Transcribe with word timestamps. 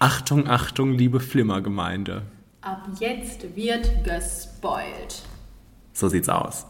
Achtung, 0.00 0.46
Achtung, 0.46 0.92
liebe 0.92 1.18
Flimmergemeinde. 1.18 2.22
Ab 2.60 2.88
jetzt 3.00 3.56
wird 3.56 4.04
gespoilt. 4.04 5.22
So 5.92 6.08
sieht's 6.08 6.28
aus. 6.28 6.66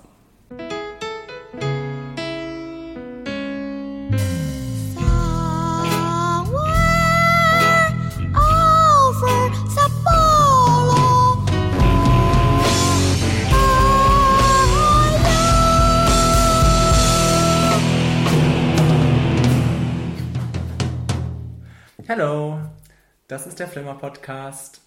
Das 23.28 23.46
ist 23.46 23.58
der 23.58 23.68
Flimmer 23.68 23.94
Podcast. 23.94 24.80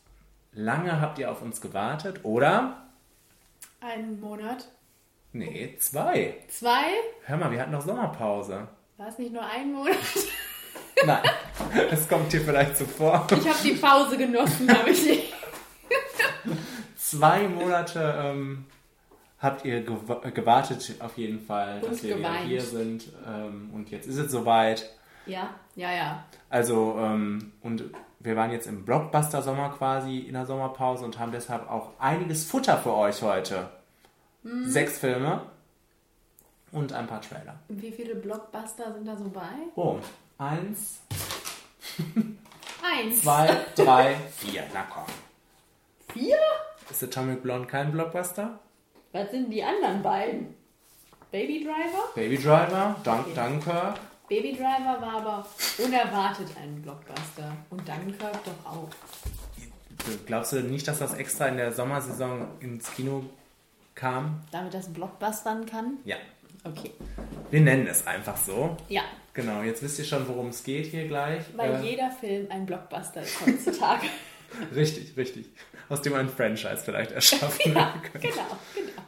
Lange 0.53 0.99
habt 0.99 1.19
ihr 1.19 1.31
auf 1.31 1.41
uns 1.41 1.61
gewartet, 1.61 2.21
oder? 2.23 2.87
Einen 3.79 4.19
Monat? 4.19 4.67
Nee, 5.31 5.75
zwei. 5.79 6.35
Zwei? 6.49 6.85
Hör 7.25 7.37
mal, 7.37 7.51
wir 7.51 7.61
hatten 7.61 7.71
noch 7.71 7.85
Sommerpause. 7.85 8.67
War 8.97 9.07
es 9.07 9.17
nicht 9.17 9.31
nur 9.31 9.45
ein 9.45 9.71
Monat? 9.71 9.95
Nein, 11.05 11.23
das 11.89 12.07
kommt 12.09 12.33
dir 12.33 12.41
vielleicht 12.41 12.77
so 12.77 12.85
vor. 12.85 13.25
Ich 13.31 13.47
habe 13.47 13.59
die 13.63 13.73
Pause 13.75 14.17
genossen, 14.17 14.69
habe 14.75 14.89
ich 14.89 15.05
nicht. 15.05 15.33
Zwei 16.97 17.47
Monate 17.47 18.15
ähm, 18.17 18.65
habt 19.39 19.65
ihr 19.65 19.81
gew 19.83 19.97
gewartet 20.33 20.95
auf 20.99 21.17
jeden 21.17 21.39
Fall, 21.39 21.79
dass 21.79 21.89
Und 21.89 22.03
wir 22.03 22.17
wieder 22.17 22.29
geweint. 22.29 22.47
hier 22.47 22.61
sind. 22.61 23.09
Ähm, 23.27 23.69
und 23.73 23.89
jetzt 23.89 24.07
ist 24.07 24.17
es 24.17 24.31
soweit. 24.31 24.89
Ja, 25.25 25.53
ja, 25.75 25.91
ja. 25.93 26.25
Also, 26.49 26.97
ähm, 26.99 27.51
und 27.61 27.83
wir 28.23 28.35
waren 28.35 28.51
jetzt 28.51 28.67
im 28.67 28.85
Blockbuster-Sommer 28.85 29.69
quasi 29.77 30.19
in 30.19 30.33
der 30.33 30.45
Sommerpause 30.45 31.05
und 31.05 31.19
haben 31.19 31.31
deshalb 31.31 31.69
auch 31.69 31.89
einiges 31.99 32.45
Futter 32.45 32.77
für 32.77 32.93
euch 32.93 33.21
heute. 33.21 33.69
Mhm. 34.43 34.69
Sechs 34.69 34.99
Filme 34.99 35.41
und 36.71 36.93
ein 36.93 37.07
paar 37.07 37.21
Trailer. 37.21 37.55
Wie 37.67 37.91
viele 37.91 38.15
Blockbuster 38.15 38.93
sind 38.93 39.07
da 39.07 39.15
so 39.15 39.29
bei? 39.29 39.49
Oh, 39.75 39.97
eins, 40.37 41.01
Eins. 42.83 43.21
zwei, 43.21 43.55
drei, 43.75 44.15
vier. 44.35 44.63
Na 44.73 44.83
komm. 44.91 45.03
Vier? 46.13 46.37
Ist 46.89 47.03
Atomic 47.03 47.43
Blonde 47.43 47.67
kein 47.67 47.91
Blockbuster? 47.91 48.59
Was 49.11 49.31
sind 49.31 49.49
die 49.51 49.63
anderen 49.63 50.01
beiden? 50.01 50.55
Baby 51.31 51.63
Driver? 51.63 52.09
Baby 52.15 52.37
Driver, 52.37 52.95
Dunk 53.03 53.33
Dunkirk. 53.35 53.99
Baby 54.31 54.53
Driver 54.53 55.01
war 55.01 55.15
aber 55.17 55.45
unerwartet 55.77 56.47
ein 56.57 56.81
Blockbuster. 56.81 57.53
Und 57.69 57.85
Dunkirk 57.85 58.39
doch 58.45 58.65
auch. 58.65 58.89
Glaubst 60.25 60.53
du 60.53 60.61
nicht, 60.61 60.87
dass 60.87 60.99
das 60.99 61.15
extra 61.15 61.47
in 61.47 61.57
der 61.57 61.73
Sommersaison 61.73 62.47
ins 62.61 62.89
Kino 62.93 63.25
kam? 63.93 64.41
Damit 64.53 64.73
das 64.73 64.87
Blockbustern 64.93 65.65
kann? 65.65 65.97
Ja. 66.05 66.15
Okay. 66.63 66.91
Wir 67.49 67.59
nennen 67.59 67.87
es 67.87 68.07
einfach 68.07 68.37
so. 68.37 68.77
Ja, 68.87 69.01
Genau, 69.33 69.63
jetzt 69.63 69.83
wisst 69.83 69.99
ihr 69.99 70.05
schon, 70.05 70.25
worum 70.29 70.47
es 70.47 70.63
geht 70.63 70.87
hier 70.87 71.07
gleich. 71.07 71.43
weil 71.57 71.75
Äh, 71.75 71.89
jeder 71.89 72.11
Film 72.11 72.47
ein 72.49 72.65
Blockbuster 72.65 73.21
ist 73.23 73.45
heutzutage. 73.45 74.07
Richtig, 74.75 75.15
richtig. 75.15 75.45
Aus 75.89 76.01
dem 76.01 76.13
ein 76.13 76.29
Franchise 76.29 76.77
vielleicht 76.83 77.11
erschaffen 77.13 77.71
ja, 77.73 77.75
werden 77.75 78.01
könnte. 78.01 78.27
genau, 78.29 78.57
genau. 78.75 79.01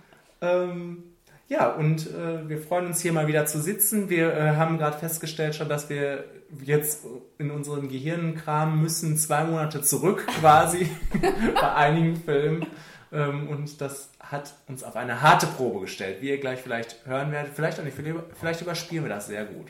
Ähm, 0.72 1.12
ja, 1.48 1.70
und 1.70 2.08
äh, 2.08 2.48
wir 2.48 2.60
freuen 2.60 2.88
uns 2.88 3.02
hier 3.02 3.14
mal 3.14 3.28
wieder 3.28 3.46
zu 3.46 3.62
sitzen. 3.62 4.10
Wir 4.10 4.34
äh, 4.34 4.56
haben 4.56 4.78
gerade 4.78 4.98
festgestellt 4.98 5.56
schon, 5.56 5.70
dass 5.70 5.90
wir 5.90 6.24
jetzt 6.64 7.06
in 7.38 7.52
unseren 7.52 7.90
Gehirnen 7.90 8.36
kramen 8.36 8.82
müssen, 8.82 9.18
zwei 9.18 9.44
Monate 9.44 9.82
zurück 9.82 10.26
quasi 10.40 10.90
bei 11.54 11.74
einigen 11.74 12.16
Filmen. 12.16 12.66
Ähm, 13.12 13.50
und 13.50 13.82
das 13.82 14.09
hat 14.20 14.56
uns 14.68 14.84
auf 14.84 14.96
eine 14.96 15.22
harte 15.22 15.46
Probe 15.46 15.82
gestellt, 15.82 16.22
wie 16.22 16.30
ihr 16.30 16.40
gleich 16.40 16.62
vielleicht 16.62 17.06
hören 17.06 17.32
werdet. 17.32 17.53
Vielleicht 17.53 17.80
auch 17.80 17.84
nicht, 17.84 17.98
vielleicht 18.40 18.62
überspielen 18.62 19.03
wir 19.03 19.09
das 19.09 19.28
sehr 19.28 19.46
gut. 19.46 19.68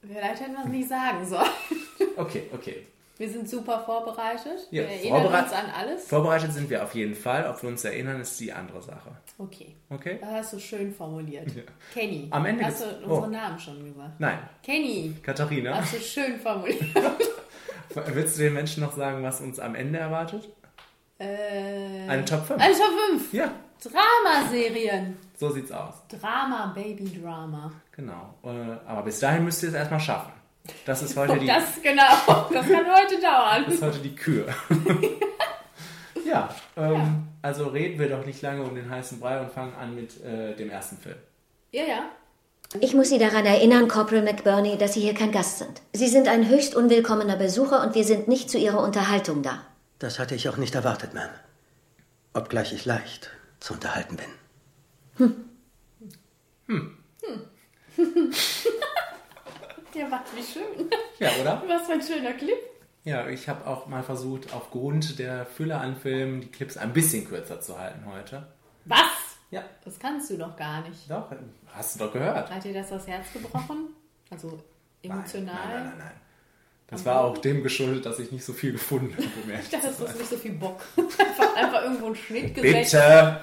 Vielleicht 0.00 0.42
hätten 0.42 0.52
wir 0.52 0.64
es 0.64 0.70
nicht 0.70 0.88
sagen 0.88 1.26
sollen. 1.26 1.48
Okay, 2.16 2.44
okay. 2.52 2.86
Wir 3.22 3.30
sind 3.30 3.48
super 3.48 3.78
vorbereitet. 3.78 4.66
Ja, 4.72 4.82
wir 4.82 4.88
erinnern 4.88 5.22
vorbereit- 5.22 5.44
uns 5.44 5.52
an 5.52 5.64
alles. 5.78 6.08
Vorbereitet 6.08 6.52
sind 6.52 6.68
wir 6.68 6.82
auf 6.82 6.92
jeden 6.96 7.14
Fall. 7.14 7.48
Ob 7.48 7.62
wir 7.62 7.68
uns 7.70 7.84
erinnern, 7.84 8.20
ist 8.20 8.40
die 8.40 8.52
andere 8.52 8.82
Sache. 8.82 9.12
Okay. 9.38 9.76
Okay? 9.90 10.18
Das 10.20 10.28
hast 10.30 10.52
du 10.54 10.58
schön 10.58 10.92
formuliert. 10.92 11.46
Kenny. 11.94 12.26
Am 12.32 12.44
Ende 12.46 12.64
hast 12.64 12.82
du 12.82 12.86
oh. 13.08 13.24
Namen 13.26 13.60
schon 13.60 13.84
gesagt. 13.84 14.18
Nein. 14.18 14.40
Kenny. 14.64 15.14
Katharina, 15.22 15.76
Hast 15.76 15.92
du 15.94 15.98
schön 16.00 16.40
formuliert. 16.40 16.82
willst 18.06 18.38
du 18.38 18.42
den 18.42 18.54
Menschen 18.54 18.82
noch 18.82 18.96
sagen, 18.96 19.22
was 19.22 19.40
uns 19.40 19.60
am 19.60 19.76
Ende 19.76 20.00
erwartet? 20.00 20.48
äh, 21.20 22.08
Eine 22.08 22.24
Top 22.24 22.44
5. 22.44 22.60
eine 22.60 22.74
Top 22.74 22.90
5. 23.12 23.32
Ja, 23.34 23.52
Dramaserien. 23.84 25.16
so 25.38 25.48
sieht's 25.50 25.70
aus. 25.70 25.94
Drama, 26.08 26.72
Baby 26.74 27.20
Drama. 27.22 27.70
Genau. 27.92 28.34
Äh, 28.42 28.48
Aber 28.84 29.02
bis 29.02 29.20
dahin 29.20 29.44
müsst 29.44 29.62
ihr 29.62 29.68
es 29.68 29.76
erstmal 29.76 30.00
schaffen. 30.00 30.32
Das 30.86 31.02
ist 31.02 31.16
heute 31.16 31.38
die, 31.38 31.46
Das, 31.46 31.82
genau. 31.82 32.48
Das 32.52 32.66
kann 32.68 32.86
heute 32.86 33.20
dauern. 33.20 33.64
das 33.66 33.74
ist 33.74 33.82
heute 33.82 33.98
die 33.98 34.14
Kür. 34.14 34.46
ja, 36.26 36.48
ähm, 36.76 37.28
also 37.42 37.66
reden 37.68 37.98
wir 37.98 38.08
doch 38.08 38.24
nicht 38.24 38.42
lange 38.42 38.62
um 38.62 38.74
den 38.74 38.88
heißen 38.88 39.18
Brei 39.18 39.40
und 39.40 39.50
fangen 39.50 39.74
an 39.74 39.94
mit 39.94 40.22
äh, 40.24 40.54
dem 40.54 40.70
ersten 40.70 40.98
Film. 40.98 41.16
Ja, 41.72 41.82
ja. 41.84 42.02
Ich 42.80 42.94
muss 42.94 43.10
Sie 43.10 43.18
daran 43.18 43.44
erinnern, 43.44 43.88
Corporal 43.88 44.22
McBurney, 44.22 44.78
dass 44.78 44.94
Sie 44.94 45.00
hier 45.00 45.14
kein 45.14 45.30
Gast 45.32 45.58
sind. 45.58 45.82
Sie 45.92 46.08
sind 46.08 46.26
ein 46.28 46.48
höchst 46.48 46.74
unwillkommener 46.74 47.36
Besucher 47.36 47.82
und 47.82 47.94
wir 47.94 48.04
sind 48.04 48.28
nicht 48.28 48.48
zu 48.48 48.56
Ihrer 48.56 48.82
Unterhaltung 48.82 49.42
da. 49.42 49.60
Das 49.98 50.18
hatte 50.18 50.34
ich 50.34 50.48
auch 50.48 50.56
nicht 50.56 50.74
erwartet, 50.74 51.12
Ma'am. 51.12 51.28
Obgleich 52.34 52.72
ich 52.72 52.86
leicht 52.86 53.30
zu 53.60 53.74
unterhalten 53.74 54.16
bin. 54.16 55.44
Ja, 59.94 60.10
was, 60.10 60.20
wie 60.34 60.42
schön. 60.42 60.90
Ja, 61.18 61.30
oder? 61.40 61.62
Was 61.68 61.86
für 61.86 61.92
ein 61.92 62.02
schöner 62.02 62.32
Clip. 62.32 62.56
Ja, 63.04 63.26
ich 63.28 63.48
habe 63.48 63.66
auch 63.66 63.86
mal 63.86 64.02
versucht, 64.02 64.52
aufgrund 64.54 65.18
der 65.18 65.44
Fülle 65.44 65.76
an 65.76 65.96
Filmen 65.96 66.40
die 66.40 66.46
Clips 66.50 66.76
ein 66.76 66.92
bisschen 66.92 67.26
kürzer 67.28 67.60
zu 67.60 67.78
halten 67.78 68.04
heute. 68.06 68.46
Was? 68.84 69.00
Ja, 69.50 69.62
Das 69.84 69.98
kannst 69.98 70.30
du 70.30 70.38
doch 70.38 70.56
gar 70.56 70.80
nicht. 70.88 71.10
doch, 71.10 71.26
hast 71.74 71.94
du 72.00 72.04
doch 72.04 72.12
gehört. 72.12 72.50
Hat 72.50 72.64
dir 72.64 72.72
das 72.72 72.88
das 72.88 73.06
Herz 73.06 73.26
gebrochen? 73.32 73.88
Also 74.30 74.58
emotional? 75.02 75.44
Nein, 75.54 75.68
nein, 75.74 75.84
nein, 75.84 75.98
nein. 75.98 76.12
Das 76.86 77.04
war 77.04 77.20
auch 77.22 77.38
dem 77.38 77.62
geschuldet, 77.62 78.06
dass 78.06 78.18
ich 78.18 78.30
nicht 78.32 78.44
so 78.44 78.52
viel 78.52 78.72
gefunden 78.72 79.14
habe. 79.14 79.24
um 79.24 79.50
Ich 79.50 79.68
dachte, 79.68 79.86
das 79.98 80.00
ist 80.00 80.18
nicht 80.18 80.30
so 80.30 80.36
viel 80.36 80.52
Bock. 80.52 80.82
Einfach, 80.96 81.56
einfach 81.56 81.82
irgendwo 81.82 82.06
einen 82.06 82.16
Schnitt 82.16 82.54
gesetzt. 82.54 82.92
Bitte! 82.92 83.40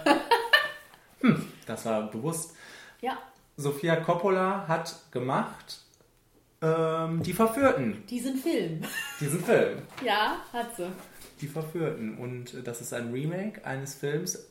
Hm, 1.21 1.51
das 1.65 1.85
war 1.85 2.09
bewusst. 2.09 2.55
Ja, 3.01 3.17
Sofia 3.57 3.97
Coppola 3.97 4.65
hat 4.67 4.95
gemacht 5.11 5.79
ähm, 6.61 7.23
Die 7.23 7.33
Verführten, 7.33 8.05
diesen 8.07 8.35
Film. 8.35 8.81
diesen 9.19 9.43
Film. 9.43 9.79
Ja, 10.03 10.37
hat 10.53 10.75
sie. 10.75 10.87
Die 11.41 11.47
Verführten. 11.47 12.17
Und 12.17 12.53
äh, 12.53 12.61
das 12.63 12.81
ist 12.81 12.93
ein 12.93 13.11
Remake 13.11 13.63
eines 13.65 13.95
Films 13.95 14.47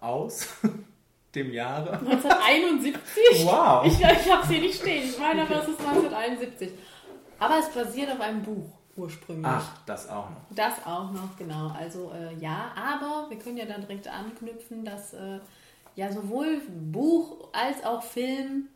aus 0.00 0.48
dem 1.34 1.52
Jahre. 1.52 1.98
1971? 1.98 3.44
Wow. 3.44 3.84
Ich, 3.86 3.98
ich 4.00 4.32
hab's 4.32 4.48
hier 4.48 4.60
nicht 4.60 4.80
stehen. 4.80 5.04
Ich 5.08 5.18
meine 5.18 5.42
aber, 5.42 5.62
es 5.62 5.68
ist 5.68 5.80
1971. 5.80 6.70
Aber 7.38 7.58
es 7.58 7.68
basiert 7.70 8.10
auf 8.10 8.20
einem 8.20 8.42
Buch 8.42 8.70
ursprünglich. 8.96 9.46
Ach, 9.46 9.78
das 9.86 10.08
auch 10.08 10.30
noch. 10.30 10.36
Das 10.50 10.74
auch 10.86 11.10
noch, 11.10 11.36
genau. 11.36 11.74
Also 11.78 12.12
äh, 12.14 12.34
ja, 12.40 12.72
aber 12.76 13.28
wir 13.28 13.38
können 13.38 13.56
ja 13.56 13.64
dann 13.66 13.80
direkt 13.82 14.06
anknüpfen, 14.08 14.84
dass 14.84 15.12
äh, 15.14 15.40
ja 15.96 16.12
sowohl 16.12 16.60
Buch 16.68 17.48
als 17.52 17.84
auch 17.84 18.02
Film 18.02 18.68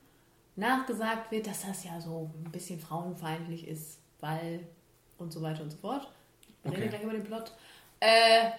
nachgesagt 0.59 1.31
wird, 1.31 1.47
dass 1.47 1.63
das 1.67 1.85
ja 1.85 2.01
so 2.01 2.31
ein 2.45 2.51
bisschen 2.53 2.79
frauenfeindlich 2.81 3.67
ist, 3.67 3.99
weil 4.21 4.67
und 5.19 5.33
so 5.33 5.41
weiter 5.43 5.63
und 5.63 5.71
so 5.71 5.79
fort. 5.79 6.11
Wir 6.63 6.73
Okay. 6.73 6.81
reden 6.81 6.91
gleich 6.91 7.03
über 7.05 7.13
den 7.13 7.25
Plot. 7.25 7.53
Äh, 8.01 8.51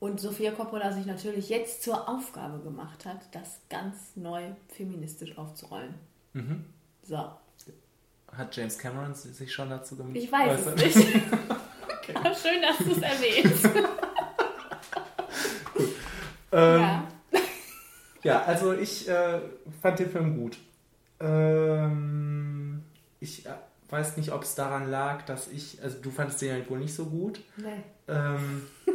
und 0.00 0.20
Sophia 0.20 0.50
Coppola 0.50 0.92
sich 0.92 1.06
natürlich 1.06 1.48
jetzt 1.48 1.82
zur 1.82 2.08
Aufgabe 2.08 2.58
gemacht 2.58 3.06
hat, 3.06 3.20
das 3.32 3.60
ganz 3.70 4.16
neu 4.16 4.50
feministisch 4.68 5.38
aufzurollen. 5.38 5.94
Mhm. 6.32 6.64
So, 7.04 7.30
Hat 8.32 8.56
James 8.56 8.78
Cameron 8.78 9.14
sich 9.14 9.52
schon 9.52 9.70
dazu 9.70 9.96
gemacht? 9.96 10.16
ich 10.16 10.30
weiß 10.32 10.66
es 10.66 10.74
nicht. 10.96 10.96
Schön, 12.42 12.62
dass 12.62 12.78
du 12.78 12.90
es 12.92 12.98
erwähnst. 13.02 13.68
Ähm, 16.54 16.80
ja. 16.82 17.08
Ja, 18.22 18.42
also 18.42 18.74
ich 18.74 19.08
äh, 19.08 19.40
fand 19.80 19.98
den 19.98 20.10
Film 20.10 20.36
gut. 20.38 20.58
Ähm, 21.22 22.82
ich 23.20 23.46
äh, 23.46 23.50
weiß 23.88 24.16
nicht, 24.16 24.32
ob 24.32 24.42
es 24.42 24.54
daran 24.54 24.90
lag, 24.90 25.22
dass 25.22 25.48
ich, 25.48 25.82
also 25.82 25.98
du 26.00 26.10
fandest 26.10 26.42
den 26.42 26.58
ja 26.58 26.70
wohl 26.70 26.78
nicht 26.78 26.94
so 26.94 27.06
gut. 27.06 27.40
Nee. 27.56 27.82
Ähm, 28.08 28.66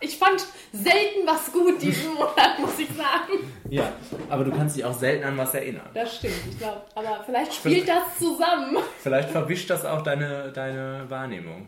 Ich 0.00 0.16
fand 0.16 0.46
selten 0.72 1.26
was 1.26 1.50
gut 1.52 1.82
diesen 1.82 2.14
Monat, 2.14 2.58
muss 2.60 2.78
ich 2.78 2.88
sagen. 2.88 3.52
ja, 3.68 3.92
aber 4.28 4.44
du 4.44 4.52
kannst 4.52 4.76
dich 4.76 4.84
auch 4.84 4.96
selten 4.96 5.24
an 5.24 5.36
was 5.36 5.54
erinnern. 5.54 5.90
Das 5.92 6.16
stimmt, 6.16 6.36
ich 6.48 6.58
glaube. 6.58 6.82
Aber 6.94 7.24
vielleicht 7.24 7.52
spielt 7.54 7.88
das 7.88 8.16
zusammen. 8.18 8.76
Vielleicht 9.00 9.30
verwischt 9.30 9.68
das 9.70 9.84
auch 9.84 10.02
deine, 10.02 10.52
deine 10.52 11.04
Wahrnehmung. 11.08 11.66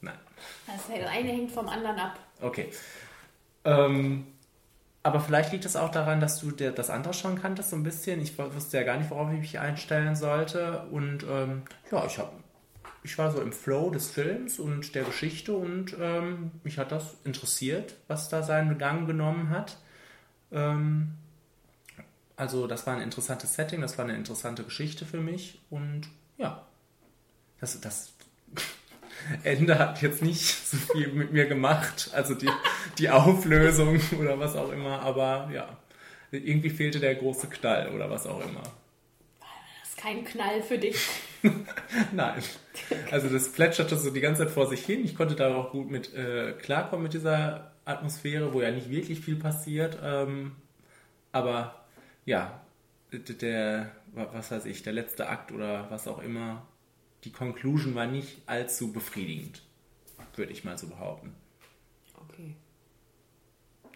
Nein. 0.00 0.18
Das 0.66 0.90
eine 0.90 1.28
hängt 1.28 1.52
vom 1.52 1.68
anderen 1.68 1.96
ab. 1.96 2.18
Okay. 2.40 2.70
Ähm, 3.64 4.26
aber 5.02 5.20
vielleicht 5.20 5.52
liegt 5.52 5.64
es 5.64 5.76
auch 5.76 5.90
daran, 5.90 6.20
dass 6.20 6.40
du 6.40 6.50
dir 6.50 6.72
das 6.72 6.90
andere 6.90 7.14
schon 7.14 7.40
kanntest, 7.40 7.70
so 7.70 7.76
ein 7.76 7.82
bisschen. 7.82 8.20
Ich 8.20 8.38
wusste 8.38 8.76
ja 8.76 8.82
gar 8.82 8.98
nicht, 8.98 9.10
worauf 9.10 9.32
ich 9.32 9.40
mich 9.40 9.58
einstellen 9.58 10.14
sollte. 10.14 10.86
Und 10.90 11.24
ähm, 11.28 11.62
ja, 11.90 12.04
ich, 12.04 12.18
hab, 12.18 12.32
ich 13.02 13.16
war 13.16 13.30
so 13.32 13.40
im 13.40 13.52
Flow 13.52 13.90
des 13.90 14.10
Films 14.10 14.58
und 14.58 14.94
der 14.94 15.04
Geschichte 15.04 15.54
und 15.54 15.96
ähm, 15.98 16.50
mich 16.64 16.78
hat 16.78 16.92
das 16.92 17.16
interessiert, 17.24 17.96
was 18.08 18.28
da 18.28 18.42
seinen 18.42 18.76
Gang 18.76 19.06
genommen 19.06 19.48
hat. 19.48 19.78
Ähm, 20.52 21.12
also, 22.36 22.66
das 22.66 22.86
war 22.86 22.96
ein 22.96 23.02
interessantes 23.02 23.54
Setting, 23.54 23.80
das 23.80 23.96
war 23.96 24.04
eine 24.04 24.16
interessante 24.16 24.64
Geschichte 24.64 25.06
für 25.06 25.20
mich 25.20 25.60
und 25.70 26.08
ja, 26.36 26.66
das, 27.60 27.80
das 27.80 28.12
Ende 29.42 29.78
hat 29.78 30.02
jetzt 30.02 30.22
nicht 30.22 30.66
so 30.66 30.76
viel 30.76 31.08
mit 31.08 31.32
mir 31.32 31.46
gemacht. 31.46 32.10
Also 32.12 32.34
die, 32.34 32.50
die 32.98 33.10
Auflösung 33.10 34.00
oder 34.18 34.38
was 34.38 34.56
auch 34.56 34.72
immer. 34.72 35.00
Aber 35.00 35.50
ja, 35.52 35.76
irgendwie 36.30 36.70
fehlte 36.70 37.00
der 37.00 37.14
große 37.14 37.48
Knall 37.48 37.90
oder 37.94 38.10
was 38.10 38.26
auch 38.26 38.40
immer. 38.40 38.62
Das 39.80 39.90
ist 39.90 39.96
kein 39.96 40.24
Knall 40.24 40.62
für 40.62 40.78
dich. 40.78 40.96
Nein. 42.12 42.42
Also 43.10 43.28
das 43.28 43.52
plätscherte 43.52 43.96
so 43.96 44.10
die 44.10 44.20
ganze 44.20 44.44
Zeit 44.44 44.52
vor 44.52 44.66
sich 44.68 44.84
hin. 44.84 45.04
Ich 45.04 45.16
konnte 45.16 45.34
da 45.34 45.54
auch 45.54 45.72
gut 45.72 45.90
mit 45.90 46.14
äh, 46.14 46.52
klarkommen 46.52 47.04
mit 47.04 47.14
dieser 47.14 47.72
Atmosphäre, 47.84 48.52
wo 48.52 48.60
ja 48.60 48.70
nicht 48.70 48.90
wirklich 48.90 49.20
viel 49.20 49.36
passiert. 49.36 49.98
Ähm, 50.02 50.52
aber 51.32 51.84
ja, 52.24 52.60
der, 53.12 53.90
was 54.12 54.50
weiß 54.50 54.66
ich, 54.66 54.82
der 54.82 54.92
letzte 54.92 55.28
Akt 55.28 55.52
oder 55.52 55.90
was 55.90 56.08
auch 56.08 56.22
immer 56.22 56.66
die 57.24 57.32
Conclusion 57.32 57.94
war 57.94 58.06
nicht 58.06 58.42
allzu 58.46 58.92
befriedigend, 58.92 59.62
würde 60.36 60.52
ich 60.52 60.64
mal 60.64 60.78
so 60.78 60.88
behaupten. 60.88 61.34
Okay. 62.16 62.56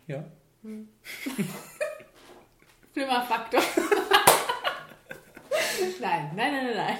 Ja. 0.07 0.25
Hm. 0.63 0.89
Faktor. 3.25 3.61
nein, 6.01 6.31
nein, 6.37 6.53
nein, 6.53 6.67
nein, 6.67 6.77
nein. 6.77 6.99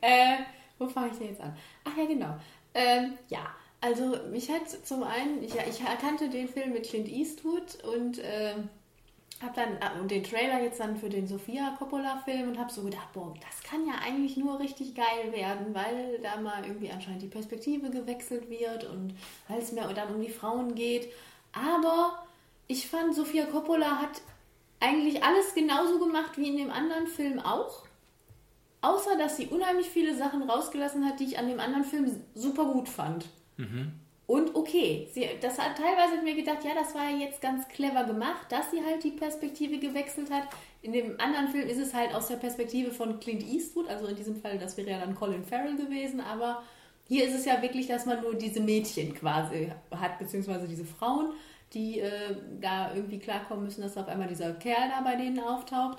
Äh, 0.00 0.38
wo 0.78 0.88
fange 0.88 1.10
ich 1.12 1.18
denn 1.18 1.28
jetzt 1.28 1.40
an? 1.40 1.56
Ach 1.84 1.96
ja, 1.96 2.06
genau. 2.06 2.36
Ähm, 2.74 3.18
ja, 3.28 3.54
also 3.80 4.16
mich 4.30 4.50
hat 4.50 4.68
zum 4.86 5.02
einen, 5.02 5.42
ich, 5.42 5.54
ich 5.54 5.80
erkannte 5.80 6.30
den 6.30 6.48
Film 6.48 6.72
mit 6.72 6.88
Clint 6.88 7.08
Eastwood 7.08 7.82
und 7.84 8.18
äh, 8.18 8.54
habe 9.42 9.54
dann 9.54 9.76
äh, 9.76 10.06
den 10.06 10.22
Trailer 10.22 10.62
jetzt 10.62 10.80
dann 10.80 10.96
für 10.96 11.08
den 11.08 11.26
Sofia 11.26 11.74
Coppola-Film 11.78 12.48
und 12.48 12.58
habe 12.58 12.72
so 12.72 12.82
gedacht, 12.82 13.12
boah, 13.12 13.34
das 13.40 13.62
kann 13.68 13.86
ja 13.86 13.94
eigentlich 14.04 14.36
nur 14.36 14.58
richtig 14.60 14.94
geil 14.94 15.32
werden, 15.32 15.74
weil 15.74 16.18
da 16.22 16.40
mal 16.40 16.64
irgendwie 16.64 16.90
anscheinend 16.90 17.22
die 17.22 17.28
Perspektive 17.28 17.90
gewechselt 17.90 18.48
wird 18.48 18.84
und 18.84 19.14
weil 19.48 19.58
es 19.58 19.72
mehr 19.72 19.88
dann 19.88 20.14
um 20.14 20.20
die 20.20 20.30
Frauen 20.30 20.74
geht. 20.74 21.12
Aber 21.52 22.26
ich 22.66 22.88
fand, 22.88 23.14
Sofia 23.14 23.46
Coppola 23.46 24.00
hat 24.00 24.22
eigentlich 24.80 25.22
alles 25.22 25.54
genauso 25.54 25.98
gemacht 25.98 26.36
wie 26.36 26.48
in 26.48 26.56
dem 26.56 26.70
anderen 26.70 27.06
Film 27.06 27.38
auch. 27.38 27.84
Außer, 28.80 29.16
dass 29.16 29.36
sie 29.36 29.46
unheimlich 29.46 29.88
viele 29.88 30.16
Sachen 30.16 30.42
rausgelassen 30.42 31.06
hat, 31.06 31.20
die 31.20 31.24
ich 31.24 31.38
an 31.38 31.48
dem 31.48 31.60
anderen 31.60 31.84
Film 31.84 32.10
super 32.34 32.64
gut 32.64 32.88
fand. 32.88 33.26
Mhm. 33.56 33.92
Und 34.32 34.54
okay, 34.54 35.06
sie, 35.12 35.28
das 35.42 35.58
hat 35.58 35.76
teilweise 35.76 36.22
mir 36.22 36.34
gedacht, 36.34 36.64
ja, 36.64 36.70
das 36.74 36.94
war 36.94 37.10
jetzt 37.10 37.42
ganz 37.42 37.68
clever 37.68 38.04
gemacht, 38.04 38.46
dass 38.48 38.70
sie 38.70 38.82
halt 38.82 39.04
die 39.04 39.10
Perspektive 39.10 39.78
gewechselt 39.78 40.30
hat. 40.30 40.44
In 40.80 40.92
dem 40.92 41.20
anderen 41.20 41.48
Film 41.48 41.68
ist 41.68 41.76
es 41.76 41.92
halt 41.92 42.14
aus 42.14 42.28
der 42.28 42.36
Perspektive 42.36 42.92
von 42.92 43.20
Clint 43.20 43.42
Eastwood, 43.42 43.90
also 43.90 44.06
in 44.06 44.16
diesem 44.16 44.36
Fall, 44.36 44.58
das 44.58 44.78
wäre 44.78 44.88
ja 44.88 45.00
dann 45.00 45.14
Colin 45.14 45.44
Farrell 45.44 45.76
gewesen, 45.76 46.22
aber 46.22 46.62
hier 47.06 47.26
ist 47.26 47.34
es 47.34 47.44
ja 47.44 47.60
wirklich, 47.60 47.88
dass 47.88 48.06
man 48.06 48.22
nur 48.22 48.34
diese 48.34 48.60
Mädchen 48.60 49.12
quasi 49.12 49.70
hat, 49.90 50.18
beziehungsweise 50.18 50.66
diese 50.66 50.86
Frauen, 50.86 51.34
die 51.74 52.00
äh, 52.00 52.34
da 52.58 52.94
irgendwie 52.94 53.18
klarkommen 53.18 53.64
müssen, 53.64 53.82
dass 53.82 53.98
auf 53.98 54.08
einmal 54.08 54.28
dieser 54.28 54.54
Kerl 54.54 54.88
da 54.88 55.02
bei 55.02 55.16
denen 55.16 55.40
auftaucht. 55.40 55.98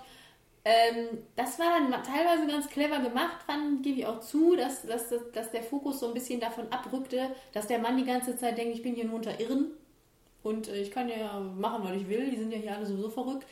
Ähm, 0.65 1.25
das 1.35 1.59
war 1.59 1.77
dann 1.77 1.91
teilweise 2.03 2.47
ganz 2.47 2.69
clever 2.69 2.99
gemacht, 2.99 3.43
fand, 3.45 3.83
gebe 3.83 3.99
ich 3.99 4.05
auch 4.05 4.21
zu, 4.21 4.55
dass, 4.55 4.85
dass, 4.85 5.13
dass 5.33 5.51
der 5.51 5.61
Fokus 5.61 5.99
so 5.99 6.07
ein 6.07 6.13
bisschen 6.13 6.39
davon 6.39 6.71
abrückte, 6.71 7.35
dass 7.51 7.67
der 7.67 7.79
Mann 7.79 7.97
die 7.97 8.05
ganze 8.05 8.37
Zeit 8.37 8.57
denkt, 8.57 8.75
ich 8.75 8.81
bin 8.81 8.95
hier 8.95 9.05
nur 9.05 9.15
unter 9.15 9.37
Irren 9.41 9.71
und 10.41 10.69
äh, 10.69 10.81
ich 10.81 10.91
kann 10.91 11.09
ja 11.09 11.39
machen, 11.39 11.83
was 11.83 11.97
ich 11.97 12.07
will, 12.07 12.29
die 12.29 12.37
sind 12.37 12.53
ja 12.53 12.59
hier 12.59 12.75
alle 12.75 12.85
sowieso 12.85 13.09
verrückt. 13.09 13.45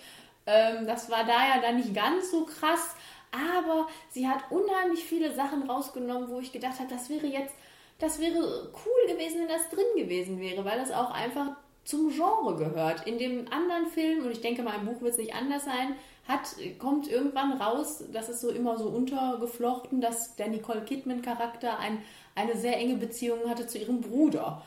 Ähm, 0.46 0.88
das 0.88 1.10
war 1.10 1.26
da 1.26 1.48
ja 1.48 1.62
dann 1.62 1.76
nicht 1.76 1.94
ganz 1.94 2.32
so 2.32 2.46
krass, 2.46 2.96
aber 3.32 3.88
sie 4.10 4.28
hat 4.28 4.50
unheimlich 4.50 5.04
viele 5.04 5.34
Sachen 5.34 5.64
rausgenommen, 5.64 6.30
wo 6.30 6.40
ich 6.40 6.54
gedacht 6.54 6.80
habe, 6.80 6.90
das 6.90 7.10
wäre 7.10 7.28
jetzt, 7.28 7.56
das 8.00 8.22
wäre 8.22 8.72
cool 8.86 9.14
gewesen, 9.14 9.42
wenn 9.42 9.48
das 9.50 9.70
drin 9.70 9.84
gewesen 9.98 10.40
wäre, 10.40 10.64
weil 10.64 10.80
das 10.80 10.92
auch 10.92 11.12
einfach 11.12 11.58
zum 11.84 12.10
Genre 12.10 12.56
gehört. 12.56 13.06
In 13.06 13.18
dem 13.18 13.52
anderen 13.52 13.88
Film, 13.88 14.26
und 14.26 14.32
ich 14.32 14.42
denke 14.42 14.64
mal, 14.64 14.76
im 14.76 14.86
Buch 14.86 15.02
wird 15.02 15.12
es 15.14 15.18
nicht 15.18 15.36
anders 15.36 15.66
sein, 15.66 15.96
hat, 16.28 16.56
kommt 16.80 17.10
irgendwann 17.10 17.54
raus, 17.54 18.04
das 18.12 18.30
ist 18.30 18.42
so 18.42 18.50
immer 18.50 18.78
so 18.78 18.86
untergeflochten, 18.86 20.02
dass 20.02 20.36
der 20.36 20.48
Nicole 20.50 20.82
Kidman-Charakter 20.82 21.80
ein, 21.80 22.00
eine 22.36 22.56
sehr 22.56 22.78
enge 22.78 22.96
Beziehung 22.96 23.50
hatte 23.50 23.68
zu 23.68 23.80
ihrem 23.80 24.02
Bruder, 24.02 24.64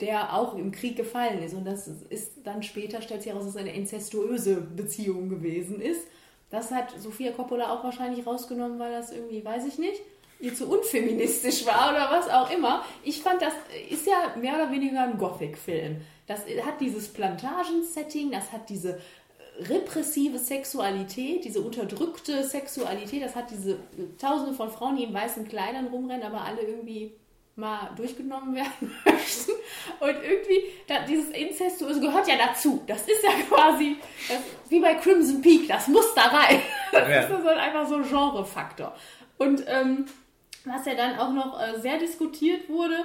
der 0.00 0.34
auch 0.34 0.54
im 0.54 0.72
Krieg 0.72 0.96
gefallen 0.96 1.42
ist. 1.42 1.54
Und 1.54 1.64
das 1.64 1.88
ist 1.88 2.32
dann 2.44 2.62
später, 2.62 3.02
stellt 3.02 3.22
sich 3.22 3.32
heraus, 3.32 3.46
dass 3.46 3.54
es 3.54 3.60
eine 3.60 3.74
inzestuöse 3.74 4.60
Beziehung 4.60 5.28
gewesen 5.28 5.80
ist. 5.80 6.02
Das 6.50 6.70
hat 6.70 6.92
Sophia 6.98 7.32
Coppola 7.32 7.72
auch 7.72 7.84
wahrscheinlich 7.84 8.26
rausgenommen, 8.26 8.78
weil 8.78 8.92
das 8.92 9.12
irgendwie, 9.12 9.44
weiß 9.44 9.66
ich 9.66 9.78
nicht, 9.78 10.00
ihr 10.40 10.54
zu 10.54 10.70
unfeministisch 10.70 11.66
war 11.66 11.90
oder 11.90 12.10
was 12.10 12.28
auch 12.28 12.50
immer. 12.50 12.84
Ich 13.04 13.22
fand, 13.22 13.42
das 13.42 13.52
ist 13.90 14.06
ja 14.06 14.34
mehr 14.36 14.54
oder 14.54 14.70
weniger 14.70 15.02
ein 15.02 15.18
Gothic-Film. 15.18 16.00
Das 16.26 16.40
hat 16.64 16.80
dieses 16.80 17.08
Plantagen-Setting, 17.08 18.30
das 18.30 18.52
hat 18.52 18.68
diese 18.68 19.00
repressive 19.68 20.38
Sexualität, 20.38 21.44
diese 21.44 21.60
unterdrückte 21.60 22.44
Sexualität, 22.44 23.22
das 23.22 23.34
hat 23.36 23.50
diese 23.50 23.78
Tausende 24.18 24.54
von 24.54 24.70
Frauen, 24.70 24.96
die 24.96 25.04
in 25.04 25.14
weißen 25.14 25.48
Kleidern 25.48 25.86
rumrennen, 25.86 26.24
aber 26.24 26.42
alle 26.42 26.62
irgendwie 26.62 27.12
mal 27.56 27.90
durchgenommen 27.96 28.54
werden 28.54 28.92
möchten. 29.04 29.52
Und 30.00 30.16
irgendwie, 30.22 30.64
da, 30.86 31.00
dieses 31.06 31.30
Inzestuöse 31.30 32.00
gehört 32.00 32.26
ja 32.26 32.36
dazu. 32.36 32.82
Das 32.86 33.02
ist 33.02 33.22
ja 33.22 33.30
quasi 33.48 33.96
das, 34.28 34.38
wie 34.68 34.80
bei 34.80 34.94
Crimson 34.94 35.42
Peak, 35.42 35.68
das 35.68 35.88
muss 35.88 36.14
da 36.14 36.22
rein. 36.22 36.60
Das 36.92 37.08
ja. 37.08 37.20
ist 37.20 37.28
so 37.28 37.48
einfach 37.48 37.86
so 37.86 37.94
ein 37.94 38.02
Genrefaktor. 38.02 38.96
Und 39.38 39.62
ähm, 39.68 40.06
was 40.64 40.84
ja 40.86 40.94
dann 40.94 41.18
auch 41.20 41.32
noch 41.32 41.60
äh, 41.60 41.78
sehr 41.80 41.98
diskutiert 41.98 42.68
wurde, 42.68 43.04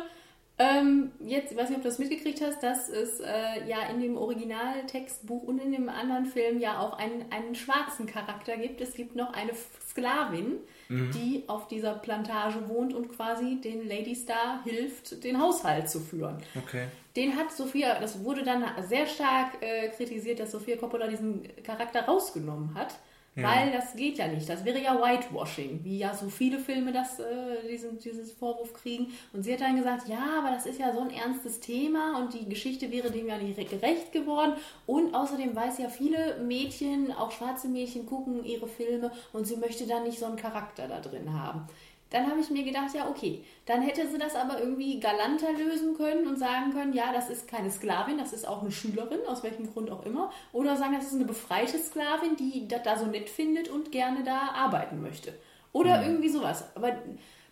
ähm, 0.58 1.12
jetzt, 1.20 1.52
ich 1.52 1.58
weiß 1.58 1.68
nicht, 1.68 1.78
ob 1.78 1.84
du 1.84 1.90
das 1.90 2.00
mitgekriegt 2.00 2.40
hast, 2.42 2.64
dass 2.64 2.88
es 2.88 3.20
äh, 3.20 3.68
ja 3.68 3.90
in 3.92 4.00
dem 4.00 4.16
Originaltextbuch 4.16 5.44
und 5.44 5.60
in 5.60 5.74
dem 5.74 5.90
anderen 5.90 6.26
Film 6.26 6.60
ja 6.60 6.80
auch 6.80 6.98
einen, 6.98 7.30
einen 7.30 7.56
schwarzen 7.56 8.06
Charakter 8.06 8.56
gibt. 8.56 8.80
Es 8.80 8.94
gibt 8.94 9.18
noch 9.18 9.34
eine 9.34 9.52
Sklavin, 9.90 10.60
mhm. 10.88 11.12
die 11.12 11.44
auf 11.48 11.68
dieser 11.68 11.96
Plantage 11.96 12.70
wohnt 12.70 12.94
und 12.94 13.14
quasi 13.14 13.60
den 13.60 13.86
Lady 13.86 14.16
Star 14.16 14.64
hilft, 14.64 15.26
den 15.26 15.42
Haushalt 15.42 15.90
zu 15.90 16.00
führen. 16.00 16.38
Okay. 16.58 16.88
Den 17.18 17.36
hat 17.36 17.52
Sophia, 17.52 18.00
das 18.00 18.24
wurde 18.24 18.44
dann 18.44 18.64
sehr 18.88 19.08
stark 19.08 19.62
äh, 19.62 19.90
kritisiert, 19.90 20.40
dass 20.40 20.52
Sophia 20.52 20.78
Coppola 20.78 21.08
diesen 21.08 21.44
Charakter 21.64 22.06
rausgenommen 22.06 22.76
hat. 22.76 22.96
Ja. 23.36 23.44
Weil 23.44 23.72
das 23.72 23.94
geht 23.96 24.18
ja 24.18 24.28
nicht. 24.30 24.48
Das 24.48 24.64
wäre 24.64 24.82
ja 24.82 24.96
Whitewashing, 24.96 25.84
wie 25.84 25.98
ja 25.98 26.14
so 26.14 26.30
viele 26.30 26.58
Filme 26.58 26.94
das, 26.94 27.20
äh, 27.20 27.68
diesen, 27.70 28.00
dieses 28.00 28.32
Vorwurf 28.32 28.74
kriegen. 28.74 29.08
Und 29.34 29.44
sie 29.44 29.52
hat 29.52 29.60
dann 29.60 29.76
gesagt, 29.76 30.08
ja, 30.08 30.40
aber 30.40 30.52
das 30.52 30.66
ist 30.66 30.80
ja 30.80 30.94
so 30.94 31.02
ein 31.02 31.10
ernstes 31.10 31.60
Thema 31.60 32.18
und 32.18 32.34
die 32.34 32.48
Geschichte 32.48 32.90
wäre 32.92 33.12
dem 33.12 33.28
ja 33.28 33.38
nicht 33.38 33.58
gerecht 33.70 34.14
geworden. 34.14 34.54
Und 34.86 35.14
außerdem 35.14 35.54
weiß 35.54 35.80
ja 35.80 35.90
viele 35.90 36.40
Mädchen, 36.46 37.12
auch 37.12 37.32
schwarze 37.32 37.68
Mädchen, 37.68 38.06
gucken 38.06 38.46
ihre 38.46 38.68
Filme 38.68 39.12
und 39.34 39.46
sie 39.46 39.58
möchte 39.58 39.86
dann 39.86 40.04
nicht 40.04 40.18
so 40.18 40.28
einen 40.28 40.38
Charakter 40.38 40.88
da 40.88 41.02
drin 41.02 41.34
haben. 41.34 41.68
Dann 42.16 42.32
habe 42.32 42.40
ich 42.40 42.50
mir 42.50 42.64
gedacht, 42.64 42.96
ja, 42.96 43.10
okay, 43.10 43.44
dann 43.66 43.82
hätte 43.82 44.08
sie 44.08 44.18
das 44.18 44.38
aber 44.38 44.62
irgendwie 44.62 45.02
galanter 45.02 45.52
lösen 45.52 45.98
können 45.98 46.26
und 46.28 46.40
sagen 46.40 46.72
können, 46.72 46.94
ja, 46.94 47.12
das 47.12 47.30
ist 47.30 47.46
keine 47.46 47.70
Sklavin, 47.70 48.18
das 48.18 48.32
ist 48.32 48.48
auch 48.48 48.62
eine 48.62 48.72
Schülerin, 48.72 49.20
aus 49.28 49.44
welchem 49.44 49.70
Grund 49.74 49.92
auch 49.92 50.06
immer. 50.06 50.32
Oder 50.54 50.78
sagen, 50.78 50.94
das 50.96 51.08
ist 51.08 51.16
eine 51.16 51.26
befreite 51.26 51.78
Sklavin, 51.78 52.38
die 52.38 52.70
das 52.70 52.84
da 52.84 52.98
so 52.98 53.06
nett 53.06 53.28
findet 53.28 53.68
und 53.68 53.92
gerne 53.92 54.24
da 54.24 54.52
arbeiten 54.54 55.02
möchte. 55.02 55.34
Oder 55.74 55.98
mhm. 55.98 56.06
irgendwie 56.06 56.30
sowas. 56.30 56.64
Aber 56.76 56.94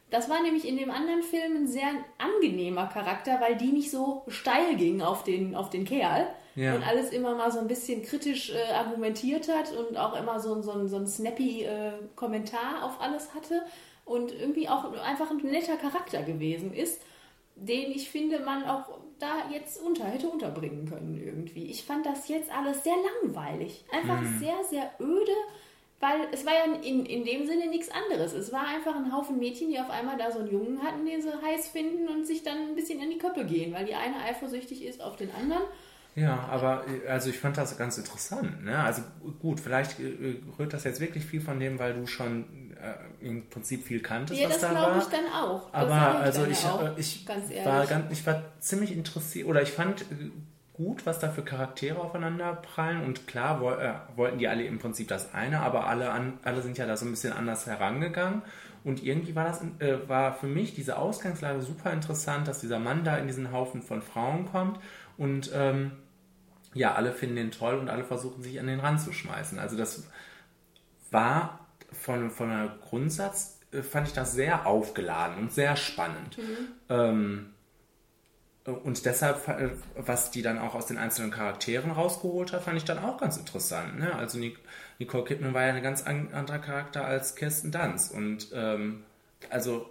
das 0.09 0.29
war 0.29 0.41
nämlich 0.41 0.65
in 0.65 0.77
dem 0.77 0.91
anderen 0.91 1.23
Film 1.23 1.57
ein 1.57 1.67
sehr 1.67 1.89
angenehmer 2.17 2.87
Charakter, 2.87 3.41
weil 3.41 3.57
die 3.57 3.73
nicht 3.73 3.91
so 3.91 4.23
steil 4.29 4.77
ging 4.77 5.01
auf 5.01 5.25
den, 5.25 5.57
auf 5.57 5.71
den 5.71 5.83
Kerl. 5.83 6.25
Ja. 6.55 6.75
Und 6.75 6.87
alles 6.87 7.09
immer 7.09 7.35
mal 7.35 7.51
so 7.51 7.59
ein 7.59 7.67
bisschen 7.67 8.01
kritisch 8.01 8.53
äh, 8.53 8.71
argumentiert 8.71 9.49
hat 9.49 9.73
und 9.73 9.97
auch 9.97 10.17
immer 10.17 10.39
so, 10.39 10.61
so, 10.61 10.87
so 10.87 10.95
ein 10.95 11.07
snappy 11.07 11.63
äh, 11.63 11.91
Kommentar 12.15 12.85
auf 12.85 13.01
alles 13.01 13.33
hatte 13.33 13.63
und 14.05 14.31
irgendwie 14.31 14.67
auch 14.67 14.91
einfach 15.01 15.31
ein 15.31 15.37
netter 15.37 15.77
Charakter 15.77 16.23
gewesen 16.23 16.73
ist, 16.73 17.01
den 17.55 17.91
ich 17.91 18.09
finde, 18.09 18.39
man 18.39 18.63
auch 18.65 18.99
da 19.19 19.49
jetzt 19.51 19.81
unter 19.81 20.05
hätte 20.05 20.27
unterbringen 20.27 20.87
können 20.89 21.21
irgendwie. 21.23 21.65
Ich 21.65 21.83
fand 21.83 22.05
das 22.05 22.27
jetzt 22.27 22.51
alles 22.51 22.83
sehr 22.83 22.95
langweilig. 23.21 23.85
Einfach 23.91 24.21
mhm. 24.21 24.39
sehr, 24.39 24.63
sehr 24.69 24.91
öde. 24.99 25.31
weil 25.99 26.27
es 26.33 26.45
war 26.45 26.53
ja 26.53 26.73
in, 26.81 27.05
in 27.05 27.23
dem 27.23 27.45
Sinne 27.45 27.67
nichts 27.69 27.89
anderes. 27.89 28.33
Es 28.33 28.51
war 28.51 28.67
einfach 28.67 28.95
ein 28.95 29.15
Haufen 29.15 29.39
Mädchen, 29.39 29.69
die 29.69 29.79
auf 29.79 29.89
einmal 29.89 30.17
da 30.17 30.31
so 30.31 30.39
einen 30.39 30.51
Jungen 30.51 30.83
hatten, 30.83 31.05
den 31.05 31.21
sie 31.21 31.29
heiß 31.29 31.69
finden 31.69 32.09
und 32.09 32.25
sich 32.25 32.43
dann 32.43 32.57
ein 32.57 32.75
bisschen 32.75 33.01
in 33.01 33.09
die 33.09 33.17
Köppe 33.17 33.45
gehen, 33.45 33.73
weil 33.73 33.85
die 33.85 33.95
eine 33.95 34.17
eifersüchtig 34.17 34.83
ist 34.83 35.01
auf 35.01 35.15
den 35.15 35.33
anderen. 35.33 35.63
Ja, 36.15 36.47
aber 36.51 36.85
also 37.07 37.29
ich 37.29 37.39
fand 37.39 37.57
das 37.57 37.77
ganz 37.77 37.97
interessant. 37.97 38.65
Ne? 38.65 38.77
Also 38.77 39.01
gut, 39.39 39.59
vielleicht 39.59 39.99
äh, 39.99 40.35
rührt 40.59 40.73
das 40.73 40.83
jetzt 40.83 40.99
wirklich 40.99 41.25
viel 41.25 41.41
von 41.41 41.59
dem, 41.59 41.79
weil 41.79 41.93
du 41.93 42.05
schon 42.05 42.45
im 43.21 43.49
Prinzip 43.49 43.85
viel 43.85 44.01
kanntest, 44.01 44.39
ja, 44.39 44.49
was 44.49 44.59
da 44.59 44.73
war. 44.73 44.73
das 44.73 44.83
glaube 44.83 44.99
ich 44.99 45.25
dann 45.25 45.33
auch. 45.33 45.71
Das 45.71 45.81
aber 45.81 46.19
ich 46.19 46.23
also 46.23 46.45
ich, 46.45 46.65
auch, 46.65 46.83
äh, 46.83 46.91
ich 46.97 47.25
ganz 47.25 47.49
war 47.63 47.85
ganz, 47.85 48.11
ich 48.11 48.25
war 48.25 48.43
ziemlich 48.59 48.95
interessiert 48.95 49.47
oder 49.47 49.61
ich 49.61 49.71
fand 49.71 50.01
äh, 50.01 50.31
gut, 50.73 51.05
was 51.05 51.19
da 51.19 51.29
für 51.29 51.43
Charaktere 51.43 51.99
aufeinander 51.99 52.53
prallen 52.53 53.03
und 53.03 53.27
klar 53.27 53.61
wo, 53.61 53.71
äh, 53.71 53.93
wollten 54.15 54.39
die 54.39 54.47
alle 54.47 54.63
im 54.63 54.79
Prinzip 54.79 55.07
das 55.07 55.33
eine, 55.33 55.61
aber 55.61 55.87
alle 55.87 56.11
an, 56.11 56.33
alle 56.43 56.61
sind 56.61 56.77
ja 56.77 56.85
da 56.85 56.97
so 56.97 57.05
ein 57.05 57.11
bisschen 57.11 57.33
anders 57.33 57.67
herangegangen 57.67 58.41
und 58.83 59.03
irgendwie 59.03 59.35
war 59.35 59.45
das 59.45 59.61
äh, 59.79 60.07
war 60.07 60.33
für 60.33 60.47
mich 60.47 60.73
diese 60.73 60.97
Ausgangslage 60.97 61.61
super 61.61 61.91
interessant, 61.91 62.47
dass 62.47 62.59
dieser 62.59 62.79
Mann 62.79 63.03
da 63.03 63.17
in 63.17 63.27
diesen 63.27 63.51
Haufen 63.51 63.81
von 63.81 64.01
Frauen 64.01 64.45
kommt 64.45 64.79
und 65.17 65.51
ähm, 65.53 65.91
ja, 66.73 66.95
alle 66.95 67.11
finden 67.11 67.35
den 67.35 67.51
toll 67.51 67.75
und 67.75 67.89
alle 67.89 68.03
versuchen 68.03 68.41
sich 68.41 68.59
an 68.59 68.67
den 68.67 68.79
Rand 68.79 68.99
zu 68.99 69.13
schmeißen. 69.13 69.59
Also 69.59 69.77
das 69.77 70.07
war 71.11 71.62
von, 71.93 72.31
von 72.31 72.49
einer 72.49 72.67
Grundsatz, 72.89 73.59
äh, 73.71 73.81
fand 73.81 74.07
ich 74.07 74.13
das 74.13 74.33
sehr 74.33 74.65
aufgeladen 74.65 75.37
und 75.37 75.53
sehr 75.53 75.75
spannend. 75.75 76.37
Ähm, 76.89 77.49
und 78.65 79.05
deshalb, 79.05 79.45
äh, 79.49 79.71
was 79.97 80.31
die 80.31 80.41
dann 80.41 80.57
auch 80.57 80.73
aus 80.73 80.85
den 80.85 80.97
einzelnen 80.97 81.31
Charakteren 81.31 81.91
rausgeholt 81.91 82.53
hat, 82.53 82.63
fand 82.63 82.77
ich 82.77 82.85
dann 82.85 82.99
auch 82.99 83.17
ganz 83.17 83.35
interessant. 83.37 83.99
Ne? 83.99 84.15
Also 84.15 84.37
Nic- 84.37 84.59
Nicole 84.99 85.25
Kidman 85.25 85.53
war 85.53 85.63
ja 85.65 85.73
ein 85.73 85.83
ganz 85.83 86.03
an- 86.03 86.33
anderer 86.33 86.59
Charakter 86.59 87.03
als 87.05 87.35
Kirsten 87.35 87.71
Dunst. 87.71 88.13
Und 88.13 88.47
ähm, 88.53 89.03
also 89.49 89.89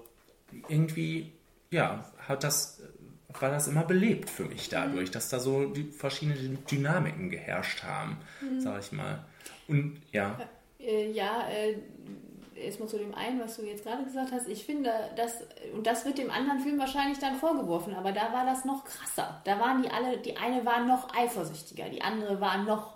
irgendwie, 0.69 1.33
ja, 1.71 2.11
hat 2.27 2.45
das, 2.45 2.81
war 3.41 3.51
das 3.51 3.69
immer 3.69 3.85
belebt 3.85 4.31
für 4.31 4.45
mich 4.45 4.69
dadurch, 4.71 5.11
dass 5.11 5.29
da 5.29 5.39
so 5.39 5.67
die 5.67 5.85
verschiedenen 5.91 6.65
Dynamiken 6.67 7.29
geherrscht 7.31 7.83
haben, 7.83 8.17
sag 8.59 8.81
ich 8.81 8.93
mal. 8.93 9.25
Und 9.69 10.01
ja, 10.13 10.39
Äh, 10.83 11.11
ja, 11.13 11.49
äh, 11.49 11.77
erstmal 12.57 12.89
zu 12.89 12.99
dem 12.99 13.15
einen, 13.15 13.41
was 13.41 13.57
du 13.57 13.63
jetzt 13.63 13.85
gerade 13.85 14.05
gesagt 14.05 14.33
hast. 14.33 14.49
Ich 14.49 14.65
finde, 14.65 14.91
das, 15.17 15.45
und 15.75 15.87
das 15.87 16.05
wird 16.05 16.19
dem 16.19 16.31
anderen 16.31 16.61
Film 16.61 16.79
wahrscheinlich 16.79 17.19
dann 17.19 17.37
vorgeworfen, 17.37 17.95
aber 17.95 18.13
da 18.13 18.33
war 18.33 18.45
das 18.45 18.65
noch 18.65 18.85
krasser. 18.85 19.41
Da 19.45 19.59
waren 19.59 19.83
die 19.83 19.91
alle, 19.91 20.19
die 20.19 20.37
eine 20.37 20.65
war 20.65 20.85
noch 20.85 21.15
eifersüchtiger, 21.15 21.89
die 21.89 22.03
andere 22.03 22.41
war 22.41 22.63
noch 22.65 22.95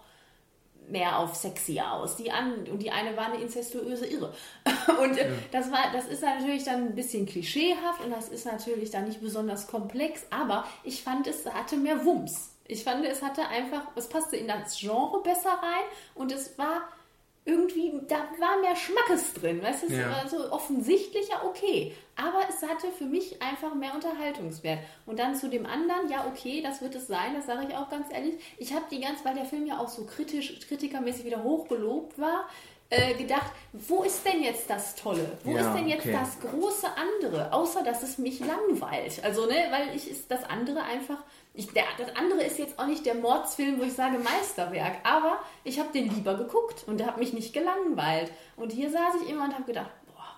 mehr 0.88 1.18
auf 1.18 1.34
sexier 1.34 1.92
aus. 1.92 2.16
Die 2.16 2.30
an, 2.30 2.66
und 2.70 2.80
die 2.80 2.90
eine 2.90 3.16
war 3.16 3.26
eine 3.26 3.42
incestuöse 3.42 4.06
Irre. 4.06 4.32
Und 5.02 5.18
äh, 5.18 5.28
das 5.50 5.70
war, 5.72 5.92
das 5.92 6.06
ist 6.06 6.22
natürlich 6.22 6.64
dann 6.64 6.88
ein 6.88 6.94
bisschen 6.94 7.26
klischeehaft 7.26 8.04
und 8.04 8.10
das 8.10 8.28
ist 8.28 8.46
natürlich 8.46 8.90
dann 8.90 9.04
nicht 9.04 9.20
besonders 9.20 9.66
komplex, 9.66 10.24
aber 10.30 10.64
ich 10.84 11.02
fand, 11.02 11.26
es 11.26 11.44
hatte 11.44 11.76
mehr 11.76 12.04
Wumms. 12.04 12.52
Ich 12.68 12.84
fand, 12.84 13.04
es 13.04 13.22
hatte 13.22 13.46
einfach, 13.48 13.82
es 13.94 14.08
passte 14.08 14.36
in 14.36 14.48
das 14.48 14.78
Genre 14.78 15.22
besser 15.22 15.50
rein 15.50 15.84
und 16.14 16.32
es 16.32 16.56
war 16.56 16.88
irgendwie, 17.46 17.92
da 18.08 18.16
war 18.38 18.60
mehr 18.60 18.76
Schmackes 18.76 19.32
drin. 19.34 19.62
Weißt 19.62 19.84
du, 19.84 19.86
es 19.86 19.92
Ja. 19.96 20.10
war 20.10 20.28
so 20.28 20.50
offensichtlicher, 20.52 21.44
okay. 21.46 21.94
Aber 22.16 22.40
es 22.48 22.60
hatte 22.68 22.88
für 22.90 23.04
mich 23.04 23.40
einfach 23.40 23.74
mehr 23.74 23.94
Unterhaltungswert. 23.94 24.80
Und 25.06 25.18
dann 25.18 25.34
zu 25.36 25.48
dem 25.48 25.64
anderen, 25.64 26.10
ja, 26.10 26.26
okay, 26.26 26.60
das 26.60 26.82
wird 26.82 26.94
es 26.96 27.06
sein, 27.06 27.34
das 27.34 27.46
sage 27.46 27.66
ich 27.68 27.76
auch 27.76 27.88
ganz 27.88 28.12
ehrlich. 28.12 28.34
Ich 28.58 28.72
habe 28.74 28.84
die 28.90 29.00
ganz, 29.00 29.24
weil 29.24 29.34
der 29.34 29.44
Film 29.44 29.64
ja 29.66 29.78
auch 29.78 29.88
so 29.88 30.04
kritisch, 30.04 30.58
kritikermäßig 30.66 31.24
wieder 31.24 31.42
hochgelobt 31.42 32.18
war, 32.18 32.48
äh, 32.90 33.14
gedacht, 33.14 33.50
wo 33.72 34.02
ist 34.02 34.24
denn 34.24 34.42
jetzt 34.42 34.68
das 34.70 34.94
Tolle? 34.94 35.38
Wo 35.44 35.52
Ja, 35.52 35.60
ist 35.60 35.74
denn 35.78 35.88
jetzt 35.88 36.06
okay. 36.06 36.18
das 36.20 36.38
große 36.40 36.86
andere? 36.96 37.52
Außer, 37.52 37.82
dass 37.82 38.02
es 38.02 38.18
mich 38.18 38.40
langweilt. 38.40 39.22
Also, 39.24 39.46
ne, 39.46 39.54
weil 39.70 39.94
ich 39.96 40.10
ist 40.10 40.30
das 40.30 40.44
andere 40.44 40.82
einfach. 40.82 41.18
Ich, 41.58 41.68
der, 41.68 41.84
das 41.96 42.14
andere 42.14 42.42
ist 42.42 42.58
jetzt 42.58 42.78
auch 42.78 42.86
nicht 42.86 43.06
der 43.06 43.14
Mordsfilm, 43.14 43.80
wo 43.80 43.84
ich 43.84 43.94
sage 43.94 44.18
Meisterwerk, 44.18 44.98
aber 45.04 45.40
ich 45.64 45.80
habe 45.80 45.90
den 45.90 46.14
lieber 46.14 46.34
geguckt 46.36 46.84
und 46.86 46.98
der 46.98 47.06
hat 47.06 47.18
mich 47.18 47.32
nicht 47.32 47.54
gelangweilt. 47.54 48.30
Und 48.56 48.72
hier 48.72 48.90
saß 48.90 49.22
ich 49.22 49.30
immer 49.30 49.44
und 49.44 49.54
habe 49.54 49.64
gedacht, 49.64 49.90
boah, 50.06 50.36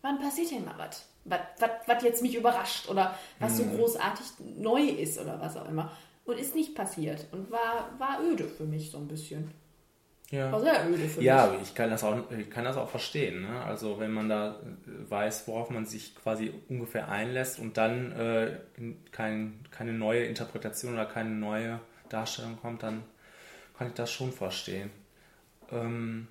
wann 0.00 0.18
passiert 0.18 0.50
denn 0.50 0.64
mal 0.64 0.78
was? 0.78 1.06
Was, 1.24 1.40
was, 1.58 1.70
was 1.86 2.02
jetzt 2.02 2.22
mich 2.22 2.36
überrascht 2.36 2.88
oder 2.88 3.18
was 3.38 3.58
so 3.58 3.64
großartig 3.64 4.26
neu 4.56 4.82
ist 4.82 5.18
oder 5.18 5.38
was 5.40 5.56
auch 5.56 5.68
immer. 5.68 5.92
Und 6.24 6.38
ist 6.38 6.54
nicht 6.54 6.74
passiert 6.74 7.26
und 7.32 7.50
war, 7.50 7.90
war 7.98 8.22
öde 8.22 8.48
für 8.48 8.64
mich 8.64 8.90
so 8.90 8.98
ein 8.98 9.08
bisschen. 9.08 9.52
Ja. 10.30 10.50
War 10.52 10.60
sehr 10.60 10.88
öde 10.88 11.08
für 11.08 11.22
Ja, 11.22 11.46
mich. 11.52 11.62
ich 11.68 11.74
kann 11.74 11.90
das 11.90 12.02
auch, 12.04 12.16
ich 12.36 12.50
kann 12.50 12.64
das 12.64 12.76
auch 12.76 12.88
verstehen. 12.90 13.42
Ne? 13.42 13.62
Also 13.64 13.98
wenn 14.00 14.12
man 14.12 14.28
da 14.28 14.60
äh, 14.86 15.10
weiß, 15.10 15.46
worauf 15.48 15.70
man 15.70 15.86
sich 15.86 16.14
quasi 16.16 16.52
ungefähr 16.68 17.08
einlässt 17.08 17.58
und 17.58 17.76
dann 17.76 18.12
äh, 18.12 18.46
in 18.76 18.96
kein, 19.12 19.60
keine 19.70 19.92
neue 19.92 20.24
Interpretation 20.24 20.92
oder 20.94 21.06
keine 21.06 21.30
neue 21.30 21.80
Darstellung 22.08 22.58
kommt, 22.60 22.82
dann 22.82 23.02
kann 23.78 23.88
ich 23.88 23.94
das 23.94 24.10
schon 24.10 24.32
verstehen. 24.32 24.90
Ähm, 25.70 26.28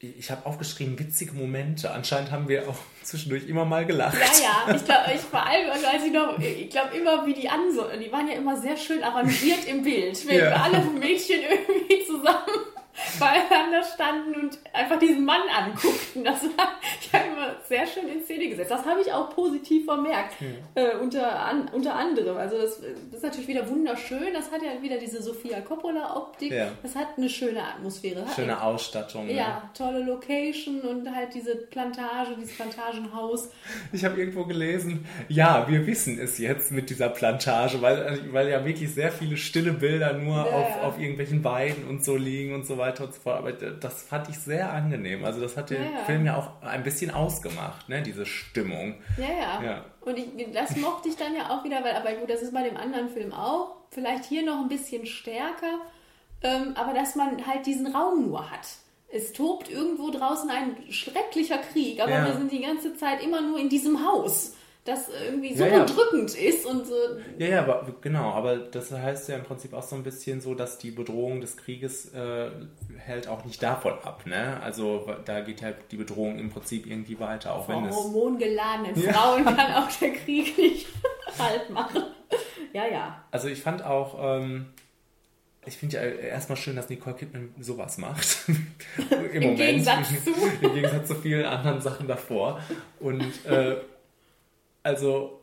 ich 0.00 0.18
ich 0.18 0.30
habe 0.30 0.44
aufgeschrieben, 0.44 0.98
witzige 0.98 1.32
Momente. 1.32 1.90
Anscheinend 1.90 2.30
haben 2.32 2.48
wir 2.48 2.68
auch 2.68 2.76
zwischendurch 3.02 3.46
immer 3.48 3.64
mal 3.64 3.86
gelacht. 3.86 4.16
Ja, 4.18 4.66
ja, 4.68 4.74
ich 4.76 4.84
glaube, 4.84 5.04
ich 5.14 5.20
vor 5.20 5.46
allem, 5.46 5.70
also 5.70 5.86
als 5.86 6.04
ich 6.04 6.12
noch, 6.12 6.38
ich 6.38 6.68
glaube 6.68 6.94
immer, 6.96 7.24
wie 7.26 7.32
die 7.34 7.48
Anso, 7.48 7.84
die 7.98 8.12
waren 8.12 8.28
ja 8.28 8.34
immer 8.34 8.56
sehr 8.60 8.76
schön 8.76 9.02
arrangiert 9.02 9.64
im 9.66 9.82
Bild, 9.82 10.26
wenn 10.28 10.38
Ja. 10.38 10.62
alle 10.62 10.80
Mädchen 10.84 11.40
irgendwie 11.50 12.04
zusammen 12.04 12.73
beieinander 13.18 13.82
standen 13.82 14.34
und 14.34 14.58
einfach 14.72 14.98
diesen 14.98 15.24
Mann 15.24 15.42
anguckten. 15.48 16.24
Das 16.24 16.42
war, 16.56 16.74
ich 17.00 17.12
habe 17.12 17.33
sehr 17.68 17.86
schön 17.86 18.08
in 18.08 18.22
Szene 18.22 18.48
gesetzt. 18.48 18.70
Das 18.70 18.84
habe 18.84 19.00
ich 19.00 19.12
auch 19.12 19.30
positiv 19.34 19.84
vermerkt, 19.84 20.34
äh, 20.74 20.96
unter, 21.00 21.40
an, 21.40 21.68
unter 21.72 21.94
anderem. 21.94 22.36
Also 22.36 22.56
das, 22.58 22.80
das 22.80 23.16
ist 23.18 23.22
natürlich 23.22 23.48
wieder 23.48 23.68
wunderschön. 23.68 24.32
Das 24.32 24.50
hat 24.50 24.62
ja 24.62 24.82
wieder 24.82 24.98
diese 24.98 25.22
Sofia 25.22 25.60
Coppola-Optik. 25.60 26.52
Ja. 26.52 26.68
Das 26.82 26.94
hat 26.96 27.08
eine 27.16 27.28
schöne 27.28 27.62
Atmosphäre. 27.62 28.24
Schöne 28.34 28.60
Ausstattung. 28.62 29.26
Ne? 29.26 29.34
ja, 29.34 29.70
tolle 29.76 30.02
Location 30.04 30.80
und 30.82 31.14
halt 31.14 31.34
diese 31.34 31.56
Plantage, 31.56 32.34
dieses 32.40 32.54
Plantagenhaus. 32.56 33.50
Ich 33.92 34.04
habe 34.04 34.18
irgendwo 34.18 34.44
gelesen, 34.44 35.06
ja, 35.28 35.66
wir 35.68 35.86
wissen 35.86 36.18
es 36.18 36.38
jetzt 36.38 36.72
mit 36.72 36.90
dieser 36.90 37.08
Plantage, 37.08 37.80
weil, 37.82 38.20
weil 38.32 38.48
ja 38.48 38.64
wirklich 38.64 38.92
sehr 38.92 39.10
viele 39.12 39.36
stille 39.36 39.72
Bilder 39.72 40.12
nur 40.14 40.36
Ja, 40.36 40.42
auf, 40.44 40.68
ja. 40.68 40.82
auf 40.82 40.98
irgendwelchen 40.98 41.42
Weiden 41.44 41.86
und 41.88 42.04
so 42.04 42.16
liegen 42.16 42.54
und 42.54 42.66
so 42.66 42.78
weiter 42.78 43.04
und 43.04 43.14
so 43.14 43.20
fort. 43.20 43.38
Aber 43.38 43.52
das 43.52 44.02
fand 44.02 44.28
ich 44.28 44.38
sehr 44.38 44.72
angenehm. 44.72 45.24
Also 45.24 45.40
das 45.40 45.56
hat 45.56 45.70
den 45.70 45.82
Ja, 45.82 45.90
ja. 45.90 46.04
Film 46.06 46.26
ja 46.26 46.36
auch 46.36 46.62
ein 46.62 46.82
bisschen 46.82 47.10
ausgemacht, 47.36 47.88
ne? 47.88 48.02
diese 48.02 48.26
Stimmung. 48.26 48.96
Ja, 49.16 49.24
ja. 49.24 49.62
Ja. 49.62 49.84
Und 50.00 50.18
ich, 50.18 50.26
das 50.52 50.76
mochte 50.76 51.08
ich 51.08 51.16
dann 51.16 51.34
ja 51.34 51.50
auch 51.50 51.64
wieder, 51.64 51.82
weil, 51.84 51.94
aber 51.96 52.12
gut, 52.14 52.30
das 52.30 52.42
ist 52.42 52.52
bei 52.52 52.62
dem 52.62 52.76
anderen 52.76 53.08
Film 53.10 53.32
auch. 53.32 53.76
Vielleicht 53.90 54.24
hier 54.24 54.44
noch 54.44 54.60
ein 54.60 54.68
bisschen 54.68 55.06
stärker. 55.06 55.78
Ähm, 56.42 56.72
aber 56.76 56.92
dass 56.92 57.14
man 57.14 57.46
halt 57.46 57.64
diesen 57.66 57.86
Raum 57.94 58.26
nur 58.28 58.50
hat. 58.50 58.66
Es 59.08 59.32
tobt 59.32 59.70
irgendwo 59.70 60.10
draußen 60.10 60.50
ein 60.50 60.76
schrecklicher 60.90 61.58
Krieg, 61.58 62.00
aber 62.02 62.10
Ja. 62.10 62.26
wir 62.26 62.34
sind 62.34 62.50
die 62.50 62.60
ganze 62.60 62.96
Zeit 62.96 63.22
immer 63.22 63.40
nur 63.40 63.58
in 63.58 63.68
diesem 63.68 64.04
Haus, 64.04 64.53
das 64.84 65.08
irgendwie 65.08 65.54
so 65.54 65.64
Ja, 65.64 65.70
ja. 65.78 65.84
bedrückend 65.84 66.34
ist 66.34 66.66
und 66.66 66.86
so. 66.86 66.94
Ja, 67.38 67.46
ja, 67.48 67.62
aber, 67.62 67.86
genau, 68.02 68.30
aber 68.32 68.56
das 68.58 68.92
heißt 68.92 69.30
ja 69.30 69.36
im 69.36 69.42
Prinzip 69.42 69.72
auch 69.72 69.82
so 69.82 69.96
ein 69.96 70.02
bisschen 70.02 70.42
so, 70.42 70.54
dass 70.54 70.76
die 70.76 70.90
Bedrohung 70.90 71.40
des 71.40 71.56
Krieges 71.56 72.12
äh, 72.12 72.50
hält 72.98 73.26
auch 73.28 73.44
nicht 73.46 73.62
davon 73.62 73.94
ab. 74.02 74.26
Ne? 74.26 74.60
Also 74.62 75.06
da 75.24 75.40
geht 75.40 75.62
ja 75.62 75.72
die 75.90 75.96
Bedrohung 75.96 76.38
im 76.38 76.50
Prinzip 76.50 76.86
irgendwie 76.86 77.18
weiter, 77.18 77.54
auch 77.54 77.66
wenn 77.68 77.80
Vor 77.80 77.88
es... 77.88 77.96
hormongeladenen 77.96 79.00
Ja. 79.00 79.12
Frauen 79.14 79.44
kann 79.56 79.72
auch 79.74 79.90
der 80.00 80.12
Krieg 80.12 80.56
nicht 80.58 80.86
halt 81.38 81.70
machen. 81.70 82.02
Ja, 82.74 82.86
ja. 82.86 83.24
Also 83.30 83.48
ich 83.48 83.62
fand 83.62 83.82
auch, 83.84 84.16
ähm, 84.20 84.66
ich 85.64 85.78
finde 85.78 85.96
ja 85.96 86.02
erstmal 86.02 86.58
schön, 86.58 86.76
dass 86.76 86.90
Nicole 86.90 87.16
Kidman 87.16 87.54
sowas 87.58 87.96
macht. 87.96 88.36
Im, 89.32 89.56
Gegensatz 89.56 90.08
zu. 90.24 90.30
Im 90.60 90.74
Gegensatz 90.74 91.08
zu 91.08 91.14
vielen 91.14 91.46
anderen 91.46 91.80
Sachen 91.80 92.06
davor. 92.06 92.60
Und 93.00 93.22
äh, 93.46 93.76
also 94.84 95.40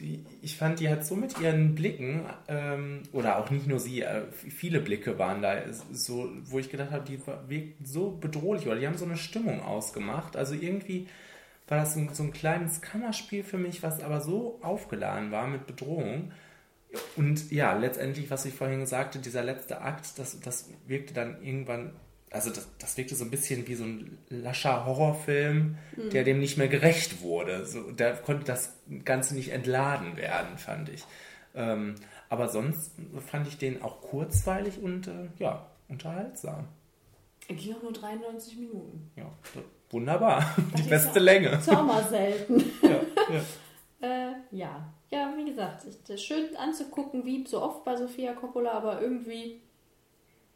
die, 0.00 0.24
ich 0.42 0.56
fand, 0.56 0.80
die 0.80 0.88
hat 0.90 1.06
so 1.06 1.16
mit 1.16 1.38
ihren 1.40 1.74
Blicken, 1.74 2.22
ähm, 2.48 3.02
oder 3.12 3.38
auch 3.38 3.50
nicht 3.50 3.66
nur 3.66 3.80
sie, 3.80 4.02
äh, 4.02 4.24
viele 4.32 4.80
Blicke 4.80 5.18
waren 5.18 5.42
da, 5.42 5.62
so, 5.92 6.30
wo 6.44 6.58
ich 6.58 6.70
gedacht 6.70 6.92
habe, 6.92 7.04
die 7.04 7.20
wirkten 7.48 7.84
so 7.86 8.12
bedrohlich 8.12 8.66
oder 8.66 8.76
die 8.78 8.86
haben 8.86 8.98
so 8.98 9.04
eine 9.06 9.16
Stimmung 9.18 9.62
ausgemacht. 9.62 10.36
Also 10.36 10.54
irgendwie 10.54 11.08
war 11.68 11.78
das 11.78 11.94
so, 11.94 12.00
ein- 12.00 12.14
so 12.14 12.22
ein 12.24 12.32
kleines 12.32 12.80
Kammerspiel 12.82 13.44
für 13.44 13.58
mich, 13.58 13.82
was 13.82 14.02
aber 14.02 14.20
so 14.22 14.58
aufgeladen 14.62 15.32
war 15.32 15.46
mit 15.48 15.66
Bedrohung. 15.66 16.32
Und 17.16 17.50
ja, 17.50 17.76
letztendlich, 17.76 18.30
was 18.30 18.44
ich 18.44 18.54
vorhin 18.54 18.86
sagte, 18.86 19.18
dieser 19.18 19.42
letzte 19.42 19.80
Akt, 19.80 20.18
das, 20.18 20.40
das 20.40 20.68
wirkte 20.86 21.14
dann 21.14 21.42
irgendwann, 21.42 21.92
also 22.32 22.50
das, 22.50 22.68
das 22.78 22.96
wirkte 22.96 23.14
so 23.14 23.24
ein 23.24 23.30
bisschen 23.30 23.66
wie 23.68 23.74
so 23.74 23.84
ein 23.84 24.18
lascher 24.28 24.86
Horrorfilm, 24.86 25.76
der 26.12 26.24
dem 26.24 26.40
nicht 26.40 26.56
mehr 26.58 26.68
gerecht 26.68 27.22
wurde. 27.22 27.66
So, 27.66 27.90
da 27.92 28.12
konnte 28.12 28.44
das 28.44 28.76
Ganze 29.04 29.34
nicht 29.34 29.50
entladen 29.50 30.16
werden, 30.16 30.56
fand 30.58 30.88
ich. 30.88 31.04
Ähm, 31.54 31.94
aber 32.28 32.48
sonst 32.48 32.92
fand 33.26 33.46
ich 33.48 33.58
den 33.58 33.82
auch 33.82 34.00
kurzweilig 34.00 34.80
und 34.82 35.06
äh, 35.08 35.28
ja, 35.38 35.66
unterhaltsam. 35.88 36.68
Er 37.48 37.54
ging 37.56 37.74
auch 37.74 37.82
nur 37.82 37.92
93 37.92 38.56
Minuten. 38.58 39.10
Ja, 39.16 39.30
wunderbar. 39.90 40.54
Die 40.76 40.80
ist 40.82 40.88
beste 40.88 41.18
ja- 41.18 41.24
Länge. 41.24 41.48
Ist 41.50 41.68
auch 41.70 41.84
mal 41.84 42.04
selten. 42.04 42.64
Ja, 42.82 43.34
ja. 43.34 43.40
Äh, 44.04 44.32
ja. 44.50 44.92
Ja, 45.12 45.32
wie 45.36 45.44
gesagt, 45.48 45.84
es 45.84 45.94
ist 46.10 46.24
schön 46.24 46.56
anzugucken, 46.56 47.24
wie 47.24 47.46
so 47.46 47.62
oft 47.62 47.84
bei 47.84 47.94
Sofia 47.94 48.32
Coppola, 48.32 48.72
aber 48.72 49.00
irgendwie, 49.00 49.60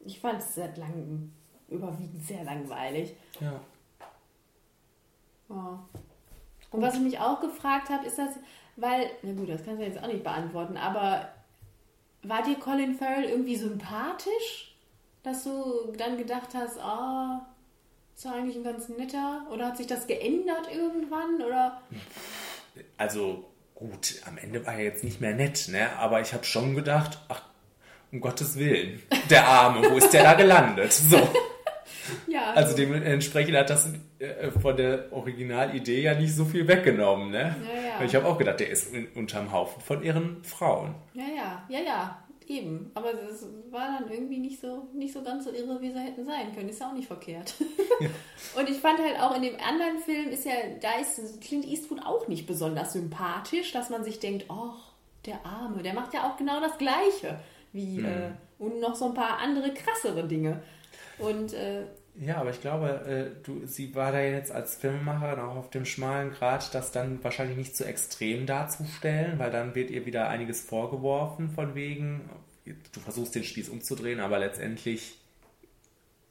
ich 0.03 0.19
fand 0.19 0.39
es 0.41 0.55
seit 0.55 0.77
langem 0.77 1.31
überwiegend 1.69 2.25
sehr 2.25 2.43
langweilig. 2.43 3.13
ja. 3.39 3.59
Ja. 5.49 5.79
Und 6.71 6.81
was 6.81 6.95
ich 6.95 6.99
mich 7.01 7.19
auch 7.19 7.39
gefragt 7.39 7.89
habe, 7.89 8.05
ist 8.05 8.17
das, 8.17 8.31
weil, 8.75 9.09
na 9.21 9.33
gut, 9.33 9.49
das 9.49 9.63
kannst 9.63 9.81
du 9.81 9.85
jetzt 9.85 10.03
auch 10.03 10.07
nicht 10.07 10.23
beantworten, 10.23 10.77
aber 10.77 11.29
war 12.23 12.43
dir 12.43 12.55
Colin 12.55 12.95
Farrell 12.95 13.23
irgendwie 13.23 13.55
sympathisch, 13.55 14.75
dass 15.23 15.43
du 15.45 15.93
dann 15.97 16.17
gedacht 16.17 16.49
hast, 16.53 16.79
ah, 16.79 17.45
ist 18.15 18.25
ja 18.25 18.33
eigentlich 18.33 18.57
ein 18.57 18.63
ganz 18.63 18.89
netter, 18.89 19.47
oder 19.51 19.67
hat 19.67 19.77
sich 19.77 19.87
das 19.87 20.07
geändert 20.07 20.67
irgendwann, 20.73 21.41
oder? 21.41 21.81
Also 22.97 23.45
gut, 23.75 24.21
am 24.25 24.37
Ende 24.37 24.65
war 24.65 24.73
er 24.73 24.83
jetzt 24.83 25.03
nicht 25.03 25.21
mehr 25.21 25.33
nett, 25.33 25.67
ne? 25.69 25.95
Aber 25.97 26.19
ich 26.21 26.33
habe 26.33 26.43
schon 26.43 26.75
gedacht, 26.75 27.19
ach, 27.29 27.43
um 28.11 28.19
Gottes 28.19 28.57
Willen, 28.57 29.01
der 29.29 29.47
Arme, 29.47 29.89
wo 29.89 29.97
ist 29.97 30.11
der 30.11 30.23
da 30.23 30.33
gelandet? 30.33 30.91
So. 30.91 31.17
Ja, 32.27 32.53
Also 32.53 32.75
dementsprechend 32.75 33.55
hat 33.55 33.69
das 33.69 33.91
äh, 34.19 34.51
von 34.51 34.75
der 34.77 35.11
Originalidee 35.11 36.01
ja 36.01 36.13
nicht 36.13 36.35
so 36.35 36.45
viel 36.45 36.67
weggenommen, 36.67 37.31
ne? 37.31 37.55
Ja, 37.65 37.99
ja. 37.99 38.05
Ich 38.05 38.15
habe 38.15 38.25
auch 38.25 38.37
gedacht, 38.37 38.59
der 38.59 38.69
ist 38.69 38.93
unterm 39.15 39.51
Haufen 39.51 39.81
von 39.81 40.03
ihren 40.03 40.43
Frauen. 40.43 40.95
ja, 41.13 41.23
ja, 41.35 41.63
ja, 41.69 41.79
ja, 41.85 42.23
eben. 42.47 42.91
Aber 42.93 43.13
es 43.13 43.45
war 43.71 43.99
dann 43.99 44.11
irgendwie 44.11 44.39
nicht 44.39 44.59
so, 44.61 44.87
nicht 44.93 45.13
so 45.13 45.21
ganz 45.23 45.45
so 45.45 45.51
irre, 45.51 45.81
wie 45.81 45.91
sie 45.91 45.99
hätten 45.99 46.25
sein 46.25 46.53
können. 46.53 46.69
Ist 46.69 46.79
ja 46.79 46.89
auch 46.89 46.93
nicht 46.93 47.07
verkehrt. 47.07 47.55
Und 48.57 48.69
ich 48.69 48.77
fand 48.77 48.99
halt 48.99 49.19
auch 49.19 49.35
in 49.35 49.41
dem 49.41 49.55
anderen 49.55 49.99
Film 49.99 50.29
ist 50.29 50.45
ja, 50.45 50.53
da 50.81 50.99
ist 50.99 51.41
Clint 51.41 51.65
Eastwood 51.65 51.99
auch 52.05 52.27
nicht 52.27 52.47
besonders 52.47 52.93
sympathisch, 52.93 53.71
dass 53.71 53.89
man 53.89 54.03
sich 54.03 54.19
denkt, 54.19 54.45
ach, 54.49 54.93
der 55.25 55.45
Arme, 55.45 55.83
der 55.83 55.93
macht 55.93 56.13
ja 56.13 56.29
auch 56.29 56.37
genau 56.37 56.59
das 56.61 56.77
Gleiche 56.77 57.39
wie 57.73 57.99
äh, 57.99 58.31
und 58.59 58.79
noch 58.79 58.95
so 58.95 59.05
ein 59.05 59.13
paar 59.13 59.39
andere 59.39 59.73
krassere 59.73 60.25
Dinge. 60.27 60.63
Und 61.19 61.53
äh, 61.53 61.85
Ja, 62.19 62.37
aber 62.37 62.49
ich 62.51 62.61
glaube, 62.61 62.89
äh, 63.05 63.43
du, 63.43 63.65
sie 63.65 63.93
war 63.95 64.11
da 64.11 64.21
jetzt 64.21 64.51
als 64.51 64.75
Filmemacherin 64.75 65.39
auch 65.39 65.55
auf 65.55 65.69
dem 65.69 65.85
schmalen 65.85 66.31
Grat, 66.31 66.73
das 66.73 66.91
dann 66.91 67.23
wahrscheinlich 67.23 67.57
nicht 67.57 67.75
zu 67.75 67.85
extrem 67.85 68.45
darzustellen, 68.45 69.39
weil 69.39 69.51
dann 69.51 69.75
wird 69.75 69.91
ihr 69.91 70.05
wieder 70.05 70.29
einiges 70.29 70.61
vorgeworfen 70.61 71.49
von 71.49 71.75
wegen, 71.75 72.29
du 72.65 72.99
versuchst 72.99 73.35
den 73.35 73.43
Spieß 73.43 73.69
umzudrehen, 73.69 74.19
aber 74.19 74.39
letztendlich 74.39 75.19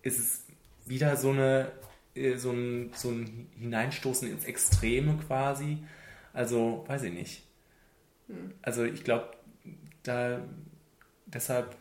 ist 0.03 0.19
es 0.19 0.45
wieder 0.87 1.17
so 1.17 1.31
eine 1.31 1.73
äh, 2.17 2.37
so 2.37 2.51
ein, 2.51 2.91
so 2.95 3.11
ein 3.11 3.49
Hineinstoßen 3.59 4.31
ins 4.31 4.45
Extreme 4.45 5.19
quasi. 5.27 5.79
Also, 6.33 6.85
weiß 6.87 7.05
ich 7.05 7.13
nicht. 7.13 7.43
Also 8.63 8.85
ich 8.85 9.05
glaube, 9.05 9.31
da 10.03 10.41
deshalb 11.27 11.77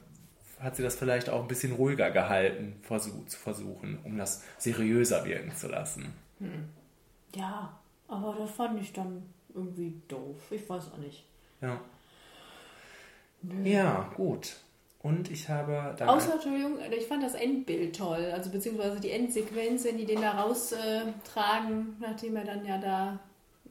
hat 0.59 0.75
sie 0.75 0.83
das 0.83 0.95
vielleicht 0.95 1.29
auch 1.29 1.41
ein 1.41 1.47
bisschen 1.47 1.74
ruhiger 1.74 2.12
gehalten, 2.12 2.79
versuch, 2.81 3.25
zu 3.27 3.38
versuchen, 3.38 4.00
um 4.03 4.17
das 4.17 4.43
seriöser 4.57 5.25
wirken 5.25 5.55
zu 5.55 5.67
lassen. 5.67 6.13
ja, 7.35 7.77
aber 8.07 8.35
das 8.38 8.51
fand 8.51 8.79
ich 8.79 8.93
dann 8.93 9.24
irgendwie 9.53 9.93
doof. 10.07 10.38
Ich 10.51 10.69
weiß 10.69 10.91
auch 10.93 10.97
nicht. 10.97 11.25
Ja. 11.62 11.79
Ja, 13.63 14.12
gut. 14.15 14.55
Und 15.05 15.29
ich 15.29 15.47
habe 15.50 15.93
dann. 15.97 16.09
Außer, 16.09 16.33
Entschuldigung, 16.33 16.79
ich 16.91 17.05
fand 17.05 17.21
das 17.21 17.35
Endbild 17.35 17.95
toll, 17.95 18.31
also 18.33 18.50
beziehungsweise 18.50 19.00
die 19.00 19.12
Endsequenz, 19.12 19.85
wenn 19.85 19.97
die 19.97 20.05
den 20.05 20.21
da 20.21 20.31
raustragen, 20.31 21.97
äh, 22.01 22.07
nachdem 22.07 22.35
er 22.35 22.43
dann 22.43 22.65
ja 22.65 22.79
da, 22.79 23.19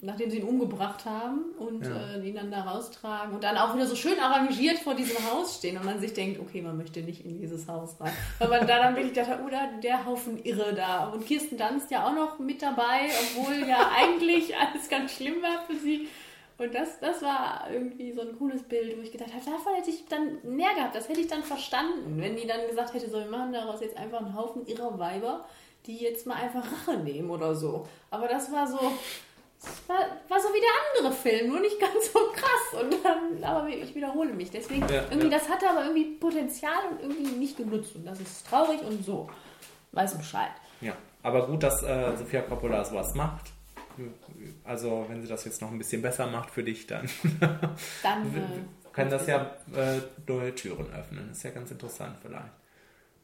nachdem 0.05 0.31
sie 0.31 0.39
ihn 0.39 0.45
umgebracht 0.49 1.05
haben 1.05 1.45
und 1.59 1.85
Ja. 1.87 2.15
äh, 2.17 2.29
ihn 2.29 2.35
dann 2.35 2.51
da 2.51 2.63
raustragen 2.63 3.35
und 3.35 3.43
dann 3.45 3.57
auch 3.57 3.75
wieder 3.75 3.87
so 3.87 3.97
schön 3.97 4.19
arrangiert 4.19 4.79
vor 4.79 4.95
diesem 4.95 5.17
Haus 5.31 5.57
stehen 5.57 5.77
und 5.79 5.85
man 5.85 5.99
sich 6.01 6.13
denkt, 6.13 6.39
okay, 6.41 6.63
man 6.63 6.77
möchte 6.77 7.01
nicht 7.01 7.25
in 7.25 7.39
dieses 7.39 7.67
Haus 7.69 7.97
rein. 8.01 8.13
Weil 8.39 8.49
man 8.49 8.67
da 8.67 8.79
dann 8.79 8.97
wirklich 8.97 9.15
dachte, 9.15 9.43
oder 9.45 9.71
der 9.83 10.05
Haufen 10.05 10.43
Irre 10.45 10.75
da. 10.75 11.09
Und 11.09 11.27
Kirsten 11.27 11.57
Dunst 11.57 11.91
ja 11.91 12.07
auch 12.07 12.15
noch 12.15 12.39
mit 12.39 12.63
dabei, 12.63 13.09
obwohl 13.37 13.67
ja 13.69 13.91
eigentlich 13.97 14.57
alles 14.57 14.89
ganz 14.89 15.13
schlimm 15.13 15.43
war 15.43 15.63
für 15.67 15.77
sie. 15.77 16.09
Und 16.57 16.73
das, 16.73 17.01
das 17.01 17.21
war 17.21 17.67
irgendwie 17.73 18.13
so 18.13 18.21
ein 18.21 18.39
cooles 18.39 18.63
Bild, 18.63 18.97
wo 18.97 19.03
ich 19.03 19.11
gedacht 19.11 19.31
habe, 19.35 19.45
davon 19.45 19.75
hätte 19.75 19.91
ich 19.91 20.05
dann 20.07 20.39
mehr 20.45 20.73
gehabt, 20.77 20.95
das 20.95 21.09
hätte 21.09 21.21
ich 21.21 21.27
dann 21.27 21.43
verstanden, 21.43 22.15
wenn 22.23 22.37
die 22.37 22.47
dann 22.47 22.69
gesagt 22.69 22.95
hätte, 22.95 23.11
so, 23.11 23.19
wir 23.19 23.27
machen 23.27 23.53
daraus 23.53 23.81
jetzt 23.81 23.97
einfach 23.97 24.21
einen 24.21 24.37
Haufen 24.37 24.65
irrer 24.67 24.97
Weiber, 24.99 25.45
die 25.87 25.97
jetzt 25.99 26.29
mal 26.29 26.37
einfach 26.37 26.63
Rache 26.65 26.97
nehmen 26.99 27.29
oder 27.31 27.57
so. 27.57 27.89
Aber 28.11 28.29
das 28.29 28.53
war 28.53 28.69
so, 28.69 28.79
war, 29.87 29.99
war 30.29 30.41
so 30.41 30.49
wie 30.49 30.61
der 30.61 31.07
andere 31.09 31.13
Film, 31.21 31.49
nur 31.51 31.61
nicht 31.61 31.79
ganz 31.81 32.13
so 32.13 32.19
krass. 32.33 32.83
Und 32.83 33.05
dann, 33.05 33.43
aber 33.45 33.69
ich 33.69 33.95
wiederhole 33.95 34.33
mich. 34.33 34.51
Deswegen, 34.51 34.83
Ja, 34.89 35.03
irgendwie, 35.11 35.29
ja. 35.31 35.39
das 35.39 35.49
hatte 35.49 35.69
aber 35.69 35.85
irgendwie 35.85 36.17
Potenzial 36.17 36.89
und 36.91 37.01
irgendwie 37.01 37.33
nicht 37.37 37.57
genutzt. 37.57 37.95
Und 37.97 38.05
das 38.07 38.21
ist 38.21 38.47
traurig 38.47 38.81
und 38.83 39.05
so. 39.05 39.29
Weiß 39.93 40.17
Bescheid. 40.17 40.51
Ja, 40.81 40.95
aber 41.23 41.47
gut, 41.47 41.63
dass 41.63 41.83
äh, 41.83 42.17
Sophia 42.17 42.43
Coppola 42.43 42.85
sowas 42.85 43.15
macht. 43.15 43.53
Also, 44.65 45.07
wenn 45.09 45.23
sie 45.23 45.29
das 45.29 45.45
jetzt 45.45 45.61
noch 45.63 45.71
ein 45.71 45.79
bisschen 45.79 46.03
besser 46.03 46.27
macht 46.27 46.51
für 46.51 46.65
dich, 46.65 46.87
dann 46.87 47.09
Dann 48.03 48.35
äh, 48.35 48.65
kann 48.93 49.09
das 49.09 49.27
ja 49.27 49.57
äh, 49.75 50.01
neue 50.27 50.55
Türen 50.55 50.93
öffnen. 50.93 51.31
Ist 51.31 51.45
ja 51.45 51.51
ganz 51.51 51.71
interessant 51.71 52.17
vielleicht. 52.21 52.51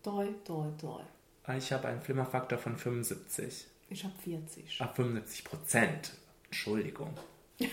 Doi, 0.03 0.29
doi, 0.45 0.69
doi. 0.81 1.03
Ich 1.57 1.73
habe 1.73 1.89
einen 1.89 2.01
Flimmerfaktor 2.01 2.59
von 2.59 2.77
75. 2.77 3.67
Ich 3.89 4.05
habe 4.05 4.15
40. 4.23 4.79
Ach, 4.81 4.95
75 4.95 5.45
Prozent. 5.45 6.13
Entschuldigung. 6.51 7.15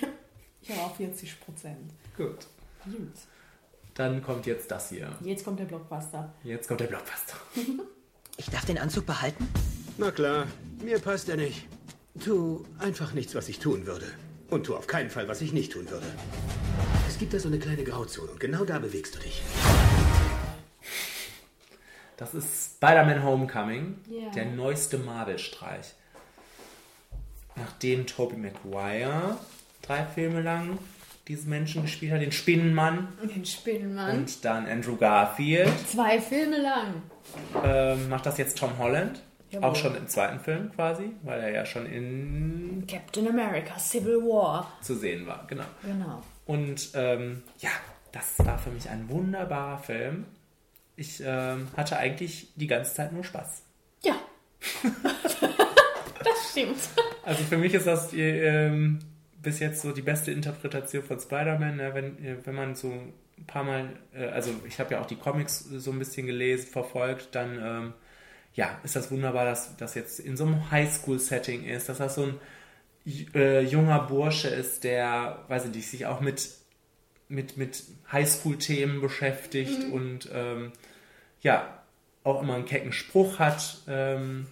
Ich 0.60 0.72
habe 0.76 0.82
auch 0.82 0.96
40 0.98 1.40
Prozent. 1.40 1.92
Gut. 2.18 2.46
Gut. 2.84 3.14
Dann 3.94 4.22
kommt 4.22 4.46
jetzt 4.48 4.70
das 4.70 4.90
hier. 4.90 5.16
Jetzt 5.22 5.46
kommt 5.46 5.60
der 5.62 5.66
Blockbuster. 5.66 6.34
Jetzt 6.44 6.68
kommt 6.68 6.82
der 6.82 6.88
Blockbuster. 6.88 7.38
Ich 8.40 8.50
darf 8.52 8.66
den 8.66 8.78
Anzug 8.78 9.06
behalten? 9.08 9.48
Na 9.98 10.12
klar, 10.12 10.46
mir 10.84 11.00
passt 11.00 11.28
er 11.30 11.38
nicht. 11.38 11.66
Tu 12.24 12.66
einfach 12.80 13.14
nichts, 13.14 13.34
was 13.34 13.48
ich 13.50 13.58
tun 13.60 13.86
würde. 13.88 14.06
Und 14.50 14.66
tu 14.66 14.76
auf 14.76 14.86
keinen 14.88 15.10
Fall, 15.10 15.28
was 15.30 15.42
ich 15.42 15.54
nicht 15.54 15.72
tun 15.72 15.90
würde. 15.90 16.06
Es 17.08 17.18
gibt 17.18 17.34
da 17.34 17.40
so 17.40 17.48
eine 17.48 17.58
kleine 17.60 17.84
Grauzone 17.84 18.30
und 18.32 18.40
genau 18.40 18.64
da 18.66 18.78
bewegst 18.78 19.16
du 19.16 19.20
dich. 19.20 19.42
Das 22.18 22.34
ist 22.34 22.76
Spider-Man 22.76 23.24
Homecoming, 23.24 24.00
Ja. 24.10 24.30
der 24.32 24.46
neueste 24.46 24.98
Marvel-Streich. 24.98 25.94
Nachdem 27.58 28.06
Tobey 28.06 28.38
Maguire 28.38 29.38
drei 29.82 30.06
Filme 30.06 30.42
lang 30.42 30.78
diesen 31.28 31.50
Menschen 31.50 31.82
gespielt 31.82 32.14
hat, 32.14 32.22
den 32.22 32.32
Spinnenmann 32.32 33.10
Den 33.24 33.46
Spinnenmann. 33.46 34.16
und 34.18 34.46
dann 34.46 34.66
Andrew 34.66 34.96
Garfield, 34.96 35.70
Zwei 35.90 36.22
Filme 36.22 36.58
lang. 36.62 37.02
ähm, 37.64 38.10
macht 38.10 38.26
das 38.26 38.38
jetzt 38.38 38.58
Tom 38.58 38.78
Holland. 38.78 39.22
Jawohl. 39.50 39.70
Auch 39.70 39.76
schon 39.78 39.96
im 39.96 40.08
zweiten 40.08 40.40
Film 40.42 40.72
quasi, 40.74 41.12
weil 41.24 41.40
er 41.40 41.52
ja 41.52 41.66
schon 41.66 41.86
in 41.86 42.86
Captain 42.86 43.28
America 43.30 43.78
Civil 43.80 44.18
War. 44.24 44.72
zu 44.82 44.94
sehen 44.96 45.26
war. 45.26 45.46
Genau. 45.48 45.64
Genau. 45.84 46.22
Und 46.46 46.90
ähm, 46.96 47.44
ja, 47.60 47.70
das 48.12 48.46
war 48.46 48.58
für 48.58 48.72
mich 48.72 48.90
ein 48.90 49.10
wunderbarer 49.10 49.78
Film. 49.80 50.26
Ich 50.98 51.22
ähm, 51.26 51.68
hatte 51.78 51.98
eigentlich 51.98 52.52
die 52.56 52.68
ganze 52.68 52.94
Zeit 52.94 53.14
nur 53.14 53.24
Spaß. 53.24 53.64
Ja. 54.04 54.16
stimmt. 56.58 56.78
Also 57.24 57.44
für 57.44 57.58
mich 57.58 57.74
ist 57.74 57.88
das 57.88 58.10
die, 58.10 58.22
ähm, 58.22 59.00
bis 59.42 59.60
jetzt 59.60 59.82
so 59.82 59.92
die 59.92 60.02
beste 60.02 60.32
Interpretation 60.32 61.04
von 61.04 61.20
Spider-Man, 61.20 61.78
ne? 61.78 61.94
wenn, 61.94 62.24
äh, 62.24 62.38
wenn 62.44 62.56
man 62.56 62.76
so 62.76 62.90
ein 62.90 63.14
paar 63.46 63.64
Mal, 63.64 63.90
äh, 64.14 64.26
also 64.28 64.52
ich 64.68 64.80
habe 64.80 64.94
ja 64.94 65.02
auch 65.02 65.06
die 65.06 65.16
Comics 65.16 65.60
so 65.60 65.92
ein 65.92 66.00
bisschen 66.00 66.26
gelesen, 66.28 66.68
verfolgt, 66.68 67.30
dann 67.36 67.60
ähm, 67.62 67.94
ja, 68.54 68.80
ist 68.84 68.96
das 68.96 69.12
wunderbar, 69.12 69.46
dass 69.46 69.78
das 69.78 69.94
jetzt 69.94 70.20
in 70.20 70.36
so 70.36 70.46
einem 70.46 70.72
Highschool-Setting 70.72 71.66
ist, 71.66 71.90
dass 71.90 72.00
das 72.00 72.16
so 72.16 72.24
ein 72.24 72.40
äh, 73.36 73.62
junger 73.62 74.00
Bursche 74.00 74.48
ist, 74.48 74.84
der, 74.84 75.44
weiß 75.48 75.66
ich 75.66 75.76
nicht, 75.76 75.88
sich 75.90 76.06
auch 76.08 76.22
mit, 76.22 76.50
mit, 77.30 77.58
mit 77.58 77.84
Highschool-Themen 78.12 79.00
beschäftigt 79.02 79.92
und 79.92 80.30
ähm, 80.34 80.72
ja, 81.42 81.84
auch 82.24 82.42
immer 82.42 82.56
einen 82.56 82.66
kecken 82.66 82.92
Spruch 82.92 83.40
hat. 83.40 83.78
Ähm, 83.88 84.48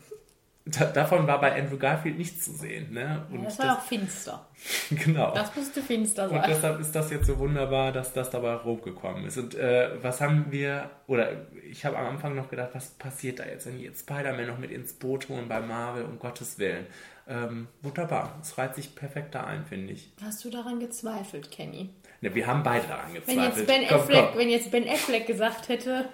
da, 0.65 0.85
davon 0.85 1.27
war 1.27 1.39
bei 1.39 1.53
Andrew 1.61 1.77
Garfield 1.77 2.17
nichts 2.17 2.45
zu 2.45 2.51
sehen. 2.53 2.91
Ne? 2.93 3.25
Und 3.31 3.43
Das 3.43 3.59
war 3.59 3.77
auch 3.77 3.81
finster. 3.83 4.47
genau. 4.89 5.31
Das 5.33 5.55
musste 5.55 5.81
finster 5.81 6.23
Und 6.23 6.31
sein. 6.39 6.45
deshalb 6.49 6.79
ist 6.79 6.91
das 6.95 7.11
jetzt 7.11 7.27
so 7.27 7.37
wunderbar, 7.37 7.91
dass 7.91 8.13
das 8.13 8.31
dabei 8.31 8.53
rumgekommen 8.55 9.25
ist. 9.25 9.37
Und 9.37 9.53
äh, 9.55 9.91
was 10.01 10.21
haben 10.21 10.47
wir, 10.49 10.89
oder 11.07 11.45
ich 11.69 11.85
habe 11.85 11.97
am 11.97 12.07
Anfang 12.07 12.35
noch 12.35 12.49
gedacht, 12.49 12.69
was 12.73 12.89
passiert 12.91 13.39
da 13.39 13.45
jetzt, 13.45 13.67
wenn 13.67 13.77
die 13.77 13.83
jetzt 13.83 14.01
Spider-Man 14.01 14.47
noch 14.47 14.57
mit 14.57 14.71
ins 14.71 14.93
Boot 14.93 15.29
holen 15.29 15.47
bei 15.47 15.59
Marvel, 15.59 16.03
um 16.03 16.17
Gottes 16.17 16.57
Willen. 16.57 16.87
Ähm, 17.27 17.67
wunderbar, 17.81 18.37
es 18.41 18.57
reiht 18.57 18.75
sich 18.75 18.95
perfekt 18.95 19.33
da 19.35 19.43
ein, 19.45 19.65
finde 19.65 19.93
ich. 19.93 20.11
Hast 20.23 20.45
du 20.45 20.49
daran 20.51 20.79
gezweifelt, 20.79 21.49
Kenny? 21.51 21.89
Ne, 22.21 22.33
wir 22.35 22.45
haben 22.47 22.61
beide 22.63 22.87
daran 22.87 23.13
Wenn 23.13 23.21
gezweifelt. 23.21 23.57
jetzt, 23.57 23.67
ben 23.67 23.87
Komm, 23.87 23.99
Affleck, 23.99 24.25
komm. 24.31 24.39
wenn 24.39 24.49
jetzt 24.49 24.71
Ben 24.71 24.87
Affleck 24.87 25.25
gesagt 25.27 25.69
hätte, 25.69 26.05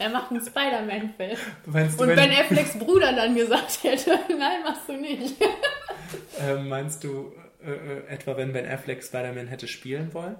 Er 0.00 0.08
macht 0.08 0.30
einen 0.30 0.40
Spider-Man-Film. 0.44 1.36
Und 1.66 1.74
wenn- 1.98 2.16
Ben 2.16 2.30
Afflecks 2.32 2.78
Bruder 2.78 3.12
dann 3.12 3.34
gesagt 3.34 3.84
hätte, 3.84 4.18
nein, 4.38 4.62
machst 4.64 4.88
du 4.88 4.94
nicht. 4.94 5.34
Ähm, 6.40 6.68
meinst 6.68 7.04
du 7.04 7.32
äh, 7.64 7.70
äh, 7.70 8.06
etwa, 8.08 8.36
wenn 8.36 8.52
Ben 8.52 8.66
Affleck 8.68 9.04
Spider-Man 9.04 9.46
hätte 9.48 9.68
spielen 9.68 10.12
wollen? 10.14 10.36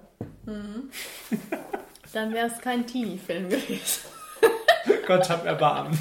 Dann 2.13 2.33
wäre 2.35 2.47
es 2.47 2.59
kein 2.61 2.87
Teenie-Film 2.87 3.51
gewesen. 3.51 4.09
Gott 5.07 5.29
hab 5.29 5.45
Erbarmen. 5.45 5.93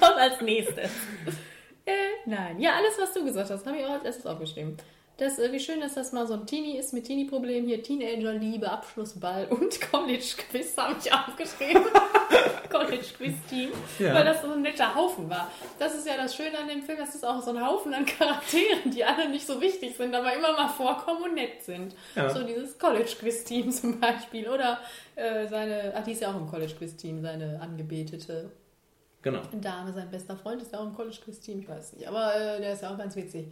Kommt 0.00 0.16
als 0.18 0.40
nächstes. 0.40 0.90
Äh, 1.86 1.92
nein. 2.26 2.58
Ja, 2.60 2.76
alles, 2.76 2.94
was 2.98 3.12
du 3.12 3.24
gesagt 3.24 3.50
hast, 3.50 3.66
habe 3.66 3.76
ich 3.76 3.84
auch 3.84 3.90
als 3.92 4.04
erstes 4.04 4.26
aufgeschrieben. 4.26 4.76
Das, 5.16 5.38
äh, 5.38 5.52
wie 5.52 5.60
schön, 5.60 5.80
dass 5.80 5.94
das 5.94 6.12
mal 6.12 6.26
so 6.26 6.34
ein 6.34 6.44
Teenie 6.44 6.76
ist 6.76 6.92
mit 6.92 7.04
Teenie-Problemen. 7.04 7.68
Hier 7.68 7.80
Teenager-Liebe, 7.82 8.68
Abschlussball 8.68 9.46
und 9.48 9.80
College-Quiz 9.92 10.76
habe 10.76 10.96
ich 10.98 11.12
aufgeschrieben. 11.12 11.84
College-Quiz-Team. 12.70 13.70
Ja. 14.00 14.14
Weil 14.14 14.24
das 14.24 14.42
so 14.42 14.50
ein 14.50 14.62
netter 14.62 14.92
Haufen 14.92 15.30
war. 15.30 15.48
Das 15.78 15.94
ist 15.94 16.06
ja 16.06 16.16
das 16.16 16.34
Schöne 16.34 16.58
an 16.58 16.66
dem 16.66 16.82
Film, 16.82 16.98
das 16.98 17.14
ist 17.14 17.24
auch 17.24 17.40
so 17.40 17.50
ein 17.50 17.64
Haufen 17.64 17.94
an 17.94 18.04
Charakteren, 18.04 18.90
die 18.90 19.04
alle 19.04 19.28
nicht 19.28 19.46
so 19.46 19.60
wichtig 19.60 19.96
sind, 19.96 20.12
aber 20.14 20.34
immer 20.34 20.52
mal 20.52 20.68
vorkommen 20.68 21.22
und 21.22 21.34
nett 21.34 21.62
sind. 21.62 21.94
Ja. 22.16 22.28
So 22.30 22.42
dieses 22.42 22.76
College-Quiz-Team 22.76 23.70
zum 23.70 24.00
Beispiel. 24.00 24.48
Oder 24.48 24.80
äh, 25.14 25.46
seine, 25.46 25.92
ach, 25.96 26.02
die 26.02 26.12
ist 26.12 26.22
ja 26.22 26.32
auch 26.32 26.36
im 26.36 26.48
College-Quiz-Team, 26.48 27.22
seine 27.22 27.60
angebetete 27.60 28.50
Genau. 29.24 29.40
Dame, 29.58 29.90
sein 29.90 30.10
bester 30.10 30.36
Freund 30.36 30.60
ist 30.60 30.70
ja 30.72 30.80
auch 30.80 30.84
im 30.84 30.94
College-Quiz-Team, 30.94 31.60
ich 31.60 31.68
weiß 31.68 31.94
nicht, 31.94 32.06
aber 32.06 32.36
äh, 32.36 32.60
der 32.60 32.74
ist 32.74 32.82
ja 32.82 32.92
auch 32.92 32.98
ganz 32.98 33.16
witzig. 33.16 33.46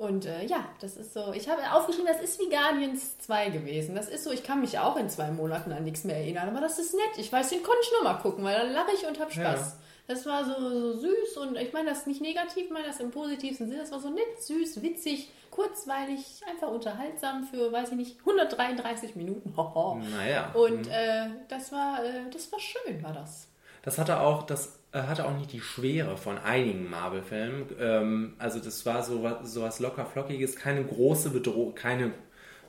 Und 0.00 0.24
äh, 0.24 0.46
ja, 0.46 0.64
das 0.80 0.96
ist 0.96 1.12
so, 1.12 1.34
ich 1.34 1.46
habe 1.46 1.60
aufgeschrieben, 1.72 2.10
das 2.10 2.22
ist 2.22 2.40
wie 2.40 2.48
Guardians 2.48 3.18
2 3.18 3.50
gewesen. 3.50 3.94
Das 3.94 4.08
ist 4.08 4.24
so, 4.24 4.32
ich 4.32 4.42
kann 4.42 4.62
mich 4.62 4.78
auch 4.78 4.96
in 4.96 5.10
zwei 5.10 5.30
Monaten 5.30 5.72
an 5.72 5.84
nichts 5.84 6.04
mehr 6.04 6.16
erinnern, 6.16 6.48
aber 6.48 6.62
das 6.62 6.78
ist 6.78 6.94
nett. 6.94 7.18
Ich 7.18 7.30
weiß, 7.30 7.50
den 7.50 7.62
konnte 7.62 7.80
ich 7.82 7.92
nochmal 7.92 8.18
gucken, 8.22 8.42
weil 8.42 8.56
dann 8.56 8.72
lache 8.72 8.92
ich 8.94 9.06
und 9.06 9.20
habe 9.20 9.30
Spaß. 9.30 9.60
Ja. 9.60 9.72
Das 10.06 10.24
war 10.24 10.46
so, 10.46 10.54
so 10.54 11.00
süß 11.00 11.36
und 11.42 11.58
ich 11.58 11.74
meine 11.74 11.90
das 11.90 12.06
nicht 12.06 12.22
negativ, 12.22 12.64
ich 12.64 12.70
meine 12.70 12.86
das 12.86 12.98
im 12.98 13.10
positivsten 13.10 13.68
Sinne. 13.68 13.82
Das 13.82 13.92
war 13.92 14.00
so 14.00 14.08
nett, 14.08 14.42
süß, 14.42 14.80
witzig, 14.80 15.30
kurzweilig, 15.50 16.40
einfach 16.50 16.68
unterhaltsam 16.68 17.44
für, 17.44 17.70
weiß 17.70 17.90
ich 17.90 17.96
nicht, 17.96 18.20
133 18.20 19.16
Minuten. 19.16 19.54
Naja. 20.10 20.50
Und 20.54 20.86
äh, 20.86 21.26
das 21.48 21.72
war, 21.72 22.02
äh, 22.02 22.30
das 22.32 22.50
war 22.50 22.58
schön, 22.58 23.02
war 23.02 23.12
das. 23.12 23.48
Das 23.82 23.98
hatte 23.98 24.18
auch, 24.20 24.44
das 24.44 24.79
hatte 24.92 25.24
auch 25.24 25.36
nicht 25.36 25.52
die 25.52 25.60
Schwere 25.60 26.16
von 26.16 26.38
einigen 26.38 26.90
Marvel-Filmen. 26.90 27.66
Ähm, 27.78 28.34
also 28.38 28.58
das 28.58 28.84
war 28.86 29.02
so 29.02 29.22
was, 29.22 29.52
so 29.52 29.62
was 29.62 29.80
locker 29.80 30.04
flockiges, 30.04 30.56
keine 30.56 30.84
große 30.84 31.30
Bedrohung, 31.30 31.74
keine 31.74 32.12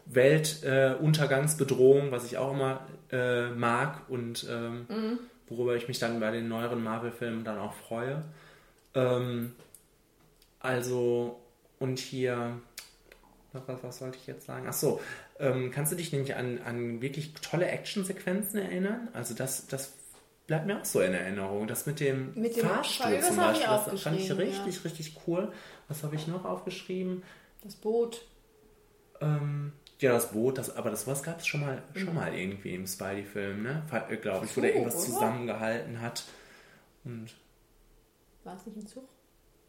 Weltuntergangsbedrohung, 0.05 2.11
was 2.11 2.25
ich 2.25 2.37
auch 2.37 2.53
immer 2.53 2.87
äh, 3.11 3.49
mag 3.49 4.09
und 4.09 4.47
ähm, 4.49 5.19
worüber 5.47 5.75
ich 5.75 5.87
mich 5.87 5.99
dann 5.99 6.19
bei 6.19 6.31
den 6.31 6.47
neueren 6.47 6.83
Marvel-Filmen 6.83 7.43
dann 7.43 7.59
auch 7.59 7.73
freue. 7.73 8.23
Ähm, 8.95 9.53
also 10.59 11.39
und 11.79 11.99
hier 11.99 12.59
was, 13.53 13.63
was, 13.67 13.83
was 13.83 13.97
sollte 13.99 14.17
ich 14.17 14.27
jetzt 14.27 14.45
sagen? 14.45 14.65
Ach 14.69 14.73
so, 14.73 15.01
ähm, 15.39 15.71
kannst 15.71 15.91
du 15.91 15.95
dich 15.95 16.11
nämlich 16.11 16.35
an, 16.35 16.59
an 16.63 17.01
wirklich 17.01 17.33
tolle 17.33 17.67
Actionsequenzen 17.67 18.59
erinnern? 18.59 19.09
Also 19.13 19.33
das, 19.33 19.67
das 19.67 19.93
bleibt 20.51 20.65
mir 20.65 20.81
auch 20.81 20.83
so 20.85 20.99
in 20.99 21.13
Erinnerung. 21.13 21.65
Das 21.65 21.85
mit 21.85 22.01
dem, 22.01 22.33
Mit 22.35 22.57
dem 22.57 22.67
Fahrstuhl 22.67 23.05
Fahrstuhl, 23.05 23.17
das 23.17 23.27
zum 23.27 23.37
Beispiel, 23.37 23.67
das 23.91 24.01
fand 24.01 24.19
ich 24.19 24.37
richtig, 24.37 24.83
richtig 24.83 25.15
cool. 25.25 25.49
Was 25.87 26.03
habe 26.03 26.17
ich 26.17 26.27
noch 26.27 26.43
aufgeschrieben? 26.43 27.23
Das 27.63 27.75
Boot. 27.75 28.27
Ähm, 29.21 29.71
ja, 29.99 30.11
das 30.11 30.33
Boot, 30.33 30.57
das, 30.57 30.75
aber 30.75 30.89
das 30.89 31.07
was 31.07 31.23
gab 31.23 31.39
es 31.39 31.47
schon 31.47 31.61
mal, 31.61 31.81
schon 31.95 32.13
mal 32.13 32.33
irgendwie 32.33 32.75
im 32.75 32.85
Spidey-Film, 32.85 33.63
ne? 33.63 33.83
Glaube 34.21 34.45
ich, 34.45 34.57
wo 34.57 34.59
der 34.59 34.73
irgendwas 34.73 34.95
oder? 34.95 35.05
zusammengehalten 35.05 36.01
hat. 36.01 36.25
Und 37.05 37.33
War 38.43 38.57
es 38.57 38.65
nicht 38.65 38.75
ein 38.75 38.87
Zug? 38.87 39.07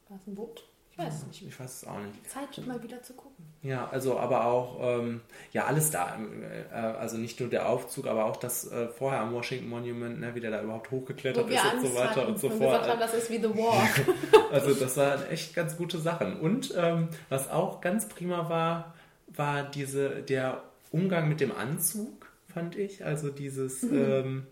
War 0.09 0.18
es 0.21 0.27
ein 0.27 0.35
Boot? 0.35 0.64
Ich 1.02 1.08
weiß 1.08 1.22
es 1.22 1.26
nicht. 1.26 1.46
ich 1.48 1.60
weiß 1.60 1.82
es 1.82 1.88
auch 1.88 1.98
nicht. 1.98 2.30
Zeit, 2.30 2.66
mal 2.66 2.82
wieder 2.82 3.02
zu 3.02 3.14
gucken. 3.14 3.44
Ja, 3.62 3.88
also 3.90 4.18
aber 4.18 4.46
auch, 4.46 4.78
ähm, 4.80 5.20
ja, 5.52 5.64
alles 5.66 5.90
da. 5.90 6.18
Äh, 6.72 6.74
also 6.74 7.16
nicht 7.16 7.38
nur 7.40 7.48
der 7.48 7.68
Aufzug, 7.68 8.06
aber 8.06 8.24
auch 8.24 8.36
das 8.36 8.70
äh, 8.70 8.88
vorher 8.88 9.20
am 9.20 9.32
Washington 9.32 9.68
Monument, 9.68 10.20
ne, 10.20 10.34
wie 10.34 10.40
der 10.40 10.50
da 10.50 10.62
überhaupt 10.62 10.90
hochgeklettert 10.90 11.48
ist 11.48 11.64
und 11.74 11.86
so 11.86 11.94
weiter 11.94 12.26
und 12.28 12.38
so 12.38 12.48
fort. 12.48 12.60
gesagt 12.60 12.88
haben, 12.88 13.00
das 13.00 13.14
ist 13.14 13.30
wie 13.30 13.38
The 13.38 13.50
Walk. 13.50 14.42
Also 14.52 14.74
das 14.74 14.98
waren 14.98 15.26
echt 15.30 15.54
ganz 15.54 15.78
gute 15.78 15.98
Sachen. 15.98 16.38
Und 16.38 16.74
ähm, 16.76 17.08
was 17.30 17.48
auch 17.48 17.80
ganz 17.80 18.06
prima 18.06 18.50
war, 18.50 18.94
war 19.28 19.62
diese, 19.62 20.22
der 20.22 20.62
Umgang 20.90 21.28
mit 21.28 21.40
dem 21.40 21.52
Anzug, 21.52 22.30
fand 22.52 22.76
ich. 22.76 23.04
Also 23.04 23.30
dieses, 23.30 23.82
ähm, 23.82 24.46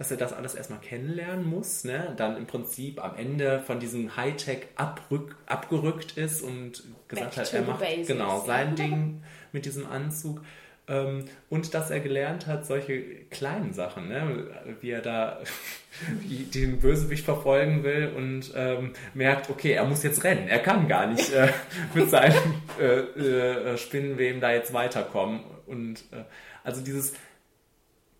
dass 0.00 0.10
er 0.10 0.16
das 0.16 0.32
alles 0.32 0.54
erstmal 0.54 0.80
kennenlernen 0.80 1.44
muss, 1.44 1.84
ne? 1.84 2.14
dann 2.16 2.38
im 2.38 2.46
Prinzip 2.46 3.04
am 3.04 3.16
Ende 3.16 3.60
von 3.60 3.80
diesem 3.80 4.16
Hightech 4.16 4.60
abrück, 4.74 5.36
abgerückt 5.44 6.16
ist 6.16 6.40
und 6.40 6.84
gesagt 7.06 7.36
Back 7.36 7.44
hat, 7.44 7.52
er 7.52 7.62
macht 7.62 7.80
basics, 7.80 8.08
genau 8.08 8.42
sein 8.46 8.76
Ding 8.76 9.22
mit 9.52 9.66
diesem 9.66 9.86
Anzug. 9.86 10.40
Ähm, 10.88 11.26
und 11.50 11.74
dass 11.74 11.90
er 11.90 12.00
gelernt 12.00 12.46
hat, 12.46 12.64
solche 12.64 13.02
kleinen 13.28 13.74
Sachen, 13.74 14.08
ne? 14.08 14.46
wie 14.80 14.90
er 14.90 15.02
da 15.02 15.38
den 16.54 16.78
Bösewicht 16.80 17.26
verfolgen 17.26 17.84
will 17.84 18.10
und 18.16 18.52
ähm, 18.56 18.94
merkt, 19.12 19.50
okay, 19.50 19.72
er 19.72 19.84
muss 19.84 20.02
jetzt 20.02 20.24
rennen, 20.24 20.48
er 20.48 20.60
kann 20.60 20.88
gar 20.88 21.08
nicht 21.08 21.30
äh, 21.34 21.52
mit 21.94 22.08
seinem 22.08 22.54
äh, 22.80 22.84
äh, 23.00 23.76
Spinnenweben 23.76 24.40
da 24.40 24.50
jetzt 24.50 24.72
weiterkommen. 24.72 25.40
Und 25.66 26.04
äh, 26.12 26.24
also 26.64 26.80
dieses 26.80 27.12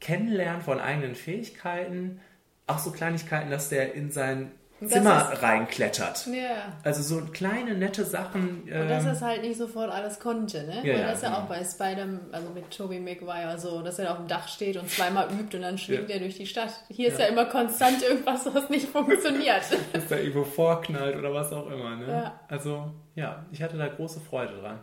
Kennenlernen 0.00 0.62
von 0.62 0.80
eigenen 0.80 1.14
Fähigkeiten, 1.14 2.20
auch 2.66 2.78
so 2.78 2.90
Kleinigkeiten, 2.90 3.50
dass 3.50 3.68
der 3.68 3.94
in 3.94 4.10
sein 4.10 4.52
Zimmer 4.86 5.30
ist- 5.34 5.42
reinklettert. 5.42 6.26
ja. 6.28 6.72
Also 6.84 7.02
so 7.02 7.26
kleine, 7.32 7.74
nette 7.74 8.02
Sachen. 8.06 8.62
Und 8.62 8.70
dass 8.70 9.04
er 9.04 9.10
ähm, 9.10 9.16
es 9.16 9.20
halt 9.20 9.42
nicht 9.42 9.58
sofort 9.58 9.90
alles 9.92 10.18
konnte, 10.20 10.62
ne? 10.64 10.76
Ja, 10.76 10.94
Weil 10.94 11.00
ja, 11.00 11.06
das 11.08 11.16
ist 11.16 11.22
ja 11.24 11.28
genau. 11.28 11.40
auch 11.42 11.48
bei 11.48 11.62
Spider, 11.62 12.06
also 12.32 12.48
mit 12.54 12.70
Tobey 12.70 12.98
Maguire 12.98 13.58
so, 13.58 13.82
dass 13.82 13.98
er 13.98 14.06
da 14.06 14.12
auf 14.12 14.16
dem 14.16 14.28
Dach 14.28 14.48
steht 14.48 14.78
und 14.78 14.88
zweimal 14.88 15.28
übt 15.38 15.54
und 15.54 15.62
dann 15.64 15.76
schwingt 15.76 16.08
Ja. 16.08 16.14
er 16.14 16.20
durch 16.20 16.36
die 16.36 16.46
Stadt. 16.46 16.72
Hier 16.88 17.08
ist 17.08 17.18
ja 17.20 17.26
immer 17.26 17.44
konstant 17.44 18.02
irgendwas, 18.02 18.46
was 18.54 18.70
nicht 18.70 18.88
funktioniert. 18.88 19.64
dass 19.92 20.06
der 20.06 20.20
irgendwo 20.22 20.44
vorknallt 20.44 21.14
oder 21.14 21.34
was 21.34 21.52
auch 21.52 21.66
immer. 21.70 21.96
Ne? 21.96 22.08
Ja. 22.08 22.40
Also, 22.48 22.90
ja, 23.16 23.44
ich 23.52 23.62
hatte 23.62 23.76
da 23.76 23.86
große 23.86 24.20
Freude 24.20 24.56
dran. 24.62 24.80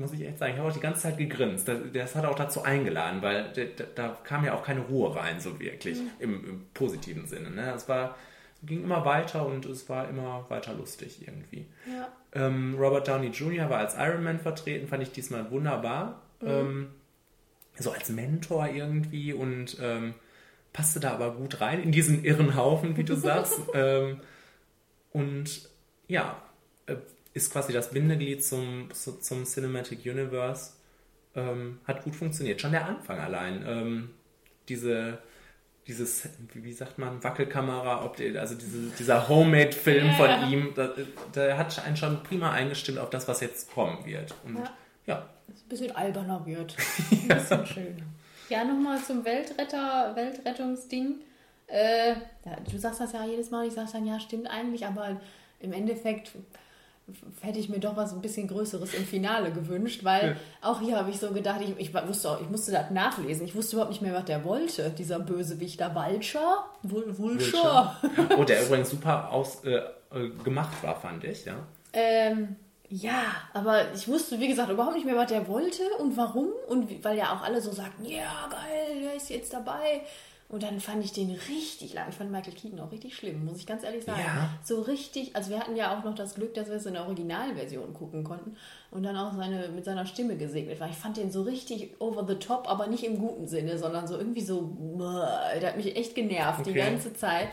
Muss 0.00 0.12
ich 0.12 0.22
echt 0.22 0.38
sagen. 0.38 0.52
Ich 0.54 0.58
habe 0.58 0.68
auch 0.68 0.74
die 0.74 0.80
ganze 0.80 1.02
Zeit 1.02 1.18
gegrinst. 1.18 1.68
Das, 1.68 1.78
das 1.92 2.14
hat 2.14 2.24
auch 2.24 2.34
dazu 2.34 2.62
eingeladen, 2.62 3.20
weil 3.22 3.52
da, 3.76 3.84
da, 3.94 4.16
kam 4.24 4.44
ja 4.44 4.54
auch 4.54 4.62
keine 4.64 4.80
Ruhe 4.80 5.14
rein, 5.14 5.40
so 5.40 5.60
wirklich, 5.60 5.98
Mhm. 5.98 6.10
im, 6.18 6.44
im 6.48 6.66
positiven 6.74 7.26
Sinne. 7.26 7.50
Ne? 7.50 7.72
Es 7.74 7.88
war, 7.88 8.16
ging 8.62 8.82
immer 8.82 9.04
weiter 9.04 9.44
und 9.46 9.66
es 9.66 9.88
war 9.88 10.08
immer 10.08 10.46
weiter 10.48 10.72
lustig 10.74 11.20
irgendwie. 11.26 11.66
ja. 11.86 12.08
Ähm, 12.32 12.76
Robert 12.78 13.08
Downey 13.08 13.28
Jr. 13.28 13.68
war 13.70 13.78
als 13.78 13.96
Iron 13.98 14.22
Man 14.22 14.38
vertreten, 14.38 14.86
fand 14.88 15.02
ich 15.02 15.10
diesmal 15.10 15.50
wunderbar. 15.50 16.22
Ähm, 16.42 16.88
so 17.76 17.90
als 17.90 18.08
Mentor 18.10 18.68
irgendwie 18.68 19.32
und 19.32 19.76
ähm, 19.82 20.14
passte 20.72 21.00
da 21.00 21.10
aber 21.12 21.32
gut 21.34 21.60
rein 21.60 21.82
in 21.82 21.90
diesen 21.92 22.22
irren 22.24 22.54
Haufen, 22.54 22.96
wie 22.96 23.04
du 23.04 23.14
sagst. 23.16 23.60
ähm, 23.74 24.20
und 25.12 25.68
ja, 26.06 26.40
äh, 26.86 26.96
ist 27.34 27.52
quasi 27.52 27.72
das 27.72 27.90
Bindeglied 27.90 28.44
zum, 28.44 28.88
zu- 28.92 29.18
zum 29.20 29.44
Cinematic 29.44 30.00
Universe. 30.04 30.72
Ähm, 31.36 31.78
hat 31.86 32.02
gut 32.02 32.16
funktioniert. 32.16 32.60
Schon 32.60 32.72
der 32.72 32.86
Anfang 32.86 33.18
allein. 33.20 33.64
Ähm, 33.66 34.10
diese, 34.68 35.18
dieses, 35.86 36.28
wie, 36.54 36.72
sagt 36.72 36.98
man, 36.98 37.22
Wackelkamera, 37.22 38.00
also 38.38 38.54
diese, 38.56 38.90
dieser 38.98 39.28
Homemade-Film 39.28 40.06
Ja. 40.06 40.12
von 40.14 40.50
ihm, 40.52 40.74
da 40.74 41.56
hat 41.56 41.84
einen 41.84 41.96
schon 41.96 42.22
prima 42.24 42.50
eingestimmt 42.50 42.98
auf 42.98 43.10
das, 43.10 43.28
was 43.28 43.40
jetzt 43.40 43.72
kommen 43.72 44.04
wird. 44.04 44.34
Und 44.44 44.56
Ja. 44.58 44.70
ja, 45.06 45.28
ein 45.48 45.68
bisschen 45.68 45.94
alberner 45.94 46.44
wird. 46.46 46.76
Ein 47.12 47.28
bisschen 47.28 47.66
schön. 47.66 48.02
Ja, 48.48 48.64
nochmal 48.64 48.98
zum 49.00 49.24
Weltretter, 49.24 50.14
Weltrettungsding. 50.16 51.20
Äh, 51.68 52.10
ja, 52.44 52.56
du 52.68 52.76
sagst 52.78 53.00
das 53.00 53.12
ja 53.12 53.24
jedes 53.24 53.50
Mal, 53.52 53.66
ich 53.68 53.74
sag 53.74 53.90
dann, 53.92 54.04
ja, 54.04 54.18
stimmt 54.18 54.48
eigentlich, 54.50 54.84
aber 54.84 55.20
im 55.60 55.72
Endeffekt 55.72 56.32
hätte 57.40 57.58
ich 57.58 57.68
mir 57.68 57.78
doch 57.78 57.96
was 57.96 58.12
ein 58.12 58.20
bisschen 58.20 58.48
Größeres 58.48 58.94
im 58.94 59.04
Finale 59.04 59.52
gewünscht, 59.52 60.04
weil 60.04 60.36
auch 60.62 60.80
hier 60.80 60.96
habe 60.96 61.10
ich 61.10 61.18
so 61.18 61.30
gedacht, 61.30 61.60
ich, 61.62 61.78
ich 61.78 61.94
wusste 62.06 62.30
auch, 62.30 62.40
ich 62.40 62.48
musste 62.48 62.72
das 62.72 62.90
nachlesen. 62.90 63.46
Ich 63.46 63.54
wusste 63.54 63.76
überhaupt 63.76 63.92
nicht 63.92 64.02
mehr, 64.02 64.14
was 64.14 64.24
der 64.24 64.44
wollte, 64.44 64.90
dieser 64.90 65.18
Bösewicht 65.18 65.80
da. 65.80 65.94
Vulture? 65.94 66.64
Vul 66.82 67.18
Vulture? 67.18 67.96
Oh, 68.38 68.44
der 68.44 68.64
übrigens 68.64 68.90
super 68.90 69.30
aus, 69.30 69.64
äh, 69.64 69.80
äh, 70.12 70.30
gemacht 70.44 70.82
war, 70.82 70.96
fand 70.96 71.24
ich, 71.24 71.44
ja. 71.44 71.54
Ähm, 71.92 72.56
ja, 72.88 73.22
aber 73.52 73.92
ich 73.94 74.08
wusste, 74.08 74.40
wie 74.40 74.48
gesagt, 74.48 74.70
überhaupt 74.70 74.96
nicht 74.96 75.06
mehr, 75.06 75.16
was 75.16 75.28
der 75.28 75.46
wollte 75.46 75.82
und 75.98 76.16
warum. 76.16 76.48
Und 76.68 76.90
wie, 76.90 77.02
weil 77.04 77.16
ja 77.16 77.32
auch 77.32 77.42
alle 77.42 77.60
so 77.60 77.70
sagten, 77.70 78.04
ja, 78.04 78.48
geil, 78.50 79.00
der 79.02 79.14
ist 79.14 79.30
jetzt 79.30 79.52
dabei. 79.52 80.02
Und 80.50 80.64
dann 80.64 80.80
fand 80.80 81.04
ich 81.04 81.12
den 81.12 81.30
richtig 81.30 81.94
lang. 81.94 82.06
Ich 82.08 82.16
fand 82.16 82.32
Michael 82.32 82.54
Keaton 82.54 82.80
auch 82.80 82.90
richtig 82.90 83.14
schlimm, 83.14 83.44
muss 83.44 83.58
ich 83.58 83.66
ganz 83.66 83.84
ehrlich 83.84 84.04
sagen. 84.04 84.18
Ja. 84.18 84.50
So 84.64 84.80
richtig, 84.80 85.36
also 85.36 85.50
wir 85.50 85.60
hatten 85.60 85.76
ja 85.76 85.96
auch 85.96 86.02
noch 86.02 86.16
das 86.16 86.34
Glück, 86.34 86.54
dass 86.54 86.68
wir 86.68 86.74
es 86.74 86.86
in 86.86 86.94
der 86.94 87.04
Originalversion 87.04 87.94
gucken 87.94 88.24
konnten 88.24 88.56
und 88.90 89.04
dann 89.04 89.16
auch 89.16 89.32
seine, 89.32 89.68
mit 89.68 89.84
seiner 89.84 90.06
Stimme 90.06 90.36
gesegnet 90.36 90.80
war. 90.80 90.90
Ich 90.90 90.96
fand 90.96 91.16
den 91.18 91.30
so 91.30 91.42
richtig 91.42 92.00
over 92.00 92.26
the 92.26 92.34
top, 92.34 92.68
aber 92.68 92.88
nicht 92.88 93.04
im 93.04 93.20
guten 93.20 93.46
Sinne, 93.46 93.78
sondern 93.78 94.08
so 94.08 94.18
irgendwie 94.18 94.40
so, 94.40 94.76
der 94.98 95.68
hat 95.68 95.76
mich 95.76 95.94
echt 95.94 96.16
genervt 96.16 96.66
die 96.66 96.70
Okay. 96.70 96.80
ganze 96.80 97.14
Zeit. 97.14 97.50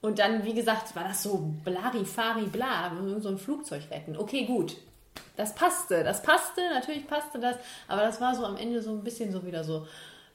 Und 0.00 0.20
dann, 0.20 0.44
wie 0.44 0.54
gesagt, 0.54 0.94
war 0.94 1.02
das 1.04 1.24
so 1.24 1.52
blarifari 1.64 2.46
bla, 2.46 2.92
wir 2.94 3.02
müssen 3.02 3.20
so 3.20 3.30
ein 3.30 3.38
Flugzeug 3.38 3.82
retten. 3.90 4.16
Okay, 4.16 4.44
gut. 4.44 4.76
Das 5.36 5.54
passte, 5.56 6.04
das 6.04 6.22
passte, 6.22 6.60
natürlich 6.72 7.06
passte 7.06 7.40
das, 7.40 7.56
aber 7.88 8.02
das 8.02 8.20
war 8.20 8.34
so 8.34 8.44
am 8.44 8.56
Ende 8.56 8.80
so 8.80 8.90
ein 8.90 9.02
bisschen 9.02 9.32
so 9.32 9.44
wieder 9.44 9.64
so, 9.64 9.86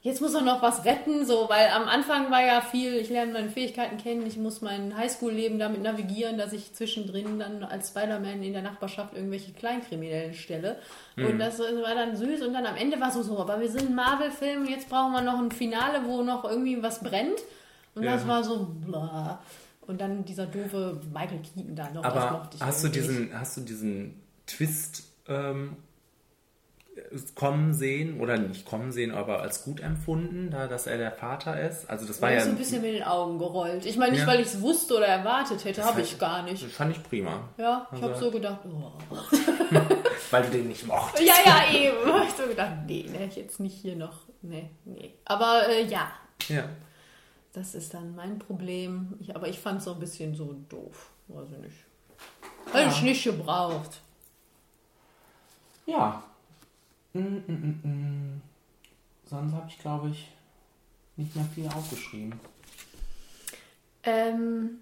jetzt 0.04 0.22
muss 0.22 0.34
er 0.34 0.42
noch 0.42 0.62
was 0.62 0.86
retten, 0.86 1.26
so, 1.26 1.48
weil 1.50 1.70
am 1.70 1.88
Anfang 1.88 2.30
war 2.30 2.46
ja 2.46 2.62
viel, 2.62 2.94
ich 2.98 3.10
lerne 3.10 3.32
meine 3.34 3.50
Fähigkeiten 3.50 3.98
kennen, 3.98 4.26
ich 4.28 4.38
muss 4.38 4.62
mein 4.62 4.96
Highschool-Leben 4.96 5.58
damit 5.60 5.82
navigieren, 5.82 6.38
dass 6.38 6.54
ich 6.54 6.74
zwischendrin 6.74 7.39
dann 7.39 7.63
als 7.63 7.88
Spider-Man 7.89 8.44
in 8.44 8.54
der 8.54 8.62
Nachbarschaft 8.62 9.16
irgendwelche 9.16 9.54
Kleinkriminellen 9.54 10.34
stelle. 10.34 10.78
Und 11.16 11.39
das 11.39 11.58
war 11.60 11.96
dann 11.96 12.16
süß 12.16 12.42
und 12.44 12.54
dann 12.54 12.66
am 12.66 12.76
Ende 12.76 13.00
war 13.00 13.08
es 13.08 13.13
so, 13.16 13.24
so, 13.24 13.39
aber 13.39 13.60
wir 13.60 13.70
sind 13.70 13.89
ein 13.89 13.96
Marvel-Film, 13.96 14.66
jetzt 14.68 14.89
brauchen 14.89 15.13
wir 15.13 15.22
noch 15.22 15.39
ein 15.39 15.52
Finale, 15.52 16.06
wo 16.06 16.22
noch 16.22 16.44
irgendwie 16.44 16.84
was 16.84 17.00
brennt. 17.02 17.39
Und 17.96 18.06
das 18.06 18.24
Ja. 18.24 18.28
war 18.28 18.44
so, 18.44 18.68
bla. 18.86 19.42
Und 19.82 20.00
dann 20.02 20.26
dieser 20.26 20.46
doofe 20.48 21.00
Michael 21.13 21.39
Keaton 21.42 21.76
da 21.76 21.89
noch. 21.92 22.02
das 22.04 22.13
Aber 22.13 22.50
hast 22.60 22.84
du 22.84 22.88
diesen, 22.89 23.38
hast 23.38 23.58
du 23.58 23.62
diesen 23.62 24.22
Twist 24.48 25.04
ähm, 25.28 25.78
kommen 27.36 27.74
sehen 27.74 28.20
oder 28.20 28.38
nicht 28.38 28.66
kommen 28.68 28.92
sehen, 28.92 29.12
aber 29.12 29.42
als 29.42 29.64
gut 29.64 29.80
empfunden, 29.80 30.52
da 30.52 30.68
dass 30.68 30.86
er 30.86 30.98
der 30.98 31.12
Vater 31.12 31.60
ist? 31.60 31.90
Also 31.90 32.06
das 32.06 32.22
war 32.22 32.32
ja 32.32 32.38
ist 32.38 32.44
so 32.46 32.50
ein 32.52 32.58
bisschen 32.58 32.82
mit 32.84 32.94
den 32.94 33.04
Augen 33.04 33.40
gerollt. 33.40 33.86
Ich 33.86 33.98
meine, 33.98 34.12
nicht, 34.12 34.22
Ja. 34.22 34.28
weil 34.28 34.40
ich 34.42 34.48
es 34.48 34.62
wusste 34.62 34.98
oder 34.98 35.08
erwartet 35.08 35.66
hätte, 35.66 35.84
habe 35.84 36.02
ich 36.02 36.20
gar 36.20 36.44
nicht. 36.44 36.64
fand 36.72 36.96
ich 36.96 37.04
prima. 37.04 37.50
Ja, 37.58 37.88
ich 37.96 38.02
habe 38.02 38.14
Also- 38.14 38.26
so 38.26 38.32
gedacht, 38.32 38.60
oh. 38.66 38.92
Weil 40.32 40.44
du 40.44 40.50
den 40.52 40.68
nicht 40.68 40.86
mochtest. 40.88 41.24
ja, 41.24 41.34
ja, 41.46 41.74
eben. 41.74 41.98
Hab 42.14 42.28
ich 42.28 42.34
so 42.34 42.44
gedacht, 42.48 42.72
nee, 42.88 43.06
ne, 43.12 43.30
jetzt 43.36 43.60
nicht 43.60 43.76
hier 43.76 43.96
noch. 43.96 44.22
Nee, 44.42 44.70
nee. 44.86 45.14
Aber 45.26 45.68
äh, 45.70 45.86
ja, 45.86 46.12
Ja. 46.48 46.64
das 47.54 47.74
ist 47.76 47.94
dann 47.94 48.16
mein 48.16 48.40
Problem. 48.40 49.14
Ich, 49.20 49.36
aber 49.36 49.48
ich 49.48 49.60
fand 49.60 49.80
es 49.80 49.86
so 49.86 49.94
ein 49.94 50.00
bisschen 50.00 50.36
so 50.36 50.54
doof. 50.70 51.10
Weiß 51.28 51.48
ich 51.52 51.58
nicht. 51.60 51.76
Hätte 52.72 52.90
ich 52.90 53.02
nicht 53.04 53.24
gebraucht. 53.24 54.02
Ja. 55.86 56.24
Mm, 57.13 57.19
mm, 57.19 57.43
mm, 57.47 57.88
mm. 57.88 58.41
Sonst 59.26 59.54
habe 59.54 59.67
ich, 59.67 59.80
glaube 59.80 60.10
ich, 60.10 60.32
nicht 61.15 61.36
mehr 61.36 61.45
viel 61.45 61.67
aufgeschrieben. 61.67 62.39
Ähm, 64.04 64.80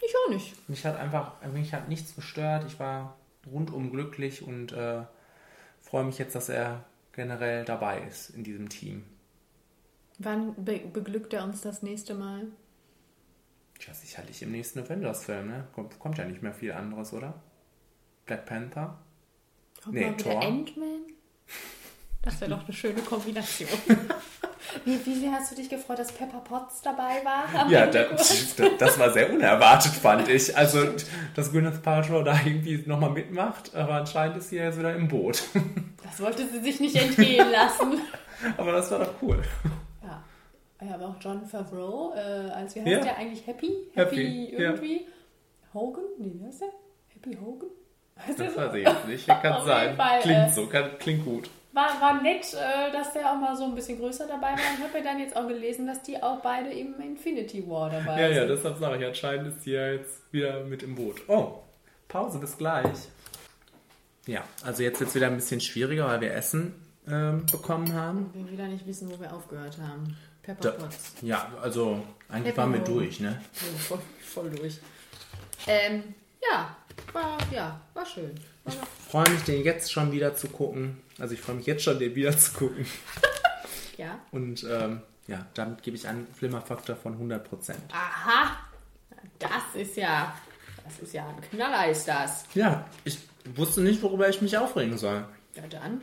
ich 0.00 0.14
auch 0.16 0.30
nicht. 0.30 0.68
Mich 0.68 0.84
hat 0.84 0.96
einfach, 0.96 1.42
mich 1.52 1.72
hat 1.72 1.88
nichts 1.88 2.14
gestört. 2.14 2.64
Ich 2.66 2.80
war 2.80 3.16
rundum 3.50 3.90
glücklich 3.90 4.42
und 4.42 4.72
äh, 4.72 5.02
freue 5.80 6.04
mich 6.04 6.18
jetzt, 6.18 6.34
dass 6.34 6.48
er 6.48 6.84
generell 7.12 7.64
dabei 7.64 8.02
ist 8.02 8.30
in 8.30 8.44
diesem 8.44 8.68
Team. 8.68 9.04
Wann 10.18 10.54
be 10.62 10.78
beglückt 10.78 11.32
er 11.32 11.44
uns 11.44 11.60
das 11.60 11.82
nächste 11.82 12.14
Mal? 12.14 12.46
Tja, 13.78 13.92
sicherlich 13.92 14.42
im 14.42 14.52
nächsten 14.52 14.80
Avengers-Film, 14.80 15.48
ne? 15.48 15.68
Kommt, 15.74 15.98
kommt 15.98 16.18
ja 16.18 16.24
nicht 16.24 16.42
mehr 16.42 16.54
viel 16.54 16.72
anderes, 16.72 17.12
oder? 17.12 17.34
Black 18.26 18.46
Panther? 18.46 18.98
Kommt 19.82 19.94
Nee, 19.94 20.06
mal 20.06 20.18
wieder 20.18 20.30
Thor. 20.30 20.42
Ant-Man? 20.42 21.00
Das 22.22 22.40
wäre 22.40 22.50
doch 22.52 22.64
eine 22.64 22.72
schöne 22.72 23.00
Kombination. 23.02 23.68
wie, 24.84 25.04
wie 25.04 25.14
sehr 25.16 25.32
hast 25.32 25.50
du 25.50 25.56
dich 25.56 25.68
gefreut, 25.68 25.98
dass 25.98 26.12
Pepper 26.12 26.38
Potts 26.38 26.80
dabei 26.82 27.20
war? 27.24 27.68
Ja, 27.68 27.86
das, 27.90 28.54
das 28.78 28.98
war 28.98 29.10
sehr 29.12 29.32
unerwartet, 29.32 29.92
fand 29.92 30.28
ich. 30.28 30.56
Also, 30.56 30.86
dass 31.34 31.50
Gwyneth 31.50 31.82
Paltrow 31.82 32.22
da 32.22 32.34
irgendwie 32.44 32.82
nochmal 32.86 33.10
mitmacht, 33.10 33.74
aber 33.74 33.94
anscheinend 33.94 34.36
ist 34.36 34.50
sie 34.50 34.56
ja 34.56 34.64
jetzt 34.66 34.78
wieder 34.78 34.94
im 34.94 35.08
Boot. 35.08 35.42
Das 36.04 36.20
wollte 36.20 36.46
sie 36.48 36.60
sich 36.60 36.78
nicht 36.78 36.94
entgehen 36.94 37.50
lassen. 37.50 38.00
Aber 38.56 38.70
das 38.72 38.90
war 38.92 39.00
doch 39.00 39.14
cool. 39.22 39.42
Ja. 40.02 40.22
Ja, 40.86 40.94
aber 40.94 41.08
auch 41.08 41.16
John 41.20 41.44
Favreau, 41.46 42.12
äh, 42.14 42.18
als 42.50 42.74
wie 42.76 42.80
heißt 42.80 42.88
Ja. 42.90 43.00
der 43.00 43.16
eigentlich? 43.18 43.46
Happy? 43.46 43.72
Happy, 43.94 44.16
Happy, 44.16 44.52
ja. 44.52 44.58
irgendwie? 44.70 45.06
Hogan? 45.74 46.04
Nee, 46.18 46.32
wie 46.34 46.44
heißt 46.46 46.60
der? 46.60 46.68
Happy 47.14 47.36
Hogan? 47.36 47.68
Heißt 48.26 48.38
der 48.38 48.46
Das 48.48 48.56
weiß 48.56 48.74
ich 48.74 48.86
jetzt 48.86 49.06
nicht. 49.06 49.26
Kann 49.26 49.52
Auf 49.52 49.64
sein. 49.66 49.84
jeden 49.86 49.96
Fall, 49.96 50.20
klingt 50.20 50.38
äh, 50.48 50.50
so, 50.50 50.66
kann, 50.66 50.90
klingt 50.98 51.24
gut. 51.24 51.50
War, 51.74 51.98
war 52.00 52.20
nett, 52.22 52.52
äh, 52.52 52.92
dass 52.92 53.12
der 53.14 53.30
auch 53.32 53.36
mal 53.40 53.56
so 53.56 53.64
ein 53.64 53.74
bisschen 53.74 53.98
größer 53.98 54.26
dabei 54.26 54.48
war. 54.52 54.58
Ich 54.76 54.84
habe 54.84 54.98
ja 54.98 55.04
dann 55.04 55.18
jetzt 55.18 55.34
auch 55.34 55.48
gelesen, 55.48 55.86
dass 55.86 56.02
die 56.02 56.22
auch 56.22 56.40
beide 56.42 56.70
im 56.70 57.00
Infinity 57.00 57.66
War 57.68 57.88
dabei 57.90 58.20
Ja, 58.20 58.28
ja, 58.28 58.34
sind. 58.46 58.48
deshalb 58.56 58.78
sage 58.78 58.98
ich, 58.98 59.06
anscheinend 59.06 59.48
ist 59.48 59.62
sie 59.64 59.72
ja 59.72 59.92
jetzt 59.92 60.30
wieder 60.32 60.64
mit 60.64 60.82
im 60.82 60.94
Boot. 60.94 61.22
Oh, 61.28 61.60
Pause, 62.08 62.38
bis 62.38 62.58
gleich. 62.58 62.86
Ja, 64.26 64.44
also 64.64 64.82
jetzt 64.82 65.00
wird 65.00 65.08
es 65.08 65.16
wieder 65.16 65.26
ein 65.28 65.36
bisschen 65.36 65.60
schwieriger, 65.60 66.06
weil 66.06 66.20
wir 66.20 66.34
Essen 66.34 66.74
ähm, 67.08 67.46
bekommen 67.50 67.92
haben. 67.94 68.30
Wir 68.34 68.50
wieder 68.52 68.66
nicht 68.68 68.86
wissen, 68.86 69.10
wo 69.10 69.18
wir 69.18 69.32
aufgehört 69.32 69.78
haben. 69.78 70.16
Pepper 70.42 70.60
Da, 70.62 70.70
Potts. 70.72 71.14
ja, 71.22 71.50
also 71.62 72.02
eigentlich 72.28 72.48
Happy 72.48 72.56
waren 72.58 72.72
wir 72.74 72.80
durch, 72.80 73.18
ne? 73.20 73.40
Oh, 73.54 73.78
voll, 73.78 73.98
voll 74.22 74.50
durch. 74.50 74.78
Ähm, 75.66 76.14
ja, 76.50 76.76
war, 77.12 77.38
ja, 77.52 77.80
war 77.94 78.06
schön. 78.06 78.34
War 78.64 78.74
Ich 78.74 79.10
freue 79.10 79.30
mich, 79.30 79.42
den 79.44 79.62
jetzt 79.64 79.92
schon 79.92 80.12
wieder 80.12 80.34
zu 80.34 80.48
gucken. 80.48 81.00
Also 81.18 81.34
ich 81.34 81.40
freue 81.40 81.56
mich 81.56 81.66
jetzt 81.66 81.84
schon, 81.84 81.98
den 81.98 82.14
wieder 82.14 82.36
zu 82.36 82.52
gucken. 82.52 82.86
ja. 83.96 84.18
Und 84.30 84.64
ähm, 84.64 85.02
ja, 85.26 85.46
damit 85.54 85.82
gebe 85.82 85.96
ich 85.96 86.08
einen 86.08 86.26
Flimmerfaktor 86.34 86.96
von 86.96 87.18
100%. 87.18 87.74
Aha, 87.92 88.56
das 89.38 89.74
ist 89.74 89.96
ja, 89.96 90.34
das 90.84 90.98
ist 91.00 91.14
ja 91.14 91.28
ein 91.28 91.40
Knaller, 91.40 91.90
ist 91.90 92.06
das. 92.06 92.44
Ja, 92.54 92.86
ich 93.04 93.18
wusste 93.54 93.80
nicht, 93.80 94.02
worüber 94.02 94.28
ich 94.28 94.40
mich 94.42 94.56
aufregen 94.56 94.98
soll. 94.98 95.24
Ja, 95.54 95.62
dann. 95.68 96.02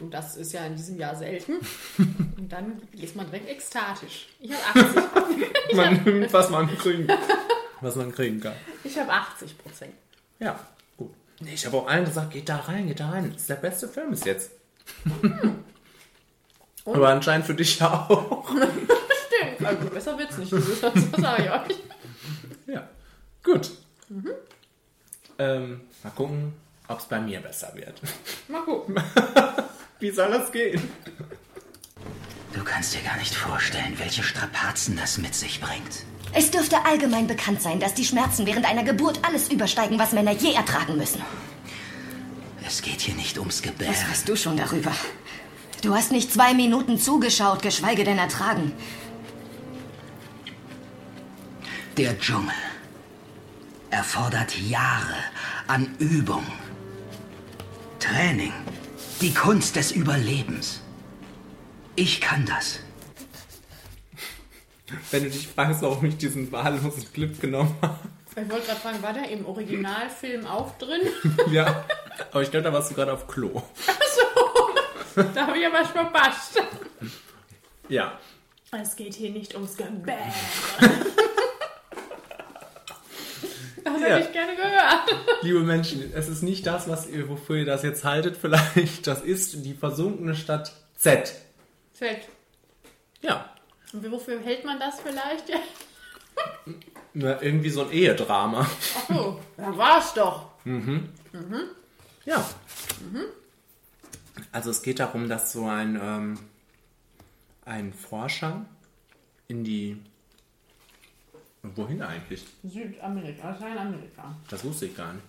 Und 0.00 0.12
das 0.12 0.36
ist 0.36 0.52
ja 0.52 0.64
in 0.66 0.76
diesem 0.76 0.98
Jahr 0.98 1.16
selten. 1.16 1.54
Und 2.36 2.52
dann 2.52 2.80
ist 2.92 3.16
man 3.16 3.26
direkt 3.26 3.48
ekstatisch. 3.48 4.28
Ich 4.38 4.52
habe 4.52 4.80
80. 4.80 5.72
Man 5.74 6.04
nimmt, 6.04 6.32
was 6.32 6.48
man 6.48 6.68
kriegen, 6.78 7.08
was 7.80 7.96
man 7.96 8.12
kriegen 8.12 8.40
kann. 8.40 8.54
Ich 8.84 8.98
habe 8.98 9.12
80 9.12 9.58
Prozent. 9.58 9.94
Ja, 10.38 10.58
gut. 10.96 11.12
Nee, 11.40 11.54
ich 11.54 11.66
habe 11.66 11.76
auch 11.76 11.86
allen 11.86 12.04
gesagt, 12.04 12.30
geht 12.30 12.48
da 12.48 12.56
rein, 12.56 12.86
geht 12.86 13.00
da 13.00 13.10
rein. 13.10 13.30
Das 13.32 13.42
ist 13.42 13.50
der 13.50 13.56
beste 13.56 13.88
Film 13.88 14.10
bis 14.10 14.24
jetzt. 14.24 14.50
Aber 16.84 17.08
anscheinend 17.08 17.46
für 17.46 17.54
dich 17.54 17.78
ja 17.78 18.06
auch. 18.08 18.48
Stimmt. 19.26 19.66
Also 19.66 19.90
besser 19.90 20.18
wird's 20.18 20.38
nicht. 20.38 20.52
Das 20.52 20.62
sage 21.16 21.44
ich 21.44 21.50
euch. 21.50 21.78
Ja, 22.66 22.88
gut. 23.42 23.70
Ähm, 25.38 25.82
mal 26.02 26.10
gucken, 26.10 26.54
ob 26.88 26.98
es 26.98 27.04
bei 27.06 27.20
mir 27.20 27.40
besser 27.40 27.72
wird. 27.74 28.00
Mal 28.48 28.62
gucken. 28.62 28.96
Wie 29.98 30.10
soll 30.10 30.30
das 30.30 30.52
gehen? 30.52 30.90
Du 32.52 32.64
kannst 32.64 32.94
dir 32.94 33.02
gar 33.02 33.16
nicht 33.16 33.34
vorstellen, 33.34 33.98
welche 33.98 34.22
Strapazen 34.22 34.96
das 34.96 35.18
mit 35.18 35.34
sich 35.34 35.60
bringt. 35.60 36.04
Es 36.32 36.50
dürfte 36.50 36.84
allgemein 36.84 37.26
bekannt 37.26 37.62
sein, 37.62 37.80
dass 37.80 37.94
die 37.94 38.04
Schmerzen 38.04 38.46
während 38.46 38.66
einer 38.66 38.84
Geburt 38.84 39.20
alles 39.22 39.48
übersteigen, 39.48 39.98
was 39.98 40.12
Männer 40.12 40.32
je 40.32 40.52
ertragen 40.52 40.96
müssen. 40.96 41.22
Es 42.66 42.82
geht 42.82 43.00
hier 43.00 43.14
nicht 43.14 43.38
ums 43.38 43.62
Gebären. 43.62 43.94
Was 43.94 44.10
weißt 44.10 44.28
du 44.28 44.36
schon 44.36 44.56
darüber? 44.56 44.92
Du 45.82 45.94
hast 45.94 46.10
nicht 46.10 46.32
zwei 46.32 46.52
Minuten 46.52 46.98
zugeschaut, 46.98 47.62
geschweige 47.62 48.04
denn 48.04 48.18
ertragen. 48.18 48.72
Der 51.96 52.18
Dschungel 52.18 52.52
erfordert 53.90 54.58
Jahre 54.58 55.16
an 55.66 55.94
Übung, 55.98 56.44
Training, 58.00 58.52
die 59.20 59.32
Kunst 59.32 59.76
des 59.76 59.92
Überlebens. 59.92 60.80
Ich 61.94 62.20
kann 62.20 62.44
das. 62.44 62.80
Wenn 65.10 65.24
du 65.24 65.30
dich 65.30 65.48
fragst, 65.48 65.82
warum 65.82 66.04
ich 66.04 66.16
diesen 66.16 66.50
wahllosen 66.52 67.12
Clip 67.12 67.40
genommen 67.40 67.74
habe. 67.82 67.98
Ich 68.30 68.50
wollte 68.50 68.66
gerade 68.66 68.80
fragen, 68.80 69.02
war 69.02 69.12
der 69.12 69.28
im 69.30 69.46
Originalfilm 69.46 70.46
auch 70.46 70.76
drin? 70.78 71.00
Ja, 71.50 71.84
aber 72.30 72.42
ich 72.42 72.50
glaube, 72.50 72.64
da 72.64 72.72
warst 72.72 72.90
du 72.90 72.94
gerade 72.94 73.12
auf 73.12 73.26
Klo. 73.26 73.62
Da 75.34 75.46
habe 75.46 75.58
ich 75.58 75.66
aber 75.66 75.84
verpasst. 75.84 76.60
Ja. 77.88 78.18
Es 78.72 78.94
geht 78.96 79.14
hier 79.14 79.30
nicht 79.30 79.54
ums 79.54 79.76
Gebären. 79.76 80.32
Das 83.84 84.00
Ja. 84.00 84.06
hätte 84.08 84.26
ich 84.26 84.32
gerne 84.32 84.56
gehört. 84.56 85.42
Liebe 85.42 85.60
Menschen, 85.60 86.12
es 86.12 86.28
ist 86.28 86.42
nicht 86.42 86.66
das, 86.66 86.88
was 86.88 87.06
ihr, 87.08 87.28
wofür 87.28 87.56
ihr 87.56 87.64
das 87.64 87.82
jetzt 87.82 88.04
haltet, 88.04 88.36
vielleicht. 88.36 89.06
Das 89.06 89.22
ist 89.22 89.64
die 89.64 89.74
versunkene 89.74 90.34
Stadt 90.34 90.72
Z. 90.96 91.32
Fett. 91.94 92.28
Ja. 93.22 93.48
Und 93.92 94.10
wofür 94.10 94.40
hält 94.40 94.64
man 94.64 94.78
das 94.78 95.00
vielleicht? 95.00 95.50
Na, 97.14 97.40
irgendwie 97.40 97.70
so 97.70 97.82
ein 97.82 97.92
Ehedrama. 97.92 98.60
Ach 98.60 99.08
so, 99.08 99.40
dann 99.56 99.76
war's 99.78 100.12
doch. 100.14 100.50
Ja. 102.24 102.44
Also 104.52 104.70
es 104.70 104.82
geht 104.82 104.98
darum, 104.98 105.28
dass 105.28 105.52
so 105.52 105.66
ein, 105.66 105.98
ähm, 106.02 106.38
ein 107.64 107.92
Forscher 107.92 108.66
in 109.48 109.64
die. 109.64 109.96
Wohin 111.62 112.02
eigentlich? 112.02 112.44
Südamerika, 112.62 113.50
Lateinamerika. 113.50 114.36
Das 114.50 114.62
wusste 114.62 114.86
ich 114.86 114.96
gar 114.96 115.14
nicht. 115.14 115.24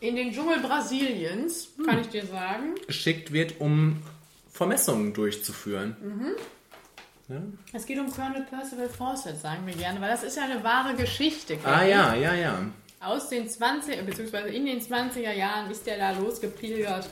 In 0.00 0.16
den 0.16 0.32
Dschungel 0.32 0.60
Brasiliens, 0.60 1.68
kann 1.84 2.00
ich 2.00 2.08
dir 2.08 2.26
sagen. 2.26 2.74
Geschickt 2.86 3.32
wird, 3.32 3.60
um 3.60 4.02
Vermessungen 4.50 5.12
durchzuführen. 5.12 5.96
Es 7.72 7.86
geht 7.86 7.98
um 7.98 8.10
Colonel 8.10 8.42
Percival 8.42 8.88
Fawcett, 8.88 9.40
sagen 9.40 9.66
wir 9.66 9.74
gerne, 9.74 10.00
weil 10.00 10.10
das 10.10 10.22
ist 10.22 10.36
ja 10.36 10.44
eine 10.44 10.62
wahre 10.62 10.94
Geschichte. 10.94 11.58
Ah 11.64 11.84
ja, 11.84 12.14
ja, 12.14 12.34
ja. 12.34 12.58
Aus 13.00 13.28
den 13.28 13.48
20er, 13.48 14.02
beziehungsweise 14.02 14.48
in 14.48 14.66
den 14.66 14.80
20er 14.80 15.32
Jahren 15.32 15.70
ist 15.70 15.86
der 15.86 15.98
da 15.98 16.12
losgepilgert 16.12 17.08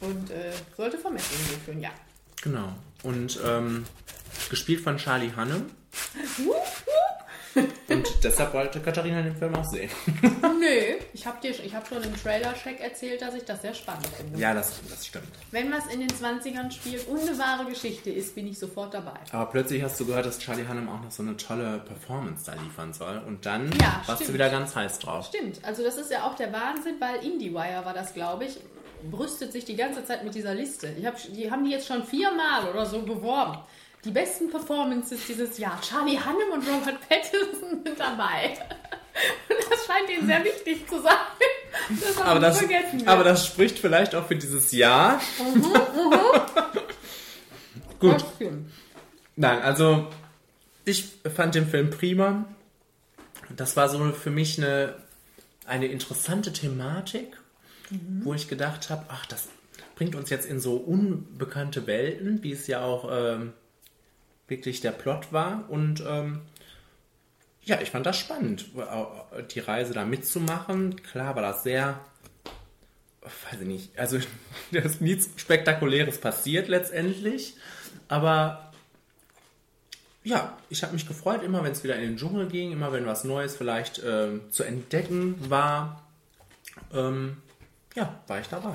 und 0.00 0.30
äh, 0.30 0.52
sollte 0.76 0.98
Vermessungen 0.98 1.48
durchführen, 1.48 1.80
ja. 1.80 1.90
Genau. 2.42 2.72
Und 3.02 3.38
ähm, 3.46 3.84
gespielt 4.48 4.80
von 4.80 4.96
Charlie 4.96 5.32
Hannem. 5.34 5.70
Und 7.88 8.06
deshalb 8.22 8.54
wollte 8.54 8.80
Katharina 8.80 9.22
den 9.22 9.34
Film 9.36 9.54
auch 9.56 9.64
sehen. 9.64 9.90
Nö, 10.42 10.96
ich 11.12 11.26
habe 11.26 11.40
dir, 11.42 11.50
ich 11.50 11.74
habe 11.74 11.84
schon 11.86 12.02
im 12.02 12.14
Trailer-Check 12.16 12.80
erzählt, 12.80 13.20
dass 13.22 13.34
ich 13.34 13.44
das 13.44 13.62
sehr 13.62 13.74
spannend 13.74 14.06
finde. 14.16 14.38
Ja, 14.38 14.54
das, 14.54 14.80
das 14.88 15.06
stimmt. 15.06 15.26
Wenn 15.50 15.72
was 15.72 15.86
in 15.92 16.00
den 16.00 16.08
20ern 16.10 16.70
spielt 16.70 17.08
und 17.08 17.20
eine 17.20 17.36
wahre 17.38 17.64
Geschichte 17.66 18.10
ist, 18.10 18.34
bin 18.34 18.46
ich 18.46 18.58
sofort 18.58 18.94
dabei. 18.94 19.14
Aber 19.32 19.46
plötzlich 19.46 19.82
hast 19.82 19.98
du 19.98 20.06
gehört, 20.06 20.26
dass 20.26 20.38
Charlie 20.38 20.66
Hannem 20.68 20.88
auch 20.88 21.00
noch 21.02 21.10
so 21.10 21.22
eine 21.22 21.36
tolle 21.36 21.78
Performance 21.86 22.44
da 22.46 22.52
liefern 22.62 22.92
soll. 22.92 23.20
Und 23.26 23.44
dann 23.46 23.70
Ja, 23.80 24.00
warst 24.06 24.08
du 24.20 24.24
stimmt. 24.24 24.34
wieder 24.34 24.50
ganz 24.50 24.76
heiß 24.76 24.98
drauf. 25.00 25.26
Stimmt, 25.26 25.58
also 25.64 25.82
das 25.82 25.96
ist 25.96 26.10
ja 26.12 26.24
auch 26.24 26.36
der 26.36 26.52
Wahnsinn, 26.52 26.94
weil 27.00 27.24
IndieWire 27.24 27.84
war 27.84 27.94
das, 27.94 28.14
glaube 28.14 28.44
ich, 28.44 28.58
brüstet 29.10 29.50
sich 29.52 29.64
die 29.64 29.76
ganze 29.76 30.04
Zeit 30.04 30.24
mit 30.24 30.34
dieser 30.34 30.54
Liste. 30.54 30.88
Ich 30.98 31.06
hab, 31.06 31.16
die 31.32 31.50
haben 31.50 31.64
die 31.64 31.70
jetzt 31.70 31.86
schon 31.88 32.04
viermal 32.04 32.68
oder 32.70 32.84
so 32.86 33.00
beworben. 33.02 33.58
Die 34.04 34.10
besten 34.10 34.50
Performances 34.50 35.20
dieses 35.26 35.58
Jahr. 35.58 35.78
Charlie 35.82 36.18
Hannem 36.18 36.50
und 36.52 36.66
Robert 36.66 36.98
Pattinson 37.06 37.84
sind 37.84 38.00
dabei. 38.00 38.56
Und 39.48 39.58
das 39.70 39.86
scheint 39.86 40.08
ihnen 40.10 40.26
sehr 40.26 40.42
wichtig 40.42 40.88
zu 40.88 41.02
sein. 41.02 41.12
Das 42.00 42.18
Aber 42.18 42.40
das, 42.40 42.64
aber 43.06 43.24
das 43.24 43.46
spricht 43.46 43.78
vielleicht 43.78 44.14
auch 44.14 44.26
für 44.26 44.36
dieses 44.36 44.72
Jahr. 44.72 45.20
Gut. 47.98 48.14
Das 48.14 48.24
stimmt. 48.36 48.70
Nein, 49.36 49.60
also 49.62 50.08
ich 50.84 51.12
fand 51.34 51.54
den 51.54 51.66
Film 51.66 51.90
prima. 51.90 52.46
Das 53.54 53.76
war 53.76 53.88
so 53.88 54.12
für 54.12 54.30
mich 54.30 54.58
eine, 54.58 54.94
eine 55.66 55.86
interessante 55.86 56.52
Thematik, 56.52 57.36
wo 58.22 58.32
ich 58.32 58.48
gedacht 58.48 58.88
habe, 58.88 59.04
ach, 59.08 59.26
das 59.26 59.48
bringt 59.96 60.14
uns 60.14 60.30
jetzt 60.30 60.46
in 60.46 60.60
so 60.60 60.76
unbekannte 60.76 61.86
Welten, 61.86 62.42
wie 62.42 62.52
es 62.52 62.66
ja 62.66 62.82
auch 62.82 63.08
ähm, 63.12 63.52
wirklich 64.50 64.80
der 64.80 64.92
Plot 64.92 65.32
war. 65.32 65.64
Und 65.68 66.04
ähm, 66.06 66.42
ja, 67.62 67.80
ich 67.80 67.90
fand 67.90 68.06
das 68.06 68.18
spannend, 68.18 68.66
äh, 68.76 69.42
die 69.44 69.60
Reise 69.60 69.94
da 69.94 70.04
mitzumachen. 70.04 71.02
Klar 71.02 71.36
war 71.36 71.42
das 71.42 71.62
sehr, 71.62 72.00
weiß 73.22 73.60
ich 73.60 73.66
nicht, 73.66 73.98
also 73.98 74.18
da 74.72 74.80
ist 74.80 75.00
nichts 75.00 75.30
Spektakuläres 75.36 76.18
passiert 76.18 76.68
letztendlich, 76.68 77.54
aber 78.08 78.72
ja, 80.22 80.58
ich 80.68 80.82
habe 80.82 80.92
mich 80.92 81.08
gefreut, 81.08 81.42
immer 81.42 81.64
wenn 81.64 81.72
es 81.72 81.82
wieder 81.82 81.96
in 81.96 82.02
den 82.02 82.16
Dschungel 82.16 82.48
ging, 82.48 82.72
immer 82.72 82.92
wenn 82.92 83.06
was 83.06 83.24
Neues 83.24 83.56
vielleicht 83.56 84.02
ähm, 84.04 84.42
zu 84.50 84.64
entdecken 84.64 85.48
war. 85.48 86.02
Ähm, 86.92 87.38
ja, 87.94 88.20
war 88.26 88.40
ich 88.40 88.46
dabei. 88.48 88.74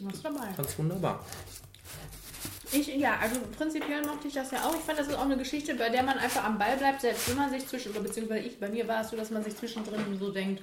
Was 0.00 0.22
dabei? 0.22 0.52
Ganz 0.56 0.78
wunderbar. 0.78 1.24
Ich, 2.72 2.88
ja, 2.88 3.16
also 3.20 3.40
prinzipiell 3.56 4.04
mochte 4.04 4.28
ich 4.28 4.34
das 4.34 4.50
ja 4.50 4.58
auch. 4.64 4.74
Ich 4.74 4.80
fand, 4.80 4.98
das 4.98 5.08
ist 5.08 5.14
auch 5.14 5.24
eine 5.24 5.36
Geschichte, 5.36 5.74
bei 5.74 5.88
der 5.88 6.02
man 6.02 6.18
einfach 6.18 6.44
am 6.44 6.58
Ball 6.58 6.76
bleibt, 6.76 7.00
selbst 7.00 7.28
wenn 7.28 7.36
man 7.36 7.50
sich 7.50 7.66
zwischen, 7.66 7.92
oder 7.92 8.00
beziehungsweise 8.00 8.40
ich, 8.40 8.58
bei 8.58 8.68
mir 8.68 8.86
war 8.88 9.02
es 9.02 9.10
so, 9.10 9.16
dass 9.16 9.30
man 9.30 9.44
sich 9.44 9.56
zwischendrin 9.56 10.18
so 10.18 10.30
denkt, 10.32 10.62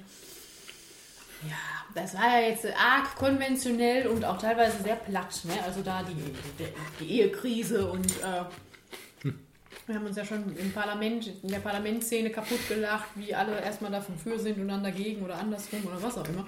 ja, 1.48 1.56
das 1.94 2.14
war 2.14 2.40
ja 2.40 2.48
jetzt 2.48 2.66
arg 2.66 3.14
konventionell 3.16 4.06
und 4.06 4.24
auch 4.24 4.38
teilweise 4.38 4.82
sehr 4.82 4.96
platt, 4.96 5.40
ne? 5.44 5.52
Also 5.64 5.82
da 5.82 6.02
die, 6.02 6.14
die, 6.14 7.04
die 7.04 7.20
Ehekrise 7.20 7.90
und 7.90 8.06
äh, 8.06 9.30
wir 9.86 9.94
haben 9.96 10.06
uns 10.06 10.16
ja 10.16 10.24
schon 10.24 10.56
im 10.56 10.72
Parlament, 10.72 11.30
in 11.42 11.48
der 11.48 11.58
Parlamentsszene 11.58 12.30
kaputt 12.30 12.66
gelacht, 12.68 13.08
wie 13.16 13.34
alle 13.34 13.60
erstmal 13.60 13.90
davon 13.90 14.16
für 14.16 14.38
sind 14.38 14.58
und 14.58 14.68
dann 14.68 14.82
dagegen 14.82 15.22
oder 15.22 15.36
andersrum 15.36 15.84
oder 15.86 16.02
was 16.02 16.16
auch 16.16 16.26
immer. 16.28 16.46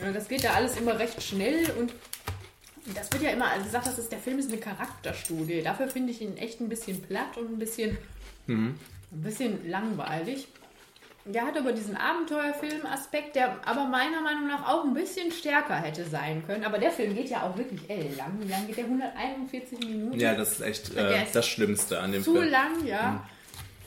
Äh, 0.00 0.12
Das 0.12 0.28
geht 0.28 0.42
ja 0.42 0.52
alles 0.52 0.76
immer 0.76 0.98
recht 0.98 1.20
schnell 1.20 1.70
und 1.78 1.92
das 2.94 3.12
wird 3.12 3.22
ja 3.22 3.30
immer 3.30 3.50
also 3.50 3.64
gesagt, 3.64 3.86
das 3.86 4.08
der 4.08 4.18
Film 4.18 4.38
ist 4.38 4.50
eine 4.50 4.60
Charakterstudie. 4.60 5.62
Dafür 5.62 5.88
finde 5.88 6.12
ich 6.12 6.20
ihn 6.20 6.36
echt 6.36 6.60
ein 6.60 6.68
bisschen 6.68 7.02
platt 7.02 7.36
und 7.36 7.52
ein 7.52 7.58
bisschen, 7.58 7.98
ein 8.46 8.78
bisschen 9.10 9.68
langweilig. 9.68 10.48
Der 11.24 11.42
hat 11.42 11.58
aber 11.58 11.72
diesen 11.72 11.94
Abenteuerfilm-Aspekt, 11.94 13.36
der 13.36 13.58
aber 13.66 13.84
meiner 13.84 14.22
Meinung 14.22 14.46
nach 14.46 14.66
auch 14.66 14.84
ein 14.84 14.94
bisschen 14.94 15.30
stärker 15.30 15.76
hätte 15.76 16.06
sein 16.06 16.42
können. 16.46 16.64
Aber 16.64 16.78
der 16.78 16.90
Film 16.90 17.14
geht 17.14 17.28
ja 17.28 17.42
auch 17.42 17.56
wirklich 17.58 17.88
ellenlang. 17.90 18.38
Wie 18.40 18.48
lang 18.48 18.66
geht 18.66 18.78
der? 18.78 18.84
141 18.84 19.78
Minuten? 19.80 20.18
Ja, 20.18 20.34
das 20.34 20.52
ist 20.52 20.60
echt 20.62 20.96
äh, 20.96 21.22
ist 21.22 21.36
das 21.36 21.46
Schlimmste 21.46 22.00
an 22.00 22.12
dem 22.12 22.22
zu 22.22 22.32
Film. 22.32 22.48
lang, 22.48 22.86
ja. 22.86 23.22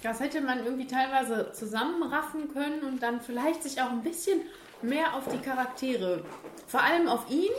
Das 0.04 0.20
hätte 0.20 0.42
man 0.42 0.64
irgendwie 0.64 0.88
teilweise 0.88 1.52
zusammenraffen 1.54 2.54
können 2.54 2.82
und 2.82 3.02
dann 3.02 3.22
vielleicht 3.22 3.64
sich 3.64 3.82
auch 3.82 3.90
ein 3.90 4.04
bisschen 4.04 4.42
mehr 4.84 5.16
auf 5.16 5.28
die 5.28 5.38
Charaktere, 5.38 6.24
vor 6.68 6.82
allem 6.84 7.08
auf 7.08 7.30
ihn, 7.30 7.52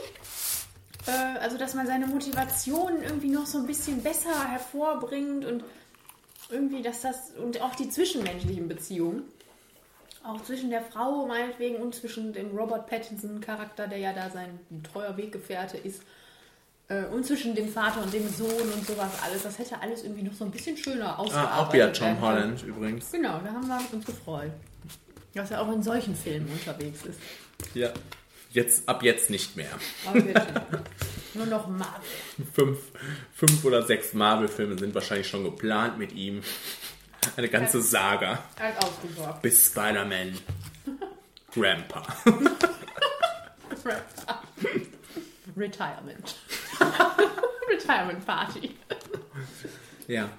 äh, 1.07 1.39
also 1.39 1.57
dass 1.57 1.73
man 1.73 1.87
seine 1.87 2.07
Motivation 2.07 3.01
irgendwie 3.03 3.29
noch 3.29 3.45
so 3.45 3.59
ein 3.59 3.67
bisschen 3.67 4.01
besser 4.01 4.51
hervorbringt 4.51 5.45
und 5.45 5.63
irgendwie, 6.49 6.81
dass 6.81 7.01
das 7.01 7.31
und 7.41 7.61
auch 7.61 7.75
die 7.75 7.89
zwischenmenschlichen 7.89 8.67
Beziehungen, 8.67 9.23
auch 10.23 10.41
zwischen 10.43 10.69
der 10.69 10.81
Frau 10.81 11.25
meinetwegen 11.25 11.77
und 11.77 11.95
zwischen 11.95 12.31
dem 12.33 12.55
Robert 12.55 12.87
Pattinson 12.87 13.41
Charakter, 13.41 13.87
der 13.87 13.97
ja 13.97 14.13
da 14.13 14.29
sein 14.29 14.59
treuer 14.83 15.17
Weggefährte 15.17 15.77
ist, 15.77 16.03
äh, 16.87 17.05
und 17.05 17.25
zwischen 17.25 17.55
dem 17.55 17.69
Vater 17.69 18.01
und 18.01 18.13
dem 18.13 18.27
Sohn 18.29 18.71
und 18.73 18.85
sowas 18.85 19.11
alles. 19.23 19.43
Das 19.43 19.57
hätte 19.59 19.81
alles 19.81 20.03
irgendwie 20.03 20.23
noch 20.23 20.33
so 20.33 20.45
ein 20.45 20.51
bisschen 20.51 20.77
schöner 20.77 21.19
ausgearbeitet. 21.19 21.53
Ah, 21.53 21.61
auch 21.61 21.73
wieder 21.73 21.93
Tom. 21.93 22.21
Holland 22.21 22.63
übrigens. 22.63 23.11
Genau, 23.11 23.39
da 23.39 23.51
haben 23.53 23.67
wir 23.67 23.79
uns 23.93 24.05
gefreut. 24.05 24.51
Dass 25.33 25.51
er 25.51 25.61
auch 25.61 25.71
in 25.71 25.81
solchen 25.81 26.15
Filmen 26.15 26.47
unterwegs 26.51 27.05
ist. 27.05 27.19
Ja. 27.73 27.91
Jetzt, 28.51 28.87
ab 28.87 29.01
jetzt 29.01 29.31
nicht 29.31 29.57
mehr. 29.57 29.71
Aber 30.05 30.19
jetzt 30.19 30.47
nicht. 30.53 30.61
Nur 31.43 31.59
noch 31.59 31.67
Marvel. 31.67 32.01
Fünf, 32.53 32.79
fünf 33.33 33.65
oder 33.65 33.83
sechs 33.83 34.13
Marvel-Filme 34.13 34.77
sind 34.77 34.95
wahrscheinlich 34.95 35.27
schon 35.27 35.43
geplant 35.43 35.97
mit 35.97 36.13
ihm. 36.13 36.41
Eine 37.35 37.49
ganze 37.49 37.81
Saga. 37.81 38.39
Alt 38.57 38.77
ausgesorgt. 38.77 39.41
Bis 39.41 39.65
Spider-Man. 39.65 40.39
Grandpa. 41.53 42.03
Retirement. 45.57 46.35
Retirement 47.69 48.25
Party. 48.25 48.75
Ja. 50.07 50.29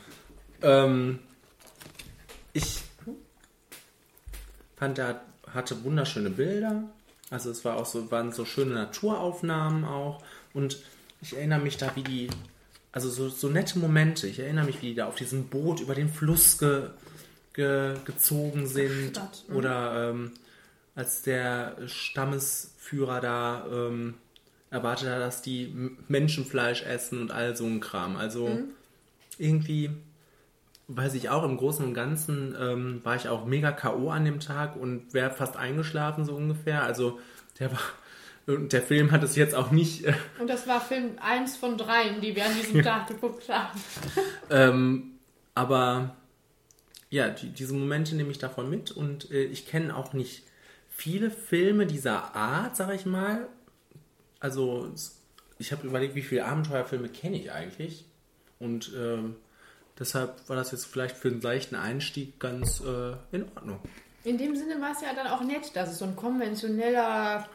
Ähm, 0.62 1.18
ich 2.54 2.80
fand, 4.76 4.98
er 4.98 5.20
hatte 5.52 5.84
wunderschöne 5.84 6.30
Bilder. 6.30 6.84
Also 7.30 7.50
es 7.50 7.62
war 7.64 7.76
auch 7.76 7.86
so, 7.86 8.10
waren 8.10 8.32
so 8.32 8.46
schöne 8.46 8.74
Naturaufnahmen 8.74 9.84
auch. 9.84 10.22
Und 10.54 10.78
ich 11.24 11.36
erinnere 11.36 11.60
mich 11.60 11.78
da, 11.78 11.90
wie 11.96 12.02
die, 12.02 12.28
also 12.92 13.08
so, 13.08 13.28
so 13.28 13.48
nette 13.48 13.78
Momente. 13.78 14.26
Ich 14.26 14.38
erinnere 14.38 14.66
mich, 14.66 14.82
wie 14.82 14.88
die 14.88 14.94
da 14.94 15.06
auf 15.06 15.16
diesem 15.16 15.48
Boot 15.48 15.80
über 15.80 15.94
den 15.94 16.10
Fluss 16.10 16.58
ge, 16.58 16.90
ge, 17.54 17.94
gezogen 18.04 18.66
sind. 18.66 19.16
Stadt, 19.16 19.44
mhm. 19.48 19.56
Oder 19.56 20.10
ähm, 20.10 20.32
als 20.94 21.22
der 21.22 21.76
Stammesführer 21.86 23.20
da 23.20 23.66
ähm, 23.72 24.14
erwartet 24.70 25.08
hat, 25.08 25.20
dass 25.20 25.40
die 25.40 25.74
Menschenfleisch 26.08 26.82
essen 26.82 27.20
und 27.22 27.30
all 27.30 27.56
so 27.56 27.64
ein 27.64 27.80
Kram. 27.80 28.16
Also 28.16 28.48
Mhm. 28.48 28.64
irgendwie 29.38 29.90
weiß 30.86 31.14
ich 31.14 31.30
auch, 31.30 31.44
im 31.44 31.56
Großen 31.56 31.82
und 31.82 31.94
Ganzen 31.94 32.54
ähm, 32.60 33.00
war 33.04 33.16
ich 33.16 33.28
auch 33.30 33.46
mega 33.46 33.72
K.O. 33.72 34.10
an 34.10 34.26
dem 34.26 34.40
Tag 34.40 34.76
und 34.76 35.14
wäre 35.14 35.30
fast 35.30 35.56
eingeschlafen, 35.56 36.26
so 36.26 36.34
ungefähr. 36.34 36.82
Also 36.82 37.18
der 37.58 37.72
war. 37.72 37.80
Und 38.46 38.72
der 38.72 38.82
Film 38.82 39.10
hat 39.10 39.22
es 39.22 39.36
jetzt 39.36 39.54
auch 39.54 39.70
nicht. 39.70 40.04
Äh, 40.04 40.14
Und 40.38 40.48
das 40.48 40.66
war 40.66 40.80
Film 40.80 41.12
1 41.20 41.56
von 41.56 41.78
3, 41.78 42.20
die 42.20 42.36
wir 42.36 42.44
an 42.44 42.54
diesem 42.54 42.82
Tag 42.82 43.06
geguckt 43.08 43.48
haben. 43.48 43.80
ähm, 44.50 45.12
aber 45.54 46.14
ja, 47.10 47.30
die, 47.30 47.48
diese 47.48 47.74
Momente 47.74 48.16
nehme 48.16 48.30
ich 48.30 48.38
davon 48.38 48.68
mit 48.68 48.90
und 48.90 49.30
äh, 49.30 49.44
ich 49.44 49.66
kenne 49.66 49.96
auch 49.96 50.12
nicht 50.12 50.42
viele 50.90 51.30
Filme 51.30 51.86
dieser 51.86 52.34
Art, 52.34 52.76
sag 52.76 52.94
ich 52.94 53.06
mal. 53.06 53.46
Also 54.40 54.92
ich 55.58 55.72
habe 55.72 55.86
überlegt, 55.86 56.14
wie 56.14 56.22
viele 56.22 56.44
Abenteuerfilme 56.44 57.08
kenne 57.08 57.38
ich 57.38 57.52
eigentlich 57.52 58.04
und 58.58 58.92
ähm, 58.96 59.36
deshalb 59.98 60.48
war 60.48 60.56
das 60.56 60.72
jetzt 60.72 60.86
vielleicht 60.86 61.16
für 61.16 61.28
einen 61.28 61.40
leichten 61.40 61.76
Einstieg 61.76 62.38
ganz 62.40 62.80
äh, 62.80 63.12
in 63.32 63.44
Ordnung. 63.54 63.78
In 64.24 64.38
dem 64.38 64.56
Sinne 64.56 64.80
war 64.80 64.92
es 64.92 65.02
ja 65.02 65.14
dann 65.14 65.26
auch 65.28 65.42
nett, 65.42 65.76
dass 65.76 65.90
es 65.90 65.98
so 65.98 66.06
ein 66.06 66.16
konventioneller 66.16 67.46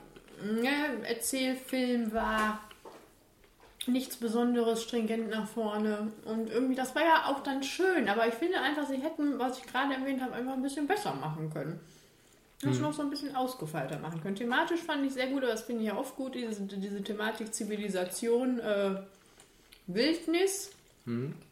ne, 0.43 1.05
Erzählfilm 1.07 2.13
war. 2.13 2.61
nichts 3.87 4.17
Besonderes, 4.17 4.83
stringent 4.83 5.29
nach 5.29 5.47
vorne. 5.47 6.11
Und 6.25 6.49
irgendwie, 6.49 6.75
das 6.75 6.93
war 6.95 7.01
ja 7.01 7.25
auch 7.27 7.41
dann 7.41 7.63
schön. 7.63 8.09
Aber 8.09 8.27
ich 8.27 8.33
finde 8.35 8.59
einfach, 8.59 8.87
sie 8.87 8.97
hätten, 8.97 9.39
was 9.39 9.57
ich 9.57 9.65
gerade 9.65 9.93
erwähnt 9.93 10.21
habe, 10.21 10.33
einfach 10.33 10.53
ein 10.53 10.61
bisschen 10.61 10.87
besser 10.87 11.13
machen 11.15 11.49
können. 11.51 11.79
Das 12.61 12.77
noch 12.79 12.93
so 12.93 13.01
ein 13.01 13.09
bisschen 13.09 13.35
ausgefeilter 13.35 13.99
machen 13.99 14.21
können. 14.21 14.35
Thematisch 14.35 14.81
fand 14.81 15.05
ich 15.05 15.13
sehr 15.13 15.27
gut, 15.27 15.43
aber 15.43 15.53
das 15.53 15.61
finde 15.61 15.83
ich 15.83 15.87
ja 15.87 15.97
oft 15.97 16.17
gut, 16.17 16.35
diese, 16.35 16.61
diese 16.63 17.01
Thematik 17.01 17.53
Zivilisation, 17.53 18.59
äh, 18.59 18.95
Wildnis. 19.87 20.71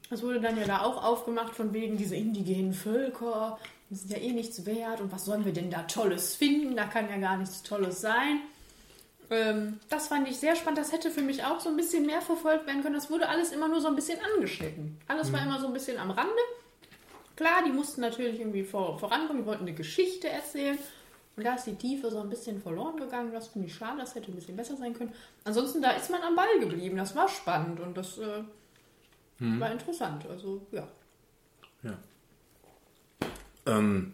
Das 0.09 0.21
wurde 0.21 0.41
dann 0.41 0.57
ja 0.57 0.65
da 0.65 0.81
auch 0.81 1.03
aufgemacht 1.03 1.55
von 1.55 1.73
wegen 1.73 1.95
diese 1.95 2.15
indigenen 2.15 2.73
Völker, 2.73 3.57
die 3.89 3.95
sind 3.95 4.11
ja 4.11 4.17
eh 4.17 4.31
nichts 4.33 4.65
wert 4.65 4.99
und 4.99 5.11
was 5.11 5.23
sollen 5.23 5.45
wir 5.45 5.53
denn 5.53 5.71
da 5.71 5.83
Tolles 5.83 6.35
finden? 6.35 6.75
Da 6.75 6.83
kann 6.85 7.09
ja 7.09 7.17
gar 7.17 7.37
nichts 7.37 7.63
Tolles 7.63 8.01
sein. 8.01 8.41
Ähm, 9.29 9.79
das 9.89 10.07
fand 10.07 10.27
ich 10.27 10.37
sehr 10.37 10.55
spannend. 10.55 10.79
Das 10.79 10.91
hätte 10.91 11.11
für 11.11 11.21
mich 11.21 11.43
auch 11.43 11.59
so 11.59 11.69
ein 11.69 11.77
bisschen 11.77 12.05
mehr 12.05 12.21
verfolgt 12.21 12.65
werden 12.67 12.81
können. 12.81 12.95
Das 12.95 13.09
wurde 13.09 13.27
alles 13.27 13.51
immer 13.51 13.67
nur 13.67 13.81
so 13.81 13.87
ein 13.87 13.95
bisschen 13.95 14.19
angeschnitten. 14.35 14.97
Alles 15.07 15.31
war 15.33 15.41
immer 15.41 15.59
so 15.59 15.67
ein 15.67 15.73
bisschen 15.73 15.97
am 15.97 16.11
Rande. 16.11 16.31
Klar, 17.35 17.63
die 17.65 17.71
mussten 17.71 18.01
natürlich 18.01 18.39
irgendwie 18.39 18.63
vor, 18.63 18.97
vorankommen, 18.97 19.43
die 19.43 19.47
wollten 19.47 19.63
eine 19.63 19.73
Geschichte 19.73 20.29
erzählen. 20.29 20.77
Und 21.35 21.45
da 21.45 21.53
ist 21.53 21.65
die 21.65 21.75
Tiefe 21.75 22.09
so 22.09 22.19
ein 22.19 22.29
bisschen 22.29 22.59
verloren 22.59 22.97
gegangen. 22.97 23.31
Das 23.31 23.49
finde 23.49 23.67
ich 23.67 23.75
schade, 23.75 23.99
das 23.99 24.15
hätte 24.15 24.31
ein 24.31 24.35
bisschen 24.35 24.55
besser 24.55 24.75
sein 24.75 24.93
können. 24.93 25.13
Ansonsten, 25.43 25.81
da 25.81 25.91
ist 25.91 26.09
man 26.09 26.21
am 26.21 26.35
Ball 26.35 26.59
geblieben. 26.59 26.97
Das 26.97 27.15
war 27.15 27.27
spannend 27.27 27.79
und 27.79 27.95
das 27.95 28.17
äh, 28.17 28.43
war 29.39 29.71
interessant. 29.71 30.25
Also, 30.27 30.65
ja. 30.71 30.87
Ja. 31.83 31.93
Ähm, 33.67 34.13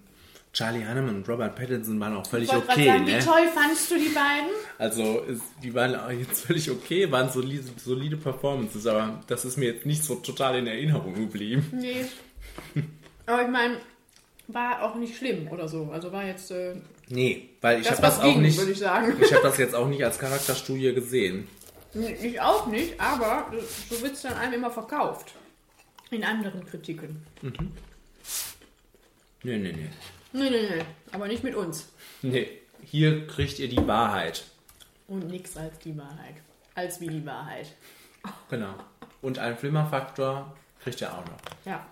Charlie 0.53 0.85
Hanneman 0.85 1.15
und 1.15 1.27
Robert 1.27 1.55
Pattinson 1.55 1.99
waren 1.99 2.15
auch 2.15 2.27
völlig 2.27 2.49
Ich 2.49 2.55
okay, 2.55 2.85
sagen, 2.85 3.05
ne? 3.05 3.17
wie 3.17 3.25
toll 3.25 3.47
fandst 3.53 3.89
du 3.89 3.95
die 3.95 4.09
beiden? 4.09 4.49
Also, 4.77 5.21
ist, 5.21 5.41
die 5.63 5.73
waren 5.73 5.95
auch 5.95 6.11
jetzt 6.11 6.45
völlig 6.45 6.69
okay, 6.69 7.11
waren 7.11 7.31
solide, 7.31 7.63
solide 7.77 8.17
Performances, 8.17 8.85
aber 8.85 9.19
das 9.27 9.45
ist 9.45 9.57
mir 9.57 9.73
jetzt 9.73 9.85
nicht 9.87 10.03
so 10.03 10.15
total 10.15 10.59
in 10.59 10.67
Erinnerung 10.67 11.15
geblieben. 11.15 11.67
Nee. 11.73 12.05
Aber 13.25 13.41
ich 13.41 13.49
meine, 13.49 13.77
war 14.47 14.83
auch 14.83 14.95
nicht 14.95 15.17
schlimm 15.17 15.47
oder 15.47 15.67
so. 15.67 15.89
Also 15.91 16.11
war 16.11 16.25
jetzt 16.25 16.51
äh, 16.51 16.75
Nee, 17.09 17.49
weil 17.61 17.81
ich 17.81 17.87
das, 17.87 17.97
habe 17.97 18.07
das 18.07 18.19
auch 18.19 18.23
ging, 18.23 18.41
nicht. 18.41 18.61
ich. 18.61 18.81
Ich 18.81 18.85
habe 18.87 19.41
das 19.43 19.57
jetzt 19.57 19.73
auch 19.73 19.87
nicht 19.87 20.03
als 20.03 20.19
Charakterstudie 20.19 20.93
gesehen. 20.93 21.47
Nee, 21.93 22.15
Ich 22.21 22.41
auch 22.41 22.67
nicht, 22.67 22.99
aber 22.99 23.51
so 23.89 24.01
wird 24.01 24.13
es 24.13 24.21
dann 24.21 24.33
einem 24.33 24.53
immer 24.53 24.71
verkauft. 24.71 25.33
In 26.11 26.23
anderen 26.23 26.65
Kritiken. 26.65 27.23
Nee, 27.41 29.57
nee, 29.57 29.73
nee. 29.73 29.89
Nee, 30.33 30.49
nee, 30.49 30.69
nee. 30.69 30.83
Aber 31.11 31.27
nicht 31.27 31.43
mit 31.43 31.55
uns. 31.55 31.89
Nee, 32.23 32.49
hier 32.81 33.27
kriegt 33.27 33.59
ihr 33.59 33.69
die 33.69 33.87
Wahrheit. 33.87 34.43
Und 35.07 35.27
nichts 35.27 35.55
als 35.55 35.77
die 35.79 35.95
Wahrheit. 35.97 36.35
Als 36.75 36.99
wie 36.99 37.07
die 37.07 37.25
Wahrheit. 37.25 37.67
Genau. 38.49 38.73
Und 39.21 39.37
einen 39.37 39.57
Flimmerfaktor 39.57 40.55
kriegt 40.81 41.01
ihr 41.01 41.13
auch 41.13 41.25
noch. 41.25 41.37
Ja. 41.65 41.85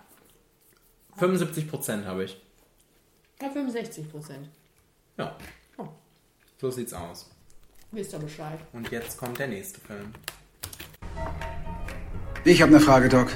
75% 1.18 2.04
habe 2.04 2.24
ich. 2.24 2.40
Ja, 3.40 3.50
65 3.50 4.10
Prozent. 4.10 4.48
Ja. 5.16 5.36
Oh. 5.78 5.88
So 6.60 6.70
sieht's 6.70 6.92
aus. 6.92 7.30
Wisst 7.92 8.12
ihr 8.12 8.18
Bescheid. 8.18 8.58
Und 8.72 8.90
jetzt 8.90 9.18
kommt 9.18 9.38
der 9.38 9.48
nächste 9.48 9.80
Film. 9.80 10.12
Ich 12.44 12.60
habe 12.60 12.74
eine 12.74 12.80
Frage, 12.80 13.08
Doc. 13.08 13.28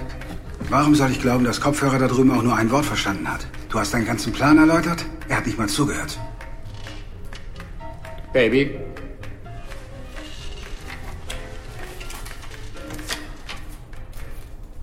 Warum 0.69 0.97
soll 0.97 1.13
ich 1.13 1.21
glauben, 1.21 1.45
dass 1.45 1.61
Kopfhörer 1.61 2.01
da 2.01 2.09
drüben 2.09 2.33
auch 2.33 2.43
nur 2.43 2.57
ein 2.57 2.73
Wort 2.73 2.85
verstanden 2.85 3.33
hat? 3.33 3.47
Du 3.69 3.79
hast 3.79 3.95
deinen 3.95 4.05
ganzen 4.05 4.33
Plan 4.33 4.59
erläutert? 4.59 5.05
Er 5.29 5.37
hat 5.37 5.47
nicht 5.47 5.57
mal 5.57 5.69
zugehört. 5.69 6.19
Baby. 8.33 8.77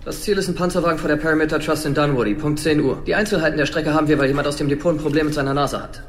Das 0.06 0.22
Ziel 0.22 0.38
ist 0.38 0.48
ein 0.48 0.54
Panzerwagen 0.54 0.98
vor 0.98 1.08
der 1.08 1.16
Parameter 1.16 1.60
Trust 1.60 1.84
in 1.84 1.92
Dunwoody, 1.92 2.34
Punkt 2.34 2.60
10 2.60 2.80
Uhr. 2.80 3.02
Die 3.06 3.14
Einzelheiten 3.14 3.58
der 3.58 3.66
Strecke 3.66 3.92
haben 3.92 4.08
wir, 4.08 4.18
weil 4.18 4.28
jemand 4.28 4.48
aus 4.48 4.56
dem 4.56 4.70
Depot 4.70 4.94
ein 4.94 4.98
Problem 4.98 5.26
mit 5.26 5.34
seiner 5.34 5.52
Nase 5.52 5.82
hat. 5.82 6.02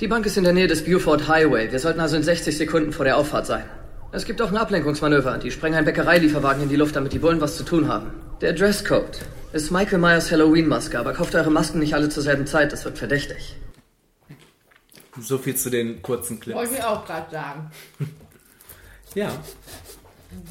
Die 0.00 0.08
Bank 0.08 0.24
ist 0.24 0.38
in 0.38 0.44
der 0.44 0.54
Nähe 0.54 0.68
des 0.68 0.84
Buford 0.86 1.28
Highway. 1.28 1.70
Wir 1.70 1.80
sollten 1.80 2.00
also 2.00 2.16
in 2.16 2.22
60 2.22 2.56
Sekunden 2.56 2.92
vor 2.92 3.04
der 3.04 3.18
Auffahrt 3.18 3.44
sein. 3.44 3.64
Es 4.10 4.24
gibt 4.24 4.40
auch 4.40 4.48
ein 4.50 4.56
Ablenkungsmanöver. 4.56 5.38
Die 5.38 5.50
sprengen 5.50 5.76
einen 5.76 5.84
Bäckereilieferwagen 5.84 6.62
in 6.62 6.68
die 6.68 6.76
Luft, 6.76 6.96
damit 6.96 7.12
die 7.12 7.18
Bullen 7.18 7.40
was 7.40 7.56
zu 7.56 7.62
tun 7.64 7.88
haben. 7.88 8.10
Der 8.40 8.52
Dresscode 8.52 9.18
ist 9.52 9.70
Michael 9.70 9.98
Myers 9.98 10.30
Halloween-Maske, 10.30 10.98
aber 10.98 11.12
kauft 11.12 11.34
eure 11.34 11.50
Masken 11.50 11.78
nicht 11.80 11.94
alle 11.94 12.08
zur 12.08 12.22
selben 12.22 12.46
Zeit. 12.46 12.72
Das 12.72 12.84
wird 12.84 12.98
verdächtig. 12.98 13.56
So 15.20 15.36
viel 15.38 15.56
zu 15.56 15.68
den 15.68 16.00
kurzen 16.00 16.38
Clips. 16.40 16.56
Wollte 16.56 16.74
ich 16.74 16.82
auch 16.84 17.04
gerade 17.04 17.30
sagen. 17.30 17.70
Ja, 19.14 19.30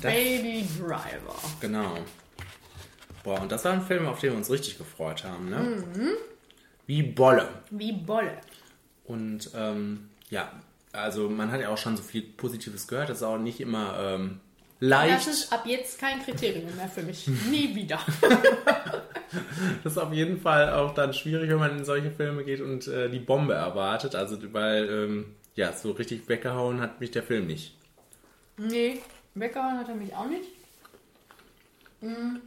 Das- 0.01 0.11
Baby 0.13 0.67
Driver. 0.79 1.35
genau. 1.61 1.97
Boah, 3.23 3.41
und 3.41 3.51
das 3.51 3.63
war 3.65 3.73
ein 3.73 3.81
Film, 3.81 4.07
auf 4.07 4.19
den 4.19 4.31
wir 4.31 4.37
uns 4.37 4.49
richtig 4.49 4.77
gefreut 4.77 5.23
haben, 5.23 5.49
ne? 5.49 5.83
Wie 6.85 7.03
Bolle. 7.03 7.47
Wie 7.69 7.91
Bolle. 7.93 8.31
Und 9.05 9.49
ähm, 9.55 10.09
ja, 10.29 10.51
also 10.97 11.29
man 11.29 11.51
hat 11.51 11.61
ja 11.61 11.69
auch 11.69 11.77
schon 11.77 11.95
so 11.95 12.03
viel 12.03 12.21
Positives 12.21 12.87
gehört. 12.87 13.09
Das 13.09 13.17
ist 13.17 13.23
auch 13.23 13.37
nicht 13.37 13.59
immer 13.59 13.97
ähm, 13.99 14.39
leicht. 14.79 15.27
Das 15.27 15.27
ist 15.27 15.53
ab 15.53 15.63
jetzt 15.65 15.99
kein 15.99 16.21
Kriterium 16.23 16.75
mehr 16.75 16.89
für 16.89 17.03
mich. 17.03 17.27
Nie 17.49 17.73
wieder. 17.75 17.99
Das 19.83 19.93
ist 19.93 19.97
auf 19.97 20.13
jeden 20.13 20.39
Fall 20.39 20.73
auch 20.73 20.93
dann 20.93 21.13
schwierig, 21.13 21.49
wenn 21.49 21.59
man 21.59 21.77
in 21.77 21.85
solche 21.85 22.11
Filme 22.11 22.43
geht 22.43 22.61
und 22.61 22.87
äh, 22.87 23.09
die 23.09 23.19
Bombe 23.19 23.53
erwartet. 23.53 24.15
Also, 24.15 24.37
weil, 24.53 24.89
ähm, 24.89 25.35
ja, 25.55 25.73
so 25.73 25.91
richtig 25.91 26.29
weggehauen 26.29 26.79
hat 26.79 26.99
mich 27.01 27.11
der 27.11 27.23
Film 27.23 27.47
nicht. 27.47 27.75
Nee, 28.57 29.01
weggehauen 29.35 29.77
hat 29.77 29.89
er 29.89 29.95
mich 29.95 30.15
auch 30.15 30.27
nicht. 30.27 30.49
Mm. 32.01 32.37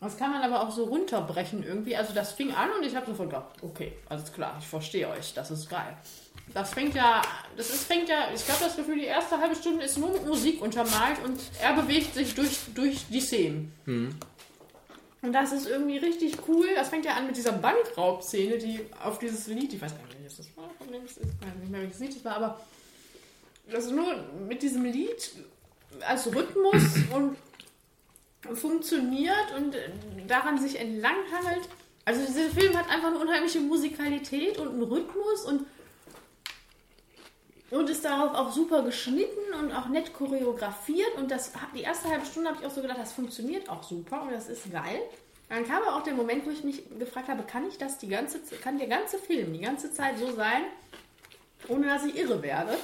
Das 0.00 0.18
kann 0.18 0.32
man 0.32 0.42
aber 0.42 0.62
auch 0.62 0.70
so 0.70 0.84
runterbrechen 0.84 1.62
irgendwie. 1.62 1.96
Also 1.96 2.12
das 2.12 2.32
fing 2.32 2.52
an 2.52 2.70
und 2.78 2.84
ich 2.84 2.94
habe 2.94 3.06
sofort 3.06 3.30
gedacht, 3.30 3.46
okay, 3.62 3.92
alles 4.08 4.30
klar, 4.32 4.56
ich 4.58 4.66
verstehe 4.66 5.08
euch, 5.08 5.32
das 5.32 5.50
ist 5.50 5.70
geil. 5.70 5.96
Das 6.54 6.72
fängt 6.72 6.94
ja, 6.94 7.20
das 7.56 7.70
ist, 7.70 7.84
fängt 7.84 8.08
ja, 8.08 8.28
ich 8.32 8.44
glaube 8.46 8.60
das 8.62 8.76
Gefühl, 8.76 8.94
die 8.94 9.06
erste 9.06 9.38
halbe 9.38 9.56
Stunde 9.56 9.84
ist 9.84 9.98
nur 9.98 10.12
mit 10.12 10.24
Musik 10.24 10.62
untermalt 10.62 11.18
und 11.24 11.40
er 11.60 11.74
bewegt 11.74 12.14
sich 12.14 12.32
durch, 12.36 12.58
durch 12.72 13.06
die 13.10 13.20
Szenen. 13.20 13.72
Und 15.20 15.32
das 15.32 15.50
ist 15.50 15.66
irgendwie 15.66 15.98
richtig 15.98 16.36
cool. 16.46 16.68
Das 16.76 16.90
fängt 16.90 17.06
ja 17.06 17.14
an 17.14 17.26
mit 17.26 17.36
dieser 17.36 17.52
Bankraubszene, 17.52 18.58
die 18.58 18.80
auf 19.02 19.18
dieses 19.18 19.48
Lied, 19.48 19.72
ich 19.72 19.82
weiß 19.82 19.96
gar 19.96 20.04
nicht, 20.04 20.18
welches 20.20 20.36
das 20.36 20.46
war, 20.56 20.70
von 20.78 20.92
dem 20.92 21.02
es 21.04 21.16
ist, 21.16 21.22
ich 21.22 21.46
weiß 21.46 21.54
nicht 21.60 21.72
mehr, 21.72 21.80
welches 21.80 21.98
Lied 21.98 22.14
das 22.14 22.24
war, 22.24 22.36
aber 22.36 22.60
das 23.68 23.86
ist 23.86 23.92
nur 23.92 24.14
mit 24.46 24.62
diesem 24.62 24.84
Lied 24.84 25.32
als 26.06 26.32
Rhythmus 26.32 26.82
und 27.12 27.36
funktioniert 28.56 29.54
und 29.56 29.74
daran 30.28 30.60
sich 30.60 30.78
entlanghangelt. 30.78 31.68
Also 32.04 32.24
dieser 32.24 32.50
Film 32.50 32.76
hat 32.76 32.88
einfach 32.90 33.08
eine 33.08 33.18
unheimliche 33.18 33.60
Musikalität 33.60 34.58
und 34.58 34.68
einen 34.68 34.82
Rhythmus 34.82 35.46
und 35.46 35.66
und 37.74 37.90
ist 37.90 38.04
darauf 38.04 38.34
auch 38.34 38.52
super 38.52 38.82
geschnitten 38.82 39.52
und 39.60 39.72
auch 39.72 39.88
nett 39.88 40.14
choreografiert 40.14 41.16
und 41.16 41.30
das 41.30 41.52
die 41.74 41.82
erste 41.82 42.08
halbe 42.08 42.24
Stunde 42.24 42.50
habe 42.50 42.60
ich 42.60 42.66
auch 42.66 42.70
so 42.70 42.80
gedacht, 42.80 43.00
das 43.00 43.12
funktioniert 43.12 43.68
auch 43.68 43.82
super 43.82 44.22
und 44.22 44.32
das 44.32 44.48
ist 44.48 44.70
geil. 44.70 45.00
Dann 45.48 45.66
kam 45.66 45.82
aber 45.82 45.96
auch 45.96 46.02
der 46.02 46.14
Moment, 46.14 46.46
wo 46.46 46.50
ich 46.50 46.64
mich 46.64 46.82
gefragt 46.98 47.28
habe, 47.28 47.42
kann 47.42 47.66
ich 47.68 47.76
das 47.76 47.98
die 47.98 48.08
ganze 48.08 48.38
kann 48.62 48.78
der 48.78 48.86
ganze 48.86 49.18
Film 49.18 49.52
die 49.52 49.60
ganze 49.60 49.92
Zeit 49.92 50.18
so 50.18 50.30
sein, 50.32 50.62
ohne 51.68 51.86
dass 51.86 52.04
ich 52.04 52.16
irre 52.16 52.40
werde? 52.42 52.78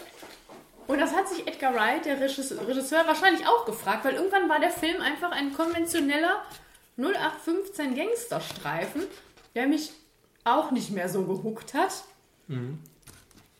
Und 0.88 0.99
das 0.99 1.14
hat 1.14 1.28
sich 1.28 1.47
Edgar 1.47 1.72
Wright, 1.74 2.05
der 2.05 2.20
Regisseur, 2.20 3.07
wahrscheinlich 3.07 3.47
auch 3.47 3.64
gefragt, 3.64 4.05
weil 4.05 4.14
irgendwann 4.14 4.49
war 4.49 4.59
der 4.59 4.70
Film 4.70 5.01
einfach 5.01 5.30
ein 5.30 5.55
konventioneller 5.55 6.43
0815 6.97 7.95
Gangsterstreifen, 7.95 9.03
der 9.55 9.68
mich 9.68 9.93
auch 10.43 10.72
nicht 10.72 10.91
mehr 10.91 11.09
so 11.09 11.22
gehuckt 11.24 11.74
hat. 11.74 12.03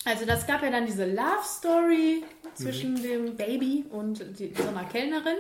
Also 0.05 0.25
das 0.25 0.47
gab 0.47 0.63
ja 0.63 0.71
dann 0.71 0.87
diese 0.87 1.05
Love 1.07 1.45
Story 1.45 2.25
zwischen 2.55 3.01
dem 3.03 3.37
Baby 3.37 3.85
und 3.91 4.25
die, 4.39 4.53
so 4.57 4.69
einer 4.69 4.85
Kellnerin. 4.85 5.37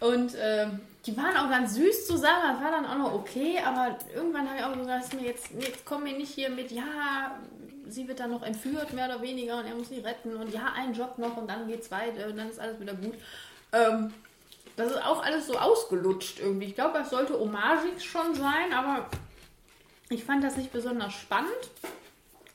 Und 0.00 0.34
ähm, 0.40 0.80
die 1.06 1.16
waren 1.16 1.36
auch 1.36 1.50
ganz 1.50 1.74
süß 1.74 2.06
zusammen, 2.06 2.52
das 2.52 2.62
war 2.62 2.70
dann 2.70 2.86
auch 2.86 2.98
noch 2.98 3.14
okay, 3.14 3.58
aber 3.64 3.98
irgendwann 4.14 4.48
habe 4.48 4.58
ich 4.58 4.64
auch 4.64 4.76
gesagt, 4.76 5.14
mir 5.14 5.26
jetzt, 5.26 5.50
jetzt 5.58 5.84
komm 5.84 6.04
mir 6.04 6.16
nicht 6.16 6.32
hier 6.32 6.50
mit, 6.50 6.70
ja, 6.70 7.38
sie 7.88 8.06
wird 8.06 8.20
dann 8.20 8.30
noch 8.30 8.42
entführt, 8.42 8.92
mehr 8.92 9.06
oder 9.06 9.22
weniger, 9.22 9.58
und 9.58 9.66
er 9.66 9.74
muss 9.74 9.88
sie 9.88 9.98
retten 9.98 10.36
und 10.36 10.52
ja, 10.52 10.72
ein 10.76 10.92
Job 10.92 11.18
noch 11.18 11.36
und 11.36 11.48
dann 11.48 11.66
geht's 11.66 11.90
weiter 11.90 12.26
und 12.28 12.36
dann 12.36 12.48
ist 12.48 12.60
alles 12.60 12.78
wieder 12.78 12.94
gut. 12.94 13.14
Ähm, 13.72 14.12
das 14.76 14.92
ist 14.92 15.04
auch 15.04 15.24
alles 15.24 15.48
so 15.48 15.58
ausgelutscht 15.58 16.38
irgendwie. 16.38 16.66
Ich 16.66 16.74
glaube, 16.76 16.98
das 16.98 17.10
sollte 17.10 17.38
homagig 17.38 18.00
schon 18.04 18.34
sein, 18.36 18.72
aber 18.72 19.08
ich 20.10 20.22
fand 20.22 20.44
das 20.44 20.56
nicht 20.56 20.72
besonders 20.72 21.12
spannend. 21.14 21.50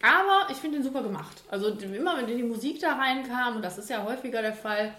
Aber 0.03 0.51
ich 0.51 0.57
finde 0.57 0.77
ihn 0.77 0.83
super 0.83 1.01
gemacht. 1.01 1.43
Also 1.49 1.69
immer, 1.69 2.17
wenn 2.17 2.27
die 2.27 2.43
Musik 2.43 2.81
da 2.81 2.97
reinkam, 2.97 3.55
und 3.55 3.61
das 3.61 3.77
ist 3.77 3.89
ja 3.89 4.03
häufiger 4.03 4.41
der 4.41 4.53
Fall, 4.53 4.93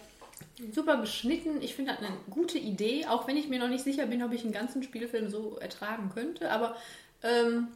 super 0.73 0.97
geschnitten. 0.97 1.61
Ich 1.61 1.75
finde 1.75 1.93
das 1.93 2.01
eine 2.01 2.17
gute 2.31 2.59
Idee, 2.59 3.05
auch 3.07 3.29
wenn 3.29 3.37
ich 3.37 3.49
mir 3.49 3.59
noch 3.59 3.69
nicht 3.69 3.85
sicher 3.85 4.07
bin, 4.07 4.23
ob 4.23 4.33
ich 4.33 4.45
einen 4.45 4.53
ganzen 4.53 4.83
Spielfilm 4.83 5.29
so 5.29 5.59
ertragen 5.59 6.11
könnte. 6.15 6.51
Aber 6.51 6.75
ähm, 7.23 7.69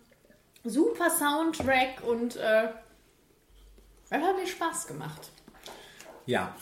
super 0.64 1.11
Soundtrack 1.11 2.03
und 2.03 2.37
äh, 2.37 2.68
das 4.09 4.22
hat 4.22 4.37
mir 4.39 4.47
Spaß 4.47 4.87
gemacht. 4.87 5.31
Ja, 6.24 6.57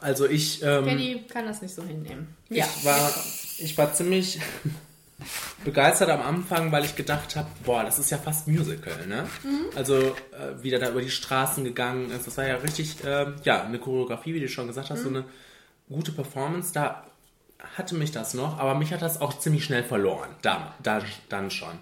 also 0.00 0.26
ich, 0.26 0.60
ähm, 0.64 0.86
Kenny 0.86 1.24
kann 1.28 1.46
das 1.46 1.62
nicht 1.62 1.74
so 1.74 1.84
hinnehmen. 1.84 2.34
ich, 2.48 2.84
war, 2.84 3.14
ich 3.58 3.78
war 3.78 3.94
ziemlich 3.94 4.40
begeistert 5.64 6.10
am 6.10 6.22
Anfang, 6.22 6.72
weil 6.72 6.84
ich 6.84 6.96
gedacht 6.96 7.36
habe, 7.36 7.48
boah, 7.64 7.84
das 7.84 7.98
ist 7.98 8.10
ja 8.10 8.18
fast 8.18 8.48
Musical, 8.48 9.06
ne? 9.06 9.26
Also 9.76 9.96
äh, 9.98 10.12
wie 10.62 10.70
der 10.70 10.78
da 10.78 10.90
über 10.90 11.02
die 11.02 11.10
Straßen 11.10 11.64
gegangen 11.64 12.10
ist, 12.10 12.26
das 12.26 12.36
war 12.36 12.46
ja 12.46 12.56
richtig, 12.56 12.96
ähm, 13.04 13.34
ja, 13.44 13.62
eine 13.64 13.78
Choreografie, 13.78 14.34
wie 14.34 14.40
du 14.40 14.48
schon 14.48 14.66
gesagt 14.66 14.90
hast, 14.90 15.02
so 15.02 15.08
eine 15.08 15.24
gute 15.88 16.12
Performance. 16.12 16.72
Da 16.72 17.04
hatte 17.76 17.94
mich 17.94 18.10
das 18.12 18.34
noch, 18.34 18.58
aber 18.58 18.74
mich 18.74 18.92
hat 18.92 19.02
das 19.02 19.20
auch 19.20 19.38
ziemlich 19.38 19.64
schnell 19.64 19.84
verloren, 19.84 20.30
da, 20.42 20.74
da 20.82 21.02
dann 21.28 21.50
schon. 21.50 21.78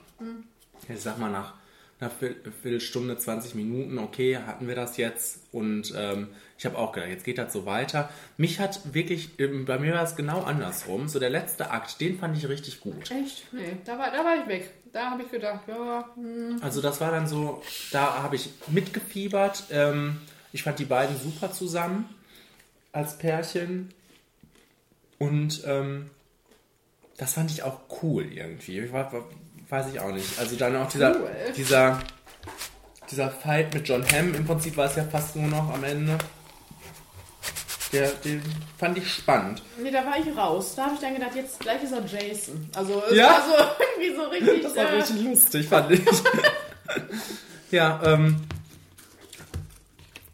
Ich 0.88 1.00
sag 1.00 1.18
mal 1.18 1.30
nach 1.30 1.54
einer 2.00 2.10
Viertel- 2.10 2.52
Viertelstunde, 2.62 3.18
20 3.18 3.54
Minuten, 3.54 3.98
okay, 3.98 4.38
hatten 4.46 4.66
wir 4.68 4.74
das 4.74 4.96
jetzt 4.96 5.40
und 5.52 5.92
ähm, 5.96 6.28
ich 6.58 6.66
habe 6.66 6.76
auch 6.76 6.90
gedacht, 6.92 7.10
jetzt 7.10 7.24
geht 7.24 7.38
das 7.38 7.52
so 7.52 7.64
weiter. 7.66 8.08
Mich 8.36 8.58
hat 8.58 8.92
wirklich, 8.92 9.38
ähm, 9.38 9.64
bei 9.64 9.78
mir 9.78 9.94
war 9.94 10.02
es 10.02 10.16
genau 10.16 10.42
andersrum, 10.42 11.08
so 11.08 11.20
der 11.20 11.30
letzte 11.30 11.70
Akt, 11.70 12.00
den 12.00 12.18
fand 12.18 12.36
ich 12.36 12.48
richtig 12.48 12.80
gut. 12.80 13.10
Echt? 13.12 13.52
Nee, 13.52 13.76
da 13.84 13.96
war, 13.96 14.10
da 14.10 14.24
war 14.24 14.34
ich 14.42 14.48
weg. 14.48 14.70
Da 14.92 15.10
habe 15.12 15.22
ich 15.22 15.30
gedacht, 15.30 15.60
ja, 15.68 16.04
hm. 16.16 16.58
Also 16.60 16.82
das 16.82 17.00
war 17.00 17.12
dann 17.12 17.28
so, 17.28 17.62
da 17.92 18.22
habe 18.22 18.34
ich 18.36 18.50
mitgefiebert. 18.66 19.64
Ähm, 19.70 20.20
ich 20.52 20.64
fand 20.64 20.78
die 20.80 20.84
beiden 20.84 21.16
super 21.20 21.52
zusammen 21.52 22.08
als 22.90 23.18
Pärchen. 23.18 23.94
Und 25.18 25.62
ähm, 25.64 26.10
das 27.18 27.34
fand 27.34 27.50
ich 27.52 27.62
auch 27.62 27.80
cool 28.02 28.24
irgendwie. 28.32 28.80
Ich 28.80 28.92
war, 28.92 29.12
war, 29.12 29.24
weiß 29.68 29.92
ich 29.92 30.00
auch 30.00 30.10
nicht. 30.12 30.38
Also 30.38 30.56
dann 30.56 30.74
auch 30.76 30.88
dieser, 30.88 31.14
Cool. 31.20 31.30
dieser, 31.56 32.00
dieser 33.10 33.30
Fight 33.30 33.74
mit 33.74 33.86
John 33.88 34.04
Hamm. 34.10 34.34
Im 34.34 34.44
Prinzip 34.46 34.76
war 34.76 34.86
es 34.86 34.96
ja 34.96 35.04
fast 35.04 35.36
nur 35.36 35.48
noch 35.48 35.72
am 35.72 35.84
Ende. 35.84 36.18
Der, 37.92 38.10
den 38.10 38.42
fand 38.76 38.98
ich 38.98 39.10
spannend. 39.12 39.62
nee, 39.82 39.90
da 39.90 40.04
war 40.04 40.18
ich 40.18 40.36
raus. 40.36 40.74
Da 40.76 40.84
habe 40.86 40.94
ich 40.94 41.00
dann 41.00 41.14
gedacht, 41.14 41.34
jetzt 41.34 41.58
gleich 41.60 41.82
ist 41.82 41.92
er 41.92 42.04
Jason. 42.04 42.68
Also, 42.74 43.02
es 43.10 43.16
Ja? 43.16 43.28
war 43.28 43.44
so 43.46 43.84
irgendwie 44.02 44.16
so 44.16 44.28
richtig. 44.28 44.62
Das 44.62 44.76
war 44.76 44.84
äh, 44.92 44.96
richtig 44.96 45.22
lustig, 45.22 45.66
fand 45.68 45.90
ich. 45.92 46.00
ja, 47.70 48.00
ähm, 48.04 48.36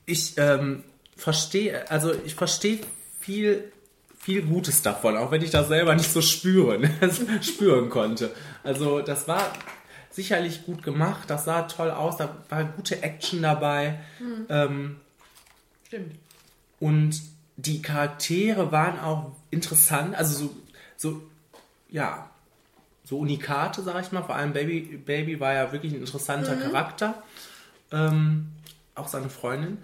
ich 0.06 0.36
ähm, 0.36 0.82
verstehe, 1.16 1.88
also 1.90 2.12
ich 2.24 2.34
verstehe 2.34 2.80
viel, 3.20 3.72
viel 4.18 4.42
Gutes 4.42 4.82
davon, 4.82 5.16
auch 5.16 5.30
wenn 5.30 5.42
ich 5.42 5.50
das 5.50 5.68
selber 5.68 5.94
nicht 5.94 6.10
so 6.12 6.20
spüren, 6.20 6.90
spüren 7.42 7.88
konnte. 7.88 8.30
Also 8.62 9.00
das 9.00 9.28
war 9.28 9.52
sicherlich 10.10 10.64
gut 10.66 10.82
gemacht, 10.82 11.30
das 11.30 11.44
sah 11.46 11.62
toll 11.62 11.90
aus, 11.90 12.16
da 12.18 12.36
war 12.48 12.64
gute 12.64 13.02
Action 13.02 13.42
dabei. 13.42 14.00
Ähm, 14.48 14.96
Stimmt. 15.86 16.14
und 16.80 17.20
die 17.56 17.82
Charaktere 17.82 18.72
waren 18.72 18.98
auch 18.98 19.32
interessant, 19.50 20.14
also 20.14 20.46
so, 20.46 20.56
so 20.96 21.22
ja, 21.88 22.28
so 23.04 23.18
Unikate, 23.18 23.82
sag 23.82 24.02
ich 24.02 24.12
mal. 24.12 24.22
Vor 24.22 24.34
allem 24.34 24.52
Baby, 24.52 24.96
Baby 24.96 25.38
war 25.38 25.52
ja 25.52 25.72
wirklich 25.72 25.92
ein 25.92 26.00
interessanter 26.00 26.56
Charakter. 26.56 27.22
Ähm, 27.92 28.50
auch 28.94 29.08
seine 29.08 29.28
Freundin. 29.28 29.78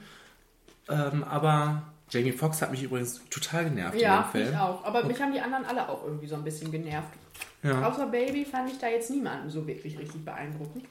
Ähm, 0.88 1.22
aber 1.24 1.82
Jamie 2.10 2.32
Foxx 2.32 2.62
hat 2.62 2.70
mich 2.70 2.82
übrigens 2.82 3.20
total 3.30 3.64
genervt 3.64 4.00
Ja, 4.00 4.16
in 4.16 4.22
dem 4.22 4.30
Film. 4.30 4.48
ich 4.48 4.58
auch. 4.58 4.84
Aber 4.84 5.04
mich 5.04 5.20
haben 5.20 5.32
die 5.32 5.40
anderen 5.40 5.64
alle 5.64 5.88
auch 5.88 6.02
irgendwie 6.04 6.26
so 6.26 6.34
ein 6.34 6.42
bisschen 6.42 6.72
genervt. 6.72 7.08
Ja. 7.62 7.86
Außer 7.86 8.06
Baby 8.06 8.44
fand 8.44 8.70
ich 8.70 8.78
da 8.78 8.88
jetzt 8.88 9.10
niemanden 9.10 9.50
so 9.50 9.66
wirklich 9.66 9.98
richtig 9.98 10.24
beeindruckend. 10.24 10.86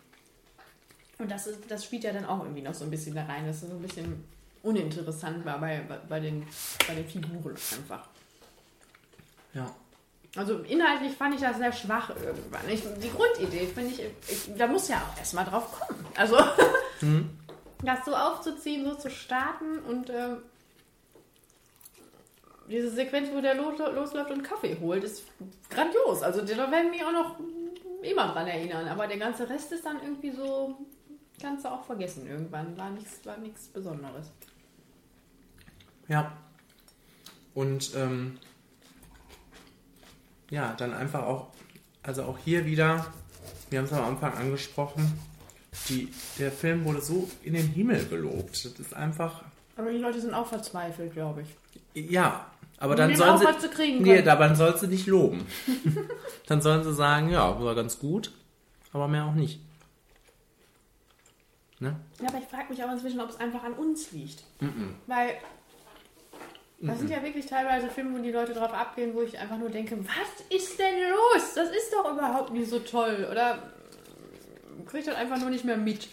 Und 1.18 1.30
das, 1.30 1.48
ist, 1.48 1.60
das 1.68 1.84
spielt 1.84 2.04
ja 2.04 2.14
dann 2.14 2.26
auch 2.26 2.44
irgendwie 2.44 2.62
noch 2.62 2.74
so 2.74 2.86
ein 2.86 2.92
bisschen 2.92 3.16
da 3.16 3.26
rein, 3.26 3.46
dass 3.46 3.64
es 3.64 3.70
so 3.70 3.76
ein 3.76 3.82
bisschen 3.82 4.24
uninteressant 4.64 5.46
war 5.46 5.60
bei, 5.60 5.82
bei, 6.08 6.20
den, 6.20 6.46
bei 6.88 6.96
den 6.96 7.08
Figuren 7.08 7.56
einfach. 7.76 8.08
ja. 9.54 9.70
Also 10.36 10.60
inhaltlich 10.60 11.14
fand 11.14 11.34
ich 11.34 11.42
das 11.42 11.58
sehr 11.58 11.72
schwach 11.74 12.12
irgendwann. 12.12 12.70
Ich, 12.70 12.84
die 13.02 13.10
Grundidee 13.10 13.66
finde 13.66 13.92
ich, 13.92 14.02
ich, 14.28 14.56
da 14.56 14.68
muss 14.68 14.88
ja 14.88 14.98
auch 14.98 15.18
erstmal 15.18 15.44
drauf 15.46 15.80
kommen. 15.80 16.06
Also 16.16 16.38
das 17.84 18.06
so 18.06 18.16
aufzuziehen, 18.16 18.86
so 18.86 18.94
zu 18.94 19.10
starten 19.10 19.80
und 19.80 20.12
ähm, 20.12 20.38
diese 22.70 22.92
Sequenz, 22.92 23.30
wo 23.34 23.42
der 23.42 23.56
los, 23.56 23.80
losläuft 23.80 24.30
und 24.30 24.44
Kaffee 24.44 24.78
holt, 24.80 25.04
ist 25.04 25.24
grandios. 25.70 26.22
Also 26.22 26.42
da 26.42 26.72
werden 26.72 26.92
mich 26.92 27.04
auch 27.04 27.12
noch 27.12 27.40
immer 28.04 28.32
dran 28.32 28.48
erinnern. 28.48 28.88
Aber 28.88 29.08
der 29.08 29.18
ganze 29.18 29.50
Rest 29.50 29.72
ist 29.72 29.86
dann 29.86 30.02
irgendwie 30.04 30.32
so, 30.32 30.78
kannst 31.42 31.66
du 31.66 31.70
auch 31.70 31.84
vergessen 31.84 32.28
irgendwann. 32.28 32.78
War 32.78 32.92
nichts, 32.92 33.26
war 33.26 33.38
nichts 33.38 33.68
Besonderes. 33.68 34.32
Ja. 36.10 36.34
Und 37.54 37.92
ähm, 37.96 38.38
ja, 40.50 40.74
dann 40.78 40.94
einfach 40.94 41.24
auch, 41.24 41.48
also 42.04 42.24
auch 42.24 42.38
hier 42.44 42.66
wieder, 42.66 43.06
wir 43.70 43.80
haben 43.80 43.86
es 43.86 43.94
am 43.94 44.04
Anfang 44.04 44.34
angesprochen, 44.34 45.20
die, 45.88 46.12
der 46.38 46.52
Film 46.52 46.84
wurde 46.84 47.02
so 47.02 47.30
in 47.44 47.54
den 47.54 47.68
Himmel 47.68 48.06
gelobt. 48.08 48.66
Das 48.66 48.74
ist 48.80 48.94
einfach, 48.94 49.44
Aber 49.78 49.92
die 49.92 49.98
Leute 49.98 50.20
sind 50.20 50.34
auch 50.34 50.48
verzweifelt, 50.48 51.14
glaube 51.14 51.44
ich. 51.94 52.12
ja, 52.12 52.48
aber 52.80 52.94
Um 52.94 52.98
dann 52.98 53.16
sollen 53.16 53.38
sie, 53.38 53.60
zu 53.60 53.70
kriegen 53.70 54.02
nee, 54.02 54.22
dann 54.22 54.56
sollen 54.56 54.78
sie 54.78 54.88
nicht 54.88 55.06
loben. 55.08 55.46
dann 56.48 56.62
sollen 56.62 56.84
sie 56.84 56.94
sagen, 56.94 57.30
ja, 57.30 57.62
war 57.62 57.76
ganz 57.76 58.00
gut, 58.00 58.32
aber 58.94 59.08
mehr 59.08 59.26
auch 59.26 59.34
nicht. 59.34 59.60
Ne? 61.80 61.96
Ja, 62.22 62.30
aber 62.30 62.40
ich 62.40 62.46
frage 62.46 62.70
mich 62.70 62.84
auch 62.84 62.92
inzwischen, 62.92 63.20
ob 63.20 63.30
es 63.30 63.38
einfach 63.38 63.64
an 63.64 63.74
uns 63.74 64.12
liegt. 64.12 64.44
Weil 65.08 65.36
das 66.82 67.00
sind 67.00 67.10
ja 67.10 67.22
wirklich 67.22 67.46
teilweise 67.46 67.90
Filme, 67.90 68.18
wo 68.18 68.24
die 68.24 68.32
Leute 68.32 68.54
drauf 68.54 68.72
abgehen, 68.72 69.14
wo 69.14 69.22
ich 69.22 69.38
einfach 69.38 69.58
nur 69.58 69.70
denke, 69.70 69.98
was 70.00 70.46
ist 70.50 70.80
denn 70.80 71.10
los? 71.10 71.54
Das 71.54 71.70
ist 71.70 71.92
doch 71.92 72.12
überhaupt 72.12 72.54
nicht 72.54 72.70
so 72.70 72.80
toll. 72.80 73.28
Oder 73.30 73.72
kriege 74.86 75.00
ich 75.00 75.06
das 75.06 75.16
einfach 75.16 75.40
nur 75.40 75.50
nicht 75.50 75.66
mehr 75.66 75.76
mit. 75.76 76.08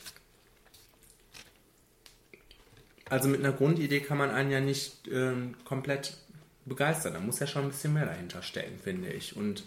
Also 3.08 3.28
mit 3.28 3.40
einer 3.40 3.52
Grundidee 3.52 4.00
kann 4.00 4.18
man 4.18 4.30
einen 4.30 4.50
ja 4.50 4.58
nicht 4.58 5.06
ähm, 5.06 5.54
komplett 5.64 6.16
begeistern. 6.64 7.14
Da 7.14 7.20
muss 7.20 7.38
ja 7.38 7.46
schon 7.46 7.62
ein 7.62 7.68
bisschen 7.68 7.94
mehr 7.94 8.06
dahinter 8.06 8.42
stecken, 8.42 8.80
finde 8.82 9.10
ich. 9.10 9.36
Und 9.36 9.62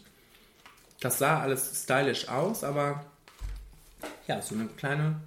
das 0.99 1.17
sah 1.17 1.39
alles 1.39 1.83
stylisch 1.83 2.27
aus, 2.27 2.65
aber 2.65 3.05
ja, 4.27 4.41
so 4.41 4.55
eine 4.55 4.67
kleine, 4.67 5.21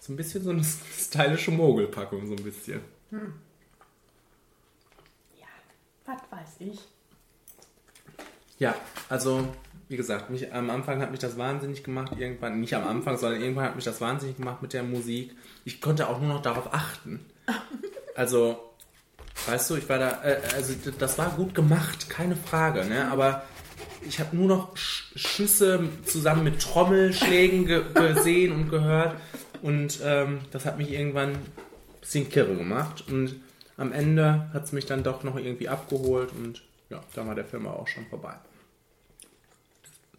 so 0.00 0.12
ein 0.12 0.16
bisschen 0.16 0.42
so 0.42 0.50
eine 0.50 0.64
stylische 0.98 1.52
Mogelpackung, 1.52 2.26
so 2.26 2.34
ein 2.34 2.42
bisschen. 2.42 2.80
Ja, 3.12 3.18
was 6.06 6.20
weiß 6.30 6.56
ich. 6.60 6.80
Ja, 8.58 8.74
also 9.08 9.48
wie 9.88 9.96
gesagt, 9.96 10.30
mich, 10.30 10.52
am 10.52 10.70
Anfang 10.70 11.00
hat 11.00 11.10
mich 11.10 11.20
das 11.20 11.36
wahnsinnig 11.36 11.84
gemacht, 11.84 12.12
irgendwann, 12.18 12.60
nicht 12.60 12.74
am 12.74 12.86
Anfang, 12.86 13.18
sondern 13.18 13.40
irgendwann 13.40 13.66
hat 13.66 13.76
mich 13.76 13.84
das 13.84 14.00
wahnsinnig 14.00 14.36
gemacht 14.36 14.62
mit 14.62 14.72
der 14.72 14.82
Musik. 14.82 15.34
Ich 15.64 15.80
konnte 15.80 16.08
auch 16.08 16.20
nur 16.20 16.28
noch 16.34 16.42
darauf 16.42 16.72
achten. 16.72 17.24
Also, 18.16 18.70
weißt 19.46 19.70
du, 19.70 19.74
ich 19.74 19.88
war 19.88 19.98
da, 19.98 20.22
äh, 20.22 20.40
also 20.54 20.72
das 21.00 21.18
war 21.18 21.30
gut 21.30 21.52
gemacht, 21.52 22.08
keine 22.08 22.36
Frage, 22.36 22.84
ne? 22.84 23.10
Aber 23.10 23.42
ich 24.06 24.20
habe 24.20 24.36
nur 24.36 24.46
noch 24.46 24.76
Sch 24.76 25.12
Schüsse 25.16 25.88
zusammen 26.04 26.44
mit 26.44 26.60
Trommelschlägen 26.60 27.66
ge 27.66 27.82
gesehen 27.92 28.52
und 28.52 28.70
gehört. 28.70 29.16
Und 29.62 29.98
ähm, 30.04 30.42
das 30.52 30.64
hat 30.64 30.78
mich 30.78 30.92
irgendwann 30.92 31.30
ein 31.30 31.42
bisschen 32.00 32.28
kirre 32.28 32.54
gemacht. 32.54 33.02
Und 33.08 33.34
am 33.76 33.92
Ende 33.92 34.48
hat 34.52 34.64
es 34.64 34.72
mich 34.72 34.86
dann 34.86 35.02
doch 35.02 35.22
noch 35.22 35.36
irgendwie 35.36 35.68
abgeholt 35.68 36.30
und 36.32 36.62
ja, 36.90 37.02
dann 37.14 37.26
war 37.26 37.34
der 37.34 37.44
Film 37.44 37.66
auch 37.66 37.88
schon 37.88 38.06
vorbei. 38.06 38.34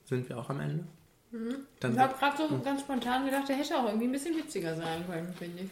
Sind 0.05 0.27
wir 0.29 0.37
auch 0.37 0.49
am 0.49 0.59
Ende? 0.59 0.83
Dann 1.79 1.93
Ich 1.93 1.99
habe 1.99 2.17
gerade 2.17 2.37
so 2.37 2.59
ganz 2.59 2.81
spontan 2.81 3.25
gedacht, 3.25 3.49
der 3.49 3.57
hätte 3.57 3.77
auch 3.77 3.85
irgendwie 3.85 4.07
ein 4.07 4.11
bisschen 4.11 4.37
witziger 4.37 4.75
sein 4.75 5.05
können, 5.07 5.33
finde 5.37 5.63
ich. 5.63 5.69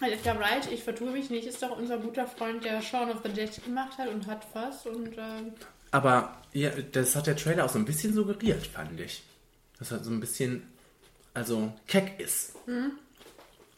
Also 0.00 0.14
Edgar 0.14 0.38
Wright, 0.38 0.70
ich 0.70 0.82
vertue 0.82 1.10
mich 1.10 1.30
nicht, 1.30 1.46
ist 1.46 1.62
doch 1.62 1.76
unser 1.76 1.98
guter 1.98 2.26
Freund, 2.26 2.64
der 2.64 2.82
Shaun 2.82 3.10
of 3.10 3.22
the 3.24 3.30
Dead 3.30 3.50
gemacht 3.64 3.96
hat 3.98 4.08
und 4.08 4.26
hat 4.26 4.44
fast 4.44 4.86
und 4.86 5.16
ähm, 5.16 5.52
Aber 5.90 6.36
ja, 6.52 6.70
das 6.92 7.16
hat 7.16 7.26
der 7.26 7.36
Trailer 7.36 7.64
auch 7.64 7.70
so 7.70 7.78
ein 7.78 7.84
bisschen 7.86 8.12
suggeriert, 8.12 8.66
fand 8.66 9.00
ich. 9.00 9.22
Dass 9.78 9.90
er 9.90 10.04
so 10.04 10.10
ein 10.10 10.20
bisschen, 10.20 10.66
also 11.34 11.72
keck 11.86 12.20
ist. 12.20 12.54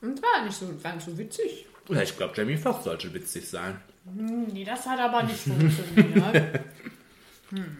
und 0.00 0.22
war 0.22 0.44
nicht 0.44 0.56
so 0.56 0.66
ganz 0.82 1.04
so 1.04 1.16
witzig. 1.16 1.67
Ja, 1.88 2.02
ich 2.02 2.16
glaube, 2.16 2.34
Jamie 2.36 2.56
Foxx 2.56 2.84
sollte 2.84 3.12
witzig 3.14 3.48
sein. 3.48 3.80
Nee, 4.04 4.64
das 4.64 4.86
hat 4.86 4.98
aber 4.98 5.22
nicht 5.22 5.38
funktioniert. 5.40 6.60
hm. 7.50 7.76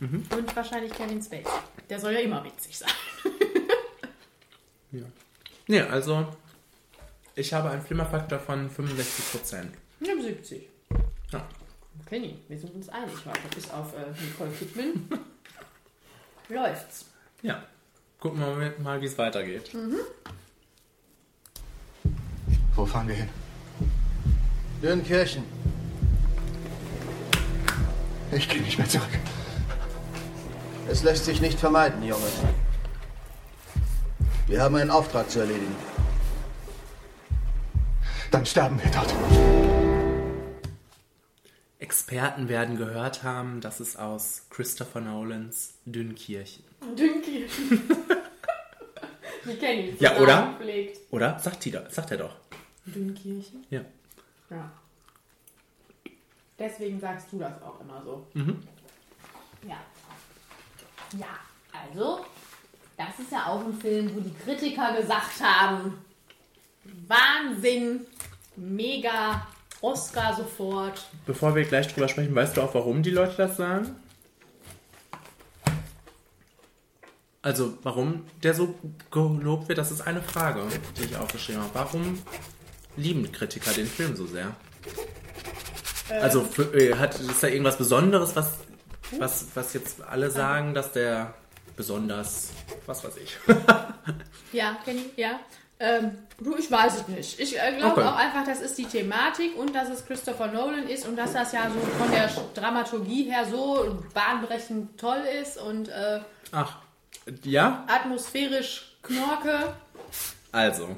Und 0.00 0.56
wahrscheinlich 0.56 0.92
Kevin 0.92 1.20
Spacey. 1.22 1.44
Der 1.88 1.98
soll 1.98 2.12
ja 2.12 2.20
immer 2.20 2.44
witzig 2.44 2.78
sein. 2.78 2.90
Nee, 5.66 5.80
also 5.80 6.26
ich 7.34 7.52
habe 7.52 7.70
einen 7.70 7.82
Flimmerfaktor 7.82 8.38
von 8.38 8.70
65%. 8.70 9.66
Ich 10.00 10.10
habe 10.10 10.22
70. 10.22 10.66
Ja. 11.32 11.46
Penny, 12.06 12.38
wir 12.48 12.58
sind 12.58 12.74
uns 12.74 12.88
einig 12.88 13.14
heute, 13.26 13.40
bis 13.54 13.70
auf 13.70 13.92
äh, 13.94 14.06
Nicole 14.24 14.50
Kidman. 14.52 15.08
Läuft's. 16.48 17.06
Ja. 17.42 17.62
Gucken 18.18 18.40
wir 18.40 18.74
mal, 18.78 19.00
wie 19.02 19.06
es 19.06 19.18
weitergeht. 19.18 19.70
Wo 22.78 22.86
fahren 22.86 23.08
wir 23.08 23.16
hin? 23.16 23.28
Dünnkirchen. 24.80 25.42
Ich 28.30 28.48
gehe 28.48 28.62
nicht 28.62 28.78
mehr 28.78 28.88
zurück. 28.88 29.08
Es 30.88 31.02
lässt 31.02 31.24
sich 31.24 31.40
nicht 31.40 31.58
vermeiden, 31.58 32.00
Junge. 32.04 32.28
Wir 34.46 34.62
haben 34.62 34.76
einen 34.76 34.92
Auftrag 34.92 35.28
zu 35.28 35.40
erledigen. 35.40 35.74
Dann 38.30 38.46
sterben 38.46 38.80
wir 38.80 38.92
dort. 38.92 39.12
Experten 41.80 42.48
werden 42.48 42.76
gehört 42.76 43.24
haben, 43.24 43.60
das 43.60 43.80
ist 43.80 43.98
aus 43.98 44.46
Christopher 44.50 45.00
Nolans 45.00 45.74
Dünnkirchen. 45.84 46.62
Dünnkirchen. 46.96 47.90
Wir 49.44 49.58
kennen 49.58 49.88
ihn. 49.88 49.96
Ja, 49.98 50.16
oder? 50.18 50.54
Gepflegt. 50.58 51.00
Oder? 51.10 51.38
Sagt, 51.40 51.64
die, 51.64 51.70
doch- 51.70 51.88
sagt 51.90 52.10
er 52.10 52.18
doch. 52.18 52.36
Dünnkirchen? 52.88 53.64
Ja. 53.70 53.80
Ja. 54.50 54.70
Deswegen 56.58 56.98
sagst 56.98 57.28
du 57.30 57.38
das 57.38 57.62
auch 57.62 57.80
immer 57.80 58.02
so. 58.04 58.26
Mhm. 58.34 58.62
Ja. 59.66 59.78
Ja, 61.18 61.38
also, 61.72 62.24
das 62.96 63.18
ist 63.18 63.32
ja 63.32 63.46
auch 63.46 63.64
ein 63.64 63.74
Film, 63.74 64.14
wo 64.14 64.20
die 64.20 64.34
Kritiker 64.34 64.94
gesagt 65.00 65.40
haben, 65.40 65.98
Wahnsinn, 67.06 68.06
mega, 68.56 69.46
Oscar 69.80 70.34
sofort. 70.34 71.08
Bevor 71.24 71.54
wir 71.54 71.64
gleich 71.64 71.92
drüber 71.92 72.08
sprechen, 72.08 72.34
weißt 72.34 72.56
du 72.56 72.62
auch, 72.62 72.74
warum 72.74 73.02
die 73.02 73.10
Leute 73.10 73.36
das 73.36 73.56
sagen? 73.56 73.94
Also, 77.40 77.78
warum 77.82 78.24
der 78.42 78.52
so 78.52 78.74
gelobt 79.10 79.68
wird, 79.68 79.78
das 79.78 79.92
ist 79.92 80.00
eine 80.00 80.20
Frage, 80.20 80.64
die 80.98 81.04
ich 81.04 81.16
aufgeschrieben 81.16 81.62
habe. 81.62 81.74
Warum 81.74 82.18
lieben 82.98 83.30
Kritiker 83.32 83.72
den 83.72 83.86
Film 83.86 84.16
so 84.16 84.26
sehr? 84.26 84.54
Also, 86.10 86.42
für, 86.44 86.74
äh, 86.74 86.94
hat, 86.96 87.18
ist 87.20 87.42
da 87.42 87.48
irgendwas 87.48 87.76
Besonderes, 87.76 88.34
was, 88.34 88.52
was, 89.18 89.46
was 89.54 89.74
jetzt 89.74 90.02
alle 90.02 90.30
sagen, 90.30 90.74
dass 90.74 90.92
der 90.92 91.34
besonders, 91.76 92.48
was 92.86 93.04
weiß 93.04 93.16
ich. 93.18 93.36
Ja, 94.52 94.78
Kenny, 94.84 95.10
ja. 95.16 95.40
Ähm, 95.78 96.12
du, 96.40 96.56
ich 96.56 96.70
weiß 96.70 96.96
es 97.02 97.08
nicht. 97.08 97.38
Ich 97.38 97.56
äh, 97.60 97.76
glaube 97.76 98.00
Okay. 98.00 98.08
auch 98.08 98.16
einfach, 98.16 98.44
das 98.46 98.62
ist 98.62 98.78
die 98.78 98.86
Thematik 98.86 99.56
und 99.56 99.74
dass 99.74 99.90
es 99.90 100.06
Christopher 100.06 100.46
Nolan 100.48 100.88
ist 100.88 101.06
und 101.06 101.16
dass 101.16 101.34
das 101.34 101.52
ja 101.52 101.70
so 101.70 101.78
von 102.02 102.10
der 102.10 102.30
Dramaturgie 102.54 103.24
her 103.30 103.44
so 103.48 104.02
bahnbrechend 104.14 104.98
toll 104.98 105.20
ist 105.42 105.58
und 105.58 105.88
äh, 105.88 106.20
Ach, 106.50 106.78
ja? 107.44 107.84
atmosphärisch 107.86 108.96
Knorke. 109.02 109.74
Also. 110.50 110.96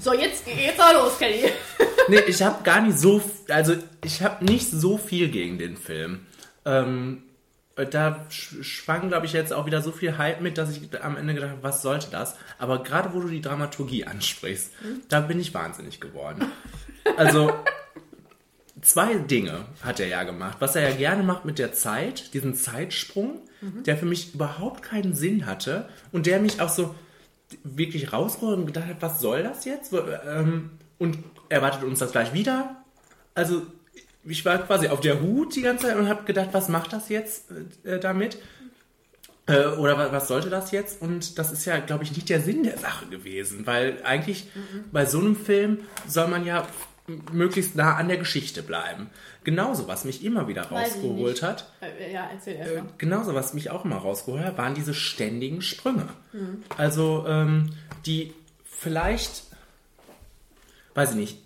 So, 0.00 0.14
jetzt 0.14 0.44
geht's 0.44 0.78
auch 0.80 0.92
los, 0.94 1.18
Kenny. 1.18 1.44
Nee, 2.08 2.20
ich 2.26 2.42
habe 2.42 2.64
gar 2.64 2.80
nicht 2.80 2.98
so, 2.98 3.22
also 3.48 3.76
ich 4.04 4.22
habe 4.22 4.44
nicht 4.44 4.68
so 4.68 4.98
viel 4.98 5.28
gegen 5.28 5.58
den 5.58 5.76
Film. 5.76 6.26
Ähm, 6.64 7.22
da 7.76 8.26
sch- 8.30 8.64
schwang, 8.64 9.08
glaube 9.10 9.26
ich, 9.26 9.32
jetzt 9.32 9.52
auch 9.52 9.64
wieder 9.66 9.80
so 9.80 9.92
viel 9.92 10.18
Hype 10.18 10.40
mit, 10.40 10.58
dass 10.58 10.76
ich 10.76 10.80
am 11.02 11.16
Ende 11.16 11.34
gedacht 11.34 11.50
habe, 11.52 11.62
was 11.62 11.82
sollte 11.82 12.08
das? 12.10 12.36
Aber 12.58 12.82
gerade 12.82 13.14
wo 13.14 13.20
du 13.20 13.28
die 13.28 13.40
Dramaturgie 13.42 14.06
ansprichst, 14.06 14.70
da 15.08 15.20
bin 15.20 15.38
ich 15.38 15.54
wahnsinnig 15.54 16.00
geworden. 16.00 16.46
Also, 17.16 17.52
zwei 18.82 19.14
Dinge 19.14 19.66
hat 19.82 20.00
er 20.00 20.08
ja 20.08 20.22
gemacht. 20.24 20.56
Was 20.60 20.74
er 20.74 20.88
ja 20.88 20.96
gerne 20.96 21.22
macht 21.22 21.44
mit 21.44 21.58
der 21.60 21.72
Zeit, 21.72 22.34
diesen 22.34 22.54
Zeitsprung, 22.54 23.40
der 23.60 23.96
für 23.96 24.06
mich 24.06 24.34
überhaupt 24.34 24.82
keinen 24.82 25.14
Sinn 25.14 25.46
hatte 25.46 25.88
und 26.12 26.26
der 26.26 26.40
mich 26.40 26.60
auch 26.60 26.70
so 26.70 26.94
wirklich 27.64 28.12
rausgeholt 28.12 28.58
und 28.58 28.66
gedacht 28.66 28.86
hat, 28.86 29.00
was 29.02 29.20
soll 29.20 29.42
das 29.42 29.64
jetzt? 29.64 29.92
Ähm, 30.26 30.70
Und 30.98 31.18
erwartet 31.48 31.82
uns 31.84 31.98
das 31.98 32.12
gleich 32.12 32.32
wieder. 32.32 32.76
Also 33.34 33.62
ich 34.24 34.44
war 34.44 34.58
quasi 34.58 34.88
auf 34.88 35.00
der 35.00 35.20
Hut 35.22 35.56
die 35.56 35.62
ganze 35.62 35.86
Zeit 35.86 35.96
und 35.96 36.08
habe 36.08 36.24
gedacht, 36.24 36.48
was 36.52 36.68
macht 36.68 36.92
das 36.92 37.08
jetzt 37.08 37.46
äh, 37.84 37.98
damit? 37.98 38.38
Äh, 39.46 39.66
oder 39.78 39.96
wa- 39.98 40.12
was 40.12 40.28
sollte 40.28 40.50
das 40.50 40.70
jetzt? 40.70 41.00
Und 41.00 41.38
das 41.38 41.50
ist 41.52 41.64
ja, 41.64 41.78
glaube 41.78 42.04
ich, 42.04 42.12
nicht 42.14 42.28
der 42.28 42.40
Sinn 42.40 42.62
der 42.62 42.76
Sache 42.78 43.06
gewesen, 43.06 43.66
weil 43.66 43.98
eigentlich 44.04 44.48
bei 44.92 45.06
so 45.06 45.18
einem 45.18 45.36
Film 45.36 45.78
soll 46.06 46.28
man 46.28 46.44
ja 46.44 46.66
möglichst 47.32 47.74
nah 47.74 47.96
an 47.96 48.08
der 48.08 48.18
Geschichte 48.18 48.62
bleiben. 48.62 49.08
Genauso, 49.44 49.88
was 49.88 50.04
mich 50.04 50.24
immer 50.24 50.48
wieder 50.48 50.62
rausgeholt 50.64 51.42
hat, 51.42 51.70
Äh, 51.80 52.12
ja, 52.12 52.28
erzähl 52.32 52.56
erst 52.56 52.74
mal. 52.74 52.84
genauso, 52.98 53.34
was 53.34 53.54
mich 53.54 53.70
auch 53.70 53.84
immer 53.84 53.96
rausgeholt 53.96 54.44
hat, 54.44 54.58
waren 54.58 54.74
diese 54.74 54.92
ständigen 54.94 55.62
Sprünge. 55.62 56.08
Mhm. 56.32 56.62
Also, 56.76 57.24
ähm, 57.26 57.70
die 58.04 58.34
vielleicht, 58.64 59.44
weiß 60.94 61.10
ich 61.12 61.16
nicht, 61.16 61.38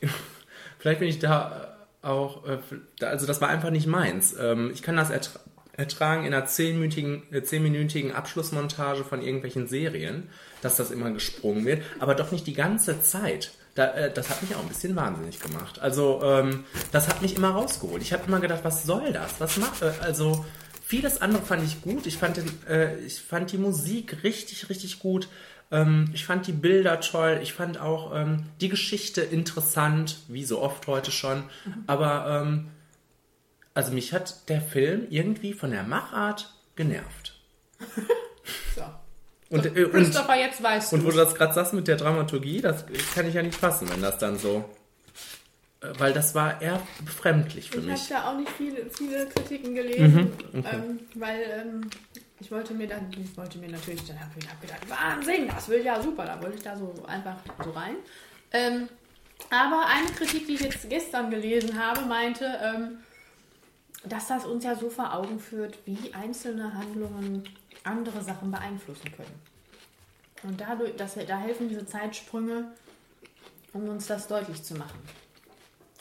vielleicht 0.78 1.00
bin 1.00 1.08
ich 1.08 1.18
da 1.18 1.76
auch, 2.00 2.44
äh, 2.46 2.58
also 3.04 3.26
das 3.26 3.40
war 3.40 3.48
einfach 3.48 3.70
nicht 3.70 3.86
meins. 3.86 4.34
Ähm, 4.38 4.70
ich 4.72 4.82
kann 4.82 4.96
das 4.96 5.10
ertra 5.10 5.40
ertragen 5.74 6.26
in 6.26 6.34
einer 6.34 6.44
zehnminütigen, 6.44 7.22
äh, 7.32 7.42
zehnminütigen 7.42 8.12
Abschlussmontage 8.12 9.04
von 9.04 9.22
irgendwelchen 9.22 9.66
Serien, 9.68 10.28
dass 10.60 10.76
das 10.76 10.90
immer 10.90 11.10
gesprungen 11.12 11.64
wird, 11.64 11.82
aber 11.98 12.14
doch 12.14 12.30
nicht 12.30 12.46
die 12.46 12.52
ganze 12.52 13.00
Zeit. 13.00 13.52
Da, 13.74 13.86
äh, 13.92 14.12
das 14.12 14.28
hat 14.28 14.42
mich 14.42 14.54
auch 14.54 14.60
ein 14.60 14.68
bisschen 14.68 14.94
wahnsinnig 14.96 15.40
gemacht. 15.40 15.80
Also, 15.80 16.20
ähm, 16.22 16.64
das 16.90 17.08
hat 17.08 17.22
mich 17.22 17.36
immer 17.36 17.50
rausgeholt. 17.50 18.02
Ich 18.02 18.12
habe 18.12 18.24
immer 18.26 18.40
gedacht, 18.40 18.60
was 18.64 18.84
soll 18.84 19.12
das? 19.12 19.40
Was 19.40 19.56
macht, 19.56 19.82
äh, 19.82 19.92
also, 20.00 20.44
vieles 20.84 21.22
andere 21.22 21.42
fand 21.42 21.64
ich 21.64 21.80
gut. 21.80 22.06
Ich 22.06 22.18
fand, 22.18 22.36
den, 22.36 22.50
äh, 22.68 22.96
ich 22.98 23.20
fand 23.20 23.52
die 23.52 23.58
Musik 23.58 24.22
richtig, 24.24 24.68
richtig 24.68 24.98
gut. 24.98 25.28
Ähm, 25.70 26.10
ich 26.12 26.26
fand 26.26 26.46
die 26.46 26.52
Bilder 26.52 27.00
toll. 27.00 27.40
Ich 27.42 27.54
fand 27.54 27.78
auch 27.78 28.14
ähm, 28.14 28.44
die 28.60 28.68
Geschichte 28.68 29.22
interessant, 29.22 30.18
wie 30.28 30.44
so 30.44 30.60
oft 30.60 30.86
heute 30.86 31.10
schon. 31.10 31.44
Aber, 31.86 32.42
ähm, 32.42 32.68
also 33.72 33.92
mich 33.92 34.12
hat 34.12 34.50
der 34.50 34.60
Film 34.60 35.06
irgendwie 35.08 35.54
von 35.54 35.70
der 35.70 35.82
Machart 35.82 36.54
genervt. 36.76 37.40
So. 38.74 38.82
Und, 39.52 39.66
äh, 39.76 39.84
und, 39.84 39.92
Christopher, 39.92 40.36
jetzt 40.38 40.62
weißt 40.62 40.92
und 40.94 41.00
du. 41.00 41.06
wo 41.06 41.10
du 41.10 41.16
das 41.18 41.34
gerade 41.34 41.52
sagst 41.54 41.72
mit 41.74 41.86
der 41.86 41.96
Dramaturgie, 41.96 42.60
das 42.60 42.84
kann 43.14 43.26
ich 43.28 43.34
ja 43.34 43.42
nicht 43.42 43.54
fassen, 43.58 43.88
wenn 43.90 44.00
das 44.02 44.18
dann 44.18 44.38
so. 44.38 44.64
äh, 45.82 45.88
Weil 45.98 46.12
das 46.12 46.34
war 46.34 46.60
eher 46.62 46.80
befremdlich 47.04 47.70
für 47.70 47.78
Ich 47.78 47.82
habe 47.82 47.92
mich. 47.92 48.08
ja 48.08 48.30
auch 48.30 48.36
nicht 48.38 48.50
viele, 48.56 48.90
viele 48.90 49.26
Kritiken 49.26 49.74
gelesen, 49.74 50.32
Mhm, 50.52 50.58
okay. 50.60 50.68
ähm, 50.76 51.00
weil 51.14 51.40
ähm, 51.42 51.90
ich 52.40 52.50
wollte 52.50 52.74
mir 52.74 52.88
dann, 52.88 53.08
ich 53.12 53.36
wollte 53.36 53.58
mir 53.58 53.68
natürlich, 53.70 54.04
dann 54.06 54.18
habe 54.18 54.30
ich 54.38 54.48
hab 54.48 54.60
gedacht, 54.60 54.80
Wahnsinn, 54.88 55.46
das 55.48 55.68
will 55.68 55.84
ja 55.84 56.00
super, 56.02 56.24
da 56.24 56.42
wollte 56.42 56.56
ich 56.56 56.62
da 56.64 56.76
so 56.76 56.92
einfach 57.06 57.36
so 57.62 57.70
rein. 57.70 57.96
Ähm, 58.52 58.88
aber 59.50 59.84
eine 59.86 60.06
Kritik, 60.16 60.46
die 60.46 60.54
ich 60.54 60.60
jetzt 60.60 60.88
gestern 60.88 61.30
gelesen 61.30 61.78
habe, 61.78 62.02
meinte, 62.06 62.46
ähm, 62.62 62.98
dass 64.04 64.28
das 64.28 64.44
uns 64.46 64.64
ja 64.64 64.74
so 64.76 64.88
vor 64.90 65.12
Augen 65.14 65.38
führt, 65.38 65.78
wie 65.84 66.12
einzelne 66.14 66.72
Handlungen 66.74 67.44
andere 67.84 68.22
Sachen 68.22 68.50
beeinflussen 68.50 69.10
können. 69.16 69.40
Und 70.42 70.60
dadurch, 70.60 70.96
dass, 70.96 71.14
da 71.14 71.38
helfen 71.38 71.68
diese 71.68 71.86
Zeitsprünge, 71.86 72.72
um 73.72 73.88
uns 73.88 74.06
das 74.06 74.26
deutlich 74.28 74.62
zu 74.62 74.74
machen. 74.74 74.98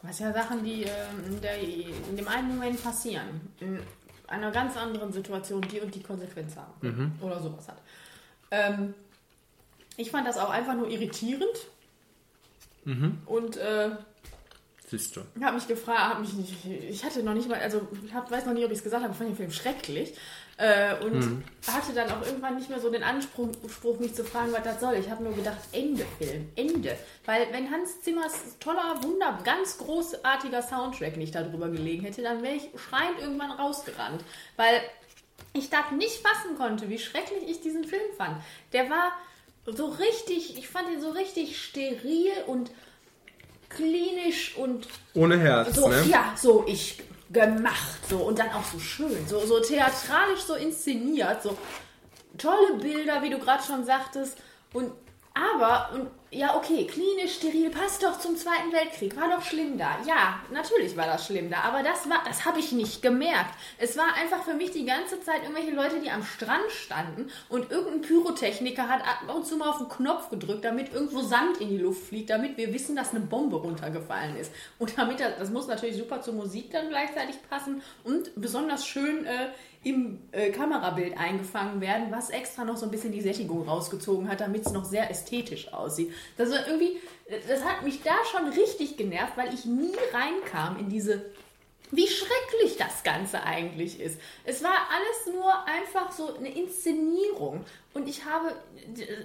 Was 0.02 0.20
ja 0.20 0.34
Sachen, 0.34 0.64
die 0.64 0.84
ähm, 0.84 1.26
in, 1.28 1.42
der, 1.42 1.60
in 1.60 2.18
dem 2.18 2.28
einen 2.28 2.48
Moment 2.56 2.84
passieren, 2.84 3.54
in 3.60 3.80
einer 4.28 4.52
ganz 4.52 4.76
anderen 4.76 5.14
Situation, 5.14 5.62
die 5.62 5.80
und 5.80 5.94
die 5.94 6.02
Konsequenz 6.02 6.56
haben. 6.56 6.74
Mhm. 6.82 7.12
Oder 7.22 7.40
sowas 7.40 7.68
hat. 7.68 7.78
Ähm, 8.50 8.96
ich 9.98 10.10
fand 10.10 10.28
das 10.28 10.38
auch 10.38 10.50
einfach 10.50 10.76
nur 10.76 10.90
irritierend 10.90 11.46
Mhm. 12.84 13.20
und 13.28 13.58
äh, 13.58 13.92
Siehst 14.88 15.16
du. 15.16 15.22
habe 15.44 15.56
mich 15.56 15.68
gefragt, 15.68 16.16
hab 16.16 16.20
mich 16.20 16.66
ich 16.66 17.04
hatte 17.06 17.22
noch 17.22 17.36
nicht 17.36 17.48
mal, 17.48 17.60
also 17.60 17.88
ich 18.04 18.12
hab, 18.12 18.30
weiß 18.32 18.46
noch 18.48 18.54
nicht, 18.54 18.66
ob 18.66 18.72
ich 18.72 18.80
es 18.80 18.84
gesagt 18.84 19.04
habe, 19.04 19.12
ich 19.14 19.18
fand 19.18 19.30
den 19.30 19.38
Film 19.38 19.52
schrecklich. 19.52 20.16
Äh, 20.62 21.04
und 21.04 21.16
Mhm. 21.16 21.44
hatte 21.66 21.92
dann 21.96 22.12
auch 22.12 22.24
irgendwann 22.24 22.56
nicht 22.56 22.70
mehr 22.70 22.80
so 22.80 22.92
den 22.92 23.02
Anspruch, 23.02 23.50
Spruch, 23.68 23.98
mich 24.00 24.14
zu 24.14 24.24
fragen, 24.24 24.52
was 24.54 24.62
das 24.64 24.80
soll. 24.80 24.94
Ich 24.94 25.10
habe 25.10 25.24
nur 25.24 25.34
gedacht, 25.34 25.58
Ende 25.72 26.06
Film, 26.20 26.50
Ende. 26.56 26.96
Weil 27.26 27.48
wenn 27.52 27.72
Hans 27.72 28.00
Zimmers 28.02 28.34
toller, 28.60 29.02
wunder, 29.02 29.40
ganz 29.44 29.80
großartiger 29.80 30.62
Soundtrack 30.62 31.18
nicht 31.18 31.34
darüber 31.34 31.68
gelegen 31.70 32.04
hätte, 32.04 32.22
dann 32.22 32.44
wäre 32.44 32.54
ich 32.54 32.70
schreiend 32.80 33.20
irgendwann 33.20 33.50
rausgerannt. 33.50 34.24
Weil 34.56 34.82
ich 35.54 35.72
das 35.72 35.90
nicht 35.98 36.18
fassen 36.26 36.56
konnte, 36.56 36.90
wie 36.90 37.00
schrecklich 37.00 37.42
ich 37.50 37.62
diesen 37.62 37.84
Film 37.84 38.14
fand. 38.16 38.38
Der 38.72 38.88
war 38.88 39.14
so 39.66 39.88
richtig, 39.88 40.60
ich 40.60 40.68
fand 40.70 40.90
ihn 40.92 41.02
so 41.02 41.10
richtig 41.10 41.60
steril 41.60 42.34
und 42.46 42.70
klinisch 43.70 44.56
und 44.58 44.88
Ohne 45.16 45.40
Herz, 45.40 45.76
so, 45.76 45.88
ne? 45.88 46.04
ja, 46.10 46.34
so 46.38 46.66
ich 46.68 47.02
gemacht, 47.32 48.00
so. 48.10 48.18
Und 48.18 48.40
dann 48.40 48.50
auch 48.52 48.64
so 48.64 48.80
schön, 48.80 49.28
so, 49.28 49.40
so 49.46 49.60
theatralisch 49.60 50.42
so 50.42 50.56
inszeniert, 50.56 51.44
so 51.44 51.58
tolle 52.38 52.74
Bilder, 52.80 53.22
wie 53.22 53.30
du 53.30 53.40
gerade 53.40 53.64
schon 53.64 53.86
sagtest, 53.86 54.38
und 54.74 54.92
aber 55.34 55.92
und 55.94 56.10
ja, 56.34 56.56
okay, 56.56 56.88
klinisch 56.88 57.36
steril, 57.36 57.70
passt 57.70 58.04
doch 58.04 58.18
zum 58.18 58.38
Zweiten 58.38 58.72
Weltkrieg, 58.72 59.18
war 59.18 59.30
doch 59.30 59.44
schlimm 59.44 59.78
da. 59.78 59.98
Ja, 60.08 60.40
natürlich 60.54 60.96
war 60.96 61.06
das 61.06 61.26
schlimm 61.26 61.50
da, 61.50 61.58
aber 61.58 61.84
das 61.84 62.10
war, 62.10 62.24
das 62.26 62.46
habe 62.46 62.60
ich 62.62 62.72
nicht 62.72 63.02
gemerkt. 63.02 63.54
Es 63.78 63.98
war 63.98 64.14
einfach 64.16 64.42
für 64.46 64.54
mich 64.54 64.72
die 64.72 64.86
ganze 64.86 65.20
Zeit 65.20 65.44
irgendwelche 65.44 65.72
Leute, 65.72 66.00
die 66.00 66.10
am 66.10 66.24
Strand 66.24 66.72
standen 66.72 67.30
und 67.50 67.70
irgendein 67.70 68.02
Pyrotechniker 68.04 68.88
hat 68.88 69.02
ab 69.02 69.36
und 69.36 69.46
zu 69.46 69.58
mal 69.58 69.72
auf 69.72 69.80
den 69.80 69.90
Knopf 69.90 70.30
gedrückt, 70.30 70.64
damit 70.64 70.94
irgendwo 70.94 71.20
Sand 71.20 71.58
in 71.58 71.68
die 71.68 71.80
Luft 71.80 72.08
fliegt, 72.08 72.30
damit 72.30 72.56
wir 72.56 72.74
wissen, 72.74 72.96
dass 72.96 73.10
eine 73.14 73.26
Bombe 73.26 73.58
runtergefallen 73.58 74.38
ist. 74.38 74.54
Und 74.80 74.98
damit 74.98 75.20
das, 75.20 75.38
das 75.38 75.50
muss 75.50 75.68
natürlich 75.68 75.98
super 75.98 76.22
zur 76.22 76.36
Musik 76.36 76.72
dann 76.72 76.88
gleichzeitig 76.88 77.36
passen 77.50 77.82
und 78.06 78.32
besonders 78.38 78.88
schön 78.88 79.26
äh, 79.26 79.50
im 79.84 80.20
äh, 80.32 80.52
Kamerabild 80.52 81.18
eingefangen 81.18 81.82
werden, 81.82 82.08
was 82.12 82.30
extra 82.30 82.64
noch 82.64 82.78
so 82.78 82.86
ein 82.86 82.92
bisschen 82.92 83.12
die 83.12 83.22
Sättigung 83.22 83.68
rausgezogen 83.68 84.30
hat, 84.30 84.40
damit 84.40 84.66
es 84.66 84.72
noch 84.72 84.86
sehr 84.86 85.10
ästhetisch 85.10 85.74
aussieht. 85.74 86.14
Das 86.38 86.50
war 86.52 86.68
irgendwie, 86.68 87.00
das 87.48 87.64
hat 87.64 87.84
mich 87.84 88.02
da 88.04 88.16
schon 88.32 88.50
richtig 88.50 88.98
genervt, 88.98 89.34
weil 89.36 89.54
ich 89.54 89.66
nie 89.66 89.96
reinkam 90.14 90.78
in 90.80 90.90
diese, 90.90 91.26
wie 91.92 92.08
schrecklich 92.08 92.78
das 92.78 93.04
Ganze 93.04 93.44
eigentlich 93.44 94.00
ist. 94.00 94.20
Es 94.46 94.64
war 94.64 94.74
alles 94.90 95.36
nur 95.36 95.66
einfach 95.66 96.12
so 96.12 96.36
eine 96.36 96.54
Inszenierung. 96.54 97.66
Und 97.94 98.08
ich 98.08 98.24
habe, 98.26 98.56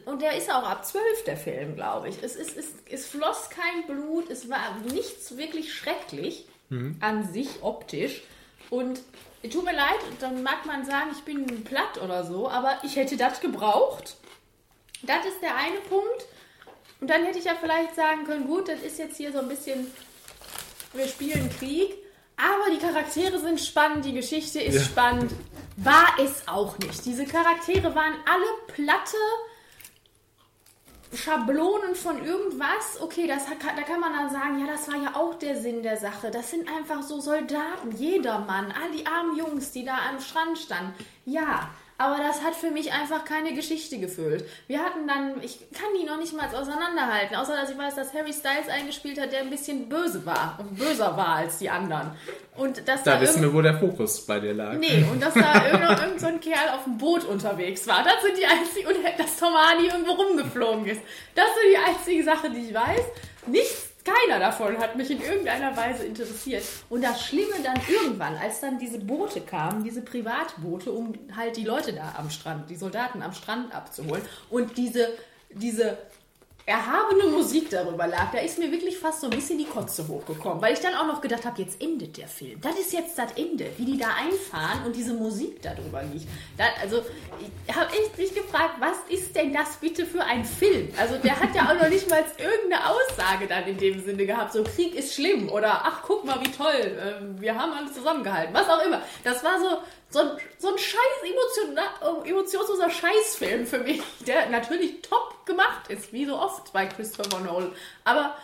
und 0.06 0.20
der 0.22 0.36
ist 0.36 0.50
auch 0.50 0.64
ab 0.64 0.84
12 0.84 1.24
der 1.24 1.36
Film, 1.36 1.76
glaube 1.76 2.08
ich. 2.08 2.16
Es, 2.22 2.34
ist, 2.36 2.56
es, 2.56 2.66
es 2.90 3.06
floss 3.06 3.50
kein 3.50 3.86
Blut, 3.86 4.30
es 4.30 4.48
war 4.50 4.76
nichts 4.92 5.36
wirklich 5.36 5.72
schrecklich 5.72 6.46
Mhm. 6.68 6.96
an 7.00 7.32
sich 7.32 7.62
optisch. 7.62 8.22
Und 8.70 9.00
tut 9.52 9.64
mir 9.64 9.72
leid, 9.72 10.00
dann 10.18 10.42
mag 10.42 10.66
man 10.66 10.84
sagen, 10.84 11.10
ich 11.12 11.22
bin 11.22 11.62
platt 11.62 12.02
oder 12.02 12.24
so, 12.24 12.48
aber 12.48 12.80
ich 12.82 12.96
hätte 12.96 13.16
das 13.16 13.40
gebraucht. 13.40 14.16
Das 15.02 15.24
ist 15.24 15.40
der 15.42 15.54
eine 15.56 15.78
Punkt. 15.88 16.26
Und 17.00 17.10
dann 17.10 17.24
hätte 17.24 17.38
ich 17.38 17.44
ja 17.44 17.54
vielleicht 17.60 17.94
sagen 17.94 18.24
können, 18.24 18.46
gut, 18.46 18.68
das 18.68 18.80
ist 18.80 18.98
jetzt 18.98 19.16
hier 19.16 19.32
so 19.32 19.38
ein 19.38 19.48
bisschen, 19.48 19.90
wir 20.94 21.06
spielen 21.06 21.50
Krieg, 21.58 21.94
aber 22.36 22.70
die 22.74 22.78
Charaktere 22.78 23.38
sind 23.38 23.60
spannend, 23.60 24.04
die 24.04 24.14
Geschichte 24.14 24.60
ist 24.60 24.74
Ja. 24.76 24.82
spannend. 24.82 25.32
War 25.78 26.06
es 26.18 26.48
auch 26.48 26.78
nicht. 26.78 27.04
Diese 27.04 27.26
Charaktere 27.26 27.94
waren 27.94 28.14
alle 28.26 28.46
platte 28.74 29.16
Schablonen 31.14 31.94
von 31.94 32.24
irgendwas, 32.24 33.00
okay, 33.00 33.26
das 33.26 33.44
da 33.46 33.82
kann 33.82 34.00
man 34.00 34.12
dann 34.12 34.30
sagen, 34.30 34.58
ja, 34.58 34.66
das 34.66 34.88
war 34.88 34.96
ja 34.96 35.14
auch 35.14 35.34
der 35.34 35.56
Sinn 35.60 35.82
der 35.82 35.96
Sache. 35.96 36.30
Das 36.30 36.50
sind 36.50 36.68
einfach 36.68 37.02
so 37.02 37.20
Soldaten, 37.20 37.92
jedermann, 37.96 38.72
all 38.72 38.90
die 38.90 39.06
armen 39.06 39.36
Jungs, 39.36 39.70
die 39.72 39.84
da 39.84 39.98
am 40.10 40.20
Strand 40.20 40.58
standen. 40.58 40.94
Ja, 41.24 41.70
aber 41.98 42.18
das 42.18 42.42
hat 42.42 42.54
für 42.54 42.70
mich 42.70 42.92
einfach 42.92 43.24
keine 43.24 43.54
Geschichte 43.54 43.98
gefüllt. 43.98 44.44
Wir 44.66 44.80
hatten 44.80 45.06
dann, 45.08 45.42
ich 45.42 45.58
kann 45.72 45.88
die 45.98 46.04
noch 46.04 46.18
nicht 46.18 46.34
mal 46.34 46.46
auseinanderhalten, 46.46 47.36
außer 47.36 47.56
dass 47.56 47.70
ich 47.70 47.78
weiß, 47.78 47.94
dass 47.94 48.12
Harry 48.12 48.32
Styles 48.32 48.68
eingespielt 48.68 49.20
hat, 49.20 49.32
der 49.32 49.40
ein 49.40 49.50
bisschen 49.50 49.88
böse 49.88 50.24
war 50.26 50.56
und 50.58 50.76
böser 50.78 51.16
war 51.16 51.36
als 51.36 51.58
die 51.58 51.70
anderen. 51.70 52.10
Und 52.56 52.86
dass 52.86 53.02
Da 53.02 53.14
da, 53.14 53.20
wissen 53.20 53.42
wir, 53.42 53.52
wo 53.52 53.62
der 53.62 53.78
Fokus 53.78 54.26
bei 54.26 54.40
dir 54.40 54.54
lag. 54.54 54.74
Nee, 54.74 55.04
und 55.10 55.22
dass 55.22 55.34
da 55.34 55.66
irgend, 55.66 56.00
irgend 56.00 56.20
so 56.20 56.26
ein 56.26 56.40
Kerl 56.40 56.70
auf 56.74 56.84
dem 56.84 56.98
Boot 56.98 57.24
unterwegs 57.24 57.86
war. 57.86 58.02
Das 58.04 58.22
sind 58.22 58.36
die 58.36 58.46
einzigen, 58.46 58.88
und 58.88 58.96
dass 59.18 59.36
Tom 59.38 59.54
Hardy 59.54 59.86
irgendwo 59.86 60.12
rumgeflogen 60.12 60.86
ist. 60.86 61.00
Das 61.34 61.46
sind 61.46 61.72
die 61.72 61.78
einzige 61.78 62.24
Sache, 62.24 62.50
die 62.50 62.68
ich 62.68 62.74
weiß. 62.74 63.04
Nichts, 63.46 63.90
keiner 64.06 64.38
davon 64.38 64.78
hat 64.78 64.96
mich 64.96 65.10
in 65.10 65.20
irgendeiner 65.20 65.76
Weise 65.76 66.04
interessiert. 66.04 66.62
Und 66.88 67.02
das 67.02 67.26
Schlimme 67.26 67.54
dann 67.62 67.78
irgendwann, 67.88 68.36
als 68.36 68.60
dann 68.60 68.78
diese 68.78 68.98
Boote 68.98 69.40
kamen, 69.40 69.82
diese 69.82 70.02
Privatboote, 70.02 70.92
um 70.92 71.14
halt 71.36 71.56
die 71.56 71.64
Leute 71.64 71.92
da 71.92 72.14
am 72.16 72.30
Strand, 72.30 72.70
die 72.70 72.76
Soldaten 72.76 73.22
am 73.22 73.32
Strand 73.32 73.74
abzuholen 73.74 74.22
und 74.50 74.76
diese, 74.76 75.08
diese 75.50 75.98
erhabene 76.66 77.28
Musik 77.28 77.70
darüber 77.70 78.08
lag, 78.08 78.32
da 78.32 78.40
ist 78.40 78.58
mir 78.58 78.72
wirklich 78.72 78.98
fast 78.98 79.20
so 79.20 79.28
ein 79.28 79.30
bisschen 79.30 79.56
die 79.56 79.66
Kotze 79.66 80.06
hochgekommen, 80.08 80.60
weil 80.60 80.72
ich 80.72 80.80
dann 80.80 80.94
auch 80.94 81.06
noch 81.06 81.20
gedacht 81.20 81.44
habe, 81.44 81.62
jetzt 81.62 81.80
endet 81.80 82.16
der 82.16 82.26
Film. 82.26 82.60
Das 82.60 82.76
ist 82.76 82.92
jetzt 82.92 83.16
das 83.16 83.30
Ende, 83.36 83.66
wie 83.76 83.84
die 83.84 83.96
da 83.96 84.08
einfahren 84.08 84.84
und 84.84 84.96
diese 84.96 85.14
Musik 85.14 85.62
darüber 85.62 86.02
liegt. 86.02 86.26
Da, 86.56 86.64
also 86.82 87.02
ich 87.68 87.76
habe 87.76 87.88
echt 87.92 88.18
mich 88.18 88.34
gefragt, 88.34 88.80
was 88.80 88.96
ist 89.08 89.36
denn 89.36 89.52
das 89.52 89.76
bitte 89.76 90.04
für 90.04 90.24
ein 90.24 90.44
Film? 90.44 90.88
Also 90.98 91.16
der 91.18 91.38
hat 91.38 91.54
ja 91.54 91.70
auch 91.70 91.80
noch 91.80 91.88
nicht 91.88 92.10
mal 92.10 92.24
irgendeine 92.36 92.82
Aussage 92.90 93.46
dann 93.46 93.64
in 93.68 93.78
dem 93.78 94.04
Sinne 94.04 94.26
gehabt, 94.26 94.52
so 94.52 94.64
Krieg 94.64 94.96
ist 94.96 95.14
schlimm 95.14 95.48
oder 95.48 95.84
ach 95.84 96.02
guck 96.02 96.24
mal 96.24 96.40
wie 96.40 96.50
toll, 96.50 96.98
ähm, 97.00 97.40
wir 97.40 97.54
haben 97.54 97.72
alles 97.72 97.94
zusammengehalten, 97.94 98.52
was 98.52 98.68
auch 98.68 98.84
immer. 98.84 99.02
Das 99.22 99.44
war 99.44 99.60
so 99.60 99.78
so 100.16 100.22
ein, 100.22 100.30
so 100.58 100.68
ein 100.68 100.78
scheiß 100.78 101.22
emotiona- 101.24 102.24
emotionsloser 102.26 102.88
Scheißfilm 102.88 103.66
für 103.66 103.80
mich, 103.80 104.02
der 104.26 104.48
natürlich 104.48 105.02
top 105.02 105.44
gemacht 105.44 105.90
ist, 105.90 106.12
wie 106.12 106.24
so 106.24 106.38
oft 106.38 106.72
bei 106.72 106.86
Christopher 106.86 107.40
Nolan. 107.40 107.72
Aber 108.04 108.34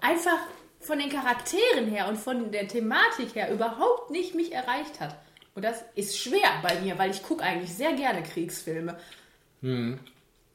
einfach 0.00 0.38
von 0.80 1.00
den 1.00 1.10
Charakteren 1.10 1.88
her 1.88 2.06
und 2.06 2.16
von 2.16 2.52
der 2.52 2.68
Thematik 2.68 3.34
her 3.34 3.50
überhaupt 3.50 4.10
nicht 4.10 4.36
mich 4.36 4.52
erreicht 4.52 5.00
hat. 5.00 5.16
Und 5.56 5.64
das 5.64 5.82
ist 5.96 6.16
schwer 6.16 6.48
bei 6.62 6.78
mir, 6.80 6.96
weil 6.96 7.10
ich 7.10 7.22
gucke 7.24 7.42
eigentlich 7.42 7.74
sehr 7.74 7.94
gerne 7.94 8.22
Kriegsfilme. 8.22 8.96
Hm. 9.62 9.98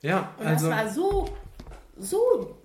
Ja, 0.02 0.34
Und 0.40 0.48
also, 0.48 0.70
das 0.70 0.78
war 0.78 0.90
so, 0.90 1.38
so 1.98 2.58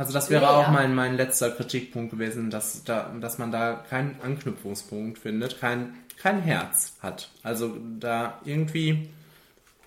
also 0.00 0.14
das 0.14 0.30
wäre 0.30 0.40
leer. 0.40 0.50
auch 0.50 0.68
mein, 0.70 0.94
mein 0.94 1.16
letzter 1.16 1.50
Kritikpunkt 1.50 2.10
gewesen, 2.12 2.48
dass, 2.50 2.84
da, 2.84 3.12
dass 3.20 3.36
man 3.36 3.52
da 3.52 3.84
keinen 3.88 4.18
Anknüpfungspunkt 4.22 5.18
findet, 5.18 5.60
kein, 5.60 5.94
kein 6.16 6.40
Herz 6.40 6.94
hat. 7.00 7.28
Also 7.42 7.76
da 7.98 8.40
irgendwie 8.44 9.10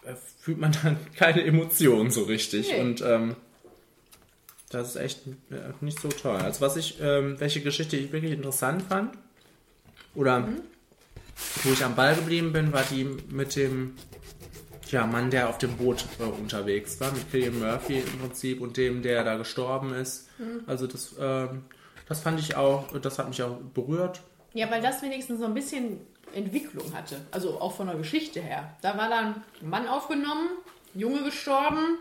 äh, 0.05 0.13
fühlt 0.39 0.59
man 0.59 0.71
dann 0.83 0.97
keine 1.15 1.43
Emotionen 1.43 2.11
so 2.11 2.23
richtig. 2.23 2.69
Nee. 2.69 2.81
Und 2.81 3.01
ähm, 3.01 3.35
das 4.69 4.89
ist 4.89 4.95
echt 4.97 5.25
äh, 5.49 5.55
nicht 5.81 5.99
so 5.99 6.09
toll. 6.09 6.37
Also 6.37 6.61
was 6.61 6.75
ich, 6.77 6.99
ähm, 7.01 7.39
welche 7.39 7.61
Geschichte 7.61 7.97
ich 7.97 8.11
wirklich 8.11 8.33
interessant 8.33 8.83
fand, 8.83 9.15
oder 10.13 10.41
Mhm. 10.41 10.61
wo 11.63 11.71
ich 11.73 11.83
am 11.83 11.95
Ball 11.95 12.13
geblieben 12.15 12.53
bin, 12.53 12.71
war 12.71 12.83
die 12.91 13.03
mit 13.31 13.55
dem 13.55 13.95
ja, 14.93 15.05
Mann, 15.05 15.29
der 15.29 15.49
auf 15.49 15.57
dem 15.57 15.75
Boot 15.75 16.05
äh, 16.19 16.23
unterwegs 16.23 16.99
war, 17.01 17.11
mit 17.11 17.29
Killian 17.29 17.59
Murphy 17.59 17.99
im 17.99 18.19
Prinzip 18.19 18.61
und 18.61 18.77
dem, 18.77 19.01
der 19.01 19.23
da 19.23 19.35
gestorben 19.35 19.93
ist. 19.93 20.29
Mhm. 20.39 20.63
Also 20.67 20.87
das, 20.87 21.15
ähm, 21.19 21.65
das 22.07 22.21
fand 22.21 22.39
ich 22.39 22.55
auch, 22.55 22.97
das 22.99 23.19
hat 23.19 23.27
mich 23.27 23.41
auch 23.43 23.57
berührt. 23.73 24.21
Ja, 24.53 24.69
weil 24.71 24.81
das 24.81 25.01
wenigstens 25.01 25.39
so 25.39 25.45
ein 25.45 25.53
bisschen 25.53 25.99
Entwicklung 26.33 26.93
hatte. 26.93 27.17
Also 27.31 27.59
auch 27.59 27.75
von 27.75 27.87
der 27.87 27.95
Geschichte 27.95 28.39
her. 28.39 28.75
Da 28.81 28.97
war 28.97 29.09
dann 29.09 29.43
ein 29.61 29.69
Mann 29.69 29.87
aufgenommen, 29.87 30.49
Junge 30.93 31.23
gestorben. 31.23 31.97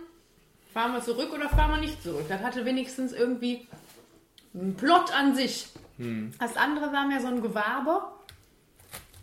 Fahren 0.72 0.92
wir 0.92 1.02
zurück 1.02 1.32
oder 1.34 1.48
fahren 1.48 1.72
wir 1.72 1.80
nicht 1.80 2.02
zurück? 2.02 2.26
Das 2.28 2.40
hatte 2.40 2.64
wenigstens 2.64 3.12
irgendwie 3.12 3.66
einen 4.54 4.74
Plot 4.76 5.12
an 5.14 5.34
sich. 5.34 5.68
Hm. 5.98 6.32
Das 6.38 6.56
andere 6.56 6.92
war 6.92 7.06
mehr 7.06 7.20
so 7.20 7.28
ein 7.28 7.42
Gewabe. 7.42 8.02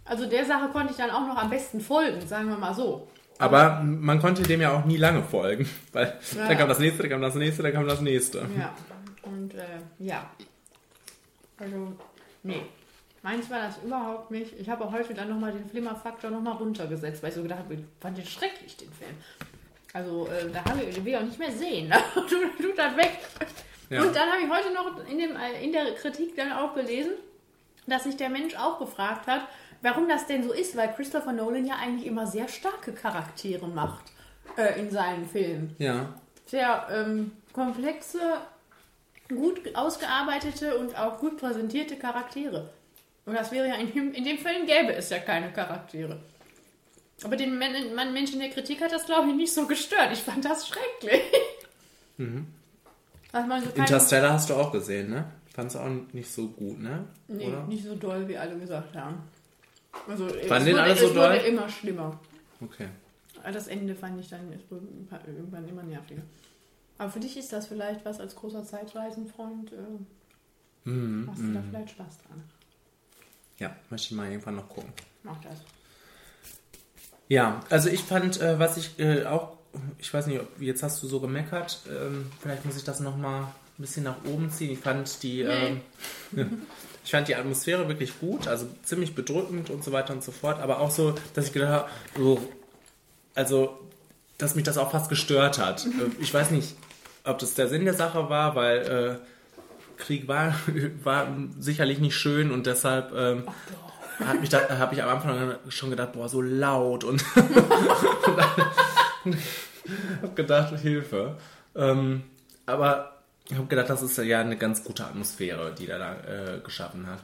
Also 0.06 0.26
der 0.28 0.46
Sache 0.46 0.70
konnte 0.70 0.92
ich 0.92 0.98
dann 0.98 1.12
auch 1.12 1.28
noch 1.28 1.38
am 1.38 1.50
besten 1.50 1.82
folgen, 1.82 2.28
sagen 2.28 2.50
wir 2.50 2.58
mal 2.58 2.74
so. 2.74 3.08
Aber 3.40 3.82
man 3.82 4.20
konnte 4.20 4.44
dem 4.44 4.62
ja 4.62 4.74
auch 4.74 4.86
nie 4.86 4.98
lange 4.98 5.24
folgen, 5.24 5.68
weil 5.94 6.14
Ja, 6.36 6.48
da 6.48 6.56
kam 6.56 6.70
das 6.70 6.80
nächste, 6.80 7.04
da 7.04 7.10
kam 7.10 7.22
das 7.22 7.36
nächste, 7.36 7.64
da 7.64 7.72
kam 7.72 7.88
das 7.88 8.02
nächste. 8.02 8.46
Ja. 8.58 8.76
Und 9.24 9.56
äh, 9.56 9.64
ja. 10.00 10.30
Also, 11.58 11.94
nee. 12.44 12.62
Meins 13.22 13.50
war 13.50 13.60
das 13.60 13.78
überhaupt 13.84 14.32
nicht. 14.32 14.54
Ich 14.60 14.70
habe 14.70 14.86
auch 14.86 14.92
heute 14.92 15.14
dann 15.14 15.30
nochmal 15.30 15.52
den 15.52 15.70
Flimmerfaktor 15.70 16.32
nochmal 16.32 16.54
runtergesetzt, 16.54 17.22
weil 17.22 17.30
ich 17.30 17.36
so 17.36 17.42
gedacht 17.42 17.60
habe, 17.60 17.74
ich 17.74 17.82
fand 18.00 18.18
den 18.18 18.26
schrecklich, 18.26 18.78
den 18.78 18.92
Film. 18.92 19.16
Also, 19.94 20.28
äh, 20.28 20.50
da 20.52 20.64
habe 20.66 20.84
ich, 20.84 20.96
den 20.96 21.06
will 21.06 21.14
ich 21.14 21.18
auch 21.18 21.24
nicht 21.24 21.40
mehr 21.40 21.52
sehen. 21.52 21.92
du, 22.16 22.64
du 22.64 22.74
das 22.76 22.96
weg. 22.96 23.20
Ja. 23.90 24.04
Und 24.04 24.16
dann 24.16 24.30
habe 24.30 24.42
ich 24.44 24.50
heute 24.50 24.74
noch 24.74 25.10
in, 25.10 25.18
dem, 25.18 25.36
äh, 25.36 25.64
in 25.64 25.72
der 25.72 25.96
Kritik 25.96 26.36
dann 26.36 26.52
auch 26.52 26.76
gelesen, 26.76 27.14
dass 27.88 28.04
sich 28.04 28.18
der 28.18 28.30
Mensch 28.30 28.56
auch 28.56 28.80
gefragt 28.80 29.28
hat, 29.28 29.48
warum 29.82 30.08
das 30.08 30.28
denn 30.28 30.44
so 30.44 30.52
ist, 30.54 30.76
weil 30.76 30.94
Christopher 30.94 31.34
Nolan 31.34 31.66
ja 31.66 31.76
eigentlich 31.76 32.06
immer 32.08 32.28
sehr 32.28 32.48
starke 32.48 32.94
Charaktere 32.94 33.68
macht 33.68 34.06
äh, 34.58 34.80
in 34.80 34.90
seinen 34.92 35.28
Filmen 35.28 35.76
Ja. 35.80 36.14
sehr 36.46 36.88
ähm, 36.92 37.32
komplexe, 37.54 38.20
gut 39.30 39.76
ausgearbeitete 39.76 40.78
und 40.78 40.98
auch 40.98 41.20
gut 41.20 41.38
präsentierte 41.38 41.96
Charaktere. 41.98 42.70
Und 43.26 43.36
das 43.36 43.52
wäre 43.52 43.68
ja 43.68 43.76
in 43.76 43.94
dem, 43.94 44.14
in 44.14 44.24
dem 44.24 44.38
Film 44.38 44.66
gäbe 44.66 44.94
es 44.94 45.10
ja 45.10 45.20
keine 45.20 45.52
Charaktere. 45.52 46.20
Aber 47.24 47.36
den 47.36 47.58
Men 47.58 47.94
Man 47.96 48.14
Menschen 48.14 48.36
in 48.36 48.40
der 48.42 48.50
Kritik 48.50 48.82
hat 48.82 48.92
das, 48.92 49.06
glaube 49.06 49.30
ich, 49.30 49.36
nicht 49.36 49.54
so 49.54 49.68
gestört. 49.68 50.10
Ich 50.14 50.20
fand 50.20 50.44
das 50.46 50.68
schrecklich. 50.68 51.22
Mhm. 52.18 52.48
Dass 53.32 53.48
man 53.48 53.64
so 53.64 53.70
Interstellar 53.70 54.34
hast 54.34 54.50
du 54.50 54.56
auch 54.56 54.74
gesehen, 54.74 55.10
ne? 55.10 55.24
Fand's 55.56 55.78
auch 55.78 55.88
nicht 56.12 56.30
so 56.30 56.50
gut, 56.50 56.78
ne? 56.82 57.06
Nee, 57.30 57.48
Oder? 57.48 57.64
nicht 57.64 57.86
so 57.86 57.96
doll, 57.96 58.28
wie 58.28 58.38
alle 58.38 58.58
gesagt 58.58 58.94
haben. 58.94 59.24
Also, 60.08 60.28
es 60.28 60.48
Fanden 60.48 60.66
den 60.66 60.76
wurde, 60.76 60.84
alle 60.84 60.96
so 60.96 61.14
doll? 61.14 61.36
immer 61.36 61.70
schlimmer. 61.70 62.20
Okay. 62.62 62.88
Das 63.44 63.68
Ende 63.68 63.96
fand 63.96 64.20
ich 64.20 64.30
dann 64.30 64.52
irgendwann 64.52 65.68
immer 65.68 65.84
nerviger. 65.84 66.22
Aber 66.98 67.10
für 67.10 67.20
dich 67.20 67.38
ist 67.38 67.54
das 67.54 67.68
vielleicht 67.68 68.04
was 68.06 68.20
als 68.20 68.36
großer 68.36 68.64
Zeitreisenfreund. 68.66 69.72
Äh, 69.72 69.76
Mhm, 70.86 71.28
hast 71.30 71.42
du 71.42 71.54
da 71.54 71.60
mhm. 71.60 71.70
vielleicht 71.70 71.90
Spaß 71.92 72.18
dran? 72.20 72.44
Ja, 73.58 73.76
möchte 73.90 74.08
ich 74.08 74.12
mal 74.14 74.32
irgendwann 74.32 74.56
noch 74.56 74.70
gucken. 74.70 74.92
Mach 75.24 75.40
das. 75.42 75.60
Ja, 77.28 77.60
also 77.70 77.90
ich 77.90 78.02
fand, 78.02 78.40
äh, 78.42 78.58
was 78.58 78.78
ich 78.78 78.98
äh, 78.98 79.26
auch 79.26 79.60
ich 80.00 80.14
weiß 80.14 80.28
nicht, 80.28 80.40
ob, 80.40 80.60
jetzt 80.62 80.84
hast 80.84 81.02
du 81.04 81.08
so 81.08 81.20
gemeckert, 81.20 81.82
ähm, 81.90 82.32
vielleicht 82.40 82.66
muss 82.66 82.78
ich 82.78 82.84
das 82.84 83.00
nochmal 83.00 83.44
ein 83.44 83.48
bisschen 83.78 84.04
nach 84.04 84.24
oben 84.26 84.50
ziehen. 84.50 84.72
Ich 84.72 84.80
fand 84.80 85.22
die, 85.24 85.42
ähm, 85.42 85.82
ich 87.10 87.12
fand 87.12 87.28
die 87.28 87.36
Atmosphäre 87.36 87.88
wirklich 87.88 88.20
gut, 88.20 88.48
also 88.48 88.68
ziemlich 88.84 89.16
bedrückend 89.16 89.72
und 89.72 89.84
so 89.84 89.92
weiter 89.92 90.14
und 90.14 90.24
so 90.24 90.32
fort, 90.32 90.60
aber 90.60 90.80
auch 90.80 90.92
so, 90.92 91.16
dass 91.34 91.48
ich 91.48 91.54
gedacht 91.54 91.72
habe, 91.72 91.90
so, 92.16 92.40
also, 93.34 93.80
dass 94.38 94.54
mich 94.54 94.64
das 94.64 94.78
auch 94.78 94.92
fast 94.92 95.10
gestört 95.10 95.58
hat. 95.58 95.86
Äh, 95.88 96.22
Ich 96.22 96.32
weiß 96.32 96.52
nicht, 96.52 96.76
ob 97.24 97.40
das 97.40 97.56
der 97.56 97.68
Sinn 97.68 97.86
der 97.86 97.96
Sache 97.96 98.30
war, 98.30 98.54
weil 98.54 98.78
äh, 98.78 99.16
Krieg 100.00 100.28
war, 100.28 100.54
war 101.04 101.36
sicherlich 101.58 101.98
nicht 101.98 102.16
schön 102.16 102.52
und 102.52 102.68
deshalb 102.68 103.12
ähm, 103.16 103.48
hat 104.24 104.40
mich 104.40 104.50
da, 104.50 104.78
habe 104.78 104.94
ich 104.94 105.02
am 105.02 105.10
Anfang 105.10 105.56
schon 105.70 105.90
gedacht, 105.90 106.12
boah, 106.14 106.30
so 106.30 106.44
laut 106.44 107.04
und 107.04 107.26
habe 110.22 110.36
gedacht, 110.36 110.78
Hilfe. 110.80 111.38
Ähm, 111.76 112.22
aber 112.68 113.19
ich 113.50 113.58
habe 113.58 113.68
gedacht, 113.68 113.90
das 113.90 114.02
ist 114.02 114.18
ja 114.18 114.40
eine 114.42 114.58
ganz 114.58 114.84
gute 114.84 115.06
Atmosphäre, 115.06 115.74
die 115.78 115.88
er 115.88 116.00
da 116.00 116.14
äh, 116.14 116.60
geschaffen 116.60 117.08
hat. 117.08 117.20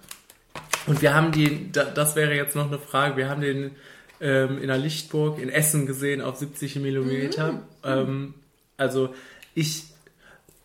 Und 0.87 1.01
wir 1.01 1.13
haben 1.13 1.31
die, 1.31 1.71
da, 1.71 1.85
das 1.85 2.15
wäre 2.15 2.33
jetzt 2.33 2.55
noch 2.55 2.67
eine 2.67 2.79
Frage, 2.79 3.17
wir 3.17 3.29
haben 3.29 3.41
den 3.41 3.75
ähm, 4.21 4.59
in 4.59 4.67
der 4.67 4.77
Lichtburg 4.77 5.39
in 5.39 5.49
Essen 5.49 5.85
gesehen 5.85 6.21
auf 6.21 6.37
70 6.37 6.77
Millimeter. 6.77 7.61
Ähm, 7.83 8.33
also 8.77 9.13
ich, 9.53 9.83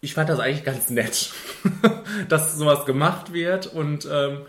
ich 0.00 0.14
fand 0.14 0.30
das 0.30 0.40
eigentlich 0.40 0.64
ganz 0.64 0.88
nett, 0.88 1.30
dass 2.28 2.56
sowas 2.56 2.86
gemacht 2.86 3.32
wird 3.32 3.66
und 3.66 4.08
ähm, 4.10 4.42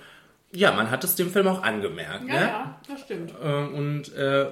ja, 0.54 0.72
man 0.72 0.92
hat 0.92 1.04
es 1.04 1.16
dem 1.16 1.32
Film 1.32 1.48
auch 1.48 1.64
angemerkt. 1.64 2.28
Ja, 2.28 2.34
ne? 2.34 2.42
ja, 2.42 2.82
das 2.88 3.02
stimmt. 3.02 3.34
Ähm, 3.42 3.74
und 3.74 4.14
äh, 4.16 4.52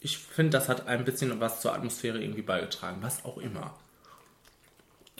ich 0.00 0.18
finde, 0.18 0.50
das 0.50 0.68
hat 0.68 0.86
ein 0.86 1.04
bisschen 1.04 1.38
was 1.40 1.60
zur 1.60 1.74
Atmosphäre 1.74 2.20
irgendwie 2.20 2.42
beigetragen, 2.42 2.98
was 3.00 3.24
auch 3.24 3.38
immer. 3.38 3.74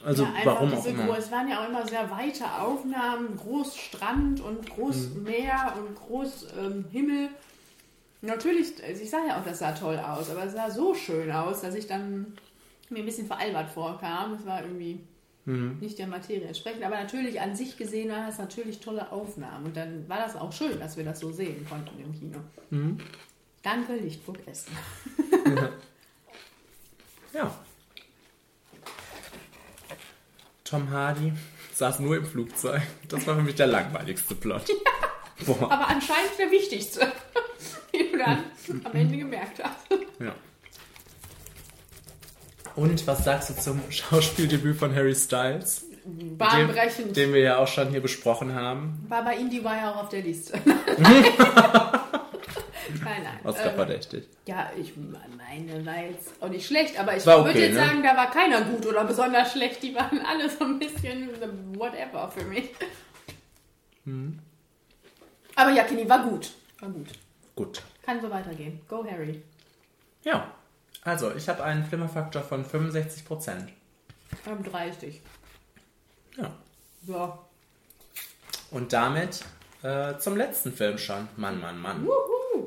Also 0.05 0.25
ja, 0.25 0.33
einfach 0.35 0.47
warum 0.57 0.73
auch 0.73 0.77
diese 0.77 0.91
immer. 0.91 1.07
Gro- 1.07 1.15
Es 1.15 1.31
waren 1.31 1.49
ja 1.49 1.63
auch 1.65 1.69
immer 1.69 1.87
sehr 1.87 2.11
weite 2.11 2.45
Aufnahmen, 2.61 3.37
groß 3.37 3.77
Strand 3.77 4.41
und 4.41 4.69
groß 4.69 5.11
Mhm. 5.15 5.23
Meer 5.25 5.75
und 5.79 5.95
groß 5.97 6.47
ähm, 6.59 6.85
Himmel. 6.91 7.29
Natürlich, 8.23 8.83
also 8.85 9.03
ich 9.03 9.11
sage 9.11 9.29
ja 9.29 9.41
auch, 9.41 9.45
das 9.45 9.59
sah 9.59 9.73
toll 9.73 9.99
aus, 9.99 10.31
aber 10.31 10.45
es 10.45 10.53
sah 10.53 10.71
so 10.71 10.95
schön 10.95 11.31
aus, 11.31 11.61
dass 11.63 11.75
ich 11.75 11.87
dann 11.87 12.37
mir 12.91 13.01
ein 13.01 13.05
bisschen 13.07 13.27
veralbert 13.27 13.71
vorkam. 13.71 14.35
Es 14.35 14.45
war 14.47 14.63
irgendwie 14.63 15.01
Mhm. 15.45 15.79
nicht 15.81 15.97
der 15.99 16.09
Materie 16.09 16.45
entsprechend, 16.47 16.83
aber 16.85 16.97
natürlich 16.97 17.41
an 17.41 17.55
sich 17.55 17.77
gesehen 17.77 18.11
war 18.11 18.29
es 18.29 18.39
natürlich 18.39 18.81
tolle 18.81 19.13
Aufnahmen 19.13 19.67
und 19.67 19.77
dann 19.77 20.09
war 20.09 20.19
das 20.19 20.35
auch 20.35 20.53
schön, 20.53 20.79
dass 20.81 20.97
wir 20.97 21.05
das 21.05 21.21
so 21.21 21.31
sehen 21.31 21.65
konnten 21.69 21.99
im 22.01 22.13
Kino. 22.13 22.39
Mhm. 22.71 22.99
Danke, 23.63 23.95
Lichtburg 23.97 24.39
Essen. 24.47 24.77
Ja. 27.33 27.51
Tom 30.69 30.91
Hardy 30.91 31.33
saß 31.75 32.01
nur 32.01 32.17
im 32.17 32.27
Flugzeug. 32.27 32.83
Das 33.09 33.27
war 33.27 33.37
für 33.37 33.43
mich 33.43 33.55
der 33.55 33.69
langweiligste 33.69 34.35
Plot. 34.35 34.65
Boah. 35.47 35.71
Aber 35.71 35.89
anscheinend 35.89 36.33
der 36.39 36.51
wichtigste, 36.51 37.01
wie 37.93 38.11
du 38.11 38.19
dann 38.19 38.45
am 38.85 38.93
Ende 38.93 39.17
gemerkt 39.17 39.63
hast. 39.63 39.87
Ja. 40.19 40.35
Und 42.75 43.07
was 43.07 43.25
sagst 43.25 43.51
du 43.51 43.55
zum 43.55 43.81
Schauspieldebüt 43.91 44.77
von 44.77 44.95
Harry 44.95 45.15
Styles? 45.15 45.87
Bahnbrechend. 46.05 47.17
Den, 47.17 47.31
den 47.31 47.35
wir 47.35 47.41
ja 47.41 47.59
auch 47.59 47.69
schon 47.69 47.91
hier 47.91 48.01
besprochen 48.01 48.55
haben. 48.55 49.05
War 49.09 49.25
bei 49.25 49.37
IndieWire 49.37 49.93
auch 49.93 50.05
auf 50.05 50.09
der 50.09 50.23
Liste. 50.23 50.59
nein, 53.05 53.23
nein. 53.23 53.39
Oscar 53.45 53.71
Ähm, 53.71 53.77
verdächtig. 53.77 54.29
ja, 54.47 54.71
ich 54.79 54.93
meine, 54.97 55.85
war 55.87 55.99
jetzt 55.99 56.41
auch 56.41 56.49
nicht 56.49 56.67
schlecht, 56.67 56.99
aber 56.99 57.17
ich 57.17 57.25
War 57.27 57.39
würde 57.39 57.51
okay, 57.51 57.67
jetzt 57.67 57.75
ne? 57.75 57.87
sagen, 57.87 58.03
da 58.03 58.17
war 58.17 58.31
keiner 58.31 58.63
gut 58.63 58.87
oder 58.87 59.05
besonders 59.05 59.53
schlecht. 59.53 59.83
Die 59.83 59.95
waren 59.95 60.21
alle 60.25 60.49
so 60.49 60.65
ein 60.65 60.79
bisschen 60.79 61.31
whatever 61.79 62.31
für 62.31 62.45
mich. 62.45 62.71
Hm. 64.05 64.39
Aber 65.55 65.71
ja, 65.71 65.85
Kenny 65.85 66.09
war 66.09 66.25
gut. 66.29 66.51
War 66.81 66.91
gut. 66.91 67.09
Gut. 67.55 67.83
Kann 68.03 68.21
so 68.21 68.31
weitergehen. 68.31 68.81
Go, 68.89 69.05
Harry. 69.11 69.43
Ja. 70.23 70.53
Also, 71.03 71.35
ich 71.35 71.49
habe 71.49 71.65
einen 71.65 71.85
Flimmerfaktor 71.85 72.43
von 72.43 72.65
65%. 72.65 73.69
Ähm, 74.47 74.63
30. 74.63 75.21
Ja. 76.37 76.53
Ja. 77.07 77.39
Und 78.71 78.93
damit 78.93 79.41
äh, 79.83 80.19
zum 80.19 80.37
letzten 80.37 80.73
Film 80.73 80.99
schon. 80.99 81.29
Mann, 81.37 81.61
Mann, 81.61 81.81
Mann. 81.81 82.05
Wuhu. 82.05 82.36
Sie 82.57 82.63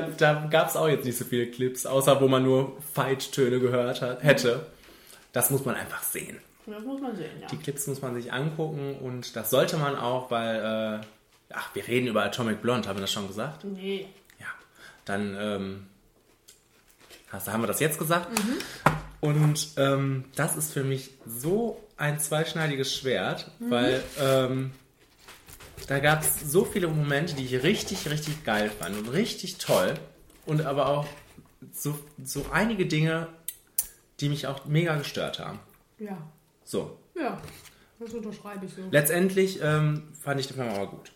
Ja, 0.00 0.08
da 0.16 0.46
gab 0.50 0.68
es 0.68 0.76
auch 0.76 0.88
jetzt 0.88 1.04
nicht 1.04 1.16
so 1.18 1.24
viele 1.24 1.46
Clips, 1.46 1.86
außer 1.86 2.20
wo 2.20 2.28
man 2.28 2.42
nur 2.42 2.76
Fight-Töne 2.94 3.60
gehört 3.60 4.02
hat, 4.02 4.22
hätte. 4.22 4.66
Das 5.32 5.50
muss 5.50 5.64
man 5.64 5.74
einfach 5.74 6.02
sehen. 6.02 6.38
Das 6.66 6.82
muss 6.84 7.00
man 7.00 7.16
sehen, 7.16 7.30
ja. 7.40 7.46
Die 7.48 7.56
Clips 7.56 7.86
muss 7.86 8.02
man 8.02 8.14
sich 8.14 8.32
angucken 8.32 8.96
und 9.00 9.34
das 9.36 9.50
sollte 9.50 9.76
man 9.78 9.96
auch, 9.96 10.30
weil, 10.30 11.00
äh, 11.02 11.06
ach, 11.54 11.74
wir 11.74 11.86
reden 11.88 12.06
über 12.08 12.24
Atomic 12.24 12.60
Blonde, 12.60 12.88
haben 12.88 12.96
wir 12.96 13.02
das 13.02 13.12
schon 13.12 13.26
gesagt? 13.28 13.64
Nee. 13.64 14.06
Dann 15.04 15.34
ähm, 15.40 15.86
hast, 17.32 17.48
haben 17.48 17.62
wir 17.62 17.66
das 17.66 17.80
jetzt 17.80 17.98
gesagt. 17.98 18.28
Mhm. 18.30 18.56
Und 19.20 19.68
ähm, 19.78 20.24
das 20.36 20.54
ist 20.54 20.74
für 20.74 20.84
mich 20.84 21.12
so 21.26 21.82
ein 21.96 22.20
zweischneidiges 22.20 22.94
Schwert, 22.94 23.50
Mhm. 23.58 23.70
weil 23.70 24.02
ähm, 24.20 24.70
da 25.86 25.98
gab 26.00 26.22
es 26.22 26.50
so 26.50 26.64
viele 26.64 26.88
Momente, 26.88 27.34
die 27.34 27.44
ich 27.44 27.62
richtig, 27.62 28.08
richtig 28.10 28.44
geil 28.44 28.70
fand 28.70 28.96
und 28.96 29.08
richtig 29.08 29.58
toll. 29.58 29.94
Und 30.46 30.64
aber 30.64 30.88
auch 30.88 31.06
so, 31.72 31.98
so 32.24 32.46
einige 32.52 32.86
Dinge, 32.86 33.28
die 34.20 34.28
mich 34.28 34.46
auch 34.46 34.64
mega 34.64 34.96
gestört 34.96 35.38
haben. 35.38 35.58
Ja. 35.98 36.16
So, 36.64 36.98
Ja. 37.14 37.40
Das 38.00 38.14
unterschreibe 38.14 38.64
ich 38.66 38.72
so. 38.74 38.82
letztendlich 38.92 39.58
ähm, 39.60 40.04
fand 40.22 40.38
ich 40.38 40.46
den 40.46 40.54
Film 40.56 40.68
aber 40.68 40.86
gut. 40.86 41.10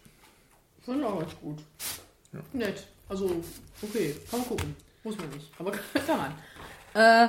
Fand 0.85 1.05
auch 1.05 1.21
ganz 1.21 1.33
gut. 1.41 1.59
Nett. 2.53 2.87
Also, 3.09 3.41
okay, 3.81 4.17
kann 4.29 4.41
man 4.41 4.49
gucken. 4.49 4.77
Muss 5.05 5.17
man 5.17 5.29
nicht. 5.31 5.49
Aber 5.59 5.71
kann 6.07 6.19
man. 6.19 6.35
Äh. 6.95 7.29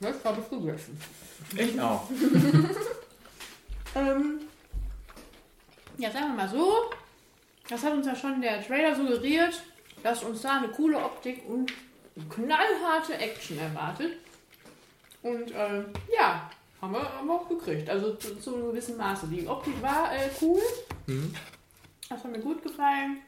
Jetzt 0.00 0.24
habe 0.24 0.40
ich 0.40 0.48
gegessen. 0.48 1.00
Ich 1.56 1.80
auch. 1.80 2.08
ähm, 3.94 4.40
ja, 5.98 6.10
sagen 6.10 6.28
wir 6.28 6.44
mal 6.44 6.48
so. 6.48 6.90
Das 7.68 7.84
hat 7.84 7.92
uns 7.92 8.06
ja 8.06 8.16
schon 8.16 8.40
der 8.40 8.66
Trailer 8.66 8.96
suggeriert, 8.96 9.62
dass 10.02 10.22
uns 10.24 10.42
da 10.42 10.56
eine 10.56 10.68
coole 10.68 10.98
Optik 10.98 11.42
und 11.48 11.72
knallharte 12.28 13.14
Action 13.14 13.58
erwartet. 13.58 14.12
Und 15.22 15.50
äh, 15.52 15.84
ja, 16.16 16.50
haben 16.80 16.92
wir, 16.92 17.02
haben 17.02 17.26
wir 17.26 17.34
auch 17.34 17.48
gekriegt. 17.48 17.88
Also 17.88 18.14
zu, 18.14 18.40
zu 18.40 18.54
einem 18.54 18.66
gewissen 18.68 18.96
Maße. 18.96 19.26
Die 19.28 19.46
Optik 19.46 19.80
war 19.82 20.12
äh, 20.12 20.30
cool. 20.40 20.60
Mhm. 21.06 21.34
Das 22.08 22.24
hat 22.24 22.32
mir 22.32 22.40
gut 22.40 22.62
gefallen. 22.62 23.18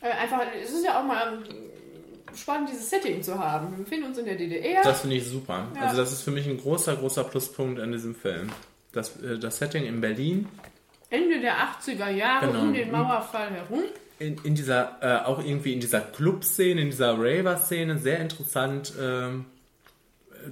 Äh, 0.00 0.10
einfach, 0.10 0.42
es 0.62 0.72
ist 0.72 0.84
ja 0.84 1.00
auch 1.00 1.04
mal 1.04 1.38
ähm, 1.38 2.36
spannend, 2.36 2.70
dieses 2.70 2.90
Setting 2.90 3.22
zu 3.22 3.38
haben. 3.38 3.70
Wir 3.70 3.84
befinden 3.84 4.06
uns 4.06 4.18
in 4.18 4.24
der 4.24 4.36
DDR. 4.36 4.82
Das 4.82 5.02
finde 5.02 5.16
ich 5.16 5.26
super. 5.26 5.68
Ja. 5.74 5.82
Also 5.82 5.96
das 5.96 6.12
ist 6.12 6.22
für 6.22 6.30
mich 6.30 6.46
ein 6.46 6.58
großer, 6.58 6.96
großer 6.96 7.24
Pluspunkt 7.24 7.80
an 7.80 7.92
diesem 7.92 8.14
Film. 8.14 8.50
Das, 8.92 9.20
äh, 9.22 9.38
das 9.38 9.58
Setting 9.58 9.84
in 9.84 10.00
Berlin, 10.00 10.48
Ende 11.10 11.40
der 11.40 11.54
80er 11.56 12.08
Jahre 12.10 12.46
Genau. 12.48 12.62
um 12.62 12.72
den 12.72 12.90
Mauerfall 12.92 13.50
herum. 13.50 13.82
in, 14.20 14.36
in 14.44 14.54
dieser, 14.54 14.98
äh, 15.00 15.24
auch 15.26 15.42
irgendwie 15.44 15.72
in 15.72 15.80
dieser 15.80 16.00
Club-Szene, 16.00 16.80
in 16.82 16.90
dieser 16.90 17.14
Raver-Szene, 17.18 17.98
sehr 17.98 18.20
interessant. 18.20 18.92
Ähm, 19.00 19.46
äh, 20.30 20.50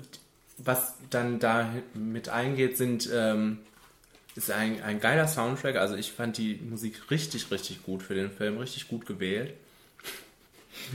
was 0.59 0.95
dann 1.11 1.39
da 1.39 1.69
mit 1.95 2.29
eingeht, 2.29 2.77
sind, 2.77 3.09
ähm, 3.15 3.59
ist 4.35 4.51
ein, 4.51 4.83
ein 4.83 4.99
geiler 5.01 5.29
Soundtrack. 5.29 5.77
Also 5.77 5.95
ich 5.95 6.11
fand 6.11 6.37
die 6.39 6.57
Musik 6.57 7.11
richtig, 7.13 7.51
richtig 7.53 7.85
gut 7.85 8.03
für 8.03 8.15
den 8.15 8.31
Film, 8.31 8.59
richtig 8.59 8.89
gut 8.89 9.07
gewählt. 9.07 9.55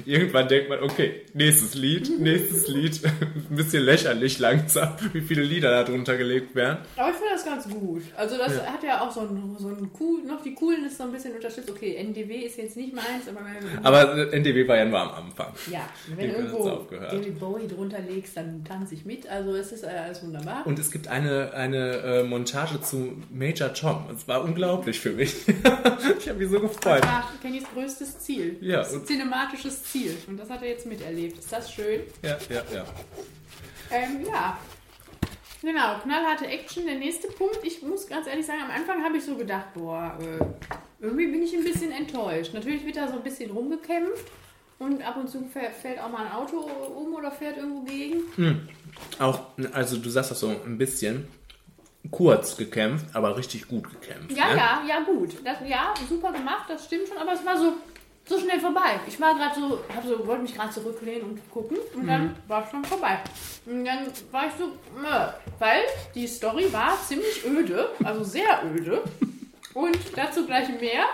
Irgendwann 0.05 0.47
denkt 0.47 0.69
man, 0.69 0.81
okay, 0.81 1.21
nächstes 1.33 1.75
Lied, 1.75 2.19
nächstes 2.19 2.67
Lied. 2.67 3.01
Ein 3.49 3.55
bisschen 3.55 3.83
lächerlich 3.83 4.39
langsam, 4.39 4.93
wie 5.13 5.21
viele 5.21 5.43
Lieder 5.43 5.69
da 5.71 5.83
drunter 5.83 6.17
gelegt 6.17 6.55
werden. 6.55 6.79
Aber 6.97 7.09
ich 7.09 7.15
finde 7.15 7.31
das 7.33 7.45
ganz 7.45 7.69
gut. 7.69 8.01
Also 8.15 8.37
das 8.37 8.55
Ja. 8.55 8.65
hat 8.73 8.83
ja 8.83 9.01
auch 9.01 9.11
so 9.11 9.21
ein, 9.21 9.55
so 9.59 9.67
ein 9.67 9.91
cool, 9.99 10.23
noch 10.23 10.41
die 10.41 10.53
Coolness 10.55 10.97
so 10.97 11.03
ein 11.03 11.11
bisschen 11.11 11.33
unterstützt. 11.35 11.69
Okay, 11.69 11.95
NDW 11.95 12.33
ist 12.45 12.57
jetzt 12.57 12.75
nicht 12.77 12.93
meins, 12.93 13.27
aber 13.27 13.41
wenn, 13.45 13.85
Aber 13.85 14.33
NDW 14.33 14.67
war 14.67 14.77
ja 14.77 14.85
nur 14.85 14.99
am 14.99 15.09
Anfang. 15.25 15.53
ja, 15.71 15.87
wenn 16.15 16.29
hat's 16.29 16.39
irgendwo. 16.39 16.87
David 16.89 17.39
Bowie 17.39 17.67
drunter 17.67 17.99
legst, 17.99 18.35
dann 18.37 18.63
tanze 18.63 18.95
ich 18.95 19.05
mit. 19.05 19.27
Also 19.29 19.55
es 19.55 19.71
ist 19.71 19.83
äh, 19.83 19.87
alles 19.87 20.23
wunderbar. 20.23 20.65
Und 20.65 20.79
es 20.79 20.91
gibt 20.91 21.07
eine, 21.07 21.53
eine 21.53 21.97
äh, 21.97 22.23
Montage 22.23 22.81
zu 22.81 23.13
Major 23.31 23.73
Tom. 23.73 24.05
Es 24.15 24.27
war 24.27 24.43
unglaublich 24.43 24.99
für 24.99 25.11
mich. 25.11 25.35
ich 26.19 26.29
habe 26.29 26.39
mich 26.39 26.49
so 26.49 26.59
gefreut. 26.59 27.01
Das 27.03 27.09
war 27.11 27.31
Kennys 27.41 27.63
größtes 27.73 28.19
Ziel. 28.19 28.57
Ja, 28.61 28.77
Das 28.77 28.93
cinematisches 29.73 29.83
Ziel. 29.83 30.17
Und 30.27 30.37
das 30.37 30.49
hat 30.49 30.61
er 30.61 30.69
jetzt 30.69 30.85
miterlebt. 30.85 31.37
Ist 31.39 31.51
das 31.51 31.71
schön? 31.71 32.01
Ja, 32.21 32.37
ja, 32.49 32.63
ja. 32.73 32.85
Ähm, 33.91 34.25
ja. 34.25 34.57
Genau, 35.61 35.99
knallharte 36.01 36.45
Action. 36.45 36.85
Der 36.85 36.95
nächste 36.95 37.27
Punkt, 37.27 37.59
ich 37.63 37.81
muss 37.81 38.07
ganz 38.07 38.27
ehrlich 38.27 38.45
sagen, 38.45 38.61
am 38.63 38.71
Anfang 38.71 39.03
habe 39.03 39.17
ich 39.17 39.23
so 39.23 39.35
gedacht, 39.35 39.73
boah, 39.73 40.17
äh, 40.19 40.43
irgendwie 40.99 41.27
bin 41.27 41.41
ich 41.41 41.53
ein 41.53 41.63
bisschen 41.63 41.91
enttäuscht. 41.91 42.53
Natürlich 42.53 42.85
wird 42.85 42.97
da 42.97 43.07
so 43.07 43.13
ein 43.15 43.23
bisschen 43.23 43.49
rumgekämpft 43.51 44.25
und 44.79 45.01
ab 45.01 45.15
und 45.17 45.29
zu 45.29 45.37
fäll- 45.39 45.71
fällt 45.71 45.99
auch 46.01 46.09
mal 46.09 46.25
ein 46.25 46.31
Auto 46.33 46.57
um 46.57 47.13
oder 47.13 47.31
fährt 47.31 47.57
irgendwo 47.57 47.81
gegen. 47.83 48.21
Hm. 48.35 48.67
Auch, 49.19 49.39
also 49.71 49.97
du 49.97 50.09
sagst 50.09 50.31
das 50.31 50.39
so 50.41 50.49
ein 50.49 50.77
bisschen 50.77 51.27
kurz 52.11 52.57
gekämpft, 52.57 53.05
aber 53.13 53.37
richtig 53.37 53.67
gut 53.69 53.89
gekämpft. 53.89 54.31
Ja, 54.35 54.49
ne? 54.49 54.57
ja, 54.57 54.83
ja, 54.85 54.99
gut. 55.03 55.37
Das, 55.45 55.57
ja, 55.65 55.93
super 56.09 56.33
gemacht, 56.33 56.65
das 56.67 56.85
stimmt 56.85 57.07
schon, 57.07 57.17
aber 57.17 57.33
es 57.33 57.45
war 57.45 57.57
so, 57.57 57.73
so 58.25 58.39
schnell 58.39 58.59
vorbei. 58.59 58.99
Ich 59.07 59.19
war 59.19 59.35
gerade 59.35 59.59
so, 59.59 59.79
hab 59.93 60.05
so, 60.05 60.25
wollte 60.25 60.43
mich 60.43 60.55
gerade 60.55 60.71
zurücklehnen 60.71 61.23
und 61.23 61.51
gucken 61.51 61.77
und 61.93 62.07
dann 62.07 62.23
Mhm. 62.27 62.35
war 62.47 62.63
es 62.63 62.71
schon 62.71 62.83
vorbei. 62.85 63.19
Und 63.65 63.83
dann 63.85 64.07
war 64.31 64.47
ich 64.47 64.53
so, 64.57 64.67
meh, 65.01 65.33
weil 65.59 65.81
die 66.15 66.27
Story 66.27 66.71
war 66.71 66.97
ziemlich 67.05 67.43
öde, 67.45 67.89
also 68.03 68.23
sehr 68.23 68.63
öde. 68.65 69.03
Und 69.73 69.97
dazu 70.15 70.45
gleich 70.45 70.69
mehr, 70.79 71.05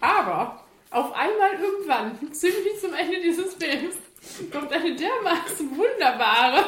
aber 0.00 0.64
auf 0.90 1.12
einmal 1.14 1.52
irgendwann, 1.60 2.32
ziemlich 2.32 2.78
zum 2.80 2.92
Ende 2.94 3.20
dieses 3.22 3.54
Films, 3.54 3.96
kommt 4.52 4.70
eine 4.72 4.94
dermaßen 4.96 5.70
wunderbare, 5.76 6.64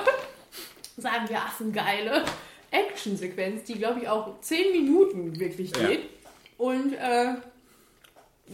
sagen 0.96 1.28
wir 1.28 1.36
affengeile 1.38 2.24
Actionsequenz, 2.70 3.64
die 3.64 3.74
glaube 3.74 4.00
ich 4.00 4.08
auch 4.08 4.40
10 4.40 4.72
Minuten 4.72 5.38
wirklich 5.38 5.76
Ja. 5.76 5.88
geht. 5.88 6.08
Und 6.58 6.94
äh, 6.94 7.34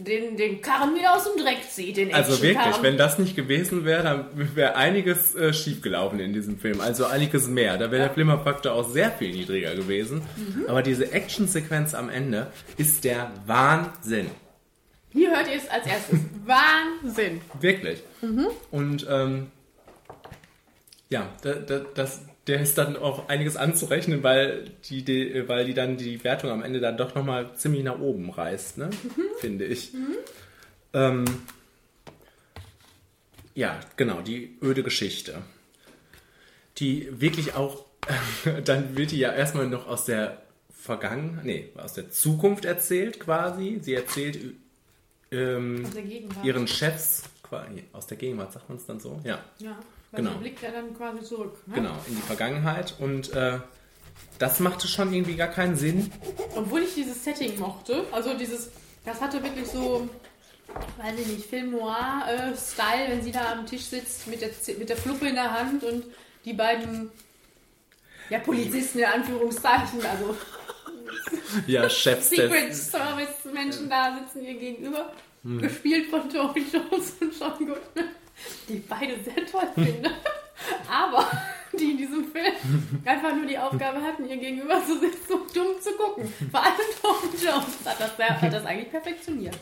den, 0.03 0.37
den 0.37 0.61
Karren 0.61 0.95
wieder 0.95 1.15
aus 1.15 1.25
dem 1.25 1.43
Dreck 1.43 1.59
zieht, 1.69 1.97
den 1.97 2.13
Also 2.13 2.41
wirklich, 2.41 2.81
wenn 2.81 2.97
das 2.97 3.19
nicht 3.19 3.35
gewesen 3.35 3.85
wäre, 3.85 4.03
dann 4.03 4.55
wäre 4.55 4.75
einiges 4.75 5.35
äh, 5.35 5.53
schiefgelaufen 5.53 6.19
in 6.19 6.33
diesem 6.33 6.59
Film. 6.59 6.81
Also 6.81 7.05
einiges 7.05 7.47
mehr. 7.47 7.77
Da 7.77 7.91
wäre 7.91 8.03
der 8.03 8.11
Flimmerfaktor 8.11 8.73
auch 8.73 8.89
sehr 8.89 9.11
viel 9.11 9.31
niedriger 9.31 9.75
gewesen. 9.75 10.21
Mhm. 10.35 10.65
Aber 10.67 10.81
diese 10.81 11.11
Actionsequenz 11.11 11.93
am 11.93 12.09
Ende 12.09 12.51
ist 12.77 13.03
der 13.03 13.31
Wahnsinn. 13.45 14.27
Hier 15.11 15.31
hört 15.31 15.47
ihr 15.47 15.57
es 15.57 15.69
als 15.69 15.85
erstes. 15.85 16.19
Wahnsinn. 16.45 17.41
Wirklich. 17.59 18.03
Mhm. 18.21 18.47
Und 18.71 19.07
ähm, 19.09 19.47
ja, 21.09 21.27
da, 21.41 21.53
da, 21.53 21.81
das, 21.95 22.21
der 22.49 22.61
ist 22.61 22.79
dann 22.79 22.97
auch 22.97 23.29
einiges 23.29 23.55
anzurechnen, 23.55 24.23
weil 24.23 24.71
die, 24.89 25.03
die, 25.03 25.47
weil 25.47 25.65
die 25.65 25.75
dann 25.75 25.97
die 25.97 26.23
Wertung 26.23 26.49
am 26.49 26.63
Ende 26.63 26.79
dann 26.79 26.97
doch 26.97 27.13
nochmal 27.13 27.55
ziemlich 27.55 27.83
nach 27.83 27.99
oben 27.99 28.31
reißt, 28.31 28.79
ne? 28.79 28.89
finde 29.39 29.65
ich. 29.65 29.93
Ähm, 30.93 31.25
ja, 33.53 33.79
genau, 33.97 34.21
die 34.21 34.57
öde 34.63 34.81
Geschichte. 34.81 35.43
Die 36.77 37.21
wirklich 37.21 37.53
auch, 37.53 37.85
dann 38.65 38.97
wird 38.97 39.11
die 39.11 39.19
ja 39.19 39.31
erstmal 39.31 39.67
noch 39.67 39.87
aus 39.87 40.05
der 40.05 40.41
Vergangenheit, 40.73 41.45
nee, 41.45 41.69
aus 41.77 41.93
der 41.93 42.09
Zukunft 42.09 42.65
erzählt 42.65 43.19
quasi. 43.19 43.77
Sie 43.79 43.93
erzählt 43.93 44.39
ähm, 45.29 45.85
ihren 46.43 46.67
Chefs, 46.67 47.23
aus 47.93 48.07
der 48.07 48.17
Gegenwart, 48.17 48.53
sagt 48.53 48.69
man 48.69 48.79
es 48.79 48.85
dann 48.87 48.99
so? 48.99 49.19
Ja. 49.23 49.43
Ja, 49.59 49.79
weil 50.11 50.23
Genau. 50.23 50.37
blickt 50.37 50.61
ja 50.61 50.71
dann 50.71 50.95
quasi 50.95 51.23
zurück. 51.23 51.57
Ne? 51.67 51.75
Genau, 51.75 51.95
in 52.07 52.15
die 52.15 52.21
Vergangenheit. 52.21 52.95
Und 52.99 53.31
äh, 53.33 53.59
das 54.39 54.59
machte 54.59 54.87
schon 54.87 55.13
irgendwie 55.13 55.35
gar 55.35 55.49
keinen 55.49 55.75
Sinn. 55.75 56.11
Obwohl 56.55 56.83
ich 56.83 56.93
dieses 56.95 57.23
Setting 57.23 57.59
mochte, 57.59 58.05
also 58.11 58.33
dieses, 58.33 58.69
das 59.05 59.21
hatte 59.21 59.43
wirklich 59.43 59.67
so, 59.67 60.09
weiß 60.97 61.19
ich 61.19 61.27
nicht, 61.27 61.45
Film 61.45 61.71
Noir-Style, 61.71 63.09
wenn 63.09 63.21
sie 63.21 63.31
da 63.31 63.51
am 63.53 63.65
Tisch 63.65 63.83
sitzt 63.83 64.27
mit 64.27 64.41
der, 64.41 64.49
mit 64.77 64.89
der 64.89 64.97
Fluppe 64.97 65.27
in 65.27 65.35
der 65.35 65.51
Hand 65.51 65.83
und 65.83 66.03
die 66.45 66.53
beiden, 66.53 67.11
ja, 68.29 68.39
Polizisten 68.39 68.99
in 68.99 69.05
Anführungszeichen, 69.05 70.05
also 70.05 70.35
Ja, 71.67 71.89
Chefs 71.89 72.29
Secret 72.29 72.75
Service 72.75 73.43
Menschen 73.51 73.89
da 73.89 74.17
sitzen 74.19 74.45
ihr 74.45 74.53
gegenüber, 74.55 75.11
Hm. 75.43 75.61
gespielt 75.61 76.09
von 76.09 76.29
Tony 76.29 76.65
Jones 76.71 77.13
und 77.21 77.33
John 77.39 77.57
Goodman, 77.59 78.09
die 78.67 78.75
ich 78.75 78.87
beide 78.87 79.15
sehr 79.23 79.45
toll 79.45 79.67
finde, 79.75 80.11
aber 80.89 81.25
die 81.73 81.91
in 81.91 81.97
diesem 81.97 82.31
Film 82.31 82.53
einfach 83.05 83.33
nur 83.35 83.45
die 83.45 83.57
Aufgabe 83.57 84.01
hatten, 84.01 84.27
ihr 84.27 84.37
gegenüber 84.37 84.83
zu 84.85 84.99
sitzen 84.99 85.33
und 85.33 85.55
dumm 85.55 85.79
zu 85.81 85.91
gucken. 85.93 86.33
Vor 86.51 86.63
allem 86.63 86.75
Tony 87.01 87.43
Jones 87.43 87.77
hat 87.85 87.99
das, 87.99 88.17
sehr, 88.17 88.41
hat 88.41 88.53
das 88.53 88.65
eigentlich 88.65 88.91
perfektioniert. 88.91 89.57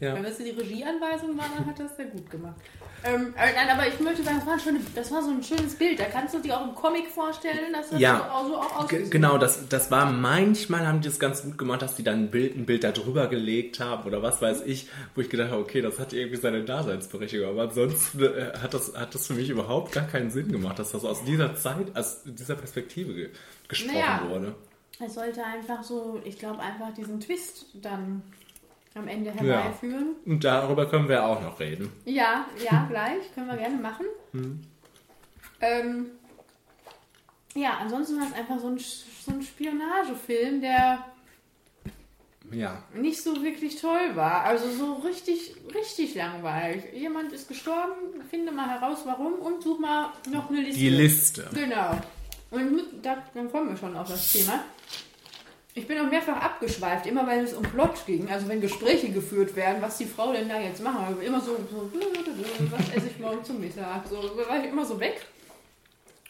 Ja. 0.00 0.14
Wenn 0.14 0.22
das 0.22 0.38
die 0.38 0.48
Regieanweisung 0.50 1.36
war, 1.36 1.44
dann 1.54 1.66
hat 1.66 1.78
er 1.78 1.84
das 1.86 1.96
sehr 1.96 2.06
gut 2.06 2.30
gemacht. 2.30 2.56
Ähm, 3.04 3.34
äh, 3.36 3.52
nein, 3.54 3.68
aber 3.70 3.86
ich 3.86 4.00
möchte 4.00 4.22
sagen, 4.22 4.38
das 4.38 4.46
war, 4.46 4.58
schöne, 4.58 4.80
das 4.94 5.10
war 5.12 5.22
so 5.22 5.30
ein 5.30 5.42
schönes 5.42 5.74
Bild. 5.74 5.98
Da 6.00 6.04
kannst 6.04 6.34
du 6.34 6.38
dir 6.38 6.58
auch 6.58 6.66
im 6.66 6.74
Comic 6.74 7.06
vorstellen, 7.08 7.72
dass 7.72 7.90
das 7.90 8.00
Ja. 8.00 8.16
so, 8.16 8.24
auch 8.24 8.46
so 8.48 8.56
auch 8.56 8.88
G- 8.88 8.96
aussieht. 8.96 9.10
Genau, 9.10 9.36
das, 9.36 9.68
das 9.68 9.90
war 9.90 10.10
manchmal 10.10 10.86
haben 10.86 11.02
die 11.02 11.08
das 11.08 11.18
ganz 11.18 11.42
gut 11.42 11.58
gemacht, 11.58 11.82
dass 11.82 11.96
die 11.96 12.02
dann 12.02 12.24
ein 12.24 12.30
Bild, 12.30 12.56
ein 12.56 12.64
Bild 12.66 12.82
da 12.84 12.92
drüber 12.92 13.26
gelegt 13.28 13.78
haben 13.80 14.04
oder 14.06 14.22
was 14.22 14.40
weiß 14.40 14.62
ich, 14.64 14.88
wo 15.14 15.20
ich 15.20 15.28
gedacht 15.28 15.50
habe, 15.50 15.60
okay, 15.60 15.82
das 15.82 15.98
hat 15.98 16.12
irgendwie 16.14 16.36
seine 16.38 16.64
Daseinsberechtigung. 16.64 17.48
Aber 17.50 17.62
ansonsten 17.64 18.22
äh, 18.22 18.52
hat 18.60 18.72
das, 18.72 18.94
hat 18.96 19.14
das 19.14 19.26
für 19.26 19.34
mich 19.34 19.50
überhaupt 19.50 19.92
gar 19.92 20.06
keinen 20.06 20.30
Sinn 20.30 20.50
gemacht, 20.50 20.78
dass 20.78 20.92
das 20.92 21.04
aus 21.04 21.24
dieser 21.24 21.54
Zeit, 21.56 21.94
aus 21.94 22.22
dieser 22.24 22.54
Perspektive 22.54 23.12
ge 23.14 23.28
gesprochen 23.68 23.94
Naja. 23.94 24.22
wurde. 24.28 24.54
Es 24.98 25.14
sollte 25.14 25.42
einfach 25.44 25.82
so, 25.82 26.20
ich 26.24 26.38
glaube, 26.38 26.58
einfach 26.60 26.92
diesen 26.94 27.20
Twist 27.20 27.66
dann 27.74 28.22
am 28.94 29.06
Ende 29.08 29.30
Ja. 29.30 29.36
herbeiführen. 29.36 30.16
Und 30.26 30.42
darüber 30.44 30.86
können 30.86 31.08
wir 31.08 31.24
auch 31.24 31.40
noch 31.42 31.58
reden. 31.60 31.92
Ja, 32.04 32.46
ja, 32.64 32.86
gleich. 32.90 33.32
Können 33.34 33.48
wir 33.48 33.56
gerne 33.56 33.76
machen. 33.76 34.06
Hm. 34.32 34.60
Ähm, 35.60 36.06
ja, 37.54 37.78
ansonsten 37.80 38.18
war 38.20 38.26
es 38.28 38.32
einfach 38.34 38.58
so 38.58 38.68
ein, 38.68 38.78
so 38.78 39.30
ein 39.32 39.42
Spionagefilm, 39.42 40.60
der 40.60 41.04
Ja. 42.52 42.82
nicht 42.94 43.22
so 43.22 43.42
wirklich 43.42 43.80
toll 43.80 44.14
war. 44.16 44.44
Also 44.44 44.70
so 44.70 44.94
richtig, 44.94 45.54
richtig 45.74 46.14
langweilig. 46.14 46.84
Jemand 46.94 47.32
ist 47.32 47.48
gestorben, 47.48 48.22
finde 48.30 48.52
mal 48.52 48.68
heraus, 48.68 49.00
warum 49.04 49.34
und 49.34 49.62
such 49.62 49.78
mal 49.78 50.12
noch 50.30 50.48
eine 50.50 50.60
Liste. 50.62 50.80
Die 50.80 50.88
Liste. 50.90 51.48
Genau. 51.54 51.98
Und 52.50 52.82
da, 53.02 53.22
dann 53.34 53.50
kommen 53.50 53.68
wir 53.70 53.76
schon 53.76 53.96
auf 53.96 54.08
das 54.08 54.32
Thema. 54.32 54.64
Ich 55.74 55.86
bin 55.86 56.00
auch 56.00 56.10
mehrfach 56.10 56.40
abgeschweift, 56.40 57.06
immer 57.06 57.26
weil 57.26 57.44
es 57.44 57.54
um 57.54 57.62
Plot 57.62 58.04
ging, 58.04 58.28
also 58.28 58.48
wenn 58.48 58.60
Gespräche 58.60 59.08
geführt 59.10 59.54
werden, 59.54 59.80
was 59.80 59.98
die 59.98 60.04
Frau 60.04 60.32
denn 60.32 60.48
da 60.48 60.60
jetzt 60.60 60.82
machen. 60.82 61.04
Also 61.06 61.20
immer 61.20 61.40
so, 61.40 61.56
so 61.70 61.90
was 62.70 62.96
esse 62.96 63.06
ich 63.06 63.18
morgen 63.20 63.44
zum 63.44 63.60
Mittag? 63.60 64.02
So 64.08 64.16
war 64.16 64.58
ich 64.58 64.68
immer 64.68 64.84
so 64.84 64.98
weg. 64.98 65.24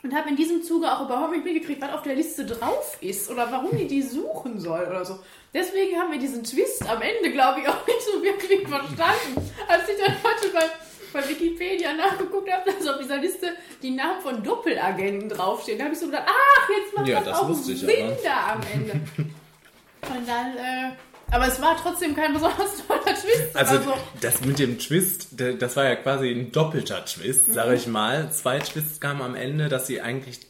Und 0.02 0.14
habe 0.14 0.30
in 0.30 0.36
diesem 0.36 0.62
Zuge 0.62 0.90
auch 0.90 1.04
überhaupt 1.04 1.32
nicht 1.32 1.44
mitgekriegt, 1.44 1.80
was 1.80 1.92
auf 1.92 2.02
der 2.02 2.14
Liste 2.14 2.44
drauf 2.46 2.96
ist 3.00 3.30
oder 3.30 3.50
warum 3.50 3.76
die 3.76 3.86
die 3.86 4.02
suchen 4.02 4.58
soll 4.58 4.86
oder 4.86 5.04
so. 5.04 5.18
Deswegen 5.52 5.98
haben 5.98 6.12
wir 6.12 6.18
diesen 6.18 6.42
Twist 6.42 6.88
am 6.88 7.02
Ende, 7.02 7.32
glaube 7.32 7.60
ich, 7.60 7.68
auch 7.68 7.86
nicht 7.86 8.02
so 8.02 8.22
wirklich 8.22 8.66
verstanden. 8.66 9.50
Als 9.68 9.88
ich 9.88 9.96
dann 10.02 10.16
heute 10.22 10.48
bei, 10.54 10.64
bei 11.12 11.28
Wikipedia 11.28 11.92
nachgeguckt 11.94 12.50
habe, 12.50 12.70
dass 12.70 12.86
auf 12.88 12.98
dieser 13.00 13.18
Liste 13.18 13.48
die 13.82 13.90
Namen 13.90 14.20
von 14.22 14.42
Doppelagenten 14.42 15.28
draufstehen, 15.28 15.78
da 15.78 15.84
habe 15.84 15.94
ich 15.94 16.00
so 16.00 16.06
gedacht, 16.06 16.24
ach, 16.26 16.68
jetzt 16.68 16.96
macht 16.96 17.08
Ja, 17.08 17.20
das, 17.20 17.38
auch 17.38 17.54
Sinn 17.54 17.88
aber. 17.88 18.16
da 18.24 18.52
am 18.54 18.60
Ende. 18.72 18.92
Und 18.92 20.28
dann, 20.28 20.56
äh, 20.56 20.92
aber 21.30 21.46
es 21.46 21.60
war 21.60 21.76
trotzdem 21.76 22.16
kein 22.16 22.32
besonders 22.32 22.84
toller 22.86 23.04
Twist. 23.04 23.54
Also 23.54 23.74
oder 23.76 23.84
so. 23.84 23.94
das 24.20 24.40
mit 24.44 24.58
dem 24.58 24.78
Twist, 24.78 25.28
das 25.58 25.76
war 25.76 25.84
ja 25.84 25.96
quasi 25.96 26.30
ein 26.30 26.50
doppelter 26.52 27.04
Twist, 27.04 27.52
sage 27.52 27.74
ich 27.74 27.86
mal. 27.86 28.32
Zwei 28.32 28.58
Twists 28.58 29.00
kamen 29.00 29.22
am 29.22 29.34
Ende, 29.34 29.68
dass 29.68 29.86
sie 29.86 30.00
eigentlich 30.00 30.40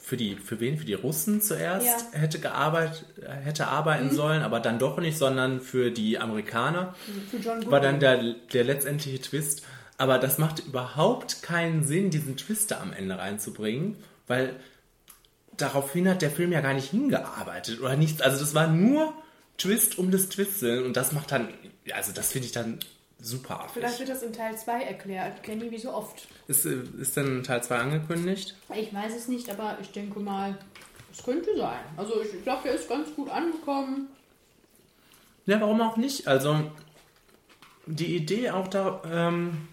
für 0.00 0.16
die, 0.18 0.34
für 0.36 0.60
wen? 0.60 0.76
Für 0.78 0.84
die 0.84 0.92
Russen 0.94 1.40
zuerst 1.40 1.86
Ja. 2.12 2.18
hätte 2.20 2.38
gearbeitet, 2.38 3.06
hätte 3.44 3.68
arbeiten 3.68 4.08
Mhm. 4.08 4.14
sollen, 4.14 4.42
aber 4.42 4.60
dann 4.60 4.78
doch 4.78 4.98
nicht, 4.98 5.16
sondern 5.16 5.60
für 5.62 5.90
die 5.90 6.18
Amerikaner. 6.18 6.94
Für 7.30 7.36
John 7.38 7.46
War 7.46 7.80
Goodman. 7.80 7.82
dann 7.82 8.00
der, 8.00 8.34
der 8.52 8.64
letztendliche 8.64 9.20
Twist. 9.22 9.62
Aber 9.96 10.18
das 10.18 10.38
macht 10.38 10.60
überhaupt 10.60 11.42
keinen 11.42 11.84
Sinn, 11.84 12.10
diesen 12.10 12.36
Twist 12.36 12.70
da 12.70 12.80
am 12.80 12.92
Ende 12.92 13.18
reinzubringen, 13.18 13.96
weil 14.26 14.56
daraufhin 15.56 16.08
hat 16.08 16.22
der 16.22 16.30
Film 16.30 16.52
ja 16.52 16.60
gar 16.60 16.74
nicht 16.74 16.90
hingearbeitet 16.90 17.80
oder 17.80 17.96
nichts. 17.96 18.20
Also 18.20 18.40
das 18.40 18.54
war 18.54 18.66
nur 18.66 19.12
Twist 19.56 19.98
um 19.98 20.10
des 20.10 20.28
Twisteln 20.28 20.84
und 20.84 20.96
das 20.96 21.12
macht 21.12 21.30
dann, 21.30 21.48
also 21.92 22.12
das 22.12 22.32
finde 22.32 22.46
ich 22.46 22.52
dann 22.52 22.80
super 23.20 23.60
affig. 23.60 23.74
Vielleicht 23.74 23.98
wird 24.00 24.08
das 24.08 24.22
in 24.22 24.32
Teil 24.32 24.56
2 24.56 24.82
erklärt. 24.82 25.42
Kenny 25.42 25.70
wie 25.70 25.78
so 25.78 25.92
oft. 25.92 26.26
Ist, 26.48 26.66
äh, 26.66 26.82
ist 27.00 27.16
denn 27.16 27.42
Teil 27.42 27.62
2 27.62 27.76
angekündigt? 27.76 28.56
Ich 28.74 28.92
weiß 28.92 29.14
es 29.14 29.28
nicht, 29.28 29.48
aber 29.50 29.78
ich 29.80 29.90
denke 29.92 30.18
mal, 30.20 30.58
es 31.12 31.22
könnte 31.22 31.56
sein. 31.56 31.80
Also 31.96 32.20
ich 32.20 32.42
glaube, 32.42 32.62
der 32.64 32.74
ist 32.74 32.88
ganz 32.88 33.14
gut 33.14 33.30
angekommen. 33.30 34.08
Ja, 35.46 35.60
warum 35.60 35.80
auch 35.80 35.96
nicht? 35.96 36.26
Also, 36.26 36.70
die 37.86 38.16
Idee 38.16 38.50
auch 38.50 38.68
da, 38.68 39.02
ähm, 39.10 39.68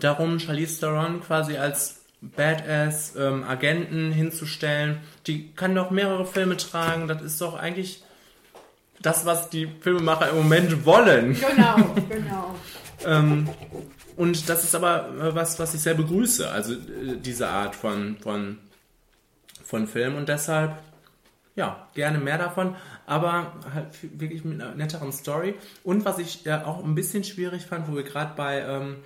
darum, 0.00 0.38
Charlize 0.38 0.80
Theron 0.80 1.20
quasi 1.20 1.56
als 1.56 2.02
Badass 2.22 3.16
ähm, 3.16 3.42
Agenten 3.44 4.12
hinzustellen, 4.12 5.00
die 5.26 5.52
kann 5.54 5.74
doch 5.74 5.90
mehrere 5.90 6.24
Filme 6.24 6.56
tragen. 6.56 7.08
Das 7.08 7.20
ist 7.20 7.40
doch 7.40 7.54
eigentlich 7.54 8.04
das, 9.00 9.26
was 9.26 9.50
die 9.50 9.66
Filmemacher 9.66 10.30
im 10.30 10.36
Moment 10.36 10.86
wollen. 10.86 11.34
Genau, 11.34 11.76
genau. 12.08 12.54
ähm, 13.04 13.48
und 14.16 14.48
das 14.48 14.62
ist 14.62 14.74
aber 14.76 15.08
äh, 15.08 15.34
was, 15.34 15.58
was 15.58 15.74
ich 15.74 15.80
sehr 15.80 15.94
begrüße, 15.94 16.48
also 16.48 16.74
äh, 16.74 17.16
diese 17.20 17.48
Art 17.48 17.74
von, 17.74 18.16
von, 18.18 18.58
von 19.64 19.88
Film 19.88 20.14
und 20.14 20.28
deshalb, 20.28 20.78
ja, 21.56 21.88
gerne 21.94 22.18
mehr 22.18 22.38
davon, 22.38 22.76
aber 23.06 23.52
halt 23.74 23.86
wirklich 24.18 24.44
mit 24.44 24.60
einer 24.60 24.76
netteren 24.76 25.12
Story. 25.12 25.54
Und 25.82 26.04
was 26.04 26.18
ich 26.18 26.44
ja 26.44 26.64
auch 26.66 26.84
ein 26.84 26.94
bisschen 26.94 27.24
schwierig 27.24 27.66
fand, 27.66 27.88
wo 27.88 27.96
wir 27.96 28.04
gerade 28.04 28.34
bei 28.36 28.60
ähm, 28.60 28.96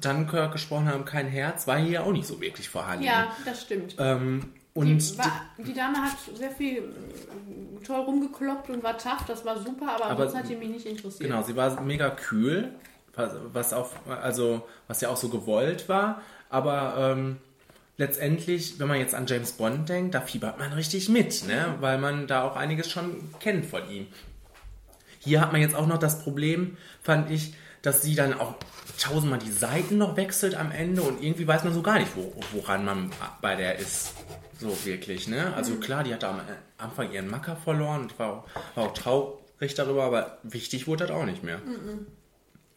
Dunkirk 0.00 0.52
gesprochen 0.52 0.88
haben, 0.88 1.04
kein 1.04 1.26
Herz, 1.26 1.66
war 1.66 1.78
hier 1.78 2.04
auch 2.04 2.12
nicht 2.12 2.26
so 2.26 2.40
wirklich 2.40 2.68
vorhanden. 2.68 3.04
Ja, 3.04 3.34
das 3.44 3.62
stimmt. 3.62 3.96
Ähm, 3.98 4.52
und 4.74 4.98
die, 4.98 5.18
war, 5.18 5.42
die, 5.56 5.72
Dame 5.72 5.96
hat 6.02 6.18
sehr 6.34 6.50
viel 6.50 6.78
äh, 6.78 7.84
toll 7.84 8.00
rumgekloppt 8.00 8.68
und 8.68 8.82
war 8.82 8.98
tough, 8.98 9.24
das 9.26 9.44
war 9.44 9.58
super, 9.58 9.94
aber, 9.94 10.06
Aber- 10.06 10.28
sonst 10.28 10.42
hat 10.42 10.48
die 10.50 10.56
mich 10.56 10.68
nicht 10.68 10.86
interessiert. 10.86 11.30
Genau, 11.30 11.42
sie 11.42 11.56
war 11.56 11.80
mega 11.80 12.10
kühl, 12.10 12.74
was, 13.14 13.32
was 13.52 13.72
auch, 13.72 13.90
also 14.06 14.66
was 14.86 15.00
ja 15.00 15.08
auch 15.08 15.16
so 15.16 15.30
gewollt 15.30 15.88
war. 15.88 16.20
Aber 16.50 16.94
ähm, 16.98 17.38
letztendlich, 17.96 18.78
wenn 18.78 18.88
man 18.88 18.98
jetzt 18.98 19.14
an 19.14 19.26
James 19.26 19.52
Bond 19.52 19.88
denkt, 19.88 20.14
da 20.14 20.20
fiebert 20.20 20.58
man 20.58 20.72
richtig 20.74 21.08
mit, 21.08 21.46
ne? 21.46 21.74
weil 21.80 21.98
man 21.98 22.26
da 22.26 22.42
auch 22.42 22.56
einiges 22.56 22.90
schon 22.90 23.34
kennt 23.40 23.66
von 23.66 23.88
ihm. 23.90 24.06
Hier 25.20 25.40
hat 25.40 25.52
man 25.52 25.60
jetzt 25.60 25.74
auch 25.74 25.86
noch 25.86 25.98
das 25.98 26.22
Problem, 26.22 26.76
fand 27.02 27.30
ich, 27.30 27.54
dass 27.82 28.02
sie 28.02 28.14
dann 28.14 28.38
auch 28.38 28.54
tausendmal 28.96 29.38
die 29.38 29.50
Seiten 29.50 29.98
noch 29.98 30.16
wechselt 30.16 30.54
am 30.54 30.70
Ende 30.72 31.02
und 31.02 31.22
irgendwie 31.22 31.46
weiß 31.46 31.64
man 31.64 31.72
so 31.74 31.82
gar 31.82 31.98
nicht, 31.98 32.14
wo, 32.16 32.32
woran 32.52 32.84
man 32.84 33.10
bei 33.40 33.54
der 33.56 33.78
ist. 33.78 34.12
So 34.58 34.74
wirklich, 34.86 35.28
ne? 35.28 35.52
Also 35.54 35.74
Mhm. 35.74 35.80
klar, 35.80 36.02
die 36.04 36.14
hat 36.14 36.24
am 36.24 36.40
Anfang 36.78 37.12
ihren 37.12 37.28
Macker 37.28 37.56
verloren 37.56 38.02
und 38.02 38.18
war, 38.18 38.44
war 38.74 38.84
auch 38.84 38.94
traurig 38.94 39.74
darüber, 39.74 40.04
aber 40.04 40.38
wichtig 40.44 40.86
wurde 40.86 41.06
das 41.06 41.14
auch 41.16 41.26
nicht 41.26 41.42
mehr. 41.44 41.58
Mhm. 41.58 42.06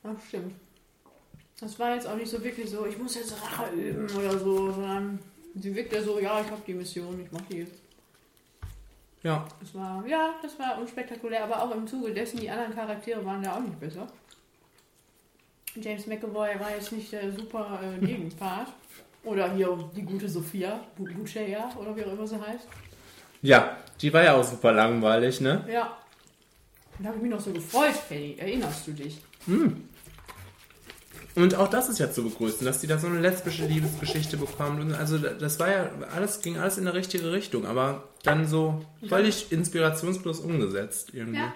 Das 0.03 0.13
stimmt. 0.27 0.55
Das 1.61 1.79
war 1.79 1.95
jetzt 1.95 2.07
auch 2.07 2.15
nicht 2.15 2.29
so 2.29 2.43
wirklich 2.43 2.69
so, 2.69 2.85
ich 2.85 2.97
muss 2.97 3.15
jetzt 3.15 3.33
Rache 3.41 3.71
üben 3.73 4.09
oder 4.17 4.37
so, 4.37 4.71
sondern 4.71 5.19
sie 5.55 5.73
wirkte 5.75 6.03
so, 6.03 6.19
ja, 6.19 6.41
ich 6.41 6.51
habe 6.51 6.61
die 6.67 6.73
Mission, 6.73 7.21
ich 7.23 7.31
mache 7.31 7.43
die 7.51 7.57
jetzt. 7.59 7.75
Ja. 9.23 9.45
Das 9.59 9.75
war, 9.75 10.05
ja, 10.07 10.35
das 10.41 10.57
war 10.59 10.79
unspektakulär, 10.79 11.43
aber 11.43 11.61
auch 11.61 11.71
im 11.75 11.85
Zuge 11.87 12.13
dessen, 12.13 12.39
die 12.39 12.49
anderen 12.49 12.73
Charaktere 12.73 13.25
waren 13.25 13.43
ja 13.43 13.55
auch 13.55 13.59
nicht 13.61 13.79
besser. 13.79 14.07
James 15.75 16.07
McAvoy 16.07 16.59
war 16.59 16.71
jetzt 16.75 16.91
nicht 16.91 17.11
der 17.11 17.31
super 17.31 17.79
äh, 17.83 18.05
Gegenpart. 18.05 18.67
Oder 19.23 19.53
hier 19.53 19.77
die 19.95 20.03
gute 20.03 20.29
Sophia, 20.29 20.79
Bu- 20.95 21.03
Buchea 21.13 21.69
oder 21.77 21.95
wie 21.95 22.05
auch 22.05 22.13
immer 22.13 22.25
sie 22.25 22.39
heißt. 22.39 22.67
Ja, 23.41 23.77
die 24.01 24.13
war 24.13 24.23
ja 24.23 24.33
auch 24.35 24.43
super 24.43 24.71
langweilig, 24.71 25.41
ne? 25.41 25.65
Ja. 25.71 25.97
Da 26.99 27.07
habe 27.09 27.17
ich 27.17 27.23
mich 27.23 27.31
noch 27.31 27.39
so 27.41 27.51
gefreut, 27.51 27.95
Penny. 28.07 28.35
Erinnerst 28.39 28.87
du 28.87 28.91
dich? 28.93 29.21
Hm. 29.45 29.83
Und 31.35 31.55
auch 31.55 31.69
das 31.69 31.89
ist 31.89 31.99
ja 31.99 32.11
zu 32.11 32.23
begrüßen, 32.23 32.65
dass 32.65 32.81
die 32.81 32.87
da 32.87 32.97
so 32.97 33.07
eine 33.07 33.19
lesbische 33.19 33.65
Liebesgeschichte 33.65 34.35
bekommt. 34.37 34.79
Und 34.81 34.93
also 34.93 35.17
das 35.17 35.59
war 35.59 35.69
ja, 35.69 35.89
alles 36.13 36.41
ging 36.41 36.57
alles 36.57 36.77
in 36.77 36.85
der 36.85 36.93
richtige 36.93 37.31
Richtung, 37.31 37.65
aber 37.65 38.09
dann 38.23 38.47
so 38.47 38.81
völlig 39.07 39.51
inspirationslos 39.51 40.39
umgesetzt 40.39 41.11
irgendwie. 41.13 41.39
Ja. 41.39 41.53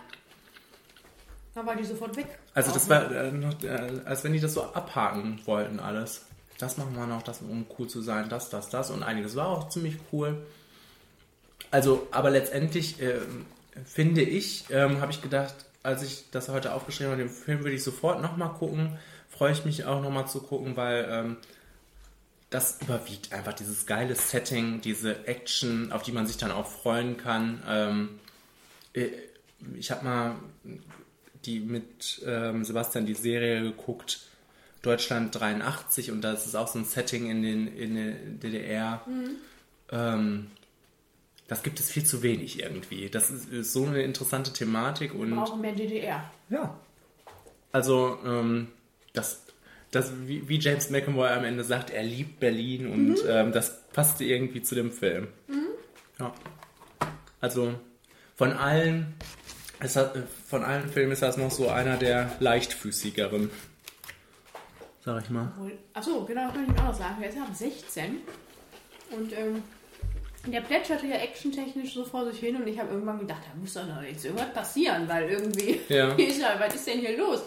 Da 1.56 1.66
war 1.66 1.76
die 1.76 1.84
sofort 1.84 2.16
weg. 2.18 2.28
Also 2.54 2.72
das 2.72 2.90
war, 2.90 3.12
äh, 3.12 3.32
noch, 3.32 3.62
äh, 3.64 4.02
als 4.06 4.24
wenn 4.24 4.34
die 4.34 4.40
das 4.40 4.54
so 4.54 4.64
abhaken 4.64 5.40
wollten 5.46 5.80
alles. 5.80 6.26
Das 6.58 6.78
machen 6.78 6.96
wir 6.96 7.06
noch, 7.06 7.24
das 7.24 7.42
um 7.42 7.66
cool 7.78 7.88
zu 7.88 8.02
sein, 8.02 8.30
das, 8.30 8.50
das, 8.50 8.70
das 8.70 8.90
und 8.90 9.04
einiges 9.04 9.36
war 9.36 9.48
auch 9.48 9.70
ziemlich 9.70 9.98
cool. 10.12 10.46
Also, 11.72 12.08
aber 12.12 12.30
letztendlich 12.30 13.02
ähm, 13.02 13.46
finde 13.86 14.22
ich, 14.22 14.66
ähm, 14.70 15.02
habe 15.02 15.12
ich 15.12 15.22
gedacht, 15.22 15.54
als 15.82 16.04
ich 16.04 16.26
das 16.32 16.50
heute 16.50 16.74
aufgeschrieben 16.74 17.12
habe, 17.12 17.24
den 17.24 17.32
Film 17.32 17.60
würde 17.60 17.76
ich 17.76 17.84
sofort 17.84 18.22
nochmal 18.22 18.54
gucken. 18.54 18.98
Freue 19.30 19.52
ich 19.52 19.66
mich 19.66 19.86
auch 19.86 20.02
nochmal 20.02 20.28
zu 20.28 20.42
gucken, 20.42 20.78
weil 20.78 21.08
ähm, 21.10 21.38
das 22.50 22.80
überwiegt 22.82 23.34
einfach 23.34 23.54
dieses 23.54 23.86
geile 23.86 24.16
Setting, 24.16 24.82
diese 24.82 25.28
Action, 25.28 25.92
auf 25.92 26.04
die 26.04 26.12
man 26.12 26.28
sich 26.28 26.38
dann 26.38 26.52
auch 26.52 26.68
freuen 26.68 27.18
kann. 27.18 27.64
Ähm, 27.68 28.20
äh, 28.94 29.10
ich 29.76 29.92
habe 29.92 30.06
mal 30.06 30.36
die 31.46 31.60
mit 31.60 32.22
ähm, 32.26 32.64
Sebastian 32.66 33.06
die 33.06 33.14
Serie 33.14 33.62
geguckt, 33.62 34.20
Deutschland 34.82 35.34
83, 35.40 36.12
und 36.12 36.22
das 36.22 36.46
ist 36.46 36.56
auch 36.56 36.68
so 36.68 36.80
ein 36.80 36.86
Setting 36.86 37.30
in, 37.30 37.42
den, 37.42 37.68
in 37.76 37.96
der 37.96 38.14
DDR. 38.52 39.02
Mhm. 39.08 39.30
Ähm, 39.92 40.48
das 41.48 41.64
gibt 41.64 41.80
es 41.80 41.90
viel 41.92 42.06
zu 42.06 42.24
wenig 42.24 42.60
irgendwie. 42.62 43.10
Das 43.10 43.30
ist, 43.30 43.50
ist 43.50 43.74
so 43.74 43.86
eine 43.86 44.02
interessante 44.02 44.52
Thematik 44.54 45.14
Wir 45.14 45.20
und 45.22 45.36
brauchen 45.36 45.62
mehr 45.62 45.74
DDR. 45.74 46.30
ja. 46.50 46.78
Also, 47.72 48.20
ähm, 48.24 48.68
das, 49.14 49.42
das, 49.92 50.12
wie, 50.28 50.48
wie 50.48 50.60
James 50.60 50.90
McAvoy 50.92 51.30
am 51.30 51.44
Ende 51.44 51.64
sagt, 51.64 51.90
er 51.90 52.04
liebt 52.04 52.40
Berlin 52.40 52.86
und 52.88 53.08
Mhm. 53.10 53.18
ähm, 53.28 53.52
das 53.52 53.82
passte 53.94 54.26
irgendwie 54.26 54.62
zu 54.62 54.76
dem 54.76 54.92
Film. 54.92 55.28
Mhm. 55.48 55.66
Ja. 56.20 56.34
Also, 57.42 57.74
von 58.36 58.52
allen, 58.54 59.16
es 59.80 59.96
hat, 59.96 60.16
von 60.54 60.64
allen 60.64 60.88
Filmen 60.88 61.14
ist 61.14 61.24
das 61.24 61.36
noch 61.36 61.50
so 61.50 61.70
einer 61.70 61.98
der 61.98 62.32
leichtfüßigeren. 62.40 63.50
Sag 65.04 65.24
ich 65.24 65.32
mal. 65.32 65.52
Achso, 65.96 66.24
genau, 66.26 66.46
das 66.46 66.54
kann 66.54 66.66
ich 66.72 66.80
auch 66.80 66.84
noch 66.90 66.94
sagen. 66.94 67.24
Er 67.24 67.30
ist 67.30 67.38
ja 67.38 67.42
ab 67.42 67.56
16. 67.56 68.18
Und 69.18 69.34
ähm, 69.34 69.64
der 70.46 70.62
plätscherte 70.62 71.08
ja 71.08 71.16
actiontechnisch 71.16 71.96
so 71.96 72.06
vor 72.06 72.32
sich 72.32 72.40
hin 72.40 72.56
und 72.56 72.68
ich 72.68 72.78
habe 72.80 72.92
irgendwann 72.92 73.18
gedacht, 73.18 73.42
da 73.52 73.60
muss 73.60 73.74
doch 73.74 73.88
noch 73.88 74.04
jetzt 74.04 74.26
irgendwas 74.26 74.54
passieren, 74.54 75.10
weil 75.10 75.28
irgendwie, 75.28 75.80
Ja. 75.90 76.14
ist 76.18 76.40
ja, 76.40 76.56
was 76.60 76.76
ist 76.76 76.86
denn 76.86 77.00
hier 77.00 77.18
los? 77.18 77.42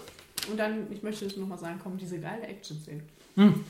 Und 0.51 0.57
dann, 0.59 0.91
ich 0.91 1.05
möchte 1.05 1.27
es 1.27 1.37
nochmal 1.37 1.59
sagen, 1.59 1.79
kommt 1.79 2.01
diese 2.01 2.19
geile 2.19 2.43
Action-Szene. 2.43 3.03
Hm. 3.37 3.65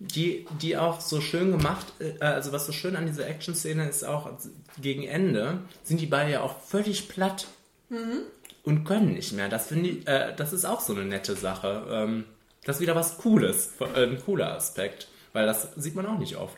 Die, 0.00 0.48
die 0.60 0.76
auch 0.76 1.00
so 1.00 1.20
schön 1.20 1.52
gemacht, 1.52 1.86
äh, 2.00 2.18
also 2.18 2.50
was 2.50 2.66
so 2.66 2.72
schön 2.72 2.96
an 2.96 3.06
dieser 3.06 3.28
Action-Szene 3.28 3.88
ist 3.88 4.02
auch 4.02 4.32
gegen 4.80 5.04
Ende, 5.04 5.60
sind 5.84 6.00
die 6.00 6.06
beide 6.06 6.32
ja 6.32 6.40
auch 6.40 6.60
völlig 6.60 7.08
platt 7.08 7.46
Mhm. 7.92 8.20
und 8.64 8.84
können 8.84 9.12
nicht 9.12 9.32
mehr. 9.32 9.48
Das 9.48 9.66
finde 9.66 9.88
ich, 9.90 10.08
äh, 10.08 10.34
das 10.34 10.52
ist 10.52 10.64
auch 10.64 10.80
so 10.80 10.94
eine 10.94 11.04
nette 11.04 11.34
Sache. 11.36 11.86
Ähm, 11.90 12.24
das 12.64 12.76
ist 12.76 12.82
wieder 12.82 12.94
was 12.96 13.18
Cooles, 13.18 13.74
äh, 13.80 14.04
ein 14.04 14.20
cooler 14.24 14.54
Aspekt, 14.54 15.08
weil 15.32 15.46
das 15.46 15.68
sieht 15.76 15.94
man 15.94 16.06
auch 16.06 16.18
nicht 16.18 16.36
oft. 16.36 16.56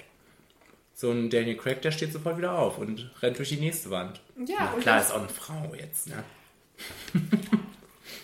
So 0.95 1.11
ein 1.11 1.29
Daniel 1.31 1.57
Craig, 1.57 1.83
der 1.83 1.91
steht 1.91 2.13
sofort 2.13 2.39
wieder 2.39 2.57
auf 2.57 2.79
und 2.79 3.11
rennt 3.21 3.37
durch 3.39 3.49
die 3.49 3.57
nächste 3.57 3.91
Wand. 3.91 4.21
Ja, 4.47 4.73
Na 4.77 4.81
klar, 4.81 5.01
ist 5.01 5.11
auch 5.11 5.19
eine 5.19 5.29
Frau 5.29 5.75
jetzt, 5.75 6.07
ne? 6.07 6.23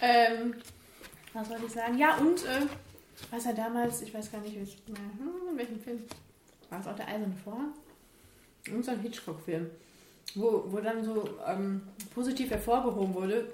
Ähm, 0.00 0.54
was 1.32 1.48
soll 1.48 1.58
ich 1.66 1.72
sagen? 1.72 1.98
Ja, 1.98 2.16
und, 2.18 2.44
äh, 2.44 2.66
was 3.30 3.44
er 3.46 3.54
damals, 3.54 4.02
ich 4.02 4.14
weiß 4.14 4.30
gar 4.32 4.40
nicht, 4.40 4.56
welch, 4.56 4.74
äh, 4.88 4.92
hm, 5.18 5.52
in 5.52 5.58
welchem 5.58 5.80
Film, 5.80 6.02
war 6.70 6.80
es 6.80 6.86
auch 6.86 6.96
der 6.96 7.08
Eiserne 7.08 7.34
Vorhang? 7.42 7.74
Irgend 8.66 8.84
so 8.84 8.90
ein 8.92 9.00
Hitchcock-Film, 9.00 9.70
wo, 10.34 10.64
wo 10.68 10.78
dann 10.78 11.04
so 11.04 11.28
ähm, 11.46 11.82
positiv 12.14 12.50
hervorgehoben 12.50 13.14
wurde, 13.14 13.50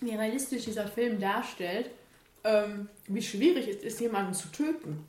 wie 0.00 0.14
realistisch 0.14 0.64
dieser 0.64 0.86
Film 0.86 1.20
darstellt, 1.20 1.90
ähm, 2.44 2.88
wie 3.08 3.22
schwierig 3.22 3.68
es 3.68 3.76
ist, 3.76 4.00
jemanden 4.00 4.34
zu 4.34 4.48
töten. 4.48 5.06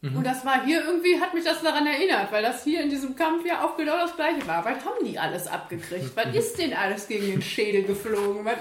Mhm. 0.00 0.16
Und 0.16 0.26
das 0.26 0.44
war 0.44 0.64
hier 0.64 0.84
irgendwie, 0.84 1.20
hat 1.20 1.32
mich 1.32 1.44
das 1.44 1.62
daran 1.62 1.86
erinnert, 1.86 2.32
weil 2.32 2.42
das 2.42 2.64
hier 2.64 2.82
in 2.82 2.90
diesem 2.90 3.14
Kampf 3.14 3.46
ja 3.46 3.64
auch 3.64 3.76
genau 3.76 3.96
das 3.96 4.16
gleiche 4.16 4.46
war. 4.46 4.64
Was 4.64 4.84
haben 4.84 5.04
die 5.04 5.18
alles 5.18 5.46
abgekriegt? 5.46 6.10
Was 6.16 6.26
ist 6.34 6.58
denn 6.58 6.74
alles 6.74 7.06
gegen 7.06 7.26
den 7.26 7.42
Schädel 7.42 7.84
geflogen? 7.84 8.44
Was, 8.44 8.56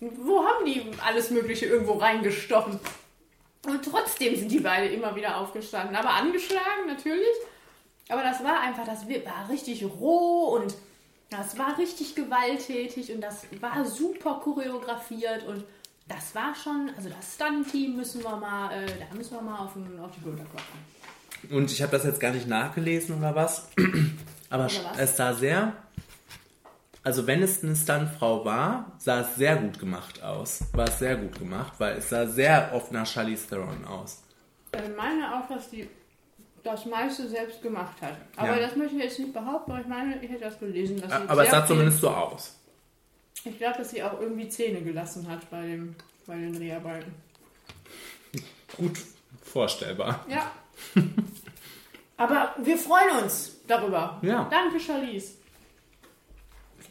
wo 0.00 0.44
haben 0.44 0.66
die 0.66 0.82
alles 1.04 1.30
Mögliche 1.30 1.66
irgendwo 1.66 1.94
reingestochen? 1.94 2.78
Und 3.66 3.84
trotzdem 3.84 4.36
sind 4.36 4.50
die 4.50 4.60
beide 4.60 4.88
immer 4.88 5.14
wieder 5.16 5.38
aufgestanden. 5.38 5.96
Aber 5.96 6.10
angeschlagen 6.10 6.86
natürlich. 6.88 7.36
Aber 8.08 8.22
das 8.22 8.42
war 8.42 8.60
einfach, 8.60 8.84
das 8.84 9.08
war 9.08 9.48
richtig 9.48 9.84
roh 9.84 10.56
und 10.56 10.74
das 11.32 11.58
war 11.58 11.78
richtig 11.78 12.14
gewalttätig 12.14 13.12
und 13.12 13.20
das 13.20 13.46
war 13.60 13.84
super 13.84 14.40
choreografiert 14.42 15.44
und 15.46 15.64
das 16.08 16.34
war 16.34 16.54
schon, 16.54 16.90
also 16.96 17.08
das 17.08 17.34
Stunt-Team 17.34 17.96
müssen 17.96 18.22
wir 18.22 18.36
mal, 18.36 18.72
äh, 18.72 18.86
da 18.86 19.16
müssen 19.16 19.34
wir 19.34 19.42
mal 19.42 19.58
auf, 19.58 19.72
den, 19.74 19.98
auf 20.00 20.10
die 20.10 20.20
Schulter 20.20 20.44
klopfen. 20.44 21.56
Und 21.56 21.70
ich 21.70 21.82
habe 21.82 21.92
das 21.92 22.04
jetzt 22.04 22.20
gar 22.20 22.32
nicht 22.32 22.46
nachgelesen 22.46 23.18
oder 23.18 23.34
was, 23.34 23.68
aber 24.50 24.66
Oder 24.66 24.90
was? 24.90 24.98
es 24.98 25.16
sah 25.16 25.32
sehr 25.34 25.72
also 27.04 27.26
wenn 27.26 27.42
es 27.42 27.64
eine 27.64 27.74
Stuntfrau 27.74 28.44
war, 28.44 28.92
sah 28.98 29.22
es 29.22 29.34
sehr 29.34 29.56
gut 29.56 29.78
gemacht 29.78 30.22
aus. 30.22 30.64
War 30.72 30.86
es 30.86 31.00
sehr 31.00 31.16
gut 31.16 31.36
gemacht, 31.36 31.72
weil 31.78 31.96
es 31.96 32.10
sah 32.10 32.26
sehr 32.26 32.70
oft 32.72 32.92
nach 32.92 33.06
Charlize 33.06 33.48
Theron 33.48 33.84
aus. 33.84 34.22
Ich 34.72 34.96
meine 34.96 35.36
auch, 35.36 35.48
dass 35.48 35.68
die 35.68 35.88
das 36.64 36.86
meiste 36.86 37.28
selbst 37.28 37.60
gemacht 37.62 38.00
hat. 38.00 38.14
Aber 38.36 38.56
Ja. 38.58 38.66
das 38.66 38.76
möchte 38.76 38.96
ich 38.96 39.02
jetzt 39.02 39.18
nicht 39.18 39.32
behaupten, 39.32 39.72
aber 39.72 39.80
ich 39.80 39.86
meine, 39.86 40.22
ich 40.22 40.30
hätte 40.30 40.44
das 40.44 40.58
gelesen. 40.58 41.00
Dass 41.00 41.10
sie 41.10 41.28
Aber 41.28 41.44
es 41.44 41.50
sah 41.50 41.66
zumindest 41.66 42.00
so 42.00 42.10
aus. 42.10 42.56
Ich 43.44 43.58
glaube, 43.58 43.78
dass 43.78 43.90
sie 43.90 44.02
auch 44.02 44.20
irgendwie 44.20 44.48
Zähne 44.48 44.80
gelassen 44.82 45.26
hat 45.28 45.48
bei, 45.50 45.62
dem, 45.62 45.94
bei 46.26 46.36
den 46.36 46.54
Dreharbeiten. 46.54 47.12
Gut 48.76 48.98
vorstellbar. 49.42 50.24
Ja. 50.28 50.50
Aber 52.16 52.54
wir 52.62 52.78
freuen 52.78 53.22
uns 53.24 53.56
darüber. 53.66 54.18
Ja. 54.22 54.48
Danke, 54.50 54.78
Charlize. 54.78 55.34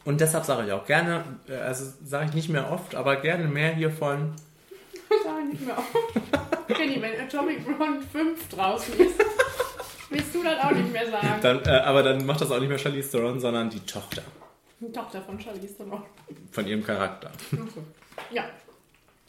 Und 0.03 0.19
deshalb 0.19 0.43
sage 0.45 0.65
ich 0.67 0.71
auch 0.73 0.85
gerne, 0.85 1.23
äh, 1.47 1.55
also 1.55 1.85
sage 2.03 2.25
ich 2.29 2.33
nicht 2.33 2.49
mehr 2.49 2.71
oft, 2.71 2.95
aber 2.95 3.17
gerne 3.17 3.47
mehr 3.47 3.73
hiervon. 3.73 4.35
Sag 5.23 5.39
ich 5.43 5.51
nicht 5.51 5.65
mehr 5.65 5.77
auf. 5.77 5.93
Kenny, 6.67 7.01
wenn 7.01 7.19
Atomic 7.21 7.65
Blonde 7.65 8.01
5 8.07 8.49
draußen 8.49 8.99
ist, 8.99 9.19
willst 10.09 10.35
du 10.35 10.43
das 10.43 10.59
auch 10.63 10.71
nicht 10.71 10.91
mehr 10.91 11.09
sagen. 11.09 11.39
Dann, 11.41 11.63
äh, 11.65 11.69
aber 11.81 12.03
dann 12.03 12.25
macht 12.25 12.41
das 12.41 12.51
auch 12.51 12.59
nicht 12.59 12.69
mehr 12.69 12.77
Charlize 12.77 13.11
Theron, 13.11 13.39
sondern 13.39 13.69
die 13.69 13.79
Tochter 13.81 14.23
Die 14.79 14.91
Tochter 14.91 15.21
von 15.21 15.39
Charlize 15.39 15.77
Theron. 15.77 16.03
von 16.51 16.67
ihrem 16.67 16.83
Charakter. 16.83 17.31
Okay. 17.51 17.81
Ja. 18.31 18.49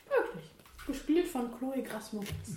Wirklich. 0.09 0.45
Gespielt 0.87 1.29
von 1.29 1.51
Chloe 1.59 1.83
Grace 1.83 2.13
Moretz. 2.13 2.57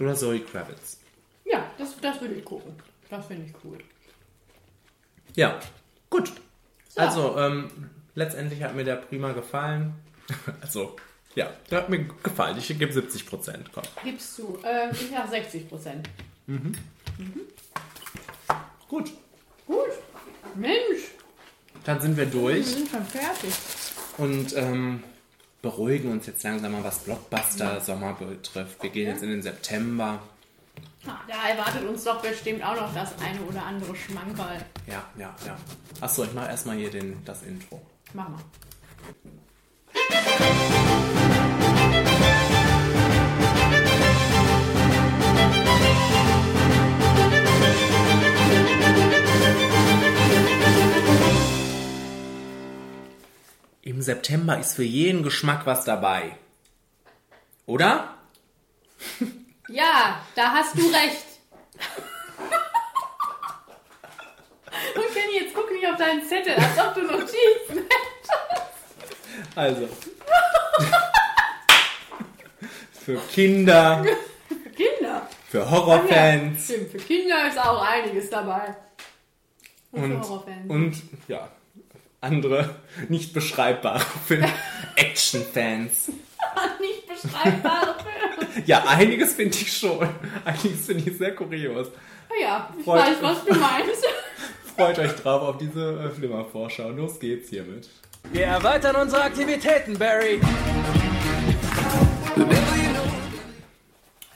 Oder 0.00 0.14
Zoe 0.14 0.40
Kravitz. 0.40 1.00
Ja, 1.44 1.64
das, 1.78 1.96
das 2.00 2.20
würde 2.20 2.34
ich 2.34 2.44
gucken. 2.44 2.74
Das 3.08 3.26
finde 3.26 3.46
ich 3.46 3.54
cool. 3.64 3.78
Ja, 5.34 5.58
gut. 6.10 6.32
So. 6.88 7.00
Also, 7.00 7.38
ähm, 7.38 7.70
letztendlich 8.14 8.62
hat 8.62 8.74
mir 8.74 8.84
der 8.84 8.96
prima 8.96 9.32
gefallen. 9.32 9.94
Also, 10.60 10.96
ja, 11.34 11.50
der 11.70 11.78
hat 11.78 11.88
mir 11.88 12.04
gefallen. 12.04 12.56
Ich 12.58 12.66
gebe 12.68 12.92
70 12.92 13.26
Prozent. 13.26 13.70
Komm. 13.72 13.84
Gibst 14.04 14.38
du. 14.38 14.58
Ähm, 14.64 14.90
ich 14.92 15.10
sag 15.10 15.28
60 15.30 15.68
Prozent. 15.68 16.08
Gut. 18.88 19.12
Gut. 19.66 19.88
Mensch, 20.54 21.02
Dann 21.84 22.00
sind 22.00 22.16
wir 22.16 22.30
wir 22.30 22.40
durch 22.40 22.66
sind 22.66 22.90
schon 22.90 23.04
fertig. 23.06 23.50
und 24.18 24.54
ähm, 24.54 25.02
beruhigen 25.62 26.12
uns 26.12 26.26
jetzt 26.26 26.42
langsam 26.42 26.72
mal, 26.72 26.84
was 26.84 26.98
Blockbuster-Sommer 26.98 28.12
betrifft. 28.14 28.82
Wir 28.82 28.90
gehen 28.90 29.08
jetzt 29.08 29.22
in 29.22 29.30
den 29.30 29.40
September. 29.40 30.20
Da 31.04 31.48
erwartet 31.48 31.88
uns 31.88 32.04
doch 32.04 32.20
bestimmt 32.20 32.62
auch 32.62 32.76
noch 32.76 32.94
das 32.94 33.12
eine 33.18 33.40
oder 33.42 33.64
andere 33.64 33.96
Schmankerl. 33.96 34.58
Ja, 34.86 35.04
ja, 35.18 35.34
ja. 35.46 35.56
Achso, 36.00 36.24
ich 36.24 36.32
mache 36.34 36.48
erstmal 36.50 36.76
hier 36.76 36.90
den, 36.90 37.24
das 37.24 37.42
Intro. 37.42 37.80
Mach 38.12 38.28
mal. 38.28 38.40
Im 53.82 54.00
September 54.00 54.58
ist 54.58 54.74
für 54.74 54.84
jeden 54.84 55.22
Geschmack 55.22 55.66
was 55.66 55.84
dabei. 55.84 56.36
Oder? 57.66 58.14
Ja, 59.68 60.20
da 60.34 60.50
hast 60.52 60.76
du 60.76 60.82
recht. 60.88 61.24
Und 64.96 65.14
Kenny, 65.14 65.38
jetzt 65.44 65.54
guck 65.54 65.70
nicht 65.70 65.86
auf 65.86 65.96
deinen 65.96 66.22
Zettel, 66.26 66.54
als 66.56 66.76
ob 66.78 66.94
du 66.94 67.02
Notizen 67.02 67.86
Also. 69.54 69.88
für 73.04 73.16
Kinder, 73.32 74.04
Für 74.48 74.70
Kinder. 74.70 75.28
für 75.48 75.58
Ja, 75.60 75.70
Horrorfans 75.70 76.64
stimmt, 76.64 76.90
für 76.90 76.98
Kinder 76.98 77.46
ist 77.48 77.58
auch 77.58 77.80
einiges 77.82 78.28
dabei. 78.28 78.76
Und, 79.92 80.00
für 80.00 80.06
und, 80.16 80.20
Horrorfans. 80.22 80.68
und 80.70 81.02
ja, 81.28 81.48
andere 82.22 82.70
nicht 83.08 83.34
beschreibbare 83.34 84.00
Filme. 84.26 84.48
Actionfans. 84.96 86.08
Nicht 86.80 87.06
beschreibbare 87.08 87.94
Filme. 88.02 88.66
Ja, 88.66 88.84
einiges 88.86 89.34
finde 89.34 89.56
ich 89.56 89.72
schon. 89.76 90.08
Einiges 90.44 90.86
finde 90.86 91.08
ich 91.10 91.16
sehr 91.18 91.34
kurios. 91.34 91.88
Ah 92.28 92.32
ja, 92.40 92.74
ich 92.78 92.84
Freut- 92.84 93.00
weiß, 93.00 93.16
was 93.22 93.44
du 93.44 93.54
meinst. 93.54 94.04
Freut 94.76 94.98
euch 94.98 95.12
drauf 95.12 95.42
auf 95.42 95.58
diese 95.58 96.00
äh, 96.00 96.10
Flimmervorschau. 96.10 96.90
Los 96.90 97.18
geht's 97.20 97.48
hiermit. 97.50 97.88
Wir 98.32 98.46
erweitern 98.46 98.96
unsere 98.96 99.22
Aktivitäten, 99.22 99.98
Barry. 99.98 100.40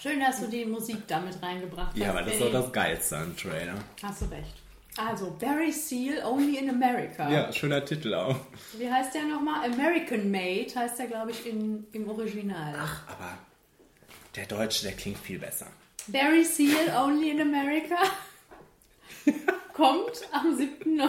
Schön, 0.00 0.20
dass 0.20 0.40
du 0.40 0.46
die 0.48 0.64
Musik 0.64 0.98
damit 1.08 1.42
reingebracht 1.42 1.88
hast. 1.88 1.96
Ja, 1.96 2.10
aber 2.10 2.22
das 2.22 2.34
ist 2.34 2.42
doch 2.42 2.52
das 2.52 2.72
Geilste 2.72 3.16
am 3.18 3.36
Trailer. 3.36 3.74
Hast 4.02 4.22
du 4.22 4.26
recht. 4.26 4.54
Also, 4.96 5.36
Barry 5.38 5.72
Seal, 5.72 6.24
Only 6.24 6.58
in 6.58 6.70
America. 6.70 7.30
Ja, 7.30 7.52
schöner 7.52 7.84
Titel 7.84 8.14
auch. 8.14 8.36
Wie 8.78 8.90
heißt 8.90 9.14
der 9.14 9.24
nochmal? 9.24 9.70
American 9.70 10.30
Made 10.30 10.68
heißt 10.74 10.98
der, 10.98 11.06
glaube 11.06 11.32
ich, 11.32 11.46
in, 11.46 11.86
im 11.92 12.08
Original. 12.08 12.74
Aber 13.06 13.38
der 14.34 14.46
Deutsche, 14.46 14.84
der 14.84 14.92
klingt 14.92 15.18
viel 15.18 15.38
besser. 15.38 15.66
Barry 16.08 16.44
Seal, 16.44 16.96
Only 16.96 17.30
in 17.30 17.40
America. 17.40 17.96
Kommt 19.74 20.22
am 20.32 20.56
7.9. 20.56 21.08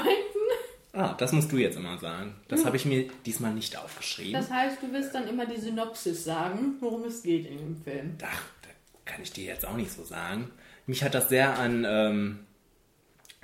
Ah, 0.93 1.13
das 1.13 1.31
musst 1.31 1.51
du 1.51 1.57
jetzt 1.57 1.77
immer 1.77 1.97
sagen. 1.99 2.35
Das 2.47 2.65
habe 2.65 2.75
ich 2.75 2.85
mir 2.85 3.07
diesmal 3.25 3.53
nicht 3.53 3.77
aufgeschrieben. 3.77 4.33
Das 4.33 4.49
heißt, 4.49 4.81
du 4.81 4.91
wirst 4.91 5.13
dann 5.13 5.27
immer 5.27 5.45
die 5.45 5.59
Synopsis 5.59 6.23
sagen, 6.23 6.75
worum 6.79 7.03
es 7.03 7.21
geht 7.21 7.45
in 7.45 7.57
dem 7.57 7.81
Film. 7.83 8.17
Ach, 8.23 8.41
da 8.63 8.69
kann 9.05 9.21
ich 9.21 9.31
dir 9.31 9.45
jetzt 9.45 9.65
auch 9.65 9.75
nicht 9.75 9.91
so 9.91 10.03
sagen. 10.03 10.49
Mich 10.87 11.03
hat 11.03 11.13
das 11.13 11.29
sehr 11.29 11.59
an 11.59 11.85
ähm, 11.87 12.46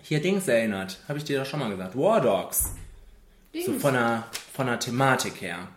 hier 0.03 0.21
Dings 0.21 0.47
erinnert. 0.47 0.99
Habe 1.07 1.17
ich 1.17 1.23
dir 1.23 1.39
doch 1.39 1.45
schon 1.45 1.59
mal 1.59 1.69
gesagt. 1.71 1.97
War 1.97 2.21
Dogs. 2.21 2.75
So 3.53 3.71
Dings. 3.71 3.81
von 3.81 3.93
der, 3.93 4.25
von 4.53 4.67
der 4.67 4.79
Thematik 4.79 5.41
her. 5.41 5.67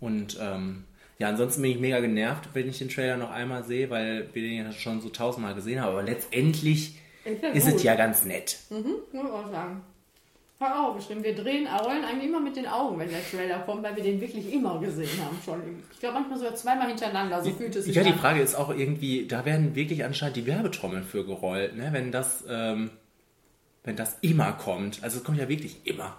Und 0.00 0.38
ähm, 0.40 0.84
ja, 1.18 1.28
ansonsten 1.28 1.62
bin 1.62 1.72
ich 1.72 1.78
mega 1.78 2.00
genervt, 2.00 2.48
wenn 2.54 2.68
ich 2.68 2.78
den 2.78 2.88
Trailer 2.88 3.16
noch 3.16 3.30
einmal 3.30 3.64
sehe, 3.64 3.90
weil 3.90 4.28
wir 4.32 4.42
den 4.42 4.64
ja 4.64 4.72
schon 4.72 5.00
so 5.00 5.08
tausendmal 5.10 5.54
gesehen 5.54 5.80
haben. 5.80 5.90
Aber 5.90 6.02
letztendlich 6.02 6.98
Ist 7.24 7.66
ist 7.66 7.76
es 7.76 7.82
ja 7.82 7.94
ganz 7.94 8.24
nett. 8.24 8.58
Mhm, 8.70 8.96
muss 9.12 9.24
ich 9.26 9.30
auch 9.30 9.50
sagen. 9.50 9.82
Hör 10.60 10.86
auf, 10.86 10.96
bestimmt. 10.96 11.24
Wir 11.24 11.34
drehen, 11.34 11.66
rollen 11.66 12.04
eigentlich 12.04 12.28
immer 12.28 12.40
mit 12.40 12.54
den 12.56 12.66
Augen, 12.66 12.98
wenn 12.98 13.10
der 13.10 13.28
Trailer 13.28 13.58
kommt, 13.60 13.82
weil 13.82 13.96
wir 13.96 14.04
den 14.04 14.20
wirklich 14.20 14.52
immer 14.52 14.78
gesehen 14.80 15.08
haben 15.24 15.36
schon. 15.44 15.60
Ich 15.92 15.98
glaube 15.98 16.14
manchmal 16.14 16.38
sogar 16.38 16.54
zweimal 16.54 16.88
hintereinander, 16.88 17.42
so 17.42 17.50
fühlt 17.50 17.74
es 17.74 17.86
sich 17.86 17.94
Ja, 17.94 18.04
die. 18.04 18.12
Frage 18.12 18.40
ist 18.40 18.54
auch 18.54 18.70
irgendwie, 18.70 19.26
da 19.26 19.44
werden 19.44 19.74
wirklich 19.74 20.04
anscheinend 20.04 20.36
die 20.36 20.46
Werbetrommeln 20.46 21.02
für 21.02 21.26
gerollt, 21.26 21.76
ne? 21.76 21.88
wenn 21.90 22.12
das, 22.12 22.44
ähm, 22.48 22.90
wenn 23.82 23.96
das 23.96 24.18
immer 24.20 24.52
kommt. 24.52 25.02
Also 25.02 25.18
es 25.18 25.24
kommt 25.24 25.38
ja 25.38 25.48
wirklich 25.48 25.84
immer. 25.84 26.16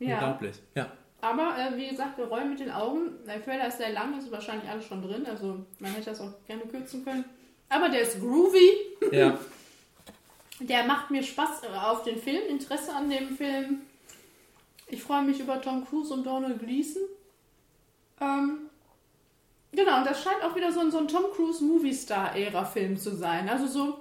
Ja. 0.00 0.14
Unglaublich. 0.14 0.56
Ja. 0.74 0.90
Aber 1.20 1.54
äh, 1.58 1.76
wie 1.76 1.88
gesagt, 1.88 2.18
wir 2.18 2.26
rollen 2.26 2.50
mit 2.50 2.60
den 2.60 2.70
Augen. 2.70 3.10
Der 3.26 3.42
Trailer 3.44 3.68
ist 3.68 3.78
sehr 3.78 3.92
lang, 3.92 4.18
ist 4.18 4.30
wahrscheinlich 4.30 4.68
alles 4.68 4.84
schon 4.84 5.02
drin. 5.02 5.24
Also 5.26 5.64
man 5.78 5.92
hätte 5.92 6.10
das 6.10 6.20
auch 6.20 6.32
gerne 6.46 6.62
kürzen 6.62 7.04
können. 7.04 7.24
Aber 7.68 7.88
der 7.88 8.02
ist 8.02 8.20
groovy. 8.20 8.70
Ja. 9.12 9.38
Der 10.60 10.84
macht 10.84 11.10
mir 11.10 11.22
Spaß 11.22 11.62
äh, 11.64 11.76
auf 11.76 12.02
den 12.02 12.18
Film, 12.18 12.42
Interesse 12.48 12.92
an 12.94 13.08
dem 13.10 13.36
Film. 13.36 13.80
Ich 14.88 15.02
freue 15.02 15.22
mich 15.22 15.38
über 15.40 15.60
Tom 15.60 15.86
Cruise 15.86 16.12
und 16.12 16.24
Donald 16.24 16.58
Gleason. 16.60 17.02
Ähm, 18.20 18.58
genau, 19.72 19.98
und 19.98 20.06
das 20.06 20.22
scheint 20.22 20.42
auch 20.42 20.56
wieder 20.56 20.72
so 20.72 20.80
ein, 20.80 20.90
so 20.90 20.98
ein 20.98 21.08
Tom 21.08 21.24
Cruise 21.34 21.62
Movie-Star-Ära-Film 21.62 22.96
zu 22.96 23.14
sein. 23.14 23.48
Also 23.48 23.66
so, 23.66 23.98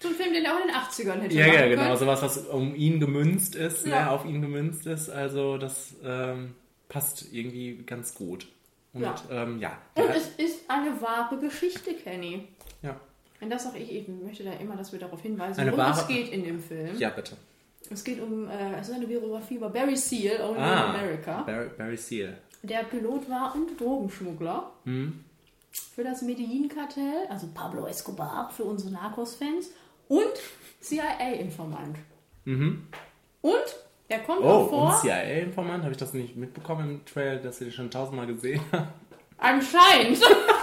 so 0.00 0.08
ein 0.08 0.14
Film, 0.14 0.32
den 0.32 0.44
er 0.44 0.54
auch 0.56 0.60
in 0.60 0.68
den 0.68 0.76
80ern 0.76 1.20
hätte 1.20 1.34
Ja, 1.34 1.46
machen 1.46 1.58
ja, 1.58 1.68
genau. 1.68 1.82
können. 1.82 1.96
Sowas, 1.98 2.22
was 2.22 2.38
um 2.48 2.74
ihn 2.74 2.98
gemünzt 3.00 3.54
ist, 3.56 3.86
Ja. 3.86 4.04
ne? 4.04 4.10
auf 4.10 4.24
ihn 4.24 4.40
gemünzt 4.40 4.86
ist. 4.86 5.10
Also 5.10 5.58
das 5.58 5.94
ähm, 6.04 6.54
passt 6.88 7.32
irgendwie 7.32 7.82
ganz 7.84 8.14
gut. 8.14 8.46
Und 8.94 9.02
Ja. 9.02 9.14
ähm, 9.30 9.58
ja. 9.60 9.76
Und 9.96 10.08
es 10.10 10.28
ist 10.36 10.70
eine 10.70 11.00
wahre 11.02 11.36
Geschichte, 11.38 11.94
Kenny. 11.94 12.46
Und 13.42 13.50
das 13.50 13.64
sage 13.64 13.78
ich 13.78 13.90
eben, 13.92 14.24
möchte 14.24 14.44
da 14.44 14.52
immer, 14.52 14.76
dass 14.76 14.92
wir 14.92 14.98
darauf 15.00 15.20
hinweisen, 15.20 15.60
Eine 15.60 15.76
worum 15.76 15.90
es 15.92 16.06
geht 16.06 16.28
in 16.30 16.44
dem 16.44 16.60
Film. 16.60 16.96
ja, 16.98 17.10
bitte. 17.10 17.36
Es 17.90 18.04
geht 18.04 18.20
um, 18.22 18.48
äh, 18.48 18.78
es 18.80 18.88
ist 18.88 18.94
eine 18.94 19.06
Biografie 19.06 19.56
über 19.56 19.68
Barry 19.68 19.96
Seal, 19.96 20.40
Only 20.40 20.56
in 20.58 20.62
Ah, 20.62 20.90
America. 20.94 21.42
Barry, 21.42 21.68
Barry 21.76 21.96
Seal. 21.96 22.38
Der 22.62 22.84
Pilot 22.84 23.28
war 23.28 23.54
und 23.56 23.78
Drogenschmuggler 23.80 24.70
Hm. 24.84 25.24
für 25.72 26.04
das 26.04 26.22
Medellin-Kartell, 26.22 27.26
also 27.28 27.48
Pablo 27.52 27.86
Escobar 27.86 28.50
für 28.50 28.62
unsere 28.64 28.92
Narcos-Fans 28.92 29.70
und 30.08 30.22
CIA-Informant. 30.80 31.96
Mhm. 32.44 32.86
Und 33.40 33.76
er 34.08 34.20
kommt 34.20 34.40
Oh, 34.42 34.48
auch 34.48 34.68
vor, 34.70 35.00
CIA-Informant? 35.02 35.82
Habe 35.82 35.92
ich 35.92 35.98
das 35.98 36.12
nicht 36.12 36.36
mitbekommen 36.36 36.88
im 36.90 37.04
Trail, 37.04 37.40
dass 37.40 37.60
ihr 37.60 37.66
den 37.68 37.72
schon 37.72 37.90
tausendmal 37.90 38.26
gesehen 38.28 38.60
habt? 38.70 38.92
anscheinend. 39.38 40.20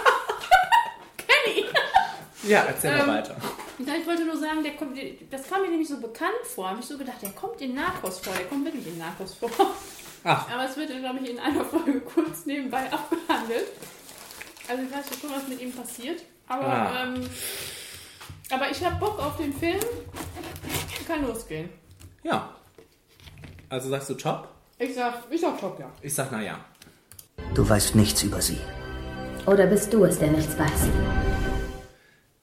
Ja, 2.42 2.64
erzähl 2.68 2.90
Ähm, 2.92 2.98
mal 3.06 3.18
weiter. 3.18 3.36
Ich 3.78 4.06
wollte 4.06 4.24
nur 4.24 4.36
sagen, 4.36 4.62
der 4.62 4.76
kommt, 4.76 4.98
das 5.30 5.48
kam 5.48 5.62
mir 5.62 5.68
nämlich 5.68 5.88
so 5.88 5.98
bekannt 6.00 6.30
vor. 6.54 6.70
Habe 6.70 6.80
ich 6.80 6.86
so 6.86 6.96
gedacht, 6.96 7.20
der 7.22 7.30
kommt 7.30 7.60
in 7.60 7.74
Narcos 7.74 8.18
vor. 8.20 8.32
Der 8.34 8.46
kommt 8.46 8.64
wirklich 8.64 8.86
in 8.86 8.98
Narcos 8.98 9.34
vor. 9.34 9.50
Ach. 10.24 10.50
Aber 10.50 10.64
es 10.68 10.76
wird, 10.76 10.88
glaube 10.90 11.18
ich, 11.22 11.30
in 11.30 11.38
einer 11.38 11.64
Folge 11.64 12.00
kurz 12.00 12.46
nebenbei 12.46 12.90
abgehandelt. 12.92 13.66
Also 14.68 14.82
ich 14.82 14.90
weiß 14.92 15.20
schon, 15.20 15.30
was 15.30 15.48
mit 15.48 15.60
ihm 15.60 15.72
passiert. 15.72 16.22
Aber, 16.46 16.66
Ah. 16.66 17.04
ähm, 17.04 17.28
aber 18.50 18.70
ich 18.70 18.84
habe 18.84 18.96
Bock 18.96 19.18
auf 19.18 19.36
den 19.36 19.52
Film. 19.54 19.80
Kann 21.06 21.26
losgehen. 21.26 21.68
Ja. 22.22 22.54
Also 23.68 23.88
sagst 23.88 24.10
du 24.10 24.14
top? 24.14 24.48
Ich 24.78 24.94
sag, 24.94 25.24
ich 25.30 25.40
sag 25.40 25.58
top, 25.60 25.78
ja. 25.78 25.90
Ich 26.02 26.14
sag 26.14 26.30
naja. 26.32 26.58
Du 27.54 27.68
weißt 27.68 27.94
nichts 27.96 28.22
über 28.22 28.40
sie. 28.40 28.58
Oder 29.46 29.66
bist 29.66 29.92
du 29.92 30.04
es, 30.04 30.18
der 30.18 30.30
nichts 30.30 30.56
weiß? 30.58 30.88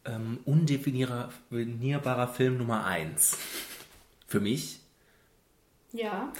Ähm, 0.07 0.39
undefinierbarer 0.45 2.27
Film 2.29 2.57
Nummer 2.57 2.85
1. 2.85 3.37
Für 4.25 4.39
mich. 4.39 4.79
Ja. 5.91 6.31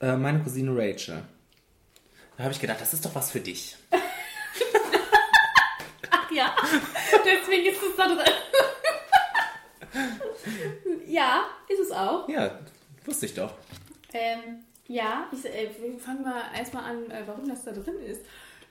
Äh, 0.00 0.16
meine 0.16 0.40
Cousine 0.42 0.70
Rachel. 0.72 1.24
Da 2.36 2.44
habe 2.44 2.52
ich 2.52 2.60
gedacht, 2.60 2.80
das 2.80 2.94
ist 2.94 3.04
doch 3.04 3.14
was 3.16 3.32
für 3.32 3.40
dich. 3.40 3.76
Ach 6.10 6.30
ja, 6.30 6.54
deswegen 7.24 7.66
ist 7.66 7.82
es 7.82 7.96
da 7.96 8.06
drin. 8.06 8.32
ja, 11.08 11.44
ist 11.68 11.80
es 11.80 11.90
auch. 11.90 12.28
Ja, 12.28 12.60
wusste 13.04 13.26
ich 13.26 13.34
doch. 13.34 13.54
Ähm, 14.12 14.64
ja, 14.86 15.26
ich, 15.32 15.44
äh, 15.44 15.70
wir 15.80 15.98
fangen 15.98 16.22
mal 16.22 16.44
erstmal 16.56 16.84
an, 16.84 17.10
äh, 17.10 17.24
warum 17.26 17.48
das 17.48 17.64
da 17.64 17.72
drin 17.72 17.98
ist. 18.06 18.22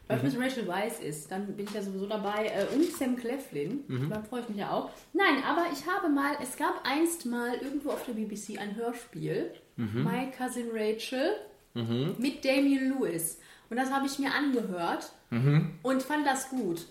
Weil 0.08 0.26
es 0.26 0.34
mit 0.34 0.42
Rachel 0.42 0.68
Weisz 0.68 1.00
ist, 1.00 1.30
dann 1.32 1.46
bin 1.48 1.66
ich 1.66 1.74
ja 1.74 1.82
sowieso 1.82 2.06
dabei. 2.08 2.46
Äh, 2.48 2.74
und 2.76 2.84
Sam 2.92 3.16
Cleflin, 3.18 3.84
Mhm. 3.88 4.10
da 4.10 4.22
freue 4.22 4.42
ich 4.42 4.50
mich 4.50 4.58
ja 4.60 4.72
auch. 4.72 4.90
Nein, 5.14 5.44
aber 5.46 5.66
ich 5.74 5.86
habe 5.86 6.08
mal, 6.10 6.38
es 6.42 6.56
gab 6.56 6.82
einst 6.86 7.26
mal 7.26 7.54
irgendwo 7.56 7.90
auf 7.92 8.06
der 8.06 8.14
BBC 8.14 8.58
ein 8.58 8.76
Hörspiel, 8.76 9.52
Mhm. 9.76 10.04
My 10.06 10.32
Cousin 10.38 10.70
Rachel, 10.74 11.36
Mhm. 11.74 12.16
mit 12.18 12.44
Damien 12.46 12.94
Lewis. 12.98 13.40
Und 13.70 13.76
das 13.78 13.92
habe 13.92 14.06
ich 14.08 14.18
mir 14.18 14.32
angehört 14.34 15.12
Mhm. 15.30 15.74
und 15.84 16.02
fand 16.02 16.26
das 16.26 16.50
gut. 16.50 16.86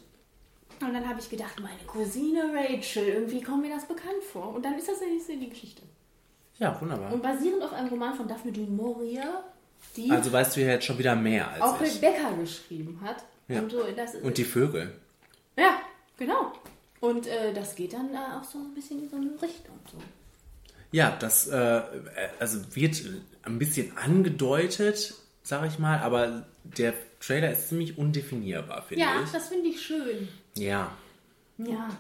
Und 0.83 0.93
dann 0.93 1.09
habe 1.09 1.19
ich 1.19 1.31
gedacht, 1.31 1.59
meine 1.59 1.81
Cousine 1.87 2.53
Rachel, 2.55 3.05
irgendwie 3.09 3.41
kommt 3.41 3.63
mir 3.63 3.71
das 3.75 3.87
bekannt 3.89 4.23
vor. 4.31 4.55
Und 4.55 4.63
dann 4.65 4.75
ist 4.75 4.89
das 4.89 5.01
ja 5.01 5.07
nicht 5.07 5.27
so 5.27 5.33
die 5.33 5.49
Geschichte. 5.49 5.83
Ja, 6.59 6.79
wunderbar. 6.81 7.13
Und 7.15 7.23
basierend 7.23 7.63
auf 7.63 7.73
einem 7.73 7.89
Roman 7.89 8.15
von 8.15 8.29
Daphne 8.29 8.53
du 8.53 8.61
Maurier, 8.63 9.43
die 9.97 10.11
Also 10.11 10.33
weißt 10.33 10.57
du 10.57 10.61
ja 10.61 10.69
jetzt 10.69 10.85
schon 10.87 10.99
wieder 10.99 11.15
mehr 11.17 11.51
als 11.51 11.61
auch 11.63 11.81
ich. 11.81 11.97
Rebecca 11.97 12.31
geschrieben 12.33 13.01
hat. 13.03 13.25
Ja. 13.49 13.61
Und, 13.61 13.71
so, 13.71 13.85
Und 14.23 14.39
die 14.39 14.45
Vögel. 14.45 14.93
Ja, 15.57 15.81
genau. 16.17 16.53
Und 17.01 17.27
äh, 17.27 17.53
das 17.55 17.75
geht 17.77 17.93
dann 17.93 18.13
äh, 18.13 18.17
auch 18.39 18.45
so 18.45 18.59
ein 18.59 18.75
bisschen 18.75 19.03
in 19.05 19.09
so 19.11 19.17
eine 19.17 19.31
Richtung. 19.41 19.79
So. 19.91 19.99
Ja, 20.93 21.17
das 21.19 21.47
äh, 21.47 21.83
also 22.41 22.59
wird 22.75 22.97
ein 23.43 23.59
bisschen 23.59 23.97
angedeutet, 23.97 25.15
sag 25.43 25.67
ich 25.69 25.79
mal, 25.79 25.99
aber 25.99 26.47
der 26.65 26.95
Trailer 27.21 27.53
ist 27.53 27.69
ziemlich 27.69 27.97
undefinierbar, 27.99 28.83
finde 28.83 29.03
Ja, 29.05 29.23
ich. 29.25 29.31
das 29.31 29.49
finde 29.49 29.69
ich 29.69 29.81
schön. 29.81 30.29
Ja, 30.57 30.91
Ja. 31.59 31.91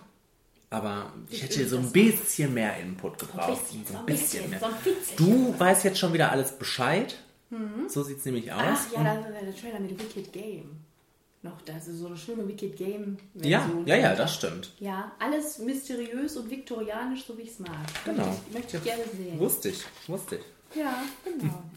aber 0.70 1.12
ich 1.28 1.36
Ich 1.38 1.42
hätte 1.44 1.68
so 1.68 1.78
ein 1.78 1.92
bisschen 1.92 2.54
mehr 2.54 2.76
Input 2.78 3.18
gebraucht. 3.18 3.60
bisschen, 3.68 3.84
so 3.86 3.98
ein 3.98 4.06
bisschen 4.06 4.50
mehr. 4.50 4.58
so 4.60 4.66
ein 4.66 4.74
bisschen. 4.82 5.16
Du 5.16 5.54
weißt 5.58 5.84
jetzt 5.84 5.98
schon 5.98 6.12
wieder 6.12 6.32
alles 6.32 6.52
Bescheid. 6.52 7.16
Mhm. 7.50 7.88
So 7.88 8.02
sieht 8.02 8.18
es 8.18 8.24
nämlich 8.24 8.52
aus. 8.52 8.62
Ach 8.62 8.92
ja, 8.92 9.04
das 9.04 9.26
ist 9.26 9.42
der 9.42 9.56
Trailer 9.56 9.80
mit 9.80 9.98
Wicked 9.98 10.32
Game. 10.32 10.80
Noch, 11.42 11.60
das 11.62 11.86
ist 11.86 11.98
so 11.98 12.06
eine 12.06 12.16
schöne 12.16 12.48
Wicked 12.48 12.76
Game. 12.76 13.18
ja, 13.34 13.70
ja, 13.84 13.96
ja, 13.96 14.14
das 14.16 14.34
stimmt. 14.34 14.72
Ja, 14.80 15.12
alles 15.18 15.58
mysteriös 15.58 16.36
und 16.36 16.50
viktorianisch, 16.50 17.24
so 17.24 17.38
wie 17.38 17.42
ich 17.42 17.50
es 17.50 17.58
mag. 17.60 17.70
Genau. 18.04 18.24
Möchte 18.24 18.40
ich, 18.48 18.54
möchte 18.54 18.76
ich 18.78 18.84
gerne 18.84 19.04
sehen. 19.16 19.38
Wusste 19.38 19.68
ich, 19.68 19.84
wusste 20.08 20.36
ich. 20.36 20.76
Ja, 20.76 21.02
genau. 21.24 21.62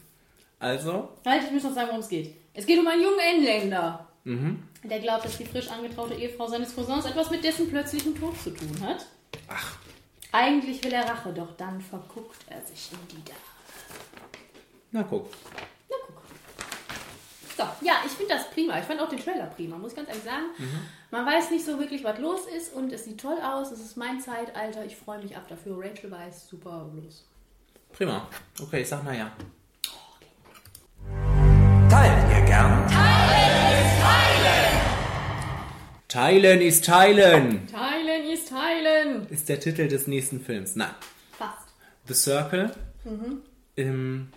Also, 0.62 1.08
Halt, 1.26 1.44
ich 1.46 1.52
muss 1.52 1.64
noch 1.64 1.74
sagen, 1.74 1.88
worum 1.88 2.02
es 2.02 2.10
geht. 2.10 2.36
Es 2.54 2.66
geht 2.66 2.78
um 2.78 2.86
einen 2.86 3.02
jungen 3.02 3.20
Engländer, 3.20 4.06
mhm. 4.26 4.62
der 4.84 5.00
glaubt, 5.00 5.24
dass 5.24 5.38
die 5.38 5.46
frisch 5.46 5.70
angetraute 5.70 6.16
Ehefrau 6.16 6.50
seines 6.50 6.76
Cousins 6.76 7.06
etwas 7.06 7.32
mit 7.32 7.46
dessen 7.46 7.70
plötzlichen 7.70 8.14
Tod 8.14 8.38
zu 8.42 8.50
tun 8.50 8.78
hat. 8.82 9.06
Ach. 9.48 9.78
Eigentlich 10.34 10.84
will 10.84 10.92
er 10.92 11.08
Rache, 11.08 11.32
doch 11.32 11.56
dann 11.56 11.80
verguckt 11.80 12.40
er 12.50 12.62
sich 12.66 12.90
in 12.92 13.18
die 13.18 13.24
Dame. 13.24 13.40
Na 14.92 15.04
guck. 15.04 15.30
So, 17.58 17.64
ja, 17.82 17.96
ich 18.06 18.12
finde 18.14 18.36
das 18.36 18.50
prima. 18.52 18.80
Ich 18.80 18.86
fand 18.86 19.02
auch 19.02 19.10
den 19.10 19.20
Trailer 19.20 19.48
prima, 19.48 19.78
muss 19.78 19.92
ich 19.92 19.98
ganz 19.98 20.08
ehrlich 20.08 20.24
sagen. 20.24 20.46
Mhm. 20.58 20.80
Man 21.12 21.26
weiß 21.26 21.52
nicht 21.52 21.66
so 21.66 21.78
wirklich, 21.78 22.04
was 22.06 22.18
los 22.20 22.42
ist 22.58 22.74
und 22.74 22.92
es 22.94 23.04
sieht 23.04 23.20
toll 23.20 23.38
aus. 23.44 23.72
Es 23.72 23.82
ist 23.82 23.98
mein 23.98 24.22
Zeitalter. 24.22 24.86
Ich 24.86 24.96
freue 24.96 25.22
mich 25.22 25.36
ab 25.36 25.46
dafür. 25.50 25.78
Rachel 25.78 26.10
weiß 26.10 26.48
super 26.48 26.90
los. 26.96 27.26
Prima. 27.92 28.30
Okay, 28.62 28.82
ich 28.82 28.88
sag 28.88 29.04
naja. 29.04 29.32
Teilen 31.90 32.32
ihr 32.32 32.46
gern? 32.46 32.88
Teilen 36.08 36.62
ist 36.62 36.86
Teilen, 36.86 37.68
Teilen 37.68 38.26
ist 38.32 38.50
Teilen. 38.50 39.28
ist 39.30 39.48
der 39.48 39.60
Titel 39.60 39.88
des 39.88 40.08
nächsten 40.08 40.40
Films. 40.40 40.76
Nein. 40.76 40.90
Fast. 41.38 41.68
The 42.08 42.14
Circle. 42.16 42.72
Mhm. 43.04 43.42
Ähm, 43.78 44.30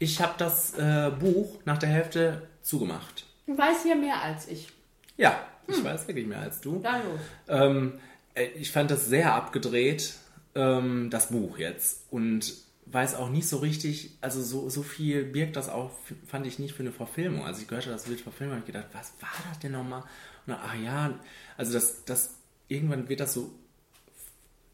ich 0.00 0.20
habe 0.20 0.34
das 0.38 0.74
äh, 0.74 1.12
Buch 1.16 1.60
nach 1.64 1.78
der 1.78 1.90
Hälfte 1.90 2.48
zugemacht. 2.62 3.26
Du 3.46 3.56
weißt 3.56 3.84
hier 3.84 3.94
mehr 3.96 4.20
als 4.20 4.48
ich. 4.48 4.68
Ja, 5.16 5.38
ich 5.68 5.76
Hm. 5.76 5.84
weiß 5.84 6.08
wirklich 6.08 6.26
mehr 6.26 6.40
als 6.40 6.60
du. 6.60 6.80
Dann 6.80 7.02
los. 7.04 7.20
Ähm, 7.46 7.92
äh, 8.34 8.46
ich 8.56 8.72
fand 8.72 8.90
das 8.90 9.06
sehr 9.06 9.34
abgedreht, 9.34 10.14
ähm, 10.56 11.10
das 11.10 11.28
Buch 11.28 11.58
jetzt. 11.58 12.06
Und 12.10 12.52
weiß 12.86 13.14
auch 13.14 13.28
nicht 13.28 13.46
so 13.46 13.58
richtig, 13.58 14.16
also 14.20 14.42
so, 14.42 14.68
so 14.68 14.82
viel 14.82 15.22
birgt 15.24 15.54
das 15.56 15.68
auch, 15.68 15.90
fand 16.26 16.46
ich 16.46 16.58
nicht 16.58 16.74
für 16.74 16.82
eine 16.82 16.92
Verfilmung. 16.92 17.44
Also 17.44 17.60
ich 17.60 17.68
gehört 17.68 17.84
habe, 17.84 17.94
das 17.94 18.08
wird 18.08 18.20
verfilmt, 18.20 18.52
habe 18.52 18.60
ich 18.60 18.66
gedacht, 18.66 18.86
was 18.92 19.12
war 19.20 19.28
das 19.48 19.60
denn 19.60 19.72
nochmal? 19.72 20.00
Und 20.46 20.54
dann, 20.54 20.58
ach 20.64 20.74
ja, 20.74 21.14
also 21.56 21.72
das, 21.72 22.04
das, 22.04 22.34
irgendwann 22.68 23.08
wird 23.08 23.20
das 23.20 23.34
so 23.34 23.52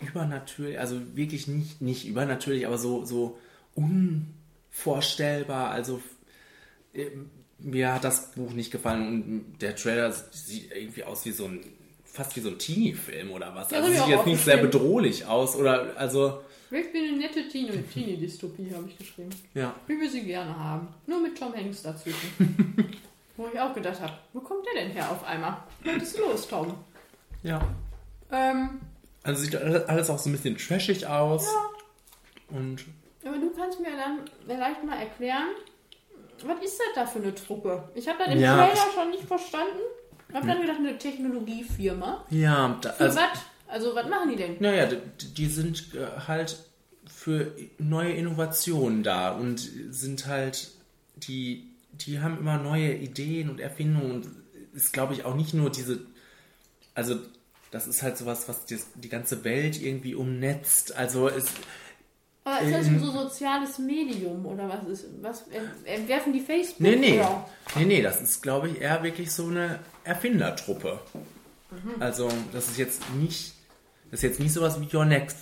übernatürlich, 0.00 0.78
also 0.78 1.00
wirklich 1.16 1.46
nicht, 1.48 1.80
nicht 1.82 2.06
übernatürlich, 2.06 2.66
aber 2.66 2.78
so, 2.78 3.04
so 3.04 3.38
unvorstellbar. 4.86 5.70
Also 5.70 6.00
äh, 6.94 7.06
mir 7.58 7.94
hat 7.94 8.04
das 8.04 8.32
Buch 8.32 8.52
nicht 8.52 8.70
gefallen 8.70 9.22
und 9.52 9.58
der 9.62 9.74
Trailer 9.76 10.12
sieht 10.12 10.72
irgendwie 10.74 11.04
aus 11.04 11.24
wie 11.24 11.30
so 11.32 11.46
ein, 11.46 11.60
fast 12.04 12.36
wie 12.36 12.40
so 12.40 12.50
ein 12.50 12.58
Teenie-Film 12.58 13.30
oder 13.30 13.54
was. 13.54 13.70
Ja, 13.70 13.78
Also 13.80 13.92
sieht 13.92 14.08
jetzt 14.08 14.26
nicht 14.26 14.44
sehr 14.44 14.58
bedrohlich 14.58 15.26
aus 15.26 15.56
oder, 15.56 15.96
also, 15.96 16.42
Ich 16.70 16.92
bin 16.92 17.04
eine 17.08 17.16
nette 17.18 17.48
Teenie- 17.48 17.82
Teenie-Dystopie, 17.92 18.72
habe 18.74 18.88
ich 18.88 18.98
geschrieben. 18.98 19.30
ja. 19.54 19.74
Wie 19.86 19.98
wir 20.00 20.10
sie 20.10 20.22
gerne 20.22 20.56
haben. 20.58 20.88
Nur 21.06 21.20
mit 21.22 21.38
Tom 21.38 21.54
Hanks 21.54 21.82
dazwischen. 21.82 22.34
Wo 23.38 23.48
ich 23.52 23.60
auch 23.60 23.74
gedacht 23.74 24.00
habe, 24.00 24.14
wo 24.32 24.40
kommt 24.40 24.64
der 24.66 24.82
denn 24.82 24.92
her 24.92 25.10
auf 25.10 25.22
einmal? 25.24 25.58
Was 25.84 26.02
ist 26.04 26.18
los, 26.18 26.48
Tom? 26.48 26.72
Ja. 27.42 27.60
Ähm, 28.32 28.80
Also 29.22 29.42
sieht 29.42 29.54
alles 29.56 30.08
auch 30.08 30.18
so 30.18 30.30
ein 30.30 30.32
bisschen 30.32 30.56
trashig 30.56 31.06
aus. 31.06 31.46
Und 32.48 32.86
aber 33.26 33.38
du 33.38 33.50
kannst 33.50 33.80
mir 33.80 33.90
dann 33.96 34.20
vielleicht 34.46 34.84
mal 34.84 34.98
erklären, 34.98 35.48
was 36.44 36.62
ist 36.64 36.78
das 36.78 36.86
da 36.94 37.06
für 37.06 37.18
eine 37.18 37.34
Truppe? 37.34 37.88
Ich 37.94 38.06
habe 38.08 38.18
das 38.24 38.32
im 38.34 38.40
Ja. 38.40 38.56
Trailer 38.56 38.86
schon 38.94 39.10
nicht 39.10 39.24
verstanden. 39.24 39.80
Ich 40.28 40.34
habe 40.34 40.46
dann 40.46 40.60
gedacht, 40.60 40.78
eine 40.78 40.98
Technologiefirma. 40.98 42.26
ja, 42.30 42.78
da, 42.80 42.92
Für 42.92 43.04
also, 43.04 43.18
was? 43.18 43.38
Also, 43.68 43.94
was 43.94 44.08
machen 44.08 44.30
die 44.30 44.36
denn? 44.36 44.56
naja, 44.60 44.86
die, 44.86 44.98
die 45.34 45.46
sind 45.46 45.94
äh, 45.94 46.06
halt 46.28 46.56
für 47.06 47.52
neue 47.78 48.12
Innovationen 48.12 49.02
da 49.02 49.32
und 49.32 49.58
sind 49.90 50.26
halt, 50.26 50.70
die, 51.16 51.70
die 51.92 52.20
haben 52.20 52.38
immer 52.38 52.58
neue 52.58 52.94
Ideen 52.94 53.48
und 53.50 53.60
Erfindungen 53.60 54.10
und 54.10 54.26
ist, 54.74 54.92
glaube 54.92 55.14
ich, 55.14 55.24
auch 55.24 55.34
nicht 55.34 55.54
nur 55.54 55.70
diese, 55.70 56.00
also 56.94 57.16
das 57.70 57.86
ist 57.88 58.02
halt 58.02 58.16
sowas, 58.18 58.48
was 58.48 58.66
die, 58.66 58.78
die 58.96 59.08
ganze 59.08 59.42
Welt 59.44 59.80
irgendwie 59.80 60.14
umnetzt. 60.14 60.94
Also 60.96 61.28
es, 61.28 61.46
Aber 62.46 62.60
ist 62.60 62.72
das 62.72 62.86
Ähm, 62.86 63.00
so 63.00 63.10
soziales 63.10 63.76
Medium 63.80 64.46
oder 64.46 64.68
was 64.68 64.84
ist? 64.88 65.06
Was 65.20 65.48
äh, 65.48 65.60
entwerfen 65.84 66.32
die 66.32 66.38
Facebook? 66.38 66.78
Nee, 66.80 66.94
nee. 66.94 67.18
Oder? 67.18 67.44
Nee, 67.74 67.84
nee, 67.86 68.02
das 68.02 68.22
ist, 68.22 68.40
glaube 68.40 68.68
ich, 68.68 68.80
eher 68.80 69.02
wirklich 69.02 69.32
so 69.32 69.48
eine 69.48 69.80
Erfindertruppe. 70.04 71.00
Mhm. 71.72 72.00
Also, 72.00 72.28
das 72.52 72.68
ist 72.68 72.78
jetzt 72.78 73.02
nicht, 73.14 73.52
das 74.12 74.20
ist 74.20 74.22
jetzt 74.22 74.38
nicht 74.38 74.52
sowas 74.52 74.80
wie 74.80 74.96
Your 74.96 75.04
Next. 75.04 75.38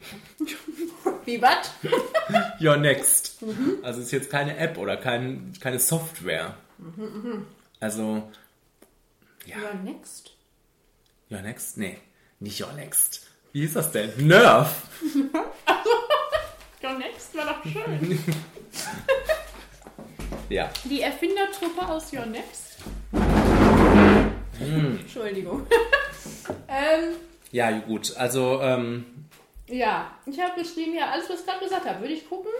Wie 1.26 1.42
was? 1.42 1.70
Your 2.62 2.78
Next. 2.78 3.42
Mhm. 3.42 3.80
Also, 3.82 4.00
es 4.00 4.06
ist 4.06 4.12
jetzt 4.12 4.30
keine 4.30 4.56
App 4.56 4.78
oder 4.78 4.96
kein, 4.96 5.52
keine 5.60 5.78
Software. 5.78 6.56
Mhm, 6.78 7.02
mhm. 7.04 7.46
Also, 7.78 8.22
Ja. 9.44 9.56
next. 9.84 10.30
Your 11.30 11.42
Next? 11.42 11.76
Nee, 11.76 11.98
nicht 12.40 12.58
Your 12.62 12.72
Next. 12.72 13.26
Wie 13.52 13.64
ist 13.64 13.76
das 13.76 13.92
denn? 13.92 14.12
Nerf. 14.26 14.84
Your 16.82 16.98
next 16.98 17.34
war 17.36 17.44
doch 17.46 17.62
schön. 17.70 18.18
Ja. 20.50 20.70
Die 20.84 21.02
Erfindertruppe 21.02 21.86
aus 21.86 22.10
Your 22.10 22.24
Next. 22.24 22.78
Hm. 23.12 24.98
Entschuldigung. 25.00 25.66
ähm, 26.68 27.16
Ja, 27.52 27.70
gut. 27.80 28.16
Also, 28.16 28.58
ähm, 28.62 29.04
Ja, 29.66 30.10
ich 30.24 30.40
habe 30.40 30.58
geschrieben, 30.58 30.94
ja, 30.94 31.10
alles, 31.10 31.28
was 31.28 31.40
ich 31.40 31.46
gerade 31.46 31.62
gesagt 31.62 31.86
habe, 31.86 32.00
würde 32.00 32.14
ich 32.14 32.26
gucken. 32.30 32.50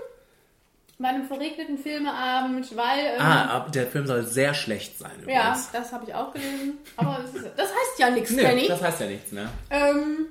Bei 0.98 1.08
einem 1.08 1.26
verregneten 1.26 1.78
Filmeabend, 1.78 2.76
weil. 2.76 2.98
Ähm, 3.14 3.20
ah, 3.20 3.66
der 3.72 3.86
Film 3.86 4.06
soll 4.06 4.26
sehr 4.26 4.52
schlecht 4.52 4.98
sein 4.98 5.12
ja, 5.26 5.48
übrigens. 5.52 5.70
das 5.72 5.90
habe 5.92 6.04
ich 6.06 6.14
auch 6.14 6.32
gelesen. 6.34 6.76
Aber 6.96 7.20
das, 7.22 7.32
ist, 7.34 7.46
das 7.56 7.68
heißt 7.70 7.98
ja 7.98 8.10
nichts, 8.10 8.30
Nee, 8.32 8.42
Kenny. 8.42 8.68
das 8.68 8.82
heißt 8.82 9.00
ja 9.00 9.06
nichts, 9.06 9.32
ne? 9.32 9.48
Ähm, 9.70 10.26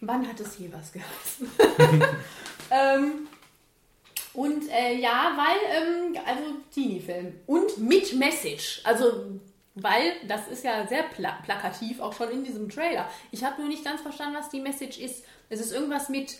wann 0.00 0.26
hat 0.26 0.40
es 0.40 0.58
je 0.58 0.68
was 0.72 0.90
geheißen? 0.92 1.48
ähm, 2.70 3.28
und 4.32 4.70
äh, 4.70 4.94
ja, 4.96 5.32
weil, 5.36 5.82
ähm, 5.82 6.16
also 6.26 6.42
Teenie-Film. 6.74 7.40
Und 7.46 7.78
mit 7.78 8.12
Message. 8.14 8.80
Also, 8.84 9.40
weil 9.74 10.12
das 10.28 10.48
ist 10.48 10.64
ja 10.64 10.86
sehr 10.86 11.04
pla 11.04 11.38
plakativ, 11.44 12.00
auch 12.00 12.12
schon 12.12 12.30
in 12.30 12.44
diesem 12.44 12.68
Trailer. 12.68 13.08
Ich 13.30 13.42
habe 13.44 13.60
nur 13.60 13.68
nicht 13.68 13.84
ganz 13.84 14.00
verstanden, 14.02 14.36
was 14.38 14.50
die 14.50 14.60
Message 14.60 14.98
ist. 14.98 15.24
Es 15.48 15.60
ist 15.60 15.72
irgendwas 15.72 16.08
mit 16.08 16.36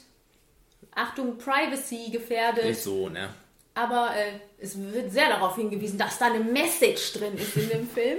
Achtung, 0.94 1.38
Privacy 1.38 2.10
gefährdet. 2.10 2.64
Nicht 2.64 2.82
so, 2.82 3.08
ne? 3.08 3.30
Aber 3.74 4.14
äh, 4.16 4.32
es 4.58 4.78
wird 4.78 5.12
sehr 5.12 5.28
darauf 5.28 5.56
hingewiesen, 5.56 5.98
dass 5.98 6.18
da 6.18 6.26
eine 6.26 6.40
Message 6.40 7.12
drin 7.14 7.36
ist 7.36 7.56
in 7.56 7.68
dem 7.68 7.88
Film. 7.90 8.18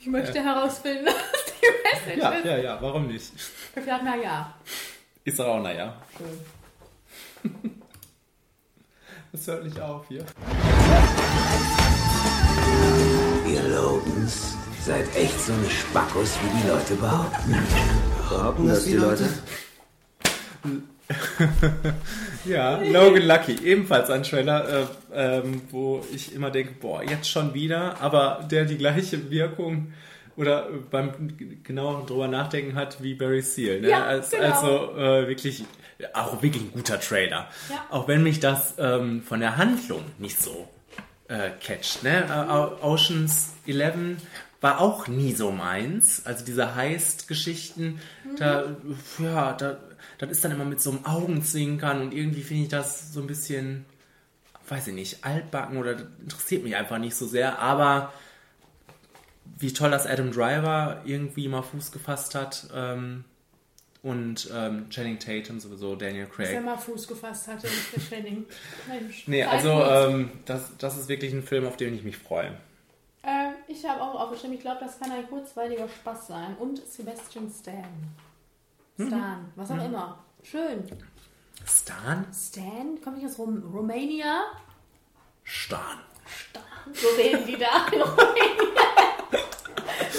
Ich 0.00 0.06
möchte 0.06 0.38
Ja. 0.38 0.44
herausfinden, 0.44 1.06
was 1.06 1.44
die 1.60 1.66
Message 2.12 2.22
Ja, 2.22 2.30
ist. 2.32 2.44
ja, 2.46 2.56
ja, 2.58 2.78
warum 2.80 3.06
nicht? 3.08 3.30
Ich 3.76 3.84
dachte, 3.84 4.04
na 4.04 4.16
ja. 4.16 4.54
Ist 5.24 5.38
doch 5.38 5.46
auch, 5.46 5.60
naja. 5.62 6.00
Schön. 6.16 6.40
Das 9.30 9.46
hört 9.46 9.64
nicht 9.64 9.78
auf 9.78 10.08
hier. 10.08 10.24
Ihr 13.46 13.62
Logans 13.68 14.56
seid 14.80 15.04
echt 15.14 15.38
so 15.38 15.52
eine 15.52 15.68
Spackos, 15.68 16.38
wie 16.42 16.62
die 16.62 16.68
Leute 16.68 16.94
behaupten. 16.94 17.54
Behaupten 18.30 18.68
das 18.68 18.84
die 18.84 18.94
Leute? 18.94 19.28
Ja, 22.44 22.80
Logan 22.82 23.26
Lucky, 23.26 23.56
ebenfalls 23.64 24.10
ein 24.10 24.22
Trailer, 24.22 24.68
äh, 24.68 24.86
ähm, 25.38 25.62
wo 25.70 26.04
ich 26.12 26.34
immer 26.34 26.50
denke, 26.50 26.74
boah, 26.80 27.02
jetzt 27.02 27.30
schon 27.30 27.52
wieder, 27.54 28.00
aber 28.00 28.46
der 28.50 28.64
die 28.64 28.78
gleiche 28.78 29.30
Wirkung 29.30 29.92
oder 30.36 30.68
beim 30.90 31.10
genau 31.62 32.04
drüber 32.06 32.28
nachdenken 32.28 32.74
hat 32.74 33.02
wie 33.02 33.14
Barry 33.14 33.42
Seal. 33.42 33.80
Ne? 33.80 33.90
Ja, 33.90 34.04
Als, 34.04 34.30
genau. 34.30 34.44
Also 34.44 34.96
äh, 34.96 35.28
wirklich, 35.28 35.64
auch 36.12 36.42
wirklich 36.42 36.62
ein 36.62 36.72
guter 36.72 37.00
Trailer. 37.00 37.48
Ja. 37.68 37.86
Auch 37.90 38.08
wenn 38.08 38.22
mich 38.22 38.40
das 38.40 38.74
ähm, 38.78 39.22
von 39.22 39.40
der 39.40 39.56
Handlung 39.56 40.04
nicht 40.18 40.40
so 40.40 40.68
äh, 41.28 41.50
catcht. 41.60 42.02
Ne? 42.02 42.24
Äh, 42.24 42.84
Oceans 42.84 43.54
11 43.66 44.18
war 44.60 44.80
auch 44.80 45.06
nie 45.08 45.34
so 45.34 45.50
meins. 45.50 46.24
Also 46.24 46.44
diese 46.44 46.74
Heist-Geschichten, 46.74 48.00
da, 48.38 48.76
ja, 49.18 49.52
da, 49.52 49.78
das 50.18 50.30
ist 50.30 50.44
dann 50.44 50.52
immer 50.52 50.64
mit 50.64 50.80
so 50.80 50.90
einem 50.90 51.04
Augenzwinkern 51.04 52.00
und 52.00 52.14
irgendwie 52.14 52.42
finde 52.42 52.64
ich 52.64 52.68
das 52.68 53.12
so 53.12 53.20
ein 53.20 53.26
bisschen, 53.26 53.84
weiß 54.68 54.88
ich 54.88 54.94
nicht, 54.94 55.24
altbacken 55.24 55.78
oder 55.78 55.96
interessiert 56.20 56.64
mich 56.64 56.76
einfach 56.76 56.98
nicht 56.98 57.14
so 57.14 57.26
sehr. 57.26 57.60
Aber 57.60 58.12
wie 59.58 59.72
toll, 59.72 59.90
dass 59.90 60.06
Adam 60.06 60.32
Driver 60.32 61.02
irgendwie 61.04 61.48
mal 61.48 61.62
Fuß 61.62 61.92
gefasst 61.92 62.34
hat 62.34 62.68
ähm, 62.74 63.24
und 64.02 64.48
ähm, 64.54 64.88
Channing 64.90 65.18
Tatum 65.18 65.58
sowieso, 65.60 65.96
Daniel 65.96 66.26
Dass 66.26 66.34
Craig. 66.36 66.54
er 66.54 66.60
mal 66.60 66.76
Fuß 66.78 67.08
gefasst 67.08 67.48
hatte 67.48 67.66
mit 67.94 68.08
Channing. 68.08 68.46
Mensch. 68.86 69.24
Nee, 69.26 69.42
also 69.44 69.70
ähm, 69.70 70.30
das, 70.44 70.70
das 70.78 70.96
ist 70.96 71.08
wirklich 71.08 71.32
ein 71.32 71.42
Film, 71.42 71.66
auf 71.66 71.76
den 71.76 71.94
ich 71.94 72.02
mich 72.04 72.16
freue. 72.16 72.52
Äh, 73.22 73.50
ich 73.66 73.84
habe 73.84 74.00
auch 74.00 74.14
aufgeschrieben, 74.20 74.54
ich 74.56 74.60
glaube, 74.62 74.78
das 74.80 74.98
kann 75.00 75.10
ein 75.10 75.26
kurzweiliger 75.28 75.88
Spaß 75.88 76.28
sein. 76.28 76.56
Und 76.58 76.80
Sebastian 76.86 77.50
Stan. 77.50 77.84
Stan, 78.96 79.52
was 79.56 79.70
auch 79.70 79.76
Mhm. 79.76 79.80
immer. 79.82 80.24
Schön. 80.42 80.84
Stan? 81.66 82.24
Stan, 82.32 83.00
kommt 83.02 83.16
nicht 83.16 83.26
aus 83.26 83.38
Rum 83.38 83.62
Romania? 83.74 84.42
Stan. 85.44 85.98
So 86.92 87.06
reden 87.16 87.44
die 87.46 87.56
da 87.56 87.86
in 87.92 88.00
Rumänien. 88.02 88.76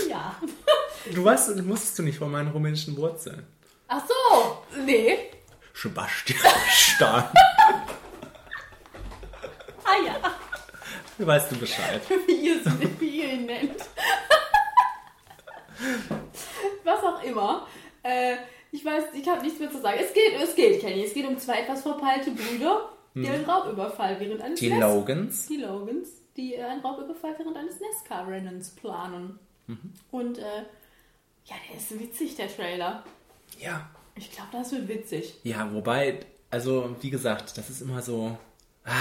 ja. 0.10 0.36
Du 1.14 1.24
weißt, 1.24 1.50
du 1.58 1.64
musstest 1.64 1.98
du 2.00 2.04
nicht 2.04 2.18
von 2.18 2.30
meinen 2.32 2.50
rumänischen 2.50 2.96
Wurzeln. 2.98 3.46
Ach 3.90 4.04
so, 4.08 4.64
nee. 4.86 5.18
Sebastian 5.74 6.40
Stan. 6.70 7.24
Ah 9.84 9.96
ja, 10.06 10.16
Weißt 11.26 11.52
du 11.52 11.58
Bescheid. 11.58 12.02
wie 12.28 12.34
ihr, 12.34 12.62
es- 12.62 13.00
wie 13.00 13.10
ihr 13.22 13.34
ihn 13.34 13.46
nennt. 13.48 13.82
Was 16.84 17.04
auch 17.04 17.24
immer. 17.24 17.68
Äh, 18.04 18.38
ich 18.72 18.84
weiß, 18.86 19.06
ich 19.14 19.28
habe 19.28 19.42
nichts 19.42 19.60
mehr 19.60 19.72
zu 19.72 19.82
sagen. 19.82 20.00
Es 20.02 20.14
geht, 20.14 20.34
es 20.40 20.56
geht, 20.56 20.80
Kenny. 20.82 21.04
Es 21.04 21.14
geht 21.14 21.26
um 21.28 21.38
zwei 21.40 21.62
etwas 21.62 21.82
verpeilte 21.82 22.32
Brüder, 22.32 22.90
die 23.16 23.26
Hm. 23.28 23.34
einen 23.34 23.46
Raubüberfall 23.46 24.20
während 24.20 24.42
eines 24.42 24.60
Die 24.60 24.70
Nes- 24.72 24.80
Logans. 24.80 25.48
Die 25.48 25.58
Logans, 25.58 26.10
die 26.38 26.56
äh, 26.56 26.64
einen 26.64 26.82
Raubüberfall 26.82 27.36
während 27.38 27.58
eines 27.58 27.80
NASCAR-Rennens 27.80 28.70
planen. 28.76 29.40
Mhm. 29.68 29.94
Und 30.12 30.38
äh, 30.38 30.64
ja, 31.46 31.56
der 31.70 31.78
ist 31.78 32.00
witzig, 32.00 32.36
der 32.36 32.54
Trailer. 32.56 33.04
Ja. 33.60 33.90
Ich 34.16 34.32
glaube, 34.32 34.50
das 34.52 34.72
wird 34.72 34.88
witzig. 34.88 35.36
Ja, 35.44 35.72
wobei, 35.74 36.20
also 36.50 36.96
wie 37.02 37.10
gesagt, 37.10 37.58
das 37.58 37.70
ist 37.70 37.82
immer 37.82 38.02
so. 38.02 38.38
Ah, 38.84 38.92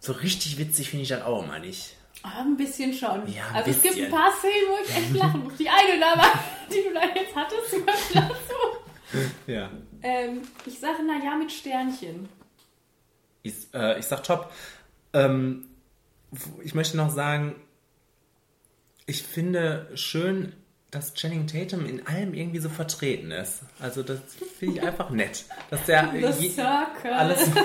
so 0.00 0.12
richtig 0.12 0.58
witzig 0.58 0.90
finde 0.90 1.02
ich 1.02 1.08
das 1.08 1.22
auch 1.22 1.42
immer 1.42 1.58
nicht. 1.58 1.96
Ah, 2.22 2.42
ein 2.42 2.56
bisschen 2.56 2.92
schon. 2.92 3.30
Ja, 3.32 3.48
ein 3.48 3.56
also 3.56 3.70
es 3.70 3.82
gibt 3.82 3.94
bisschen. 3.94 4.06
ein 4.06 4.10
paar 4.10 4.32
Szenen, 4.32 4.68
wo 4.68 4.84
ich 4.84 4.96
echt 4.96 5.14
lachen 5.14 5.44
muss. 5.44 5.56
Die 5.56 5.68
eine 5.68 6.00
da 6.00 6.16
war, 6.16 6.44
die 6.70 6.82
du 6.82 6.94
da 6.94 7.02
jetzt 7.14 7.34
hattest, 7.34 7.74
dazu. 8.14 9.22
Ja. 9.46 9.70
Ähm, 10.02 10.42
ich 10.64 10.78
sage, 10.78 10.98
na 11.06 11.24
ja, 11.24 11.36
mit 11.36 11.52
Sternchen. 11.52 12.28
Ich, 13.42 13.54
äh, 13.74 13.98
ich 13.98 14.06
sag 14.06 14.22
top. 14.24 14.52
Ähm, 15.12 15.68
ich 16.62 16.74
möchte 16.74 16.96
noch 16.96 17.10
sagen, 17.10 17.56
ich 19.06 19.22
finde 19.22 19.88
schön, 19.94 20.52
dass 20.96 21.12
Channing 21.12 21.46
Tatum 21.46 21.84
in 21.84 22.06
allem 22.06 22.32
irgendwie 22.32 22.58
so 22.58 22.70
vertreten 22.70 23.30
ist. 23.30 23.60
Also 23.78 24.02
das 24.02 24.18
finde 24.58 24.76
ich 24.76 24.82
einfach 24.82 25.10
nett. 25.10 25.44
Dass 25.68 25.84
der 25.84 26.10
The 26.32 26.50
Circle. 26.50 27.12
alles. 27.12 27.50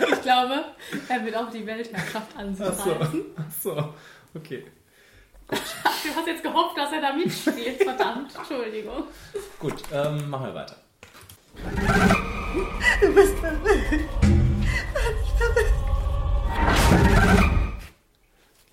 Ich 0.00 0.22
glaube, 0.22 0.64
er 1.08 1.24
wird 1.24 1.36
auch 1.36 1.50
die 1.50 1.64
Weltherrschaft 1.64 2.36
an 2.36 2.56
sich 2.56 2.66
Ach 2.66 2.74
so. 2.74 2.96
Ach 3.36 3.62
so. 3.62 3.94
Okay. 4.34 4.64
Du 5.48 6.14
hast 6.14 6.26
jetzt 6.26 6.42
gehofft, 6.42 6.76
dass 6.76 6.92
er 6.92 7.00
da 7.00 7.12
mitspielt. 7.12 7.82
Verdammt, 7.82 8.34
Entschuldigung. 8.34 9.04
Gut, 9.58 9.74
ähm, 9.92 10.28
machen 10.30 10.46
wir 10.46 10.54
weiter. 10.54 10.76
Du 13.00 13.14
bist 13.14 13.34
verrückt. 13.38 14.08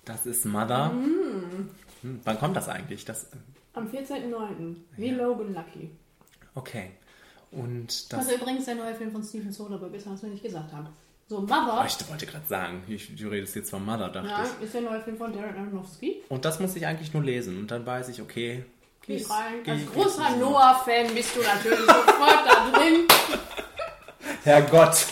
Das 0.04 0.26
ist 0.26 0.44
Mother. 0.44 0.88
Mm. 0.90 1.70
Hm, 2.04 2.20
wann 2.24 2.38
kommt 2.38 2.56
das 2.56 2.68
eigentlich? 2.68 3.04
Das, 3.04 3.28
Am 3.72 3.88
14.09. 3.88 4.76
Wie 4.96 5.10
Logan 5.10 5.52
Lucky. 5.54 5.90
okay. 6.54 6.90
Und 7.50 8.12
das. 8.12 8.26
Was 8.26 8.32
übrigens 8.34 8.64
der 8.64 8.74
neue 8.74 8.94
Film 8.96 9.12
von 9.12 9.22
Steven 9.22 9.52
Soderbergh 9.52 9.96
ist, 9.96 10.10
was 10.10 10.22
wir 10.22 10.28
nicht 10.30 10.42
gesagt 10.42 10.72
haben. 10.72 10.88
So, 11.28 11.40
Mother. 11.40 11.80
Oh, 11.80 11.84
ich 11.86 12.08
wollte 12.10 12.26
gerade 12.26 12.44
sagen, 12.46 12.82
ich, 12.88 13.14
du 13.16 13.28
redest 13.28 13.54
jetzt 13.56 13.70
von 13.70 13.84
Mother, 13.84 14.08
dachte 14.08 14.28
ja, 14.28 14.44
ich. 14.58 14.64
ist 14.64 14.74
der 14.74 14.80
neue 14.82 15.00
Film 15.00 15.16
von 15.16 15.32
Darren 15.32 15.56
Aronofsky. 15.56 16.22
Und 16.28 16.44
das 16.44 16.58
muss 16.60 16.74
ich 16.76 16.84
eigentlich 16.86 17.14
nur 17.14 17.22
lesen. 17.22 17.56
Und 17.58 17.70
dann 17.70 17.86
weiß 17.86 18.08
ich, 18.08 18.20
okay. 18.20 18.64
Geh 19.02 19.22
rein. 19.30 19.62
geh- 19.64 19.70
Als 19.70 19.86
großer. 19.92 20.36
Noah-Fan 20.36 21.14
bist 21.14 21.36
du 21.36 21.40
natürlich 21.42 21.78
sofort 21.78 22.44
da 22.46 22.70
drin. 22.72 23.06
Herrgott. 24.44 25.06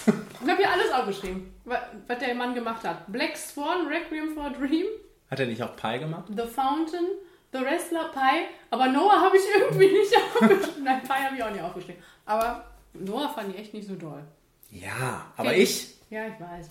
Ich 0.45 0.49
habe 0.51 0.57
hier 0.59 0.71
alles 0.71 0.93
aufgeschrieben, 0.93 1.53
wa- 1.65 1.81
was 2.07 2.19
der 2.19 2.35
Mann 2.35 2.55
gemacht 2.55 2.83
hat. 2.85 3.11
Black 3.11 3.37
Swan, 3.37 3.87
Requiem 3.87 4.35
for 4.35 4.45
a 4.47 4.51
Dream, 4.51 4.87
Hat 5.33 5.41
er 5.41 5.47
nicht 5.47 5.63
auch 5.63 5.75
Pie 5.77 5.99
gemacht? 5.99 6.25
The 6.29 6.43
Fountain, 6.43 7.07
The 7.53 7.61
Wrestler, 7.61 8.11
Pie. 8.13 8.45
Aber 8.69 8.89
Noah 8.89 9.19
habe 9.23 9.35
ich 9.35 9.43
irgendwie 9.59 9.87
nicht 9.99 10.15
aufgeschrieben. 10.15 10.85
Nein, 10.85 11.01
Pie 11.01 11.25
habe 11.25 11.37
ich 11.37 11.43
auch 11.43 11.51
nicht 11.51 11.63
aufgeschrieben. 11.63 12.03
Aber 12.27 12.67
Noah 12.93 13.31
fand 13.31 13.55
ich 13.55 13.59
echt 13.59 13.73
nicht 13.73 13.89
so 13.89 13.95
doll. 13.95 14.23
Ja, 14.71 15.33
aber 15.39 15.53
Kenn 15.53 15.63
ich. 15.63 15.95
Ja, 16.11 16.27
ich 16.27 16.39
weiß. 16.39 16.69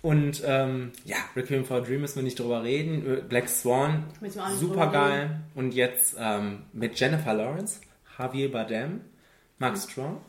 Und 0.00 0.42
ähm, 0.46 0.92
ja, 1.04 1.18
Requiem 1.36 1.66
for 1.66 1.76
a 1.76 1.80
Dream 1.80 2.00
müssen 2.00 2.16
wir 2.16 2.22
nicht 2.22 2.38
drüber 2.38 2.62
reden. 2.62 3.18
Äh, 3.18 3.20
Black 3.20 3.50
Swan, 3.50 4.04
super 4.58 4.86
geil. 4.86 5.40
Und 5.54 5.74
jetzt 5.74 6.16
ähm, 6.18 6.62
mit 6.72 6.98
Jennifer 6.98 7.34
Lawrence, 7.34 7.82
Javier 8.18 8.50
Bardem, 8.50 9.02
Mark 9.58 9.76
Strong. 9.76 10.22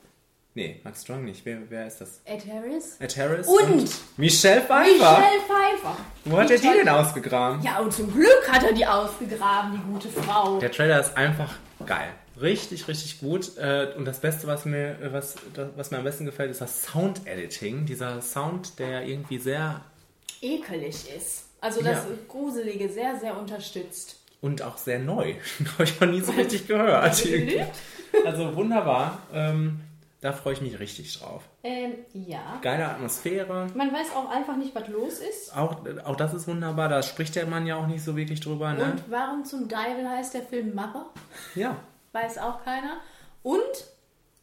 Nee, 0.54 0.82
Mark 0.84 0.98
Strong 0.98 1.24
nicht. 1.26 1.46
Wer, 1.46 1.60
wer 1.70 1.88
ist 1.88 2.02
das? 2.02 2.20
Ed 2.26 2.44
Harris. 2.52 2.98
Ed 3.00 3.16
Harris 3.18 3.48
Und 3.48 3.90
Michelle 4.18 4.62
Pfeiffer. 4.62 4.84
Michelle 5.20 5.42
Pfeiffer. 5.48 5.98
Wo 6.26 6.38
hat 6.38 6.52
er 6.52 6.58
die 6.58 6.68
denn 6.68 6.90
ausgegraben? 6.90 7.62
Ja, 7.64 7.80
und 7.80 7.94
zum 7.94 8.12
Glück 8.14 8.50
hat 8.52 8.64
er 8.64 8.74
die 8.74 8.86
ausgegraben, 8.86 9.72
die 9.74 9.92
gute 9.94 10.10
Frau. 10.10 10.60
Der 10.60 10.70
Trailer 10.72 11.00
ist 11.00 11.16
einfach 11.16 11.54
geil. 11.86 12.10
Richtig, 12.42 12.88
richtig 12.90 13.20
gut. 13.22 13.58
Äh, 13.58 13.94
Und 13.96 14.04
das 14.06 14.20
Beste, 14.20 14.48
was 14.48 14.66
mir, 14.66 14.98
was, 15.14 15.36
was 15.78 15.92
mir 15.92 16.00
am 16.00 16.04
besten 16.04 16.26
gefällt, 16.26 16.52
ist 16.52 16.60
das 16.60 16.82
Sound-Editing. 16.84 17.86
Dieser 17.86 18.22
Sound, 18.22 18.78
der 18.80 19.04
irgendwie 19.06 19.38
sehr 19.38 19.82
Ekelig 20.42 21.06
ist. 21.16 21.46
Also 21.62 21.82
das 21.84 21.98
Ja. 21.98 22.06
Gruselige 22.28 22.90
sehr, 22.90 23.16
sehr 23.20 23.38
unterstützt. 23.38 24.18
und 24.42 24.64
auch 24.64 24.78
sehr 24.78 24.98
neu. 25.00 25.36
Habe 25.74 25.84
ich 25.84 26.00
noch 26.00 26.08
nie 26.10 26.20
so 26.22 26.32
richtig 26.32 26.68
gehört. 26.68 27.24
Also 28.26 28.56
wunderbar. 28.56 29.20
Ähm, 29.34 29.80
da 30.22 30.34
freue 30.34 30.54
ich 30.54 30.62
mich 30.62 30.80
richtig 30.80 31.18
drauf. 31.18 31.50
Ähm, 31.64 31.96
ja. 32.14 32.60
Geile 32.62 32.88
Atmosphäre. 32.88 33.68
Man 33.74 33.92
weiß 33.92 34.16
auch 34.16 34.30
einfach 34.30 34.56
nicht, 34.56 34.74
was 34.76 34.88
los 34.88 35.20
ist. 35.20 35.58
Auch, 35.58 35.78
auch 36.06 36.16
das 36.16 36.36
ist 36.36 36.48
wunderbar. 36.48 36.90
Da 36.90 37.02
spricht 37.02 37.36
der 37.36 37.48
Mann 37.48 37.66
ja 37.66 37.76
auch 37.78 37.88
nicht 37.88 38.04
so 38.04 38.16
wirklich 38.16 38.40
drüber. 38.40 38.72
Ne? 38.74 38.84
Und 38.84 39.10
warum 39.10 39.44
zum 39.44 39.68
Teufel 39.68 40.08
heißt 40.08 40.36
der 40.36 40.44
Film 40.44 40.76
Mother? 40.76 41.08
Ja. 41.56 41.76
Weiß 42.12 42.38
auch 42.38 42.64
keiner. 42.64 42.98
Und 43.42 43.62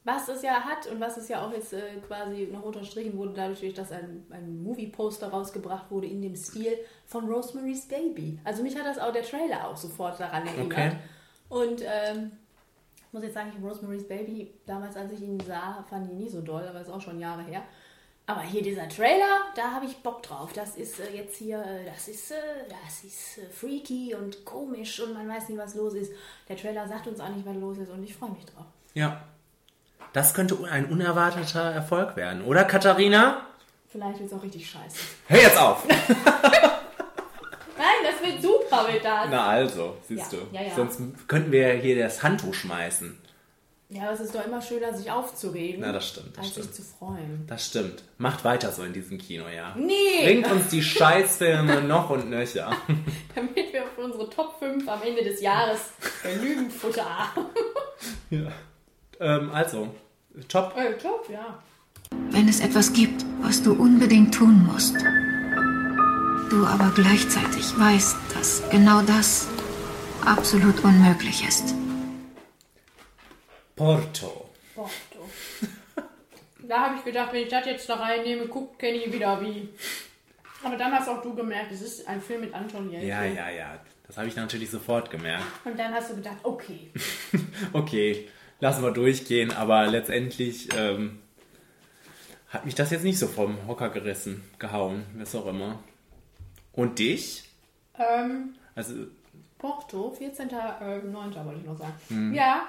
was 0.02 0.26
es 0.28 0.42
ja 0.42 0.62
hat 0.62 0.86
und 0.90 1.00
was 1.00 1.16
es 1.16 1.28
ja 1.28 1.46
auch 1.46 1.52
jetzt 1.52 1.72
äh, 1.72 1.80
quasi 2.06 2.48
noch 2.50 2.64
unterstrichen 2.64 3.16
wurde, 3.16 3.34
dadurch, 3.34 3.74
dass 3.74 3.92
ein, 3.92 4.26
ein 4.30 4.60
Movie-Poster 4.62 5.28
rausgebracht 5.28 5.90
wurde 5.90 6.08
in 6.08 6.22
dem 6.22 6.34
Stil 6.34 6.72
von 7.06 7.28
Rosemary's 7.28 7.86
Baby. 7.86 8.40
Also 8.42 8.64
mich 8.64 8.76
hat 8.76 8.86
das 8.86 8.98
auch 8.98 9.12
der 9.12 9.22
Trailer 9.22 9.68
auch 9.68 9.76
sofort 9.76 10.18
daran 10.18 10.44
erinnert. 10.46 10.72
Okay. 10.72 10.92
Und 11.50 11.82
ähm, 11.82 12.32
muss 13.12 13.22
jetzt 13.22 13.34
sagen, 13.34 13.48
ich 13.50 13.56
habe 13.56 13.68
Rosemary's 13.68 14.06
Baby 14.06 14.52
damals, 14.66 14.96
als 14.96 15.12
ich 15.12 15.20
ihn 15.20 15.40
sah, 15.40 15.84
fand 15.88 16.10
ich 16.10 16.14
nie 16.14 16.28
so 16.28 16.40
doll, 16.40 16.66
aber 16.66 16.80
ist 16.80 16.90
auch 16.90 17.00
schon 17.00 17.20
Jahre 17.20 17.42
her. 17.42 17.62
Aber 18.26 18.42
hier 18.42 18.62
dieser 18.62 18.86
Trailer, 18.90 19.38
da 19.56 19.70
habe 19.70 19.86
ich 19.86 19.96
Bock 20.02 20.22
drauf. 20.22 20.52
Das 20.52 20.76
ist 20.76 21.00
äh, 21.00 21.16
jetzt 21.16 21.36
hier, 21.36 21.64
äh, 21.64 21.86
das 21.86 22.08
ist, 22.08 22.30
äh, 22.30 22.34
das 22.68 23.02
ist 23.02 23.38
äh, 23.38 23.48
freaky 23.50 24.14
und 24.14 24.44
komisch 24.44 25.00
und 25.00 25.14
man 25.14 25.26
weiß 25.26 25.48
nicht, 25.48 25.58
was 25.58 25.74
los 25.74 25.94
ist. 25.94 26.12
Der 26.46 26.56
Trailer 26.56 26.86
sagt 26.86 27.06
uns 27.06 27.20
auch 27.20 27.30
nicht, 27.30 27.46
was 27.46 27.56
los 27.56 27.78
ist 27.78 27.90
und 27.90 28.04
ich 28.04 28.14
freue 28.14 28.30
mich 28.30 28.44
drauf. 28.44 28.66
Ja. 28.92 29.22
Das 30.12 30.34
könnte 30.34 30.58
ein 30.70 30.86
unerwarteter 30.86 31.72
Erfolg 31.72 32.16
werden, 32.16 32.44
oder 32.44 32.64
Katharina? 32.64 33.46
Vielleicht 33.88 34.20
wird 34.20 34.30
es 34.30 34.38
auch 34.38 34.42
richtig 34.42 34.70
scheiße. 34.70 34.98
Hör 35.28 35.40
jetzt 35.40 35.58
auf! 35.58 35.86
Nein, 37.88 38.12
das 38.12 38.28
wird 38.30 38.42
super, 38.42 38.92
wird 38.92 39.04
das. 39.04 39.26
Na 39.30 39.46
also, 39.46 39.96
siehst 40.06 40.32
Ja, 40.32 40.38
du. 40.38 40.56
ja, 40.56 40.62
ja. 40.62 40.74
Sonst 40.74 41.00
könnten 41.28 41.52
wir 41.52 41.68
hier 41.74 41.98
das 42.02 42.22
Handtuch 42.22 42.54
schmeißen. 42.54 43.18
Ja, 43.90 44.02
aber 44.02 44.12
es 44.12 44.20
ist 44.20 44.34
doch 44.34 44.44
immer 44.44 44.60
schöner, 44.60 44.92
sich 44.92 45.10
aufzuregen, 45.10 45.80
Na, 45.80 45.92
das 45.92 46.08
stimmt, 46.08 46.36
das 46.36 46.44
als 46.44 46.54
sich 46.56 46.64
stimmt. 46.64 46.74
zu 46.76 46.82
freuen. 46.82 47.44
Das 47.46 47.64
stimmt. 47.66 48.02
Macht 48.18 48.44
weiter 48.44 48.70
so 48.70 48.82
in 48.82 48.92
diesem 48.92 49.16
Kino, 49.16 49.44
ja. 49.48 49.74
Nee! 49.78 50.24
Bringt 50.24 50.50
uns 50.50 50.68
die 50.68 50.82
Scheißfilme 50.82 51.80
noch 51.86 52.10
und 52.10 52.28
nöcher. 52.28 52.70
Damit 53.34 53.72
wir 53.72 53.84
für 53.94 54.02
unsere 54.02 54.28
Top 54.28 54.58
5 54.58 54.86
am 54.86 55.02
Ende 55.02 55.24
des 55.24 55.40
Jahres 55.40 55.80
genügend 56.22 56.70
Futter 56.70 57.06
haben. 57.08 57.46
ja. 58.30 58.52
ähm, 59.20 59.50
also, 59.54 59.88
top. 60.48 60.74
Äh, 60.76 60.98
top, 60.98 61.26
ja. 61.32 61.62
Wenn 62.30 62.46
es 62.46 62.60
etwas 62.60 62.92
gibt, 62.92 63.24
was 63.40 63.62
du 63.62 63.72
unbedingt 63.72 64.34
tun 64.34 64.66
musst, 64.70 64.96
du 66.48 66.66
aber 66.66 66.90
gleichzeitig 66.94 67.78
weißt, 67.78 68.16
dass 68.34 68.62
genau 68.70 69.02
das 69.02 69.48
absolut 70.24 70.82
unmöglich 70.82 71.46
ist. 71.46 71.74
Porto. 73.76 74.50
Porto. 74.74 75.28
da 76.66 76.86
habe 76.86 76.96
ich 76.96 77.04
gedacht, 77.04 77.32
wenn 77.32 77.42
ich 77.42 77.48
das 77.48 77.66
jetzt 77.66 77.88
da 77.88 77.94
reinnehme, 77.94 78.46
guckt 78.46 78.78
Kenny 78.78 79.12
wieder 79.12 79.40
wie. 79.40 79.68
Aber 80.64 80.76
dann 80.76 80.92
hast 80.92 81.08
auch 81.08 81.22
du 81.22 81.34
gemerkt, 81.34 81.70
es 81.72 81.82
ist 81.82 82.08
ein 82.08 82.20
Film 82.20 82.40
mit 82.40 82.54
Anton 82.54 82.90
Jelchin. 82.90 83.08
Ja, 83.08 83.24
ja, 83.24 83.50
ja. 83.50 83.80
Das 84.06 84.16
habe 84.16 84.26
ich 84.26 84.36
natürlich 84.36 84.70
sofort 84.70 85.10
gemerkt. 85.10 85.44
Und 85.64 85.78
dann 85.78 85.92
hast 85.92 86.10
du 86.10 86.16
gedacht, 86.16 86.38
okay. 86.42 86.90
Okay, 87.72 88.28
lassen 88.58 88.82
wir 88.82 88.90
durchgehen, 88.90 89.52
aber 89.52 89.86
letztendlich 89.86 90.68
ähm, 90.76 91.18
hat 92.48 92.64
mich 92.64 92.74
das 92.74 92.90
jetzt 92.90 93.04
nicht 93.04 93.18
so 93.18 93.26
vom 93.28 93.66
Hocker 93.68 93.90
gerissen, 93.90 94.42
gehauen, 94.58 95.04
was 95.14 95.34
auch 95.34 95.46
immer. 95.46 95.78
Und 96.78 96.98
dich? 96.98 97.42
Ähm, 97.98 98.54
Also, 98.76 98.94
Porto, 99.58 100.16
14.09. 100.18 100.50
Äh, 100.80 101.44
wollte 101.44 101.60
ich 101.60 101.66
noch 101.66 101.76
sagen. 101.76 101.94
Hm. 102.08 102.32
Ja, 102.32 102.62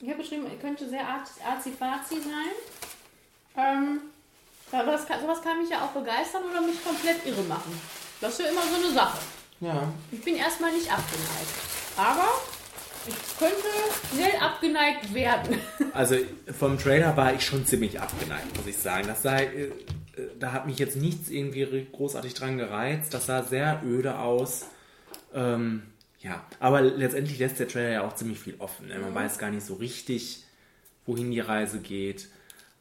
ich 0.00 0.08
habe 0.08 0.18
geschrieben, 0.22 0.46
könnte 0.60 0.88
sehr 0.88 1.00
arz- 1.06 1.40
arzi-fazi 1.44 2.20
sein. 2.20 2.54
Ähm, 3.56 4.00
aber 4.70 4.92
das 4.92 5.06
kann, 5.06 5.20
sowas 5.20 5.42
kann 5.42 5.58
mich 5.60 5.70
ja 5.70 5.82
auch 5.82 5.88
begeistern 5.90 6.42
oder 6.48 6.60
mich 6.60 6.82
komplett 6.84 7.26
irre 7.26 7.42
machen. 7.42 7.72
Das 8.20 8.34
ist 8.38 8.44
ja 8.44 8.52
immer 8.52 8.62
so 8.62 8.76
eine 8.76 8.94
Sache. 8.94 9.18
ja. 9.60 9.82
Ich 10.12 10.22
bin 10.22 10.36
erstmal 10.36 10.72
nicht 10.72 10.90
abgeneigt. 10.92 11.54
Aber 11.96 12.28
ich 13.08 13.38
könnte 13.38 13.66
schnell 14.14 14.40
abgeneigt 14.40 15.12
werden. 15.12 15.60
Also 15.94 16.14
vom 16.56 16.78
Trailer 16.78 17.16
war 17.16 17.32
ich 17.34 17.44
schon 17.44 17.66
ziemlich 17.66 17.98
abgeneigt, 17.98 18.56
muss 18.56 18.66
ich 18.68 18.76
sagen. 18.76 19.08
Das 19.08 19.24
äh, 19.24 19.44
äh, 19.64 19.72
da 20.38 20.52
hat 20.52 20.66
mich 20.66 20.78
jetzt 20.78 20.96
nichts 20.96 21.28
irgendwie 21.30 21.86
großartig 21.92 22.34
dran 22.34 22.58
gereizt. 22.58 23.12
Das 23.14 23.26
sah 23.26 23.42
sehr 23.42 23.82
öde 23.84 24.18
aus. 24.18 24.66
Ähm, 25.34 25.82
ja, 26.20 26.44
aber 26.60 26.80
letztendlich 26.82 27.38
lässt 27.38 27.58
der 27.60 27.68
Trailer 27.68 27.90
ja 27.90 28.02
auch 28.06 28.14
ziemlich 28.14 28.38
viel 28.40 28.56
offen. 28.58 28.88
Ne? 28.88 28.98
Man 28.98 29.10
Mhm. 29.10 29.14
weiß 29.14 29.38
gar 29.38 29.50
nicht 29.50 29.64
so 29.64 29.74
richtig, 29.74 30.44
wohin 31.06 31.30
die 31.30 31.40
Reise 31.40 31.80
geht. 31.80 32.28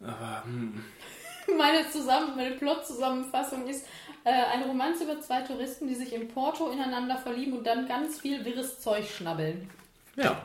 Aber, 0.01 0.43
hm, 0.45 0.83
Meine, 1.57 1.89
Zusammen 1.89 2.35
meine 2.35 2.55
Plot-Zusammenfassung 2.55 3.67
ist 3.67 3.85
äh, 4.25 4.29
eine 4.31 4.65
Romanze 4.65 5.05
über 5.05 5.21
zwei 5.21 5.41
Touristen, 5.41 5.87
die 5.87 5.95
sich 5.95 6.11
in 6.13 6.27
Porto 6.27 6.69
ineinander 6.71 7.17
verlieben 7.17 7.53
und 7.57 7.65
dann 7.65 7.87
ganz 7.87 8.19
viel 8.19 8.43
wirres 8.43 8.79
Zeug 8.81 9.07
schnabbeln. 9.09 9.69
ja. 10.15 10.41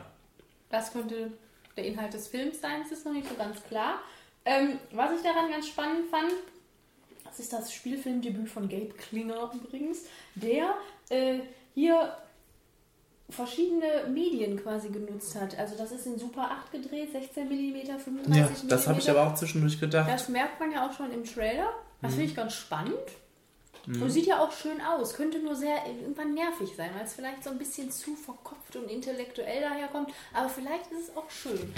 Das 0.69 0.91
könnte 0.93 1.31
der 1.77 1.85
Inhalt 1.85 2.13
des 2.13 2.29
Films 2.29 2.61
sein, 2.61 2.81
das 2.83 2.91
ist 2.97 3.05
noch 3.05 3.13
nicht 3.13 3.27
so 3.29 3.35
ganz 3.35 3.61
klar. 3.63 3.99
Ähm, 4.45 4.79
was 4.91 5.11
ich 5.15 5.21
daran 5.21 5.51
ganz 5.51 5.67
spannend 5.67 6.09
fand, 6.09 6.31
das 7.33 7.39
ist 7.39 7.51
das 7.53 7.73
Spielfilmdebüt 7.73 8.47
von 8.47 8.69
Gabe 8.69 8.93
Klinger 8.95 9.51
übrigens, 9.55 10.03
der 10.35 10.75
äh, 11.09 11.39
hier 11.73 12.15
verschiedene 13.29 14.05
Medien 14.09 14.61
quasi 14.61 14.89
genutzt 14.89 15.35
hat. 15.35 15.57
Also 15.57 15.75
das 15.75 15.91
ist 15.91 16.05
in 16.05 16.19
Super 16.19 16.51
8 16.51 16.71
gedreht, 16.71 17.11
16 17.11 17.47
mm, 17.47 17.99
35 17.99 18.35
Ja, 18.35 18.45
mm. 18.45 18.67
das 18.67 18.87
habe 18.87 18.99
ich 18.99 19.09
aber 19.09 19.25
auch 19.27 19.33
zwischendurch 19.33 19.79
gedacht. 19.79 20.07
Das 20.09 20.29
merkt 20.29 20.59
man 20.59 20.71
ja 20.71 20.87
auch 20.87 20.93
schon 20.93 21.11
im 21.11 21.23
Trailer. 21.23 21.69
Das 22.03 22.11
Mhm. 22.11 22.15
finde 22.15 22.29
ich 22.29 22.35
ganz 22.35 22.53
spannend. 22.53 22.93
Mhm. 23.87 24.03
Und 24.03 24.09
sieht 24.11 24.27
ja 24.27 24.39
auch 24.39 24.51
schön 24.51 24.79
aus. 24.81 25.15
Könnte 25.15 25.39
nur 25.39 25.55
sehr 25.55 25.77
irgendwann 25.87 26.35
nervig 26.35 26.69
sein, 26.77 26.91
weil 26.95 27.05
es 27.05 27.13
vielleicht 27.15 27.43
so 27.43 27.49
ein 27.49 27.57
bisschen 27.57 27.89
zu 27.89 28.15
verkopft 28.15 28.75
und 28.75 28.89
intellektuell 28.91 29.61
daherkommt. 29.61 30.11
Aber 30.33 30.49
vielleicht 30.49 30.91
ist 30.91 31.09
es 31.09 31.17
auch 31.17 31.29
schön. 31.31 31.73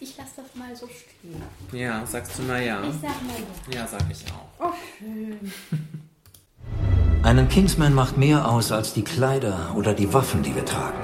Ich 0.00 0.16
lasse 0.16 0.30
das 0.36 0.54
mal 0.54 0.74
so 0.76 0.86
stehen. 0.86 1.42
Ja, 1.72 2.06
sagst 2.06 2.38
du 2.38 2.42
na 2.42 2.60
ja. 2.60 2.82
Ich 2.84 2.94
sag 3.02 3.22
mal 3.22 3.34
ja. 3.72 3.80
Ja, 3.80 3.86
sag 3.86 4.02
ich 4.10 4.24
auch. 4.32 4.66
Oh, 4.66 4.72
schön. 4.98 5.52
Einen 7.24 7.48
Kingsman 7.48 7.94
macht 7.94 8.16
mehr 8.16 8.48
aus 8.48 8.70
als 8.70 8.94
die 8.94 9.02
Kleider 9.02 9.74
oder 9.76 9.92
die 9.94 10.12
Waffen, 10.14 10.42
die 10.42 10.54
wir 10.54 10.64
tragen. 10.64 10.98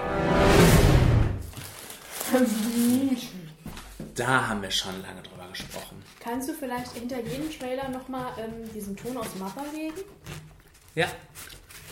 Da 4.14 4.48
haben 4.48 4.62
wir 4.62 4.70
schon 4.70 5.02
lange 5.02 5.22
drüber 5.22 5.48
gesprochen. 5.48 6.02
Kannst 6.20 6.48
du 6.48 6.54
vielleicht 6.54 6.92
hinter 6.92 7.20
jedem 7.20 7.50
Trailer 7.50 7.88
nochmal 7.88 8.32
ähm, 8.38 8.72
diesen 8.72 8.96
Ton 8.96 9.16
aus 9.16 9.34
Mappa 9.38 9.64
legen? 9.74 10.02
Ja. 10.94 11.08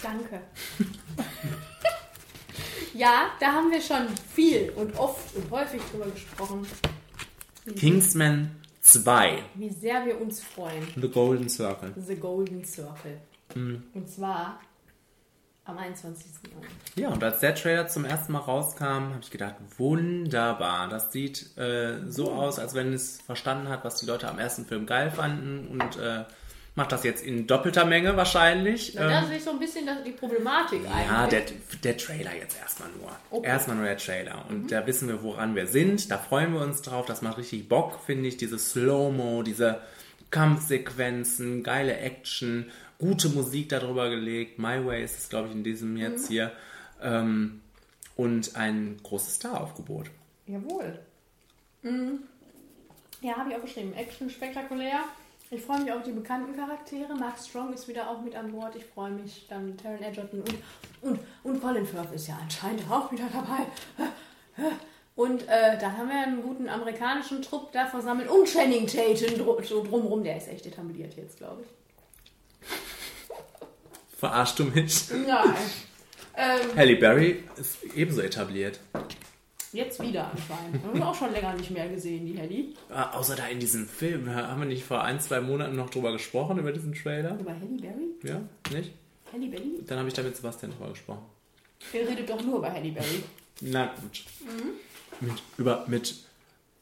Danke. 0.03 0.41
ja, 2.95 3.31
da 3.41 3.53
haben 3.53 3.71
wir 3.71 3.81
schon 3.81 4.09
viel 4.35 4.71
und 4.77 4.99
oft 4.99 5.35
und 5.37 5.51
häufig 5.51 5.81
drüber 5.91 6.07
gesprochen. 6.07 6.67
Kingsman 7.77 8.51
2. 8.81 9.43
Wie 9.55 9.71
sehr 9.71 10.05
wir 10.05 10.21
uns 10.21 10.43
freuen. 10.43 10.87
The 10.97 11.09
Golden 11.09 11.49
Circle. 11.49 11.93
The 11.97 12.17
Golden 12.17 12.65
Circle. 12.65 13.21
Mhm. 13.55 13.85
Und 13.95 14.09
zwar 14.09 14.61
am 15.65 15.79
21.09. 15.79 16.17
Ja, 16.97 17.11
und 17.11 17.23
als 17.23 17.39
der 17.39 17.55
Trailer 17.55 17.87
zum 17.87 18.05
ersten 18.05 18.33
Mal 18.33 18.41
rauskam, 18.41 18.85
habe 18.85 19.21
ich 19.21 19.31
gedacht, 19.31 19.55
wunderbar. 19.79 20.89
Das 20.89 21.13
sieht 21.13 21.57
äh, 21.57 22.01
so 22.09 22.33
aus, 22.33 22.59
als 22.59 22.75
wenn 22.75 22.93
es 22.93 23.21
verstanden 23.21 23.69
hat, 23.69 23.85
was 23.85 23.97
die 23.97 24.07
Leute 24.07 24.29
am 24.29 24.39
ersten 24.39 24.67
Film 24.67 24.87
geil 24.87 25.13
fanden 25.13 25.69
und 25.69 25.97
äh, 25.99 26.25
macht 26.75 26.93
das 26.93 27.05
jetzt 27.05 27.23
in 27.25 27.47
doppelter 27.47 27.85
Menge 27.85 28.17
wahrscheinlich. 28.17 28.93
Na, 28.95 29.09
da 29.09 29.21
Ähm, 29.23 29.27
sehe 29.29 29.37
ich 29.37 29.45
so 29.45 29.51
ein 29.51 29.59
bisschen 29.59 29.85
das, 29.87 30.03
die 30.05 30.13
Problematik 30.13 30.83
ja, 30.85 31.27
der, 31.27 31.41
eigentlich. 31.43 31.81
der 31.83 31.97
Trailer 31.99 32.35
jetzt 32.35 32.59
erstmal 32.59 32.89
nur. 32.99 33.11
Okay. 33.31 33.47
Erstmal 33.47 33.77
nur 33.77 33.85
der 33.87 33.99
Trailer. 33.99 34.45
Und 34.49 34.63
Mhm. 34.65 34.69
da 34.69 34.87
wissen 34.87 35.09
wir, 35.09 35.23
woran 35.23 35.55
wir 35.55 35.67
sind. 35.67 36.11
Da 36.11 36.17
freuen 36.19 36.53
wir 36.55 36.61
uns 36.61 36.81
drauf. 36.83 37.05
Das 37.07 37.21
macht 37.23 37.39
richtig 37.39 37.69
Bock, 37.69 38.01
finde 38.07 38.29
ich. 38.29 38.37
Diese 38.39 38.59
Slow-Mo, 38.59 39.43
diese 39.43 39.81
Kampfsequenzen, 40.31 41.63
geile 41.63 41.97
Action, 41.99 42.71
gute 42.99 43.29
Musik 43.29 43.69
darüber 43.69 44.09
gelegt. 44.11 44.59
My 44.59 44.85
Way 44.85 45.05
ist 45.05 45.19
es, 45.19 45.29
glaube 45.29 45.49
ich, 45.49 45.55
in 45.55 45.65
diesem 45.65 45.97
jetzt 45.97 46.25
Mhm. 46.25 46.33
hier. 46.33 46.53
Ähm, 47.03 47.61
und 48.17 48.57
ein 48.57 48.99
großes 49.03 49.37
Staraufgebot. 49.37 50.11
Jawohl. 50.47 50.99
Mhm. 51.83 52.21
Ja, 53.21 53.37
habe 53.37 53.51
ich 53.51 53.57
auch 53.57 53.63
geschrieben. 53.63 53.93
Action 53.95 54.31
spektakulär. 54.31 55.01
Ich 55.53 55.61
freue 55.61 55.83
mich 55.83 55.93
auf 55.93 56.03
die 56.03 56.13
bekannten 56.13 56.57
Charaktere. 56.57 57.15
Mark 57.15 57.37
Strong 57.39 57.75
ist 57.75 57.87
wieder 57.87 58.09
auch 58.09 58.23
mit 58.23 58.35
an 58.35 58.53
Bord. 58.53 58.75
Ich 58.75 58.87
freue 58.87 59.11
mich. 59.11 59.47
Dann 59.51 59.77
Taron 59.77 60.03
Egerton 60.03 60.41
und, 60.41 60.55
und, 61.03 61.21
und 61.45 61.61
Colin 61.61 61.87
Firth 61.87 62.11
ist 62.15 62.27
ja 62.27 62.39
anscheinend 62.41 62.91
auch 62.91 63.13
wieder 63.13 63.27
dabei. 63.31 63.67
Und 65.15 65.43
äh, 65.43 65.77
dann 65.79 65.99
haben 65.99 66.09
wir 66.09 66.23
einen 66.23 66.41
guten 66.41 66.71
amerikanischen 66.71 67.43
Trupp 67.43 67.71
da 67.71 67.85
versammelt. 67.85 68.31
Und 68.31 68.49
Channing 68.49 68.87
Tatum 68.87 69.63
so 69.63 69.85
drumrum. 69.85 70.25
Der 70.25 70.39
ist 70.39 70.49
echt 70.49 70.65
etabliert 70.65 71.15
jetzt, 71.19 71.37
glaube 71.37 71.65
ich. 71.65 72.69
Verarschst 74.19 74.59
du 74.59 74.65
mich? 74.65 75.11
Nein. 75.11 75.55
Ähm, 76.35 76.61
Halle 76.77 76.97
Berry 76.97 77.45
ist 77.59 77.77
ebenso 77.95 78.23
etabliert. 78.23 78.81
Jetzt 79.73 80.03
wieder 80.03 80.31
anscheinend. 80.31 80.85
Haben 80.85 80.99
wir 80.99 81.09
auch 81.09 81.15
schon 81.15 81.33
länger 81.33 81.55
nicht 81.55 81.71
mehr 81.71 81.89
gesehen, 81.89 82.27
die 82.27 82.37
Helly. 82.39 82.75
Ah, 82.91 83.11
außer 83.13 83.37
da 83.37 83.47
in 83.47 83.59
diesem 83.59 83.89
Film. 83.89 84.33
Haben 84.35 84.61
wir 84.61 84.69
nicht 84.69 84.85
vor 84.85 85.03
ein, 85.03 85.19
zwei 85.19 85.41
Monaten 85.41 85.77
noch 85.77 85.89
drüber 85.89 86.13
gesprochen, 86.13 86.59
über 86.59 86.73
diesen 86.73 86.93
Trailer? 86.95 87.39
Über 87.39 87.53
Halle 87.53 87.81
Berry? 87.81 88.09
Ja, 88.23 88.43
nicht? 88.71 88.93
Halle 89.33 89.47
Berry? 89.47 89.83
Dann 89.87 89.99
habe 89.99 90.09
ich 90.09 90.15
da 90.15 90.23
mit 90.23 90.37
Sebastian 90.37 90.73
drüber 90.73 90.91
gesprochen. 90.91 91.25
Ihr 91.95 92.07
redet 92.07 92.29
doch 92.29 92.43
nur 92.43 92.59
über 92.59 92.71
Halle 92.71 92.91
Berry. 92.93 93.23
Na 93.63 93.87
gut. 93.87 94.25
Mhm. 94.41 95.27
Mit, 95.27 95.43
über, 95.57 95.85
mit 95.87 96.17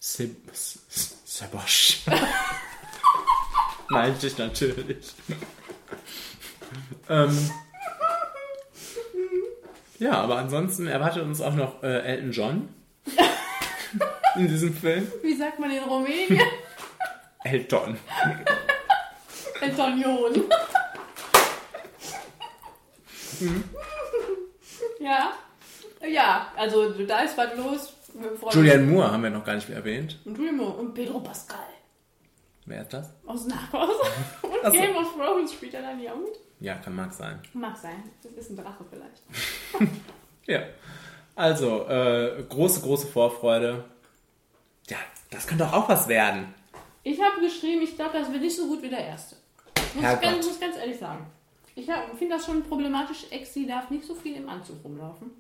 Seb 0.00 0.36
Sebosch. 0.52 2.00
Meinte 3.88 4.26
ich 4.26 4.36
natürlich. 4.36 5.14
ähm, 7.08 7.50
ja, 9.98 10.12
aber 10.12 10.38
ansonsten 10.38 10.86
erwartet 10.88 11.22
uns 11.22 11.40
auch 11.40 11.54
noch 11.54 11.82
äh, 11.82 12.00
Elton 12.00 12.32
John 12.32 12.68
in 14.36 14.48
diesem 14.48 14.74
Film. 14.74 15.10
Wie 15.22 15.34
sagt 15.36 15.58
man 15.58 15.70
in 15.70 15.82
Rumänien? 15.82 16.40
Elton. 17.44 17.96
Elton 19.60 20.00
John. 20.00 20.44
Mhm. 23.40 23.64
ja. 25.00 25.32
Ja, 26.06 26.52
also 26.56 26.90
da 26.90 27.20
ist 27.20 27.36
was 27.36 27.56
los. 27.56 27.92
Julianne 28.52 28.84
Moore 28.84 29.12
haben 29.12 29.22
wir 29.22 29.30
noch 29.30 29.44
gar 29.44 29.54
nicht 29.54 29.68
erwähnt. 29.70 30.18
Und 30.24 30.36
Julianne 30.36 30.58
Moore 30.58 30.72
und 30.78 30.94
Pedro 30.94 31.20
Pascal. 31.20 31.58
Wer 32.66 32.82
ist 32.82 32.92
das? 32.92 33.10
Aus 33.26 33.46
Narcos. 33.46 33.90
Und 34.42 34.52
Ach 34.62 34.72
so. 34.72 34.72
Game 34.72 34.96
of 34.96 35.14
Thrones 35.14 35.52
spielt 35.52 35.74
er 35.74 35.82
dann 35.82 36.00
ja 36.00 36.14
mit. 36.14 36.38
Ja, 36.60 36.74
kann 36.74 36.94
mag 36.94 37.12
sein. 37.12 37.40
Mag 37.52 37.76
sein. 37.76 38.02
Das 38.22 38.32
ist 38.32 38.50
ein 38.50 38.56
Drache 38.56 38.84
vielleicht. 38.90 39.90
Ja. 40.46 40.62
Also, 41.40 41.88
äh, 41.88 42.44
große, 42.50 42.82
große 42.82 43.06
Vorfreude. 43.06 43.84
Ja, 44.90 44.98
das 45.30 45.46
könnte 45.46 45.64
doch 45.64 45.72
auch 45.72 45.88
was 45.88 46.06
werden. 46.06 46.54
Ich 47.02 47.18
habe 47.18 47.40
geschrieben, 47.40 47.80
ich 47.80 47.96
glaube, 47.96 48.18
das 48.18 48.30
wird 48.30 48.42
nicht 48.42 48.54
so 48.54 48.66
gut 48.66 48.82
wie 48.82 48.90
der 48.90 49.06
erste. 49.06 49.36
Muss 49.94 50.04
ich 50.04 50.20
ganz, 50.20 50.46
muss 50.46 50.60
ganz 50.60 50.76
ehrlich 50.76 50.98
sagen. 50.98 51.26
Ich 51.76 51.86
finde 51.86 52.34
das 52.36 52.44
schon 52.44 52.62
problematisch. 52.62 53.24
Exi 53.30 53.66
darf 53.66 53.88
nicht 53.88 54.04
so 54.04 54.14
viel 54.14 54.36
im 54.36 54.50
Anzug 54.50 54.84
rumlaufen. 54.84 55.30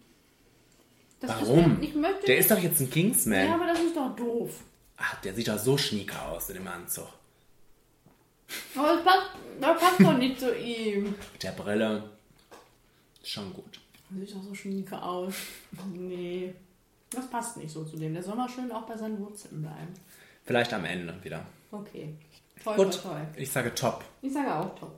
Das 1.20 1.32
Warum? 1.32 1.82
Ist, 1.82 2.28
Der 2.28 2.38
ist 2.38 2.50
doch 2.50 2.58
jetzt 2.58 2.80
ein 2.80 2.88
Kingsman. 2.88 3.46
Ja, 3.46 3.54
aber 3.56 3.66
das 3.66 3.80
ist 3.80 3.94
doch 3.94 4.16
doof. 4.16 4.52
Ach, 4.96 5.20
der 5.20 5.34
sieht 5.34 5.48
doch 5.48 5.58
so 5.58 5.76
schnieker 5.76 6.30
aus 6.30 6.48
in 6.48 6.54
dem 6.54 6.68
Anzug. 6.68 7.08
Aber 8.74 8.94
das 8.94 9.04
passt, 9.04 9.26
das 9.60 9.80
passt 9.80 10.00
doch 10.00 10.16
nicht 10.16 10.40
zu 10.40 10.56
ihm. 10.56 11.14
Mit 11.32 11.42
der 11.42 11.52
Brille. 11.52 12.08
Schon 13.22 13.52
gut. 13.52 13.79
Sieht 14.18 14.34
doch 14.34 14.42
so 14.42 14.54
schnieke 14.54 15.00
aus. 15.00 15.34
Nee. 15.92 16.54
Das 17.10 17.28
passt 17.30 17.56
nicht 17.56 17.70
so 17.70 17.84
zu 17.84 17.96
dem. 17.96 18.12
Der 18.14 18.22
soll 18.22 18.36
mal 18.36 18.48
schön 18.48 18.70
auch 18.72 18.82
bei 18.86 18.96
seinen 18.96 19.18
Wurzeln 19.18 19.62
bleiben. 19.62 19.94
Vielleicht 20.44 20.72
am 20.72 20.84
Ende 20.84 21.14
wieder. 21.22 21.44
Okay. 21.70 22.14
Toll, 22.62 22.76
Gut. 22.76 22.92
toll, 23.02 23.12
toll. 23.12 23.26
Ich 23.36 23.50
sage 23.50 23.74
top. 23.74 24.04
Ich 24.22 24.32
sage 24.32 24.54
auch 24.54 24.74
top. 24.78 24.92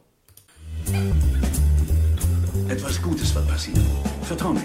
Etwas 2.68 3.00
Gutes 3.02 3.34
wird 3.34 3.48
passieren. 3.48 3.84
Vertrau 4.22 4.52
mir. 4.52 4.62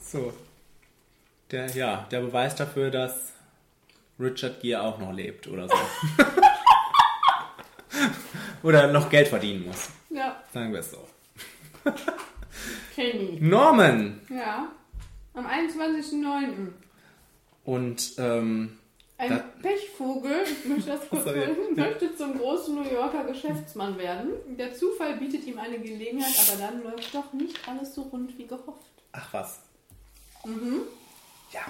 So. 0.00 0.32
Der, 1.50 1.66
ja, 1.70 2.06
der 2.10 2.20
Beweis 2.20 2.54
dafür, 2.56 2.90
dass 2.90 3.32
Richard 4.18 4.60
Gere 4.60 4.82
auch 4.82 4.98
noch 4.98 5.12
lebt 5.12 5.46
oder 5.48 5.68
so. 5.68 5.74
oder 8.62 8.92
noch 8.92 9.10
Geld 9.10 9.28
verdienen 9.28 9.66
muss. 9.66 9.88
Ja, 10.10 10.42
Sagen 10.52 10.72
wir 10.72 10.80
es 10.80 10.90
so. 10.90 11.06
Kenny. 12.94 13.38
Norman! 13.40 14.20
Ja. 14.28 14.68
Am 15.34 15.46
21.09. 15.46 16.68
Und 17.64 18.12
ähm, 18.18 18.78
Ein 19.16 19.30
da, 19.30 19.38
Pechvogel, 19.62 20.42
ich 20.44 20.64
möchte 20.66 20.90
das 20.90 21.00
kurz 21.08 21.24
sagen, 21.24 21.56
möchte 21.74 22.14
zum 22.16 22.38
großen 22.38 22.74
New 22.74 22.82
Yorker 22.88 23.24
Geschäftsmann 23.24 23.96
werden. 23.98 24.32
Der 24.58 24.74
Zufall 24.74 25.16
bietet 25.16 25.44
ihm 25.46 25.58
eine 25.58 25.78
Gelegenheit, 25.78 26.34
aber 26.48 26.60
dann 26.60 26.82
läuft 26.82 27.14
doch 27.14 27.32
nicht 27.32 27.56
alles 27.68 27.94
so 27.94 28.02
rund 28.02 28.36
wie 28.36 28.46
gehofft. 28.46 28.92
ach 29.12 29.32
was. 29.32 29.60
Mhm. 30.44 30.80
Ja. 31.52 31.60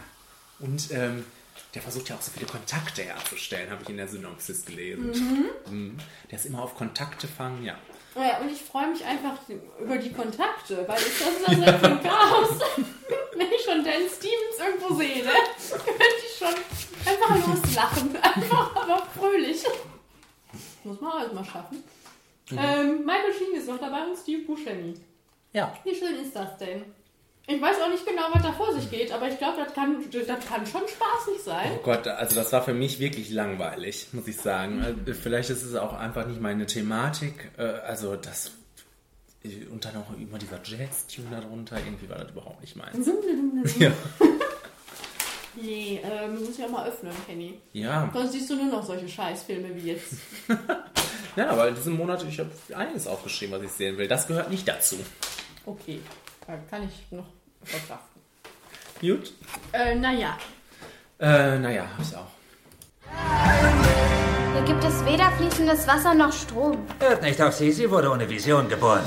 Und 0.59 0.91
ähm, 0.93 1.25
der 1.75 1.83
versucht 1.83 2.09
ja 2.09 2.17
auch 2.17 2.21
so 2.21 2.31
viele 2.31 2.47
Kontakte 2.47 3.03
herzustellen, 3.03 3.71
habe 3.71 3.83
ich 3.83 3.89
in 3.89 3.97
der 3.97 4.09
Synopsis 4.09 4.65
gelesen. 4.65 5.11
Mhm. 5.11 5.75
Mhm. 5.75 5.99
Der 6.31 6.39
ist 6.39 6.47
immer 6.47 6.63
auf 6.63 6.75
Kontakte 6.75 7.27
fangen, 7.27 7.65
ja. 7.65 7.77
Ja, 8.15 8.39
und 8.41 8.53
ich 8.53 8.61
freue 8.61 8.89
mich 8.89 9.03
einfach 9.05 9.39
über 9.81 9.97
die 9.97 10.13
Kontakte, 10.13 10.87
weil 10.87 10.99
ich, 10.99 11.19
das 11.19 11.57
das 11.57 11.81
für 11.81 11.87
ein 11.87 12.03
Chaos. 12.03 12.59
Wenn 13.35 13.47
ich 13.51 13.63
schon 13.65 13.83
Dan 13.83 14.03
Stevens 14.07 14.59
irgendwo 14.59 14.95
sehe, 14.95 15.25
ne, 15.25 15.31
könnte 15.71 16.05
ich 16.27 16.39
schon 16.39 16.55
einfach 17.07 17.49
loslachen. 17.49 18.17
Einfach 18.23 18.77
aber 18.77 19.07
fröhlich. 19.19 19.65
Muss 20.85 21.01
man 21.01 21.13
auch 21.13 21.21
erstmal 21.21 21.45
schaffen. 21.45 21.83
Mhm. 22.51 22.59
Ähm, 22.59 23.07
Michael 23.07 23.33
Sheen 23.33 23.55
ist 23.55 23.69
noch 23.69 23.79
dabei 23.79 24.05
und 24.05 24.17
Steve 24.17 24.43
Buscemi. 24.43 24.95
Ja. 25.53 25.75
Wie 25.85 25.95
schön 25.95 26.17
ist 26.17 26.37
das 26.37 26.59
denn? 26.59 26.85
Ich 27.47 27.61
weiß 27.61 27.77
auch 27.83 27.89
nicht 27.91 28.07
genau, 28.07 28.23
was 28.33 28.43
da 28.43 28.53
vor 28.53 28.73
sich 28.73 28.89
geht, 28.91 29.11
aber 29.13 29.29
ich 29.29 29.37
glaube, 29.37 29.59
das 29.65 29.75
kann, 29.75 29.97
das 30.13 30.47
kann 30.47 30.65
schon 30.67 30.83
spaßig 30.83 31.43
sein. 31.45 31.73
Oh 31.77 31.83
Gott, 31.83 32.07
also 32.07 32.37
das 32.37 32.53
war 32.53 32.63
für 32.63 32.73
mich 32.75 33.01
wirklich 33.01 33.31
langweilig, 33.31 34.09
muss 34.13 34.29
ich 34.29 34.37
sagen. 34.37 34.83
Also 34.83 35.21
Vielleicht 35.21 35.51
ist 35.51 35.63
es 35.65 35.75
auch 35.75 35.93
einfach 35.93 36.27
nicht 36.27 36.41
meine 36.41 36.67
Thematik. 36.67 37.51
Äh, 37.59 37.63
Also 37.63 38.17
das 38.17 38.53
und 39.73 39.85
dann 39.85 39.97
auch 39.97 40.17
immer 40.17 40.39
dieser 40.39 40.61
Jazz-Tune 40.63 41.27
darunter, 41.33 41.77
irgendwie 41.77 42.09
war 42.09 42.19
das 42.19 42.31
überhaupt 42.31 42.61
nicht 42.61 42.77
meins. 42.77 43.09
Ja. 43.79 43.91
Nee, 45.55 46.01
ähm, 46.03 46.35
du 46.39 46.45
musst 46.47 46.59
ja 46.59 46.67
mal 46.67 46.89
öffnen, 46.89 47.13
Kenny. 47.27 47.61
Ja. 47.75 48.09
Sonst 48.13 48.33
siehst 48.33 48.49
du 48.49 48.57
nur 48.57 48.67
noch 48.73 48.83
solche 48.83 49.07
Scheißfilme 49.09 49.75
wie 49.77 49.91
jetzt. 49.93 50.15
Ja, 51.35 51.49
aber 51.49 51.69
in 51.69 51.75
diesem 51.75 51.95
Monat, 51.97 52.23
ich 52.29 52.39
habe 52.39 52.51
einiges 52.75 53.07
aufgeschrieben, 53.07 53.55
was 53.57 53.63
ich 53.65 53.71
sehen 53.71 53.97
will. 53.97 54.07
Das 54.07 54.27
gehört 54.27 54.51
nicht 54.51 54.69
dazu. 54.69 54.97
Okay, 55.65 56.01
da 56.47 56.57
kann 56.71 56.83
ich 56.85 57.11
noch 57.11 57.27
verkraften. 57.63 58.21
Gut? 59.01 59.33
Äh, 59.73 59.95
naja. 59.95 60.37
Äh, 61.19 61.59
naja, 61.59 61.87
hab 61.97 62.01
ich 62.01 62.17
auch. 62.17 62.27
Hier 64.55 64.63
gibt 64.63 64.85
es 64.85 65.05
weder 65.05 65.31
fließendes 65.33 65.87
Wasser 65.87 66.15
noch 66.15 66.33
Strom. 66.33 66.87
Hört 66.99 67.23
nicht 67.23 67.41
auf 67.41 67.55
sie, 67.55 67.73
sie 67.73 67.91
wurde 67.91 68.11
ohne 68.11 68.29
Vision 68.29 68.69
geboren. 68.69 69.05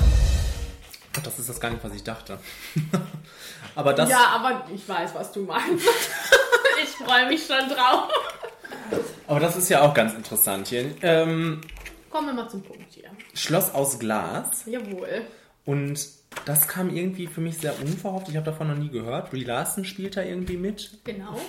Ach, 1.16 1.22
das 1.22 1.38
ist 1.38 1.48
das 1.48 1.60
gar 1.60 1.70
nicht, 1.70 1.82
was 1.82 1.94
ich 1.94 2.04
dachte. 2.04 2.38
aber 3.74 3.94
das. 3.94 4.10
Ja, 4.10 4.26
aber 4.34 4.66
ich 4.74 4.86
weiß, 4.88 5.14
was 5.14 5.32
du 5.32 5.42
meinst. 5.42 5.86
ich 6.82 6.88
freue 6.90 7.26
mich 7.28 7.46
schon 7.46 7.68
drauf. 7.68 8.10
Aber 9.26 9.40
das 9.40 9.56
ist 9.56 9.68
ja 9.68 9.82
auch 9.82 9.94
ganz 9.94 10.14
interessant 10.14 10.68
hier. 10.68 10.94
Ähm, 11.02 11.60
Kommen 12.10 12.28
wir 12.28 12.34
mal 12.34 12.48
zum 12.48 12.62
Punkt 12.62 12.92
hier. 12.92 13.10
Schloss 13.34 13.72
aus 13.74 13.98
Glas. 13.98 14.64
Jawohl. 14.66 15.22
Und 15.64 15.98
das 16.44 16.68
kam 16.68 16.94
irgendwie 16.94 17.26
für 17.26 17.40
mich 17.40 17.58
sehr 17.58 17.78
unverhofft. 17.80 18.28
Ich 18.28 18.36
habe 18.36 18.46
davon 18.46 18.68
noch 18.68 18.76
nie 18.76 18.90
gehört. 18.90 19.30
Brie 19.30 19.44
Larson 19.44 19.84
spielt 19.84 20.16
da 20.16 20.22
irgendwie 20.22 20.56
mit. 20.56 20.90
Genau. 21.04 21.40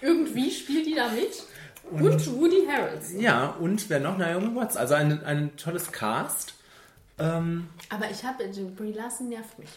Irgendwie 0.00 0.50
spielt 0.50 0.86
die 0.86 0.94
da 0.94 1.08
mit. 1.08 1.42
Und, 1.90 2.02
Und- 2.02 2.40
Woody 2.40 2.66
Harrelson. 2.66 3.20
Ja, 3.20 3.46
und 3.60 3.88
wer 3.90 4.00
noch? 4.00 4.18
Naomi 4.18 4.54
Watts. 4.54 4.76
Also 4.76 4.94
ein, 4.94 5.24
ein 5.24 5.56
tolles 5.56 5.90
Cast. 5.92 6.54
Ähm, 7.18 7.68
Aber 7.88 8.10
ich 8.10 8.24
habe, 8.24 8.44
Brie 8.76 8.92
Larson 8.92 9.28
nervt 9.28 9.58
mich. 9.58 9.68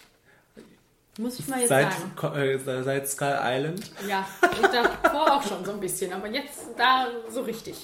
Muss 1.18 1.40
ich 1.40 1.48
mal 1.48 1.60
jetzt 1.60 1.70
seit, 1.70 1.94
sagen. 2.22 2.36
Äh, 2.38 2.84
seit 2.84 3.08
Skull 3.08 3.38
Island. 3.42 3.92
Ja, 4.08 4.28
ich 4.52 4.68
davor 4.68 5.36
auch 5.38 5.44
schon 5.48 5.64
so 5.64 5.72
ein 5.72 5.80
bisschen, 5.80 6.12
aber 6.12 6.28
jetzt 6.28 6.68
da 6.78 7.08
so 7.30 7.42
richtig. 7.42 7.76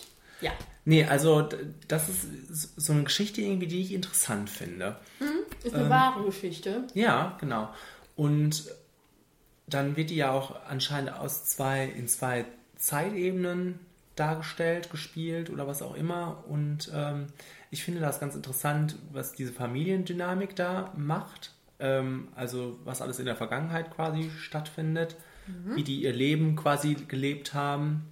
Ja. 0.42 0.52
Nee, 0.84 1.06
also 1.06 1.48
das 1.88 2.10
ist 2.10 2.74
so 2.76 2.94
eine 2.94 3.04
Geschichte 3.04 3.42
irgendwie, 3.42 3.68
die 3.68 3.82
ich 3.82 3.94
interessant 3.94 4.50
finde. 4.50 4.98
Hm? 5.20 5.28
Ist 5.64 5.76
eine 5.76 5.84
Ähm, 5.84 5.90
wahre 5.90 6.26
Geschichte. 6.26 6.88
Ja, 6.96 7.38
genau. 7.40 7.70
Und 8.16 8.66
dann 9.68 9.96
wird 9.96 10.10
die 10.10 10.16
ja 10.16 10.32
auch 10.32 10.66
anscheinend 10.68 11.14
aus 11.14 11.46
zwei, 11.46 11.86
in 11.86 12.08
zwei 12.08 12.46
Zeitebenen 12.78 13.80
dargestellt, 14.16 14.90
gespielt 14.92 15.50
oder 15.50 15.68
was 15.68 15.82
auch 15.82 15.96
immer. 15.96 16.44
Und 16.48 16.92
ähm, 16.94 17.28
ich 17.70 17.84
finde 17.84 18.02
das 18.02 18.20
ganz 18.20 18.36
interessant, 18.36 18.96
was 19.12 19.34
diese 19.34 19.54
Familiendynamik 19.54 20.56
da 20.56 20.92
macht. 20.98 21.54
Ähm, 21.80 22.28
also 22.36 22.80
was 22.84 23.02
alles 23.02 23.20
in 23.20 23.26
der 23.26 23.36
Vergangenheit 23.36 23.92
quasi 23.96 24.30
stattfindet, 24.40 25.16
Mhm. 25.48 25.76
wie 25.76 25.84
die 25.84 26.04
ihr 26.04 26.14
Leben 26.14 26.56
quasi 26.56 26.94
gelebt 26.94 27.56
haben, 27.56 28.12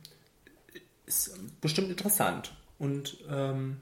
ist 1.05 1.37
bestimmt 1.61 1.89
interessant. 1.89 2.53
Und 2.79 3.17
ähm, 3.29 3.79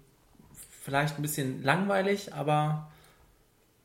vielleicht 0.84 1.18
ein 1.18 1.22
bisschen 1.22 1.64
langweilig, 1.64 2.34
aber, 2.34 2.90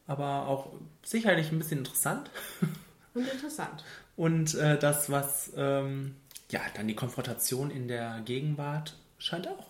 aber 0.06 0.48
auch 0.48 0.70
sicherlich 1.02 1.52
ein 1.52 1.58
bisschen 1.58 1.78
interessant. 1.78 2.30
Und 3.14 3.28
interessant. 3.28 3.84
Und 4.16 4.54
äh, 4.54 4.78
das, 4.78 5.10
was 5.10 5.52
ähm, 5.56 6.16
ja 6.50 6.60
dann 6.74 6.88
die 6.88 6.94
Konfrontation 6.96 7.70
in 7.70 7.88
der 7.88 8.20
Gegenwart 8.24 8.96
scheint 9.18 9.46
auch 9.48 9.66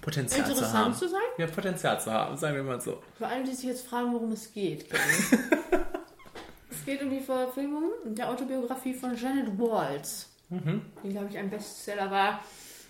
Potenzial 0.00 0.44
zu 0.44 0.52
Interessant 0.52 0.84
haben. 0.86 0.94
zu 0.94 1.08
sein? 1.08 1.20
Ja, 1.38 1.46
Potenzial 1.46 2.00
zu 2.00 2.12
haben, 2.12 2.36
sagen 2.36 2.56
wir 2.56 2.62
mal 2.62 2.80
so. 2.80 3.02
Für 3.16 3.26
alle, 3.26 3.44
die 3.44 3.54
sich 3.54 3.64
jetzt 3.66 3.86
fragen, 3.86 4.12
worum 4.12 4.32
es 4.32 4.52
geht. 4.52 4.86
es 6.70 6.84
geht 6.84 7.02
um 7.02 7.10
die 7.10 7.20
Verfilmung 7.20 7.90
der 8.04 8.28
Autobiografie 8.30 8.94
von 8.94 9.16
Janet 9.16 9.58
Walls, 9.58 10.30
Mhm. 10.50 10.80
die, 11.04 11.10
glaube 11.10 11.28
ich, 11.28 11.36
ein 11.36 11.50
Bestseller 11.50 12.10
war 12.10 12.42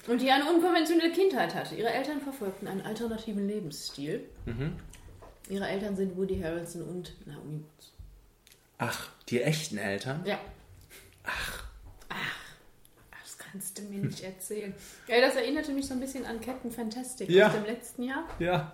und 0.09 0.21
die 0.21 0.31
eine 0.31 0.51
unkonventionelle 0.51 1.13
Kindheit 1.13 1.55
hatte. 1.55 1.75
Ihre 1.75 1.91
Eltern 1.91 2.21
verfolgten 2.21 2.67
einen 2.67 2.83
alternativen 2.83 3.47
Lebensstil. 3.47 4.29
Mhm. 4.47 4.77
Ihre 5.49 5.67
Eltern 5.69 5.97
sind 5.97 6.17
Woody 6.17 6.41
Harrelson 6.41 6.83
und 6.83 7.15
Naomi 7.27 7.63
Watts. 7.63 7.93
Ach, 8.79 9.09
die 9.29 9.43
echten 9.43 9.79
Eltern? 9.79 10.23
Ja. 10.25 10.39
Ach. 11.25 11.65
Ach. 12.09 12.37
Das 13.23 13.39
kannst 13.39 13.79
du 13.79 13.83
mir 13.83 14.01
nicht 14.05 14.23
erzählen. 14.23 14.75
Ja, 15.07 15.21
das 15.21 15.37
erinnerte 15.37 15.73
mich 15.73 15.87
so 15.87 15.95
ein 15.95 16.01
bisschen 16.01 16.25
an 16.27 16.41
Captain 16.41 16.71
Fantastic 16.71 17.29
Ja. 17.31 17.49
aus 17.49 17.55
dem 17.55 17.65
letzten 17.65 18.03
Jahr. 18.05 18.25
Ja. 18.39 18.73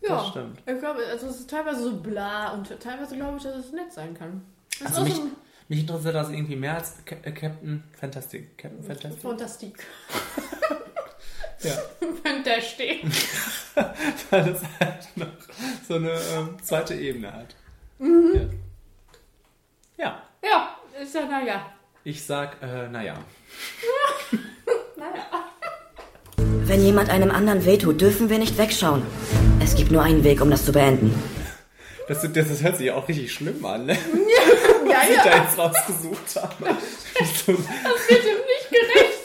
Ja, 0.00 0.16
Das 0.16 0.28
stimmt. 0.30 0.58
ich 0.66 0.78
glaube, 0.80 1.06
also 1.06 1.28
es 1.28 1.38
ist 1.40 1.48
teilweise 1.50 1.84
so 1.84 1.96
bla 2.00 2.52
und 2.54 2.68
teilweise 2.80 3.14
glaube 3.14 3.36
ich, 3.38 3.44
dass 3.44 3.54
es 3.66 3.70
nett 3.72 3.92
sein 3.92 4.14
kann. 4.14 4.44
Das 4.80 4.88
Also 4.96 5.02
ist 5.02 5.08
mich, 5.08 5.16
so 5.16 5.22
ein 5.22 5.30
mich 5.72 5.80
interessiert 5.80 6.14
das 6.14 6.28
irgendwie 6.28 6.56
mehr 6.56 6.74
als 6.74 6.92
Ca- 7.06 7.16
äh, 7.22 7.32
Captain 7.32 7.82
Fantastic. 7.98 8.58
Captain 8.58 8.84
Fantastic? 8.84 9.22
Fantastik. 9.22 9.74
Ja. 11.62 11.70
Fantastik. 12.24 13.04
Weil 14.30 14.48
es 14.48 14.60
halt 14.80 15.08
noch 15.14 15.28
so 15.86 15.94
eine 15.94 16.10
ähm, 16.10 16.56
zweite 16.60 16.92
Ebene 16.96 17.32
hat. 17.32 17.54
Mhm. 18.00 18.50
Ja. 19.96 20.20
Ja, 20.42 20.76
ist 21.00 21.14
ja, 21.14 21.24
naja. 21.24 21.72
Ich 22.02 22.24
sag, 22.24 22.60
äh, 22.62 22.88
naja. 22.88 23.14
Naja. 24.96 25.24
Wenn 26.66 26.84
jemand 26.84 27.10
einem 27.10 27.30
anderen 27.30 27.64
wehtut, 27.64 28.00
dürfen 28.00 28.28
wir 28.28 28.38
nicht 28.40 28.58
wegschauen. 28.58 29.02
Es 29.62 29.76
gibt 29.76 29.92
nur 29.92 30.02
einen 30.02 30.24
Weg, 30.24 30.40
um 30.40 30.50
das 30.50 30.64
zu 30.64 30.72
beenden. 30.72 31.14
Das, 32.08 32.22
das, 32.22 32.32
das 32.32 32.62
hört 32.62 32.76
sich 32.78 32.90
auch 32.90 33.06
richtig 33.08 33.32
schlimm 33.32 33.64
an, 33.64 33.86
ne? 33.86 33.92
Ja, 33.94 34.71
Was 34.94 35.08
ich 35.08 35.16
ja. 35.16 35.24
da 35.24 35.42
jetzt 35.42 35.58
rausgesucht 35.58 36.36
habe. 36.36 36.76
Das 37.18 37.46
wird 37.46 37.58
ihm 37.58 37.64
nicht 37.64 38.70
gerecht. 38.70 39.22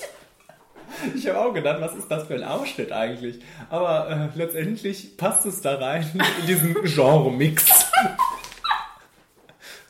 Ich 1.15 1.27
habe 1.27 1.39
auch 1.39 1.53
gedacht, 1.53 1.79
was 1.81 1.95
ist 1.95 2.09
das 2.09 2.25
für 2.27 2.35
ein 2.35 2.43
Ausschnitt 2.43 2.91
eigentlich? 2.91 3.39
Aber 3.69 4.09
äh, 4.09 4.37
letztendlich 4.37 5.17
passt 5.17 5.45
es 5.45 5.61
da 5.61 5.75
rein 5.75 6.09
in 6.41 6.47
diesen 6.47 6.73
Genre-Mix. 6.83 7.65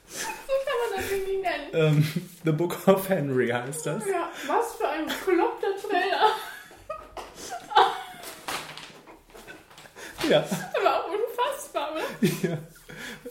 So 0.09 0.53
kann 0.65 0.77
man 0.81 1.01
das 1.01 1.11
irgendwie 1.11 1.37
nennen. 1.37 1.97
Ähm, 1.97 2.29
The 2.45 2.51
Book 2.51 2.87
of 2.87 3.09
Henry 3.09 3.49
heißt 3.49 3.85
das. 3.85 4.05
Ja, 4.05 4.29
was 4.47 4.75
für 4.75 4.87
ein 4.87 5.05
bekloppter 5.05 5.75
Trailer. 5.81 6.31
Ja. 10.29 10.39
Aber 10.79 10.99
auch 10.99 11.07
unfassbar, 11.07 11.91
oder? 11.93 12.03
ja. 12.49 12.57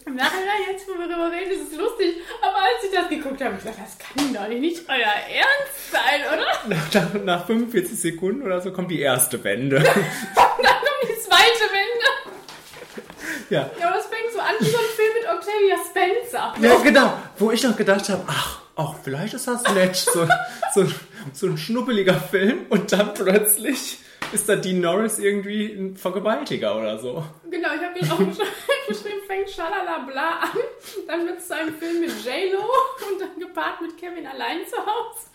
Im 0.06 0.14
Nachhinein, 0.14 0.70
jetzt 0.70 0.86
wo 0.86 0.92
wir 0.96 1.08
darüber 1.08 1.32
reden, 1.32 1.50
ist 1.50 1.72
es 1.72 1.76
lustig. 1.78 2.18
Aber 2.40 2.58
als 2.58 2.84
ich 2.84 2.92
das 2.92 3.08
geguckt 3.08 3.42
habe, 3.42 3.56
ich 3.56 3.64
gedacht, 3.64 3.80
das 3.82 3.98
kann 3.98 4.32
doch 4.32 4.46
nicht 4.48 4.82
euer 4.88 4.98
Ernst 4.98 5.90
sein, 5.90 6.20
oder? 6.32 6.46
Nach, 6.68 6.94
nach, 6.94 7.24
nach 7.24 7.46
45 7.46 7.98
Sekunden 7.98 8.42
oder 8.42 8.60
so 8.60 8.70
kommt 8.70 8.90
die 8.92 9.00
erste 9.00 9.42
Wende. 9.42 9.78
Dann 9.82 9.94
kommt 9.94 11.02
die 11.02 11.20
zweite 11.20 11.66
Wende. 11.72 12.06
ja. 13.50 13.68
Ja, 13.80 13.88
aber 13.88 13.98
es 13.98 14.06
fängt 14.06 14.32
so 14.32 14.38
an 14.38 14.54
wie 14.60 14.70
so 14.70 14.78
ein 14.78 14.84
Film 14.94 15.12
mit 15.18 15.28
Octavia 15.28 15.76
Spencer. 15.90 16.54
Ja, 16.60 16.76
genau. 16.82 17.12
Wo 17.38 17.50
ich 17.50 17.64
noch 17.64 17.76
gedacht 17.76 18.08
habe, 18.08 18.22
ach, 18.28 18.60
auch 18.76 18.94
vielleicht 19.02 19.34
ist 19.34 19.48
das 19.48 19.64
nett. 19.74 19.96
So, 19.96 20.28
so, 20.72 20.86
so 21.32 21.46
ein 21.48 21.58
schnuppeliger 21.58 22.14
Film 22.14 22.66
und 22.68 22.92
dann 22.92 23.12
plötzlich 23.12 23.98
ist 24.32 24.48
da 24.48 24.56
Dean 24.56 24.80
Norris 24.80 25.18
irgendwie 25.18 25.72
ein 25.72 25.96
Vergewaltiger 25.96 26.76
oder 26.76 26.98
so. 26.98 27.24
Genau, 27.50 27.68
ich 27.74 27.82
habe 27.82 27.98
ihn 27.98 28.10
auch 28.10 28.18
geschrieben, 28.88 29.20
fängt 29.26 29.50
Schalalabla 29.50 30.28
an. 30.40 30.58
Dann 31.06 31.26
wird 31.26 31.38
es 31.38 31.48
zu 31.48 31.56
einem 31.56 31.74
Film 31.76 32.00
mit 32.00 32.10
J-Lo 32.24 32.62
und 33.10 33.20
dann 33.20 33.38
gepaart 33.38 33.80
mit 33.80 33.96
Kevin 33.98 34.26
allein 34.26 34.66
zu 34.66 34.76
Hause. 34.76 35.26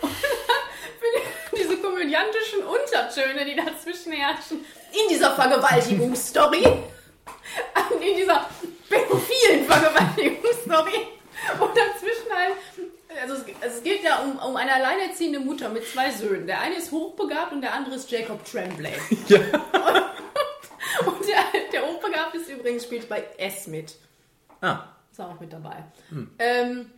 Und 0.00 0.10
dann 0.10 1.58
diese 1.58 1.76
komödiantischen 1.78 2.60
Untertöne, 2.64 3.44
die 3.44 3.56
dazwischen 3.56 4.12
herrschen, 4.12 4.64
in 4.92 5.08
dieser 5.08 5.30
Vergewaltigungsstory, 5.32 6.64
in 8.00 8.16
dieser 8.16 8.48
pädophilen 8.88 9.64
Vergewaltigungsstory 9.66 11.06
und 11.58 11.70
dazwischen 11.76 12.30
halt 12.32 12.54
also 13.20 13.34
es, 13.34 13.44
also 13.62 13.76
es 13.78 13.82
geht 13.82 14.02
ja 14.02 14.20
um, 14.20 14.38
um 14.38 14.56
eine 14.56 14.74
alleinerziehende 14.74 15.40
Mutter 15.40 15.68
mit 15.68 15.86
zwei 15.86 16.10
Söhnen. 16.10 16.46
Der 16.46 16.60
eine 16.60 16.76
ist 16.76 16.92
hochbegabt 16.92 17.52
und 17.52 17.60
der 17.60 17.74
andere 17.74 17.96
ist 17.96 18.10
Jacob 18.10 18.44
Tremblay. 18.44 18.94
Und, 21.00 21.06
und 21.06 21.28
der, 21.28 21.44
der 21.72 21.86
hochbegabt 21.86 22.34
ist 22.34 22.48
übrigens 22.50 22.84
spielt 22.84 23.08
bei 23.08 23.24
S 23.38 23.66
mit. 23.66 23.96
Ah. 24.60 24.80
Ist 25.10 25.20
auch 25.20 25.38
mit 25.40 25.52
dabei. 25.52 25.84
Hm. 26.10 26.30
Ähm, 26.38 26.90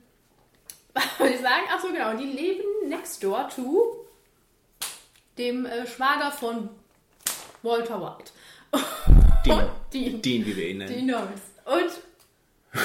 ich 0.94 1.40
sagen? 1.40 1.64
Ach 1.70 1.80
so, 1.80 1.88
genau. 1.88 2.14
Die 2.16 2.26
leben 2.26 2.88
next 2.88 3.22
door 3.22 3.48
to 3.48 4.06
dem 5.38 5.66
äh, 5.66 5.86
Schwager 5.86 6.30
von 6.32 6.68
Walter 7.62 8.00
White. 8.00 8.32
Dean, 9.44 9.58
Und 9.58 9.70
Dean. 9.92 10.22
Dean 10.22 10.46
wie 10.46 10.56
wir 10.56 10.68
ihn 10.68 10.78
Dean 10.80 11.06
nennen. 11.06 11.06
Norris. 11.06 11.40
Und 11.64 12.00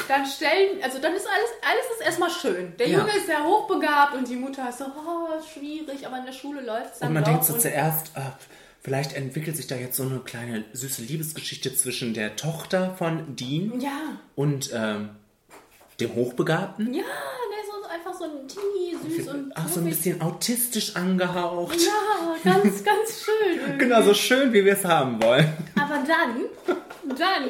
dann 0.08 0.26
stellen, 0.26 0.82
also 0.84 1.00
dann 1.00 1.14
ist 1.14 1.26
alles, 1.28 1.50
alles 1.62 1.86
ist 2.00 2.06
erstmal 2.06 2.30
schön. 2.30 2.74
Der 2.78 2.88
Ja. 2.90 3.00
Junge 3.00 3.16
ist 3.16 3.26
sehr 3.28 3.44
hochbegabt 3.44 4.16
und 4.16 4.28
die 4.28 4.36
Mutter 4.36 4.68
ist 4.70 4.80
so, 4.80 4.86
oh, 4.86 5.42
schwierig, 5.54 6.06
aber 6.06 6.18
in 6.20 6.26
der 6.26 6.34
Schule 6.34 6.62
läuft 6.62 6.94
es 6.94 7.00
dann 7.00 7.10
Und 7.10 7.14
man 7.16 7.24
denkt 7.24 7.46
so 7.46 7.58
zuerst, 7.58 8.08
äh, 8.16 8.22
vielleicht 8.82 9.14
entwickelt 9.14 9.56
sich 9.56 9.68
da 9.68 9.76
jetzt 9.76 9.96
so 9.98 10.04
eine 10.04 10.20
kleine 10.20 10.66
süße 10.74 11.02
Liebesgeschichte 11.04 11.74
zwischen 11.76 12.14
der 12.14 12.36
Tochter 12.36 12.96
von 12.98 13.36
Dean 13.36 13.80
Ja, 13.80 13.92
und 14.36 14.72
ähm, 14.74 15.10
dem 16.00 16.14
Hochbegabten. 16.16 16.94
ja, 16.94 17.04
der 17.04 17.64
ist 17.64 17.72
so 17.72 17.90
einfach 17.90 18.14
so 18.14 18.26
ein 18.26 18.48
Teenie, 18.48 19.16
süß 19.18 19.28
und 19.30 19.52
Ach, 19.56 19.68
so 19.70 19.80
ein 19.80 19.86
bisschen 19.86 20.22
autistisch 20.22 20.96
angehaucht. 20.96 21.78
Ja, 21.80 22.52
ganz, 22.54 22.84
ganz 22.84 23.24
schön. 23.26 23.78
Genau, 23.80 24.02
so 24.02 24.14
schön, 24.14 24.52
wie 24.54 24.64
wir 24.66 24.74
es 24.74 24.84
haben 24.86 25.22
wollen. 25.24 25.52
Aber 25.80 25.96
dann, 26.06 26.76
dann 27.18 27.50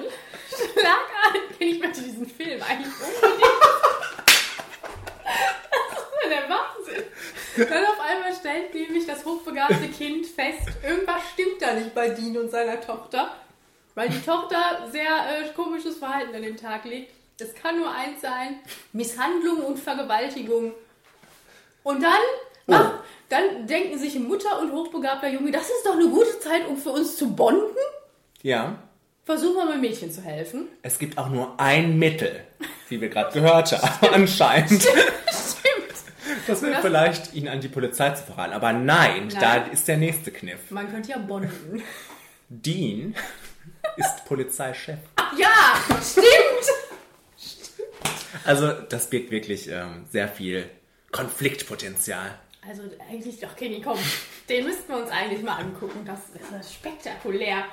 schlag 0.57 1.07
an, 1.23 1.41
ich 1.59 1.79
möchte 1.79 2.01
diesen 2.01 2.27
Film 2.27 2.61
eigentlich 2.61 2.93
unbedingt. 2.93 3.51
Das 5.23 5.99
ist 6.03 6.13
ja 6.23 6.29
der 6.29 6.49
Wahnsinn. 6.49 7.03
Dann 7.69 7.85
auf 7.85 7.99
einmal 7.99 8.33
stellt 8.33 8.73
nämlich 8.73 9.05
das 9.05 9.25
hochbegabte 9.25 9.87
Kind 9.89 10.25
fest, 10.25 10.69
irgendwas 10.83 11.21
stimmt 11.33 11.61
da 11.61 11.73
nicht 11.73 11.93
bei 11.93 12.09
Dean 12.09 12.37
und 12.37 12.51
seiner 12.51 12.79
Tochter, 12.79 13.35
weil 13.95 14.09
die 14.09 14.21
Tochter 14.21 14.87
sehr 14.91 15.09
äh, 15.09 15.53
komisches 15.55 15.97
Verhalten 15.97 16.35
an 16.35 16.41
den 16.41 16.57
Tag 16.57 16.85
legt. 16.85 17.13
Es 17.39 17.53
kann 17.53 17.79
nur 17.79 17.91
eins 17.91 18.21
sein, 18.21 18.59
Misshandlung 18.93 19.63
und 19.63 19.77
Vergewaltigung. 19.77 20.73
Und 21.83 22.03
dann, 22.03 22.21
ach, 22.67 22.93
dann 23.29 23.67
denken 23.67 23.97
sich 23.97 24.17
Mutter 24.19 24.59
und 24.59 24.71
hochbegabter 24.71 25.29
Junge, 25.29 25.51
das 25.51 25.69
ist 25.69 25.85
doch 25.85 25.93
eine 25.93 26.09
gute 26.09 26.39
Zeit, 26.39 26.67
um 26.67 26.77
für 26.77 26.91
uns 26.91 27.15
zu 27.15 27.35
bonden. 27.35 27.77
Ja, 28.41 28.77
Versuchen 29.27 29.55
wir 29.57 29.65
mal 29.65 29.77
Mädchen 29.77 30.09
zu 30.09 30.21
helfen. 30.21 30.69
es 30.83 30.97
gibt 30.97 31.17
auch 31.17 31.27
nur 31.27 31.59
ein 31.59 31.99
Mittel, 31.99 32.45
wie 32.87 33.01
wir 33.01 33.09
gerade 33.09 33.33
gehört 33.33 33.73
haben, 33.73 34.13
anscheinend. 34.13 34.81
Stimmt. 34.83 36.47
Das 36.47 36.61
wäre 36.61 36.81
vielleicht, 36.81 37.33
ihn 37.33 37.49
an 37.49 37.59
die 37.59 37.67
Polizei 37.67 38.11
zu 38.11 38.23
verraten. 38.23 38.53
Aber 38.53 38.71
nein, 38.71 39.27
Nein. 39.27 39.37
da 39.37 39.55
ist 39.65 39.85
der 39.89 39.97
nächste 39.97 40.31
Kniff. 40.31 40.71
Man 40.71 40.89
könnte 40.89 41.11
ja 41.11 41.17
bonden. 41.17 41.83
Dean 42.47 43.15
ist 43.97 44.23
Polizeichef. 44.25 44.97
Ach 45.17 45.37
ja, 45.37 45.75
stimmt. 46.01 46.25
Also 48.45 48.71
das 48.71 49.09
birgt 49.09 49.29
wirklich 49.31 49.67
ähm, 49.69 50.05
sehr 50.09 50.29
viel 50.29 50.69
Konfliktpotenzial. 51.11 52.33
Also 52.65 52.83
eigentlich 53.11 53.41
doch, 53.41 53.57
Kenny, 53.57 53.81
komm. 53.81 53.99
Den 54.47 54.63
müssten 54.65 54.87
wir 54.87 54.99
uns 54.99 55.11
eigentlich 55.11 55.43
mal 55.43 55.57
angucken. 55.57 56.05
Das 56.05 56.19
ist 56.61 56.73
spektakulär. 56.73 57.65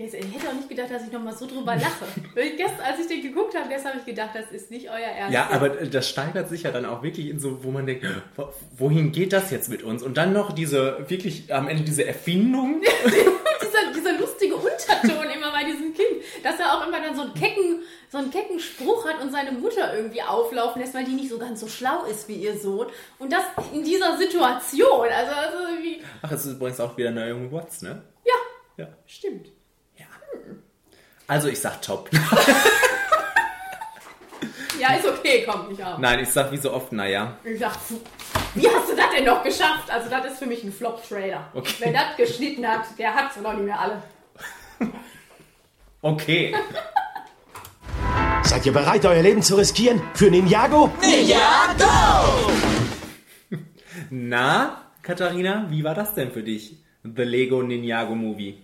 Jetzt, 0.00 0.14
ich 0.14 0.34
hätte 0.34 0.48
auch 0.48 0.54
nicht 0.54 0.68
gedacht, 0.70 0.90
dass 0.90 1.04
ich 1.04 1.12
noch 1.12 1.22
mal 1.22 1.34
so 1.36 1.46
drüber 1.46 1.76
lache. 1.76 2.06
Gestern, 2.34 2.80
als 2.80 3.00
ich 3.00 3.06
den 3.08 3.20
geguckt 3.22 3.54
habe, 3.54 3.68
gestern 3.68 3.90
habe 3.90 4.00
ich 4.00 4.06
gedacht, 4.06 4.30
das 4.32 4.50
ist 4.50 4.70
nicht 4.70 4.88
euer 4.88 4.96
Ernst. 4.96 5.34
Ja, 5.34 5.50
aber 5.50 5.68
das 5.68 6.08
steigert 6.08 6.48
sich 6.48 6.62
ja 6.62 6.70
dann 6.70 6.86
auch 6.86 7.02
wirklich 7.02 7.28
in 7.28 7.38
so, 7.38 7.62
wo 7.62 7.70
man 7.70 7.84
denkt, 7.84 8.06
wo- 8.34 8.48
wohin 8.78 9.12
geht 9.12 9.34
das 9.34 9.50
jetzt 9.50 9.68
mit 9.68 9.82
uns? 9.82 10.02
Und 10.02 10.16
dann 10.16 10.32
noch 10.32 10.52
diese, 10.52 11.04
wirklich 11.10 11.52
am 11.52 11.68
Ende 11.68 11.82
diese 11.84 12.06
Erfindung. 12.06 12.80
dieser, 13.60 13.92
dieser 13.94 14.18
lustige 14.18 14.54
Unterton 14.56 15.28
immer 15.36 15.52
bei 15.52 15.64
diesem 15.64 15.92
Kind, 15.92 16.24
dass 16.44 16.58
er 16.58 16.72
auch 16.78 16.86
immer 16.86 16.98
dann 16.98 17.14
so 17.14 17.20
einen 17.20 17.34
kecken, 17.34 17.82
so 18.08 18.16
einen 18.16 18.30
kecken 18.30 18.58
Spruch 18.58 19.06
hat 19.06 19.20
und 19.20 19.30
seine 19.30 19.52
Mutter 19.52 19.94
irgendwie 19.94 20.22
auflaufen 20.22 20.80
lässt, 20.80 20.94
weil 20.94 21.04
die 21.04 21.12
nicht 21.12 21.28
so 21.28 21.36
ganz 21.38 21.60
so 21.60 21.68
schlau 21.68 22.04
ist 22.10 22.26
wie 22.26 22.36
ihr 22.36 22.56
Sohn. 22.58 22.86
Und 23.18 23.34
das 23.34 23.42
in 23.74 23.84
dieser 23.84 24.16
Situation. 24.16 25.08
Also, 25.14 25.32
also 25.32 25.58
irgendwie, 25.74 26.00
Ach, 26.22 26.32
es 26.32 26.46
ist 26.46 26.52
übrigens 26.54 26.80
auch 26.80 26.96
wieder 26.96 27.10
Naomi 27.10 27.52
Watts, 27.52 27.82
ne? 27.82 28.00
ja, 28.24 28.34
Ja. 28.84 28.88
stimmt. 29.06 29.48
Also 31.30 31.46
ich 31.46 31.60
sag 31.60 31.80
top. 31.80 32.10
Ja, 34.80 34.94
ist 34.94 35.06
okay, 35.06 35.44
kommt 35.44 35.70
nicht 35.70 35.80
auf. 35.80 35.98
Nein, 35.98 36.18
ich 36.20 36.28
sag 36.30 36.50
wie 36.50 36.56
so 36.56 36.72
oft, 36.72 36.90
naja. 36.90 37.36
Ich 37.44 37.60
sag, 37.60 37.76
Wie 38.54 38.66
hast 38.66 38.90
du 38.90 38.96
das 38.96 39.10
denn 39.14 39.26
noch 39.26 39.44
geschafft? 39.44 39.88
Also, 39.90 40.10
das 40.10 40.32
ist 40.32 40.38
für 40.40 40.46
mich 40.46 40.64
ein 40.64 40.72
Flop-Trailer. 40.72 41.50
Okay. 41.54 41.74
Wer 41.78 41.92
das 41.92 42.16
geschnitten 42.16 42.66
hat, 42.66 42.86
der 42.98 43.14
hat 43.14 43.30
es 43.30 43.40
noch 43.40 43.52
nicht 43.52 43.66
mehr 43.66 43.78
alle. 43.78 44.02
Okay. 46.02 46.56
Seid 48.42 48.66
ihr 48.66 48.72
bereit, 48.72 49.04
euer 49.04 49.22
Leben 49.22 49.42
zu 49.42 49.54
riskieren? 49.54 50.02
Für 50.14 50.30
Ninjago? 50.30 50.90
Ninjago! 51.00 52.50
Na, 54.10 54.80
Katharina, 55.02 55.66
wie 55.68 55.84
war 55.84 55.94
das 55.94 56.14
denn 56.14 56.32
für 56.32 56.42
dich? 56.42 56.78
The 57.04 57.22
Lego 57.22 57.62
Ninjago 57.62 58.16
Movie. 58.16 58.60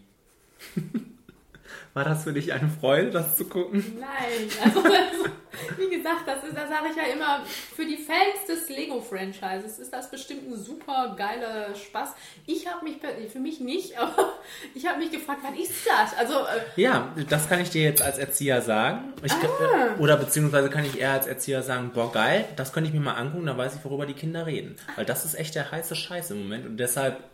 War 1.96 2.04
das 2.04 2.24
für 2.24 2.34
dich 2.34 2.52
eine 2.52 2.68
Freude, 2.68 3.10
das 3.10 3.36
zu 3.36 3.46
gucken? 3.46 3.82
Nein, 3.98 4.50
also 4.62 4.82
das, 4.82 5.78
wie 5.78 5.96
gesagt, 5.96 6.26
das 6.26 6.44
ist, 6.44 6.54
das 6.54 6.68
sage 6.68 6.88
ich 6.90 6.96
ja 6.96 7.04
immer, 7.10 7.40
für 7.74 7.86
die 7.86 7.96
Fans 7.96 8.44
des 8.46 8.68
Lego-Franchises 8.68 9.78
ist 9.78 9.94
das 9.94 10.10
bestimmt 10.10 10.46
ein 10.46 10.56
super 10.62 11.14
geiler 11.16 11.74
Spaß. 11.74 12.10
Ich 12.44 12.66
habe 12.70 12.84
mich, 12.84 12.96
für 13.32 13.38
mich 13.38 13.60
nicht, 13.60 13.98
aber 13.98 14.34
ich 14.74 14.86
habe 14.86 14.98
mich 14.98 15.10
gefragt, 15.10 15.38
was 15.42 15.58
ist 15.58 15.86
das? 15.86 16.18
Also, 16.18 16.34
äh, 16.34 16.78
Ja, 16.82 17.14
das 17.30 17.48
kann 17.48 17.60
ich 17.60 17.70
dir 17.70 17.84
jetzt 17.84 18.02
als 18.02 18.18
Erzieher 18.18 18.60
sagen. 18.60 19.14
Ich, 19.22 19.32
Ah. 19.32 19.98
Oder 19.98 20.18
beziehungsweise 20.18 20.68
kann 20.68 20.84
ich 20.84 21.00
eher 21.00 21.12
als 21.12 21.26
Erzieher 21.26 21.62
sagen, 21.62 21.92
boah 21.94 22.12
geil, 22.12 22.44
das 22.56 22.74
könnte 22.74 22.88
ich 22.88 22.94
mir 22.94 23.00
mal 23.00 23.14
angucken, 23.14 23.46
dann 23.46 23.56
weiß 23.56 23.74
ich, 23.76 23.84
worüber 23.86 24.04
die 24.04 24.12
Kinder 24.12 24.44
reden. 24.44 24.76
Weil 24.96 25.06
das 25.06 25.24
ist 25.24 25.34
echt 25.34 25.54
der 25.54 25.70
heiße 25.70 25.96
Scheiß 25.96 26.30
im 26.32 26.42
Moment 26.42 26.66
und 26.66 26.76
deshalb 26.76 27.24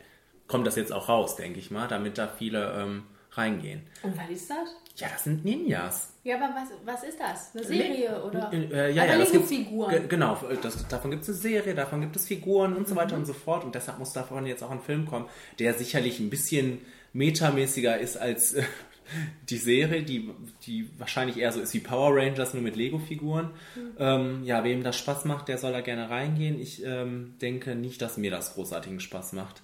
kommt 0.47 0.69
das 0.69 0.77
jetzt 0.77 0.93
auch 0.93 1.09
raus, 1.09 1.35
denke 1.35 1.59
ich 1.59 1.73
mal, 1.73 1.89
damit 1.89 2.17
da 2.17 2.29
viele 2.29 2.75
ähm, 2.79 3.03
reingehen. 3.33 3.83
und 4.03 4.17
was 4.17 4.31
ist 4.31 4.51
das? 4.51 4.69
Ja, 4.97 5.09
das 5.11 5.25
sind 5.25 5.43
Ninjas. 5.45 6.13
Ja, 6.23 6.37
aber 6.37 6.55
was, 6.55 6.69
was 6.85 7.03
ist 7.09 7.19
das? 7.19 7.55
Eine 7.57 7.65
Serie 7.65 8.23
oder? 8.25 8.53
Äh, 8.53 8.93
ja, 8.95 9.03
aber 9.05 9.13
ja, 9.13 9.19
das 9.19 9.33
Lego-Figuren. 9.33 9.91
Ge- 9.91 10.07
Genau, 10.07 10.39
das, 10.61 10.87
davon 10.89 11.11
gibt 11.11 11.23
es 11.23 11.29
eine 11.31 11.39
Serie, 11.39 11.75
davon 11.75 12.03
gibt 12.03 12.15
es 12.15 12.27
Figuren 12.27 12.77
und 12.77 12.87
so 12.87 12.95
weiter 12.95 13.15
Mhm. 13.15 13.21
und 13.23 13.27
so 13.27 13.33
fort. 13.33 13.65
Und 13.65 13.75
deshalb 13.75 13.99
muss 13.99 14.13
davon 14.13 14.45
jetzt 14.47 14.63
auch 14.63 14.71
ein 14.71 14.81
Film 14.83 15.07
kommen, 15.07 15.27
der 15.59 15.73
sicherlich 15.75 16.21
ein 16.21 16.29
bisschen 16.29 16.83
metamäßiger 17.15 17.99
ist 17.99 18.17
als 18.19 18.53
äh, 18.53 18.63
die 19.49 19.57
Serie, 19.57 20.03
die, 20.03 20.31
die 20.67 20.91
wahrscheinlich 20.99 21.39
eher 21.39 21.53
so 21.53 21.61
ist 21.61 21.73
wie 21.73 21.81
Power 21.81 22.15
Rangers, 22.15 22.53
nur 22.53 22.63
mit 22.63 22.77
Lego-Figuren. 22.77 23.47
Mhm. 23.75 23.81
Ähm, 23.99 24.45
ja, 24.45 24.63
wem 24.65 24.83
das 24.85 24.99
Spaß 24.99 25.25
macht, 25.25 25.49
der 25.49 25.57
soll 25.57 25.73
da 25.73 25.81
gerne 25.81 26.11
reingehen. 26.11 26.61
Ich 26.61 26.85
ähm, 26.85 27.35
denke 27.41 27.75
nicht, 27.75 28.03
dass 28.03 28.19
mir 28.19 28.31
das 28.31 28.55
großartigen 28.55 29.01
Spaß 29.01 29.33
macht. 29.33 29.63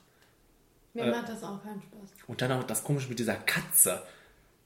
Mir 0.94 1.04
Äh, 1.04 1.10
macht 1.10 1.28
das 1.28 1.42
auch 1.42 1.62
keinen 1.62 1.82
Spaß. 1.82 2.10
Und 2.26 2.40
dann 2.42 2.52
auch 2.52 2.64
das 2.64 2.82
Komische 2.84 3.08
mit 3.08 3.18
dieser 3.18 3.34
Katze. 3.34 4.02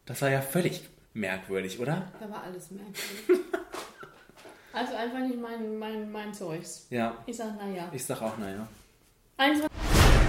Das 0.07 0.23
war 0.23 0.31
ja 0.31 0.40
völlig 0.40 0.89
merkwürdig, 1.15 1.78
oder? 1.81 2.11
Da 2.20 2.31
war 2.31 2.43
alles 2.44 2.70
merkwürdig. 2.70 2.99
also 4.73 4.94
einfach 4.94 5.20
nicht 5.20 5.40
mein, 5.40 5.78
mein, 5.78 6.11
mein 6.11 6.32
Zeugs. 6.35 6.86
Ja. 6.90 7.16
Ich 7.27 7.36
sag, 7.36 7.57
naja. 7.57 7.89
Ich 7.93 8.05
sag 8.05 8.20
auch, 8.23 8.36
naja. 8.39 8.66
Eins, 9.36 9.62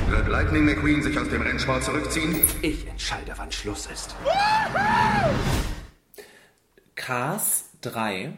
Wird 0.08 0.28
Lightning 0.28 0.66
McQueen 0.66 1.02
sich 1.04 1.18
aus 1.18 1.30
dem 1.30 1.42
Rennsport 1.42 1.84
zurückziehen? 1.84 2.48
Ich 2.62 2.88
entscheide, 2.88 3.34
wann 3.36 3.52
Schluss 3.52 3.88
ist. 3.88 4.16
Cars 6.96 7.70
3 7.82 8.34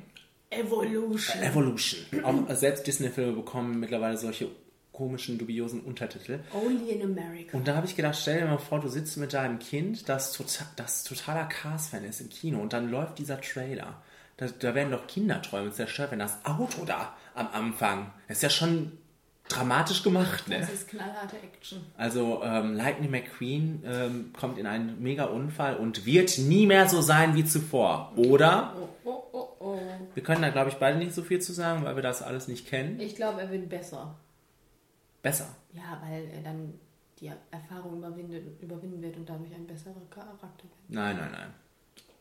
Evolution. 0.49 1.41
Evolution. 1.43 2.23
Auch 2.23 2.55
selbst 2.55 2.87
Disney-Filme 2.87 3.33
bekommen 3.33 3.79
mittlerweile 3.79 4.17
solche 4.17 4.49
komischen, 4.95 5.37
dubiosen 5.37 5.81
Untertitel. 5.81 6.39
Only 6.53 6.91
in 6.91 7.03
America. 7.03 7.57
Und 7.57 7.67
da 7.67 7.75
habe 7.75 7.85
ich 7.85 7.95
gedacht, 7.95 8.17
stell 8.19 8.41
dir 8.41 8.47
mal 8.47 8.57
vor, 8.57 8.79
du 8.79 8.87
sitzt 8.87 9.17
mit 9.17 9.33
deinem 9.33 9.59
Kind, 9.59 10.07
das, 10.07 10.31
total, 10.31 10.67
das 10.75 11.03
totaler 11.03 11.45
Cars-Fan 11.45 12.03
ist 12.05 12.21
im 12.21 12.29
Kino 12.29 12.59
und 12.59 12.73
dann 12.73 12.89
läuft 12.89 13.19
dieser 13.19 13.41
Trailer. 13.41 14.01
Da, 14.37 14.47
da 14.47 14.75
werden 14.75 14.91
doch 14.91 15.07
Kinderträume 15.07 15.71
zerstört, 15.71 16.11
wenn 16.11 16.19
das 16.19 16.43
Auto 16.43 16.85
da 16.85 17.15
am 17.33 17.47
Anfang. 17.53 18.11
Das 18.27 18.37
ist 18.37 18.43
ja 18.43 18.49
schon 18.49 18.91
dramatisch 19.47 20.03
gemacht, 20.03 20.47
ne? 20.47 20.59
Das 20.59 20.73
ist 20.73 20.87
knallharte 20.87 21.37
Action. 21.37 21.81
Also 21.97 22.41
ähm, 22.43 22.73
Lightning 22.73 23.11
McQueen 23.11 23.83
ähm, 23.85 24.33
kommt 24.37 24.57
in 24.57 24.65
einen 24.65 25.01
mega 25.01 25.25
Unfall 25.25 25.77
und 25.77 26.05
wird 26.05 26.37
nie 26.39 26.65
mehr 26.67 26.89
so 26.89 27.01
sein 27.01 27.35
wie 27.35 27.45
zuvor. 27.45 28.13
Oder? 28.15 28.73
Oh, 28.77 28.89
oh, 29.03 29.23
oh, 29.33 29.47
oh. 29.59 29.79
Wir 30.13 30.23
können 30.23 30.41
da, 30.41 30.49
glaube 30.49 30.69
ich, 30.69 30.75
beide 30.75 30.97
nicht 30.97 31.13
so 31.13 31.21
viel 31.21 31.41
zu 31.41 31.53
sagen, 31.53 31.83
weil 31.83 31.95
wir 31.95 32.03
das 32.03 32.21
alles 32.21 32.47
nicht 32.47 32.67
kennen. 32.67 32.99
Ich 32.99 33.15
glaube, 33.15 33.41
er 33.41 33.51
wird 33.51 33.69
besser. 33.69 34.15
Besser. 35.25 35.55
Ja, 35.73 35.99
weil 36.03 36.29
er 36.31 36.43
dann 36.43 36.79
die 37.19 37.31
Erfahrung 37.49 37.97
überwindet, 37.97 38.61
überwinden 38.61 39.01
wird 39.01 39.17
und 39.17 39.27
dadurch 39.27 39.51
ein 39.55 39.65
besserer 39.65 39.95
Charakter 40.11 40.65
wird. 40.65 40.89
Nein, 40.89 41.17
nein, 41.17 41.31
nein. 41.31 41.51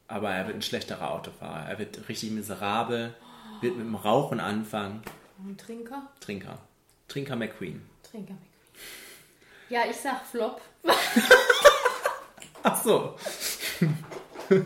Aber 0.08 0.30
er 0.30 0.46
wird 0.46 0.56
ein 0.56 0.62
schlechterer 0.62 1.10
Autofahrer. 1.10 1.68
Er 1.68 1.78
wird 1.78 2.08
richtig 2.08 2.30
miserabel, 2.30 3.14
wird 3.60 3.76
mit 3.76 3.84
dem 3.84 3.94
Rauchen 3.94 4.40
anfangen. 4.40 5.02
Ein 5.38 5.58
Trinker? 5.58 6.10
Trinker. 6.18 6.58
Trinker 7.06 7.36
McQueen. 7.36 7.82
Trinker 8.10 8.32
McQueen. 8.32 8.50
Ja, 9.68 9.82
ich 9.86 9.96
sag 9.96 10.24
Flop. 10.24 10.62
Ach 12.62 12.82
so. 12.82 13.16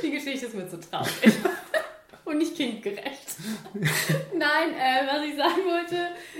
Die 0.00 0.10
Geschichte 0.12 0.46
ist 0.46 0.54
mir 0.54 0.68
zu 0.68 0.78
traurig. 0.78 1.10
Und 2.30 2.38
nicht 2.38 2.54
kindgerecht. 2.54 3.26
Nein, 3.74 4.74
äh, 4.76 5.04
was 5.04 5.24
ich 5.24 5.36
sagen 5.36 5.64
wollte, 5.66 5.96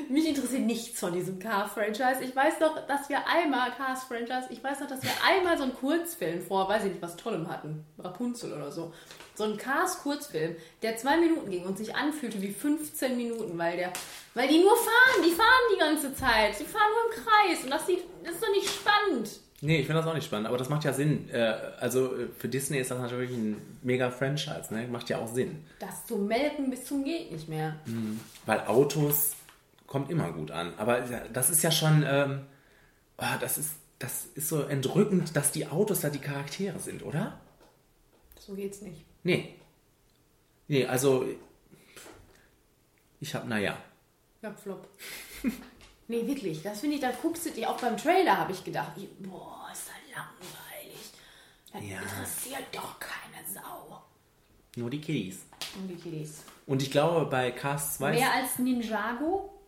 mich 0.09 0.25
interessiert 0.25 0.63
nichts 0.63 1.01
von 1.01 1.13
diesem 1.13 1.41
Cars-Franchise. 1.41 2.23
Ich 2.23 2.37
weiß 2.37 2.61
doch, 2.61 2.87
dass 2.87 3.09
wir 3.09 3.27
einmal, 3.27 3.73
Cars-Franchise, 3.73 4.51
ich 4.51 4.63
weiß 4.63 4.79
noch, 4.79 4.87
dass 4.87 5.03
wir 5.03 5.11
einmal 5.27 5.59
so 5.59 5.65
einen 5.65 5.75
Kurzfilm 5.75 6.43
vor, 6.43 6.69
weiß 6.69 6.85
ich 6.85 6.91
nicht, 6.91 7.03
was 7.03 7.17
Tollem 7.17 7.49
hatten. 7.49 7.85
Rapunzel 7.99 8.53
oder 8.53 8.71
so. 8.71 8.93
So 9.35 9.43
ein 9.43 9.57
Cars-Kurzfilm, 9.57 10.55
der 10.83 10.97
zwei 10.97 11.17
Minuten 11.17 11.51
ging 11.51 11.65
und 11.65 11.77
sich 11.77 11.93
anfühlte 11.93 12.41
wie 12.41 12.53
15 12.53 13.17
Minuten, 13.17 13.59
weil 13.59 13.77
der, 13.77 13.93
weil 14.35 14.47
die 14.47 14.61
nur 14.61 14.77
fahren, 14.77 15.25
die 15.27 15.33
fahren 15.33 15.73
die 15.75 15.79
ganze 15.81 16.15
Zeit. 16.15 16.61
Die 16.61 16.67
fahren 16.67 16.89
nur 16.95 17.17
im 17.17 17.25
Kreis 17.25 17.65
und 17.65 17.71
das, 17.71 17.85
sieht, 17.85 18.05
das 18.23 18.35
ist 18.35 18.45
doch 18.45 18.53
nicht 18.53 18.69
spannend. 18.69 19.41
Nee, 19.63 19.81
ich 19.81 19.87
finde 19.87 20.01
das 20.01 20.11
auch 20.11 20.15
nicht 20.15 20.25
spannend, 20.25 20.49
aber 20.49 20.57
das 20.57 20.71
macht 20.71 20.85
ja 20.85 20.93
Sinn. 20.93 21.29
Äh, 21.31 21.55
Also 21.79 22.17
äh, 22.17 22.29
für 22.39 22.49
Disney 22.49 22.79
ist 22.79 22.91
das 22.91 22.99
natürlich 22.99 23.31
ein 23.31 23.57
mega 23.83 24.11
Franchise, 24.11 24.73
ne? 24.73 24.87
Macht 24.89 25.11
ja 25.11 25.19
auch 25.19 25.29
Sinn. 25.29 25.65
Das 25.79 26.07
zu 26.07 26.17
melken 26.17 26.71
bis 26.71 26.85
zum 26.87 27.05
geht 27.05 27.31
nicht 27.31 27.49
mehr. 27.49 27.77
Mhm. 27.85 28.21
Weil 28.47 28.61
Autos 28.61 29.33
kommt 29.87 30.11
immer 30.11 30.33
gut 30.33 30.51
an. 30.51 30.73
Aber 30.79 31.01
das 31.33 31.51
ist 31.51 31.63
ja 31.63 31.71
schon, 31.71 32.05
ähm, 32.07 32.41
ah, 33.19 33.37
das, 33.39 33.59
ist, 33.59 33.73
das 33.99 34.27
ist 34.35 34.49
so 34.49 34.63
entrückend, 34.63 35.37
dass 35.37 35.53
die 35.53 35.67
Autos 35.67 36.01
da 36.01 36.09
die 36.09 36.21
Charaktere 36.21 36.79
sind, 36.79 37.03
oder? 37.05 37.39
So 38.39 38.55
geht's 38.55 38.81
nicht. 38.81 39.05
Nee. 39.25 39.57
Nee, 40.69 40.87
also 40.87 41.27
ich 43.21 43.35
hab, 43.35 43.47
naja. 43.47 43.77
Ja, 44.41 44.55
Flop. 44.55 44.89
nee, 46.11 46.27
wirklich. 46.27 46.63
Das 46.63 46.81
finde 46.81 46.97
ich, 46.97 47.01
da 47.01 47.11
guckst 47.13 47.47
du 47.47 47.51
dir, 47.51 47.71
auch 47.71 47.81
beim 47.81 47.97
Trailer 47.97 48.37
habe 48.37 48.53
ich 48.53 48.63
gedacht, 48.65 48.93
ich, 48.97 49.09
boah, 49.21 49.69
ist 49.73 49.85
das 49.89 50.17
langweilig. 50.17 51.13
Das 51.73 51.83
Ja. 51.83 52.01
interessiert 52.03 52.67
doch 52.73 52.99
keine 53.01 53.45
Sau. 53.53 54.03
Nur 54.77 54.91
die 54.91 55.01
Kiddies. 55.01 55.47
Und 55.77 55.89
die 55.89 55.97
Kiddies. 55.97 56.43
Und 56.67 56.83
ich 56.83 56.91
glaube, 56.91 57.27
bei 57.27 57.51
Cast 57.51 57.95
2. 57.99 58.11
Mehr 58.13 58.33
als 58.33 58.59
Ninjago? 58.59 59.59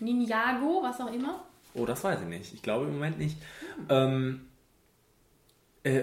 Ninjago, 0.00 0.82
was 0.82 1.00
auch 1.00 1.12
immer. 1.12 1.44
Oh, 1.74 1.86
das 1.86 2.02
weiß 2.04 2.20
ich 2.20 2.26
nicht. 2.26 2.52
Ich 2.52 2.62
glaube 2.62 2.86
im 2.86 2.94
Moment 2.94 3.18
nicht. 3.18 3.36
Ähm, 3.88 4.48
äh, 5.84 6.02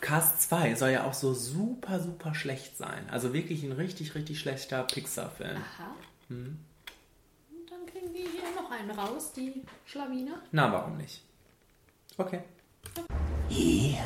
Cast 0.00 0.42
2 0.42 0.74
soll 0.74 0.90
ja 0.90 1.04
auch 1.04 1.14
so 1.14 1.32
super, 1.32 2.00
super 2.00 2.34
schlecht 2.34 2.76
sein. 2.76 3.08
Also 3.10 3.32
wirklich 3.32 3.62
ein 3.62 3.72
richtig, 3.72 4.14
richtig 4.14 4.38
schlechter 4.40 4.82
Pixar-Film. 4.84 5.56
Aha. 5.56 5.94
Mhm. 6.28 6.58
Und 7.50 7.70
dann 7.70 7.86
kriegen 7.86 8.12
wir 8.12 8.20
hier 8.28 8.50
noch 8.60 8.63
einen 8.74 8.90
raus, 8.90 9.32
die 9.32 9.62
Schlawiner. 9.86 10.42
Na, 10.52 10.72
warum 10.72 10.96
nicht? 10.96 11.22
Okay. 12.16 12.40
Hier. 13.48 13.98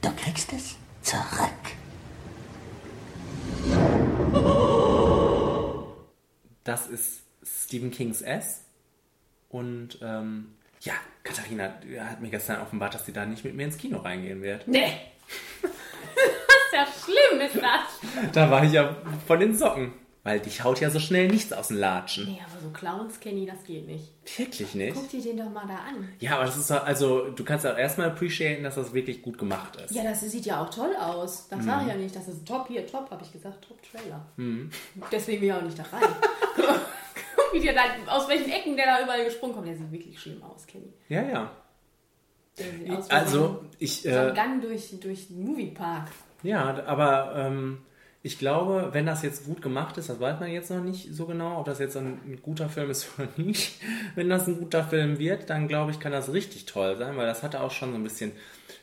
Du 0.00 0.10
kriegst 0.16 0.52
es 0.52 0.76
zurück. 1.02 1.50
Das 6.64 6.88
ist 6.88 7.22
Stephen 7.44 7.90
Kings 7.90 8.22
S. 8.22 8.64
Und 9.48 9.98
ähm, 10.02 10.54
ja, 10.80 10.94
Katharina 11.22 11.74
hat 12.00 12.20
mir 12.20 12.30
gestern 12.30 12.60
offenbart, 12.60 12.94
dass 12.94 13.06
sie 13.06 13.12
da 13.12 13.26
nicht 13.26 13.44
mit 13.44 13.54
mir 13.54 13.64
ins 13.64 13.78
Kino 13.78 13.98
reingehen 13.98 14.42
wird. 14.42 14.66
Nee. 14.66 14.92
das 15.62 15.70
ist 15.70 16.72
ja 16.72 16.86
schlimm, 16.86 17.40
ist 17.40 17.56
das. 17.56 18.32
Da 18.32 18.50
war 18.50 18.64
ich 18.64 18.72
ja 18.72 18.96
von 19.26 19.38
den 19.38 19.54
Socken. 19.54 19.92
Weil 20.24 20.38
dich 20.38 20.62
haut 20.62 20.80
ja 20.80 20.88
so 20.88 21.00
schnell 21.00 21.26
nichts 21.26 21.52
aus 21.52 21.68
den 21.68 21.78
Latschen. 21.78 22.26
Nee, 22.26 22.38
aber 22.48 22.60
so 22.62 22.70
Clowns, 22.70 23.18
Kenny, 23.18 23.44
das 23.44 23.64
geht 23.64 23.88
nicht. 23.88 24.12
Wirklich 24.38 24.72
nicht? 24.76 24.94
Guck 24.94 25.08
dir 25.10 25.20
den 25.20 25.36
doch 25.36 25.50
mal 25.50 25.66
da 25.66 25.74
an. 25.74 26.08
Ja, 26.20 26.36
aber 26.36 26.44
das 26.44 26.56
ist 26.56 26.70
doch- 26.70 26.84
also, 26.86 27.30
du 27.30 27.42
kannst 27.44 27.66
auch 27.66 27.76
erstmal 27.76 28.06
appreciaten, 28.06 28.62
dass 28.62 28.76
das 28.76 28.92
wirklich 28.94 29.20
gut 29.20 29.36
gemacht 29.36 29.74
ist. 29.80 29.90
Ja, 29.92 30.04
das 30.04 30.20
sieht 30.20 30.46
ja 30.46 30.62
auch 30.62 30.70
toll 30.70 30.94
aus. 30.96 31.48
Das 31.48 31.58
Mhm. 31.58 31.64
sage 31.64 31.82
ich 31.82 31.88
ja 31.88 31.94
nicht. 31.96 32.14
Das 32.14 32.28
ist 32.28 32.46
top 32.46 32.68
hier, 32.68 32.86
top, 32.86 33.10
habe 33.10 33.24
ich 33.24 33.32
gesagt, 33.32 33.64
top 33.66 33.78
Trailer. 33.82 34.24
Mhm. 34.36 34.70
Deswegen 35.10 35.40
bin 35.40 35.48
ich 35.48 35.54
auch 35.56 35.62
nicht 35.62 35.78
da 35.78 35.82
rein. 35.92 36.02
Guck, 36.54 37.52
wie 37.54 37.60
der 37.60 37.74
da, 37.74 37.80
aus 38.06 38.28
welchen 38.28 38.50
Ecken 38.52 38.76
der 38.76 38.86
da 38.86 39.02
überall 39.02 39.24
gesprungen 39.24 39.54
kommt. 39.54 39.66
Der 39.66 39.76
sieht 39.76 39.90
wirklich 39.90 40.20
schlimm 40.20 40.40
aus, 40.44 40.66
Kenny. 40.68 40.92
Ja, 41.08 41.22
ja. 41.22 41.50
Der 42.58 42.66
sieht 42.70 42.90
aus 42.90 43.08
wie 43.08 43.12
Also, 43.12 43.64
ich, 43.80 44.02
so 44.02 44.08
ein 44.10 44.30
äh, 44.30 44.34
Gang 44.34 44.62
durch, 44.62 44.94
durch 45.00 45.26
den 45.26 45.44
Moviepark. 45.44 46.10
Ja, 46.44 46.84
aber 46.86 47.34
ähm, 47.36 47.78
Ich 48.24 48.38
glaube, 48.38 48.90
wenn 48.92 49.04
das 49.04 49.22
jetzt 49.22 49.46
gut 49.46 49.62
gemacht 49.62 49.98
ist, 49.98 50.08
das 50.08 50.20
weiß 50.20 50.38
man 50.38 50.50
jetzt 50.50 50.70
noch 50.70 50.82
nicht 50.82 51.12
so 51.12 51.26
genau, 51.26 51.58
ob 51.58 51.64
das 51.64 51.80
jetzt 51.80 51.96
ein, 51.96 52.20
ein 52.24 52.38
guter 52.40 52.68
Film 52.68 52.90
ist 52.90 53.08
oder 53.18 53.28
nicht. 53.36 53.80
Wenn 54.14 54.28
das 54.28 54.46
ein 54.46 54.58
guter 54.58 54.84
Film 54.84 55.18
wird, 55.18 55.50
dann 55.50 55.66
glaube 55.66 55.90
ich, 55.90 55.98
kann 55.98 56.12
das 56.12 56.32
richtig 56.32 56.66
toll 56.66 56.96
sein, 56.96 57.16
weil 57.16 57.26
das 57.26 57.42
hatte 57.42 57.60
auch 57.60 57.72
schon 57.72 57.90
so 57.90 57.96
ein 57.96 58.04
bisschen 58.04 58.32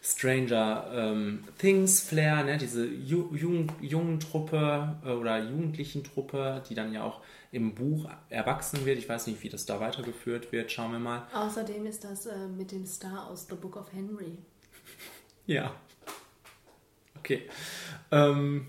Stranger 0.01 0.89
ähm, 0.93 1.43
Things 1.57 2.01
Flair, 2.01 2.43
ne? 2.43 2.57
diese 2.57 2.85
Ju 2.85 3.33
Jugend 3.33 3.73
jungen 3.81 4.19
Truppe 4.19 4.97
äh, 5.05 5.09
oder 5.09 5.39
jugendlichen 5.39 6.03
Truppe, 6.03 6.63
die 6.69 6.75
dann 6.75 6.93
ja 6.93 7.03
auch 7.03 7.21
im 7.51 7.75
Buch 7.75 8.09
erwachsen 8.29 8.85
wird. 8.85 8.97
Ich 8.97 9.09
weiß 9.09 9.27
nicht, 9.27 9.41
wie 9.43 9.49
das 9.49 9.65
da 9.65 9.79
weitergeführt 9.79 10.51
wird. 10.51 10.71
Schauen 10.71 10.91
wir 10.91 10.99
mal. 10.99 11.27
Außerdem 11.33 11.85
ist 11.85 12.03
das 12.03 12.25
äh, 12.25 12.47
mit 12.47 12.71
dem 12.71 12.85
Star 12.85 13.27
aus 13.27 13.47
The 13.49 13.55
Book 13.55 13.75
of 13.75 13.91
Henry. 13.91 14.37
Ja. 15.47 15.73
Okay. 17.17 17.49
Ähm, 18.11 18.67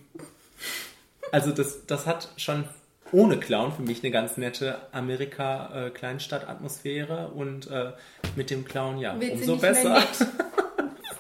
also 1.32 1.50
das, 1.52 1.86
das 1.86 2.06
hat 2.06 2.28
schon 2.36 2.64
ohne 3.12 3.38
Clown 3.38 3.72
für 3.72 3.82
mich 3.82 4.02
eine 4.04 4.10
ganz 4.12 4.36
nette 4.36 4.78
Amerika-Kleinstadt-Atmosphäre 4.92 7.28
und 7.28 7.68
äh, 7.70 7.92
mit 8.36 8.50
dem 8.50 8.64
Clown 8.64 8.98
ja 8.98 9.16
sie 9.18 9.30
umso 9.32 9.56
besser. 9.56 10.02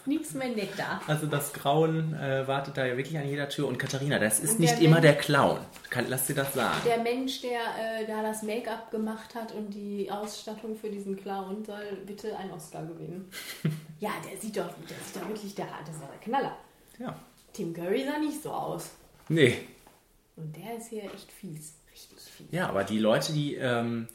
Nichts 0.06 0.32
mehr 0.34 0.48
nett 0.48 0.70
da. 0.76 1.00
Also 1.06 1.26
das 1.26 1.52
Grauen 1.52 2.14
äh, 2.14 2.46
wartet 2.48 2.76
da 2.76 2.84
ja 2.86 2.96
wirklich 2.96 3.16
an 3.18 3.28
jeder 3.28 3.48
Tür. 3.48 3.68
Und 3.68 3.78
Katharina, 3.78 4.18
das 4.18 4.40
ist 4.40 4.58
nicht 4.58 4.72
der 4.74 4.80
immer 4.82 4.96
Mensch- 4.96 5.02
der 5.02 5.16
Clown. 5.18 5.58
Kann, 5.90 6.06
lass 6.08 6.26
dir 6.26 6.34
das 6.34 6.52
sagen. 6.54 6.78
Der 6.86 6.98
Mensch, 6.98 7.42
der 7.42 7.60
äh, 7.60 8.06
da 8.06 8.22
das 8.22 8.42
Make-up 8.42 8.90
gemacht 8.90 9.34
hat 9.34 9.52
und 9.52 9.70
die 9.74 10.10
Ausstattung 10.10 10.76
für 10.76 10.88
diesen 10.90 11.16
Clown, 11.16 11.64
soll 11.64 11.98
bitte 12.06 12.36
einen 12.36 12.50
Oscar 12.52 12.84
gewinnen. 12.86 13.30
ja, 14.00 14.10
der 14.28 14.40
sieht 14.40 14.56
doch, 14.56 14.68
der 14.88 14.96
sieht 15.04 15.16
doch 15.22 15.28
wirklich, 15.28 15.54
der, 15.54 15.66
das 15.84 15.94
ist 15.94 16.02
doch 16.02 16.10
der 16.10 16.18
Knaller. 16.20 16.56
Ja. 16.98 17.14
Tim 17.52 17.72
Curry 17.74 18.04
sah 18.04 18.18
nicht 18.18 18.42
so 18.42 18.50
aus. 18.52 18.90
Nee. 19.28 19.58
Und 20.36 20.56
der 20.56 20.76
ist 20.78 20.88
hier 20.88 21.04
echt 21.04 21.30
fies. 21.32 21.74
Richtig 21.92 22.18
fies. 22.20 22.46
Ja, 22.50 22.68
aber 22.68 22.84
die 22.84 22.98
Leute, 22.98 23.32
die 23.32 23.54
ähm, 23.56 24.08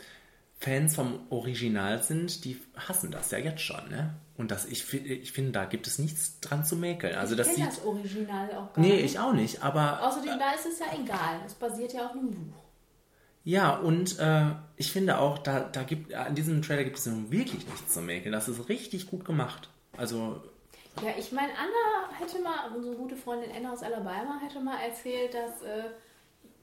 Fans 0.59 0.95
vom 0.95 1.19
Original 1.29 2.01
sind, 2.01 2.43
die 2.45 2.59
hassen 2.75 3.11
das 3.11 3.31
ja 3.31 3.37
jetzt 3.37 3.61
schon, 3.61 3.89
ne? 3.89 4.15
Und 4.37 4.51
das, 4.51 4.65
ich, 4.65 4.93
ich 4.93 5.31
finde, 5.31 5.51
da 5.53 5.65
gibt 5.65 5.87
es 5.87 5.97
nichts 5.99 6.39
dran 6.41 6.65
zu 6.65 6.75
mäkeln. 6.75 7.15
Also 7.15 7.35
das 7.35 7.47
ich 7.47 7.55
kenne 7.55 7.71
sieht. 7.71 7.79
das 7.79 7.85
Original 7.85 8.49
auch 8.55 8.73
gar 8.73 8.81
Nee, 8.83 8.93
nicht. 9.01 9.05
ich 9.05 9.19
auch 9.19 9.31
nicht, 9.33 9.63
aber 9.63 10.05
Außerdem, 10.05 10.37
da 10.39 10.51
ist 10.51 10.65
es 10.65 10.79
ja 10.79 10.87
egal. 11.01 11.39
Es 11.45 11.53
basiert 11.53 11.93
ja 11.93 12.05
auf 12.07 12.11
einem 12.11 12.31
Buch. 12.31 12.53
ja, 13.43 13.75
und 13.77 14.17
äh, 14.19 14.51
ich 14.75 14.91
finde 14.91 15.19
auch, 15.19 15.37
da, 15.37 15.61
da 15.61 15.83
gibt, 15.83 16.13
an 16.13 16.35
diesem 16.35 16.61
Trailer 16.61 16.83
gibt 16.83 16.97
es 16.97 17.05
nun 17.05 17.31
wirklich 17.31 17.65
nichts 17.65 17.93
zu 17.93 18.01
mäkeln. 18.01 18.33
Das 18.33 18.49
ist 18.49 18.67
richtig 18.67 19.07
gut 19.09 19.23
gemacht. 19.23 19.69
Also, 19.95 20.41
Ja, 21.01 21.11
ich 21.17 21.31
meine, 21.31 21.51
Anna 21.53 22.17
hätte 22.19 22.41
mal, 22.41 22.75
unsere 22.75 22.95
gute 22.95 23.15
Freundin 23.15 23.51
Anna 23.55 23.71
aus 23.71 23.83
Alabama 23.83 24.39
hätte 24.43 24.59
mal 24.59 24.79
erzählt, 24.81 25.33
dass 25.33 25.61
äh, 25.61 25.83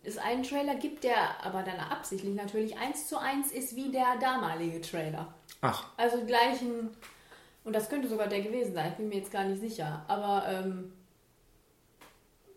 es 0.04 0.18
einen 0.18 0.42
Trailer 0.42 0.74
gibt, 0.74 1.04
der 1.04 1.44
aber 1.44 1.62
dann 1.62 1.78
absichtlich 1.78 2.34
natürlich 2.34 2.76
eins 2.76 3.08
zu 3.08 3.18
eins 3.18 3.52
ist 3.52 3.76
wie 3.76 3.90
der 3.90 4.16
damalige 4.20 4.80
Trailer. 4.80 5.32
ach, 5.60 5.86
Also 5.96 6.18
die 6.18 6.26
gleichen, 6.26 6.90
und 7.64 7.72
das 7.74 7.88
könnte 7.88 8.08
sogar 8.08 8.26
der 8.26 8.42
gewesen 8.42 8.74
sein, 8.74 8.90
ich 8.90 8.96
bin 8.96 9.08
mir 9.08 9.18
jetzt 9.18 9.30
gar 9.30 9.44
nicht 9.44 9.60
sicher. 9.60 10.04
Aber 10.08 10.44
ähm, 10.48 10.92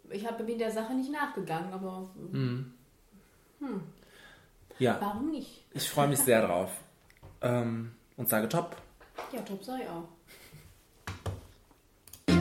ich 0.09 0.25
habe 0.25 0.43
mir 0.43 0.57
der 0.57 0.71
Sache 0.71 0.93
nicht 0.93 1.11
nachgegangen, 1.11 1.71
aber 1.71 2.09
hm. 2.31 2.73
hm, 3.59 3.83
ja. 4.79 4.97
warum 4.99 5.31
nicht? 5.31 5.65
Ich 5.73 5.89
freue 5.89 6.07
mich 6.07 6.19
sehr 6.19 6.45
drauf. 6.45 6.71
Ähm, 7.41 7.91
und 8.17 8.27
sage 8.27 8.49
top. 8.49 8.75
Ja, 9.31 9.41
top 9.41 9.63
sei 9.63 9.87
auch. 9.89 10.07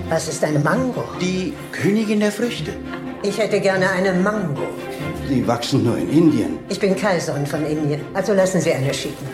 Was 0.09 0.29
ist 0.29 0.45
eine 0.45 0.59
Mango? 0.59 1.05
Die 1.21 1.55
Königin 1.73 2.21
der 2.21 2.31
Früchte. 2.31 2.77
Ich 3.23 3.39
hätte 3.39 3.61
gerne 3.61 3.91
eine 3.91 4.13
Mango. 4.13 4.69
Die 5.29 5.47
wachsen 5.47 5.85
nur 5.85 5.97
in 5.97 6.09
Indien. 6.11 6.59
Ich 6.69 6.79
bin 6.79 6.95
Kaiserin 6.97 7.47
von 7.47 7.65
Indien, 7.65 8.01
also 8.15 8.33
lassen 8.35 8.61
Sie 8.61 8.73
eine 8.73 8.93
schicken. 8.93 9.27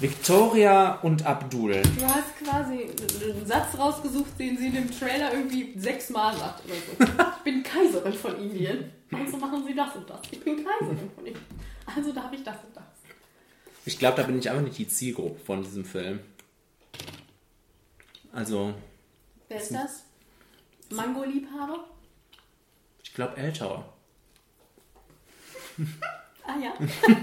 Victoria 0.00 0.94
und 1.02 1.26
Abdul. 1.26 1.82
Du 1.82 2.04
hast 2.06 2.36
quasi 2.44 2.84
einen 2.84 3.46
Satz 3.46 3.76
rausgesucht, 3.76 4.38
den 4.38 4.56
sie 4.56 4.66
in 4.68 4.74
dem 4.74 4.90
Trailer 4.90 5.32
irgendwie 5.32 5.76
sechsmal 5.76 6.36
sagt 6.36 6.62
oder 6.66 6.74
so. 6.74 7.14
Ich 7.38 7.42
bin 7.44 7.62
Kaiserin 7.64 8.12
von 8.12 8.36
Indien. 8.36 8.92
Also 9.12 9.36
machen 9.38 9.64
sie 9.66 9.74
das 9.74 9.96
und 9.96 10.08
das. 10.08 10.20
Ich 10.30 10.40
bin 10.44 10.56
Kaiserin 10.64 11.10
von 11.16 11.26
Indien. 11.26 11.44
Also 11.96 12.12
darf 12.12 12.32
ich 12.32 12.44
das 12.44 12.56
und 12.64 12.76
das. 12.76 12.84
Ich 13.86 13.98
glaube, 13.98 14.18
da 14.18 14.22
bin 14.24 14.38
ich 14.38 14.48
einfach 14.48 14.62
nicht 14.62 14.78
die 14.78 14.86
Zielgruppe 14.88 15.40
von 15.44 15.62
diesem 15.62 15.84
Film. 15.84 16.20
Also, 18.32 18.74
Wer 19.48 19.60
ist 19.60 19.74
das? 19.74 20.04
Mango-Liebhaber? 20.90 21.86
ich 23.02 23.14
glaube 23.14 23.36
ältere. 23.36 23.84
Ah 26.46 26.54
ja. 26.62 26.72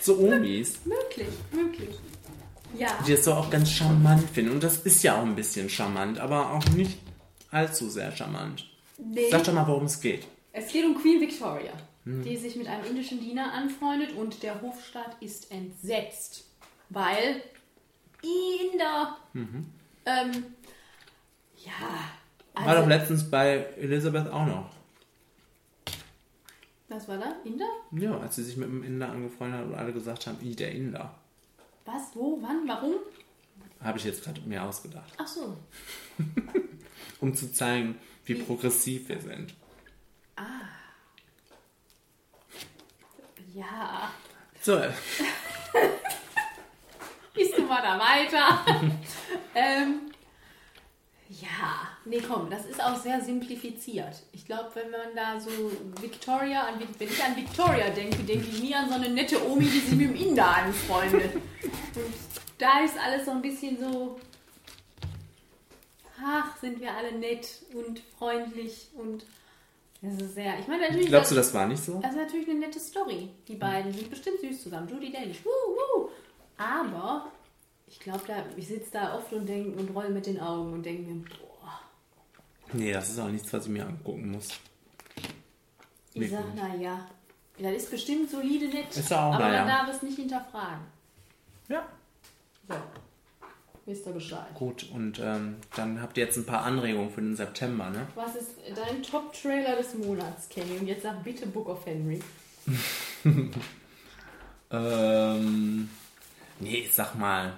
So 0.00 0.18
Omis. 0.18 0.80
möglich, 0.84 1.28
möglich. 1.52 1.94
Ja. 2.76 2.88
Die 3.06 3.12
das 3.12 3.24
so 3.24 3.34
auch 3.34 3.50
ganz 3.50 3.70
charmant 3.70 4.28
finden. 4.30 4.50
Und 4.52 4.62
das 4.64 4.78
ist 4.78 5.02
ja 5.04 5.16
auch 5.16 5.22
ein 5.24 5.36
bisschen 5.36 5.68
charmant, 5.68 6.18
aber 6.18 6.50
auch 6.52 6.64
nicht 6.70 6.98
allzu 7.52 7.88
sehr 7.88 8.10
charmant. 8.10 8.66
Nee. 8.98 9.28
Sag 9.30 9.44
doch 9.44 9.52
mal, 9.52 9.66
worum 9.68 9.84
es 9.84 10.00
geht. 10.00 10.26
Es 10.52 10.72
geht 10.72 10.84
um 10.84 11.00
Queen 11.00 11.20
Victoria, 11.20 11.72
Hm. 12.04 12.24
die 12.24 12.36
sich 12.36 12.56
mit 12.56 12.66
einem 12.66 12.84
indischen 12.84 13.20
Diener 13.20 13.52
anfreundet 13.52 14.12
und 14.16 14.42
der 14.42 14.60
Hofstaat 14.60 15.16
ist 15.20 15.52
entsetzt, 15.52 16.46
weil 16.88 17.42
Inder, 18.22 19.16
Mhm. 19.34 19.66
ähm, 20.06 20.30
ja, 21.64 21.70
War 22.54 22.66
also, 22.68 22.82
doch 22.82 22.88
letztens 22.88 23.30
bei 23.30 23.66
Elizabeth 23.80 24.28
auch 24.32 24.46
noch. 24.46 24.70
Was 26.92 27.08
war 27.08 27.18
da? 27.18 27.36
Inder? 27.44 27.66
Ja, 27.92 28.16
als 28.18 28.36
sie 28.36 28.44
sich 28.44 28.56
mit 28.56 28.68
dem 28.68 28.82
Inder 28.84 29.08
angefreundet 29.10 29.60
hat 29.60 29.66
und 29.66 29.74
alle 29.74 29.92
gesagt 29.92 30.26
haben, 30.26 30.38
I, 30.42 30.54
der 30.54 30.72
Inder. 30.72 31.14
Was, 31.84 32.14
wo, 32.14 32.38
wann, 32.42 32.66
warum? 32.68 32.94
Habe 33.82 33.98
ich 33.98 34.04
jetzt 34.04 34.22
gerade 34.24 34.40
mir 34.42 34.62
ausgedacht. 34.62 35.12
Ach 35.18 35.26
so, 35.26 35.56
Um 37.20 37.34
zu 37.34 37.52
zeigen, 37.52 37.98
wie 38.24 38.34
progressiv 38.34 39.08
wir 39.08 39.20
sind. 39.20 39.54
ah. 40.36 40.42
Ja, 43.54 44.10
So, 44.62 44.80
Gehst 47.34 47.58
du 47.58 47.62
mal 47.62 47.82
da 47.82 47.98
weiter? 47.98 48.64
ähm, 49.54 50.11
ja, 51.42 51.88
nee, 52.04 52.20
komm, 52.20 52.48
das 52.50 52.66
ist 52.66 52.82
auch 52.82 52.96
sehr 52.96 53.20
simplifiziert. 53.20 54.22
Ich 54.32 54.46
glaube, 54.46 54.70
wenn 54.74 54.90
man 54.90 55.14
da 55.16 55.40
so 55.40 55.50
Victoria, 56.00 56.62
an, 56.62 56.74
wenn 56.98 57.08
ich 57.08 57.22
an 57.22 57.36
Victoria 57.36 57.90
denke, 57.90 58.22
denke 58.22 58.46
ich 58.48 58.62
nie 58.62 58.74
an 58.74 58.88
so 58.88 58.94
eine 58.94 59.08
nette 59.08 59.44
Omi, 59.44 59.64
die 59.64 59.80
sich 59.80 59.90
mit 59.90 60.10
dem 60.10 60.14
Inder 60.14 60.46
anfreundet. 60.46 61.34
Und 61.34 62.14
da 62.58 62.80
ist 62.84 62.96
alles 62.98 63.24
so 63.24 63.32
ein 63.32 63.42
bisschen 63.42 63.76
so, 63.78 64.20
ach, 66.24 66.56
sind 66.58 66.80
wir 66.80 66.94
alle 66.94 67.12
nett 67.12 67.48
und 67.74 68.00
freundlich 68.16 68.88
und 68.94 69.24
das 70.00 70.14
ist 70.14 70.34
sehr, 70.34 70.58
ich 70.58 70.66
meine 70.66 70.82
natürlich... 70.82 71.08
glaubst 71.08 71.30
du, 71.30 71.36
das 71.36 71.54
war 71.54 71.66
nicht 71.66 71.82
so? 71.82 72.00
Das 72.00 72.12
ist 72.12 72.16
natürlich 72.16 72.48
eine 72.48 72.58
nette 72.58 72.80
Story. 72.80 73.30
Die 73.46 73.54
beiden 73.54 73.92
sind 73.92 74.10
bestimmt 74.10 74.40
süß 74.40 74.62
zusammen. 74.62 74.88
Judy 74.88 75.12
Dench. 75.12 75.44
Woo, 75.44 75.50
woo. 75.50 76.08
Aber 76.56 77.30
ich 77.92 78.00
glaube, 78.00 78.22
da, 78.26 78.42
ich 78.56 78.66
sitze 78.66 78.90
da 78.92 79.14
oft 79.14 79.32
und 79.32 79.46
denke 79.46 79.78
und 79.78 79.94
roll 79.94 80.08
mit 80.08 80.24
den 80.26 80.40
Augen 80.40 80.72
und 80.72 80.82
denke 80.82 81.02
mir, 81.02 81.24
boah, 81.24 81.80
Nee, 82.72 82.92
das 82.92 83.10
ist 83.10 83.18
auch 83.18 83.28
nichts, 83.28 83.52
was 83.52 83.66
ich 83.66 83.70
mir 83.70 83.86
angucken 83.86 84.30
muss. 84.30 84.48
ich 86.14 86.22
Wirklich. 86.22 86.30
sag, 86.30 86.54
naja, 86.54 87.06
das 87.58 87.72
ist 87.74 87.90
bestimmt 87.90 88.30
solide 88.30 88.68
nett. 88.68 88.96
Ist 88.96 89.12
auch, 89.12 89.34
aber 89.34 89.50
na 89.50 89.58
man 89.58 89.66
darf 89.68 89.94
es 89.94 90.02
nicht 90.02 90.16
hinterfragen. 90.16 90.84
Ja. 91.68 91.86
So. 92.66 92.74
Wisst 93.84 94.06
ihr 94.06 94.12
Bescheid. 94.12 94.54
Gut, 94.54 94.88
und 94.90 95.18
ähm, 95.18 95.56
dann 95.76 96.00
habt 96.00 96.16
ihr 96.16 96.24
jetzt 96.24 96.36
ein 96.36 96.46
paar 96.46 96.62
Anregungen 96.62 97.10
für 97.10 97.20
den 97.20 97.36
September, 97.36 97.90
ne? 97.90 98.06
Was 98.14 98.36
ist 98.36 98.52
dein 98.74 99.02
Top-Trailer 99.02 99.76
des 99.76 99.94
Monats, 99.94 100.48
Kenny? 100.48 100.78
Und 100.78 100.86
jetzt 100.86 101.02
sag 101.02 101.22
bitte 101.24 101.46
Book 101.46 101.68
of 101.68 101.84
Henry. 101.84 102.22
ähm, 104.70 105.90
nee, 106.60 106.78
ich 106.78 106.94
sag 106.94 107.16
mal. 107.16 107.52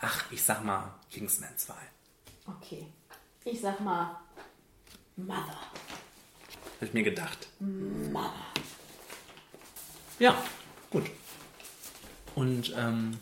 Ach, 0.00 0.30
ich 0.30 0.42
sag 0.42 0.64
mal 0.64 0.94
Kingsman 1.10 1.56
2. 1.56 1.74
Okay. 2.46 2.86
Ich 3.44 3.60
sag 3.60 3.80
mal 3.80 4.16
Mother. 5.16 5.58
Hab 6.80 6.82
ich 6.82 6.94
mir 6.94 7.02
gedacht. 7.02 7.48
Mother. 7.60 8.32
Ja, 10.18 10.36
gut. 10.90 11.04
Und 12.34 12.72
ähm, 12.76 13.18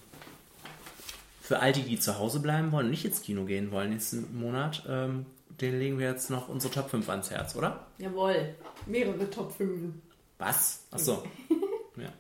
für 1.40 1.61
all 1.61 1.73
die, 1.73 1.82
die 1.82 1.98
zu 1.98 2.19
Hause 2.19 2.40
bleiben 2.40 2.73
wollen 2.73 2.86
und 2.86 2.90
nicht 2.90 3.05
ins 3.05 3.23
Kino 3.23 3.44
gehen 3.44 3.70
wollen 3.70 3.90
nächsten 3.90 4.39
Monat, 4.39 4.85
ähm, 4.89 5.27
den 5.61 5.78
legen 5.78 5.98
wir 5.98 6.11
jetzt 6.11 6.28
noch 6.28 6.48
unsere 6.48 6.73
Top 6.73 6.90
5 6.90 7.09
ans 7.09 7.31
Herz, 7.31 7.57
oder? 7.57 7.86
Jawohl. 7.98 8.55
Mehrere 8.85 9.31
Top 9.31 9.57
5. 9.57 9.94
Was? 10.39 10.85
Achso. 10.90 11.24
ja. 11.97 12.12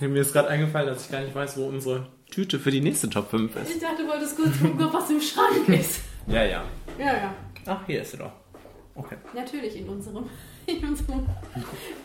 Mir 0.00 0.20
ist 0.20 0.32
gerade 0.32 0.48
eingefallen, 0.48 0.88
dass 0.88 1.06
ich 1.06 1.10
gar 1.10 1.20
nicht 1.20 1.34
weiß, 1.34 1.56
wo 1.56 1.66
unsere 1.66 2.06
Tüte 2.30 2.58
für 2.58 2.70
die 2.70 2.80
nächste 2.80 3.08
Top 3.08 3.30
5 3.30 3.56
ist. 3.56 3.70
Ich 3.70 3.80
dachte, 3.80 4.02
du 4.02 4.08
wolltest 4.08 4.36
kurz 4.36 4.58
gucken, 4.60 4.88
was 4.92 5.10
im 5.10 5.20
Schrank 5.20 5.68
ist. 5.68 6.00
Ja, 6.26 6.44
ja. 6.44 6.64
Ja, 6.98 7.06
ja. 7.06 7.34
Ach, 7.66 7.80
hier 7.86 8.02
ist 8.02 8.10
sie 8.12 8.18
doch. 8.18 8.32
Okay. 8.94 9.16
Natürlich 9.34 9.76
in 9.76 9.88
unserem, 9.88 10.28
in 10.66 10.84
unserem 10.84 11.26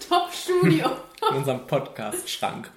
Top-Studio. 0.07 0.89
In 1.29 1.37
unserem 1.37 1.67
Podcast-Schrank. 1.67 2.69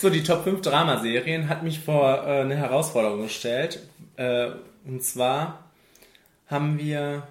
so, 0.00 0.10
die 0.10 0.22
Top 0.22 0.44
5 0.44 0.62
Dramaserien 0.62 1.48
hat 1.48 1.62
mich 1.62 1.80
vor 1.80 2.24
äh, 2.26 2.40
eine 2.40 2.56
Herausforderung 2.56 3.22
gestellt. 3.22 3.80
Äh, 4.16 4.50
und 4.86 5.02
zwar 5.02 5.70
haben 6.46 6.78
wir 6.78 7.26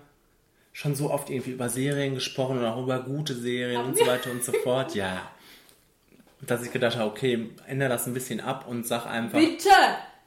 schon 0.73 0.93
so 0.93 1.09
oft 1.09 1.29
irgendwie 1.29 1.51
über 1.51 1.69
Serien 1.69 2.13
gesprochen 2.13 2.59
und 2.59 2.65
auch 2.65 2.83
über 2.83 2.99
gute 2.99 3.33
Serien 3.33 3.83
und 3.83 3.97
so 3.97 4.05
weiter 4.05 4.29
und 4.29 4.43
so 4.43 4.51
fort. 4.51 4.93
Ja. 4.93 5.23
Dass 6.41 6.63
ich 6.63 6.71
gedacht 6.71 6.97
habe, 6.97 7.09
okay, 7.09 7.49
ändere 7.65 7.89
das 7.89 8.05
ein 8.05 8.13
bisschen 8.13 8.41
ab 8.41 8.67
und 8.67 8.85
sag 8.85 9.05
einfach. 9.05 9.39
Bitte! 9.39 9.69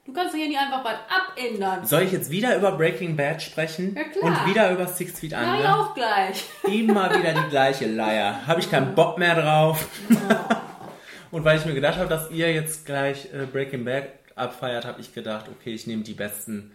Du 0.05 0.13
kannst 0.13 0.33
doch 0.33 0.39
hier 0.39 0.49
nicht 0.49 0.59
einfach 0.59 0.85
was 0.85 0.97
abändern. 1.09 1.85
Soll 1.85 2.03
ich 2.03 2.13
jetzt 2.13 2.31
wieder 2.31 2.57
über 2.57 2.73
Breaking 2.73 3.17
Bad 3.17 3.41
sprechen? 3.43 3.95
Ja, 3.95 4.05
klar. 4.05 4.25
Und 4.25 4.47
wieder 4.51 4.73
über 4.73 4.87
Six 4.89 5.21
Feet 5.21 5.35
Under? 5.35 5.61
ja, 5.61 5.77
auch 5.77 5.95
gleich. 5.95 6.45
Immer 6.65 7.17
wieder 7.17 7.35
die 7.35 7.49
gleiche 7.51 7.87
Leier. 7.87 8.47
Habe 8.47 8.61
ich 8.61 8.71
keinen 8.71 8.95
Bock 8.95 9.19
mehr 9.19 9.41
drauf. 9.41 9.87
Und 11.31 11.45
weil 11.45 11.59
ich 11.59 11.65
mir 11.65 11.75
gedacht 11.75 11.99
habe, 11.99 12.09
dass 12.09 12.31
ihr 12.31 12.53
jetzt 12.53 12.87
gleich 12.87 13.33
äh, 13.33 13.47
Breaking 13.47 13.85
Bad 13.85 14.09
abfeiert, 14.35 14.85
habe 14.85 15.01
ich 15.01 15.15
gedacht, 15.15 15.47
okay, 15.49 15.75
ich 15.75 15.87
nehme 15.87 16.03
die 16.03 16.15
besten 16.15 16.73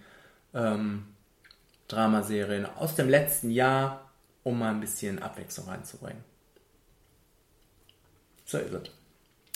ähm, 0.54 1.08
Dramaserien 1.88 2.66
aus 2.66 2.96
dem 2.96 3.10
letzten 3.10 3.50
Jahr, 3.50 4.12
um 4.44 4.60
mal 4.60 4.70
ein 4.70 4.80
bisschen 4.80 5.22
Abwechslung 5.22 5.68
reinzubringen. 5.68 6.24
So 8.46 8.60
ist 8.60 8.74
es. 8.74 8.95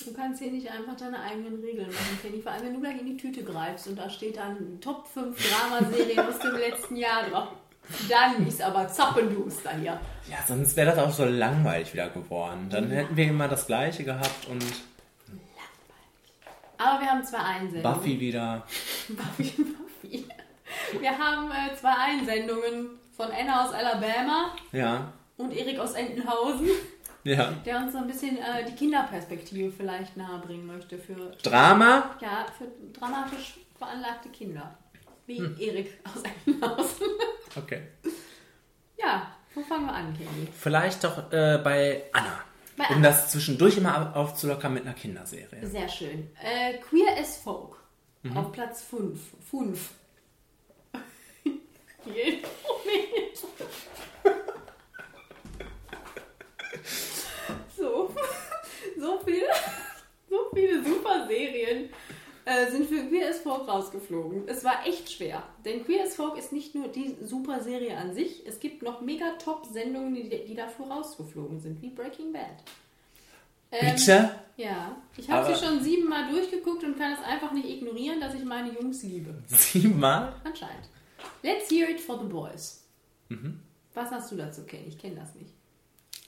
Du 0.05 0.13
kannst 0.13 0.41
hier 0.41 0.51
nicht 0.51 0.69
einfach 0.69 0.95
deine 0.95 1.19
eigenen 1.21 1.59
Regeln 1.61 1.88
machen, 1.88 2.19
Kenny. 2.21 2.41
Vor 2.41 2.51
allem, 2.51 2.65
wenn 2.65 2.73
du 2.73 2.80
gleich 2.80 2.99
in 2.99 3.05
die 3.05 3.17
Tüte 3.17 3.43
greifst 3.43 3.88
und 3.88 3.97
da 3.97 4.09
steht 4.09 4.38
dann 4.38 4.80
Top 4.81 5.07
5 5.07 5.35
Dramaserien 5.49 6.19
aus 6.19 6.39
dem 6.39 6.55
letzten 6.55 6.95
Jahr 6.95 7.23
drauf. 7.30 7.49
Dann 8.07 8.47
ist 8.47 8.61
aber 8.61 8.88
Zappenduster 8.88 9.71
hier. 9.71 9.99
Ja, 10.30 10.38
sonst 10.47 10.76
wäre 10.77 10.91
das 10.95 10.99
auch 10.99 11.11
so 11.11 11.26
langweilig 11.26 11.91
wieder 11.93 12.09
geworden. 12.09 12.69
Dann 12.69 12.89
hätten 12.91 13.15
wir 13.17 13.26
immer 13.26 13.47
das 13.47 13.65
Gleiche 13.67 14.03
gehabt 14.03 14.47
und 14.47 14.63
Aber 16.77 17.01
wir 17.01 17.09
haben 17.09 17.23
zwei 17.26 17.39
Einsendungen. 17.39 17.84
Buffy 17.97 18.19
wieder. 18.19 18.63
Buffy, 19.09 19.63
Buffy. 19.63 20.26
Wir 20.99 21.17
haben 21.17 21.51
äh, 21.51 21.76
zwei 21.76 21.93
Einsendungen 21.93 22.89
von 23.17 23.27
Anna 23.31 23.65
aus 23.65 23.73
Alabama 23.73 24.51
Ja, 24.71 25.11
und 25.38 25.51
Erik 25.51 25.80
aus 25.80 25.93
Entenhausen, 25.93 26.67
ja. 27.34 27.51
der 27.65 27.77
uns 27.77 27.91
so 27.93 27.97
ein 27.99 28.07
bisschen 28.07 28.38
äh, 28.38 28.65
die 28.68 28.76
Kinderperspektive 28.76 29.72
vielleicht 29.72 30.18
nahebringen 30.18 30.65
möchte 30.68 30.97
für 30.97 31.31
Drama? 31.43 32.15
Ja, 32.22 32.45
für 32.57 32.68
dramatisch 32.97 33.60
veranlagte 33.77 34.30
Kinder. 34.30 34.77
Wie 35.26 35.38
Hm. 35.38 35.56
Erik 35.60 35.99
aus 36.06 36.23
Entenhausen. 36.23 37.06
Okay. 37.57 37.81
ja, 38.97 39.27
wo 39.56 39.61
fangen 39.61 39.88
wir 39.88 39.93
an, 39.93 40.14
Kenny? 40.15 40.47
Vielleicht 40.56 41.03
doch 41.03 41.31
äh, 41.34 41.60
bei 41.64 42.03
Anna. 42.14 42.39
Bei 42.77 42.85
um 42.89 42.97
Anna. 42.97 43.07
das 43.10 43.31
zwischendurch 43.31 43.76
immer 43.77 44.15
aufzulockern 44.15 44.72
mit 44.76 44.84
einer 44.85 44.93
Kinderserie. 44.93 45.65
Sehr 45.65 45.89
schön. 45.89 46.30
Äh, 46.43 46.77
Queer 46.77 47.18
as 47.19 47.38
Folk 47.38 47.76
Mhm. 48.22 48.38
auf 48.38 48.51
Platz 48.51 48.84
5. 48.84 49.19
5. 49.49 49.89
Geht 52.06 52.43
nicht. 52.43 53.43
So, 57.77 58.13
so 58.97 59.19
viele, 59.25 59.47
so 60.29 60.37
viele 60.53 60.83
super 60.83 61.27
Serien 61.27 61.89
äh, 62.45 62.71
sind 62.71 62.87
für 62.87 63.05
Queer 63.07 63.29
as 63.29 63.39
Folk 63.39 63.67
rausgeflogen. 63.67 64.47
Es 64.47 64.63
war 64.63 64.85
echt 64.85 65.11
schwer, 65.11 65.43
denn 65.65 65.85
Queer 65.85 66.03
as 66.03 66.15
Folk 66.15 66.37
ist 66.37 66.51
nicht 66.51 66.75
nur 66.75 66.87
die 66.87 67.15
super 67.23 67.61
Serie 67.61 67.97
an 67.97 68.13
sich, 68.13 68.45
es 68.47 68.59
gibt 68.59 68.81
noch 68.81 69.01
mega 69.01 69.31
Top-Sendungen, 69.43 70.15
die, 70.15 70.29
die 70.29 70.55
dafür 70.55 70.87
rausgeflogen 70.87 71.59
sind, 71.59 71.81
wie 71.81 71.89
Breaking 71.89 72.33
Bad. 72.33 72.63
Ähm, 73.71 73.95
Bitte? 73.95 74.31
Ja, 74.57 74.97
ich 75.15 75.29
habe 75.29 75.53
sie 75.53 75.63
schon 75.63 75.81
siebenmal 75.81 76.29
durchgeguckt 76.31 76.83
und 76.83 76.97
kann 76.97 77.13
es 77.13 77.23
einfach 77.23 77.51
nicht 77.51 77.69
ignorieren, 77.69 78.19
dass 78.19 78.33
ich 78.33 78.43
meine 78.43 78.73
Jungs 78.73 79.03
liebe. 79.03 79.33
Siebenmal? 79.47 80.33
Anscheinend. 80.43 80.89
Let's 81.43 81.69
hear 81.69 81.89
it 81.89 81.99
for 81.99 82.17
the 82.19 82.25
boys. 82.25 82.83
Mhm. 83.29 83.59
Was 83.93 84.11
hast 84.11 84.31
du 84.31 84.35
dazu, 84.35 84.63
Ken? 84.63 84.87
Ich 84.87 84.97
kenne 84.97 85.15
das 85.15 85.35
nicht. 85.35 85.53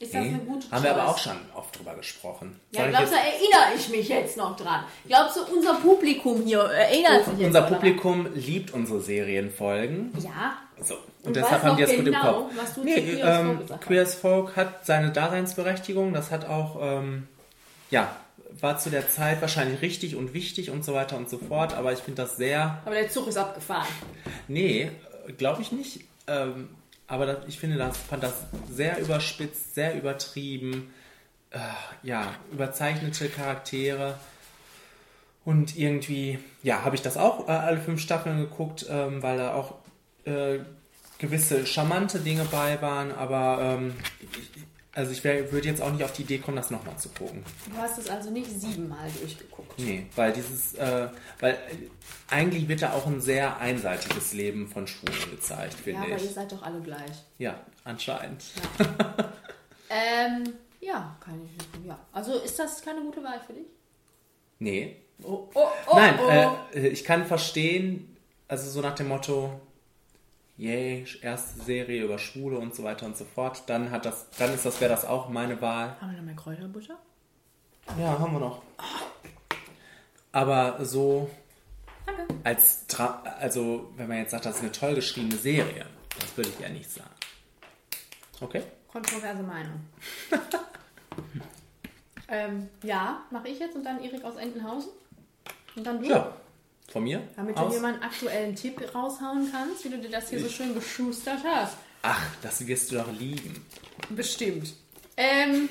Ist 0.02 0.16
das 0.16 0.22
eine 0.22 0.40
gute 0.40 0.72
Haben 0.72 0.84
wir 0.84 0.96
aber 0.96 1.10
auch 1.10 1.18
schon 1.18 1.38
oft 1.54 1.78
drüber 1.78 1.94
gesprochen. 1.94 2.60
Ja, 2.72 2.88
glaubst 2.88 3.14
du, 3.14 3.18
erinnere 3.18 3.78
ich 3.78 3.90
mich 3.90 4.10
jetzt 4.10 4.36
noch 4.36 4.56
dran? 4.58 4.84
Glaubst 5.08 5.38
du, 5.38 5.42
unser 5.54 5.76
Publikum 5.76 6.42
hier 6.44 6.62
erinnert 6.62 7.26
sich 7.26 7.38
jetzt 7.38 7.48
Unser? 7.48 7.62
Publikum 7.62 8.28
liebt 8.34 8.74
unsere 8.74 9.00
Serienfolgen. 9.00 10.12
Ja. 10.24 10.58
So. 10.84 10.96
Und, 10.96 11.28
Und 11.28 11.36
deshalb 11.36 11.62
haben 11.62 11.78
die 11.78 11.84
noch 11.84 11.90
das 11.90 11.98
gut 11.98 12.08
im 12.08 12.14
genau, 12.14 12.34
Kopf. 12.34 12.52
was 12.56 12.74
du 12.74 12.84
nee, 12.84 13.00
Queer 13.00 13.26
Folk 13.26 13.60
ähm, 13.60 13.60
hast. 13.70 13.82
Queer 13.82 14.02
as 14.02 14.16
Folk 14.16 14.56
hat 14.56 14.86
seine 14.88 15.12
Daseinsberechtigung. 15.12 16.14
Das 16.14 16.32
hat 16.32 16.50
auch, 16.50 16.80
ähm, 16.82 17.28
ja, 17.92 18.16
war 18.60 18.80
zu 18.80 18.90
der 18.90 19.08
Zeit 19.08 19.40
wahrscheinlich 19.42 19.84
richtig 19.84 20.16
und 20.16 20.34
wichtig 20.34 20.72
und 20.72 20.84
so 20.84 20.96
weiter 20.96 21.16
und 21.16 21.30
so 21.30 21.38
fort. 21.38 21.76
Aber 21.76 21.94
ich 21.94 22.00
finde 22.00 22.24
das 22.24 22.38
sehr 22.38 22.82
Aber 22.86 22.96
der 22.96 23.10
Zug 23.10 23.28
ist 23.28 23.38
abgefahren. 23.38 23.88
Nee, 24.48 24.90
glaube 25.38 25.62
ich 25.62 25.72
nicht. 25.72 26.02
Ähm, 26.26 26.70
aber 27.12 27.26
das, 27.26 27.38
ich 27.48 27.60
finde 27.60 27.78
das, 27.78 27.98
fand 27.98 28.24
das 28.24 28.34
sehr 28.70 28.98
überspitzt, 29.00 29.76
sehr 29.76 29.96
übertrieben. 29.96 30.94
Äh, 31.50 31.60
ja, 32.04 32.34
überzeichnete 32.54 33.28
Charaktere. 33.28 34.18
Und 35.44 35.78
irgendwie, 35.78 36.40
ja, 36.64 36.86
habe 36.86 36.96
ich 36.96 37.02
das 37.02 37.18
auch 37.18 37.50
äh, 37.50 37.52
alle 37.52 37.82
fünf 37.82 38.00
Staffeln 38.00 38.40
geguckt, 38.40 38.86
ähm, 38.90 39.22
weil 39.22 39.38
da 39.38 39.54
auch 39.54 39.76
äh, 40.24 40.60
gewisse 41.18 41.66
charmante 41.66 42.20
Dinge 42.20 42.46
bei 42.46 42.82
waren. 42.82 43.12
Aber 43.12 43.60
ähm, 43.62 43.94
ich, 44.22 44.64
also 44.94 45.12
ich 45.12 45.24
wär- 45.24 45.52
würde 45.52 45.68
jetzt 45.68 45.82
auch 45.82 45.92
nicht 45.92 46.04
auf 46.04 46.12
die 46.14 46.24
Idee 46.24 46.40
kommen, 46.40 46.58
das 46.58 46.70
nochmal 46.72 46.98
zu 46.98 47.10
gucken. 47.10 47.44
Du 47.70 47.78
hast 47.78 47.98
es 47.98 48.10
also 48.10 48.30
nicht 48.30 48.50
siebenmal 48.52 49.10
durchgeguckt. 49.20 49.80
Nee, 49.80 50.06
weil 50.16 50.34
dieses, 50.34 50.74
äh, 50.76 51.08
weil 51.40 51.58
eigentlich 52.30 52.68
wird 52.68 52.82
da 52.82 52.94
auch 52.94 53.06
ein 53.08 53.22
sehr 53.22 53.58
einseitiges 53.60 54.34
Leben 54.34 54.68
von 54.68 54.88
Schwulen 54.88 55.32
gezeigt, 55.32 55.74
Ja, 55.78 55.84
finde 55.84 56.02
aber 56.02 56.16
ich. 56.18 56.24
ihr 56.26 56.30
seid 56.32 56.52
doch 56.52 56.62
alle 56.64 56.80
gleich. 56.82 57.24
Ja, 57.38 57.60
anscheinend. 57.84 58.44
Ähm, 59.90 60.54
ja, 60.80 61.16
kann 61.20 61.42
ich. 61.44 61.86
Ja. 61.88 62.00
Also 62.14 62.36
ist 62.40 62.58
das 62.58 62.82
keine 62.82 63.02
gute 63.02 63.22
Wahl 63.24 63.42
für 63.46 63.54
dich? 63.54 63.66
Nee. 64.60 64.96
Oh, 65.24 65.50
oh, 65.54 65.68
oh, 65.88 65.96
Nein, 65.96 66.18
oh. 66.20 66.58
Äh, 66.78 66.88
ich 66.88 67.04
kann 67.04 67.26
verstehen, 67.26 68.16
also 68.48 68.70
so 68.70 68.82
nach 68.82 68.96
dem 68.96 69.10
Motto, 69.10 69.60
yay, 70.62 71.06
erste 71.24 71.64
Serie 71.64 72.04
über 72.04 72.20
Schwule 72.20 72.60
und 72.60 72.76
so 72.76 72.84
weiter 72.84 73.08
und 73.08 73.18
so 73.18 73.26
fort, 73.26 73.64
dann 73.66 73.90
hat 73.90 74.06
das, 74.06 74.30
dann 74.38 74.54
ist 74.54 74.64
das, 74.64 74.80
wäre 74.80 74.92
das 74.92 75.06
auch 75.06 75.28
meine 75.28 75.60
Wahl. 75.60 76.00
Haben 76.00 76.12
wir 76.12 76.18
noch 76.18 76.26
mehr 76.26 76.36
Kräuterbutter? 76.36 77.00
Ja, 78.00 78.20
haben 78.20 78.34
wir 78.34 78.40
noch. 78.40 78.62
Aber 80.32 80.86
so 80.86 81.30
Danke. 82.06 82.28
als 82.44 82.86
Tra 82.86 83.24
also 83.40 83.92
wenn 83.98 84.08
man 84.08 84.18
jetzt 84.18 84.32
sagt, 84.32 84.46
das 84.46 84.58
ist 84.58 84.62
eine 84.62 84.72
toll 84.72 84.94
geschriebene 84.94 85.36
Serie, 85.36 85.88
das 86.20 86.38
würde 86.38 86.52
ich 86.52 86.62
eher 86.62 86.70
nicht 86.70 86.92
sagen. 86.92 87.10
Okay? 88.40 88.62
Kontroverse 88.88 89.42
Meinung. 89.42 89.82
ähm, 92.28 92.70
ja, 92.84 93.24
mache 93.32 93.48
ich 93.48 93.60
jetzt 93.60 93.76
und 93.76 93.84
dann 93.84 94.04
Erik 94.04 94.24
aus 94.24 94.36
Entenhausen. 94.36 94.92
Und 95.76 95.88
dann 95.88 96.00
du. 96.00 96.08
Ja. 96.08 96.34
Von 96.92 97.04
mir? 97.04 97.22
Damit 97.38 97.58
du 97.58 97.62
aus? 97.62 97.74
mir 97.74 97.80
mal 97.80 97.94
einen 97.94 98.04
aktuellen 98.04 98.56
Tipp 98.56 98.82
raushauen 98.94 99.50
kannst, 99.50 99.86
wie 99.86 99.90
du 99.90 99.98
dir 99.98 100.10
das 100.10 100.30
hier 100.30 100.42
so 100.42 100.50
schön 100.50 100.74
geschustert 100.74 101.40
hast. 101.46 101.78
Ach, 102.02 102.22
das 102.42 102.66
wirst 102.68 102.92
du 102.92 102.98
doch 102.98 103.12
lieben. 103.14 103.66
Bestimmt. 104.10 104.74
Ähm, 105.16 105.70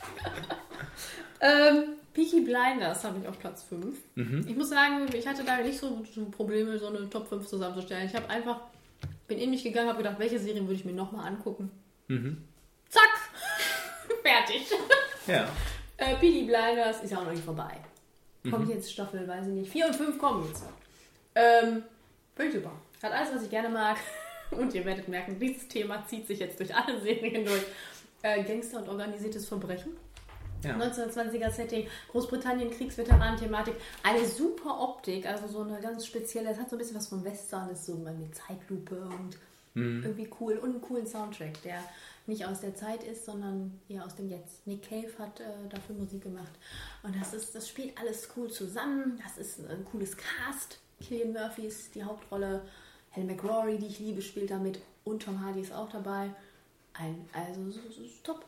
ähm, 1.40 1.84
Peaky 2.12 2.40
Blinders 2.42 3.02
habe 3.04 3.18
ich 3.20 3.26
auf 3.26 3.38
Platz 3.38 3.62
5. 3.62 3.96
Mhm. 4.14 4.44
Ich 4.46 4.56
muss 4.56 4.68
sagen, 4.68 5.06
ich 5.14 5.26
hatte 5.26 5.42
da 5.42 5.56
nicht 5.58 5.78
so, 5.78 6.04
so 6.14 6.26
Probleme, 6.26 6.78
so 6.78 6.88
eine 6.88 7.08
Top 7.08 7.26
5 7.28 7.46
zusammenzustellen. 7.46 8.06
Ich 8.06 8.14
habe 8.14 8.28
einfach, 8.28 8.60
bin 9.26 9.38
in 9.38 9.50
mich 9.50 9.62
gegangen, 9.62 9.88
habe 9.88 9.98
gedacht, 9.98 10.18
welche 10.18 10.38
Serien 10.38 10.66
würde 10.66 10.80
ich 10.80 10.84
mir 10.84 10.92
nochmal 10.92 11.26
angucken. 11.26 11.70
Mhm. 12.08 12.44
Zack! 12.90 13.08
Fertig. 14.22 14.66
Ja. 15.26 15.48
Äh, 15.96 16.16
Peaky 16.16 16.44
Blinders 16.44 17.02
ist 17.02 17.10
ja 17.10 17.18
auch 17.18 17.24
noch 17.24 17.32
nicht 17.32 17.44
vorbei. 17.44 17.80
Kommt 18.50 18.66
Mhm. 18.66 18.70
jetzt 18.72 18.92
Staffel, 18.92 19.26
weiß 19.26 19.46
ich 19.46 19.52
nicht. 19.52 19.70
4 19.72 19.86
und 19.86 19.96
5 19.96 20.18
kommen 20.18 20.46
jetzt. 20.48 20.64
Ähm, 21.34 21.82
ich 22.38 22.52
super. 22.52 22.72
Hat 23.02 23.12
alles, 23.12 23.34
was 23.34 23.42
ich 23.42 23.50
gerne 23.50 23.68
mag. 23.68 23.96
Und 24.50 24.72
ihr 24.74 24.84
werdet 24.84 25.08
merken, 25.08 25.38
dieses 25.38 25.66
Thema 25.66 26.06
zieht 26.06 26.26
sich 26.26 26.38
jetzt 26.38 26.60
durch 26.60 26.72
alle 26.74 27.00
Serien 27.02 27.44
durch. 27.44 27.62
Äh, 28.22 28.42
Gangster 28.44 28.78
und 28.78 28.88
organisiertes 28.88 29.46
Verbrechen. 29.48 29.96
Ja. 30.62 30.76
1920er 30.76 31.50
Setting, 31.50 31.88
Großbritannien, 32.10 32.70
Kriegsveteranen-Thematik. 32.70 33.74
Eine 34.02 34.24
super 34.26 34.80
Optik, 34.80 35.26
also 35.26 35.46
so 35.48 35.60
eine 35.62 35.80
ganz 35.80 36.06
spezielle, 36.06 36.50
es 36.50 36.58
hat 36.58 36.70
so 36.70 36.76
ein 36.76 36.78
bisschen 36.78 36.96
was 36.96 37.08
vom 37.08 37.22
Western, 37.24 37.68
ist 37.70 37.84
so 37.86 37.94
mit 37.96 38.34
Zeitlupe 38.34 38.96
und 38.96 39.36
Mhm. 39.76 40.04
Irgendwie 40.04 40.30
cool 40.38 40.52
und 40.58 40.70
einen 40.70 40.80
coolen 40.80 41.04
Soundtrack, 41.04 41.60
der 41.62 41.80
nicht 42.26 42.46
aus 42.46 42.60
der 42.60 42.74
Zeit 42.74 43.02
ist, 43.04 43.24
sondern 43.26 43.80
eher 43.88 44.04
aus 44.04 44.14
dem 44.14 44.30
Jetzt. 44.30 44.66
Nick 44.66 44.88
Cave 44.88 45.12
hat 45.18 45.40
äh, 45.40 45.44
dafür 45.68 45.94
Musik 45.96 46.22
gemacht. 46.22 46.52
Und 47.02 47.14
das 47.20 47.34
ist, 47.34 47.54
das 47.54 47.68
spielt 47.68 47.96
alles 47.98 48.28
cool 48.36 48.50
zusammen. 48.50 49.20
Das 49.22 49.36
ist 49.38 49.60
ein 49.68 49.84
cooles 49.84 50.16
Cast. 50.16 50.78
Killian 51.00 51.32
Murphy 51.32 51.66
ist 51.66 51.94
die 51.94 52.02
Hauptrolle. 52.04 52.62
Helen 53.10 53.26
McRory, 53.28 53.78
die 53.78 53.86
ich 53.86 53.98
liebe, 53.98 54.22
spielt 54.22 54.50
damit. 54.50 54.80
Und 55.04 55.22
Tom 55.22 55.44
Hardy 55.44 55.60
ist 55.60 55.72
auch 55.72 55.90
dabei. 55.90 56.30
Ein, 56.94 57.28
also 57.32 57.60
es 57.68 57.76
ist- 57.76 57.90
es 57.90 57.96
ist 57.98 58.24
top. 58.24 58.44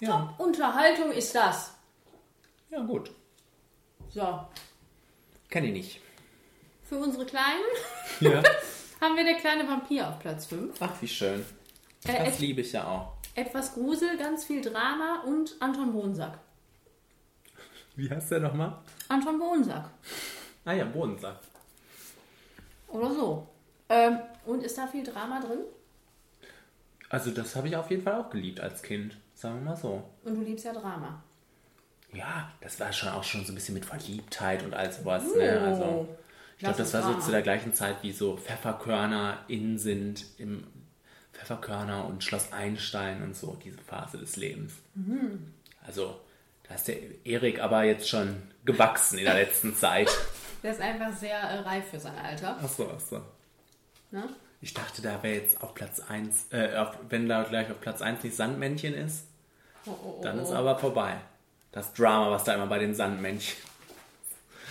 Ja. 0.00 0.34
Top 0.36 0.40
Unterhaltung 0.46 1.12
ist 1.12 1.34
das. 1.34 1.72
Ja, 2.70 2.82
gut. 2.82 3.10
So, 4.10 4.40
Kenne 5.48 5.68
ich 5.68 5.72
nicht. 5.72 6.00
für 6.82 6.96
unsere 6.98 7.24
Kleinen 7.26 7.62
Ja. 8.20 8.42
haben 9.00 9.16
wir 9.16 9.24
der 9.24 9.34
kleine 9.36 9.66
Vampir 9.68 10.08
auf 10.08 10.18
Platz 10.18 10.46
5. 10.46 10.74
Ach, 10.80 10.92
wie 11.00 11.08
schön. 11.08 11.44
Äh, 12.04 12.24
Das 12.24 12.34
et- 12.34 12.40
liebe 12.40 12.60
ich 12.60 12.72
ja 12.72 12.86
auch. 12.86 13.12
Etwas 13.34 13.74
Grusel, 13.74 14.16
ganz 14.16 14.44
viel 14.44 14.62
Drama 14.62 15.22
und 15.26 15.56
Anton 15.60 15.92
Bohnsack. 15.92 16.38
Wie 17.94 18.08
heißt 18.10 18.30
der 18.30 18.40
nochmal? 18.40 18.78
Anton 19.08 19.38
Bohnsack. 19.38 19.90
Ah 20.64 20.72
ja, 20.72 20.84
Bodensack. 20.84 21.38
Oder 22.88 23.12
so. 23.14 23.48
Ähm, 23.88 24.18
und 24.46 24.62
ist 24.62 24.76
da 24.78 24.86
viel 24.86 25.04
Drama 25.04 25.40
drin? 25.40 25.60
Also 27.08 27.30
das 27.30 27.54
habe 27.56 27.68
ich 27.68 27.76
auf 27.76 27.90
jeden 27.90 28.02
Fall 28.02 28.14
auch 28.14 28.30
geliebt 28.30 28.60
als 28.60 28.82
Kind. 28.82 29.16
Sagen 29.34 29.56
wir 29.56 29.70
mal 29.70 29.76
so. 29.76 30.02
Und 30.24 30.34
du 30.34 30.42
liebst 30.42 30.64
ja 30.64 30.72
Drama. 30.72 31.22
Ja, 32.12 32.50
das 32.60 32.80
war 32.80 32.92
schon 32.92 33.10
auch 33.10 33.22
schon 33.24 33.44
so 33.44 33.52
ein 33.52 33.54
bisschen 33.54 33.74
mit 33.74 33.84
Verliebtheit 33.84 34.62
und 34.64 34.74
all 34.74 34.90
sowas. 34.92 35.22
Oh. 35.32 35.38
Ne? 35.38 35.60
Also, 35.60 36.08
ich 36.54 36.60
glaube, 36.60 36.78
das 36.78 36.94
war 36.94 37.02
so 37.02 37.08
Drama. 37.10 37.24
zu 37.24 37.30
der 37.30 37.42
gleichen 37.42 37.74
Zeit, 37.74 37.96
wie 38.02 38.12
so 38.12 38.36
Pfefferkörner 38.36 39.38
in 39.48 39.78
sind, 39.78 40.24
im 40.38 40.66
Pfefferkörner 41.36 42.06
und 42.06 42.24
Schloss 42.24 42.52
Einstein 42.52 43.22
und 43.22 43.36
so, 43.36 43.58
diese 43.62 43.78
Phase 43.78 44.18
des 44.18 44.36
Lebens. 44.36 44.72
Mhm. 44.94 45.52
Also, 45.86 46.20
da 46.68 46.74
ist 46.74 46.88
der 46.88 46.96
Erik 47.24 47.60
aber 47.60 47.84
jetzt 47.84 48.08
schon 48.08 48.42
gewachsen 48.64 49.18
in 49.18 49.24
der 49.24 49.34
letzten 49.34 49.74
Zeit. 49.76 50.10
Der 50.62 50.72
ist 50.72 50.80
einfach 50.80 51.16
sehr 51.16 51.38
äh, 51.38 51.60
reif 51.60 51.90
für 51.90 52.00
sein 52.00 52.18
Alter. 52.18 52.58
Achso, 52.62 52.90
achso. 52.90 53.20
Ne? 54.10 54.28
Ich 54.60 54.74
dachte, 54.74 55.02
da 55.02 55.22
wäre 55.22 55.34
jetzt 55.34 55.62
auf 55.62 55.74
Platz 55.74 56.00
1, 56.00 56.46
äh, 56.50 56.76
auf, 56.76 56.96
wenn 57.08 57.28
da 57.28 57.42
gleich 57.44 57.70
auf 57.70 57.80
Platz 57.80 58.02
1 58.02 58.24
nicht 58.24 58.34
Sandmännchen 58.34 58.94
ist, 58.94 59.26
Oh, 59.86 59.90
oh, 59.90 60.16
oh, 60.18 60.22
dann 60.22 60.38
ist 60.40 60.50
oh. 60.50 60.54
aber 60.54 60.78
vorbei. 60.78 61.16
Das 61.72 61.92
Drama, 61.92 62.30
was 62.30 62.44
da 62.44 62.54
immer 62.54 62.66
bei 62.66 62.78
den 62.78 62.94
Sandmännchen. 62.94 63.56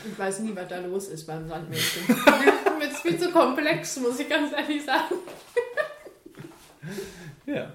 Ich 0.06 0.20
weiß 0.20 0.40
nie, 0.40 0.56
was 0.56 0.68
da 0.68 0.80
los 0.80 1.08
ist 1.08 1.26
beim 1.26 1.48
Sandmännchen. 1.48 2.04
Mir 2.78 2.88
ist 2.88 3.00
viel 3.00 3.18
zu 3.18 3.32
komplex, 3.32 3.98
muss 3.98 4.20
ich 4.20 4.30
ganz 4.30 4.52
ehrlich 4.52 4.84
sagen. 4.84 5.16
Ja. 7.46 7.72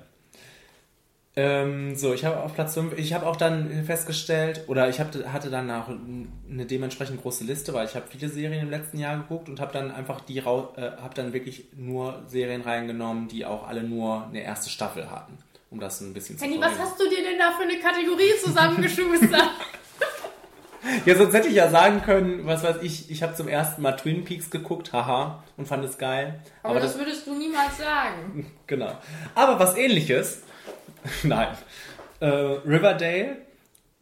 Ähm, 1.37 1.95
so, 1.95 2.13
ich 2.13 2.25
habe 2.25 2.41
auf 2.41 2.55
Platz 2.55 2.75
5, 2.75 2.99
ich 2.99 3.13
habe 3.13 3.25
auch 3.25 3.37
dann 3.37 3.85
festgestellt, 3.85 4.65
oder 4.67 4.89
ich 4.89 4.99
hab, 4.99 5.15
hatte 5.33 5.49
dann 5.49 5.71
auch 5.71 5.89
eine 5.89 6.67
dementsprechend 6.67 7.23
große 7.23 7.45
Liste, 7.45 7.73
weil 7.73 7.87
ich 7.87 7.95
habe 7.95 8.07
viele 8.09 8.29
Serien 8.29 8.63
im 8.63 8.71
letzten 8.71 8.99
Jahr 8.99 9.17
geguckt 9.17 9.49
und 9.49 9.61
habe 9.61 9.73
dann 9.73 9.93
einfach 9.93 10.21
die, 10.23 10.39
äh, 10.39 10.43
habe 10.43 11.15
dann 11.15 11.33
wirklich 11.33 11.67
nur 11.77 12.21
Serien 12.27 12.63
reingenommen, 12.63 13.29
die 13.29 13.47
auch 13.47 13.69
alle 13.69 13.85
nur 13.85 14.27
eine 14.27 14.43
erste 14.43 14.71
Staffel 14.71 15.09
hatten, 15.09 15.39
um 15.71 15.79
das 15.79 16.01
ein 16.01 16.13
bisschen 16.13 16.37
zu 16.37 16.45
Henny, 16.45 16.61
was 16.61 16.77
hast 16.77 16.99
du 16.99 17.09
dir 17.09 17.23
denn 17.23 17.39
da 17.39 17.53
für 17.53 17.63
eine 17.63 17.79
Kategorie 17.79 18.33
zusammengeschustert? 18.43 19.51
Ja, 21.05 21.15
sonst 21.17 21.35
hätte 21.35 21.49
ich 21.49 21.55
ja 21.55 21.69
sagen 21.71 22.03
können, 22.03 22.47
was 22.47 22.63
weiß 22.63 22.77
ich, 22.83 23.11
ich 23.11 23.23
habe 23.23 23.35
zum 23.35 23.49
ersten 23.49 23.83
Mal 23.83 23.93
Twin 23.93 24.25
Peaks 24.25 24.51
geguckt, 24.51 24.93
haha, 24.93 25.43
und 25.57 25.67
fand 25.69 25.85
es 25.85 25.99
geil. 25.99 26.41
Aber, 26.63 26.81
das, 26.81 26.99
würdest 26.99 27.27
du 27.27 27.35
niemals 27.35 27.77
sagen. 27.79 28.51
Genau. 28.67 28.97
Aber 29.35 29.59
was 29.59 29.77
ähnliches, 29.77 30.43
nein, 31.25 31.49
äh, 32.21 32.27
Riverdale 32.27 33.39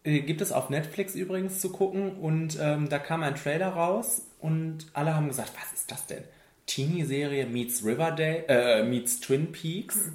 äh, 0.05 0.21
gibt 0.21 0.41
es 0.41 0.53
auf 0.53 0.69
Netflix 0.71 1.15
übrigens 1.15 1.61
zu 1.61 1.71
gucken 1.71 2.17
und 2.19 2.59
ähm, 2.61 2.89
da 2.89 2.99
kam 2.99 3.23
ein 3.23 3.35
Trailer 3.35 3.69
raus 3.69 4.23
und 4.41 4.87
alle 4.93 5.15
haben 5.15 5.29
gesagt, 5.29 5.53
was 5.61 5.73
ist 5.81 5.91
das 5.91 6.07
denn? 6.07 6.23
Teenie-Serie 6.67 7.47
meets 7.47 7.83
Riverdale, 7.83 8.45
äh, 8.47 8.83
meets 8.83 9.21
Twin 9.21 9.53
Peaks. 9.53 10.11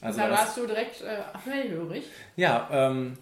Also 0.00 0.18
da 0.18 0.28
das- 0.28 0.38
warst 0.40 0.56
du 0.56 0.66
direkt 0.66 1.02
äh, 1.02 1.18
hellhörig. 1.48 2.04
Ja, 2.34 2.68
ähm, 2.72 3.14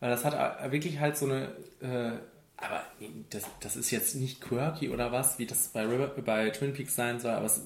weil 0.00 0.10
das 0.10 0.24
hat 0.24 0.72
wirklich 0.72 1.00
halt 1.00 1.16
so 1.16 1.26
eine, 1.26 1.48
äh, 1.80 2.18
aber 2.56 2.82
das, 3.30 3.44
das 3.60 3.76
ist 3.76 3.90
jetzt 3.90 4.14
nicht 4.14 4.40
quirky 4.40 4.88
oder 4.88 5.12
was, 5.12 5.38
wie 5.38 5.46
das 5.46 5.68
bei, 5.68 5.84
River, 5.84 6.08
bei 6.08 6.50
Twin 6.50 6.72
Peaks 6.72 6.96
sein 6.96 7.20
soll, 7.20 7.32
aber 7.32 7.46
es 7.46 7.58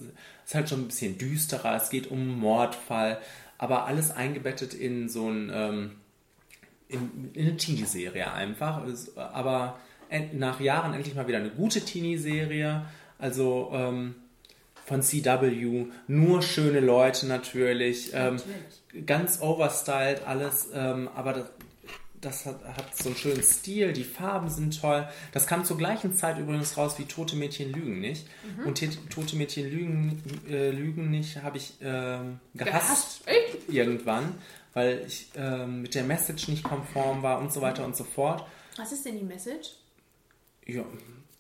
ist 0.47 0.55
halt 0.55 0.69
schon 0.69 0.81
ein 0.81 0.89
bisschen 0.89 1.16
düsterer, 1.16 1.77
es 1.77 1.90
geht 1.90 2.11
um 2.11 2.19
einen 2.19 2.39
Mordfall, 2.39 3.19
aber 3.59 3.86
alles 3.86 4.11
eingebettet 4.11 4.74
in 4.74 5.09
so 5.09 5.28
ein, 5.31 5.51
ähm, 5.52 5.90
in, 6.89 7.31
in 7.35 7.48
eine 7.48 7.57
Teenie-Serie 7.57 8.32
einfach, 8.32 8.82
aber 9.16 9.78
nach 10.32 10.61
Jahren 10.61 10.93
endlich 10.93 11.15
mal 11.15 11.28
wieder 11.28 11.39
eine 11.39 11.51
gute 11.51 11.81
Teenie-Serie, 11.82 12.85
also 13.19 13.70
ähm, 13.73 14.16
von 14.86 15.02
CW, 15.02 15.86
nur 16.09 16.43
schöne 16.43 16.81
Leute 16.81 17.27
natürlich, 17.27 18.11
ähm, 18.12 18.39
ganz 19.07 19.40
overstyled 19.40 20.27
alles, 20.27 20.69
ähm, 20.74 21.09
aber 21.15 21.32
das, 21.32 21.44
das 22.21 22.47
hat, 22.47 22.63
hat 22.65 22.97
so 22.97 23.09
einen 23.09 23.17
schönen 23.17 23.43
Stil, 23.43 23.93
die 23.93 24.05
Farben 24.05 24.51
sind 24.51 24.81
toll. 24.81 25.09
Das 25.33 25.47
kam 25.47 25.65
zur 25.65 25.79
gleichen 25.79 26.15
Zeit 26.15 26.39
übrigens 26.39 26.77
raus 26.77 26.99
wie 26.99 27.05
Tote 27.05 27.37
Mädchen 27.37 27.73
lügen 27.73 28.01
nicht. 28.01 28.27
Mhm. 28.59 28.67
Und 28.67 29.11
Tote 29.11 29.37
Mädchen 29.37 29.71
lügen, 29.71 30.23
äh, 30.49 30.71
lügen 30.71 31.11
nicht 31.11 31.43
habe 31.43 31.57
ich 31.57 31.75
ähm, 31.81 32.41
gehasst 32.55 33.25
Gehasst? 33.25 33.69
Irgendwann, 33.69 34.35
weil 34.75 35.05
ich 35.07 35.29
ähm, 35.37 35.83
mit 35.83 35.95
der 35.95 36.05
Message 36.05 36.49
nicht 36.49 36.65
konform 36.65 37.23
war 37.23 37.39
und 37.39 37.53
so 37.53 37.61
weiter 37.61 37.85
und 37.85 37.97
so 37.97 38.05
fort. 38.05 38.47
Was 38.77 38.93
ist 38.93 39.05
denn 39.07 39.19
die 39.19 39.25
Message? 39.25 39.77
Ja, 40.67 40.85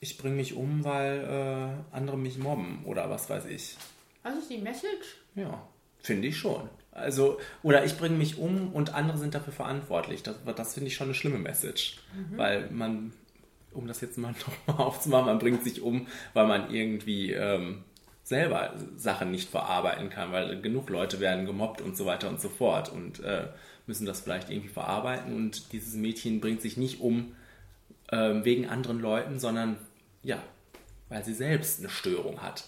ich 0.00 0.16
bringe 0.16 0.36
mich 0.36 0.54
um, 0.54 0.84
weil 0.84 1.82
äh, 1.92 1.94
andere 1.94 2.16
mich 2.16 2.38
mobben 2.38 2.84
oder 2.84 3.10
was 3.10 3.28
weiß 3.28 3.44
ich. 3.46 3.76
Was 4.22 4.36
ist 4.36 4.50
die 4.50 4.58
Message? 4.58 5.18
Ja, 5.34 5.66
finde 6.00 6.28
ich 6.28 6.36
schon. 6.36 6.68
Also, 6.92 7.38
oder 7.62 7.84
ich 7.84 7.96
bringe 7.96 8.16
mich 8.16 8.38
um 8.38 8.72
und 8.72 8.94
andere 8.94 9.18
sind 9.18 9.34
dafür 9.34 9.52
verantwortlich. 9.52 10.22
Das, 10.22 10.36
das 10.56 10.74
finde 10.74 10.88
ich 10.88 10.94
schon 10.94 11.08
eine 11.08 11.14
schlimme 11.14 11.38
Message. 11.38 11.98
Mhm. 12.14 12.38
Weil 12.38 12.70
man, 12.70 13.12
um 13.72 13.86
das 13.86 14.00
jetzt 14.00 14.18
mal 14.18 14.34
nochmal 14.66 14.86
aufzumachen, 14.86 15.26
man 15.26 15.38
bringt 15.38 15.62
sich 15.62 15.82
um, 15.82 16.06
weil 16.34 16.46
man 16.46 16.72
irgendwie 16.72 17.32
ähm, 17.32 17.84
selber 18.24 18.74
Sachen 18.96 19.30
nicht 19.30 19.48
verarbeiten 19.50 20.10
kann, 20.10 20.32
weil 20.32 20.60
genug 20.60 20.90
Leute 20.90 21.20
werden 21.20 21.46
gemobbt 21.46 21.80
und 21.80 21.96
so 21.96 22.06
weiter 22.06 22.28
und 22.28 22.40
so 22.40 22.48
fort 22.48 22.88
und 22.90 23.20
äh, 23.20 23.48
müssen 23.86 24.06
das 24.06 24.20
vielleicht 24.20 24.50
irgendwie 24.50 24.68
verarbeiten. 24.68 25.34
Und 25.34 25.72
dieses 25.72 25.94
Mädchen 25.94 26.40
bringt 26.40 26.62
sich 26.62 26.76
nicht 26.76 27.00
um 27.00 27.34
ähm, 28.10 28.44
wegen 28.44 28.68
anderen 28.68 29.00
Leuten, 29.00 29.38
sondern 29.38 29.76
ja, 30.22 30.42
weil 31.08 31.24
sie 31.24 31.34
selbst 31.34 31.80
eine 31.80 31.88
Störung 31.88 32.40
hat, 32.40 32.64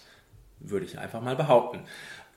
würde 0.59 0.85
ich 0.85 0.99
einfach 0.99 1.21
mal 1.21 1.35
behaupten. 1.35 1.79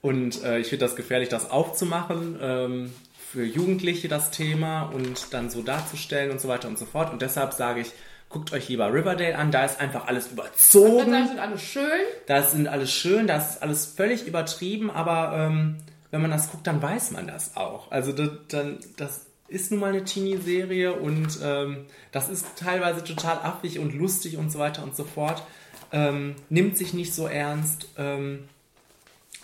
Und 0.01 0.43
äh, 0.43 0.59
ich 0.59 0.67
finde 0.67 0.85
das 0.85 0.95
gefährlich, 0.95 1.29
das 1.29 1.49
aufzumachen, 1.49 2.37
ähm, 2.41 2.93
für 3.31 3.43
Jugendliche 3.43 4.07
das 4.07 4.31
Thema 4.31 4.83
und 4.83 5.33
dann 5.33 5.49
so 5.49 5.61
darzustellen 5.61 6.31
und 6.31 6.39
so 6.39 6.47
weiter 6.47 6.67
und 6.67 6.79
so 6.79 6.85
fort. 6.85 7.11
Und 7.11 7.21
deshalb 7.21 7.53
sage 7.53 7.81
ich, 7.81 7.91
guckt 8.29 8.53
euch 8.53 8.69
lieber 8.69 8.93
Riverdale 8.93 9.37
an, 9.37 9.51
da 9.51 9.65
ist 9.65 9.79
einfach 9.79 10.07
alles 10.07 10.27
Da 10.27 10.33
überzogen. 10.33 11.27
sind 11.27 11.39
alle 11.39 11.57
schön. 11.57 11.83
Das 12.25 12.51
sind 12.51 12.67
alles 12.67 12.91
schön, 12.91 13.27
das 13.27 13.55
ist 13.55 13.61
alles 13.63 13.85
völlig 13.85 14.27
übertrieben, 14.27 14.89
aber 14.89 15.33
ähm, 15.37 15.77
wenn 16.11 16.21
man 16.21 16.31
das 16.31 16.51
guckt, 16.51 16.67
dann 16.67 16.81
weiß 16.81 17.11
man 17.11 17.27
das 17.27 17.55
auch. 17.57 17.91
Also 17.91 18.11
das, 18.11 18.29
dann, 18.49 18.79
das 18.97 19.25
ist 19.49 19.71
nun 19.71 19.79
mal 19.79 19.89
eine 19.89 20.03
Teenie-Serie 20.03 20.93
und 20.93 21.39
ähm, 21.41 21.85
das 22.11 22.29
ist 22.29 22.45
teilweise 22.57 23.03
total 23.03 23.37
affig 23.43 23.79
und 23.79 23.93
lustig 23.93 24.37
und 24.37 24.51
so 24.51 24.59
weiter 24.59 24.83
und 24.83 24.95
so 24.95 25.03
fort. 25.03 25.43
Ähm, 25.91 26.35
nimmt 26.49 26.77
sich 26.77 26.93
nicht 26.93 27.13
so 27.13 27.27
ernst. 27.27 27.87
Ähm, 27.97 28.49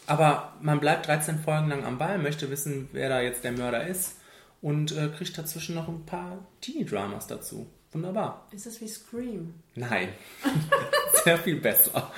aber 0.08 0.54
man 0.62 0.80
bleibt 0.80 1.08
13 1.08 1.40
Folgen 1.40 1.70
lang 1.70 1.86
am 1.86 1.98
Ball, 1.98 2.18
möchte 2.18 2.50
wissen, 2.50 2.90
wer 2.92 3.10
da 3.10 3.22
jetzt 3.22 3.44
der 3.44 3.54
Mörder 3.54 3.88
ist 3.88 4.18
und 4.62 4.92
äh, 4.92 5.10
kriegt 5.10 5.38
dazwischen 5.38 5.76
noch 5.76 5.88
ein 5.88 6.06
paar 6.06 6.46
Teenie-Dramas 6.62 7.28
dazu. 7.28 7.68
Wunderbar. 7.92 8.48
Ist 8.52 8.66
das 8.66 8.82
wie 8.82 8.88
Scream? 8.88 9.54
Nein. 9.76 10.10
Sehr 11.24 11.38
viel 11.38 11.60
besser. 11.60 12.12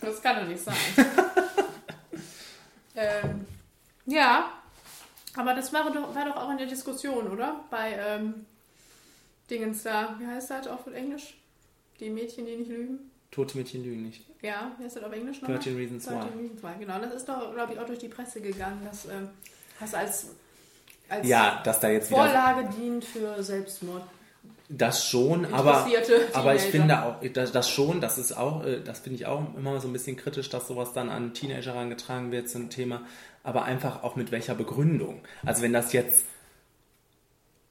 Das 0.00 0.20
kann 0.20 0.40
doch 0.40 0.48
nicht 0.48 0.62
sein. 0.62 0.76
ähm, 2.94 3.46
ja, 4.04 4.52
aber 5.36 5.54
das 5.54 5.72
war 5.72 5.90
doch, 5.90 6.14
war 6.14 6.24
doch 6.26 6.36
auch 6.36 6.50
in 6.50 6.58
der 6.58 6.66
Diskussion, 6.66 7.28
oder? 7.28 7.64
Bei 7.70 7.92
ähm, 7.92 8.46
Dingens 9.50 9.82
da. 9.82 10.16
Wie 10.18 10.26
heißt 10.26 10.50
das 10.50 10.66
auf 10.66 10.86
Englisch? 10.86 11.38
Die 12.00 12.10
Mädchen, 12.10 12.44
die 12.44 12.56
nicht 12.56 12.70
lügen? 12.70 13.10
Tote 13.34 13.58
Mädchen 13.58 13.82
lügen 13.82 14.02
nicht. 14.04 14.22
Ja, 14.42 14.70
heißt 14.80 14.96
das 14.96 15.02
auf 15.02 15.12
Englisch 15.12 15.40
nochmal? 15.42 15.56
13 15.58 15.76
Reasons 15.76 16.04
13 16.04 16.20
Why. 16.38 16.42
Reasons 16.42 16.62
Why, 16.62 16.68
genau. 16.78 16.98
Das 17.00 17.14
ist 17.14 17.28
doch, 17.28 17.52
glaube 17.54 17.72
ich, 17.72 17.78
auch 17.80 17.86
durch 17.86 17.98
die 17.98 18.08
Presse 18.08 18.40
gegangen, 18.40 18.80
dass 18.84 19.06
ähm, 19.06 19.28
das 19.80 19.94
als, 19.94 20.26
als 21.08 21.26
Ja, 21.26 21.60
dass 21.64 21.80
da 21.80 21.88
jetzt 21.88 22.10
wieder- 22.10 22.20
Vorlage 22.24 22.68
dient 22.78 23.04
für 23.04 23.42
Selbstmord. 23.42 24.02
Das 24.70 25.04
schon, 25.06 25.44
aber, 25.52 25.86
aber 26.32 26.54
ich 26.54 26.62
finde 26.62 27.02
auch, 27.02 27.16
das, 27.34 27.52
das 27.52 27.68
schon, 27.68 28.00
das 28.00 28.16
ist 28.16 28.32
auch, 28.36 28.64
äh, 28.64 28.80
das 28.80 29.00
finde 29.00 29.16
ich 29.16 29.26
auch 29.26 29.42
immer 29.56 29.78
so 29.80 29.88
ein 29.88 29.92
bisschen 29.92 30.16
kritisch, 30.16 30.48
dass 30.48 30.66
sowas 30.68 30.92
dann 30.94 31.10
an 31.10 31.34
Teenager 31.34 31.74
herangetragen 31.74 32.32
wird 32.32 32.48
zum 32.48 32.70
Thema, 32.70 33.02
aber 33.42 33.64
einfach 33.64 34.02
auch 34.02 34.16
mit 34.16 34.32
welcher 34.32 34.54
Begründung. 34.54 35.20
Also 35.44 35.60
wenn 35.62 35.74
das 35.74 35.92
jetzt 35.92 36.24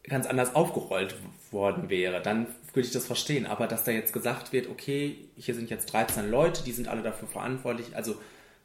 ganz 0.03 0.27
anders 0.27 0.53
aufgerollt 0.55 1.15
worden 1.51 1.89
wäre, 1.89 2.21
dann 2.21 2.45
würde 2.73 2.87
ich 2.87 2.93
das 2.93 3.05
verstehen. 3.05 3.45
Aber 3.45 3.67
dass 3.67 3.83
da 3.83 3.91
jetzt 3.91 4.13
gesagt 4.13 4.51
wird, 4.51 4.69
okay, 4.69 5.27
hier 5.37 5.55
sind 5.55 5.69
jetzt 5.69 5.93
13 5.93 6.29
Leute, 6.29 6.63
die 6.63 6.71
sind 6.71 6.87
alle 6.87 7.03
dafür 7.03 7.27
verantwortlich, 7.27 7.95
also 7.95 8.15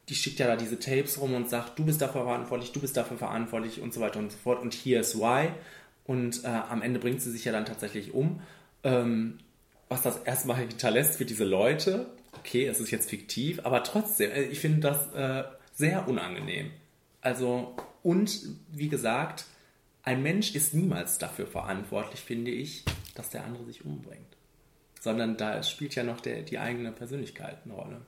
die 0.09 0.15
schickt 0.15 0.39
ja 0.39 0.47
da 0.47 0.57
diese 0.57 0.79
Tapes 0.79 1.21
rum 1.21 1.35
und 1.35 1.51
sagt, 1.51 1.79
du 1.79 1.85
bist 1.85 2.01
dafür 2.01 2.23
verantwortlich, 2.23 2.73
du 2.73 2.81
bist 2.81 2.97
dafür 2.97 3.19
verantwortlich 3.19 3.81
und 3.81 3.93
so 3.93 4.01
weiter 4.01 4.19
und 4.19 4.33
so 4.33 4.39
fort 4.39 4.63
und 4.63 4.73
hier 4.73 5.01
ist 5.01 5.19
why. 5.19 5.49
Und 6.05 6.45
äh, 6.45 6.47
am 6.47 6.81
Ende 6.81 6.99
bringt 6.99 7.21
sie 7.21 7.31
sich 7.31 7.45
ja 7.45 7.53
dann 7.53 7.67
tatsächlich 7.67 8.15
um. 8.15 8.41
Ähm, 8.83 9.39
was 9.89 10.03
das 10.03 10.19
erstmal 10.19 10.57
hinterlässt 10.69 11.17
für 11.17 11.27
diese 11.27 11.45
Leute, 11.45 12.07
okay, 12.39 12.67
es 12.67 12.81
ist 12.81 12.91
jetzt 12.91 13.11
fiktiv, 13.11 13.61
aber 13.65 13.83
trotzdem, 13.83 14.31
äh, 14.31 14.45
ich 14.45 14.61
finde 14.61 14.81
das 14.81 15.13
äh, 15.13 15.45
sehr 15.75 16.09
unangenehm. 16.09 16.71
Also, 17.21 17.77
und 18.03 18.41
wie 18.73 18.89
gesagt, 18.89 19.45
ein 20.03 20.23
Mensch 20.23 20.55
ist 20.55 20.73
niemals 20.73 21.19
dafür 21.19 21.47
verantwortlich, 21.47 22.21
finde 22.21 22.51
ich, 22.51 22.85
dass 23.19 23.31
der 23.31 23.45
andere 23.45 23.65
sich 23.65 23.85
umbringt. 23.85 24.37
Sondern 25.01 25.37
da 25.37 25.63
spielt 25.63 25.95
ja 25.95 26.05
noch 26.05 26.21
der, 26.21 26.43
die 26.43 26.59
eigene 26.59 26.93
Persönlichkeit 26.93 27.59
eine 27.65 27.75
Rolle. 27.75 28.01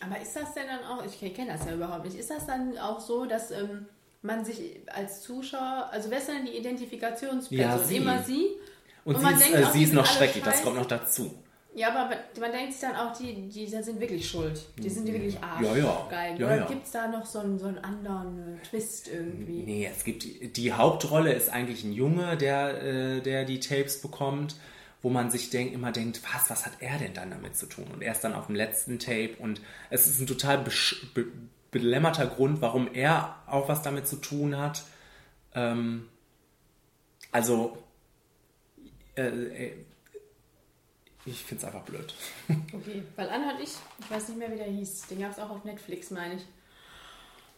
Aber 0.00 0.20
ist 0.20 0.34
das 0.34 0.54
denn 0.54 0.66
dann 0.66 0.84
auch, 0.84 1.04
ich 1.04 1.34
kenne 1.34 1.52
das 1.52 1.66
ja 1.66 1.74
überhaupt 1.74 2.04
nicht, 2.04 2.16
ist 2.16 2.30
das 2.30 2.46
dann 2.46 2.78
auch 2.78 3.00
so, 3.00 3.26
dass 3.26 3.50
ähm, 3.50 3.86
man 4.22 4.44
sich 4.44 4.80
als 4.86 5.22
Zuschauer, 5.22 5.88
also 5.90 6.10
wer 6.10 6.18
ist 6.18 6.28
denn 6.28 6.46
die 6.46 6.56
Identifikationsperson? 6.56 7.58
Ja, 7.58 7.78
sie. 7.78 7.96
Immer 7.96 8.22
sie? 8.22 8.46
Und, 9.04 9.16
sie 9.16 9.22
man 9.22 9.34
ist, 9.34 9.42
denkt 9.44 9.58
äh, 9.58 9.72
sie 9.72 9.82
ist 9.82 9.92
noch 9.92 10.06
schrecklich, 10.06 10.42
das 10.44 10.54
scheiße. 10.54 10.64
kommt 10.64 10.76
noch 10.76 10.86
dazu. 10.86 11.42
Ja, 11.72 11.90
aber 11.94 12.16
man 12.40 12.50
denkt 12.50 12.72
sich 12.72 12.80
dann 12.80 12.96
auch, 12.96 13.16
die, 13.16 13.48
die 13.48 13.66
sind 13.66 14.00
wirklich 14.00 14.28
schuld. 14.28 14.60
Die 14.76 14.90
sind 14.90 15.06
wirklich 15.06 15.40
Arsch. 15.40 15.64
Ja, 15.64 15.76
ja. 15.76 16.06
Geil. 16.10 16.34
Ja, 16.38 16.46
Oder 16.46 16.56
ja. 16.56 16.66
gibt 16.66 16.84
es 16.84 16.90
da 16.90 17.06
noch 17.06 17.24
so 17.24 17.38
einen, 17.38 17.58
so 17.60 17.66
einen 17.66 17.78
anderen 17.78 18.60
Twist 18.68 19.06
irgendwie? 19.06 19.62
Nee, 19.62 19.88
es 19.90 20.02
gibt 20.02 20.24
die, 20.24 20.52
die 20.52 20.72
Hauptrolle 20.72 21.32
ist 21.32 21.48
eigentlich 21.48 21.84
ein 21.84 21.92
Junge, 21.92 22.36
der, 22.36 22.82
äh, 22.82 23.20
der 23.20 23.44
die 23.44 23.60
Tapes 23.60 24.00
bekommt, 24.02 24.56
wo 25.00 25.10
man 25.10 25.30
sich 25.30 25.50
denk, 25.50 25.72
immer 25.72 25.92
denkt, 25.92 26.20
was, 26.34 26.50
was 26.50 26.66
hat 26.66 26.72
er 26.80 26.98
denn 26.98 27.14
dann 27.14 27.30
damit 27.30 27.56
zu 27.56 27.66
tun? 27.66 27.86
Und 27.92 28.02
er 28.02 28.12
ist 28.12 28.22
dann 28.24 28.34
auf 28.34 28.46
dem 28.46 28.56
letzten 28.56 28.98
Tape 28.98 29.36
und 29.38 29.60
es 29.90 30.08
ist 30.08 30.20
ein 30.20 30.26
total 30.26 30.58
besch- 30.64 31.06
be 31.14 31.26
belämmerter 31.70 32.26
Grund, 32.26 32.60
warum 32.60 32.92
er 32.92 33.36
auch 33.46 33.68
was 33.68 33.80
damit 33.82 34.08
zu 34.08 34.16
tun 34.16 34.58
hat. 34.58 34.82
Ähm, 35.54 36.08
also, 37.30 37.78
äh, 39.16 39.28
äh, 39.28 39.72
ich 41.26 41.42
finde 41.44 41.64
es 41.64 41.72
einfach 41.72 41.84
blöd. 41.84 42.14
Okay, 42.72 43.02
weil 43.16 43.26
und 43.28 43.60
ich, 43.62 43.74
ich 43.98 44.10
weiß 44.10 44.28
nicht 44.28 44.38
mehr, 44.38 44.50
wie 44.50 44.56
der 44.56 44.66
hieß, 44.66 45.06
den 45.08 45.20
gab 45.20 45.32
es 45.32 45.38
auch 45.38 45.50
auf 45.50 45.64
Netflix, 45.64 46.10
meine 46.10 46.34
ich. 46.34 46.42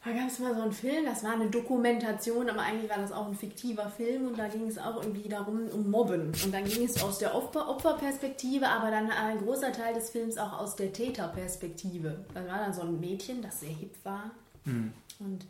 Da 0.05 0.11
gab 0.11 0.27
es 0.27 0.41
mal 0.41 0.53
so 0.53 0.63
einen 0.63 0.73
Film, 0.73 1.05
das 1.05 1.23
war 1.23 1.35
eine 1.35 1.49
Dokumentation, 1.49 2.51
aber 2.51 2.63
eigentlich 2.63 2.91
war 2.91 2.99
das 2.99 3.13
auch 3.13 3.29
ein 3.29 3.37
fiktiver 3.37 3.89
Film 3.89 4.27
und 4.27 4.37
da 4.37 4.49
ging 4.49 4.67
es 4.67 4.77
auch 4.77 5.01
irgendwie 5.01 5.29
darum, 5.29 5.69
um 5.69 5.89
Mobben. 5.89 6.33
Und 6.45 6.53
dann 6.53 6.65
ging 6.65 6.85
es 6.85 7.01
aus 7.01 7.19
der 7.19 7.37
Opfer 7.37 7.69
Opferperspektive, 7.69 8.69
aber 8.69 8.91
dann 8.91 9.09
ein 9.11 9.39
großer 9.39 9.73
Teil 9.73 9.95
des 9.95 10.11
Films 10.11 10.39
auch 10.39 10.59
aus 10.59 10.75
der 10.75 10.93
Täterperspektive. 10.93 12.25
Da 12.35 12.45
war 12.49 12.59
dann 12.59 12.75
so 12.75 12.83
ein 12.83 12.99
Mädchen, 12.99 13.43
das 13.43 13.61
sehr 13.61 13.71
hip 13.71 13.95
war 14.03 14.33
Hm. 14.65 14.93
und 15.19 15.45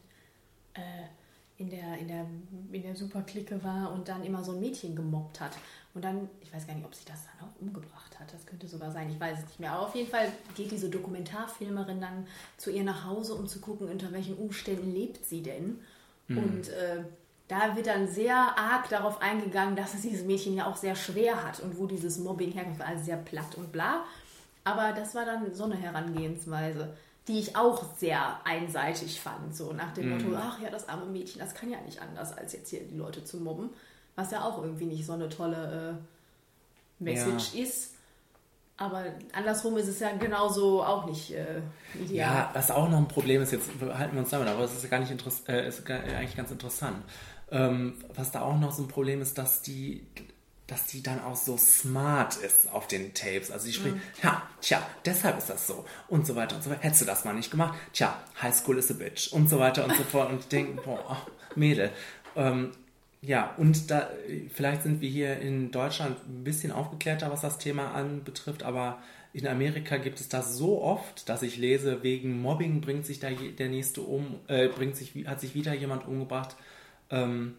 äh, 0.75 0.81
in 1.59 1.71
der, 1.71 1.99
in, 1.99 2.09
der, 2.09 2.27
in 2.73 2.83
der 2.83 2.97
Superklicke 2.97 3.63
war 3.63 3.93
und 3.93 4.09
dann 4.09 4.25
immer 4.25 4.43
so 4.43 4.53
ein 4.53 4.61
Mädchen 4.61 4.97
gemobbt 4.97 5.41
hat. 5.41 5.53
Und 5.95 6.03
dann, 6.05 6.31
ich 6.41 6.53
weiß 6.53 6.67
gar 6.67 6.75
nicht, 6.75 6.87
ob 6.87 6.95
sich 6.95 7.05
das 7.05 7.21
dann 7.27 7.47
auch 7.49 7.53
umgebracht 7.61 8.19
hat. 8.19 8.33
Das 8.33 8.47
könnte 8.47 8.67
sogar 8.67 8.91
sein, 8.91 9.11
ich 9.11 9.21
weiß 9.21 9.41
es 9.41 9.45
nicht 9.47 9.61
mehr. 9.61 9.73
Aber 9.73 9.87
auf 9.89 9.95
jeden 9.95 10.11
Fall 10.11 10.33
geht 10.55 10.71
diese 10.71 10.89
Dokumentarfilmerin 10.89 12.01
dann 12.01 12.27
zu 12.57 12.71
ihr 12.71 12.83
nach 12.83 13.05
Hause, 13.05 13.35
um 13.35 13.47
zu 13.47 13.61
gucken, 13.61 13.89
unter 13.91 14.11
welchen 14.13 14.37
Umständen 14.37 14.93
lebt 14.93 15.27
sie 15.27 15.43
denn. 15.43 15.81
Mhm. 16.29 16.39
Und 16.39 16.69
äh, 16.71 17.05
da 17.49 17.77
wird 17.77 17.89
dann 17.89 18.09
sehr 18.09 18.37
arg 18.37 18.89
darauf 18.89 19.21
eingegangen, 19.21 19.77
dass 19.77 19.93
es 19.93 20.01
dieses 20.01 20.25
Mädchen 20.25 20.55
ja 20.55 20.67
auch 20.67 20.77
sehr 20.77 20.95
schwer 20.97 21.45
hat 21.45 21.61
und 21.61 21.77
wo 21.79 21.87
dieses 21.87 22.19
Mobbing 22.19 22.53
herkommt, 22.53 22.81
also 22.81 23.05
sehr 23.05 23.19
platt 23.19 23.55
und 23.57 23.71
bla. 23.71 24.05
Aber 24.65 24.93
das 24.93 25.15
war 25.15 25.27
dann 25.27 25.55
so 25.55 25.65
eine 25.65 25.77
Herangehensweise, 25.77 26.97
die 27.29 27.39
ich 27.39 27.55
auch 27.57 27.85
sehr 27.99 28.41
einseitig 28.47 29.21
fand. 29.21 29.55
So 29.55 29.73
nach 29.75 29.93
dem 29.93 30.07
Mhm. 30.09 30.25
Motto, 30.25 30.37
ach 30.41 30.59
ja, 30.61 30.71
das 30.71 30.89
arme 30.89 31.07
Mädchen, 31.07 31.41
das 31.41 31.55
kann 31.55 31.71
ja 31.71 31.81
nicht 31.83 32.01
anders, 32.01 32.37
als 32.37 32.55
jetzt 32.55 32.71
hier 32.71 32.81
die 32.81 32.97
Leute 32.97 33.25
zu 33.25 33.39
mobben. 33.39 33.71
Was 34.17 34.31
ja 34.31 34.45
auch 34.45 34.63
irgendwie 34.63 34.87
nicht 34.87 35.07
so 35.07 35.13
eine 35.13 35.29
tolle 35.29 35.99
äh, 37.01 37.03
Message 37.03 37.55
ist. 37.55 37.95
Aber 38.77 39.05
andersrum 39.33 39.77
ist 39.77 39.87
es 39.89 40.01
ja 40.01 40.11
genauso 40.17 40.83
auch 40.83 41.05
nicht 41.07 41.33
äh, 41.35 41.61
ideal. 41.95 42.17
Ja, 42.17 42.51
was 42.53 42.71
auch 42.71 42.89
noch 42.89 42.99
ein 42.99 43.07
Problem 43.09 43.41
ist, 43.43 43.53
jetzt 43.53 43.69
halten 43.81 44.15
wir 44.15 44.21
uns 44.23 44.31
damit, 44.31 44.49
aber 44.49 44.65
es 44.65 44.73
ist 44.75 44.91
gar 44.91 44.99
nicht 44.99 45.13
äh, 45.49 45.69
ist 45.69 45.85
gar, 45.85 46.03
eigentlich 46.03 46.37
ganz 46.37 46.51
interessant. 46.51 46.97
Ähm, 47.51 47.95
was 48.15 48.31
da 48.33 48.41
auch 48.41 48.59
noch 48.59 48.73
so 48.73 48.83
ein 48.83 48.89
Problem 48.89 49.21
ist, 49.21 49.37
dass 49.39 49.63
die, 49.63 50.05
dass 50.67 50.87
die 50.87 51.03
dann 51.03 51.23
auch 51.23 51.37
so 51.37 51.57
smart 51.59 52.37
ist 52.37 52.73
auf 52.73 52.89
den 52.89 53.13
Tapes. 53.15 53.51
Also 53.51 53.67
die 53.67 53.73
spricht, 53.75 53.97
Mhm. 53.97 54.01
ja, 54.23 54.43
tja, 54.61 54.83
deshalb 55.05 55.39
ist 55.39 55.51
das 55.51 55.67
so 55.67 55.85
und 56.09 56.27
so 56.27 56.35
weiter 56.35 56.57
und 56.57 56.65
so 56.65 56.71
weiter. 56.71 56.81
Hättest 56.83 57.03
du 57.03 57.05
das 57.05 57.25
mal 57.25 57.35
nicht 57.35 57.51
gemacht? 57.51 57.79
Tja, 57.93 58.19
High 58.41 58.55
School 58.55 58.79
is 58.79 58.91
a 58.91 58.95
bitch 58.95 59.33
und 59.33 59.49
so 59.49 59.59
weiter 59.59 59.85
und 59.85 59.95
so 59.97 60.03
fort 60.03 60.31
und 60.31 60.51
denken, 60.51 60.81
boah, 60.85 61.19
Mädel. 61.55 61.91
Ähm, 62.35 62.73
ja, 63.25 63.55
und 63.57 63.91
da, 63.91 64.11
vielleicht 64.53 64.83
sind 64.83 65.01
wir 65.01 65.09
hier 65.09 65.39
in 65.39 65.71
Deutschland 65.71 66.17
ein 66.29 66.43
bisschen 66.43 66.73
aufgeklärter, 66.73 67.31
was 67.31 67.41
das 67.41 67.59
Thema 67.59 67.93
anbetrifft, 67.93 68.65
aber 68.65 69.01
in 69.33 69.47
Amerika 69.47 69.97
gibt 69.97 70.21
es 70.21 70.29
das 70.29 70.57
so 70.57 70.83
oft, 70.83 71.29
dass 71.29 71.43
ich 71.43 71.57
lese, 71.57 72.03
wegen 72.03 72.43
Mobbing 72.43 72.81
bringt 72.81 73.07
sich 73.07 73.21
da 73.21 73.31
der 73.31 73.69
nächste 73.69 74.03
um, 74.03 74.41
äh, 74.49 74.69
bringt 74.69 74.97
sich, 74.97 75.15
hat 75.27 75.41
sich 75.41 75.55
wieder 75.55 75.73
jemand 75.73 76.07
umgebracht. 76.07 76.57
Ähm, 77.11 77.55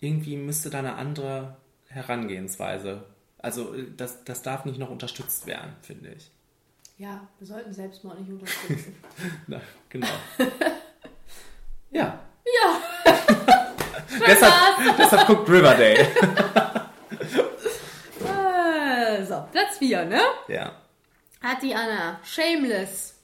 irgendwie 0.00 0.36
müsste 0.36 0.70
da 0.70 0.80
eine 0.80 0.96
andere 0.96 1.56
Herangehensweise. 1.86 3.04
Also 3.38 3.74
äh, 3.74 3.86
das, 3.96 4.24
das 4.24 4.42
darf 4.42 4.64
nicht 4.64 4.78
noch 4.78 4.90
unterstützt 4.90 5.46
werden, 5.46 5.72
finde 5.82 6.12
ich. 6.12 6.30
Ja, 6.98 7.26
wir 7.38 7.46
sollten 7.46 7.72
Selbstmord 7.72 8.20
nicht 8.20 8.30
unterstützen. 8.32 8.94
Na, 9.46 9.60
genau. 9.88 10.08
ja. 11.92 12.20
ja. 12.44 13.36
deshalb, 14.26 14.52
deshalb 14.98 15.26
guckt 15.26 15.48
Riverdale. 15.48 16.06
So, 19.26 19.44
Platz 19.52 19.78
4, 19.78 20.04
ne? 20.06 20.20
ja. 20.48 20.72
Hat 21.42 21.62
die 21.62 21.74
Anna. 21.74 22.20
Shameless. 22.22 23.18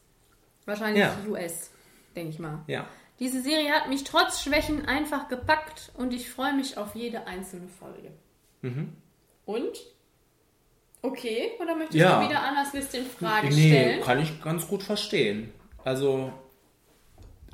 Wahrscheinlich 0.64 1.00
Ja. 1.02 1.14
US, 1.28 1.70
denke 2.14 2.30
ich 2.30 2.38
mal. 2.38 2.60
Ja. 2.66 2.86
Diese 3.18 3.40
Serie 3.42 3.72
hat 3.72 3.88
mich 3.88 4.04
trotz 4.04 4.42
Schwächen 4.42 4.86
einfach 4.86 5.28
gepackt 5.28 5.92
und 5.96 6.12
ich 6.12 6.28
freue 6.30 6.52
mich 6.54 6.76
auf 6.76 6.94
jede 6.94 7.26
einzelne 7.26 7.68
Folge. 7.68 8.10
Mhm. 8.62 8.94
Und? 9.44 9.76
Okay, 11.02 11.52
oder 11.60 11.76
möchtest 11.76 11.98
Ja. 11.98 12.20
du 12.20 12.28
wieder 12.28 12.42
Annas 12.42 12.72
Liste 12.72 12.98
in 12.98 13.06
Frage 13.06 13.48
nee, 13.48 13.70
stellen? 13.70 14.02
kann 14.02 14.18
ich 14.20 14.42
ganz 14.42 14.66
gut 14.66 14.82
verstehen. 14.82 15.52
Also, 15.84 16.32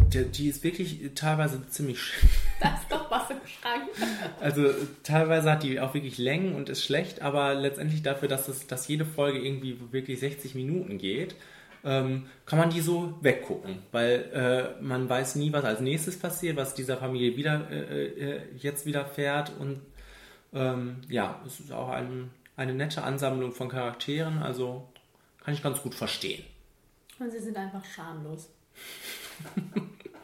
die, 0.08 0.24
die 0.24 0.48
ist 0.48 0.62
wirklich 0.64 1.00
teilweise 1.14 1.66
ziemlich. 1.68 1.98
sch- 1.98 2.24
Das 2.60 2.80
ist 2.80 2.92
doch 2.92 3.10
was 3.10 3.28
im 3.30 3.38
Schrank. 3.44 3.88
Also, 4.40 4.68
teilweise 5.02 5.50
hat 5.50 5.64
die 5.64 5.80
auch 5.80 5.94
wirklich 5.94 6.16
Längen 6.18 6.54
und 6.54 6.68
ist 6.68 6.84
schlecht, 6.84 7.20
aber 7.20 7.54
letztendlich 7.54 8.02
dafür, 8.04 8.28
dass, 8.28 8.46
es, 8.46 8.68
dass 8.68 8.86
jede 8.86 9.04
Folge 9.04 9.40
irgendwie 9.40 9.78
wirklich 9.90 10.20
60 10.20 10.54
Minuten 10.54 10.96
geht, 10.98 11.34
ähm, 11.84 12.26
kann 12.46 12.60
man 12.60 12.70
die 12.70 12.80
so 12.80 13.18
weggucken, 13.20 13.78
weil 13.90 14.76
äh, 14.78 14.82
man 14.82 15.08
weiß 15.08 15.34
nie, 15.34 15.52
was 15.52 15.64
als 15.64 15.80
nächstes 15.80 16.16
passiert, 16.16 16.56
was 16.56 16.74
dieser 16.74 16.96
Familie 16.98 17.36
wieder 17.36 17.68
äh, 17.68 18.06
äh, 18.06 18.40
jetzt 18.58 18.86
widerfährt 18.86 19.50
und 19.58 19.80
ähm, 20.54 20.98
ja, 21.08 21.40
es 21.44 21.58
ist 21.58 21.72
auch 21.72 21.88
ein, 21.88 22.30
eine 22.56 22.74
nette 22.74 23.02
Ansammlung 23.02 23.50
von 23.50 23.68
Charakteren, 23.68 24.38
also 24.40 24.86
kann 25.42 25.54
ich 25.54 25.62
ganz 25.64 25.82
gut 25.82 25.96
verstehen. 25.96 26.44
Und 27.18 27.32
sie 27.32 27.40
sind 27.40 27.56
einfach 27.56 27.84
schamlos. 27.84 28.48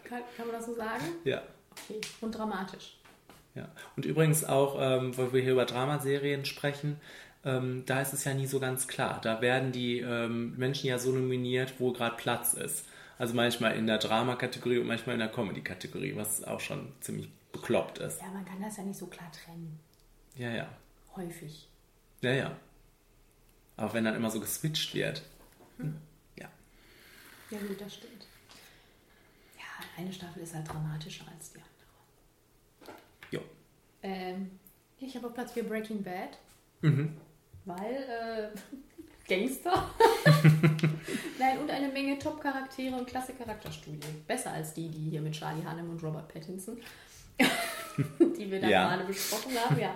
Kann, 0.04 0.22
kann 0.36 0.46
man 0.46 0.56
das 0.56 0.66
so 0.66 0.74
sagen? 0.74 1.04
Ja. 1.24 1.42
Okay. 1.72 2.00
Und 2.20 2.32
dramatisch. 2.32 2.98
Ja. 3.54 3.68
Und 3.96 4.04
übrigens 4.04 4.44
auch, 4.44 4.76
ähm, 4.80 5.16
weil 5.16 5.32
wir 5.32 5.42
hier 5.42 5.52
über 5.52 5.64
Dramaserien 5.64 6.44
sprechen, 6.44 7.00
ähm, 7.44 7.84
da 7.86 8.00
ist 8.00 8.12
es 8.12 8.24
ja 8.24 8.34
nie 8.34 8.46
so 8.46 8.60
ganz 8.60 8.88
klar. 8.88 9.20
Da 9.22 9.40
werden 9.40 9.72
die 9.72 10.00
ähm, 10.00 10.56
Menschen 10.56 10.88
ja 10.88 10.98
so 10.98 11.12
nominiert, 11.12 11.74
wo 11.78 11.92
gerade 11.92 12.16
Platz 12.16 12.54
ist. 12.54 12.86
Also 13.18 13.34
manchmal 13.34 13.76
in 13.76 13.86
der 13.86 13.98
Drama-Kategorie 13.98 14.78
und 14.78 14.86
manchmal 14.86 15.14
in 15.14 15.20
der 15.20 15.28
Comedy-Kategorie, 15.28 16.14
was 16.14 16.44
auch 16.44 16.60
schon 16.60 16.92
ziemlich 17.00 17.28
bekloppt 17.52 17.98
ist. 17.98 18.20
Ja, 18.20 18.28
man 18.28 18.44
kann 18.44 18.60
das 18.62 18.76
ja 18.76 18.84
nicht 18.84 18.98
so 18.98 19.06
klar 19.06 19.30
trennen. 19.32 19.80
Ja, 20.36 20.50
ja. 20.50 20.68
Häufig. 21.16 21.68
Ja, 22.20 22.32
ja. 22.32 22.56
Aber 23.76 23.94
wenn 23.94 24.04
dann 24.04 24.14
immer 24.14 24.30
so 24.30 24.40
geswitcht 24.40 24.94
wird. 24.94 25.22
Ja. 26.36 26.48
Ja, 27.50 27.58
gut, 27.58 27.80
das 27.80 27.94
stimmt. 27.94 28.26
Ja, 29.98 30.04
eine 30.04 30.12
Staffel 30.12 30.42
ist 30.42 30.54
halt 30.54 30.68
dramatischer 30.68 31.24
als 31.34 31.52
die 31.52 31.58
andere. 31.58 32.98
Jo. 33.30 33.40
Ähm, 34.02 34.50
Ich 35.00 35.14
habe 35.16 35.26
auf 35.28 35.34
Platz 35.34 35.52
4 35.52 35.64
Breaking 35.68 36.02
Bad, 36.02 36.38
Mhm. 36.82 37.16
weil 37.64 37.94
äh, 37.94 38.48
Gangster. 39.28 39.90
Nein, 41.38 41.58
und 41.58 41.70
eine 41.70 41.88
Menge 41.88 42.18
Top-Charaktere 42.18 42.96
und 42.96 43.06
klasse 43.06 43.32
Charakterstudie. 43.34 44.00
Besser 44.26 44.52
als 44.52 44.74
die, 44.74 44.88
die 44.88 45.10
hier 45.10 45.20
mit 45.20 45.34
Charlie 45.34 45.62
Hunnam 45.62 45.90
und 45.90 46.02
Robert 46.02 46.32
Pattinson, 46.32 46.78
die 47.38 48.50
wir 48.50 48.60
da 48.60 48.68
Ja. 48.68 48.88
gerade 48.88 49.04
besprochen 49.04 49.52
haben. 49.58 49.78
Ja, 49.78 49.94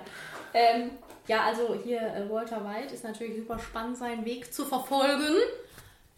ähm, 0.55 0.91
ja 1.29 1.45
also 1.47 1.74
hier 1.83 2.01
äh, 2.01 2.29
Walter 2.31 2.65
White 2.65 2.95
ist 2.95 3.05
natürlich 3.05 3.37
super 3.39 3.59
spannend, 3.59 3.97
seinen 3.97 4.24
Weg 4.24 4.53
zu 4.53 4.65
verfolgen. 4.66 5.35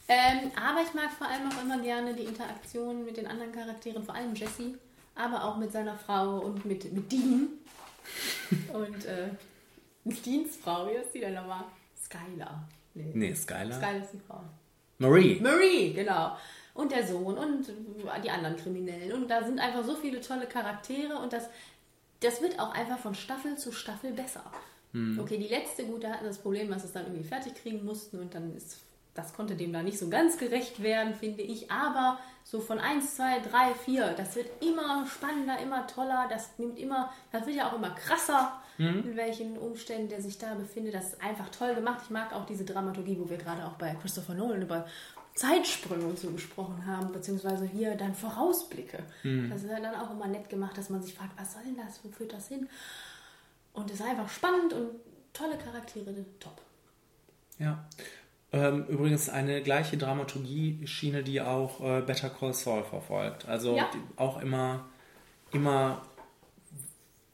Ähm, 0.06 0.50
aber 0.56 0.82
ich 0.82 0.92
mag 0.92 1.10
vor 1.12 1.26
allem 1.26 1.48
auch 1.48 1.62
immer 1.62 1.78
gerne 1.80 2.14
die 2.14 2.24
Interaktion 2.24 3.04
mit 3.04 3.16
den 3.16 3.26
anderen 3.26 3.52
Charakteren, 3.52 4.04
vor 4.04 4.14
allem 4.14 4.34
Jesse, 4.34 4.78
aber 5.14 5.44
auch 5.44 5.56
mit 5.56 5.72
seiner 5.72 5.96
Frau 5.96 6.40
und 6.40 6.64
mit, 6.64 6.92
mit 6.92 7.10
Dean. 7.10 7.48
Und 8.74 9.06
äh, 9.06 9.30
Deans 10.04 10.56
Frau, 10.56 10.86
wie 10.86 10.96
ist 10.96 11.14
die 11.14 11.20
denn 11.20 11.32
nochmal? 11.32 11.64
Skylar. 11.98 12.68
Nee, 12.92 13.34
Skylar. 13.34 13.72
Skylar 13.72 14.02
ist 14.02 14.12
die 14.12 14.18
Frau. 14.18 14.40
Marie. 14.98 15.40
Marie, 15.40 15.94
genau. 15.94 16.36
Und 16.74 16.92
der 16.92 17.06
Sohn 17.06 17.38
und 17.38 17.72
die 18.22 18.30
anderen 18.30 18.56
Kriminellen. 18.56 19.12
Und 19.12 19.28
da 19.28 19.44
sind 19.44 19.58
einfach 19.58 19.84
so 19.84 19.94
viele 19.94 20.20
tolle 20.20 20.46
Charaktere 20.46 21.16
und 21.18 21.32
das, 21.32 21.48
das 22.20 22.42
wird 22.42 22.58
auch 22.58 22.74
einfach 22.74 22.98
von 22.98 23.14
Staffel 23.14 23.56
zu 23.56 23.72
Staffel 23.72 24.12
besser. 24.12 24.44
Hm. 24.92 25.18
Okay, 25.20 25.38
die 25.38 25.48
letzte, 25.48 25.84
gut, 25.84 26.04
da 26.04 26.10
hatten 26.10 26.24
das 26.24 26.38
Problem, 26.38 26.70
dass 26.70 26.82
sie 26.82 26.88
es 26.88 26.92
dann 26.92 27.06
irgendwie 27.06 27.24
fertig 27.24 27.54
kriegen 27.54 27.84
mussten 27.84 28.18
und 28.18 28.34
dann 28.34 28.54
ist, 28.56 28.78
das 29.14 29.32
konnte 29.32 29.54
dem 29.56 29.72
da 29.72 29.82
nicht 29.82 29.98
so 29.98 30.08
ganz 30.08 30.38
gerecht 30.38 30.82
werden, 30.82 31.14
finde 31.14 31.42
ich. 31.42 31.70
Aber 31.70 32.18
so 32.42 32.60
von 32.60 32.78
1, 32.78 33.16
2, 33.16 33.40
3, 33.40 33.74
4, 33.74 34.12
das 34.14 34.36
wird 34.36 34.48
immer 34.62 35.06
spannender, 35.06 35.58
immer 35.60 35.86
toller, 35.86 36.26
das 36.28 36.50
nimmt 36.58 36.78
immer, 36.78 37.12
das 37.32 37.46
wird 37.46 37.56
ja 37.56 37.68
auch 37.68 37.74
immer 37.74 37.90
krasser, 37.90 38.60
Mhm. 38.76 39.04
in 39.10 39.16
welchen 39.16 39.56
Umständen 39.56 40.08
der 40.08 40.20
sich 40.20 40.36
da 40.36 40.54
befindet. 40.54 40.94
Das 40.94 41.12
ist 41.12 41.22
einfach 41.22 41.48
toll 41.50 41.76
gemacht. 41.76 42.00
Ich 42.02 42.10
mag 42.10 42.32
auch 42.32 42.44
diese 42.44 42.64
Dramaturgie, 42.64 43.16
wo 43.20 43.30
wir 43.30 43.36
gerade 43.36 43.64
auch 43.64 43.74
bei 43.74 43.94
Christopher 43.94 44.34
Nolan 44.34 44.62
über 44.62 44.84
Zeitsprünge 45.36 46.04
und 46.04 46.18
so 46.18 46.30
gesprochen 46.30 46.84
haben, 46.86 47.12
beziehungsweise 47.12 47.66
hier 47.66 47.94
dann 47.96 48.14
Vorausblicke. 48.14 48.98
Mhm. 49.22 49.50
Das 49.50 49.62
ist 49.62 49.70
ja 49.70 49.78
dann 49.80 49.94
auch 49.94 50.10
immer 50.10 50.26
nett 50.26 50.48
gemacht, 50.48 50.76
dass 50.76 50.90
man 50.90 51.02
sich 51.02 51.14
fragt, 51.14 51.38
was 51.38 51.52
soll 51.52 51.62
denn 51.62 51.76
das, 51.76 52.00
wo 52.02 52.08
führt 52.08 52.32
das 52.32 52.48
hin? 52.48 52.68
Und 53.72 53.90
es 53.90 54.00
ist 54.00 54.06
einfach 54.06 54.28
spannend 54.28 54.72
und 54.72 54.90
tolle 55.32 55.56
Charaktere, 55.56 56.12
top. 56.40 56.60
Ja. 57.58 57.84
Ähm, 58.54 58.86
übrigens 58.86 59.28
eine 59.28 59.62
gleiche 59.62 59.96
Dramaturgie-Schiene, 59.96 61.24
die 61.24 61.40
auch 61.40 61.80
äh, 61.80 62.02
Better 62.02 62.30
Call 62.30 62.54
Saul 62.54 62.84
verfolgt. 62.84 63.48
Also 63.48 63.76
Ja. 63.76 63.90
auch 64.14 64.40
immer, 64.40 64.84
immer 65.52 66.02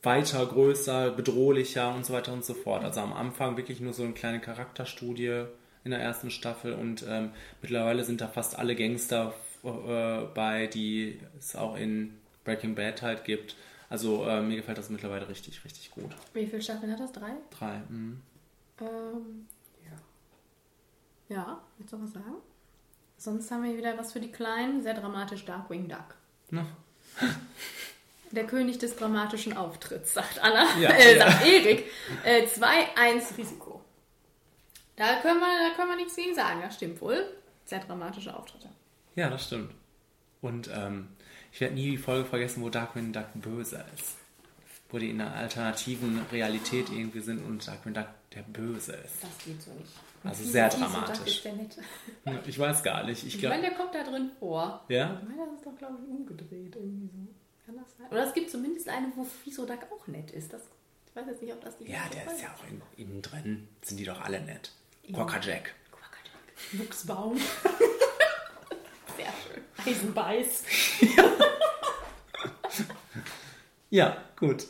weiter, 0.02 0.46
größer, 0.46 1.10
bedrohlicher 1.10 1.94
und 1.94 2.06
so 2.06 2.14
weiter 2.14 2.32
und 2.32 2.42
so 2.42 2.54
fort. 2.54 2.84
Also 2.84 3.00
am 3.00 3.12
Anfang 3.12 3.58
wirklich 3.58 3.80
nur 3.80 3.92
so 3.92 4.02
eine 4.02 4.12
kleine 4.14 4.40
Charakterstudie 4.40 5.44
in 5.84 5.90
der 5.90 6.00
ersten 6.00 6.30
Staffel 6.30 6.72
und 6.72 7.04
ähm, 7.06 7.32
mittlerweile 7.60 8.02
sind 8.04 8.22
da 8.22 8.28
fast 8.28 8.58
alle 8.58 8.74
Gangster 8.74 9.34
äh, 9.62 10.22
bei, 10.34 10.68
die 10.68 11.20
es 11.38 11.54
auch 11.54 11.76
in 11.76 12.14
Breaking 12.44 12.74
Bad 12.74 13.02
halt 13.02 13.24
gibt. 13.24 13.56
Also 13.90 14.24
äh, 14.26 14.40
mir 14.40 14.56
gefällt 14.56 14.78
das 14.78 14.88
mittlerweile 14.88 15.28
richtig, 15.28 15.62
richtig 15.66 15.90
gut. 15.90 16.12
Wie 16.32 16.46
viele 16.46 16.62
Staffeln 16.62 16.92
hat 16.92 17.00
das? 17.00 17.12
Drei? 17.12 17.32
Drei. 17.58 17.78
mhm. 17.90 18.22
Ähm, 18.80 19.46
ja. 21.30 21.60
Willst 21.78 21.92
du 21.92 22.02
was 22.02 22.12
sagen? 22.12 22.36
Sonst 23.16 23.50
haben 23.50 23.64
wir 23.64 23.76
wieder 23.76 23.96
was 23.96 24.12
für 24.12 24.20
die 24.20 24.32
Kleinen. 24.32 24.82
Sehr 24.82 24.94
dramatisch 24.94 25.44
Darkwing 25.44 25.88
Duck. 25.88 26.16
Na. 26.50 26.66
Der 28.32 28.46
König 28.46 28.78
des 28.78 28.94
dramatischen 28.94 29.56
Auftritts, 29.56 30.14
sagt 30.14 30.38
Anna. 30.38 30.64
Ja, 30.78 30.90
äh, 30.94 31.18
ja. 31.18 31.30
sagt 31.30 31.46
Erik. 31.46 31.90
Äh, 32.24 32.46
2-1 32.46 33.36
Risiko. 33.36 33.80
Da 34.96 35.20
können, 35.20 35.40
wir, 35.40 35.46
da 35.68 35.74
können 35.74 35.90
wir 35.90 35.96
nichts 35.96 36.14
gegen 36.14 36.34
sagen, 36.34 36.60
das 36.62 36.76
stimmt 36.76 37.00
wohl. 37.00 37.26
Sehr 37.64 37.80
dramatische 37.80 38.36
Auftritte. 38.36 38.68
Ja, 39.16 39.30
das 39.30 39.46
stimmt. 39.46 39.72
Und 40.40 40.70
ähm, 40.72 41.08
ich 41.52 41.60
werde 41.60 41.74
nie 41.74 41.90
die 41.90 41.98
Folge 41.98 42.28
vergessen, 42.28 42.62
wo 42.62 42.68
Darkwing 42.68 43.12
Duck 43.12 43.26
böse 43.34 43.84
ist. 43.94 44.16
Wo 44.90 44.98
die 44.98 45.10
in 45.10 45.20
einer 45.20 45.34
alternativen 45.34 46.20
Realität 46.30 46.90
irgendwie 46.90 47.20
sind 47.20 47.44
und 47.44 47.66
Darkwing 47.66 47.94
Duck 47.94 48.08
der 48.34 48.42
Böse 48.42 48.92
ist. 48.92 49.22
Das 49.22 49.44
geht 49.44 49.60
so 49.60 49.72
nicht. 49.72 49.92
Also 50.22 50.44
sehr 50.44 50.68
dramatisch. 50.68 51.42
Ich 52.46 52.58
weiß 52.58 52.82
gar 52.82 53.04
nicht. 53.04 53.24
Ich 53.24 53.36
Ich 53.36 53.48
meine, 53.48 53.62
der 53.62 53.72
kommt 53.72 53.94
da 53.94 54.02
drin 54.04 54.30
vor. 54.38 54.84
Ja? 54.88 55.18
Ich 55.22 55.28
meine, 55.28 55.46
das 55.46 55.58
ist 55.58 55.66
doch, 55.66 55.76
glaube 55.78 55.98
ich, 56.02 56.10
umgedreht 56.10 56.76
irgendwie 56.76 57.08
so. 57.08 57.34
Kann 57.64 57.76
das 57.76 57.96
sein? 57.96 58.06
Oder 58.10 58.26
es 58.26 58.34
gibt 58.34 58.50
zumindest 58.50 58.88
eine, 58.88 59.10
wo 59.16 59.24
Fiso 59.24 59.64
Duck 59.64 59.86
auch 59.90 60.06
nett 60.06 60.30
ist. 60.32 60.52
Das, 60.52 60.62
ich 61.08 61.16
weiß 61.16 61.26
jetzt 61.28 61.42
nicht, 61.42 61.52
ob 61.52 61.60
das 61.62 61.78
die 61.78 61.90
Ja, 61.90 62.00
der 62.12 62.32
ist 62.32 62.42
ja 62.42 62.48
auch 62.48 62.64
in, 62.68 62.82
innen 62.96 63.22
drin. 63.22 63.68
Sind 63.82 63.96
die 63.98 64.04
doch 64.04 64.20
alle 64.20 64.40
nett. 64.42 64.72
Quacker 65.10 65.40
Jack. 65.40 65.74
Wuchsbaum. 66.72 67.36
Sehr 69.16 69.32
schön. 69.42 69.62
Eisenbeiß. 69.86 70.64
Ja, 73.88 74.18
gut. 74.36 74.66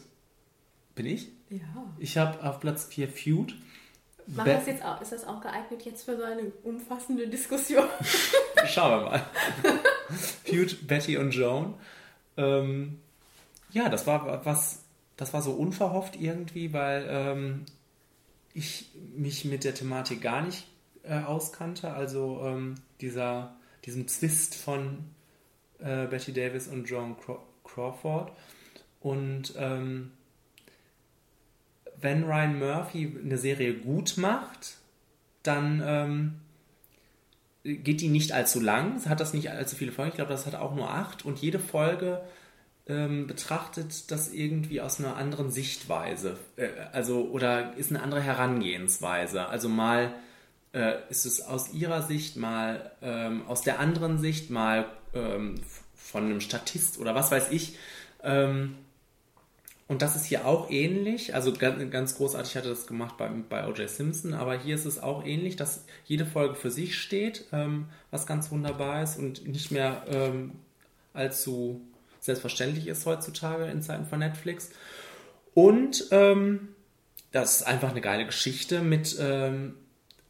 Bin 0.94 1.06
ich? 1.06 1.28
Ja. 1.50 1.58
Ich 1.98 2.16
habe 2.16 2.42
auf 2.48 2.60
Platz 2.60 2.84
4 2.86 3.08
Feud. 3.08 3.54
Mach 4.34 4.44
das 4.44 4.66
jetzt 4.66 4.84
auch. 4.84 5.00
Ist 5.00 5.12
das 5.12 5.26
auch 5.26 5.40
geeignet 5.40 5.82
jetzt 5.84 6.04
für 6.04 6.16
so 6.16 6.22
eine 6.22 6.52
umfassende 6.62 7.28
Diskussion? 7.28 7.84
Schauen 8.66 9.02
wir 9.02 9.10
mal. 9.10 9.26
Feud, 10.44 10.86
Betty 10.86 11.16
und 11.16 11.32
Joan. 11.32 11.74
Ähm, 12.36 13.00
ja, 13.72 13.88
das 13.88 14.06
war 14.06 14.44
was, 14.44 14.84
das 15.16 15.32
war 15.32 15.42
so 15.42 15.52
unverhofft 15.52 16.16
irgendwie, 16.16 16.72
weil 16.72 17.06
ähm, 17.08 17.64
ich 18.54 18.90
mich 19.16 19.44
mit 19.44 19.64
der 19.64 19.74
Thematik 19.74 20.20
gar 20.20 20.42
nicht 20.42 20.66
äh, 21.02 21.20
auskannte. 21.20 21.92
Also 21.92 22.40
ähm, 22.44 22.76
dieser, 23.00 23.56
diesem 23.84 24.08
Zwist 24.08 24.54
von 24.54 25.04
äh, 25.78 26.06
Betty 26.06 26.32
Davis 26.32 26.68
und 26.68 26.88
Joan 26.88 27.16
Craw 27.18 27.38
Crawford. 27.64 28.32
Und 29.00 29.54
ähm, 29.56 30.12
wenn 32.00 32.24
Ryan 32.24 32.58
Murphy 32.58 33.16
eine 33.24 33.38
Serie 33.38 33.74
gut 33.74 34.16
macht, 34.16 34.76
dann 35.42 35.82
ähm, 35.84 36.34
geht 37.64 38.00
die 38.00 38.08
nicht 38.08 38.32
allzu 38.32 38.60
lang, 38.60 39.04
hat 39.08 39.20
das 39.20 39.34
nicht 39.34 39.50
allzu 39.50 39.76
viele 39.76 39.92
Folgen, 39.92 40.10
ich 40.10 40.16
glaube, 40.16 40.32
das 40.32 40.46
hat 40.46 40.54
auch 40.54 40.74
nur 40.74 40.90
acht 40.90 41.24
und 41.24 41.38
jede 41.38 41.58
Folge 41.58 42.22
ähm, 42.86 43.26
betrachtet 43.26 44.10
das 44.10 44.32
irgendwie 44.32 44.80
aus 44.80 44.98
einer 44.98 45.16
anderen 45.16 45.50
Sichtweise, 45.50 46.38
äh, 46.56 46.68
also 46.92 47.28
oder 47.30 47.76
ist 47.76 47.90
eine 47.90 48.02
andere 48.02 48.20
Herangehensweise. 48.20 49.46
Also 49.46 49.68
mal 49.68 50.14
äh, 50.72 50.94
ist 51.08 51.24
es 51.24 51.40
aus 51.40 51.72
ihrer 51.72 52.02
Sicht, 52.02 52.36
mal 52.36 52.90
ähm, 53.02 53.46
aus 53.46 53.62
der 53.62 53.78
anderen 53.78 54.18
Sicht, 54.18 54.50
mal 54.50 54.86
ähm, 55.14 55.56
von 55.94 56.24
einem 56.24 56.40
Statist 56.40 56.98
oder 56.98 57.14
was 57.14 57.30
weiß 57.30 57.50
ich. 57.50 57.76
Ähm, 58.22 58.76
und 59.90 60.02
das 60.02 60.14
ist 60.14 60.24
hier 60.26 60.46
auch 60.46 60.70
ähnlich. 60.70 61.34
Also 61.34 61.52
ganz, 61.52 61.90
ganz 61.90 62.14
großartig 62.14 62.54
hatte 62.54 62.68
das 62.68 62.86
gemacht 62.86 63.16
bei, 63.16 63.28
bei 63.48 63.66
O.J. 63.66 63.90
Simpson, 63.90 64.34
aber 64.34 64.56
hier 64.56 64.76
ist 64.76 64.84
es 64.84 65.02
auch 65.02 65.26
ähnlich, 65.26 65.56
dass 65.56 65.84
jede 66.04 66.24
Folge 66.24 66.54
für 66.54 66.70
sich 66.70 66.96
steht, 66.96 67.46
ähm, 67.50 67.86
was 68.12 68.24
ganz 68.24 68.52
wunderbar 68.52 69.02
ist 69.02 69.18
und 69.18 69.48
nicht 69.48 69.72
mehr 69.72 70.04
ähm, 70.06 70.52
allzu 71.12 71.80
selbstverständlich 72.20 72.86
ist 72.86 73.04
heutzutage 73.04 73.64
in 73.64 73.82
Zeiten 73.82 74.06
von 74.06 74.20
Netflix. 74.20 74.70
Und 75.54 76.06
ähm, 76.12 76.68
das 77.32 77.56
ist 77.56 77.62
einfach 77.64 77.90
eine 77.90 78.00
geile 78.00 78.26
Geschichte 78.26 78.82
mit, 78.82 79.16
ähm, 79.18 79.74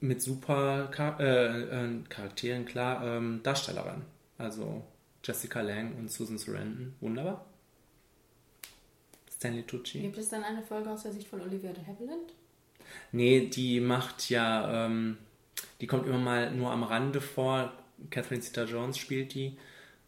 mit 0.00 0.22
super 0.22 0.90
Char 0.96 1.20
äh, 1.20 1.64
äh, 1.64 1.88
Charakteren, 2.08 2.64
klar, 2.64 3.04
ähm, 3.04 3.40
Darstellerinnen. 3.42 4.06
Also 4.38 4.82
Jessica 5.22 5.60
Lang 5.60 5.96
und 5.98 6.10
Susan 6.10 6.38
Sarandon, 6.38 6.94
wunderbar. 7.02 7.44
Stanley 9.40 9.62
Tucci. 9.62 10.00
Gibt 10.00 10.18
es 10.18 10.28
dann 10.28 10.44
eine 10.44 10.60
Folge 10.60 10.90
aus 10.90 11.02
der 11.02 11.12
Sicht 11.12 11.26
von 11.26 11.40
Olivia 11.40 11.72
de 11.72 11.82
Havilland? 11.86 12.34
Nee, 13.10 13.46
die 13.46 13.80
macht 13.80 14.28
ja, 14.28 14.84
ähm, 14.84 15.16
die 15.80 15.86
kommt 15.86 16.06
immer 16.06 16.18
mal 16.18 16.50
nur 16.50 16.70
am 16.70 16.82
Rande 16.82 17.22
vor. 17.22 17.72
Catherine 18.10 18.42
Zeta-Jones 18.42 18.98
spielt 18.98 19.32
die. 19.32 19.56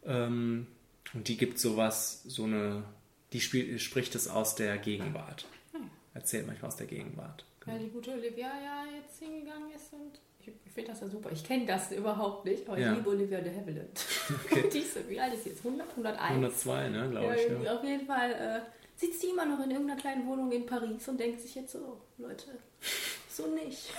Ähm, 0.05 0.67
und 1.15 1.27
die 1.27 1.37
gibt 1.37 1.57
sowas, 1.57 2.21
so 2.25 2.43
eine, 2.43 2.83
die 3.31 3.41
spielt, 3.41 3.81
spricht 3.81 4.13
es 4.13 4.27
aus 4.27 4.53
der 4.53 4.77
Gegenwart. 4.77 5.47
Hm. 5.71 5.89
Erzählt 6.13 6.45
manchmal 6.45 6.69
aus 6.69 6.77
der 6.77 6.87
Gegenwart. 6.87 7.43
Weil 7.65 7.79
die 7.79 7.89
gute 7.89 8.11
Olivia 8.11 8.51
ja 8.63 8.83
jetzt 8.95 9.17
hingegangen 9.17 9.71
ist 9.75 9.93
und 9.93 10.19
ich 10.45 10.71
finde 10.73 10.91
das 10.91 11.01
ja 11.01 11.07
super. 11.07 11.31
Ich 11.31 11.43
kenne 11.43 11.65
das 11.65 11.91
überhaupt 11.91 12.45
nicht, 12.45 12.67
aber 12.67 12.77
Ja. 12.77 12.91
ich 12.91 12.97
liebe 12.97 13.09
Olivia 13.09 13.41
de 13.41 13.55
Havilland. 13.55 14.05
Okay. 14.45 14.69
die 14.73 14.79
ist, 14.79 15.09
wie 15.09 15.19
alt 15.19 15.33
ist 15.33 15.43
sie 15.43 15.49
jetzt? 15.49 15.65
100? 15.65 15.89
101? 15.89 16.21
102, 16.29 16.89
ne, 16.89 17.09
glaube 17.09 17.25
ja, 17.25 17.35
ich. 17.35 17.63
Ja. 17.63 17.75
Auf 17.75 17.83
jeden 17.83 18.05
Fall 18.05 18.31
äh, 18.31 18.61
sitzt 18.95 19.23
die 19.23 19.27
immer 19.27 19.45
noch 19.45 19.63
in 19.63 19.71
irgendeiner 19.71 19.99
kleinen 19.99 20.27
Wohnung 20.27 20.51
in 20.51 20.65
Paris 20.65 21.07
und 21.07 21.19
denkt 21.19 21.41
sich 21.41 21.55
jetzt 21.55 21.73
so, 21.73 22.01
Leute, 22.17 22.45
so 23.29 23.47
nicht. 23.47 23.91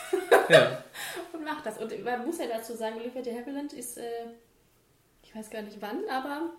Ja. 0.48 0.82
und 1.32 1.44
macht 1.44 1.66
das. 1.66 1.78
Und 1.78 2.04
man 2.04 2.26
muss 2.26 2.38
ja 2.38 2.46
dazu 2.46 2.74
sagen, 2.74 2.96
Olivia 3.00 3.22
de 3.22 3.38
Havilland 3.38 3.72
ist, 3.72 3.98
äh, 3.98 4.26
ich 5.22 5.34
weiß 5.34 5.50
gar 5.50 5.62
nicht 5.62 5.78
wann, 5.80 6.08
aber 6.08 6.50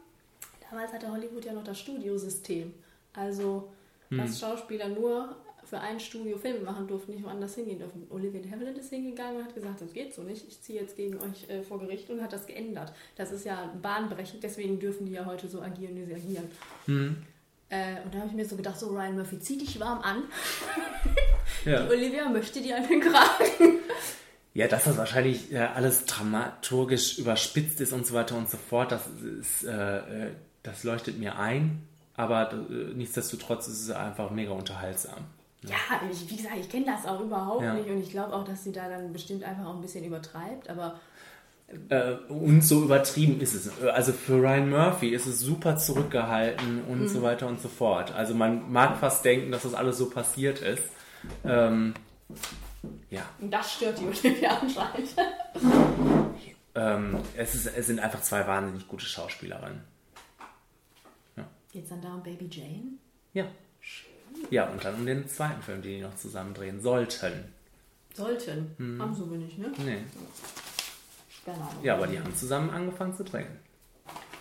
damals 0.70 0.92
hatte 0.92 1.12
Hollywood 1.12 1.46
ja 1.46 1.54
noch 1.54 1.64
das 1.64 1.80
Studiosystem. 1.80 2.74
Also, 3.14 3.70
dass 4.10 4.30
Hm. 4.30 4.36
Schauspieler 4.36 4.90
nur 4.90 5.36
für 5.64 5.80
ein 5.80 6.00
Studio 6.00 6.38
Filme 6.38 6.60
machen 6.60 6.88
durften, 6.88 7.14
nicht 7.14 7.24
woanders 7.24 7.56
hingehen 7.56 7.80
durften. 7.80 8.06
Olivia 8.12 8.40
de 8.42 8.52
Havilland 8.52 8.78
ist 8.78 8.90
hingegangen 8.92 9.38
und 9.38 9.46
hat 9.46 9.56
gesagt, 9.56 9.82
das 9.82 9.94
geht 9.94 10.14
so 10.14 10.22
nicht, 10.22 10.48
ich 10.48 10.62
ziehe 10.62 10.80
jetzt 10.80 10.96
gegen 10.96 11.16
euch 11.20 11.50
äh, 11.50 11.64
vor 11.64 11.80
Gericht 11.80 12.10
und 12.12 12.22
hat 12.22 12.34
das 12.34 12.46
geändert. 12.46 12.94
Das 13.16 13.32
ist 13.32 13.46
ja 13.46 13.74
bahnbrechend, 13.82 14.44
deswegen 14.44 14.80
dürfen 14.80 15.08
die 15.08 15.14
ja 15.14 15.26
heute 15.26 15.48
so 15.48 15.62
agieren, 15.62 15.96
wie 15.96 16.06
sie 16.06 16.14
agieren. 16.14 16.52
Mhm. 16.86 17.24
Äh, 17.76 18.02
und 18.04 18.14
da 18.14 18.20
habe 18.20 18.28
ich 18.30 18.34
mir 18.36 18.46
so 18.46 18.56
gedacht, 18.56 18.80
so 18.80 18.88
Ryan 18.90 19.16
Murphy, 19.16 19.40
zieh 19.40 19.58
dich 19.58 19.80
warm 19.80 20.00
an. 20.02 20.24
Ja. 21.64 21.82
Die 21.84 21.90
Olivia 21.94 22.28
möchte 22.30 22.62
dir 22.62 22.78
an 22.78 22.88
den 22.88 23.02
Kragen. 23.02 23.80
Ja, 24.54 24.70
dass 24.70 24.86
das 24.86 24.96
wahrscheinlich 24.98 25.52
äh, 25.52 25.58
alles 25.60 26.06
dramaturgisch 26.06 27.18
überspitzt 27.20 27.82
ist 27.82 27.92
und 27.92 28.08
so 28.08 28.14
weiter 28.14 28.38
und 28.38 28.50
so 28.50 28.56
fort, 28.56 28.90
das 28.94 29.02
ist, 29.42 29.66
äh, 29.66 30.28
äh, 30.28 30.32
das 30.64 30.86
leuchtet 30.86 31.20
mir 31.20 31.38
ein. 31.38 31.86
Aber 32.16 32.54
äh, 32.54 32.94
nichtsdestotrotz 32.94 33.68
ist 33.68 33.82
es 33.82 33.90
einfach 33.92 34.30
mega 34.32 34.52
unterhaltsam. 34.54 35.26
Ja, 35.64 35.76
ich, 36.10 36.30
wie 36.30 36.38
gesagt, 36.38 36.56
ich 36.58 36.70
kenne 36.70 36.86
das 36.86 37.06
auch 37.06 37.20
überhaupt 37.20 37.64
Ja. 37.64 37.74
nicht 37.74 37.90
und 37.90 38.00
ich 38.02 38.12
glaube 38.12 38.34
auch, 38.34 38.46
dass 38.46 38.64
sie 38.64 38.72
da 38.72 38.88
dann 38.88 39.12
bestimmt 39.12 39.44
einfach 39.44 39.66
auch 39.66 39.76
ein 39.76 39.82
bisschen 39.82 40.06
übertreibt, 40.06 40.70
aber 40.70 41.00
und 42.30 42.62
so 42.64 42.84
übertrieben 42.84 43.40
ist 43.42 43.54
es. 43.54 43.82
Also 43.84 44.12
für 44.14 44.36
Ryan 44.42 44.70
Murphy 44.70 45.10
ist 45.10 45.26
es 45.28 45.40
super 45.40 45.78
zurückgehalten 45.78 46.84
und 46.86 47.02
Mhm. 47.04 47.08
so 47.08 47.22
weiter 47.22 47.48
und 47.48 47.62
so 47.62 47.68
fort. 47.70 48.14
Also 48.14 48.34
man 48.34 48.72
mag 48.72 48.98
fast 49.00 49.24
denken, 49.26 49.52
dass 49.52 49.64
das 49.64 49.74
alles 49.74 49.98
so 49.98 50.10
passiert 50.10 50.60
ist. 50.62 50.84
Ähm, 51.44 51.94
ja, 53.10 53.24
das 53.42 53.74
stört 53.74 54.00
die 54.00 54.06
Olivia 54.06 54.58
anscheinend. 54.60 55.10
ähm, 56.76 57.18
es, 57.36 57.56
ist, 57.56 57.66
es 57.76 57.88
sind 57.88 58.00
einfach 58.00 58.22
zwei 58.22 58.46
wahnsinnig 58.48 58.88
gute 58.88 59.06
Schauspielerinnen. 59.06 59.82
Geht's 61.72 61.90
dann 61.90 62.02
da 62.02 62.14
um 62.14 62.24
Baby 62.24 62.48
Jane? 62.50 62.84
Ja. 63.34 63.46
Ja, 64.50 64.70
und 64.70 64.84
dann 64.86 64.96
um 64.96 65.06
den 65.06 65.28
zweiten 65.28 65.62
Film, 65.62 65.82
den 65.82 65.92
die 65.98 66.02
noch 66.02 66.16
zusammen 66.16 66.54
drehen 66.54 66.80
sollten. 66.82 67.54
Sollten. 68.14 68.74
Mhm. 68.78 69.02
Haben 69.02 69.14
sie 69.14 69.24
aber 69.24 69.36
nicht, 69.36 69.58
ne? 69.58 69.72
Nee. 69.86 69.98
Ahnung. 71.54 71.84
Ja, 71.84 71.96
aber 71.96 72.08
die 72.08 72.20
haben 72.20 72.36
zusammen 72.36 72.70
angefangen 72.70 73.14
zu 73.14 73.24
drehen. 73.24 73.60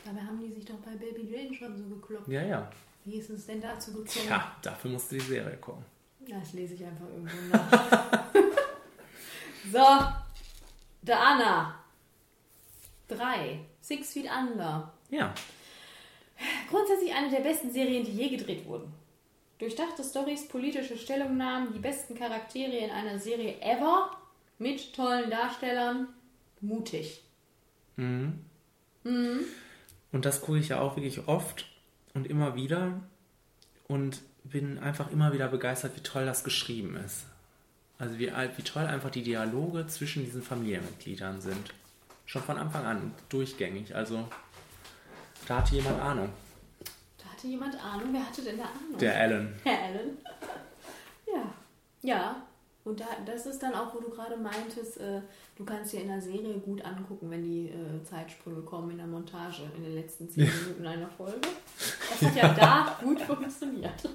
Dabei 0.04 0.20
haben 0.20 0.38
die 0.38 0.52
sich 0.52 0.64
doch 0.64 0.76
bei 0.76 0.92
Baby 0.92 1.30
Jane 1.30 1.54
schon 1.54 1.76
so 1.76 1.84
gekloppt. 1.94 2.28
Ja, 2.28 2.42
ja. 2.42 2.70
Wie 3.04 3.16
ist 3.16 3.30
es 3.30 3.46
denn 3.46 3.60
dazu 3.60 3.92
gekommen? 3.92 4.28
Ja, 4.28 4.56
dafür 4.62 4.90
musste 4.90 5.14
die 5.16 5.20
Serie 5.20 5.56
gucken. 5.56 5.84
Ja, 6.26 6.38
das 6.38 6.52
lese 6.52 6.74
ich 6.74 6.84
einfach 6.84 7.06
irgendwo 7.06 7.36
nach. 7.50 8.24
so, 9.72 10.06
der 11.02 11.20
Anna. 11.20 11.74
Drei. 13.08 13.60
Six 13.80 14.12
Feet 14.12 14.30
Under. 14.30 14.92
Ja. 15.10 15.34
Grundsätzlich 16.70 17.14
eine 17.14 17.30
der 17.30 17.40
besten 17.40 17.70
Serien, 17.70 18.04
die 18.04 18.12
je 18.12 18.36
gedreht 18.36 18.66
wurden. 18.66 18.92
Durchdachte 19.58 20.02
Stories, 20.02 20.48
politische 20.48 20.96
Stellungnahmen, 20.96 21.72
die 21.72 21.78
besten 21.78 22.14
Charaktere 22.14 22.76
in 22.76 22.90
einer 22.90 23.18
Serie 23.18 23.60
ever, 23.60 24.10
mit 24.58 24.94
tollen 24.94 25.30
Darstellern, 25.30 26.08
mutig. 26.60 27.22
Mhm. 27.96 28.40
Mhm. 29.04 29.40
Und 30.12 30.24
das 30.24 30.40
gucke 30.40 30.58
ich 30.58 30.68
ja 30.68 30.80
auch 30.80 30.96
wirklich 30.96 31.26
oft 31.26 31.66
und 32.14 32.26
immer 32.26 32.54
wieder 32.54 33.00
und 33.88 34.22
bin 34.44 34.78
einfach 34.78 35.10
immer 35.10 35.32
wieder 35.32 35.48
begeistert, 35.48 35.96
wie 35.96 36.02
toll 36.02 36.26
das 36.26 36.44
geschrieben 36.44 36.96
ist. 36.96 37.26
Also 37.98 38.18
wie, 38.18 38.30
wie 38.56 38.62
toll 38.62 38.86
einfach 38.86 39.10
die 39.10 39.22
Dialoge 39.22 39.86
zwischen 39.86 40.24
diesen 40.24 40.42
Familienmitgliedern 40.42 41.40
sind. 41.40 41.74
Schon 42.26 42.42
von 42.42 42.58
Anfang 42.58 42.84
an, 42.84 43.14
durchgängig. 43.28 43.94
Also 43.94 44.28
da 45.46 45.58
hatte 45.58 45.74
jemand 45.74 46.00
Ahnung. 46.00 46.30
Da 47.18 47.24
hatte 47.30 47.46
jemand 47.46 47.74
Ahnung. 47.82 48.08
Wer 48.12 48.26
hatte 48.26 48.42
denn 48.42 48.56
da 48.56 48.64
Ahnung? 48.64 48.98
Der 48.98 49.20
Alan. 49.20 49.54
Herr 49.62 49.82
Allen. 49.84 50.18
Ja. 51.26 51.54
Ja. 52.02 52.36
Und 52.84 53.00
da, 53.00 53.06
das 53.24 53.46
ist 53.46 53.62
dann 53.62 53.74
auch, 53.74 53.94
wo 53.94 54.00
du 54.00 54.10
gerade 54.10 54.36
meintest, 54.36 54.98
äh, 54.98 55.22
du 55.56 55.64
kannst 55.64 55.92
dir 55.94 56.00
in 56.02 56.08
der 56.08 56.20
Serie 56.20 56.58
gut 56.58 56.84
angucken, 56.84 57.30
wenn 57.30 57.42
die 57.42 57.68
äh, 57.68 58.02
Zeitsprünge 58.04 58.60
kommen 58.60 58.90
in 58.90 58.98
der 58.98 59.06
Montage, 59.06 59.62
in 59.76 59.84
den 59.84 59.94
letzten 59.94 60.28
zehn 60.28 60.44
Ja. 60.44 60.50
Minuten 60.52 60.86
einer 60.86 61.08
Folge. 61.08 61.40
Das 62.20 62.30
hat 62.30 62.36
ja 62.36 62.54
da 62.54 62.98
gut 63.02 63.20
funktioniert. 63.22 64.08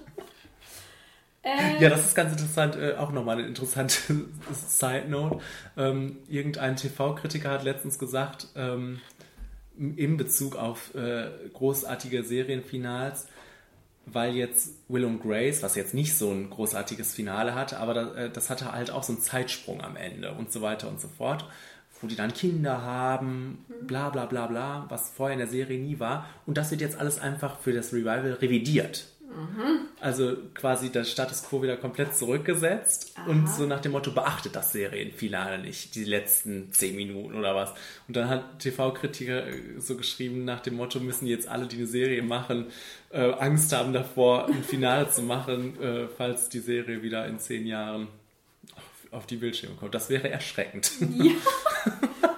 Äh, 1.42 1.80
Ja, 1.82 1.90
das 1.90 2.06
ist 2.06 2.16
ganz 2.16 2.32
interessant, 2.34 2.76
äh, 2.76 2.96
auch 2.96 3.12
nochmal 3.12 3.40
eine 3.40 3.48
interessante 3.48 3.96
Side 4.54 5.10
Note. 5.10 5.40
Ähm, 5.76 6.18
irgendein 6.28 6.76
TV-Kritiker 6.76 7.50
hat 7.50 7.64
letztens 7.64 7.98
gesagt, 7.98 8.48
ähm, 8.56 9.02
in 9.78 10.18
Bezug 10.18 10.56
auf 10.58 10.94
äh, 10.94 11.30
großartige 11.54 12.24
Serienfinals, 12.24 13.28
weil 14.14 14.36
jetzt 14.36 14.76
Will 14.88 15.06
und 15.06 15.22
Grace, 15.22 15.64
was 15.64 15.76
jetzt 15.76 15.94
nicht 15.94 16.18
so 16.18 16.32
ein 16.32 16.50
großartiges 16.50 17.14
Finale 17.14 17.56
hatte, 17.56 17.80
aber 17.80 17.94
das, 17.94 18.16
äh, 18.16 18.30
das 18.30 18.50
hatte 18.50 18.72
halt 18.72 18.92
auch 18.92 19.04
so 19.04 19.14
einen 19.14 19.22
Zeitsprung 19.22 19.82
am 19.82 19.96
Ende 19.96 20.34
und 20.34 20.52
so 20.52 20.62
weiter 20.62 20.88
und 20.88 21.00
so 21.00 21.08
fort, 21.08 21.46
wo 22.02 22.08
die 22.08 22.16
dann 22.16 22.34
Kinder 22.34 22.82
haben, 22.82 23.66
bla 23.82 24.10
bla 24.10 24.26
bla 24.26 24.48
bla, 24.48 24.86
was 24.90 25.10
vorher 25.10 25.34
in 25.34 25.40
der 25.40 25.50
Serie 25.50 25.80
nie 25.80 26.00
war. 26.00 26.26
Und 26.46 26.58
das 26.58 26.72
wird 26.72 26.82
jetzt 26.82 26.98
alles 26.98 27.20
einfach 27.20 27.60
für 27.60 27.74
das 27.74 27.92
Revival 27.92 28.34
revidiert. 28.34 29.08
Mhm. 29.30 29.88
Also 30.00 30.36
quasi 30.56 30.92
der 30.92 31.04
Status 31.04 31.44
quo 31.44 31.62
wieder 31.62 31.78
komplett 31.78 32.16
zurückgesetzt 32.16 33.14
und 33.28 33.48
so 33.48 33.66
nach 33.66 33.80
dem 33.80 33.92
Motto, 33.92 34.12
beachtet 34.12 34.56
das 34.56 34.72
Serienfinale 34.72 35.60
nicht, 35.60 35.94
die 35.96 36.04
letzten 36.04 36.72
zehn 36.74 36.96
Minuten 36.96 37.36
oder 37.36 37.54
was. 37.56 37.74
Und 38.08 38.18
dann 38.18 38.28
hat 38.28 38.60
TV-Kritiker 38.60 39.48
äh, 39.48 39.80
so 39.80 39.96
geschrieben, 39.96 40.46
nach 40.46 40.62
dem 40.62 40.76
Motto, 40.76 41.00
müssen 41.00 41.28
jetzt 41.28 41.48
alle, 41.48 41.68
die 41.68 41.78
eine 41.78 41.86
Serie 41.86 42.24
machen, 42.24 42.68
äh, 43.12 43.32
Angst 43.34 43.72
haben 43.72 43.94
davor, 43.94 44.48
ein 44.48 44.64
Finale 44.64 45.10
zu 45.10 45.22
machen, 45.22 45.80
äh, 45.82 46.08
falls 46.08 46.50
die 46.50 46.60
Serie 46.60 47.04
wieder 47.04 47.28
in 47.28 47.38
zehn 47.40 47.68
Jahren 47.68 48.08
auf, 48.76 49.20
auf 49.20 49.26
die 49.28 49.36
Bildschirme 49.36 49.76
kommt. 49.76 49.94
Das 49.94 50.10
wäre 50.10 50.30
erschreckend. 50.30 50.92
Ja. 51.18 51.32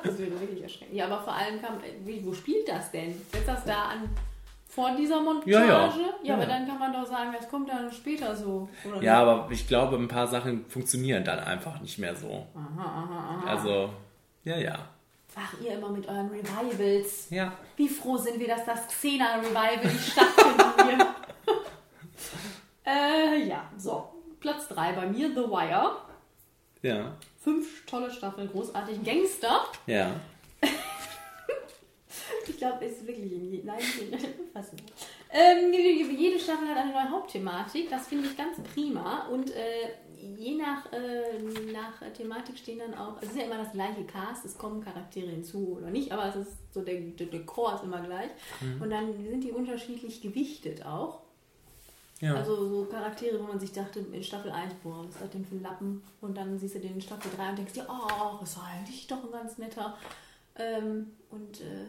Das 0.04 0.18
wäre 0.18 0.32
wirklich 0.32 0.64
erschreckend. 0.64 0.98
Ja, 0.98 1.06
aber 1.06 1.24
vor 1.24 1.34
allem 1.34 1.62
kam, 1.62 1.80
wo 2.24 2.34
spielt 2.34 2.68
das 2.68 2.92
denn? 2.92 3.14
Setzt 3.32 3.48
das 3.48 3.64
da 3.66 3.84
an 3.84 4.10
vor 4.74 4.96
dieser 4.96 5.20
Montage? 5.20 5.52
Ja, 5.52 5.66
ja. 5.66 5.94
Ja, 6.24 6.34
aber 6.36 6.46
dann 6.46 6.66
kann 6.66 6.80
man 6.80 6.94
doch 6.94 7.06
sagen, 7.06 7.32
das 7.38 7.50
kommt 7.50 7.70
dann 7.70 7.92
später 7.92 8.34
so. 8.36 8.70
Oder 8.86 9.02
Ja, 9.04 9.20
nicht? 9.20 9.30
aber 9.30 9.52
ich 9.52 9.68
glaube, 9.68 9.98
ein 9.98 10.08
paar 10.08 10.28
Sachen 10.28 10.66
funktionieren 10.68 11.24
dann 11.26 11.40
einfach 11.40 11.80
nicht 11.82 12.00
mehr 12.00 12.16
so. 12.16 12.48
Aha, 12.56 12.86
aha, 12.86 13.40
aha. 13.42 13.50
Also, 13.50 13.90
ja, 14.46 14.58
ja. 14.58 14.76
Ach, 15.36 15.54
ihr 15.62 15.74
immer 15.74 15.90
mit 15.90 16.08
euren 16.08 16.30
Revivals. 16.30 17.30
Ja. 17.30 17.54
Wie 17.76 17.88
froh 17.90 18.18
sind 18.18 18.40
wir, 18.40 18.48
dass 18.48 18.66
das 18.66 18.88
Xena-Revival 18.88 19.78
nicht 19.84 20.12
stattfindet 20.12 20.66
hier. 20.86 21.08
äh, 22.94 23.48
ja, 23.48 23.64
so. 23.78 24.10
Platz 24.40 24.68
3 24.70 24.94
bei 24.94 25.06
mir, 25.08 25.30
The 25.30 25.36
Wire. 25.50 25.98
Ja. 26.82 27.12
Fünf 27.44 27.86
tolle 27.86 28.10
Staffeln, 28.12 28.50
großartig. 28.52 29.04
Gangster. 29.04 29.66
Ja. 29.86 30.12
Ich 32.48 32.58
glaube, 32.58 32.86
es 32.86 32.98
ist 32.98 33.08
wirklich 33.08 33.32
in 33.32 33.52
je, 33.52 33.62
nein, 33.64 33.80
nicht. 34.12 34.94
Ähm, 35.34 35.74
jede 35.74 36.40
Staffel 36.40 36.68
hat 36.68 36.78
eine 36.78 36.92
neue 36.92 37.10
Hauptthematik. 37.10 37.90
Das 37.90 38.08
finde 38.08 38.28
ich 38.28 38.38
ganz 38.38 38.58
prima. 38.74 39.28
Und 39.28 39.52
äh, 39.52 39.90
je 40.38 40.56
nach, 40.56 40.92
äh, 40.92 41.72
nach 41.72 42.02
Thematik 42.14 42.58
stehen 42.58 42.80
dann 42.80 42.94
auch, 42.94 43.22
es 43.22 43.30
ist 43.30 43.38
ja 43.38 43.46
immer 43.46 43.58
das 43.58 43.72
gleiche 43.72 44.04
Cast, 44.04 44.46
es 44.46 44.58
kommen 44.58 44.84
Charaktere 44.84 45.30
hinzu 45.30 45.78
oder 45.78 45.90
nicht, 45.90 46.12
aber 46.12 46.28
es 46.28 46.36
ist 46.36 46.74
so, 46.74 46.82
der, 46.82 47.00
der 47.00 47.28
Dekor 47.28 47.76
ist 47.76 47.84
immer 47.84 48.02
gleich. 48.02 48.30
Mhm. 48.60 48.82
Und 48.82 48.90
dann 48.90 49.14
sind 49.26 49.44
die 49.44 49.52
unterschiedlich 49.52 50.22
gewichtet 50.22 50.86
auch. 50.86 51.22
Ja. 52.20 52.36
Also 52.36 52.70
so 52.70 52.86
Charaktere, 52.86 53.40
wo 53.40 53.44
man 53.44 53.60
sich 53.60 53.72
dachte 53.72 54.00
in 54.00 54.24
Staffel 54.24 54.52
1, 54.52 54.76
boah, 54.84 55.00
was 55.00 55.16
ist 55.16 55.22
das 55.22 55.30
denn 55.32 55.44
für 55.44 55.56
ein 55.56 55.64
Lappen? 55.64 56.04
Und 56.22 56.38
dann 56.38 56.58
siehst 56.60 56.76
du 56.76 56.80
den 56.80 56.96
in 56.96 57.02
Staffel 57.02 57.32
3 57.36 57.50
und 57.50 57.58
denkst 57.58 57.74
dir, 57.74 57.88
oh, 57.90 58.38
das 58.40 58.58
war 58.58 58.68
eigentlich 58.68 59.08
doch 59.08 59.24
ein 59.24 59.32
ganz 59.32 59.58
netter. 59.58 59.98
Ähm, 60.56 61.14
und 61.32 61.62
äh, 61.62 61.88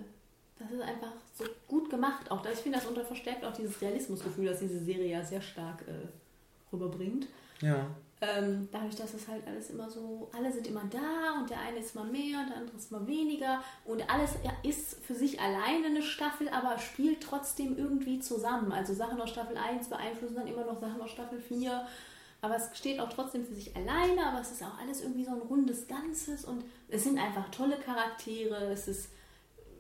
das 0.62 0.72
ist 0.72 0.82
einfach 0.82 1.12
so 1.34 1.44
gut 1.68 1.90
gemacht. 1.90 2.30
Auch 2.30 2.42
das, 2.42 2.54
ich 2.54 2.60
finde, 2.60 2.78
das 2.78 2.86
unter 2.86 3.04
verstärkt 3.04 3.44
auch 3.44 3.52
dieses 3.52 3.80
Realismusgefühl, 3.80 4.46
das 4.46 4.60
diese 4.60 4.78
Serie 4.78 5.10
ja 5.10 5.24
sehr 5.24 5.42
stark 5.42 5.82
äh, 5.82 6.72
rüberbringt. 6.72 7.26
Ja. 7.60 7.86
Ähm, 8.20 8.68
dadurch, 8.70 8.94
dass 8.94 9.14
es 9.14 9.26
halt 9.26 9.44
alles 9.48 9.70
immer 9.70 9.90
so, 9.90 10.30
alle 10.32 10.52
sind 10.52 10.68
immer 10.68 10.84
da 10.88 11.40
und 11.40 11.50
der 11.50 11.58
eine 11.58 11.80
ist 11.80 11.96
mal 11.96 12.04
mehr, 12.04 12.46
der 12.48 12.56
andere 12.56 12.76
ist 12.76 12.92
mal 12.92 13.04
weniger 13.08 13.64
und 13.84 14.08
alles 14.08 14.36
ist 14.62 15.02
für 15.04 15.14
sich 15.14 15.40
alleine 15.40 15.86
eine 15.86 16.02
Staffel, 16.02 16.48
aber 16.48 16.78
spielt 16.78 17.20
trotzdem 17.20 17.76
irgendwie 17.76 18.20
zusammen. 18.20 18.70
Also 18.70 18.94
Sachen 18.94 19.20
aus 19.20 19.30
Staffel 19.30 19.56
1 19.56 19.88
beeinflussen 19.88 20.36
dann 20.36 20.46
immer 20.46 20.64
noch 20.64 20.80
Sachen 20.80 21.00
aus 21.00 21.10
Staffel 21.10 21.40
4, 21.40 21.84
aber 22.42 22.56
es 22.56 22.76
steht 22.78 23.00
auch 23.00 23.08
trotzdem 23.08 23.44
für 23.44 23.54
sich 23.54 23.74
alleine, 23.74 24.24
aber 24.24 24.40
es 24.40 24.52
ist 24.52 24.62
auch 24.62 24.78
alles 24.80 25.00
irgendwie 25.00 25.24
so 25.24 25.32
ein 25.32 25.42
rundes 25.42 25.88
Ganzes 25.88 26.44
und 26.44 26.64
es 26.88 27.02
sind 27.02 27.18
einfach 27.18 27.48
tolle 27.50 27.76
Charaktere, 27.76 28.70
es 28.72 28.86
ist, 28.86 29.08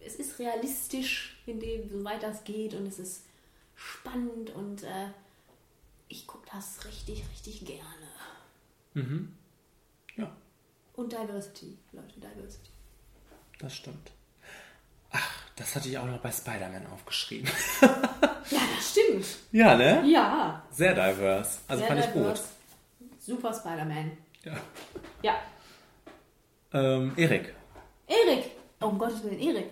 es 0.04 0.16
ist 0.16 0.38
realistisch, 0.38 1.40
in 1.46 1.60
dem, 1.60 1.88
soweit 1.88 2.22
das 2.22 2.44
geht 2.44 2.74
und 2.74 2.86
es 2.86 2.98
ist 2.98 3.24
spannend 3.74 4.50
und 4.50 4.82
äh, 4.82 5.08
ich 6.08 6.26
gucke 6.26 6.46
das 6.52 6.84
richtig, 6.84 7.24
richtig 7.30 7.64
gerne. 7.64 8.08
Mhm. 8.94 9.34
Und 10.94 11.12
Diversity, 11.12 11.78
Leute, 11.92 12.20
Diversity. 12.20 12.70
Das 13.58 13.74
stimmt. 13.74 14.12
Ach, 15.10 15.42
das 15.56 15.74
hatte 15.74 15.88
ich 15.88 15.96
auch 15.98 16.06
noch 16.06 16.20
bei 16.20 16.30
Spider-Man 16.30 16.86
aufgeschrieben. 16.88 17.50
Ja, 18.50 18.60
das 18.76 18.90
stimmt. 18.90 19.24
ja, 19.52 19.76
ne? 19.76 20.04
Ja. 20.06 20.66
Sehr 20.70 20.92
diverse. 20.94 21.58
Also 21.68 21.80
Sehr 21.80 21.88
fand 21.88 22.00
ich 22.00 22.06
diverse. 22.06 22.44
Super 23.18 23.54
Spider-Man. 23.54 24.18
Ja. 24.44 24.56
Ja. 25.22 25.34
Ähm, 26.72 27.12
Erik. 27.16 27.54
Erik. 28.06 28.50
Oh, 28.80 28.86
um 28.86 28.98
Gottes 28.98 29.22
Willen, 29.22 29.38
Erik. 29.38 29.70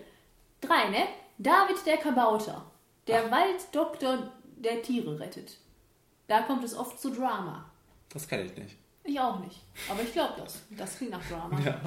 Drei, 0.61 0.89
ne? 0.89 1.07
David 1.37 1.85
der 1.85 1.97
Kabauter. 1.97 2.63
Der 3.07 3.29
Walddoktor, 3.31 4.31
der 4.57 4.81
Tiere 4.81 5.19
rettet. 5.19 5.57
Da 6.27 6.41
kommt 6.43 6.63
es 6.63 6.75
oft 6.75 6.99
zu 6.99 7.09
Drama. 7.11 7.65
Das 8.13 8.27
kenne 8.27 8.43
ich 8.43 8.55
nicht. 8.55 8.77
Ich 9.03 9.19
auch 9.19 9.39
nicht. 9.39 9.59
Aber 9.89 10.01
ich 10.03 10.13
glaube 10.13 10.33
das. 10.37 10.61
Das 10.77 10.97
klingt 10.97 11.11
nach 11.11 11.27
Drama. 11.27 11.59
Ja. 11.61 11.81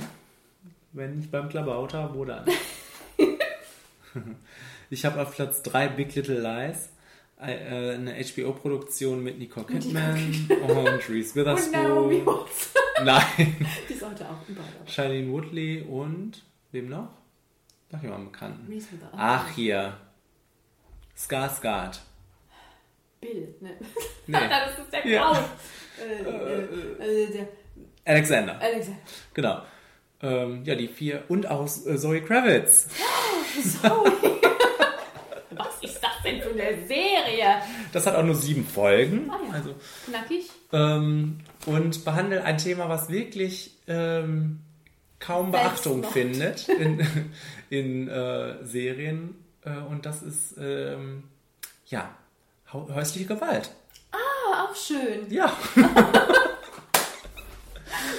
Wenn 0.92 1.16
nicht 1.18 1.30
beim 1.30 1.48
Klabauter, 1.48 2.12
wo 2.14 2.24
dann? 2.24 2.44
ich 4.90 5.04
habe 5.04 5.22
auf 5.22 5.34
Platz 5.34 5.62
3 5.62 5.88
Big 5.88 6.14
Little 6.14 6.40
Lies. 6.40 6.90
äh, 7.40 7.94
Eine 7.94 8.14
HBO-Produktion 8.22 9.22
mit 9.22 9.38
Nicole 9.38 9.66
Kidman 9.66 10.48
und 10.66 11.08
Reese 11.08 11.44
Und 11.44 11.72
Naomi 11.72 12.14
Witherspoon. 12.20 12.26
Watts. 12.26 12.74
Nein. 13.04 13.66
Die 13.88 13.94
sollte 13.94 14.24
auch 14.28 14.48
überall. 14.48 14.68
Shailene 14.86 15.30
Woodley 15.32 15.82
und 15.82 16.42
wem 16.72 16.88
noch? 16.88 17.08
Noch 17.94 18.02
jemand 18.02 18.32
bekannten. 18.32 18.82
Ach, 19.16 19.48
hier. 19.50 19.96
Skarsgård. 21.16 22.00
Bill, 23.20 23.54
ne? 23.60 23.70
Nee. 24.26 24.38
das 24.48 24.78
ist 24.78 24.92
der 24.92 25.06
Ja. 25.06 25.30
Clown. 25.30 25.44
Äh, 26.02 27.04
äh, 27.04 27.22
äh, 27.24 27.32
der 27.32 27.48
Alexander. 28.04 28.60
Alexander. 28.60 28.98
Genau. 29.32 29.62
Ähm, 30.22 30.64
ja, 30.64 30.74
die 30.74 30.88
vier. 30.88 31.22
Und 31.28 31.46
auch 31.48 31.64
äh, 31.64 31.96
Zoe 31.96 32.20
Kravitz. 32.22 32.88
Sorry. 33.62 34.10
Was 35.56 35.80
ist 35.82 36.02
das 36.02 36.10
denn 36.24 36.40
für 36.42 36.50
eine 36.50 36.86
Serie? 36.88 37.62
Das 37.92 38.06
hat 38.08 38.16
auch 38.16 38.24
nur 38.24 38.34
sieben 38.34 38.66
Folgen. 38.66 39.30
Ah 39.30 39.38
ja. 39.46 39.52
Also, 39.52 39.74
Knackig. 40.06 40.50
ähm, 40.72 41.38
und 41.66 42.04
behandelt 42.04 42.42
ein 42.44 42.58
Thema, 42.58 42.88
was 42.88 43.08
wirklich 43.08 43.76
ähm, 43.86 44.58
kaum 45.24 45.52
Beachtung 45.52 46.02
Selbstmord. 46.02 46.60
findet 46.60 46.68
in, 46.68 47.06
in 47.70 48.08
äh, 48.08 48.64
Serien. 48.64 49.36
Äh, 49.62 49.78
und 49.78 50.06
das 50.06 50.22
ist 50.22 50.56
ähm, 50.58 51.24
ja 51.86 52.14
häusliche 52.72 53.26
Gewalt. 53.26 53.70
Ah, 54.12 54.64
auch 54.64 54.74
schön. 54.76 55.30
Ja. 55.30 55.56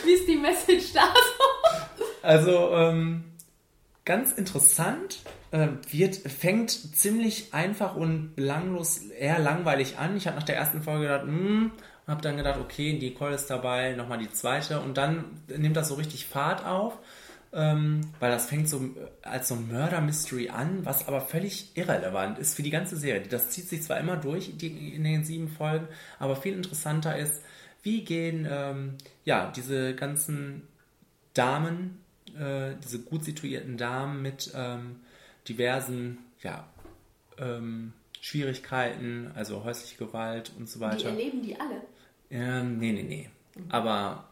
Wie 0.03 0.11
ist 0.11 0.27
die 0.27 0.38
Message 0.38 0.94
da 0.94 1.14
so? 1.14 1.44
Also 2.22 2.72
ähm, 2.73 3.26
ganz 4.03 4.32
interessant. 4.32 5.19
Äh, 5.52 5.68
wird, 5.90 6.15
fängt 6.15 6.72
ziemlich 6.72 7.53
einfach 7.53 7.95
und 7.95 8.36
belanglos, 8.36 8.98
eher 8.98 9.40
langweilig 9.40 9.98
an. 9.98 10.18
Ich 10.18 10.27
habe 10.27 10.38
nach 10.38 10.44
der 10.44 10.57
ersten 10.57 10.82
Folge 10.82 11.03
gedacht, 11.03 11.23
hm, 11.23 11.72
und 12.06 12.11
habe 12.11 12.22
dann 12.22 12.38
gedacht, 12.38 12.60
okay, 12.60 12.94
Nicole 12.94 13.36
ist 13.36 13.48
dabei, 13.49 13.94
nochmal 13.94 14.19
die 14.19 14.32
zweite. 14.32 14.80
Und 14.80 14.98
dann 14.98 15.26
nimmt 15.48 15.76
das 15.76 15.88
so 15.90 15.95
richtig 15.95 16.26
Fahrt 16.27 16.65
auf, 16.65 16.98
ähm, 17.52 18.02
weil 18.19 18.32
das 18.32 18.48
fängt 18.48 18.69
so 18.69 18.77
äh, 18.77 18.90
als 19.23 19.48
so 19.48 19.56
ein 19.56 19.68
Murder-Mystery 19.72 20.49
an, 20.49 20.86
was 20.86 21.07
aber 21.07 21.22
völlig 21.22 21.76
irrelevant 21.76 22.38
ist 22.38 22.56
für 22.56 22.64
die 22.64 22.69
ganze 22.69 22.98
Serie. 22.98 23.22
Das 23.27 23.49
zieht 23.49 23.69
sich 23.69 23.82
zwar 23.82 23.99
immer 23.99 24.18
durch 24.18 24.57
die, 24.57 24.94
in 24.94 25.03
den 25.03 25.23
sieben 25.23 25.48
Folgen, 25.49 25.88
aber 26.19 26.36
viel 26.36 26.53
interessanter 26.53 27.18
ist, 27.18 27.41
wie 27.82 28.03
gehen 28.03 28.48
ähm, 28.49 28.95
ja 29.23 29.52
diese 29.56 29.95
ganzen 29.95 30.68
Damen, 31.34 32.02
äh, 32.38 32.73
diese 32.84 32.99
gut 32.99 33.23
situierten 33.23 33.77
Damen 33.77 34.22
mit 34.22 34.52
ähm, 34.56 34.98
diversen 35.48 36.18
ja, 36.41 36.68
ähm, 37.38 37.94
Schwierigkeiten, 38.22 39.32
also 39.36 39.64
häusliche 39.64 40.03
Gewalt 40.03 40.52
und 40.57 40.68
so 40.68 40.80
Die 40.80 40.86
weiter. 40.86 41.10
erleben 41.10 41.41
die 41.41 41.60
alle. 41.60 41.82
Ähm, 42.30 42.77
nee, 42.77 42.91
nee, 42.91 43.03
nee. 43.03 43.30
Aber 43.69 44.26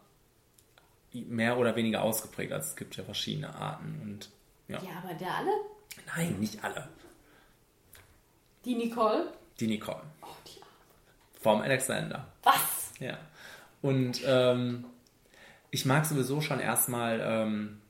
mehr 1.13 1.57
oder 1.57 1.75
weniger 1.75 2.01
ausgeprägt. 2.01 2.51
Also 2.51 2.69
es 2.69 2.75
gibt 2.75 2.95
ja 2.95 3.03
verschiedene 3.03 3.53
Arten 3.53 3.99
und 4.01 4.29
ja. 4.67 4.81
Ja, 4.81 5.03
aber 5.03 5.13
der 5.13 5.35
alle? 5.35 5.51
Nein, 6.15 6.39
nicht 6.39 6.63
alle. 6.63 6.87
Die 8.65 8.75
Nicole? 8.75 9.31
Die 9.59 9.67
Nicole. 9.67 10.01
Vom 11.41 11.61
Alexander. 11.61 12.25
Was? 12.43 12.91
Ja. 12.99 13.17
Und 13.81 14.21
ähm, 14.25 14.85
ich 15.71 15.85
mag 15.85 16.05
sowieso 16.05 16.39
schon 16.39 16.59
erstmal 16.59 17.19
ähm, 17.21 17.81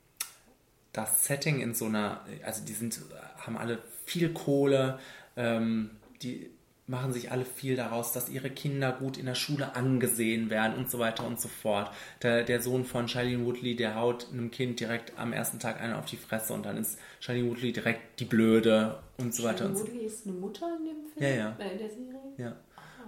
das 0.92 1.24
Setting 1.24 1.60
in 1.60 1.74
so 1.74 1.86
einer, 1.86 2.24
also 2.44 2.64
die 2.64 2.72
sind, 2.72 3.00
haben 3.38 3.56
alle 3.56 3.80
viel 4.04 4.32
Kohle, 4.32 4.98
ähm, 5.36 5.90
die 6.22 6.50
machen 6.86 7.12
sich 7.12 7.30
alle 7.30 7.46
viel 7.46 7.76
daraus, 7.76 8.12
dass 8.12 8.28
ihre 8.28 8.50
Kinder 8.50 8.92
gut 8.92 9.16
in 9.16 9.24
der 9.24 9.34
Schule 9.34 9.74
angesehen 9.74 10.50
werden 10.50 10.76
und 10.76 10.90
so 10.90 10.98
weiter 10.98 11.26
und 11.26 11.40
so 11.40 11.48
fort. 11.48 11.90
Der, 12.22 12.42
der 12.42 12.60
Sohn 12.60 12.84
von 12.84 13.08
Shailene 13.08 13.44
Woodley, 13.44 13.74
der 13.74 13.96
haut 13.96 14.28
einem 14.30 14.50
Kind 14.50 14.80
direkt 14.80 15.18
am 15.18 15.32
ersten 15.32 15.58
Tag 15.58 15.80
einen 15.80 15.94
auf 15.94 16.04
die 16.04 16.18
Fresse 16.18 16.52
und 16.52 16.66
dann 16.66 16.76
ist 16.76 16.98
Shailene 17.20 17.48
Woodley 17.48 17.72
direkt 17.72 18.20
die 18.20 18.26
Blöde 18.26 18.98
und 19.16 19.34
so 19.34 19.44
weiter 19.44 19.64
und 19.64 19.76
so 19.76 19.86
Woodley 19.86 20.04
ist 20.04 20.26
eine 20.26 20.36
Mutter 20.36 20.76
in 20.78 20.84
dem 20.84 20.96
Film? 21.10 21.24
Ja, 21.24 21.28
ja. 21.28 21.56
Äh, 21.58 21.72
in 21.72 21.78
der 21.78 21.90
Serie? 21.90 22.20
ja. 22.36 22.56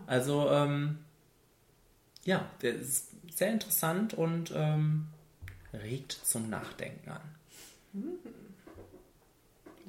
Also, 0.06 0.48
ähm, 0.50 0.98
ja, 2.24 2.48
der 2.62 2.76
ist 2.76 3.10
sehr 3.34 3.50
interessant 3.50 4.14
und 4.14 4.52
ähm, 4.54 5.08
regt 5.72 6.12
zum 6.12 6.48
Nachdenken 6.48 7.10
an. 7.10 7.20
Hm. 7.92 8.18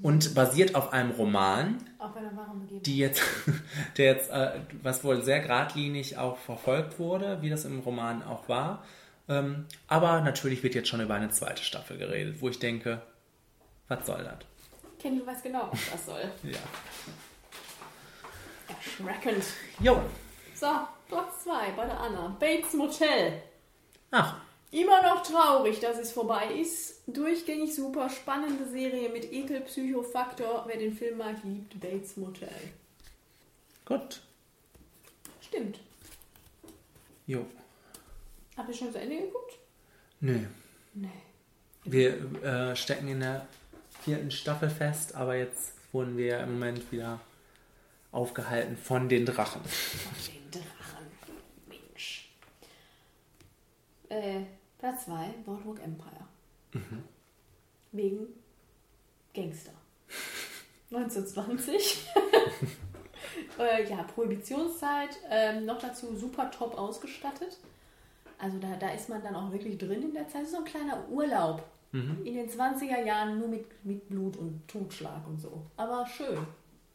Und 0.01 0.35
basiert 0.35 0.75
auf 0.75 0.93
einem 0.93 1.11
Roman, 1.11 1.77
Auf 1.97 2.15
einer 2.15 2.35
wahren 2.37 2.59
Begebenheit. 2.59 2.85
die 2.85 2.97
jetzt, 2.97 3.21
der 3.97 4.05
jetzt, 4.05 4.29
äh, 4.29 4.59
was 4.83 5.03
wohl 5.03 5.23
sehr 5.23 5.39
geradlinig 5.39 6.17
auch 6.17 6.37
verfolgt 6.37 6.99
wurde, 6.99 7.41
wie 7.41 7.49
das 7.49 7.65
im 7.65 7.79
Roman 7.79 8.21
auch 8.23 8.47
war. 8.47 8.83
Ähm, 9.27 9.65
aber 9.87 10.21
natürlich 10.21 10.61
wird 10.63 10.75
jetzt 10.75 10.87
schon 10.87 11.01
über 11.01 11.15
eine 11.15 11.29
zweite 11.29 11.63
Staffel 11.63 11.97
geredet, 11.97 12.37
wo 12.41 12.49
ich 12.49 12.59
denke, 12.59 13.01
was 13.87 14.05
soll 14.05 14.23
das? 14.23 14.37
Kenny 14.99 15.25
weiß 15.25 15.43
genau, 15.43 15.69
was 15.71 15.91
das 15.91 16.05
soll. 16.05 16.21
Ja. 16.43 16.59
Erschreckend. 18.67 19.43
Jo. 19.79 20.01
So, 20.55 20.67
Platz 21.07 21.43
2 21.43 21.71
bei 21.75 21.85
der 21.85 21.99
Anna. 21.99 22.35
Bates 22.39 22.73
Motel. 22.73 23.41
Ach. 24.11 24.37
Immer 24.71 25.01
noch 25.01 25.23
traurig, 25.23 25.79
dass 25.79 25.97
es 25.97 26.11
vorbei 26.11 26.53
ist. 26.53 27.01
Durchgängig 27.07 27.73
super 27.73 28.09
spannende 28.09 28.67
Serie 28.67 29.09
mit 29.09 29.31
Ekel-Psychofaktor. 29.31 30.65
Wer 30.67 30.77
den 30.77 30.93
Film 30.93 31.19
mag, 31.19 31.37
liebt 31.43 31.79
Bates 31.79 32.17
Motel. 32.17 32.49
Gut. 33.85 34.21
Stimmt. 35.41 35.79
Jo. 37.25 37.45
Habt 38.57 38.67
ihr 38.67 38.75
schon 38.75 38.91
zu 38.91 38.99
Ende 38.99 39.17
geguckt? 39.17 39.57
Nö. 40.19 40.39
Nee. 40.93 41.09
Wir 41.85 42.43
äh, 42.43 42.75
stecken 42.75 43.07
in 43.07 43.21
der 43.21 43.47
vierten 44.01 44.31
Staffel 44.31 44.69
fest, 44.69 45.15
aber 45.15 45.35
jetzt 45.35 45.73
wurden 45.93 46.17
wir 46.17 46.39
im 46.39 46.53
Moment 46.53 46.91
wieder 46.91 47.21
aufgehalten 48.11 48.75
von 48.75 49.07
den 49.07 49.25
Drachen. 49.25 49.61
Von 49.63 50.31
den 50.31 50.51
Drachen. 50.51 51.07
Mensch. 51.67 52.29
Äh, 54.09 54.41
Platz 54.77 55.05
2, 55.05 55.33
Boardwalk 55.45 55.79
Empire. 55.83 56.27
Mhm. 56.73 57.03
Wegen 57.91 58.27
Gangster. 59.33 59.71
1920. 60.91 62.07
äh, 63.59 63.89
ja, 63.89 64.03
Prohibitionszeit. 64.03 65.17
Ähm, 65.29 65.65
noch 65.65 65.79
dazu 65.79 66.15
super 66.15 66.49
top 66.51 66.77
ausgestattet. 66.77 67.57
Also 68.39 68.59
da, 68.59 68.75
da 68.75 68.91
ist 68.91 69.09
man 69.09 69.21
dann 69.23 69.35
auch 69.35 69.51
wirklich 69.51 69.77
drin 69.77 70.03
in 70.03 70.13
der 70.13 70.27
Zeit. 70.27 70.43
Das 70.43 70.49
ist 70.49 70.51
so 70.51 70.59
ein 70.59 70.65
kleiner 70.65 71.07
Urlaub. 71.09 71.63
Mhm. 71.91 72.21
In 72.23 72.35
den 72.35 72.49
20er 72.49 73.03
Jahren 73.03 73.39
nur 73.39 73.47
mit, 73.47 73.85
mit 73.85 74.07
Blut 74.07 74.37
und 74.37 74.67
Totschlag 74.67 75.25
und 75.27 75.39
so. 75.39 75.63
Aber 75.75 76.05
schön. 76.05 76.37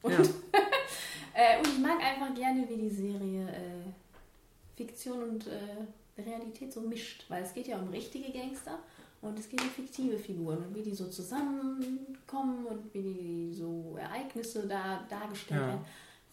Und, 0.02 0.12
Ja. 0.12 0.18
äh, 1.34 1.58
und 1.58 1.66
ich 1.66 1.78
mag 1.78 2.00
einfach 2.00 2.34
gerne, 2.34 2.68
wie 2.68 2.76
die 2.76 2.90
Serie 2.90 3.48
äh, 3.48 4.76
Fiktion 4.76 5.22
und 5.22 5.46
äh, 5.46 5.84
Realität 6.18 6.72
so 6.72 6.80
mischt. 6.80 7.24
Weil 7.28 7.42
es 7.42 7.54
geht 7.54 7.66
ja 7.68 7.78
um 7.78 7.88
richtige 7.88 8.32
Gangster 8.32 8.78
und 9.20 9.38
es 9.38 9.48
geht 9.48 9.60
um 9.60 9.68
fiktive 9.70 10.18
Figuren 10.18 10.58
und 10.58 10.74
wie 10.74 10.82
die 10.82 10.94
so 10.94 11.08
zusammenkommen 11.08 12.66
und 12.66 12.92
wie 12.94 13.02
die 13.02 13.52
so 13.54 13.96
Ereignisse 13.98 14.66
da 14.66 15.04
dargestellt 15.08 15.60
Ja. 15.60 15.66
werden. 15.68 15.84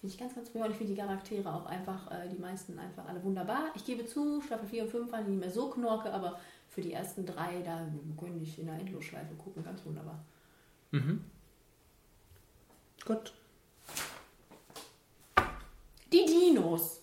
Finde 0.01 0.14
ich 0.14 0.19
ganz, 0.19 0.33
ganz 0.33 0.49
prima. 0.49 0.66
Und 0.66 0.72
ich 0.72 0.77
finde 0.77 0.93
die 0.93 0.99
Charaktere 1.01 1.53
auch 1.53 1.66
einfach, 1.66 2.09
äh, 2.09 2.30
die 2.30 2.40
meisten 2.41 2.80
einfach 2.80 3.06
alle 3.06 3.22
wunderbar. 3.24 3.66
Ich 3.75 3.83
gebe 3.85 4.06
zu, 4.06 4.41
Staffel 4.41 4.67
4 4.69 4.83
und 4.83 4.90
5 4.91 5.11
waren 5.11 5.30
nicht 5.30 5.40
mehr 5.40 5.51
so 5.51 5.69
knorke, 5.69 6.11
aber 6.14 6.40
für 6.69 6.82
die 6.82 6.93
ersten 6.93 7.25
drei, 7.25 7.61
da 7.64 7.85
könnte 8.17 8.40
ich 8.41 8.58
in 8.59 8.67
der 8.67 8.75
Endlosschleife 8.75 9.33
gucken. 9.35 9.61
Ganz 9.64 9.83
wunderbar. 9.85 10.24
Mhm. 10.91 11.24
Gut. 13.06 13.33
Die 16.14 16.25
Dinos. 16.25 17.01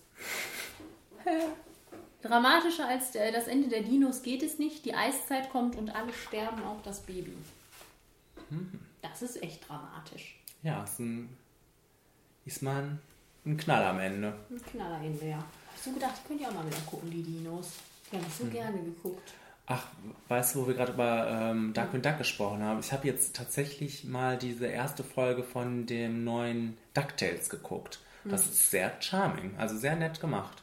Dramatischer 2.29 2.87
als 2.89 3.13
der, 3.13 3.33
das 3.33 3.47
Ende 3.47 3.69
der 3.69 3.83
Dinos 3.83 4.23
geht 4.23 4.43
es 4.43 4.59
nicht. 4.59 4.85
Die 4.85 4.95
Eiszeit 4.95 5.51
kommt 5.51 5.77
und 5.77 5.91
alle 5.91 6.13
sterben, 6.13 6.63
auch 6.65 6.83
das 6.83 7.01
Baby. 7.01 7.37
Mhm. 8.51 8.81
Das 9.03 9.23
ist 9.23 9.43
echt 9.43 9.69
dramatisch. 9.69 10.39
Ja, 10.63 10.85
ist, 10.85 10.99
ein, 11.01 11.29
ist 12.45 12.63
mal 12.63 12.83
ein 12.83 12.99
ein 13.45 13.57
Knall 13.57 13.85
am 13.85 14.01
Ende. 14.01 14.35
Ein 14.51 14.61
Knallerende, 14.61 15.25
ja. 15.29 15.37
Hab 15.37 15.45
ich 15.77 15.83
so 15.83 15.93
gedacht, 15.93 16.15
ich 16.21 16.27
könnte 16.27 16.43
ja 16.43 16.49
auch 16.49 16.55
mal 16.55 16.67
wieder 16.67 16.79
gucken, 16.85 17.09
die 17.13 17.23
Dinos. 17.23 17.75
Die 18.11 18.17
habe 18.17 18.27
ich 18.27 18.35
so 18.35 18.43
Hm. 18.43 18.51
gerne 18.51 18.79
geguckt. 18.83 19.35
Ach, 19.67 19.87
weißt 20.27 20.55
du, 20.57 20.63
wo 20.63 20.67
wir 20.67 20.75
gerade 20.75 20.93
über 20.93 21.29
ähm, 21.31 21.73
Darkwing 21.73 22.03
Duck 22.03 22.19
gesprochen 22.19 22.61
haben? 22.65 22.81
Ich 22.81 22.93
habe 22.93 23.07
jetzt 23.07 23.37
tatsächlich 23.37 24.03
mal 24.03 24.37
diese 24.37 24.67
erste 24.67 25.05
Folge 25.05 25.45
von 25.45 25.87
dem 25.87 26.25
neuen 26.25 26.77
DuckTales 26.95 27.49
geguckt. 27.51 28.01
Das 28.25 28.43
Hm. 28.47 28.51
ist 28.51 28.71
sehr 28.73 28.93
charming, 29.01 29.55
also 29.59 29.77
sehr 29.77 29.95
nett 29.95 30.21
gemacht. 30.21 30.61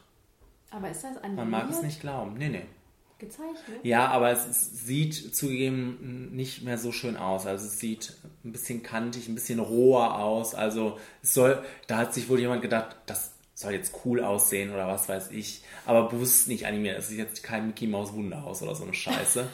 Aber 0.74 0.90
ist 0.90 1.04
das 1.04 1.14
Man 1.22 1.50
mag 1.50 1.62
es 1.62 1.76
animiert? 1.76 1.84
nicht 1.84 2.00
glauben. 2.00 2.34
Nee, 2.36 2.48
nee. 2.48 2.66
Gezeichnet? 3.18 3.84
Ja, 3.84 4.08
aber 4.08 4.32
es, 4.32 4.44
es 4.46 4.86
sieht 4.86 5.36
zugegeben 5.36 6.30
nicht 6.34 6.62
mehr 6.64 6.78
so 6.78 6.90
schön 6.90 7.16
aus. 7.16 7.46
Also 7.46 7.66
es 7.66 7.78
sieht 7.78 8.12
ein 8.44 8.50
bisschen 8.52 8.82
kantig, 8.82 9.28
ein 9.28 9.36
bisschen 9.36 9.60
roher 9.60 10.18
aus. 10.18 10.54
Also 10.54 10.98
es 11.22 11.32
soll, 11.32 11.62
da 11.86 11.98
hat 11.98 12.12
sich 12.12 12.28
wohl 12.28 12.40
jemand 12.40 12.60
gedacht, 12.62 12.96
das 13.06 13.32
soll 13.54 13.72
jetzt 13.72 13.94
cool 14.04 14.20
aussehen 14.24 14.72
oder 14.74 14.88
was 14.88 15.08
weiß 15.08 15.30
ich. 15.30 15.62
Aber 15.86 16.08
bewusst 16.08 16.48
nicht 16.48 16.66
animiert. 16.66 16.98
Es 16.98 17.08
ist 17.10 17.16
jetzt 17.18 17.44
kein 17.44 17.68
Mickey 17.68 17.86
Maus 17.86 18.12
Wunderhaus 18.12 18.62
oder 18.62 18.74
so 18.74 18.82
eine 18.82 18.94
Scheiße. 18.94 19.46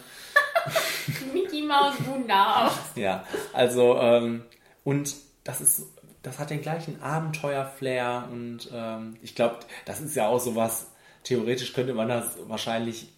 Mickey 1.35 1.63
Maus 1.63 1.95
Wunderhaus. 2.07 2.73
ja, 2.95 3.25
also 3.53 3.99
ähm, 3.99 4.45
und 4.85 5.15
das 5.45 5.61
ist, 5.61 5.83
das 6.23 6.39
hat 6.39 6.49
den 6.51 6.63
gleichen 6.63 7.03
Abenteuer-Flair 7.03 8.29
und 8.33 8.71
ähm, 8.73 9.17
ich 9.23 9.35
glaube, 9.35 9.59
das 9.85 10.01
ist 10.01 10.17
ja 10.17 10.29
auch 10.29 10.41
sowas. 10.41 10.87
Theoretisch 11.25 11.73
könnte 11.73 11.95
man 11.95 12.09
das 12.09 12.37
wahrscheinlich 12.49 13.09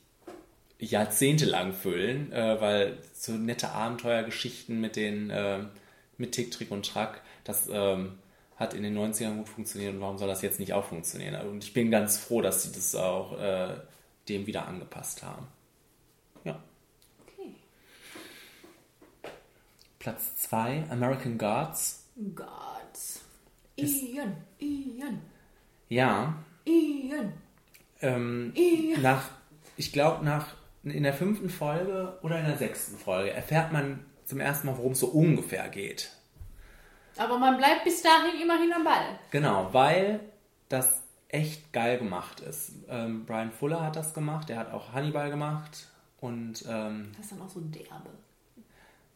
jahrzehntelang 0.78 1.72
füllen, 1.72 2.32
äh, 2.32 2.60
weil 2.60 2.98
so 3.14 3.32
nette 3.32 3.70
Abenteuergeschichten 3.70 4.81
mit 4.81 4.97
den 4.97 5.31
äh, 5.31 5.60
mit 6.18 6.32
Tick, 6.32 6.50
Trick 6.50 6.70
und 6.70 6.86
Track, 6.86 7.22
das 7.44 7.68
ähm, 7.70 8.18
hat 8.56 8.74
in 8.74 8.82
den 8.82 8.97
90ern 8.97 9.36
gut 9.39 9.48
funktioniert 9.48 9.94
und 9.94 10.00
warum 10.00 10.18
soll 10.18 10.28
das 10.28 10.42
jetzt 10.42 10.60
nicht 10.60 10.72
auch 10.72 10.84
funktionieren? 10.84 11.34
Und 11.48 11.64
ich 11.64 11.72
bin 11.72 11.90
ganz 11.90 12.18
froh, 12.18 12.40
dass 12.42 12.62
sie 12.62 12.72
das 12.72 12.94
auch 12.94 13.39
äh, 13.39 13.74
dem 14.28 14.47
wieder 14.47 14.66
angepasst 14.66 15.22
haben. 15.22 15.47
Ja. 16.44 16.62
Okay. 17.22 17.55
Platz 19.98 20.36
2, 20.36 20.84
American 20.90 21.39
Gods. 21.39 22.06
Gods. 22.34 23.22
Ian, 23.76 24.36
Ian, 24.60 25.22
Ja, 25.89 26.44
Ian. 26.64 27.32
Ähm, 28.02 28.52
Ja. 28.55 28.98
nach, 29.00 29.24
ich 29.76 29.92
glaube, 29.92 30.24
nach 30.24 30.48
in 30.84 31.02
der 31.05 31.14
fünften 31.14 31.48
Folge 31.48 32.18
oder 32.22 32.39
in 32.40 32.47
der 32.47 32.58
sechsten 32.58 32.98
Folge 32.98 33.31
erfährt 33.31 33.72
man 33.72 34.05
zum 34.26 34.40
ersten 34.40 34.66
Mal, 34.66 34.76
worum 34.78 34.92
es 34.92 35.00
so 35.00 35.06
ungefähr 35.08 35.68
geht. 35.68 36.10
Aber 37.18 37.39
man 37.39 37.56
bleibt 37.58 37.84
bis 37.84 38.02
dahin 38.02 38.40
immerhin 38.42 38.72
am 38.72 38.84
Ball. 38.84 39.18
Genau, 39.31 39.68
weil 39.72 40.20
das 40.68 41.02
echt 41.28 41.72
geil 41.72 41.98
gemacht 41.98 42.40
ist. 42.40 42.72
Ähm, 42.89 43.24
Brian 43.26 43.52
Fuller 43.52 43.82
hat 43.84 43.97
das 43.97 44.12
gemacht, 44.14 44.48
der 44.48 44.58
hat 44.58 44.72
auch 44.72 44.92
Hannibal 44.92 45.31
gemacht 45.31 45.89
und 46.20 46.64
ähm, 46.68 47.12
Das 47.16 47.26
ist 47.26 47.32
dann 47.32 47.42
auch 47.42 47.48
so 47.50 47.60
derbe. 47.60 48.10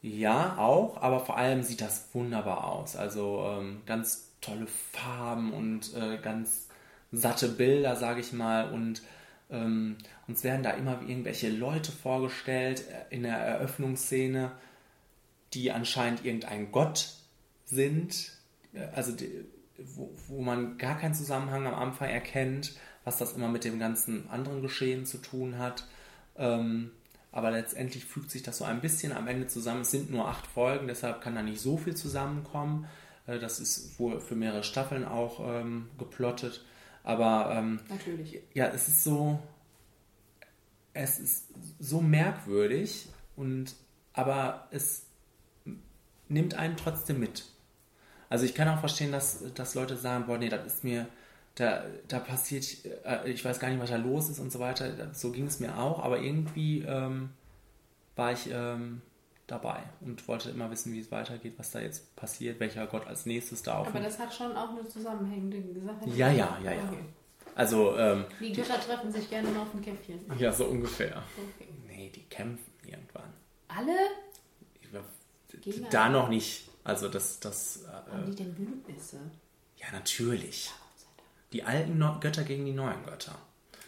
ja, 0.02 0.56
auch, 0.58 1.00
aber 1.02 1.20
vor 1.20 1.36
allem 1.36 1.62
sieht 1.62 1.80
das 1.80 2.08
wunderbar 2.12 2.64
aus. 2.64 2.96
Also 2.96 3.44
ähm, 3.58 3.82
ganz 3.86 4.30
tolle 4.40 4.66
Farben 4.66 5.52
und 5.52 5.94
äh, 5.96 6.18
ganz 6.18 6.65
satte 7.12 7.48
Bilder, 7.48 7.96
sage 7.96 8.20
ich 8.20 8.32
mal. 8.32 8.70
Und 8.72 9.02
ähm, 9.50 9.96
uns 10.26 10.42
werden 10.44 10.62
da 10.62 10.70
immer 10.72 11.00
irgendwelche 11.06 11.50
Leute 11.50 11.92
vorgestellt 11.92 12.84
äh, 12.88 13.14
in 13.14 13.22
der 13.22 13.36
Eröffnungsszene, 13.38 14.52
die 15.54 15.70
anscheinend 15.72 16.24
irgendein 16.24 16.72
Gott 16.72 17.14
sind. 17.64 18.32
Äh, 18.74 18.86
Also 18.94 19.12
die, 19.12 19.30
wo, 19.78 20.10
wo 20.28 20.42
man 20.42 20.78
gar 20.78 20.98
keinen 20.98 21.14
Zusammenhang 21.14 21.66
am 21.66 21.74
Anfang 21.74 22.08
erkennt, 22.08 22.72
was 23.04 23.18
das 23.18 23.34
immer 23.34 23.48
mit 23.48 23.64
dem 23.64 23.78
ganzen 23.78 24.28
anderen 24.30 24.62
Geschehen 24.62 25.06
zu 25.06 25.18
tun 25.18 25.58
hat. 25.58 25.86
Ähm, 26.36 26.90
aber 27.30 27.50
letztendlich 27.50 28.04
fügt 28.06 28.30
sich 28.30 28.42
das 28.42 28.58
so 28.58 28.64
ein 28.64 28.80
bisschen 28.80 29.12
am 29.12 29.28
Ende 29.28 29.46
zusammen. 29.46 29.82
Es 29.82 29.90
sind 29.90 30.10
nur 30.10 30.26
acht 30.26 30.46
Folgen, 30.46 30.86
deshalb 30.88 31.20
kann 31.20 31.34
da 31.34 31.42
nicht 31.42 31.60
so 31.60 31.76
viel 31.76 31.94
zusammenkommen. 31.94 32.86
Äh, 33.26 33.38
Das 33.38 33.60
ist 33.60 33.98
wohl 34.00 34.20
für 34.20 34.34
mehrere 34.34 34.64
Staffeln 34.64 35.04
auch 35.04 35.40
ähm, 35.40 35.88
geplottet. 35.98 36.64
Aber 37.06 37.54
ähm, 37.54 37.78
Natürlich. 37.88 38.40
ja, 38.52 38.66
es 38.66 38.88
ist 38.88 39.04
so, 39.04 39.38
es 40.92 41.20
ist 41.20 41.46
so 41.78 42.00
merkwürdig 42.00 43.08
und 43.36 43.76
aber 44.12 44.66
es 44.72 45.06
nimmt 46.28 46.54
einen 46.54 46.76
trotzdem 46.76 47.20
mit. 47.20 47.44
Also 48.28 48.44
ich 48.44 48.56
kann 48.56 48.66
auch 48.66 48.80
verstehen, 48.80 49.12
dass, 49.12 49.44
dass 49.54 49.76
Leute 49.76 49.96
sagen, 49.96 50.26
boah, 50.26 50.36
nee, 50.36 50.48
das 50.48 50.66
ist 50.66 50.82
mir, 50.82 51.06
da, 51.54 51.84
da 52.08 52.18
passiert, 52.18 52.66
äh, 53.04 53.30
ich 53.30 53.44
weiß 53.44 53.60
gar 53.60 53.68
nicht, 53.68 53.80
was 53.80 53.90
da 53.90 53.96
los 53.96 54.28
ist 54.28 54.40
und 54.40 54.50
so 54.50 54.58
weiter. 54.58 55.14
So 55.14 55.30
ging 55.30 55.46
es 55.46 55.60
mir 55.60 55.78
auch, 55.78 56.02
aber 56.02 56.18
irgendwie 56.18 56.82
ähm, 56.82 57.30
war 58.16 58.32
ich 58.32 58.50
ähm, 58.50 59.00
dabei 59.46 59.82
und 60.00 60.26
wollte 60.28 60.50
immer 60.50 60.70
wissen, 60.70 60.92
wie 60.92 61.00
es 61.00 61.10
weitergeht, 61.10 61.54
was 61.56 61.70
da 61.70 61.80
jetzt 61.80 62.14
passiert, 62.16 62.58
welcher 62.60 62.86
Gott 62.86 63.06
als 63.06 63.26
nächstes 63.26 63.62
da 63.62 63.78
auf. 63.78 63.88
Aber 63.88 64.00
das 64.00 64.18
hat 64.18 64.34
schon 64.34 64.56
auch 64.56 64.70
eine 64.70 64.86
zusammenhängende 64.88 65.80
Sache. 65.80 66.10
Ja, 66.10 66.30
ja, 66.30 66.58
ja, 66.64 66.72
ja. 66.72 66.82
Okay. 66.88 67.04
Also, 67.54 67.96
ähm, 67.96 68.24
Die 68.40 68.52
Götter 68.52 68.78
treffen 68.80 69.10
sich 69.12 69.30
gerne 69.30 69.48
mal 69.50 69.62
auf 69.62 69.72
ein 69.74 69.80
Käffchen. 69.82 70.20
ja, 70.38 70.52
so 70.52 70.66
ungefähr. 70.66 71.22
Okay. 71.56 71.68
Nee, 71.86 72.10
die 72.14 72.24
kämpfen 72.24 72.72
irgendwann. 72.84 73.32
Alle? 73.68 73.92
Gegeneinander? 75.50 75.90
Da 75.90 76.08
noch 76.08 76.28
nicht. 76.28 76.68
Also 76.84 77.08
das, 77.08 77.40
das. 77.40 77.84
Haben 78.10 78.22
Äh, 78.24 78.26
die 78.30 78.36
denn 78.36 78.54
Bündnisse? 78.54 79.18
ja, 79.76 79.86
natürlich. 79.92 80.70
Die 81.52 81.62
alten 81.62 81.98
no 81.98 82.18
Götter 82.20 82.42
gegen 82.44 82.66
die 82.66 82.72
neuen 82.72 83.02
Götter. 83.04 83.36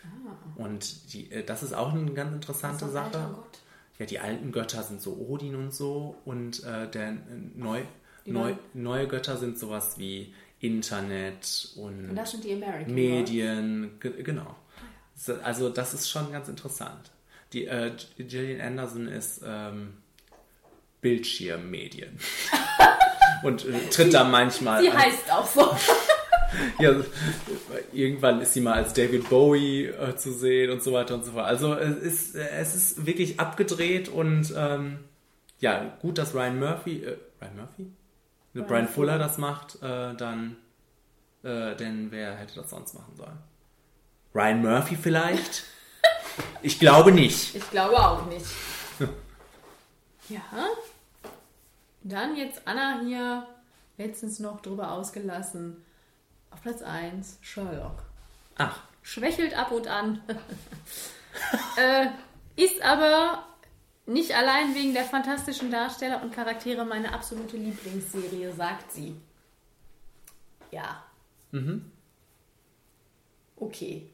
Ah. 0.05 0.61
Und 0.63 1.13
die, 1.13 1.31
äh, 1.31 1.45
das 1.45 1.63
ist 1.63 1.75
auch 1.75 1.93
eine 1.93 2.11
ganz 2.13 2.33
interessante 2.33 2.83
Was 2.87 2.91
ist 2.91 2.97
ein 2.97 3.05
alter 3.05 3.21
Sache. 3.21 3.35
Gott? 3.35 3.59
Ja, 3.99 4.07
die 4.07 4.21
alten 4.21 4.53
Götter 4.53 4.83
sind 4.83 5.03
so 5.03 5.15
Odin 5.15 5.57
und 5.57 5.75
so 5.75 6.17
und 6.25 6.63
äh, 6.65 6.89
der 6.89 7.09
äh, 7.09 7.17
neu, 7.55 7.83
neu, 8.25 8.55
neue 8.75 9.09
Götter 9.09 9.37
sind 9.37 9.59
sowas 9.59 9.99
wie 9.99 10.33
Internet 10.61 11.71
und, 11.77 12.11
Und 12.11 12.17
das 12.17 12.33
sind 12.33 12.45
die 12.45 12.53
American 12.53 12.95
Medien, 12.95 13.99
ge 14.01 14.23
genau. 14.23 14.57
So, 15.17 15.35
Also 15.43 15.69
das 15.69 15.95
ist 15.95 16.09
schon 16.09 16.31
ganz 16.33 16.49
interessant. 16.49 17.11
Die 17.53 17.67
äh, 17.67 17.93
Gillian 18.19 18.61
Anderson 18.61 19.09
ist 19.09 19.41
ähm, 19.45 19.95
Bildschirmmedien 21.01 22.19
und 23.43 23.65
äh, 23.65 23.89
tritt 23.91 24.15
da 24.15 24.25
manchmal. 24.25 24.83
Sie 24.83 24.93
heißt 24.93 25.33
auch 25.33 25.47
so. 25.47 25.77
ja, 26.79 26.95
irgendwann 27.93 28.41
ist 28.41 28.55
sie 28.55 28.61
mal 28.61 28.75
als 28.75 28.93
David 28.93 29.29
Bowie 29.29 29.87
äh, 29.87 30.17
zu 30.17 30.33
sehen 30.33 30.71
und 30.71 30.83
so 30.83 30.93
weiter 30.93 31.15
und 31.15 31.25
so 31.25 31.33
fort. 31.33 31.47
Also 31.47 31.75
es 31.75 31.97
ist, 31.97 32.35
es 32.35 32.75
ist 32.75 33.07
wirklich 33.07 33.39
abgedreht 33.41 34.09
und 34.09 34.53
ähm, 34.57 35.01
ja, 35.61 35.97
gut, 36.01 36.19
dass 36.19 36.35
Ryan 36.35 36.59
Murphy, 36.59 37.05
äh, 37.05 37.17
Ryan 37.41 37.57
Murphy? 37.57 37.93
Ryan 38.55 38.67
Brian 38.67 38.89
Fuller 38.89 39.13
Fuller. 39.13 39.19
das 39.19 39.39
macht, 39.39 39.83
äh, 39.83 40.15
dann, 40.15 40.57
äh, 41.43 41.75
denn 41.77 42.11
wer 42.11 42.37
hätte 42.37 42.57
das 42.57 42.71
sonst 42.71 42.95
machen 42.95 43.15
sollen? 43.17 43.39
Ryan 44.35 44.63
Murphy 44.63 44.97
vielleicht? 44.97 45.65
ich 46.63 46.79
glaube 46.79 47.13
nicht. 47.13 47.55
Ich 47.55 47.71
glaube 47.71 47.99
auch 47.99 48.27
nicht. 48.27 48.47
Ja. 50.29 50.43
Dann 52.03 52.37
jetzt 52.37 52.61
Anna 52.67 53.01
hier 53.03 53.47
letztens 53.97 54.39
noch 54.39 54.61
drüber 54.61 54.93
ausgelassen. 54.93 55.83
Auf 56.51 56.63
Platz 56.63 56.83
1 56.83 57.39
Sherlock. 57.41 58.03
Ach. 58.57 58.81
Schwächelt 59.03 59.57
ab 59.57 59.71
und 59.71 59.87
an. 59.87 60.21
äh, 61.77 62.07
ist 62.57 62.83
aber 62.83 63.45
nicht 64.07 64.35
allein 64.35 64.75
wegen 64.75 64.95
der 64.95 65.05
fantastischen 65.05 65.71
Darsteller 65.71 66.23
und 66.23 66.33
Charaktere 66.35 66.85
meine 66.85 67.13
absolute 67.13 67.57
Lieblingsserie, 67.57 68.53
sagt 68.53 68.93
sie. 68.93 69.15
Ja, 70.71 71.03
Mhm. 71.51 71.91
okay. 73.57 74.11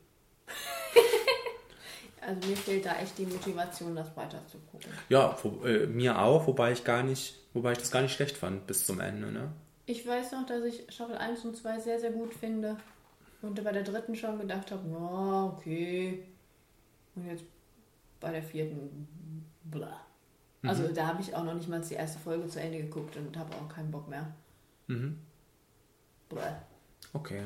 also 2.20 2.48
mir 2.48 2.56
fehlt 2.56 2.86
da 2.86 2.94
echt 2.96 3.18
die 3.18 3.26
Motivation, 3.26 3.96
das 3.96 4.16
weiter 4.16 4.40
zu 4.46 4.58
gucken. 4.70 4.92
Ja, 5.08 5.36
wo, 5.42 5.64
äh, 5.66 5.86
mir 5.88 6.18
auch, 6.20 6.46
wobei 6.46 6.70
ich 6.72 6.84
gar 6.84 7.02
nicht, 7.02 7.34
wobei 7.52 7.72
ich 7.72 7.78
das 7.78 7.90
gar 7.90 8.02
nicht 8.02 8.14
schlecht 8.14 8.36
fand 8.36 8.66
bis 8.68 8.86
zum 8.86 9.00
Ende, 9.00 9.32
ne? 9.32 9.52
Ich 9.86 10.06
weiß 10.06 10.32
noch, 10.32 10.46
dass 10.46 10.64
ich 10.64 10.86
Staffel 10.88 11.16
1 11.16 11.44
und 11.44 11.56
2 11.56 11.78
sehr, 11.80 12.00
sehr 12.00 12.12
gut 12.12 12.32
finde. 12.32 12.76
Und 13.42 13.62
bei 13.62 13.72
der 13.72 13.82
dritten 13.82 14.14
schon 14.16 14.38
gedacht 14.38 14.70
habe, 14.70 14.88
ja, 14.88 15.44
okay. 15.44 16.24
Und 17.14 17.26
jetzt 17.26 17.44
bei 18.18 18.32
der 18.32 18.42
vierten, 18.42 19.44
bla. 19.64 20.00
Mhm. 20.62 20.70
Also 20.70 20.88
da 20.88 21.08
habe 21.08 21.20
ich 21.20 21.34
auch 21.34 21.44
noch 21.44 21.54
nicht 21.54 21.68
mal 21.68 21.80
die 21.80 21.94
erste 21.94 22.18
Folge 22.18 22.48
zu 22.48 22.60
Ende 22.60 22.78
geguckt 22.78 23.16
und 23.16 23.36
habe 23.36 23.54
auch 23.56 23.68
keinen 23.68 23.90
Bock 23.90 24.08
mehr. 24.08 24.34
Mhm. 24.86 25.18
Bla. 26.30 26.62
Okay. 27.12 27.42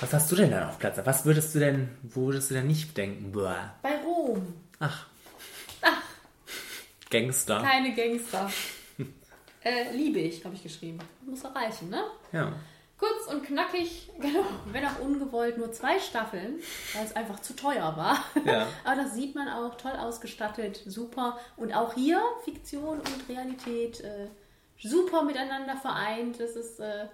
Was 0.00 0.12
hast 0.12 0.30
du 0.30 0.36
denn 0.36 0.50
dann 0.50 0.68
auf 0.68 0.78
Platz? 0.78 1.00
Was 1.02 1.24
würdest 1.24 1.54
du 1.54 1.58
denn, 1.58 1.96
wo 2.02 2.26
würdest 2.26 2.50
du 2.50 2.54
denn 2.54 2.66
nicht 2.66 2.96
denken? 2.96 3.32
Boah. 3.32 3.74
Bei 3.82 3.96
Rom. 4.02 4.54
Ach. 4.78 5.06
Ach. 5.80 6.02
Gangster. 7.10 7.62
Keine 7.62 7.94
Gangster. 7.94 8.50
Äh, 9.68 9.92
liebe 9.92 10.18
ich, 10.18 10.44
habe 10.44 10.54
ich 10.54 10.62
geschrieben. 10.62 10.98
Muss 11.26 11.44
erreichen, 11.44 11.90
ne? 11.90 12.02
Ja. 12.32 12.52
Kurz 12.98 13.32
und 13.32 13.44
knackig, 13.44 14.10
genau, 14.18 14.44
wenn 14.72 14.84
auch 14.84 14.98
ungewollt, 15.00 15.56
nur 15.58 15.70
zwei 15.72 15.98
Staffeln, 16.00 16.56
weil 16.94 17.04
es 17.04 17.14
einfach 17.14 17.40
zu 17.40 17.54
teuer 17.54 17.96
war. 17.96 18.24
Ja. 18.44 18.66
Aber 18.84 19.02
das 19.02 19.14
sieht 19.14 19.34
man 19.36 19.48
auch, 19.48 19.76
toll 19.76 19.92
ausgestattet, 19.92 20.82
super. 20.86 21.38
Und 21.56 21.72
auch 21.72 21.94
hier 21.94 22.20
Fiktion 22.44 22.98
und 22.98 23.28
Realität 23.28 24.00
äh, 24.00 24.26
super 24.82 25.22
miteinander 25.22 25.76
vereint. 25.76 26.40
Das 26.40 26.56
ist 26.56 26.80
äh, 26.80 27.06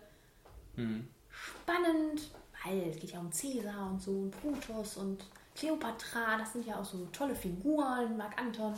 Hm. 0.76 1.06
spannend, 1.30 2.22
weil 2.64 2.88
es 2.90 2.98
geht 2.98 3.12
ja 3.12 3.20
um 3.20 3.30
Cäsar 3.30 3.90
und 3.92 4.02
so 4.02 4.10
und 4.10 4.30
Brutus 4.42 4.96
und 4.96 5.24
Kleopatra. 5.54 6.38
Das 6.38 6.52
sind 6.52 6.66
ja 6.66 6.80
auch 6.80 6.84
so 6.84 7.06
tolle 7.12 7.34
Figuren, 7.34 8.16
Mark 8.16 8.40
Anton. 8.40 8.74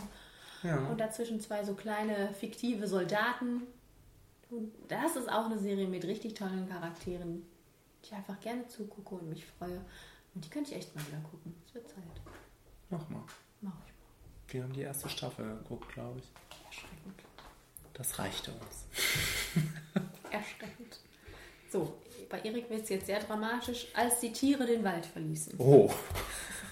Ja. 0.67 0.79
Und 0.89 0.99
dazwischen 0.99 1.41
zwei 1.41 1.65
so 1.65 1.75
kleine 1.75 2.33
fiktive 2.35 2.87
Soldaten. 2.87 3.63
Und 4.51 4.73
das 4.89 5.17
ist 5.17 5.31
auch 5.31 5.47
eine 5.47 5.59
Serie 5.59 5.87
mit 5.87 6.05
richtig 6.05 6.35
tollen 6.35 6.69
Charakteren, 6.69 7.43
die 8.03 8.07
ich 8.07 8.13
einfach 8.15 8.39
gerne 8.41 8.67
zugucke 8.67 9.17
und 9.17 9.29
mich 9.29 9.45
freue. 9.45 9.81
Und 10.35 10.45
die 10.45 10.51
könnte 10.51 10.71
ich 10.73 10.77
echt 10.77 10.95
mal 10.95 11.07
wieder 11.07 11.21
gucken. 11.31 11.55
Es 11.67 11.75
wird 11.75 11.89
Zeit. 11.89 12.03
Mach 12.91 13.09
mal. 13.09 13.23
Mach 13.61 13.73
ich 13.87 14.53
Wir 14.53 14.63
haben 14.63 14.73
die 14.73 14.83
erste 14.83 15.09
Staffel 15.09 15.57
geguckt, 15.57 15.93
glaube 15.93 16.21
ich. 16.21 16.31
Erschreckend. 16.67 17.23
Das 17.95 18.19
reichte 18.19 18.53
uns. 18.53 18.87
Erschreckend. 20.31 21.01
So, 21.71 21.95
bei 22.29 22.41
Erik 22.41 22.71
wird 22.71 22.83
es 22.85 22.89
jetzt 22.91 23.07
sehr 23.07 23.21
dramatisch, 23.21 23.87
als 23.95 24.21
die 24.21 24.33
Tiere 24.33 24.67
den 24.67 24.85
Wald 24.85 25.07
verließen. 25.07 25.55
Oh. 25.59 25.93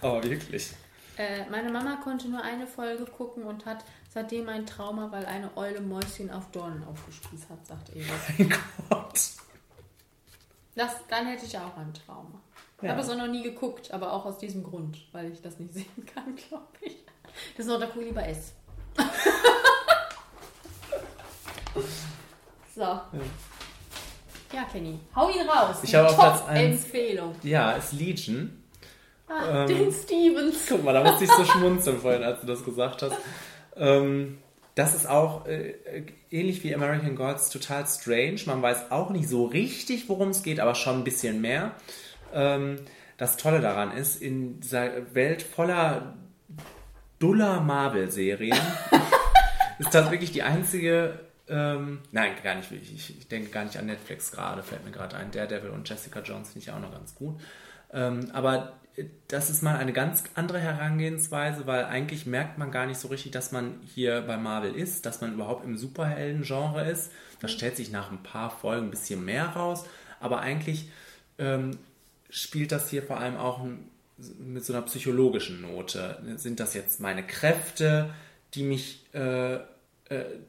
Aber 0.01 0.23
wirklich. 0.23 0.75
Äh, 1.17 1.49
meine 1.51 1.71
Mama 1.71 1.97
konnte 2.03 2.29
nur 2.29 2.43
eine 2.43 2.67
Folge 2.67 3.05
gucken 3.05 3.45
und 3.45 3.65
hat 3.67 3.85
seitdem 4.13 4.49
ein 4.49 4.67
Trauma, 4.67 5.13
weil 5.13 5.25
eine 5.27 5.57
Eule 5.57 5.81
Mäuschen 5.81 6.31
auf 6.31 6.51
Dornen 6.51 6.83
aufgespießt 6.85 7.49
hat, 7.51 7.65
sagt 7.67 7.91
Erik. 7.95 8.11
Mein 8.39 8.59
Gott. 8.91 9.21
Das, 10.75 10.93
dann 11.09 11.27
hätte 11.27 11.47
ich 11.47 11.57
auch 11.57 11.77
ein 11.77 11.95
Trauma. 11.95 12.41
Ich 12.79 12.85
Ja. 12.85 12.91
habe 12.91 13.01
es 13.01 13.09
auch 13.09 13.17
noch 13.17 13.29
nie 13.29 13.43
geguckt, 13.45 13.93
aber 13.93 14.13
auch 14.13 14.25
aus 14.25 14.39
diesem 14.39 14.65
Grund, 14.65 14.99
weil 15.13 15.31
ich 15.33 15.41
das 15.41 15.59
nicht 15.61 15.73
sehen 15.75 16.07
kann, 16.13 16.35
glaube 16.35 16.67
ich. 16.81 16.97
Das 17.57 17.67
ist 17.67 17.71
noch 17.73 17.79
der 17.79 17.89
Kuh 17.89 18.01
lieber 18.01 18.27
S. 18.27 18.53
so. 22.75 22.81
Ja, 22.81 24.65
Kenny. 24.71 24.99
Hau 25.15 25.29
ihn 25.31 25.49
raus. 25.49 25.77
Ich 25.83 25.95
habe 25.95 26.09
auf 26.09 26.15
Platz 26.17 26.43
1. 26.47 26.81
Top-Empfehlung. 26.83 27.35
Ja, 27.43 27.73
ist 27.73 27.93
Legion. 27.93 28.64
Ah, 29.29 29.63
Ähm, 29.63 29.69
den 29.69 29.93
Stevens. 29.93 30.67
Guck 30.69 30.85
mal, 30.85 30.93
da 30.93 31.03
musste 31.03 31.25
ich 31.25 31.31
so 31.31 31.45
schmunzeln 31.45 31.99
vorhin, 31.99 32.23
als 32.23 32.41
du 32.41 32.47
das 32.47 32.65
gesagt 32.65 33.03
hast. 33.03 33.17
Ähm, 33.77 34.39
das 34.75 34.95
ist 34.95 35.09
auch 35.09 35.47
äh, 35.47 35.75
ähnlich 36.31 36.65
wie 36.65 36.75
American 36.75 37.15
Gods 37.15 37.49
total 37.51 37.87
strange. 37.87 38.41
Man 38.47 38.61
weiß 38.61 38.91
auch 38.91 39.11
nicht 39.11 39.29
so 39.29 39.47
richtig, 39.47 40.09
worum 40.09 40.31
es 40.31 40.43
geht, 40.43 40.61
aber 40.61 40.75
schon 40.75 40.99
ein 40.99 41.05
bisschen 41.05 41.41
mehr. 41.41 41.73
Ähm, 42.33 42.77
das 43.17 43.37
Tolle 43.37 43.61
daran 43.61 43.93
ist, 43.97 44.21
in 44.21 44.61
dieser 44.61 45.15
Welt 45.15 45.43
voller 45.43 46.15
duller 47.21 47.61
Marvel-Serien 47.61 48.59
ist 49.79 49.95
das 49.95 50.11
wirklich 50.11 50.33
die 50.33 50.43
einzige. 50.43 51.21
Ähm, 51.49 52.01
nein, 52.11 52.33
gar 52.43 52.57
nicht 52.57 52.71
wirklich. 52.71 53.11
Ich, 53.19 53.29
denke 53.29 53.51
gar 53.51 53.65
nicht 53.65 53.77
an 53.79 53.87
Netflix 53.87 54.33
gerade, 54.33 54.63
fällt 54.63 54.85
mir 54.85 54.91
gerade 54.91 55.17
ein. 55.17 55.31
Daredevil 55.31 55.71
und 55.71 55.89
Jessica 55.89 56.21
Jones 56.21 56.49
finde 56.49 56.67
ich 56.67 56.73
auch 56.73 56.81
noch 56.81 56.91
ganz 56.93 57.15
gut. 57.15 57.41
Ähm, 57.93 58.31
aber 58.33 58.73
das 59.29 59.51
ist 59.51 59.63
mal 59.63 59.77
eine 59.77 59.93
ganz 59.93 60.25
andere 60.35 60.61
Herangehensweise, 60.61 61.67
weil 61.67 61.85
eigentlich 61.85 62.27
merkt 62.27 62.59
man 62.59 62.71
gar 62.71 62.87
nicht 62.87 62.99
so 62.99 63.09
richtig, 63.09 63.33
dass 63.33 63.51
man 63.51 63.81
hier 63.95 64.23
bei 64.23 64.37
Marvel 64.37 64.75
ist, 64.75 65.05
dass 65.05 65.21
man 65.21 65.35
überhaupt 65.35 65.65
im 65.65 65.77
Superhelden-Genre 65.77 66.89
ist. 66.89 67.11
Das 67.41 67.51
stellt 67.51 67.77
sich 67.77 67.91
nach 67.91 68.13
ein 68.13 68.23
paar 68.23 68.51
Folgen 68.51 68.87
ein 68.87 68.91
bisschen 68.91 69.25
mehr 69.25 69.49
raus, 69.49 69.85
aber 70.21 70.41
eigentlich 70.41 70.89
ähm, 71.39 71.79
spielt 72.31 72.71
das 72.71 72.89
hier 72.89 73.03
vor 73.03 73.19
allem 73.19 73.37
auch 73.37 73.67
mit 74.39 74.65
so 74.65 74.73
einer 74.73 74.83
psychologischen 74.83 75.63
Note. 75.63 76.23
Sind 76.37 76.61
das 76.61 76.75
jetzt 76.75 77.01
meine 77.01 77.27
Kräfte, 77.27 78.15
die 78.55 78.63
mich, 78.63 79.07
äh, 79.13 79.55
äh, 79.55 79.61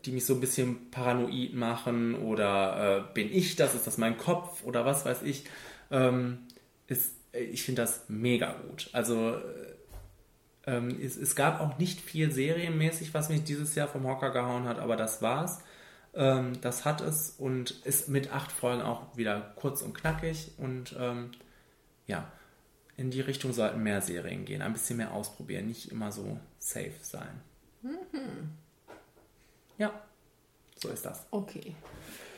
die 0.06 0.11
mich 0.11 0.25
so 0.25 0.35
ein 0.35 0.40
bisschen 0.40 0.91
paranoid 0.91 1.56
machen 1.56 2.14
oder 2.15 3.07
äh, 3.09 3.14
bin 3.14 3.33
ich 3.33 3.56
das, 3.56 3.74
ist 3.74 3.88
das 3.88 3.98
mein 3.98 4.17
Kopf 4.17 4.64
oder 4.64 4.85
was 4.85 5.06
weiß 5.06 5.24
ich? 5.24 5.45
Ähm, 5.90 6.40
ist, 6.88 7.14
ich 7.40 7.64
finde 7.64 7.82
das 7.82 8.04
mega 8.08 8.54
gut. 8.54 8.90
Also 8.94 9.36
äh, 9.36 9.76
ähm, 10.68 11.00
es, 11.02 11.18
es 11.18 11.36
gab 11.36 11.62
auch 11.62 11.78
nicht 11.78 12.02
viel 12.02 12.32
serienmäßig, 12.32 13.14
was 13.14 13.30
mich 13.30 13.44
dieses 13.44 13.76
Jahr 13.76 13.88
vom 13.88 14.08
Hocker 14.08 14.32
gehauen 14.32 14.66
hat, 14.66 14.80
aber 14.80 14.96
das 14.96 15.22
war's. 15.22 15.60
Ähm, 16.14 16.60
das 16.62 16.86
hat 16.86 17.02
es 17.02 17.32
und 17.38 17.72
ist 17.86 18.10
mit 18.10 18.32
acht 18.32 18.52
Folgen 18.52 18.82
auch 18.82 19.16
wieder 19.18 19.54
kurz 19.58 19.82
und 19.82 19.94
knackig 19.94 20.52
und 20.58 20.96
ähm, 20.98 21.32
ja, 22.08 22.32
in 22.98 23.12
die 23.12 23.22
Richtung 23.22 23.52
sollten 23.54 23.84
mehr 23.84 24.02
Serien 24.02 24.46
gehen, 24.46 24.62
ein 24.62 24.74
bisschen 24.74 24.98
mehr 24.98 25.12
ausprobieren, 25.14 25.68
nicht 25.68 25.92
immer 25.92 26.12
so 26.12 26.40
safe 26.58 26.94
sein. 27.02 27.42
Mhm. 27.82 28.52
Ja, 29.78 29.92
so 30.78 30.90
ist 30.90 31.06
das. 31.06 31.26
Okay. 31.32 31.76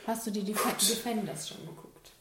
Hast 0.06 0.26
du 0.26 0.30
die 0.30 0.42
Def 0.42 0.60
Defenders 0.78 1.50
schon 1.50 1.66
geguckt? 1.66 2.12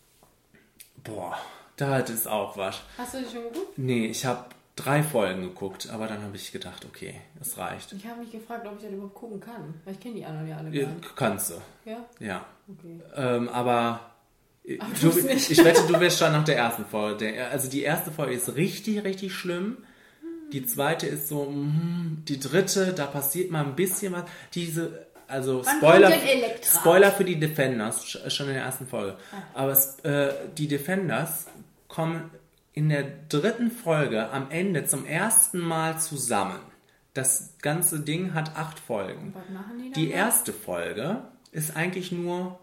Boah, 1.03 1.37
da 1.77 1.99
es 1.99 2.27
auch 2.27 2.57
was. 2.57 2.81
Hast 2.97 3.13
du 3.13 3.19
die 3.19 3.25
schon 3.25 3.43
geguckt? 3.43 3.77
Nee, 3.77 4.07
ich 4.07 4.25
habe 4.25 4.45
drei 4.75 5.01
Folgen 5.01 5.41
geguckt, 5.41 5.89
aber 5.91 6.07
dann 6.07 6.21
habe 6.21 6.35
ich 6.35 6.51
gedacht, 6.51 6.85
okay, 6.85 7.15
es 7.41 7.57
reicht. 7.57 7.93
Ich 7.93 8.05
habe 8.05 8.19
mich 8.19 8.31
gefragt, 8.31 8.65
ob 8.67 8.75
ich 8.77 8.83
das 8.83 8.91
überhaupt 8.91 9.15
gucken 9.15 9.39
kann. 9.39 9.73
Weil 9.85 9.93
ich 9.93 9.99
kenne 9.99 10.15
die 10.15 10.25
anderen 10.25 10.47
ja 10.49 10.57
alle 10.57 10.69
gar 10.71 10.89
nicht. 10.91 11.15
Kannst 11.15 11.49
du. 11.51 11.55
Ja? 11.89 11.97
Ja. 12.19 12.45
Okay. 12.67 12.99
Ähm, 13.15 13.49
aber 13.49 14.01
Aber 14.79 14.91
du, 15.01 15.07
nicht. 15.21 15.49
ich 15.49 15.63
wette, 15.63 15.81
du 15.87 15.99
wirst 15.99 16.19
schon 16.19 16.31
nach 16.31 16.43
der 16.43 16.57
ersten 16.57 16.85
Folge. 16.85 17.17
Der, 17.31 17.49
also 17.51 17.69
die 17.69 17.81
erste 17.83 18.11
Folge 18.11 18.33
ist 18.33 18.55
richtig, 18.55 19.03
richtig 19.03 19.33
schlimm. 19.33 19.77
Die 20.53 20.65
zweite 20.65 21.07
ist 21.07 21.27
so, 21.27 21.45
mm, 21.45 22.23
die 22.27 22.39
dritte, 22.39 22.93
da 22.93 23.05
passiert 23.07 23.49
mal 23.51 23.63
ein 23.65 23.75
bisschen 23.75 24.13
was. 24.13 24.23
Diese, 24.53 25.07
also 25.27 25.65
Wann 25.65 25.77
Spoiler? 25.77 26.11
Spoiler 26.63 27.11
für 27.11 27.25
die 27.25 27.37
Defenders, 27.39 28.03
sch- 28.05 28.29
schon 28.29 28.47
in 28.47 28.53
der 28.53 28.63
ersten 28.63 28.87
Folge. 28.87 29.17
Ah. 29.55 29.61
Aber 29.61 29.77
äh, 30.03 30.33
die 30.57 30.67
Defenders 30.67 31.47
kommen 31.87 32.31
in 32.73 32.89
der 32.89 33.03
dritten 33.29 33.71
Folge 33.71 34.29
am 34.29 34.51
Ende 34.51 34.85
zum 34.85 35.05
ersten 35.05 35.59
Mal 35.59 35.97
zusammen. 35.99 36.59
Das 37.13 37.55
ganze 37.61 38.01
Ding 38.01 38.33
hat 38.35 38.55
acht 38.55 38.79
Folgen. 38.79 39.33
Was 39.33 39.49
machen 39.49 39.77
die 39.79 39.91
dann? 39.91 39.93
Die 39.93 40.11
erste 40.11 40.53
Folge 40.53 41.23
ist 41.51 41.75
eigentlich 41.75 42.11
nur. 42.11 42.59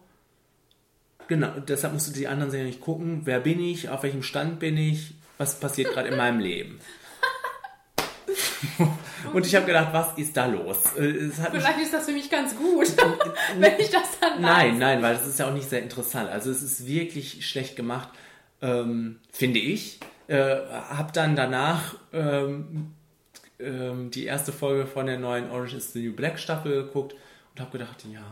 Genau, 1.27 1.49
deshalb 1.67 1.95
musst 1.95 2.07
du 2.09 2.13
die 2.13 2.29
anderen 2.29 2.51
Serien 2.51 2.69
nicht 2.69 2.81
gucken. 2.81 3.23
Wer 3.25 3.41
bin 3.41 3.59
ich? 3.59 3.89
Auf 3.89 4.03
welchem 4.03 4.23
Stand 4.23 4.61
bin 4.61 4.77
ich? 4.77 5.15
Was 5.39 5.59
passiert 5.59 5.93
gerade 5.93 6.09
in 6.11 6.17
meinem 6.17 6.39
Leben? 6.39 6.79
Und 9.33 9.47
ich 9.47 9.55
habe 9.55 9.67
gedacht, 9.67 9.93
was 9.93 10.17
ist 10.17 10.37
da 10.37 10.47
los? 10.47 10.95
Äh, 10.97 11.31
Vielleicht 11.31 11.81
ist 11.81 11.93
das 11.93 12.05
für 12.07 12.13
mich 12.13 12.31
ganz 12.31 12.55
gut, 12.57 12.87
wenn 13.59 13.79
ich 13.79 13.91
das 13.91 14.19
dann 14.21 14.41
nein, 14.41 14.73
weiß. 14.73 14.79
nein, 14.79 15.03
weil 15.03 15.15
das 15.15 15.27
ist 15.27 15.39
ja 15.39 15.49
auch 15.49 15.53
nicht 15.55 15.69
sehr 15.69 15.83
interessant. 15.83 16.31
Also 16.31 16.51
es 16.51 16.63
ist 16.63 16.87
wirklich 16.87 17.47
schlecht 17.49 17.77
gemacht, 17.77 18.09
ähm, 18.65 19.21
finde 19.31 19.61
ich. 19.61 20.01
Äh, 20.27 20.57
hab 20.89 21.13
dann 21.13 21.37
danach 21.37 21.97
ähm, 22.13 22.95
ähm, 23.61 24.11
die 24.11 24.25
erste 24.25 24.53
Folge 24.53 24.87
von 24.87 25.07
der 25.07 25.19
neuen 25.19 25.51
Orange 25.51 25.75
is 25.75 25.93
the 25.93 26.03
New 26.03 26.15
Black 26.15 26.39
Staffel 26.39 26.85
geguckt 26.85 27.15
und 27.53 27.61
habe 27.61 27.73
gedacht, 27.73 28.05
ja, 28.11 28.25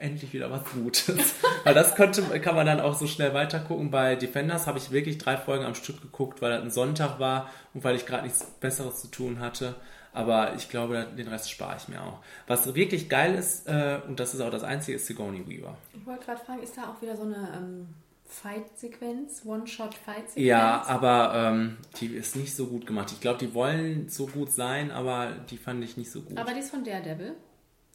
endlich 0.00 0.32
wieder 0.32 0.50
was 0.50 0.64
Gutes. 0.64 1.36
weil 1.64 1.74
das 1.74 1.94
könnte, 1.94 2.22
kann 2.40 2.56
man 2.56 2.66
dann 2.66 2.80
auch 2.80 2.94
so 2.94 3.06
schnell 3.06 3.34
weitergucken. 3.34 3.90
Bei 3.90 4.16
Defenders 4.16 4.66
habe 4.66 4.78
ich 4.78 4.90
wirklich 4.90 5.18
drei 5.18 5.36
Folgen 5.36 5.64
am 5.64 5.76
Stück 5.76 6.02
geguckt, 6.02 6.42
weil 6.42 6.50
das 6.50 6.62
ein 6.62 6.70
Sonntag 6.70 7.20
war 7.20 7.48
und 7.72 7.84
weil 7.84 7.94
ich 7.94 8.04
gerade 8.04 8.24
nichts 8.24 8.44
Besseres 8.60 9.00
zu 9.00 9.08
tun 9.08 9.38
hatte. 9.38 9.76
Aber 10.12 10.54
ich 10.56 10.68
glaube, 10.68 11.06
den 11.16 11.28
Rest 11.28 11.50
spare 11.50 11.76
ich 11.76 11.86
mir 11.86 12.02
auch. 12.02 12.18
Was 12.48 12.74
wirklich 12.74 13.08
geil 13.08 13.36
ist, 13.36 13.68
äh, 13.68 14.00
und 14.08 14.18
das 14.18 14.34
ist 14.34 14.40
auch 14.40 14.50
das 14.50 14.64
Einzige, 14.64 14.96
ist 14.96 15.06
Sigourney 15.06 15.46
Weaver. 15.46 15.76
Ich 15.94 16.04
wollte 16.04 16.24
gerade 16.24 16.40
fragen, 16.44 16.62
ist 16.62 16.76
da 16.76 16.90
auch 16.90 17.00
wieder 17.00 17.16
so 17.16 17.22
eine 17.22 17.52
ähm, 17.56 17.88
Fight-Sequenz? 18.28 19.42
One-Shot-Fight-Sequenz? 19.44 20.36
Ja, 20.36 20.84
aber 20.86 21.32
ähm, 21.34 21.78
die 21.98 22.08
ist 22.08 22.36
nicht 22.36 22.54
so 22.54 22.66
gut 22.66 22.86
gemacht. 22.86 23.10
Ich 23.10 23.20
glaube, 23.20 23.38
die 23.38 23.54
wollen 23.54 24.08
so 24.08 24.26
gut 24.26 24.52
sein, 24.52 24.90
aber 24.90 25.32
die 25.50 25.56
fand 25.56 25.82
ich 25.82 25.96
nicht 25.96 26.10
so 26.10 26.20
gut. 26.20 26.38
Aber 26.38 26.52
die 26.52 26.60
ist 26.60 26.70
von 26.70 26.84
Daredevil? 26.84 27.34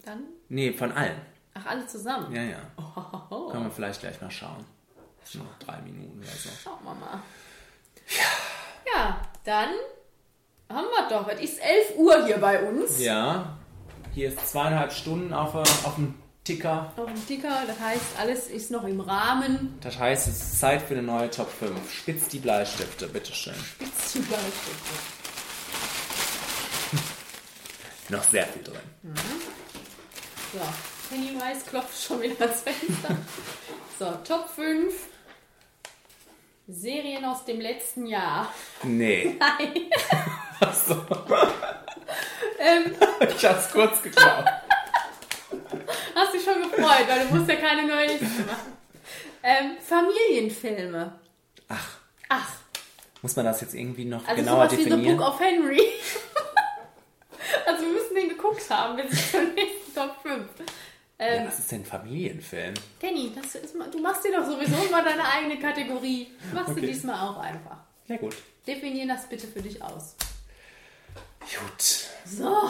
Dann? 0.04 0.24
nee, 0.50 0.74
von 0.74 0.92
allen. 0.92 1.16
Ach, 1.54 1.66
alle 1.68 1.86
zusammen? 1.88 2.36
Ja, 2.36 2.44
ja. 2.44 2.58
Oh. 3.30 3.48
Können 3.50 3.66
wir 3.66 3.72
vielleicht 3.72 4.02
gleich 4.02 4.20
mal 4.22 4.32
schauen. 4.32 4.66
Noch 5.36 5.58
drei 5.60 5.80
Minuten 5.82 6.20
oder 6.20 6.28
so. 6.28 6.50
Schauen 6.62 6.84
wir 6.84 6.94
mal. 6.94 7.22
Ja. 8.10 8.94
Ja, 8.94 9.22
dann 9.44 9.70
haben 10.70 10.88
wir 10.88 11.10
doch. 11.10 11.28
Es 11.30 11.40
ist 11.40 11.60
11 11.62 11.98
Uhr 11.98 12.26
hier 12.26 12.38
bei 12.38 12.62
uns. 12.62 13.00
Ja, 13.00 13.58
hier 14.14 14.28
ist 14.28 14.48
zweieinhalb 14.48 14.92
Stunden 14.92 15.34
auf, 15.34 15.56
äh, 15.56 15.60
auf 15.60 15.96
dem 15.96 16.16
Ticker. 16.44 16.92
Auf 16.98 17.06
dem 17.06 17.26
Ticker, 17.28 17.64
das 17.66 17.80
heißt, 17.80 18.02
alles 18.20 18.48
ist 18.48 18.70
noch 18.70 18.84
im 18.84 19.00
Rahmen. 19.00 19.78
Das 19.82 19.98
heißt, 19.98 20.28
es 20.28 20.36
ist 20.42 20.60
Zeit 20.60 20.82
für 20.82 20.94
eine 20.94 21.02
neue 21.04 21.30
Top 21.32 21.50
5. 21.50 21.72
Spitz 21.94 22.28
die 22.28 22.40
Bleistifte, 22.40 23.08
bitteschön. 23.08 23.54
Spitz 23.56 24.14
die 24.14 24.20
Bleistifte. 24.20 24.94
Noch 28.10 28.24
sehr 28.24 28.46
viel 28.48 28.64
drin. 28.64 28.76
Mhm. 29.04 29.16
So, 30.52 30.60
Pennywise 31.10 31.66
klopft 31.70 32.04
schon 32.04 32.22
wieder 32.22 32.42
ans 32.42 32.60
Fenster. 32.62 33.18
so, 34.00 34.12
Top 34.28 34.50
5. 34.50 34.94
Serien 36.68 37.24
aus 37.26 37.46
dem 37.46 37.62
letzten 37.62 38.06
Jahr. 38.06 38.54
Nee. 38.84 39.38
Nein. 39.40 39.90
Achso. 40.60 41.06
ähm, 42.60 42.96
Ich 43.36 43.46
hab's 43.46 43.72
kurz 43.72 44.02
geglaubt. 44.02 44.50
Hast 46.16 46.34
dich 46.34 46.44
schon 46.44 46.62
gefreut, 46.62 47.08
weil 47.08 47.28
du 47.28 47.36
musst 47.36 47.50
ja 47.50 47.56
keine 47.56 47.88
neue 47.88 48.08
Liste 48.08 48.42
machen. 48.44 48.74
Ähm, 49.44 49.78
Familienfilme. 49.82 51.20
Ach. 51.70 51.98
Ach, 52.30 52.50
Muss 53.22 53.36
man 53.36 53.46
das 53.46 53.62
jetzt 53.62 53.74
irgendwie 53.76 54.06
noch 54.06 54.26
also 54.28 54.42
genauer 54.42 54.66
sowas 54.70 54.72
wie 54.80 54.84
The 54.84 54.90
definieren? 54.90 55.18
Book 55.18 55.28
of 55.28 55.40
Henry. 55.40 55.82
also 57.66 57.84
wir 57.84 57.90
müssen 57.94 58.16
den 58.16 58.30
geguckt 58.30 58.70
haben, 58.70 58.96
bis 58.98 59.32
zur 59.32 59.42
nächsten 59.44 59.94
Top 59.94 60.16
5. 60.22 60.34
ja, 61.20 61.26
Ähm, 61.26 61.48
was 61.48 61.60
ist 61.60 61.72
denn 61.72 61.82
ein 61.82 61.86
Familienfilm? 61.86 62.74
Danny, 63.02 63.32
das 63.36 63.56
ist 63.56 63.76
du 63.76 64.00
machst 64.00 64.24
dir 64.26 64.32
doch 64.32 64.46
sowieso 64.46 64.76
immer 64.88 65.04
deine 65.04 65.24
eigene 65.26 65.60
Kategorie. 65.60 66.32
Machst 66.54 66.70
Okay. 66.72 66.82
du 66.82 66.88
diesmal 66.88 67.20
auch 67.30 67.38
einfach. 67.40 67.78
Ja 68.08 68.18
gut. 68.18 68.36
Definier 68.66 69.08
das 69.08 69.28
bitte 69.30 69.48
für 69.48 69.62
dich 69.62 69.82
aus. 69.82 70.16
Gut. 71.42 71.84
So, 72.26 72.70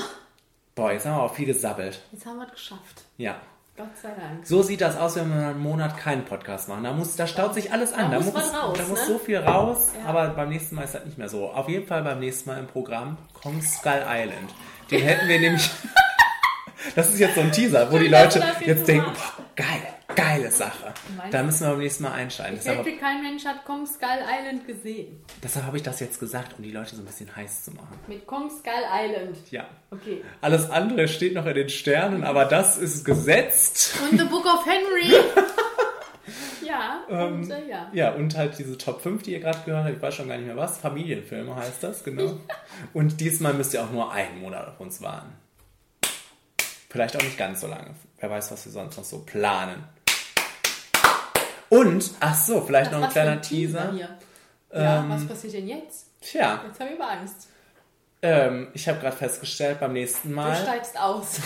Boah, 0.75 0.91
jetzt 0.91 1.05
haben 1.05 1.15
wir 1.17 1.23
auch 1.23 1.33
viel 1.33 1.45
gesabbelt. 1.45 2.01
jetzt 2.11 2.25
haben 2.25 2.37
wir 2.37 2.45
es 2.47 2.51
geschafft. 2.53 3.03
Ja. 3.17 3.35
Gott 3.75 3.87
sei 4.01 4.09
Dank. 4.09 4.45
So 4.45 4.61
sieht 4.61 4.81
das 4.81 4.97
aus, 4.97 5.15
wenn 5.15 5.29
wir 5.35 5.47
einen 5.47 5.59
Monat 5.59 5.97
keinen 5.97 6.25
Podcast 6.25 6.69
machen. 6.69 6.83
Da, 6.83 6.93
muss, 6.93 7.15
da 7.15 7.25
staut 7.25 7.55
sich 7.55 7.71
alles 7.71 7.91
an. 7.91 8.11
Da 8.11 8.19
Da, 8.19 8.23
muss 8.25 8.33
was 8.35 8.53
raus, 8.53 8.77
da 8.77 8.83
muss 8.87 8.99
ne? 9.01 9.05
so 9.07 9.17
viel 9.17 9.37
raus, 9.37 9.91
Ja. 9.99 10.09
aber 10.09 10.27
beim 10.29 10.49
nächsten 10.49 10.75
Mal 10.75 10.83
ist 10.83 10.93
das 10.93 11.05
nicht 11.05 11.17
mehr 11.17 11.29
so. 11.29 11.49
Auf 11.51 11.67
jeden 11.69 11.87
Fall 11.87 12.03
beim 12.03 12.19
nächsten 12.19 12.49
Mal 12.49 12.59
im 12.59 12.67
Programm 12.67 13.17
Kong 13.41 13.61
Skull 13.63 14.03
Island. 14.07 14.53
Den 14.91 15.01
hätten 15.01 15.27
wir 15.27 15.39
nämlich. 15.39 15.69
Das 16.95 17.09
ist 17.09 17.17
jetzt 17.19 17.35
so 17.35 17.41
ein 17.41 17.51
Teaser, 17.51 17.89
wo 17.93 17.97
die 17.97 18.09
Leute 18.09 18.43
jetzt 18.59 18.85
denken, 18.89 19.09
geil, 19.55 19.93
geile 20.15 20.51
Sache. 20.51 20.93
Meinst 21.17 21.33
Da 21.33 21.43
müssen 21.43 21.61
wir 21.65 21.69
beim 21.71 21.79
nächsten 21.79 22.03
Mal 22.03 22.13
einsteigen. 22.13 22.57
Ich 22.57 22.63
denke, 22.63 22.97
kein 22.97 23.21
Mensch 23.21 23.45
hat 23.45 23.65
Kong 23.65 23.85
Skull 23.85 24.07
Island 24.09 24.67
gesehen. 24.67 25.23
deshalb 25.43 25.65
habe 25.65 25.77
ich 25.77 25.83
das 25.83 25.99
jetzt 25.99 26.19
gesagt, 26.19 26.55
um 26.57 26.63
die 26.63 26.71
Leute 26.71 26.95
so 26.95 27.01
ein 27.01 27.05
bisschen 27.05 27.35
heiß 27.35 27.65
zu 27.65 27.71
machen. 27.71 27.99
Mit 28.07 28.25
Kong 28.25 28.49
Skull 28.49 28.73
Island. 28.91 29.37
Ja. 29.51 29.67
Okay. 29.91 30.23
Alles 30.41 30.69
andere 30.69 31.07
steht 31.07 31.33
noch 31.33 31.45
in 31.45 31.53
den 31.55 31.69
Sternen, 31.69 32.23
aber 32.23 32.45
das 32.45 32.77
ist 32.77 33.03
gesetzt. 33.05 33.95
Und 34.11 34.19
The 34.19 34.25
Book 34.25 34.45
of 34.45 34.65
Henry. 34.65 35.13
ja, 36.65 37.03
und 37.07 37.43
Ähm, 37.43 37.51
äh, 37.51 37.69
ja. 37.69 37.89
Ja, 37.93 38.11
und 38.13 38.37
halt 38.37 38.57
diese 38.57 38.77
Top 38.77 39.01
5, 39.01 39.23
die 39.23 39.33
ihr 39.33 39.39
gerade 39.39 39.59
gehört 39.65 39.85
habt, 39.85 39.95
ich 39.95 40.01
weiß 40.01 40.15
schon 40.15 40.27
gar 40.27 40.37
nicht 40.37 40.47
mehr 40.47 40.57
was. 40.57 40.77
Familienfilme 40.77 41.55
heißt 41.55 41.83
das, 41.83 42.03
genau. 42.03 42.37
Und 42.93 43.19
diesmal 43.19 43.53
müsst 43.53 43.73
ihr 43.73 43.83
auch 43.83 43.91
nur 43.91 44.11
einen 44.11 44.39
Monat 44.39 44.67
auf 44.67 44.79
uns 44.79 45.01
warten. 45.01 45.33
Vielleicht 46.89 47.17
auch 47.17 47.23
nicht 47.23 47.37
ganz 47.37 47.61
so 47.61 47.67
lange. 47.67 47.93
Wer 48.23 48.29
weiß, 48.29 48.53
was 48.53 48.63
wir 48.63 48.71
sonst 48.71 48.95
noch 48.95 49.03
so 49.03 49.19
planen. 49.19 49.83
Und, 51.67 52.09
ach 52.21 52.33
so, 52.33 52.61
vielleicht 52.61 52.89
Was- 52.93 52.97
noch 52.97 53.05
ein 53.07 53.11
kleiner 53.11 53.41
Teaser. 53.41 53.91
hier. 53.91 54.17
Ja, 54.73 55.01
Ähm, 55.01 55.09
was 55.09 55.27
passiert 55.27 55.55
denn 55.55 55.67
jetzt? 55.67 56.05
Tja, 56.21 56.61
Jetzt 56.65 56.79
habe 56.79 56.91
ich 56.91 57.01
aber 57.01 57.11
Angst. 57.11 57.49
ähm, 58.21 58.69
ich 58.73 58.87
habe 58.87 59.01
gerade 59.01 59.17
festgestellt, 59.17 59.81
beim 59.81 59.91
nächsten 59.91 60.29
Du 60.29 60.35
Mal, 60.35 60.55
steigst 60.55 60.97
aus. 60.97 61.41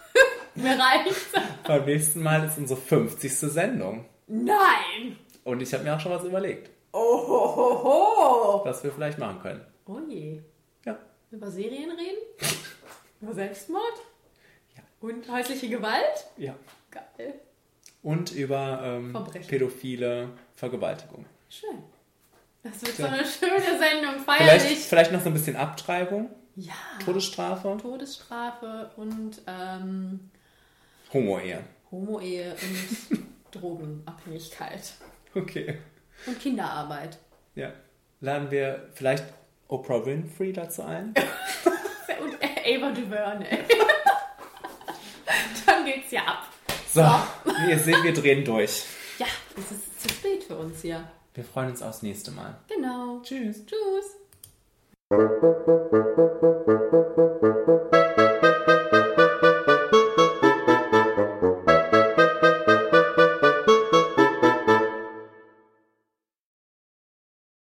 Mir 0.54 0.70
reicht's. 0.78 1.26
beim 1.66 1.84
nächsten 1.84 2.22
Mal 2.22 2.46
ist 2.46 2.56
unsere 2.56 2.80
50. 2.80 3.30
Sendung. 3.38 4.06
Nein! 4.26 5.18
Und 5.44 5.60
ich 5.60 5.74
habe 5.74 5.84
mir 5.84 5.94
auch 5.94 6.00
schon 6.00 6.12
was 6.12 6.24
überlegt, 6.24 6.70
Oh, 6.92 6.98
ho, 7.28 7.56
ho, 7.56 7.84
ho. 7.84 8.64
was 8.64 8.82
wir 8.82 8.90
vielleicht 8.90 9.18
machen 9.18 9.38
können. 9.42 9.60
Oh 9.84 9.98
je. 10.08 10.40
Ja. 10.86 10.96
Über 11.30 11.50
Serien 11.50 11.90
reden? 11.90 12.22
Über 13.20 13.34
Selbstmord? 13.34 13.82
Und 15.02 15.30
häusliche 15.30 15.68
Gewalt? 15.68 16.26
Ja. 16.36 16.54
Geil. 16.90 17.34
Und 18.02 18.32
über 18.32 18.80
ähm, 18.84 19.16
pädophile 19.48 20.30
Vergewaltigung. 20.54 21.24
Schön. 21.48 21.82
Das 22.62 22.80
wird 22.82 22.98
Ja. 22.98 23.06
so 23.08 23.12
eine 23.12 23.24
schöne 23.26 23.78
Sendung, 23.78 24.14
Vielleicht, 24.24 24.62
feierlich. 24.62 24.78
vielleicht 24.78 25.12
noch 25.12 25.20
so 25.20 25.26
ein 25.28 25.32
bisschen 25.34 25.56
Abtreibung, 25.56 26.30
Ja. 26.56 26.72
Todesstrafe, 27.04 27.76
Todesstrafe 27.80 28.90
und 28.96 29.42
ähm, 29.46 30.30
Homo-Ehe. 31.12 31.62
Homo-Ehe 31.90 32.54
und 33.10 33.18
Drogenabhängigkeit. 33.50 34.92
Okay. 35.34 35.78
Und 36.26 36.40
Kinderarbeit. 36.40 37.18
Ja. 37.56 37.72
Laden 38.20 38.50
wir 38.52 38.88
vielleicht 38.94 39.24
Oprah 39.68 40.04
Winfrey 40.06 40.52
dazu 40.52 40.82
ein? 40.82 41.14
Und 42.22 42.34
Ava 42.40 42.90
DuVernay. 42.92 43.58
Dann 45.66 45.84
geht's 45.84 46.10
ja 46.10 46.22
ab. 46.22 46.48
So, 46.92 47.02
wie 47.44 47.70
ihr 47.70 47.78
seht, 47.78 48.02
wir 48.02 48.12
drehen 48.12 48.44
durch. 48.44 48.84
Ja, 49.18 49.26
es 49.56 49.70
ist 49.70 50.00
zu 50.02 50.08
spät 50.08 50.42
für 50.42 50.56
uns 50.56 50.80
hier. 50.80 51.04
Wir 51.34 51.44
freuen 51.44 51.70
uns 51.70 51.82
aufs 51.82 52.02
nächste 52.02 52.30
Mal. 52.32 52.58
Genau. 52.66 53.20
Tschüss. 53.22 53.64
Tschüss. 53.66 54.16